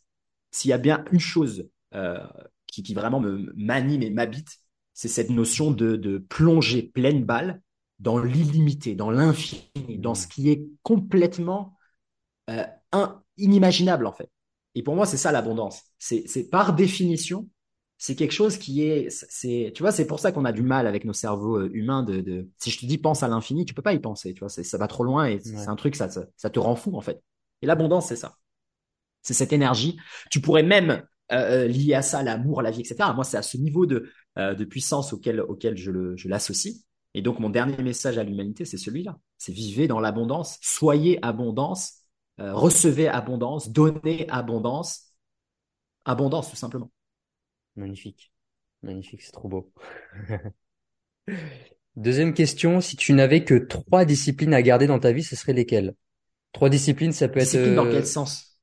S'il 0.51 0.69
y 0.69 0.73
a 0.73 0.77
bien 0.77 1.03
une 1.11 1.19
chose 1.19 1.69
euh, 1.93 2.25
qui, 2.65 2.81
qui 2.81 2.93
vraiment 2.93 3.19
me 3.19 3.53
m'anime 3.55 4.03
et 4.03 4.09
m'habite, 4.09 4.57
c'est 4.95 5.07
cette 5.07 5.29
notion 5.29 5.69
de, 5.69 5.95
de 5.95 6.17
plonger 6.17 6.81
pleine 6.81 7.23
balle 7.23 7.61
dans 7.99 8.17
l'illimité, 8.17 8.95
dans 8.95 9.11
l'infini, 9.11 9.99
dans 9.99 10.15
ce 10.15 10.25
qui 10.25 10.49
est 10.49 10.65
complètement 10.81 11.77
euh, 12.49 12.65
inimaginable 13.37 14.07
en 14.07 14.13
fait. 14.13 14.31
Et 14.73 14.81
pour 14.81 14.95
moi, 14.95 15.05
c'est 15.05 15.17
ça 15.17 15.31
l'abondance. 15.31 15.83
C'est 15.99 16.49
par 16.49 16.73
définition 16.73 17.47
c'est 17.97 18.15
quelque 18.15 18.33
chose 18.33 18.57
qui 18.57 18.83
est, 18.83 19.09
c'est, 19.09 19.71
tu 19.73 19.81
vois, 19.83 19.91
c'est 19.91 20.05
pour 20.05 20.19
ça 20.19 20.31
qu'on 20.31 20.45
a 20.45 20.51
du 20.51 20.61
mal 20.61 20.85
avec 20.85 21.05
nos 21.05 21.13
cerveaux 21.13 21.57
euh, 21.59 21.69
humains 21.73 22.03
de, 22.03 22.19
de, 22.19 22.49
si 22.59 22.69
je 22.69 22.79
te 22.79 22.85
dis 22.85 22.97
pense 22.97 23.23
à 23.23 23.27
l'infini, 23.27 23.65
tu 23.65 23.73
peux 23.73 23.81
pas 23.81 23.93
y 23.93 23.99
penser, 23.99 24.33
tu 24.33 24.41
vois, 24.41 24.49
ça 24.49 24.77
va 24.77 24.87
trop 24.87 25.03
loin 25.03 25.25
et 25.27 25.39
c'est 25.39 25.69
un 25.69 25.75
truc, 25.75 25.95
ça, 25.95 26.09
ça, 26.09 26.49
te 26.49 26.59
rend 26.59 26.75
fou, 26.75 26.95
en 26.95 27.01
fait. 27.01 27.23
Et 27.61 27.65
l'abondance, 27.65 28.07
c'est 28.07 28.15
ça. 28.15 28.35
C'est 29.21 29.33
cette 29.33 29.53
énergie. 29.53 29.97
Tu 30.29 30.41
pourrais 30.41 30.63
même 30.63 31.03
euh, 31.31 31.67
lier 31.67 31.93
à 31.93 32.01
ça 32.01 32.21
l'amour, 32.21 32.61
la 32.61 32.71
vie, 32.71 32.81
etc. 32.81 33.09
Moi, 33.15 33.23
c'est 33.23 33.37
à 33.37 33.41
ce 33.41 33.57
niveau 33.57 33.85
de, 33.85 34.11
de 34.37 34.65
puissance 34.65 35.13
auquel, 35.13 35.39
auquel 35.41 35.77
je, 35.77 35.91
le, 35.91 36.17
je 36.17 36.27
l'associe. 36.27 36.75
Et 37.13 37.21
donc, 37.21 37.39
mon 37.39 37.49
dernier 37.49 37.81
message 37.81 38.17
à 38.17 38.23
l'humanité, 38.23 38.65
c'est 38.65 38.77
celui-là. 38.77 39.17
C'est 39.37 39.53
vivez 39.53 39.87
dans 39.87 39.99
l'abondance, 39.99 40.57
soyez 40.61 41.23
abondance, 41.23 42.01
recevez 42.37 43.07
abondance, 43.07 43.69
donnez 43.69 44.29
abondance, 44.29 45.13
abondance, 46.03 46.49
tout 46.49 46.57
simplement. 46.57 46.91
Magnifique. 47.75 48.31
Magnifique, 48.83 49.21
c'est 49.21 49.31
trop 49.31 49.47
beau. 49.47 49.71
Deuxième 51.95 52.33
question, 52.33 52.81
si 52.81 52.95
tu 52.95 53.13
n'avais 53.13 53.43
que 53.43 53.55
trois 53.55 54.05
disciplines 54.05 54.53
à 54.53 54.61
garder 54.61 54.87
dans 54.87 54.99
ta 54.99 55.11
vie, 55.11 55.23
ce 55.23 55.35
seraient 55.35 55.53
lesquelles? 55.53 55.95
Trois 56.51 56.69
disciplines, 56.69 57.11
ça 57.11 57.27
peut 57.27 57.39
être... 57.39 57.75
dans 57.75 57.85
quel 57.85 58.03
euh, 58.03 58.05
sens? 58.05 58.59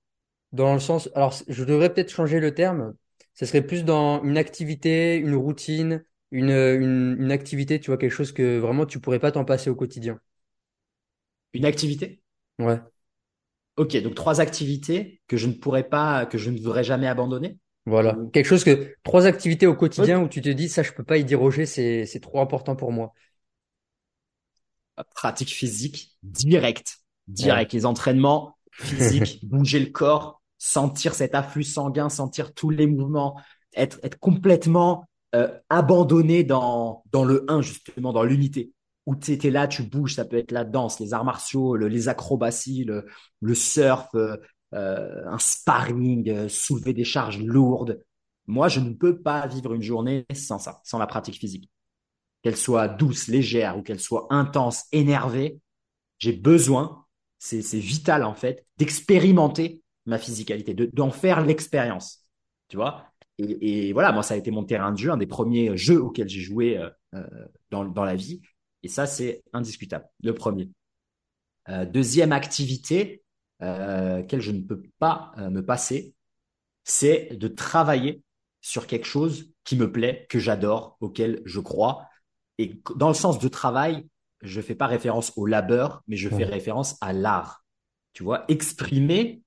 Dans 0.53 0.75
le 0.75 0.81
sens, 0.81 1.09
alors 1.15 1.35
je 1.49 1.65
devrais 1.65 1.93
peut-être 1.93 2.11
changer 2.11 2.41
le 2.41 2.55
terme. 2.55 2.95
Ce 3.35 3.47
serait 3.47 3.63
plus 3.67 3.85
dans 3.85 4.23
une 4.25 4.39
activité, 4.39 5.17
une 5.17 5.35
routine, 5.35 6.05
une, 6.31 6.51
une, 6.51 7.17
une 7.21 7.33
activité, 7.33 7.81
tu 7.81 7.91
vois, 7.91 7.99
quelque 7.99 8.11
chose 8.13 8.33
que 8.33 8.59
vraiment 8.59 8.87
tu 8.87 9.01
pourrais 9.01 9.19
pas 9.21 9.33
t'en 9.33 9.45
passer 9.45 9.71
au 9.71 9.75
quotidien. 9.77 10.21
Une 11.55 11.65
activité? 11.65 12.21
Ouais. 12.59 12.83
Ok, 13.77 13.97
donc 14.03 14.15
trois 14.15 14.41
activités 14.41 15.23
que 15.29 15.37
je 15.37 15.47
ne 15.47 15.53
pourrais 15.55 15.89
pas, 15.89 16.27
que 16.27 16.37
je 16.39 16.51
ne 16.51 16.59
voudrais 16.59 16.85
jamais 16.85 17.07
abandonner? 17.09 17.59
Voilà, 17.87 18.17
quelque 18.33 18.47
chose 18.47 18.63
que 18.63 18.95
trois 19.03 19.27
activités 19.27 19.67
au 19.67 19.75
quotidien 19.75 20.21
où 20.21 20.29
tu 20.29 20.41
te 20.41 20.49
dis 20.49 20.69
ça 20.69 20.85
je 20.85 20.93
peux 20.93 21.03
pas 21.03 21.17
y 21.19 21.25
déroger, 21.25 21.67
c'est 21.67 22.07
c'est 22.07 22.21
trop 22.21 22.41
important 22.41 22.77
pour 22.77 22.93
moi. 22.93 23.13
Pratique 25.15 25.49
physique 25.51 26.19
direct, 26.23 26.99
direct 27.29 27.73
les 27.73 27.87
entraînements 27.87 28.59
physiques, 28.71 29.39
bouger 29.43 29.81
le 29.81 29.87
corps, 29.91 30.42
sentir 30.63 31.15
cet 31.15 31.35
afflux 31.35 31.65
sanguin, 31.65 32.09
sentir 32.09 32.55
tous 32.55 32.71
les 32.71 32.87
mouvements, 32.87 33.41
être 33.75 33.99
être 34.05 34.21
complètement 34.21 35.09
euh, 35.35 35.49
abandonné 35.71 36.45
dans 36.45 37.03
dans 37.11 37.25
le 37.25 37.45
1 37.49 37.63
justement 37.63 38.13
dans 38.13 38.23
l'unité 38.23 38.73
où 39.05 39.17
tu 39.17 39.33
étais 39.33 39.51
là, 39.51 39.67
tu 39.67 39.83
bouges, 39.83 40.15
ça 40.15 40.25
peut 40.25 40.37
être 40.37 40.53
la 40.53 40.63
danse, 40.63 41.01
les 41.01 41.15
arts 41.15 41.25
martiaux, 41.25 41.75
les 41.75 42.09
acrobaties, 42.09 42.85
le, 42.85 43.55
surf, 43.55 44.07
euh, 44.15 44.37
euh, 44.75 45.27
un 45.27 45.41
sparring, 45.41 46.49
soulever 46.49 46.93
des 46.93 47.03
charges 47.03 47.41
lourdes. 47.41 48.01
Moi, 48.47 48.69
je 48.69 48.79
ne 48.79 48.93
peux 48.93 49.21
pas 49.21 49.49
vivre 49.49 49.75
une 49.75 49.83
journée 49.83 50.25
sans 50.33 50.61
ça, 50.61 50.81
sans 50.85 50.99
la 50.99 51.09
pratique 51.09 51.41
physique. 51.41 51.69
Qu'elle 52.45 52.57
soit 52.57 52.87
douce, 52.87 53.27
légère 53.27 53.77
ou 53.77 53.83
qu'elle 53.83 53.99
soit 53.99 54.29
intense, 54.31 54.85
énervée, 54.93 55.59
j'ai 56.21 56.33
besoin, 56.33 57.05
c'est 57.41 57.59
vital 57.75 58.23
en 58.23 58.35
fait, 58.35 58.65
d'expérimenter 58.79 59.82
ma 60.07 60.19
physicalité, 60.19 60.75
d'en 60.75 61.11
faire 61.11 61.45
l'expérience. 61.45 62.27
Tu 62.69 62.77
vois 62.77 63.13
et, 63.39 63.89
et, 63.89 63.93
voilà, 63.93 64.13
moi, 64.13 64.23
ça 64.23 64.35
a 64.35 64.37
été 64.37 64.51
mon 64.51 64.65
terrain 64.65 64.93
de 64.93 64.99
jeu, 64.99 65.11
un 65.11 65.17
des 65.17 65.27
premiers 65.27 65.77
jeux 65.77 66.01
auxquels 66.01 66.29
j'ai 66.29 66.41
joué 66.41 66.79
euh, 66.79 66.91
euh 67.15 67.47
dans, 67.71 67.85
dans 67.85 68.05
la 68.05 68.15
vie. 68.15 68.43
Et 68.83 68.89
ça, 68.89 69.07
c'est 69.07 69.43
indiscutable, 69.53 70.07
le 70.23 70.35
premier. 70.35 70.69
Euh, 71.69 71.87
deuxième 71.87 72.33
activité, 72.33 73.23
euh, 73.63 74.23
je 74.31 74.51
ne 74.51 74.61
peux 74.61 74.83
pas 74.99 75.33
me 75.39 75.65
passer, 75.65 76.15
c'est 76.85 77.37
de 77.37 77.49
travailler 77.49 78.23
sur 78.61 78.87
quelque 78.87 79.07
chose 79.07 79.53
qui 79.65 79.77
me 79.77 79.91
plaît, 79.91 80.27
que 80.29 80.39
j'adore, 80.39 80.97
auquel 81.01 81.41
je 81.45 81.61
crois. 81.61 82.09
Et 82.59 82.81
dans 82.97 83.09
le 83.09 83.15
sens 83.15 83.39
de 83.39 83.49
travail, 83.49 84.07
je 84.43 84.61
fais 84.61 84.75
pas 84.75 84.87
référence 84.87 85.33
au 85.37 85.47
labeur, 85.47 86.03
mais 86.09 86.17
je 86.17 86.29
fais 86.29 86.45
référence 86.45 86.97
à 87.01 87.13
l'art. 87.13 87.65
Tu 88.13 88.25
vois, 88.25 88.45
exprimer 88.49 89.42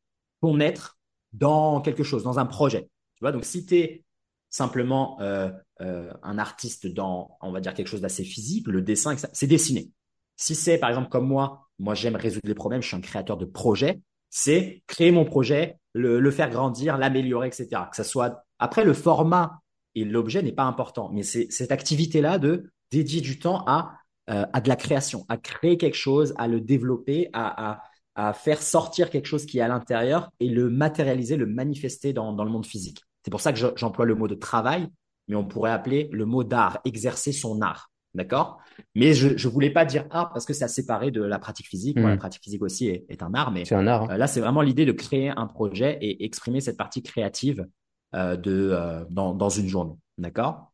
être 0.59 0.97
dans 1.33 1.81
quelque 1.81 2.03
chose, 2.03 2.23
dans 2.23 2.39
un 2.39 2.45
projet. 2.45 2.83
Tu 3.15 3.21
vois, 3.21 3.31
donc 3.31 3.45
si 3.45 3.65
tu 3.65 3.75
es 3.77 4.03
simplement 4.49 5.19
euh, 5.21 5.49
euh, 5.81 6.11
un 6.23 6.37
artiste 6.37 6.87
dans, 6.87 7.37
on 7.41 7.51
va 7.51 7.59
dire, 7.59 7.73
quelque 7.73 7.87
chose 7.87 8.01
d'assez 8.01 8.23
physique, 8.23 8.67
le 8.67 8.81
dessin, 8.81 9.15
c'est 9.33 9.47
dessiner. 9.47 9.91
Si 10.37 10.55
c'est, 10.55 10.77
par 10.77 10.89
exemple, 10.89 11.09
comme 11.09 11.27
moi, 11.27 11.67
moi 11.79 11.93
j'aime 11.93 12.15
résoudre 12.15 12.47
les 12.47 12.55
problèmes, 12.55 12.81
je 12.81 12.87
suis 12.87 12.97
un 12.97 13.01
créateur 13.01 13.37
de 13.37 13.45
projet, 13.45 14.01
c'est 14.29 14.83
créer 14.87 15.11
mon 15.11 15.25
projet, 15.25 15.77
le, 15.93 16.31
faire 16.31 16.49
grandir, 16.49 16.97
l'améliorer, 16.97 17.47
etc. 17.47 17.83
Que 17.89 17.95
ça 17.95 18.03
soit 18.03 18.45
après 18.59 18.83
le 18.83 18.93
format 18.93 19.59
et 19.93 20.03
l'objet 20.03 20.41
n'est 20.41 20.51
pas 20.51 20.63
important, 20.63 21.09
mais 21.13 21.23
c'est 21.23 21.47
cette 21.49 21.71
activité-là 21.71 22.37
de 22.37 22.69
dédier 22.91 23.21
du 23.21 23.39
temps 23.39 23.63
à 23.65 23.95
euh, 24.27 24.43
à 24.53 24.61
de 24.61 24.67
la 24.69 24.75
création, 24.75 25.23
à 25.29 25.37
créer 25.37 25.77
quelque 25.77 25.95
chose, 25.95 26.33
à 26.39 26.47
le 26.47 26.59
développer, 26.59 27.29
à, 27.33 27.83
à 28.15 28.33
faire 28.33 28.61
sortir 28.61 29.09
quelque 29.09 29.27
chose 29.27 29.45
qui 29.45 29.59
est 29.59 29.61
à 29.61 29.67
l'intérieur 29.67 30.31
et 30.39 30.49
le 30.49 30.69
matérialiser, 30.69 31.35
le 31.35 31.45
manifester 31.45 32.13
dans, 32.13 32.33
dans 32.33 32.45
le 32.45 32.51
monde 32.51 32.65
physique. 32.65 33.03
C'est 33.23 33.31
pour 33.31 33.41
ça 33.41 33.51
que 33.51 33.59
j'emploie 33.75 34.05
le 34.05 34.15
mot 34.15 34.27
de 34.27 34.35
travail, 34.35 34.87
mais 35.27 35.35
on 35.35 35.45
pourrait 35.45 35.71
appeler 35.71 36.09
le 36.11 36.25
mot 36.25 36.43
d'art, 36.43 36.79
exercer 36.85 37.31
son 37.31 37.61
art. 37.61 37.91
D'accord? 38.13 38.59
Mais 38.95 39.13
je 39.13 39.27
ne 39.27 39.51
voulais 39.51 39.69
pas 39.69 39.83
dire 39.83 40.05
art 40.09 40.31
parce 40.31 40.45
que 40.45 40.53
c'est 40.53 40.63
à 40.63 40.69
séparer 40.69 41.11
de 41.11 41.21
la 41.21 41.37
pratique 41.37 41.67
physique. 41.67 41.99
la 41.99 42.15
hmm. 42.15 42.17
pratique 42.17 42.43
physique 42.43 42.61
aussi 42.61 42.87
est, 42.87 43.05
est 43.09 43.21
un 43.21 43.33
art, 43.33 43.51
mais 43.51 43.71
un 43.73 43.87
art. 43.87 44.03
Hein. 44.03 44.07
Euh, 44.11 44.17
là, 44.17 44.27
c'est 44.27 44.39
vraiment 44.39 44.61
l'idée 44.61 44.85
de 44.85 44.93
créer 44.93 45.29
un 45.29 45.47
projet 45.47 45.97
et 46.01 46.23
exprimer 46.23 46.61
cette 46.61 46.77
partie 46.77 47.03
créative 47.03 47.67
euh, 48.13 48.37
de 48.37 48.69
euh, 48.71 49.03
dans, 49.09 49.33
dans 49.33 49.49
une 49.49 49.67
journée. 49.67 49.97
D'accord? 50.17 50.71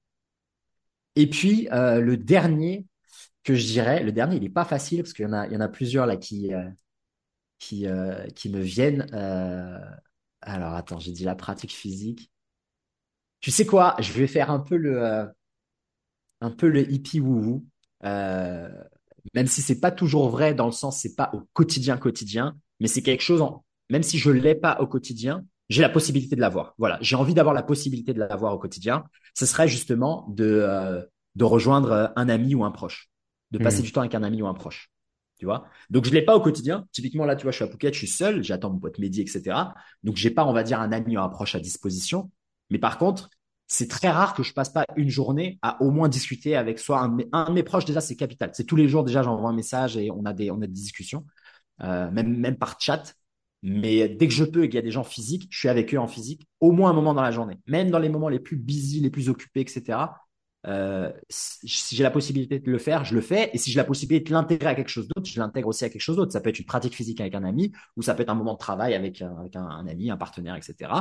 Et 1.16 1.28
puis 1.28 1.68
le 1.72 2.16
dernier 2.16 2.86
que 3.44 3.56
je 3.56 3.66
dirais, 3.66 4.04
le 4.04 4.12
dernier, 4.12 4.38
il 4.38 4.44
n'est 4.44 4.50
pas 4.50 4.64
facile 4.64 5.02
parce 5.02 5.14
qu'il 5.14 5.26
y 5.26 5.28
en 5.28 5.34
a, 5.34 5.48
il 5.48 5.54
y 5.54 5.58
en 5.58 5.62
a 5.62 5.68
plusieurs 5.68 6.06
là 6.06 6.16
qui 6.16 6.52
qui 7.62 7.86
qui 8.36 8.50
me 8.50 8.60
viennent. 8.60 9.08
alors 10.42 10.74
attends, 10.74 11.00
j'ai 11.00 11.12
dit 11.12 11.24
la 11.24 11.36
pratique 11.36 11.72
physique. 11.72 12.32
Tu 13.40 13.52
sais 13.52 13.66
quoi? 13.66 13.96
Je 14.00 14.14
vais 14.14 14.28
faire 14.28 14.52
un 14.52 14.60
peu 14.60 14.78
le 14.78 15.28
un 16.42 16.52
peu 16.52 16.68
le 16.68 16.92
hippie 16.92 17.20
wou 17.20 17.66
euh, 18.04 18.70
même 19.36 19.48
si 19.48 19.62
c'est 19.62 19.80
pas 19.80 19.92
toujours 19.92 20.30
vrai 20.30 20.54
dans 20.54 20.66
le 20.66 20.72
sens 20.72 21.00
c'est 21.00 21.16
pas 21.16 21.30
au 21.34 21.42
quotidien 21.54 21.98
quotidien, 21.98 22.58
mais 22.80 22.88
c'est 22.88 23.04
quelque 23.04 23.22
chose 23.22 23.42
en, 23.42 23.64
même 23.90 24.04
si 24.04 24.18
je 24.18 24.32
l'ai 24.32 24.56
pas 24.56 24.80
au 24.80 24.88
quotidien, 24.88 25.46
j'ai 25.70 25.82
la 25.82 25.90
possibilité 25.90 26.36
de 26.36 26.42
l'avoir. 26.42 26.74
Voilà, 26.78 26.98
j'ai 27.02 27.16
envie 27.16 27.34
d'avoir 27.34 27.54
la 27.54 27.64
possibilité 27.64 28.14
de 28.14 28.20
l'avoir 28.20 28.54
au 28.54 28.58
quotidien. 28.58 29.06
Ce 29.36 29.46
serait 29.46 29.68
justement 29.68 30.28
de 30.30 30.46
euh, 30.46 31.04
de 31.36 31.44
rejoindre 31.46 32.12
un 32.16 32.30
ami 32.30 32.56
ou 32.56 32.66
un 32.66 32.72
proche, 32.72 33.10
de 33.52 33.60
passer 33.60 33.80
mmh. 33.80 33.86
du 33.86 33.92
temps 33.94 34.02
avec 34.02 34.16
un 34.16 34.24
ami 34.24 34.42
ou 34.42 34.48
un 34.48 34.54
proche. 34.54 34.91
Donc 35.90 36.06
je 36.06 36.12
l'ai 36.12 36.22
pas 36.24 36.36
au 36.36 36.42
quotidien. 36.42 36.86
Typiquement 36.92 37.26
là, 37.26 37.36
tu 37.36 37.44
vois, 37.44 37.52
je 37.52 37.58
suis 37.58 37.66
à 37.66 37.68
Phuket, 37.68 37.94
je 37.94 38.00
suis 38.00 38.08
seul, 38.08 38.44
j'attends 38.44 38.70
mon 38.72 38.80
pote 38.80 39.00
Mehdi, 39.00 39.22
etc. 39.22 39.74
Donc 40.04 40.16
j'ai 40.16 40.32
pas, 40.32 40.46
on 40.46 40.54
va 40.54 40.64
dire, 40.64 40.80
un 40.80 40.92
ami 40.92 41.18
ou 41.18 41.22
un 41.22 41.30
proche 41.30 41.56
à 41.56 41.60
disposition. 41.60 42.32
Mais 42.70 42.80
par 42.80 42.98
contre, 42.98 43.30
c'est 43.72 43.88
très 43.88 44.10
rare 44.10 44.34
que 44.34 44.44
je 44.44 44.54
passe 44.54 44.70
pas 44.70 44.86
une 44.98 45.10
journée 45.10 45.58
à 45.62 45.82
au 45.82 45.92
moins 45.92 46.10
discuter 46.10 46.58
avec 46.58 46.78
soit 46.78 47.00
un 47.00 47.08
de 47.10 47.54
mes, 47.54 47.64
proches 47.64 47.86
déjà 47.86 48.02
c'est 48.02 48.18
capital 48.18 48.52
c'est 48.54 48.66
tous 48.66 48.76
les 48.76 48.90
jours 48.90 49.06
déjà 49.06 49.24
j'envoie 49.24 49.50
un 49.50 49.54
message 49.54 49.96
et 49.96 50.12
on 50.12 50.26
a 50.26 50.34
des 50.34 50.52
on 50.52 50.58
a 50.58 50.68
des 50.68 50.74
discussions 50.74 51.26
euh, 51.82 52.12
même 52.12 52.36
même 52.38 52.58
par 52.58 52.82
chat 52.82 53.16
mais 53.64 54.10
dès 54.10 54.28
que 54.28 54.34
je 54.34 54.44
peux 54.44 54.66
et 54.66 54.70
qu'il 54.70 54.76
y 54.76 54.80
a 54.80 54.82
des 54.82 54.92
gens 54.92 55.06
physiques 55.06 55.48
je 55.52 55.58
suis 55.58 55.70
avec 55.70 55.94
eux 55.96 55.98
en 56.00 56.08
physique 56.08 56.46
au 56.60 56.74
moins 56.74 56.90
un 56.90 56.94
moment 56.94 57.14
dans 57.14 57.22
la 57.22 57.32
journée 57.32 57.60
même 57.66 57.92
dans 57.92 58.00
les 58.00 58.10
moments 58.10 58.28
les 58.28 58.42
plus 58.42 58.58
busy 58.58 59.00
les 59.00 59.10
plus 59.10 59.30
occupés 59.30 59.62
etc 59.62 60.00
euh, 60.68 61.12
si 61.30 61.96
j'ai 61.96 62.04
la 62.04 62.12
possibilité 62.12 62.60
de 62.60 62.70
le 62.70 62.78
faire, 62.78 63.04
je 63.04 63.16
le 63.16 63.22
fais. 63.22 63.50
Et 63.54 63.58
si 63.58 63.72
j'ai 63.72 63.78
la 63.78 63.84
possibilité 63.84 64.30
de 64.30 64.34
l'intégrer 64.34 64.70
à 64.70 64.76
quelque 64.76 64.90
chose 64.90 65.08
d'autre, 65.08 65.28
je 65.28 65.40
l'intègre 65.40 65.68
aussi 65.68 65.86
à 65.86 65.90
quelque 65.90 66.02
chose 66.02 66.18
d'autre. 66.18 66.32
Ça 66.32 66.42
peut 66.42 66.50
être 66.50 66.60
une 66.60 66.66
pratique 66.66 66.96
physique 66.96 67.20
avec 67.20 67.34
un 67.36 67.44
ami, 67.44 67.72
ou 67.98 68.02
ça 68.02 68.14
peut 68.14 68.24
être 68.24 68.30
un 68.30 68.36
moment 68.36 68.54
de 68.54 68.60
travail 68.60 68.94
avec, 68.94 69.22
avec 69.22 69.56
un, 69.56 69.88
ami, 69.88 70.12
un 70.12 70.18
partenaire, 70.18 70.56
etc. 70.56 70.92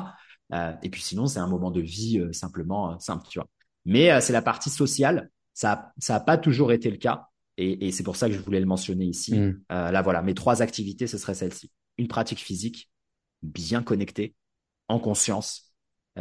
Euh, 0.53 0.73
et 0.82 0.89
puis 0.89 1.03
sinon, 1.03 1.27
c'est 1.27 1.41
un 1.41 1.49
moment 1.49 1.70
de 1.70 1.81
vie 1.81 2.19
euh, 2.19 2.32
simplement 2.32 2.99
simple, 2.99 3.27
tu 3.28 3.39
vois. 3.39 3.49
Mais 3.85 4.20
c'est 4.20 4.32
la 4.32 4.43
partie 4.43 4.70
sociale. 4.70 5.31
Ça, 5.55 5.93
ça 5.99 6.16
a 6.16 6.20
pas 6.20 6.39
toujours 6.39 6.73
été 6.73 6.91
le 6.91 6.97
cas. 6.97 7.27
Et, 7.57 7.89
et 7.89 7.93
c'est 7.93 8.03
pour 8.03 8.16
ça 8.16 8.28
que 8.28 8.35
je 8.35 8.41
voulais 8.41 8.61
le 8.61 8.66
mentionner 8.66 9.05
ici. 9.05 9.39
Mm. 9.39 9.62
là, 9.69 10.03
voilà, 10.03 10.23
mes 10.23 10.35
trois 10.35 10.62
activités, 10.62 11.07
ce 11.07 11.19
serait 11.19 11.35
celle-ci. 11.35 11.70
Une 11.99 12.09
pratique 12.09 12.39
physique, 12.39 12.91
bien 13.43 13.82
connectée, 13.82 14.35
en 14.89 14.99
conscience, 14.99 15.74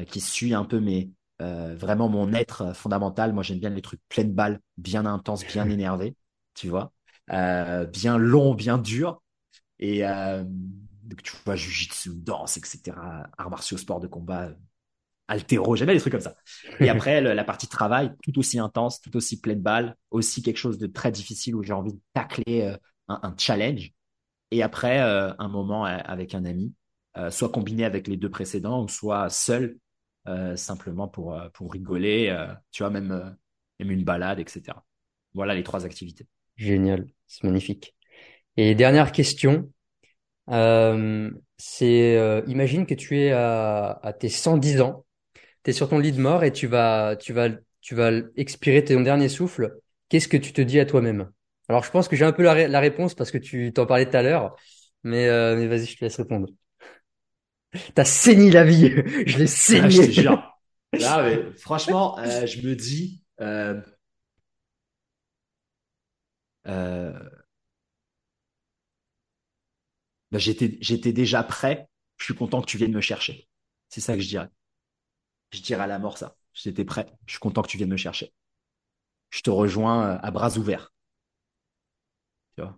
qui 0.07 0.22
suit 0.22 0.53
un 0.53 0.64
peu 0.64 0.80
mes, 0.80 1.11
vraiment 1.40 2.10
mon 2.10 2.34
être 2.34 2.76
fondamental. 2.76 3.34
Moi, 3.34 3.44
j'aime 3.44 3.60
bien 3.60 3.70
les 3.70 3.82
trucs 3.82 4.02
pleines 4.10 4.34
balles, 4.34 4.60
bien 4.78 5.06
intenses, 5.06 5.45
bien 5.45 5.70
énervés, 5.70 6.16
tu 6.53 6.68
vois, 6.68 6.91
euh, 7.32 7.86
bien 7.86 8.18
long, 8.18 8.53
bien 8.53 8.78
dur. 8.78 9.22
Et 9.80 10.06
euh, 10.06 10.44
tu 11.24 11.34
vois, 11.45 11.56
jujitsu, 11.56 12.11
danse, 12.16 12.57
etc., 12.57 12.98
arts 13.38 13.49
martiaux, 13.49 13.78
sport 13.78 13.99
de 13.99 14.07
combat, 14.07 14.52
altéro, 15.30 15.76
j'aime 15.76 15.86
bien 15.86 15.94
les 15.94 16.02
trucs 16.02 16.11
comme 16.11 16.22
ça. 16.22 16.36
Et 16.80 16.90
après, 16.90 17.22
la 17.22 17.44
partie 17.44 17.68
travail, 17.68 18.11
tout 18.24 18.38
aussi 18.38 18.60
intense, 18.60 18.99
tout 18.99 19.16
aussi 19.16 19.40
pleine 19.40 19.61
balle, 19.61 19.95
aussi 20.11 20.41
quelque 20.41 20.57
chose 20.57 20.78
de 20.78 20.88
très 20.88 21.11
difficile 21.11 21.56
où 21.56 21.64
j'ai 21.64 21.74
envie 21.74 21.94
de 21.94 22.02
tacler 22.14 22.64
euh, 22.64 22.78
un, 23.07 23.34
challenge. 23.38 23.91
Et 24.52 24.64
après, 24.64 24.99
euh, 25.02 25.32
un 25.38 25.48
moment 25.48 25.86
euh, 25.86 25.98
avec 26.03 26.36
un 26.36 26.44
ami, 26.45 26.74
soit 27.32 27.49
combiné 27.49 27.84
avec 27.84 28.07
les 28.07 28.16
deux 28.16 28.30
précédents, 28.30 28.84
ou 28.84 28.88
soit 28.88 29.30
seul, 29.30 29.78
simplement 30.55 31.07
pour, 31.07 31.39
pour 31.53 31.71
rigoler, 31.71 32.35
tu 32.71 32.83
vois, 32.83 32.89
même, 32.89 33.35
même 33.79 33.91
une 33.91 34.03
balade, 34.03 34.39
etc. 34.39 34.77
Voilà 35.33 35.55
les 35.55 35.63
trois 35.63 35.85
activités. 35.85 36.27
Génial, 36.55 37.07
c'est 37.27 37.43
magnifique. 37.45 37.95
Et 38.57 38.75
dernière 38.75 39.11
question, 39.11 39.71
euh, 40.49 41.31
c'est 41.57 42.17
euh, 42.17 42.41
imagine 42.47 42.85
que 42.85 42.93
tu 42.93 43.19
es 43.19 43.31
à, 43.31 43.99
à 44.03 44.13
tes 44.13 44.29
110 44.29 44.81
ans, 44.81 45.05
tu 45.63 45.71
es 45.71 45.73
sur 45.73 45.89
ton 45.89 45.99
lit 45.99 46.11
de 46.11 46.21
mort 46.21 46.43
et 46.43 46.51
tu 46.51 46.67
vas 46.67 47.15
tu 47.15 47.33
vas 47.33 47.49
tu 47.81 47.95
vas 47.95 48.11
expirer 48.35 48.83
ton 48.83 49.01
dernier 49.01 49.29
souffle. 49.29 49.77
Qu'est-ce 50.09 50.27
que 50.27 50.37
tu 50.37 50.53
te 50.53 50.61
dis 50.61 50.79
à 50.79 50.85
toi-même? 50.85 51.31
Alors 51.69 51.83
je 51.83 51.91
pense 51.91 52.07
que 52.07 52.15
j'ai 52.15 52.25
un 52.25 52.31
peu 52.33 52.43
la, 52.43 52.67
la, 52.67 52.79
réponse 52.79 53.13
parce 53.15 53.31
que 53.31 53.37
tu 53.37 53.71
t'en 53.73 53.85
parlais 53.85 54.09
tout 54.09 54.17
à 54.17 54.23
l'heure, 54.23 54.55
mais 55.03 55.27
euh, 55.27 55.55
mais 55.55 55.67
vas-y, 55.67 55.85
je 55.85 55.97
te 55.97 56.05
laisse 56.05 56.17
répondre. 56.17 56.49
T'as 57.93 58.05
saigné 58.05 58.49
la 58.49 58.63
vie, 58.63 58.89
je 59.27 59.37
l'ai 59.37 59.47
saigné. 59.47 60.23
Là, 60.23 60.55
mais, 61.23 61.53
franchement, 61.53 62.17
euh, 62.19 62.45
je 62.45 62.61
me 62.61 62.75
dis. 62.75 63.23
Euh, 63.41 63.79
euh, 66.67 67.29
bah, 70.31 70.39
j'étais, 70.39 71.13
déjà 71.13 71.43
prêt. 71.43 71.89
Je 72.17 72.25
suis 72.25 72.35
content 72.35 72.61
que 72.61 72.67
tu 72.67 72.77
viennes 72.77 72.93
me 72.93 73.01
chercher. 73.01 73.47
C'est 73.89 74.01
ça 74.01 74.15
que 74.15 74.21
je 74.21 74.27
dirais. 74.27 74.49
Je 75.51 75.61
dirais 75.61 75.83
à 75.83 75.87
la 75.87 75.99
mort 75.99 76.17
ça. 76.17 76.35
J'étais 76.53 76.85
prêt. 76.85 77.07
Je 77.25 77.33
suis 77.33 77.39
content 77.39 77.61
que 77.61 77.69
tu 77.69 77.77
viennes 77.77 77.89
me 77.89 77.97
chercher. 77.97 78.33
Je 79.29 79.41
te 79.41 79.49
rejoins 79.49 80.17
à 80.17 80.31
bras 80.31 80.57
ouverts. 80.57 80.91
Tu 82.55 82.63
vois? 82.63 82.77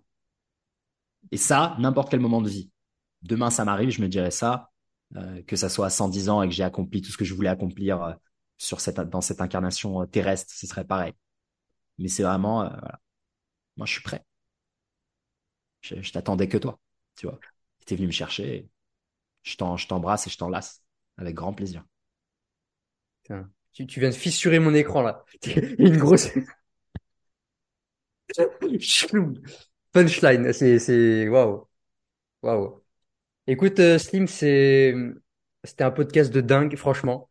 Et 1.31 1.37
ça, 1.37 1.75
n'importe 1.79 2.11
quel 2.11 2.19
moment 2.19 2.41
de 2.41 2.49
vie. 2.49 2.69
Demain, 3.21 3.49
ça 3.49 3.65
m'arrive, 3.65 3.89
je 3.89 4.01
me 4.01 4.07
dirais 4.07 4.31
ça, 4.31 4.70
que 5.47 5.55
ça 5.55 5.69
soit 5.69 5.87
à 5.87 5.89
110 5.89 6.29
ans 6.29 6.41
et 6.41 6.47
que 6.47 6.53
j'ai 6.53 6.63
accompli 6.63 7.01
tout 7.01 7.11
ce 7.11 7.17
que 7.17 7.25
je 7.25 7.33
voulais 7.33 7.49
accomplir 7.49 8.01
euh, 8.03 8.13
sur 8.57 8.79
cette, 8.81 8.99
dans 8.99 9.21
cette 9.21 9.41
incarnation 9.41 10.05
terrestre, 10.07 10.53
ce 10.55 10.67
serait 10.67 10.85
pareil. 10.85 11.13
Mais 11.97 12.07
c'est 12.07 12.23
vraiment, 12.23 12.61
voilà. 12.67 12.99
Moi, 13.77 13.85
je 13.85 13.93
suis 13.93 14.01
prêt. 14.01 14.25
Je, 15.81 16.11
t'attendais 16.11 16.47
que 16.47 16.57
toi 16.57 16.79
tu 17.15 17.27
vois. 17.27 17.39
Tu 17.85 17.95
venu 17.95 18.07
me 18.07 18.11
chercher. 18.11 18.69
Je 19.43 19.57
t'embrasse 19.57 20.27
et 20.27 20.29
je 20.29 20.37
t'enlace 20.37 20.83
avec 21.17 21.35
grand 21.35 21.53
plaisir. 21.53 21.83
tu, 23.73 23.87
tu, 23.87 23.99
viens 23.99 24.09
de 24.09 24.15
fissurer 24.15 24.59
mon 24.59 24.73
écran 24.73 25.01
là. 25.01 25.25
Une 25.77 25.97
grosse 25.97 26.29
punchline. 29.91 30.53
C'est 30.53 31.27
waouh 31.27 31.67
waouh. 32.43 32.80
Écoute 33.51 33.81
euh, 33.81 33.97
Slim, 33.97 34.27
c'est 34.27 34.95
c'était 35.65 35.83
un 35.83 35.91
podcast 35.91 36.33
de 36.33 36.39
dingue 36.39 36.77
franchement. 36.77 37.29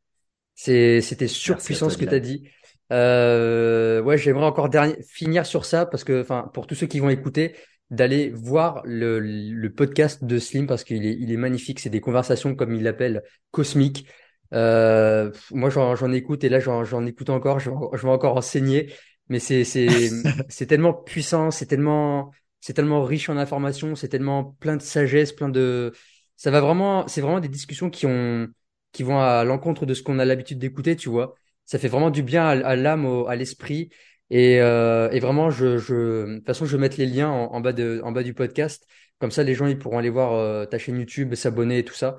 C'est 0.54 1.00
c'était 1.00 1.28
surpuissant 1.28 1.88
ce 1.88 1.96
que 1.96 2.04
tu 2.04 2.14
as 2.14 2.20
dit. 2.20 2.46
Euh, 2.92 4.02
ouais, 4.02 4.18
j'aimerais 4.18 4.44
encore 4.44 4.68
dernier, 4.68 5.02
finir 5.02 5.46
sur 5.46 5.64
ça 5.64 5.86
parce 5.86 6.04
que, 6.04 6.20
enfin, 6.20 6.50
pour 6.52 6.66
tous 6.66 6.74
ceux 6.74 6.86
qui 6.86 7.00
vont 7.00 7.08
écouter, 7.08 7.56
d'aller 7.88 8.28
voir 8.34 8.82
le, 8.84 9.18
le, 9.18 9.72
podcast 9.72 10.22
de 10.22 10.38
Slim 10.38 10.66
parce 10.66 10.84
qu'il 10.84 11.06
est, 11.06 11.16
il 11.18 11.32
est 11.32 11.38
magnifique. 11.38 11.80
C'est 11.80 11.88
des 11.88 12.02
conversations, 12.02 12.54
comme 12.54 12.74
il 12.74 12.82
l'appelle, 12.82 13.22
cosmiques. 13.50 14.06
Euh, 14.52 15.32
moi, 15.52 15.70
j'en 15.70 16.12
écoute 16.12 16.44
et 16.44 16.50
là, 16.50 16.60
j'en 16.60 17.06
écoute 17.06 17.30
encore. 17.30 17.60
Je, 17.60 17.70
vais 17.70 18.08
encore 18.10 18.36
enseigner. 18.36 18.92
Mais 19.30 19.38
c'est 19.38 19.64
c'est 19.64 20.66
tellement 20.66 20.92
puissant, 20.92 21.50
c'est 21.50 21.66
tellement 21.66 22.30
c'est 22.60 22.74
tellement 22.74 23.04
riche 23.04 23.28
en 23.28 23.36
informations, 23.36 23.94
c'est 23.94 24.08
tellement 24.08 24.44
plein 24.60 24.76
de 24.76 24.82
sagesse, 24.82 25.32
plein 25.32 25.48
de 25.48 25.92
ça 26.36 26.50
va 26.50 26.60
vraiment, 26.60 27.06
c'est 27.08 27.20
vraiment 27.20 27.40
des 27.40 27.48
discussions 27.48 27.90
qui 27.90 28.06
ont 28.06 28.48
qui 28.92 29.02
vont 29.02 29.20
à 29.20 29.44
l'encontre 29.44 29.86
de 29.86 29.94
ce 29.94 30.02
qu'on 30.02 30.18
a 30.18 30.24
l'habitude 30.24 30.58
d'écouter, 30.58 30.96
tu 30.96 31.08
vois. 31.08 31.34
Ça 31.64 31.78
fait 31.78 31.88
vraiment 31.88 32.10
du 32.10 32.22
bien 32.22 32.46
à, 32.48 32.76
l'âme, 32.76 33.06
à 33.28 33.36
l'esprit. 33.36 33.90
Et, 34.30 34.54
et 34.56 35.20
vraiment, 35.20 35.50
je, 35.50 35.78
je, 35.78 36.26
de 36.26 36.36
toute 36.38 36.46
façon, 36.46 36.66
je 36.66 36.76
vais 36.76 36.80
mettre 36.80 36.98
les 36.98 37.06
liens 37.06 37.30
en, 37.30 37.60
bas, 37.60 37.72
de, 37.72 38.00
en 38.04 38.10
bas 38.12 38.22
du 38.24 38.34
podcast. 38.34 38.86
Comme 39.20 39.30
ça, 39.30 39.42
les 39.44 39.54
gens 39.54 39.66
ils 39.66 39.78
pourront 39.78 39.98
aller 39.98 40.10
voir 40.10 40.68
ta 40.68 40.78
chaîne 40.78 40.98
YouTube, 40.98 41.34
s'abonner 41.34 41.78
et 41.78 41.84
tout 41.84 41.94
ça. 41.94 42.16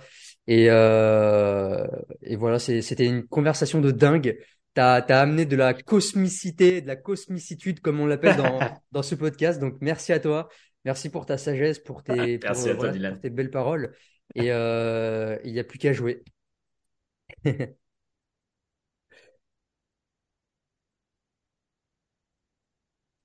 Et, 0.47 0.69
et 2.21 2.35
voilà, 2.35 2.59
c'était 2.59 3.05
une 3.05 3.27
conversation 3.27 3.81
de 3.81 3.91
dingue. 3.91 4.37
T'as 4.73 4.99
as 4.99 5.19
amené 5.21 5.45
de 5.45 5.55
la 5.55 5.73
cosmicité, 5.73 6.81
de 6.81 6.87
la 6.87 6.95
cosmicitude, 6.95 7.81
comme 7.81 7.99
on 7.99 8.05
l'appelle 8.05 8.37
dans, 8.37 8.59
dans 8.91 9.03
ce 9.03 9.15
podcast. 9.15 9.59
Donc, 9.59 9.77
merci 9.81 10.13
à 10.13 10.19
toi. 10.19 10.49
Merci 10.85 11.09
pour 11.09 11.25
ta 11.25 11.37
sagesse, 11.37 11.79
pour 11.79 12.03
tes, 12.03 12.39
pour, 12.39 12.55
tes 13.21 13.29
belles 13.29 13.51
paroles. 13.51 13.93
Et 14.35 14.51
euh, 14.51 15.37
il 15.43 15.53
n'y 15.53 15.59
a 15.59 15.63
plus 15.63 15.77
qu'à 15.79 15.93
jouer. 15.93 16.23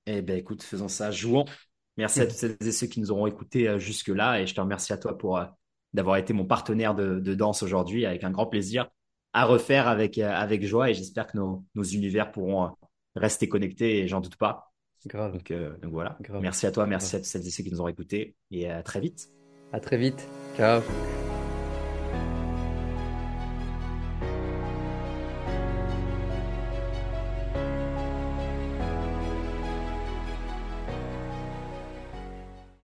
Eh 0.09 0.23
ben 0.23 0.37
écoute, 0.39 0.63
faisons 0.63 0.89
ça, 0.89 1.11
jouons. 1.11 1.45
Merci 1.97 2.21
à 2.21 2.27
toutes 2.27 2.37
celles 2.37 2.57
et 2.61 2.73
ceux 2.73 2.87
qui 2.87 3.01
nous 3.01 3.11
auront 3.11 3.27
écoutés 3.27 3.69
euh, 3.69 3.79
jusque-là 3.79 4.41
et 4.41 4.47
je 4.47 4.55
te 4.55 4.61
remercie 4.61 4.93
à 4.93 4.99
toi 4.99 5.17
pour 5.19 5.39
euh, 5.39 5.45
d'avoir 5.95 6.17
été 6.17 6.33
mon 6.33 6.45
partenaire 6.45 6.95
de, 6.95 7.35
danse 7.35 7.63
aujourd'hui 7.63 8.07
avec 8.07 8.23
un 8.23 8.31
grand 8.31 8.47
plaisir 8.47 8.89
à 9.37 9.45
refaire 9.45 9.87
avec, 9.87 10.17
avec 10.17 10.65
joie 10.65 10.89
et 10.89 10.95
j'espère 10.95 11.27
que 11.27 11.37
nos, 11.37 11.63
nos 11.75 11.83
univers 11.83 12.33
pourront 12.33 12.71
rester 13.15 13.51
connectés 13.51 13.99
et 13.99 14.09
j'en 14.09 14.23
doute 14.23 14.37
pas. 14.37 14.73
Grave. 15.07 15.33
Donc, 15.35 15.53
voilà. 15.93 16.17
Merci 16.41 16.67
à 16.67 16.73
toi, 16.73 16.87
merci 16.87 17.17
à 17.17 17.23
celles 17.23 17.47
et 17.47 17.51
ceux 17.51 17.63
qui 17.63 17.71
nous 17.71 17.83
ont 17.83 17.87
écoutés 17.87 18.35
et 18.51 18.71
à 18.71 18.83
très 18.83 18.99
vite. 18.99 19.29
À 19.75 19.79
très 19.79 19.99
vite. 19.99 20.27
Ciao. 20.57 20.81